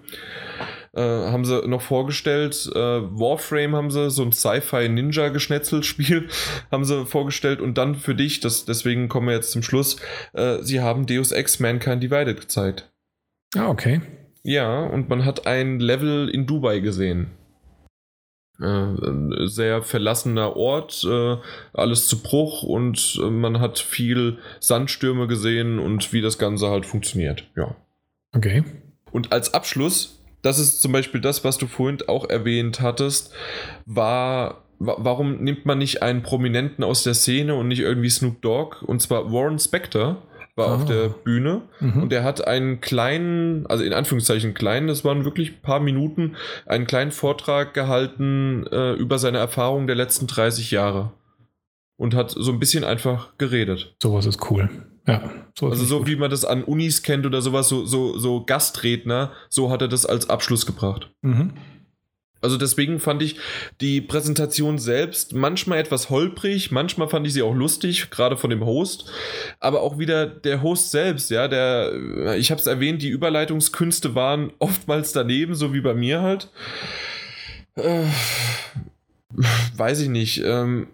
Äh, 0.94 1.02
haben 1.02 1.46
sie 1.46 1.66
noch 1.68 1.82
vorgestellt. 1.82 2.70
Äh, 2.76 2.78
Warframe 2.78 3.76
haben 3.76 3.92
sie, 3.92 4.10
so 4.10 4.24
ein 4.24 4.34
Sci-Fi-Ninja-Geschnetzelspiel 4.34 6.28
haben 6.72 6.84
sie 6.84 7.06
vorgestellt 7.06 7.62
und 7.62 7.78
dann 7.78 7.96
für 7.96 8.14
dich, 8.14 8.42
das, 8.42 8.66
deswegen 8.66 9.08
kommen 9.08 9.28
wir 9.28 9.36
jetzt 9.36 9.52
zum 9.52 9.64
Schluss, 9.64 9.96
äh, 10.34 10.58
sie 10.62 10.82
haben 10.82 11.06
Deus 11.06 11.32
Ex 11.32 11.62
Mankind 11.62 12.04
Divided 12.04 12.42
gezeigt. 12.42 12.92
Ah, 13.56 13.70
okay. 13.70 14.02
Ja, 14.44 14.84
und 14.84 15.08
man 15.08 15.24
hat 15.24 15.48
ein 15.48 15.80
Level 15.80 16.28
in 16.28 16.46
Dubai 16.46 16.80
gesehen. 16.80 17.32
Äh, 18.60 19.48
sehr 19.48 19.84
verlassener 19.84 20.58
Ort, 20.58 21.06
äh, 21.10 21.38
alles 21.74 22.08
zu 22.08 22.22
Bruch 22.22 22.64
und 22.64 23.18
man 23.24 23.62
hat 23.62 23.80
viel 23.80 24.40
Sandstürme 24.60 25.28
gesehen 25.28 25.80
und 25.80 26.12
wie 26.12 26.22
das 26.22 26.38
Ganze 26.38 26.70
halt 26.70 26.86
funktioniert. 26.86 27.50
Ja. 27.56 27.76
Okay. 28.36 28.66
Und 29.12 29.32
als 29.32 29.54
Abschluss 29.54 30.21
das 30.42 30.60
ist 30.60 30.82
zum 30.82 30.92
Beispiel 30.92 31.22
das, 31.22 31.44
was 31.44 31.58
du 31.58 31.68
vorhin 31.68 32.00
auch 32.08 32.30
erwähnt 32.30 32.82
hattest, 32.82 33.34
war, 33.86 34.64
warum 34.80 35.44
nimmt 35.44 35.66
man 35.66 35.78
nicht 35.78 36.02
einen 36.02 36.24
Prominenten 36.24 36.84
aus 36.84 37.04
der 37.04 37.14
Szene 37.14 37.56
und 37.56 37.68
nicht 37.68 37.80
irgendwie 37.80 38.10
Snoop 38.10 38.42
Dogg? 38.42 38.78
Und 38.86 39.02
zwar 39.02 39.32
Warren 39.32 39.60
Spector 39.60 40.22
war 40.56 40.68
oh. 40.68 40.76
auf 40.76 40.86
der 40.86 41.10
Bühne 41.10 41.62
mhm. 41.80 42.04
und 42.04 42.14
er 42.14 42.24
hat 42.24 42.46
einen 42.46 42.82
kleinen, 42.82 43.66
also 43.68 43.84
in 43.84 43.94
Anführungszeichen 43.94 44.54
kleinen, 44.54 44.88
das 44.88 45.06
waren 45.06 45.24
wirklich 45.24 45.52
ein 45.52 45.62
paar 45.62 45.80
Minuten, 45.80 46.36
einen 46.66 46.88
kleinen 46.88 47.12
Vortrag 47.12 47.74
gehalten 47.74 48.66
äh, 48.68 48.94
über 48.94 49.18
seine 49.18 49.38
Erfahrungen 49.38 49.88
der 49.88 49.96
letzten 49.96 50.28
30 50.28 50.72
Jahre. 50.72 51.12
Und 51.98 52.16
hat 52.16 52.32
so 52.32 52.52
ein 52.52 52.60
bisschen 52.60 52.84
einfach 52.84 53.38
geredet. 53.38 53.96
Sowas 54.02 54.26
ist 54.26 54.50
cool. 54.50 54.72
Ja, 55.08 55.32
so 55.58 55.68
also 55.68 55.84
so 55.84 56.00
gut. 56.00 56.08
wie 56.08 56.16
man 56.16 56.30
das 56.30 56.46
an 56.46 56.64
Unis 56.64 57.02
kennt 57.02 57.26
oder 57.26 57.42
sowas, 57.42 57.68
so, 57.68 57.86
so, 57.86 58.18
so 58.18 58.46
Gastredner, 58.46 59.32
so 59.50 59.72
hat 59.72 59.82
er 59.82 59.88
das 59.88 60.06
als 60.06 60.30
Abschluss 60.30 60.66
gebracht. 60.66 61.10
Mhm. 61.22 61.54
Also 62.42 62.58
deswegen 62.58 63.00
fand 63.00 63.22
ich 63.22 63.38
die 63.82 64.02
Präsentation 64.02 64.80
selbst 64.80 65.34
manchmal 65.34 65.78
etwas 65.78 66.10
holprig, 66.10 66.72
manchmal 66.72 67.08
fand 67.08 67.28
ich 67.28 67.34
sie 67.34 67.44
auch 67.44 67.54
lustig, 67.54 68.10
gerade 68.10 68.36
von 68.36 68.50
dem 68.50 68.66
Host, 68.66 69.12
aber 69.60 69.82
auch 69.82 70.00
wieder 70.00 70.26
der 70.26 70.64
Host 70.64 70.90
selbst, 70.90 71.30
ja, 71.30 71.48
der, 71.48 72.36
ich 72.38 72.50
habe 72.50 72.60
es 72.60 72.66
erwähnt, 72.66 73.04
die 73.04 73.10
Überleitungskünste 73.10 74.16
waren 74.16 74.52
oftmals 74.58 75.12
daneben, 75.12 75.54
so 75.54 75.72
wie 75.74 75.82
bei 75.82 75.94
mir 75.94 76.22
halt. 76.22 76.50
Äh, 77.76 78.06
weiß 79.76 80.02
ich 80.02 80.10
nicht. 80.10 80.42
Ähm, 80.44 80.88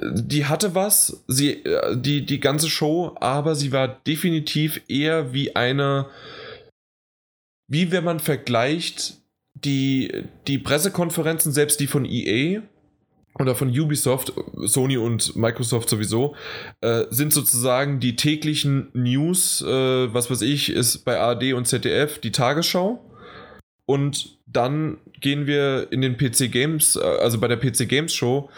die 0.00 0.46
hatte 0.46 0.74
was, 0.74 1.24
sie, 1.28 1.64
äh, 1.64 1.96
die, 1.96 2.26
die 2.26 2.40
ganze 2.40 2.68
Show, 2.68 3.16
aber 3.20 3.54
sie 3.54 3.72
war 3.72 3.88
definitiv 3.88 4.80
eher 4.88 5.32
wie 5.32 5.56
eine, 5.56 6.06
wie 7.68 7.90
wenn 7.92 8.04
man 8.04 8.20
vergleicht 8.20 9.18
die, 9.54 10.24
die 10.46 10.58
Pressekonferenzen, 10.58 11.52
selbst 11.52 11.80
die 11.80 11.86
von 11.86 12.04
EA, 12.04 12.62
oder 13.38 13.54
von 13.54 13.68
Ubisoft, 13.68 14.32
Sony 14.64 14.96
und 14.96 15.34
Microsoft 15.34 15.88
sowieso, 15.88 16.36
äh, 16.80 17.04
sind 17.10 17.32
sozusagen 17.32 17.98
die 17.98 18.16
täglichen 18.16 18.90
News, 18.92 19.60
äh, 19.60 20.14
was 20.14 20.30
weiß 20.30 20.42
ich, 20.42 20.70
ist 20.70 20.98
bei 21.04 21.18
ARD 21.18 21.54
und 21.54 21.66
ZDF 21.66 22.20
die 22.20 22.30
Tagesschau. 22.30 23.04
Und 23.86 24.38
dann 24.46 24.98
gehen 25.20 25.46
wir 25.46 25.88
in 25.90 26.00
den 26.00 26.16
PC 26.16 26.50
Games, 26.50 26.96
äh, 26.96 27.00
also 27.00 27.40
bei 27.40 27.48
der 27.48 27.56
PC 27.56 27.88
Games 27.88 28.14
Show, 28.14 28.50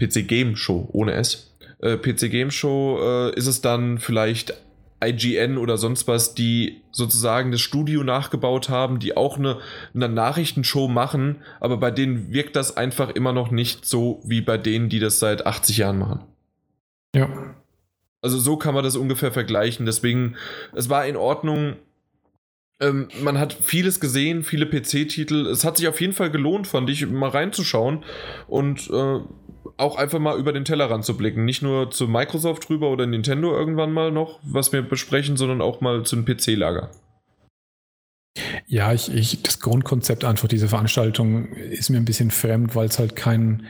PC 0.00 0.26
Game 0.26 0.56
Show 0.56 0.88
ohne 0.92 1.12
S, 1.12 1.54
äh, 1.80 1.96
PC 1.96 2.30
Game 2.30 2.50
Show 2.50 2.98
äh, 3.02 3.34
ist 3.36 3.46
es 3.46 3.60
dann 3.60 3.98
vielleicht 3.98 4.54
IGN 5.02 5.56
oder 5.56 5.78
sonst 5.78 6.08
was, 6.08 6.34
die 6.34 6.82
sozusagen 6.90 7.52
das 7.52 7.60
Studio 7.60 8.04
nachgebaut 8.04 8.68
haben, 8.68 8.98
die 8.98 9.16
auch 9.16 9.38
eine, 9.38 9.58
eine 9.94 10.08
Nachrichtenshow 10.08 10.88
machen, 10.88 11.36
aber 11.58 11.78
bei 11.78 11.90
denen 11.90 12.32
wirkt 12.32 12.56
das 12.56 12.76
einfach 12.76 13.10
immer 13.10 13.32
noch 13.32 13.50
nicht 13.50 13.86
so 13.86 14.20
wie 14.24 14.42
bei 14.42 14.58
denen, 14.58 14.88
die 14.88 15.00
das 15.00 15.18
seit 15.18 15.46
80 15.46 15.78
Jahren 15.78 15.98
machen. 15.98 16.20
Ja. 17.14 17.54
Also 18.22 18.38
so 18.38 18.56
kann 18.56 18.74
man 18.74 18.84
das 18.84 18.96
ungefähr 18.96 19.32
vergleichen. 19.32 19.86
Deswegen, 19.86 20.36
es 20.74 20.90
war 20.90 21.06
in 21.06 21.16
Ordnung. 21.16 21.76
Ähm, 22.78 23.08
man 23.22 23.38
hat 23.38 23.54
vieles 23.54 24.00
gesehen, 24.00 24.42
viele 24.42 24.66
PC-Titel. 24.66 25.46
Es 25.46 25.64
hat 25.64 25.78
sich 25.78 25.88
auf 25.88 26.00
jeden 26.00 26.12
Fall 26.12 26.30
gelohnt, 26.30 26.66
fand 26.66 26.90
ich, 26.90 27.06
mal 27.06 27.30
reinzuschauen. 27.30 28.04
Und 28.46 28.90
äh, 28.90 29.20
auch 29.80 29.96
einfach 29.96 30.18
mal 30.18 30.38
über 30.38 30.52
den 30.52 30.64
Tellerrand 30.64 31.04
zu 31.04 31.16
blicken. 31.16 31.44
Nicht 31.44 31.62
nur 31.62 31.90
zu 31.90 32.08
Microsoft 32.08 32.68
rüber 32.70 32.90
oder 32.90 33.06
Nintendo 33.06 33.52
irgendwann 33.52 33.92
mal 33.92 34.10
noch, 34.10 34.40
was 34.42 34.72
wir 34.72 34.82
besprechen, 34.82 35.36
sondern 35.36 35.60
auch 35.60 35.80
mal 35.80 36.04
zum 36.04 36.24
PC-Lager. 36.24 36.90
Ja, 38.66 38.92
ich, 38.92 39.12
ich, 39.12 39.42
das 39.42 39.60
Grundkonzept 39.60 40.24
einfach 40.24 40.46
dieser 40.46 40.68
Veranstaltung 40.68 41.48
ist 41.48 41.90
mir 41.90 41.96
ein 41.96 42.04
bisschen 42.04 42.30
fremd, 42.30 42.76
weil 42.76 42.86
es 42.86 42.98
halt 42.98 43.16
keinen 43.16 43.66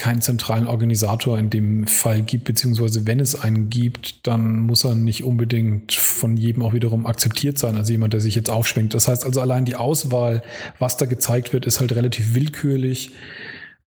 keinen 0.00 0.22
zentralen 0.22 0.66
Organisator 0.66 1.38
in 1.38 1.50
dem 1.50 1.86
Fall 1.86 2.22
gibt, 2.22 2.44
beziehungsweise 2.44 3.06
wenn 3.06 3.20
es 3.20 3.38
einen 3.38 3.68
gibt, 3.68 4.26
dann 4.26 4.60
muss 4.60 4.82
er 4.82 4.94
nicht 4.94 5.24
unbedingt 5.24 5.92
von 5.92 6.38
jedem 6.38 6.62
auch 6.62 6.72
wiederum 6.72 7.04
akzeptiert 7.04 7.58
sein, 7.58 7.76
also 7.76 7.92
jemand, 7.92 8.14
der 8.14 8.20
sich 8.20 8.34
jetzt 8.34 8.48
aufschwingt. 8.48 8.94
Das 8.94 9.08
heißt 9.08 9.26
also 9.26 9.42
allein 9.42 9.66
die 9.66 9.76
Auswahl, 9.76 10.42
was 10.78 10.96
da 10.96 11.04
gezeigt 11.04 11.52
wird, 11.52 11.66
ist 11.66 11.80
halt 11.80 11.92
relativ 11.94 12.34
willkürlich 12.34 13.12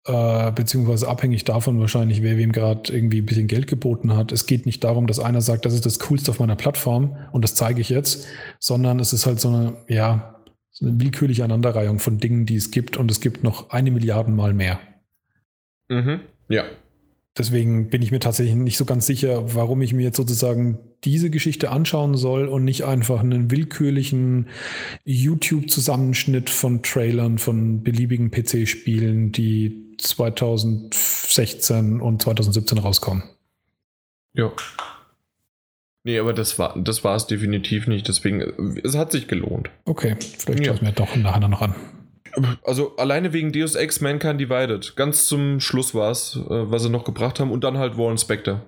äh, 0.05 0.51
beziehungsweise 0.51 1.07
abhängig 1.07 1.45
davon 1.45 1.79
wahrscheinlich, 1.79 2.21
wer 2.21 2.37
wem 2.37 2.51
gerade 2.51 2.93
irgendwie 2.93 3.21
ein 3.21 3.25
bisschen 3.25 3.47
Geld 3.47 3.67
geboten 3.67 4.15
hat. 4.15 4.31
Es 4.31 4.45
geht 4.45 4.65
nicht 4.65 4.83
darum, 4.83 5.07
dass 5.07 5.19
einer 5.19 5.41
sagt, 5.41 5.65
das 5.65 5.73
ist 5.73 5.85
das 5.85 5.99
Coolste 5.99 6.31
auf 6.31 6.39
meiner 6.39 6.55
Plattform 6.55 7.15
und 7.31 7.43
das 7.43 7.55
zeige 7.55 7.79
ich 7.79 7.89
jetzt, 7.89 8.27
sondern 8.59 8.99
es 8.99 9.13
ist 9.13 9.25
halt 9.25 9.39
so 9.39 9.49
eine, 9.49 9.77
ja, 9.87 10.41
so 10.71 10.85
eine 10.85 10.99
willkürliche 10.99 11.43
Aneinanderreihung 11.43 11.99
von 11.99 12.17
Dingen, 12.17 12.45
die 12.45 12.55
es 12.55 12.71
gibt 12.71 12.97
und 12.97 13.09
es 13.11 13.21
gibt 13.21 13.43
noch 13.43 13.69
eine 13.69 13.91
Milliarde 13.91 14.31
Mal 14.31 14.53
mehr. 14.53 14.79
Mhm. 15.87 16.21
Ja. 16.49 16.65
Deswegen 17.37 17.89
bin 17.89 18.03
ich 18.03 18.11
mir 18.11 18.19
tatsächlich 18.19 18.55
nicht 18.55 18.77
so 18.77 18.85
ganz 18.85 19.07
sicher, 19.07 19.55
warum 19.55 19.81
ich 19.81 19.93
mir 19.93 20.03
jetzt 20.03 20.17
sozusagen 20.17 20.77
diese 21.03 21.31
Geschichte 21.31 21.71
anschauen 21.71 22.15
soll 22.15 22.47
und 22.47 22.63
nicht 22.63 22.83
einfach 22.83 23.21
einen 23.21 23.49
willkürlichen 23.49 24.49
YouTube-Zusammenschnitt 25.03 26.51
von 26.51 26.83
Trailern 26.83 27.39
von 27.39 27.81
beliebigen 27.81 28.29
PC-Spielen, 28.29 29.31
die 29.31 29.92
2016 30.03 32.01
und 32.01 32.21
2017 32.21 32.77
rauskommen. 32.77 33.23
Ja. 34.33 34.51
Nee, 36.03 36.19
aber 36.19 36.33
das 36.33 36.59
war 36.59 36.75
das 36.77 37.03
war 37.03 37.15
es 37.15 37.27
definitiv 37.27 37.87
nicht. 37.87 38.07
Deswegen, 38.07 38.41
es 38.83 38.97
hat 38.97 39.11
sich 39.11 39.27
gelohnt. 39.27 39.69
Okay, 39.85 40.15
vielleicht 40.19 40.65
schaue 40.65 40.75
ich 40.75 40.81
mir 40.81 40.91
doch 40.91 41.15
nachher 41.15 41.47
noch 41.47 41.61
an. 41.61 41.75
Also 42.63 42.95
alleine 42.97 43.31
wegen 43.31 43.51
Deus 43.51 43.75
Ex 43.75 44.01
Mankind 44.01 44.39
Divided. 44.39 44.95
Ganz 44.95 45.27
zum 45.27 45.59
Schluss 45.59 45.93
war 45.93 46.11
es, 46.11 46.35
äh, 46.35 46.71
was 46.71 46.83
sie 46.83 46.89
noch 46.89 47.03
gebracht 47.03 47.39
haben. 47.39 47.51
Und 47.51 47.63
dann 47.63 47.77
halt 47.77 47.97
Warren 47.97 48.17
Spectre. 48.17 48.61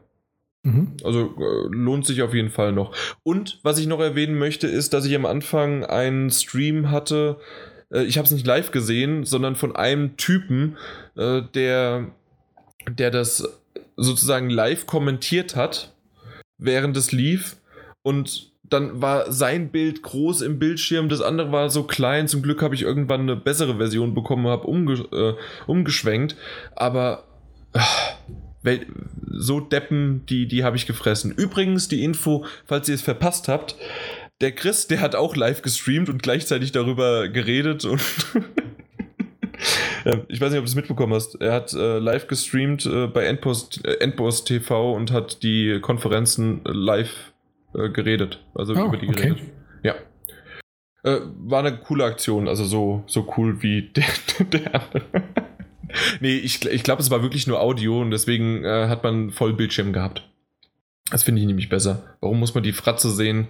Mhm. 0.64 0.98
Also 1.04 1.36
äh, 1.38 1.68
lohnt 1.72 2.06
sich 2.06 2.22
auf 2.22 2.34
jeden 2.34 2.50
Fall 2.50 2.72
noch. 2.72 2.96
Und 3.24 3.60
was 3.64 3.80
ich 3.80 3.88
noch 3.88 4.00
erwähnen 4.00 4.38
möchte, 4.38 4.68
ist, 4.68 4.94
dass 4.94 5.06
ich 5.06 5.16
am 5.16 5.26
Anfang 5.26 5.84
einen 5.84 6.30
Stream 6.30 6.92
hatte. 6.92 7.38
Äh, 7.92 8.04
ich 8.04 8.18
habe 8.18 8.26
es 8.26 8.32
nicht 8.32 8.46
live 8.46 8.72
gesehen, 8.72 9.26
sondern 9.26 9.56
von 9.56 9.76
einem 9.76 10.18
Typen, 10.18 10.78
äh, 11.18 11.42
der, 11.54 12.08
der 12.90 13.12
das 13.12 13.44
sozusagen 13.96 14.50
live 14.50 14.86
kommentiert 14.86 15.56
hat, 15.56 15.94
während 16.58 16.98
es 16.98 17.12
lief. 17.12 17.58
Und 18.02 18.52
dann 18.64 19.02
war 19.02 19.32
sein 19.32 19.70
Bild 19.70 20.02
groß 20.02 20.42
im 20.42 20.60
Bildschirm, 20.60 21.10
das 21.10 21.22
andere 21.22 21.52
war 21.52 21.70
so 21.70 21.84
klein. 21.84 22.28
Zum 22.28 22.42
Glück 22.42 22.62
habe 22.62 22.76
ich 22.76 22.82
irgendwann 22.82 23.22
eine 23.22 23.36
bessere 23.36 23.78
Version 23.78 24.14
bekommen, 24.14 24.48
habe 24.48 24.68
umge 24.68 24.94
äh, 25.12 25.36
umgeschwenkt. 25.68 26.36
Aber 26.76 27.26
äh, 27.74 28.80
so 29.32 29.60
Deppen, 29.60 30.26
die, 30.26 30.48
die 30.48 30.64
habe 30.64 30.76
ich 30.76 30.88
gefressen. 30.88 31.32
Übrigens, 31.32 31.88
die 31.88 32.04
Info, 32.04 32.46
falls 32.66 32.90
ihr 32.90 32.96
es 32.96 33.02
verpasst 33.02 33.48
habt, 33.48 33.76
der 34.42 34.52
Chris, 34.52 34.88
der 34.88 35.02
hat 35.02 35.16
auch 35.16 35.36
live 35.36 35.62
gestreamt 35.62 36.10
und 36.10 36.22
gleichzeitig 36.22 36.72
darüber 36.72 37.30
geredet 37.30 37.86
und 37.86 38.02
ich 40.28 40.40
weiß 40.40 40.52
nicht, 40.52 40.60
ob 40.60 40.66
du 40.66 40.70
es 40.70 40.76
mitbekommen 40.76 41.14
hast. 41.14 41.42
Er 41.42 41.54
hat 41.54 41.74
äh, 41.74 41.98
live 41.98 42.28
gestreamt 42.28 42.86
äh, 42.86 43.08
bei 43.08 43.26
Endpost, 43.26 43.84
äh, 43.86 43.96
Endpost 44.00 44.48
TV 44.48 44.94
und 44.94 45.12
hat 45.12 45.42
die 45.42 45.80
Konferenzen 45.82 46.62
live 46.64 47.34
äh, 47.74 47.90
geredet. 47.90 48.44
Also 48.54 48.76
oh, 48.76 48.86
über 48.86 48.98
die 48.98 49.08
okay. 49.10 49.22
geredet. 49.22 49.44
Ja. 49.84 49.96
Äh, 51.04 51.22
war 51.38 51.60
eine 51.60 51.78
coole 51.78 52.06
Aktion, 52.06 52.48
also 52.48 52.66
so, 52.66 53.04
so 53.08 53.32
cool 53.38 53.62
wie 53.64 53.90
der, 53.96 54.06
der 54.52 54.76
andere. 54.76 55.24
nee, 56.20 56.38
ich, 56.38 56.66
ich 56.66 56.84
glaube, 56.84 57.02
es 57.02 57.10
war 57.10 57.22
wirklich 57.22 57.48
nur 57.48 57.62
Audio 57.62 58.02
und 58.02 58.12
deswegen 58.12 58.64
äh, 58.64 58.88
hat 58.88 59.04
man 59.04 59.32
voll 59.32 59.54
Bildschirm 59.54 59.94
gehabt. 59.94 60.28
Das 61.12 61.24
finde 61.24 61.42
ich 61.42 61.48
nämlich 61.48 61.70
besser. 61.70 62.18
Warum 62.22 62.40
muss 62.40 62.56
man 62.56 62.64
die 62.64 62.74
Fratze 62.74 63.12
sehen, 63.12 63.48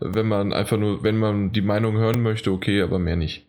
wenn 0.00 0.26
man 0.26 0.52
einfach 0.52 0.78
nur, 0.78 1.02
wenn 1.02 1.16
man 1.16 1.52
die 1.52 1.60
Meinung 1.60 1.96
hören 1.96 2.22
möchte, 2.22 2.50
okay, 2.52 2.82
aber 2.82 2.98
mehr 2.98 3.16
nicht. 3.16 3.46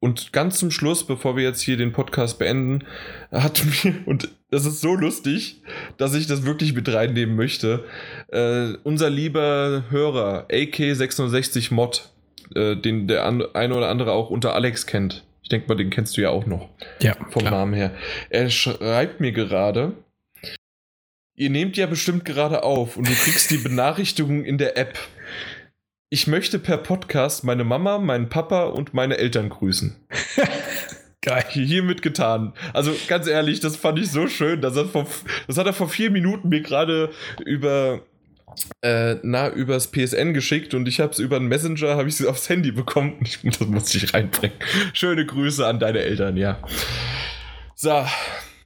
Und 0.00 0.32
ganz 0.32 0.58
zum 0.58 0.70
Schluss, 0.70 1.06
bevor 1.06 1.36
wir 1.36 1.44
jetzt 1.44 1.60
hier 1.60 1.76
den 1.76 1.92
Podcast 1.92 2.38
beenden, 2.38 2.84
hat 3.30 3.62
mir, 3.84 3.94
und 4.06 4.30
das 4.50 4.64
ist 4.64 4.80
so 4.80 4.94
lustig, 4.94 5.62
dass 5.98 6.14
ich 6.14 6.26
das 6.26 6.44
wirklich 6.44 6.72
mit 6.74 6.88
reinnehmen 6.88 7.36
möchte, 7.36 7.84
äh, 8.28 8.72
unser 8.82 9.10
lieber 9.10 9.84
Hörer, 9.90 10.46
AK660 10.48 11.72
Mod, 11.74 12.08
äh, 12.54 12.76
den 12.76 13.08
der 13.08 13.26
eine 13.26 13.74
oder 13.74 13.88
andere 13.88 14.12
auch 14.12 14.30
unter 14.30 14.54
Alex 14.54 14.86
kennt. 14.86 15.24
Ich 15.42 15.50
denke 15.50 15.68
mal, 15.68 15.74
den 15.74 15.90
kennst 15.90 16.16
du 16.16 16.22
ja 16.22 16.30
auch 16.30 16.46
noch. 16.46 16.70
Ja. 17.02 17.14
Vom 17.28 17.42
klar. 17.42 17.50
Namen 17.52 17.74
her. 17.74 17.92
Er 18.30 18.48
schreibt 18.50 19.20
mir 19.20 19.32
gerade, 19.32 19.92
ihr 21.34 21.50
nehmt 21.50 21.76
ja 21.76 21.86
bestimmt 21.86 22.24
gerade 22.24 22.62
auf 22.62 22.96
und 22.96 23.06
du 23.06 23.12
kriegst 23.12 23.50
die 23.50 23.58
Benachrichtigungen 23.62 24.44
in 24.44 24.56
der 24.56 24.78
App. 24.78 24.98
Ich 26.12 26.26
möchte 26.26 26.58
per 26.58 26.76
Podcast 26.76 27.44
meine 27.44 27.62
Mama, 27.62 27.98
meinen 27.98 28.28
Papa 28.28 28.64
und 28.64 28.94
meine 28.94 29.18
Eltern 29.18 29.48
grüßen. 29.48 29.94
Geil. 31.22 31.44
Hiermit 31.50 32.02
getan. 32.02 32.52
Also 32.72 32.92
ganz 33.06 33.28
ehrlich, 33.28 33.60
das 33.60 33.76
fand 33.76 34.00
ich 34.00 34.10
so 34.10 34.26
schön. 34.26 34.60
Das 34.60 34.74
hat, 34.74 34.88
vor, 34.88 35.06
das 35.46 35.56
hat 35.56 35.66
er 35.66 35.72
vor 35.72 35.88
vier 35.88 36.10
Minuten 36.10 36.48
mir 36.48 36.62
gerade 36.62 37.10
über 37.46 38.00
äh, 38.82 39.18
na, 39.22 39.50
übers 39.50 39.92
PSN 39.92 40.34
geschickt 40.34 40.74
und 40.74 40.88
ich 40.88 40.98
habe 40.98 41.12
es 41.12 41.20
über 41.20 41.36
einen 41.36 41.46
Messenger, 41.46 41.90
habe 41.90 42.08
ich 42.08 42.18
es 42.18 42.26
aufs 42.26 42.48
Handy 42.48 42.72
bekommen. 42.72 43.18
Ich, 43.22 43.38
das 43.44 43.60
muss 43.68 43.94
ich 43.94 44.12
reinbringen. 44.12 44.56
Schöne 44.92 45.24
Grüße 45.24 45.64
an 45.64 45.78
deine 45.78 46.00
Eltern, 46.00 46.36
ja. 46.36 46.58
So, 47.76 48.04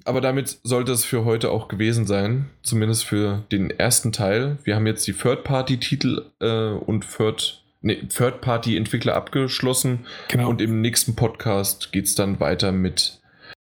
aber 0.05 0.20
damit 0.20 0.58
sollte 0.62 0.92
es 0.92 1.05
für 1.05 1.24
heute 1.24 1.50
auch 1.50 1.68
gewesen 1.68 2.07
sein. 2.07 2.50
Zumindest 2.62 3.05
für 3.05 3.44
den 3.50 3.70
ersten 3.70 4.12
Teil. 4.12 4.58
Wir 4.65 4.76
haben 4.76 4.86
jetzt 4.86 5.07
die 5.07 5.12
Third-Party-Titel 5.12 6.31
äh, 6.41 6.70
und 6.70 7.07
Third, 7.16 7.65
nee, 7.81 8.02
Third-Party-Entwickler 8.07 9.15
abgeschlossen. 9.15 10.07
Genau. 10.28 10.50
Und 10.50 10.60
im 10.60 10.81
nächsten 10.81 11.16
Podcast 11.16 11.92
geht 11.92 12.05
es 12.07 12.15
dann 12.15 12.41
weiter 12.41 12.73
mit 12.73 13.20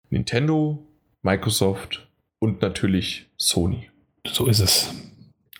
Nintendo, 0.10 0.86
Microsoft 1.22 2.08
und 2.40 2.62
natürlich 2.62 3.28
Sony. 3.38 3.90
So 4.28 4.48
ist 4.48 4.60
es. 4.60 4.94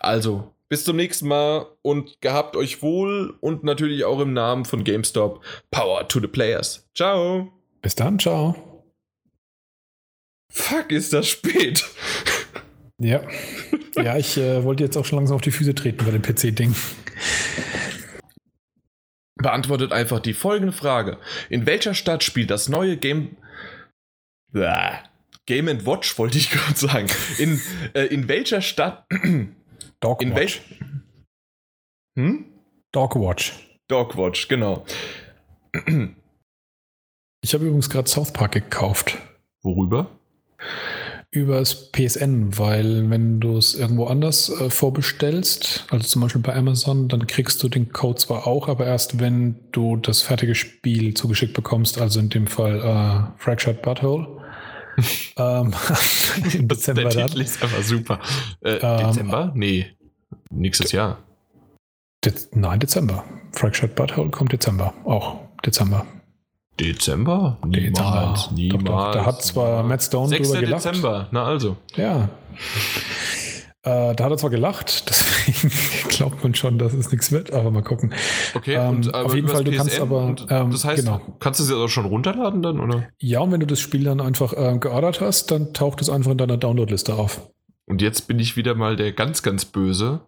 Also, 0.00 0.52
bis 0.68 0.84
zum 0.84 0.96
nächsten 0.96 1.28
Mal 1.28 1.66
und 1.82 2.20
gehabt 2.20 2.56
euch 2.56 2.82
wohl 2.82 3.34
und 3.40 3.64
natürlich 3.64 4.04
auch 4.04 4.20
im 4.20 4.32
Namen 4.32 4.64
von 4.64 4.82
GameStop 4.84 5.44
Power 5.70 6.08
to 6.08 6.20
the 6.20 6.26
Players. 6.26 6.88
Ciao. 6.94 7.52
Bis 7.82 7.94
dann, 7.94 8.18
ciao. 8.18 8.75
Fuck, 10.56 10.90
ist 10.90 11.12
das 11.12 11.28
spät. 11.28 11.84
Ja. 12.98 13.22
Ja, 13.94 14.16
ich 14.16 14.38
äh, 14.38 14.64
wollte 14.64 14.82
jetzt 14.82 14.96
auch 14.96 15.04
schon 15.04 15.18
langsam 15.18 15.36
auf 15.36 15.42
die 15.42 15.50
Füße 15.50 15.74
treten 15.74 16.02
bei 16.02 16.10
dem 16.10 16.22
PC-Ding. 16.22 16.74
Beantwortet 19.36 19.92
einfach 19.92 20.18
die 20.18 20.32
folgende 20.32 20.72
Frage. 20.72 21.18
In 21.50 21.66
welcher 21.66 21.92
Stadt 21.92 22.24
spielt 22.24 22.50
das 22.50 22.70
neue 22.70 22.96
Game. 22.96 23.36
Blah. 24.50 25.04
Game 25.44 25.68
and 25.68 25.84
Watch 25.84 26.18
wollte 26.18 26.38
ich 26.38 26.50
gerade 26.50 26.74
sagen. 26.74 27.08
In, 27.36 27.60
äh, 27.92 28.06
in 28.06 28.26
welcher 28.26 28.62
Stadt. 28.62 29.06
Dogwatch. 30.00 30.22
In 30.22 30.34
welch. 30.34 30.62
Hm? 32.18 32.46
Dogwatch. 32.92 33.52
Dogwatch, 33.88 34.48
genau. 34.48 34.86
Ich 37.42 37.52
habe 37.54 37.66
übrigens 37.66 37.90
gerade 37.90 38.08
South 38.08 38.32
Park 38.32 38.52
gekauft. 38.52 39.18
Worüber? 39.62 40.18
Übers 41.30 41.90
PSN, 41.92 42.56
weil 42.56 43.10
wenn 43.10 43.40
du 43.40 43.58
es 43.58 43.74
irgendwo 43.74 44.06
anders 44.06 44.48
äh, 44.48 44.70
vorbestellst, 44.70 45.84
also 45.90 46.06
zum 46.06 46.22
Beispiel 46.22 46.40
bei 46.40 46.54
Amazon, 46.54 47.08
dann 47.08 47.26
kriegst 47.26 47.62
du 47.62 47.68
den 47.68 47.92
Code 47.92 48.18
zwar 48.18 48.46
auch, 48.46 48.68
aber 48.68 48.86
erst 48.86 49.20
wenn 49.20 49.56
du 49.72 49.96
das 49.96 50.22
fertige 50.22 50.54
Spiel 50.54 51.14
zugeschickt 51.14 51.52
bekommst, 51.52 52.00
also 52.00 52.20
in 52.20 52.30
dem 52.30 52.46
Fall 52.46 52.78
äh, 52.78 53.42
Fractured 53.42 53.82
Butthole. 53.82 54.26
ähm, 55.36 55.74
Im 56.54 56.68
Dezember 56.68 57.02
Der 57.02 57.26
Titel 57.26 57.38
dann. 57.38 57.40
ist 57.44 57.62
aber 57.62 57.82
super. 57.82 58.20
Äh, 58.62 58.76
ähm, 58.76 59.06
Dezember? 59.08 59.52
Nee, 59.54 59.86
nächstes 60.50 60.92
Jahr. 60.92 61.18
De 62.24 62.32
Nein, 62.52 62.80
Dezember. 62.80 63.24
Fractured 63.52 63.94
Butthole 63.94 64.30
kommt 64.30 64.52
Dezember. 64.52 64.94
Auch 65.04 65.40
Dezember. 65.64 66.06
Dezember? 66.78 67.58
Niemals, 67.66 68.48
Dezember. 68.48 68.54
niemals. 68.54 68.84
Doch, 68.84 69.04
doch. 69.04 69.12
Da 69.12 69.26
hat 69.26 69.42
zwar 69.42 69.82
Matt 69.82 70.02
Stone 70.02 70.28
6. 70.28 70.48
drüber 70.48 70.60
gelacht. 70.60 70.84
Dezember, 70.84 71.28
na 71.30 71.44
also. 71.44 71.76
Ja. 71.96 72.28
Äh, 73.86 74.16
da 74.16 74.24
hat 74.24 74.32
er 74.32 74.36
zwar 74.36 74.50
gelacht, 74.50 75.04
deswegen 75.08 75.72
glaubt 76.08 76.42
man 76.42 76.56
schon, 76.56 76.76
dass 76.76 76.92
es 76.92 77.12
nichts 77.12 77.30
wird, 77.30 77.52
aber 77.52 77.70
mal 77.70 77.84
gucken. 77.84 78.12
Okay, 78.54 78.74
ähm, 78.74 78.96
und, 78.96 79.14
auf 79.14 79.32
jeden 79.32 79.46
Fall, 79.46 79.62
du 79.62 79.70
PSN 79.70 79.78
kannst 79.78 80.00
aber. 80.00 80.34
Ähm, 80.50 80.72
das 80.72 80.84
heißt, 80.84 81.04
genau. 81.04 81.20
kannst 81.38 81.60
du 81.60 81.64
sie 81.64 81.76
auch 81.76 81.86
schon 81.86 82.04
runterladen 82.04 82.62
dann, 82.62 82.80
oder? 82.80 83.08
Ja, 83.20 83.40
und 83.40 83.52
wenn 83.52 83.60
du 83.60 83.66
das 83.66 83.78
Spiel 83.78 84.02
dann 84.02 84.20
einfach 84.20 84.52
äh, 84.54 84.76
geordert 84.78 85.20
hast, 85.20 85.52
dann 85.52 85.72
taucht 85.72 86.00
es 86.00 86.10
einfach 86.10 86.32
in 86.32 86.38
deiner 86.38 86.56
Downloadliste 86.56 87.14
auf. 87.14 87.48
Und 87.86 88.02
jetzt 88.02 88.22
bin 88.22 88.40
ich 88.40 88.56
wieder 88.56 88.74
mal 88.74 88.96
der 88.96 89.12
ganz, 89.12 89.44
ganz 89.44 89.64
böse. 89.64 90.22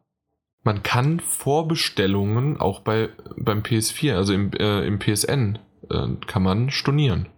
Man 0.62 0.84
kann 0.84 1.18
Vorbestellungen 1.18 2.60
auch 2.60 2.80
bei, 2.80 3.08
beim 3.36 3.62
PS4, 3.62 4.14
also 4.14 4.34
im, 4.34 4.52
äh, 4.52 4.86
im 4.86 5.00
PSN, 5.00 5.58
äh, 5.90 6.08
kann 6.26 6.42
man 6.42 6.70
stornieren. 6.70 7.28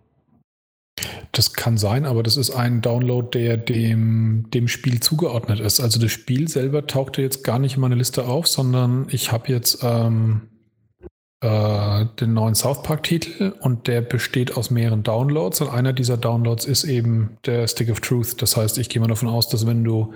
Das 1.33 1.53
kann 1.53 1.79
sein, 1.79 2.05
aber 2.05 2.23
das 2.23 2.37
ist 2.37 2.51
ein 2.51 2.83
Download, 2.83 3.29
der 3.39 3.57
dem, 3.57 4.51
dem 4.53 4.69
Spiel 4.69 5.01
zugeordnet 5.01 5.61
ist. 5.61 5.81
Also 5.81 6.01
das 6.01 6.11
Spiel 6.11 6.49
selber 6.49 6.87
tauchte 6.87 7.23
jetzt 7.23 7.45
gar 7.45 7.59
nicht 7.59 7.77
in 7.77 7.81
meiner 7.81 7.97
Liste 7.97 8.27
auf, 8.27 8.47
sondern 8.47 9.07
ich 9.11 9.33
habe 9.33 9.49
jetzt 9.49 9.83
ähm, 9.83 10.43
äh, 11.41 12.07
den 12.21 12.35
neuen 12.35 12.55
South 12.55 12.83
Park-Titel 12.83 13.55
und 13.61 13.87
der 13.87 14.03
besteht 14.03 14.57
aus 14.57 14.71
mehreren 14.71 15.03
Downloads 15.03 15.61
und 15.63 15.71
einer 15.71 15.93
dieser 15.93 16.17
Downloads 16.17 16.67
ist 16.67 16.85
eben 16.85 17.39
der 17.47 17.67
Stick 17.67 17.91
of 17.91 18.01
Truth. 18.01 18.43
Das 18.43 18.57
heißt, 18.57 18.77
ich 18.79 18.89
gehe 18.89 19.01
mal 19.01 19.09
davon 19.09 19.29
aus, 19.29 19.49
dass 19.49 19.67
wenn 19.67 19.85
du 19.85 20.13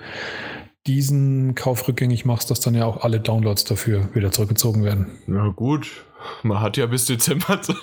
diesen 0.85 1.55
Kauf 1.55 1.87
rückgängig 1.87 2.25
machst, 2.25 2.51
dass 2.51 2.59
dann 2.59 2.75
ja 2.75 2.85
auch 2.85 3.03
alle 3.03 3.19
Downloads 3.19 3.63
dafür 3.63 4.13
wieder 4.13 4.31
zurückgezogen 4.31 4.83
werden. 4.83 5.07
Na 5.25 5.47
gut, 5.47 6.05
man 6.43 6.61
hat 6.61 6.77
ja 6.77 6.85
bis 6.85 7.05
Dezember 7.05 7.61
zu 7.61 7.73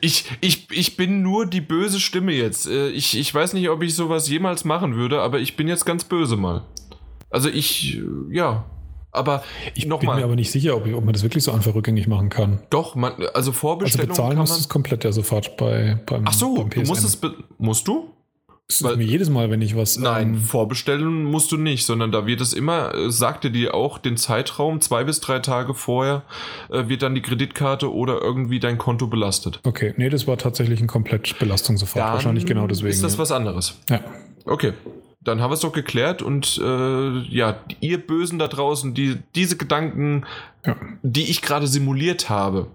ich, 0.00 0.24
ich, 0.40 0.66
ich 0.70 0.96
bin 0.96 1.22
nur 1.22 1.46
die 1.46 1.60
böse 1.60 2.00
Stimme 2.00 2.32
jetzt. 2.32 2.66
Äh, 2.66 2.88
ich, 2.88 3.18
ich 3.18 3.34
weiß 3.34 3.52
nicht, 3.52 3.68
ob 3.68 3.82
ich 3.82 3.94
sowas 3.94 4.28
jemals 4.28 4.64
machen 4.64 4.96
würde, 4.96 5.20
aber 5.20 5.38
ich 5.38 5.56
bin 5.56 5.68
jetzt 5.68 5.84
ganz 5.84 6.04
böse 6.04 6.36
mal. 6.36 6.64
Also 7.30 7.48
ich, 7.48 8.00
ja. 8.30 8.64
Aber 9.12 9.42
ich 9.74 9.86
noch 9.86 10.00
bin 10.00 10.08
mal. 10.08 10.18
mir 10.18 10.24
aber 10.24 10.36
nicht 10.36 10.50
sicher, 10.50 10.76
ob, 10.76 10.86
ich, 10.86 10.94
ob, 10.94 11.04
man 11.04 11.14
das 11.14 11.22
wirklich 11.22 11.42
so 11.42 11.50
einfach 11.50 11.74
rückgängig 11.74 12.06
machen 12.06 12.28
kann. 12.28 12.60
Doch, 12.68 12.94
man, 12.94 13.14
also 13.32 13.50
Vorbestellung. 13.50 14.10
Also 14.10 14.22
bezahlen 14.22 14.38
musst 14.38 14.56
du 14.56 14.60
es 14.60 14.68
komplett 14.68 15.04
ja 15.04 15.12
sofort 15.12 15.56
bei, 15.56 15.98
beim 16.06 16.24
Ach 16.26 16.34
so, 16.34 16.54
beim 16.56 16.70
du 16.70 16.80
musst 16.82 17.04
es, 17.04 17.18
musst 17.56 17.88
du? 17.88 18.10
Das 18.68 18.80
ist 18.80 18.96
mir 18.96 19.04
jedes 19.04 19.30
Mal, 19.30 19.48
wenn 19.50 19.62
ich 19.62 19.76
was. 19.76 19.96
Nein, 19.96 20.34
ähm, 20.34 20.40
vorbestellen 20.40 21.22
musst 21.22 21.52
du 21.52 21.56
nicht, 21.56 21.86
sondern 21.86 22.10
da 22.10 22.26
wird 22.26 22.40
es 22.40 22.52
immer, 22.52 22.94
äh, 22.94 23.10
sagte 23.12 23.52
dir 23.52 23.74
auch 23.74 23.98
den 23.98 24.16
Zeitraum, 24.16 24.80
zwei 24.80 25.04
bis 25.04 25.20
drei 25.20 25.38
Tage 25.38 25.72
vorher, 25.72 26.22
äh, 26.70 26.88
wird 26.88 27.02
dann 27.02 27.14
die 27.14 27.22
Kreditkarte 27.22 27.94
oder 27.94 28.20
irgendwie 28.20 28.58
dein 28.58 28.76
Konto 28.76 29.06
belastet. 29.06 29.60
Okay, 29.62 29.94
nee, 29.96 30.08
das 30.08 30.26
war 30.26 30.36
tatsächlich 30.36 30.80
ein 30.80 30.88
komplett 30.88 31.38
Belastungsverfahren. 31.38 32.14
Wahrscheinlich 32.14 32.44
genau 32.44 32.66
deswegen. 32.66 32.90
Ist 32.90 33.04
das 33.04 33.14
ja. 33.14 33.18
was 33.20 33.30
anderes? 33.30 33.78
Ja. 33.88 34.00
Okay 34.44 34.72
dann 35.26 35.40
haben 35.40 35.50
wir 35.50 35.54
es 35.54 35.60
doch 35.60 35.72
geklärt 35.72 36.22
und 36.22 36.60
äh, 36.62 37.18
ja, 37.18 37.58
ihr 37.80 37.98
Bösen 37.98 38.38
da 38.38 38.46
draußen, 38.46 38.94
die 38.94 39.18
diese 39.34 39.56
Gedanken, 39.56 40.24
ja. 40.64 40.76
die 41.02 41.30
ich 41.30 41.42
gerade 41.42 41.66
simuliert 41.66 42.30
habe, 42.30 42.68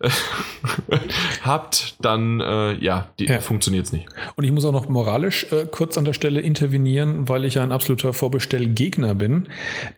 habt, 1.42 1.96
dann 2.00 2.40
äh, 2.40 2.74
ja, 2.74 3.08
die 3.18 3.26
ja. 3.26 3.40
funktioniert 3.40 3.86
es 3.86 3.92
nicht. 3.92 4.06
Und 4.36 4.44
ich 4.44 4.52
muss 4.52 4.64
auch 4.64 4.72
noch 4.72 4.88
moralisch 4.88 5.46
äh, 5.52 5.66
kurz 5.70 5.98
an 5.98 6.04
der 6.04 6.12
Stelle 6.12 6.40
intervenieren, 6.40 7.28
weil 7.28 7.44
ich 7.44 7.54
ja 7.54 7.62
ein 7.62 7.72
absoluter 7.72 8.12
Vorbestellgegner 8.12 9.14
bin. 9.14 9.48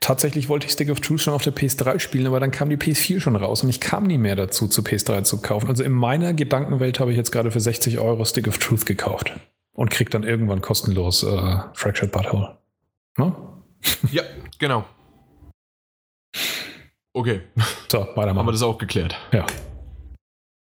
Tatsächlich 0.00 0.48
wollte 0.48 0.66
ich 0.66 0.72
Stick 0.72 0.90
of 0.90 1.00
Truth 1.00 1.20
schon 1.20 1.34
auf 1.34 1.42
der 1.42 1.54
PS3 1.54 1.98
spielen, 1.98 2.26
aber 2.26 2.40
dann 2.40 2.50
kam 2.50 2.70
die 2.70 2.76
PS4 2.76 3.20
schon 3.20 3.36
raus 3.36 3.62
und 3.62 3.68
ich 3.68 3.80
kam 3.80 4.04
nie 4.04 4.18
mehr 4.18 4.36
dazu, 4.36 4.68
zu 4.68 4.80
PS3 4.80 5.24
zu 5.24 5.42
kaufen. 5.42 5.68
Also 5.68 5.84
in 5.84 5.92
meiner 5.92 6.32
Gedankenwelt 6.32 6.98
habe 6.98 7.10
ich 7.10 7.18
jetzt 7.18 7.30
gerade 7.30 7.50
für 7.50 7.60
60 7.60 7.98
Euro 7.98 8.24
Stick 8.24 8.48
of 8.48 8.58
Truth 8.58 8.86
gekauft 8.86 9.32
und 9.72 9.90
kriegt 9.90 10.14
dann 10.14 10.22
irgendwann 10.22 10.60
kostenlos 10.60 11.22
äh, 11.22 11.58
Fractured 11.74 12.12
Butthole. 12.12 12.58
Ne? 13.16 13.34
Ja, 14.12 14.22
genau. 14.58 14.84
Okay. 17.14 17.40
So, 17.88 18.00
weitermachen. 18.00 18.38
Haben 18.38 18.46
wir 18.46 18.52
das 18.52 18.62
auch 18.62 18.78
geklärt. 18.78 19.16
Ja. 19.32 19.46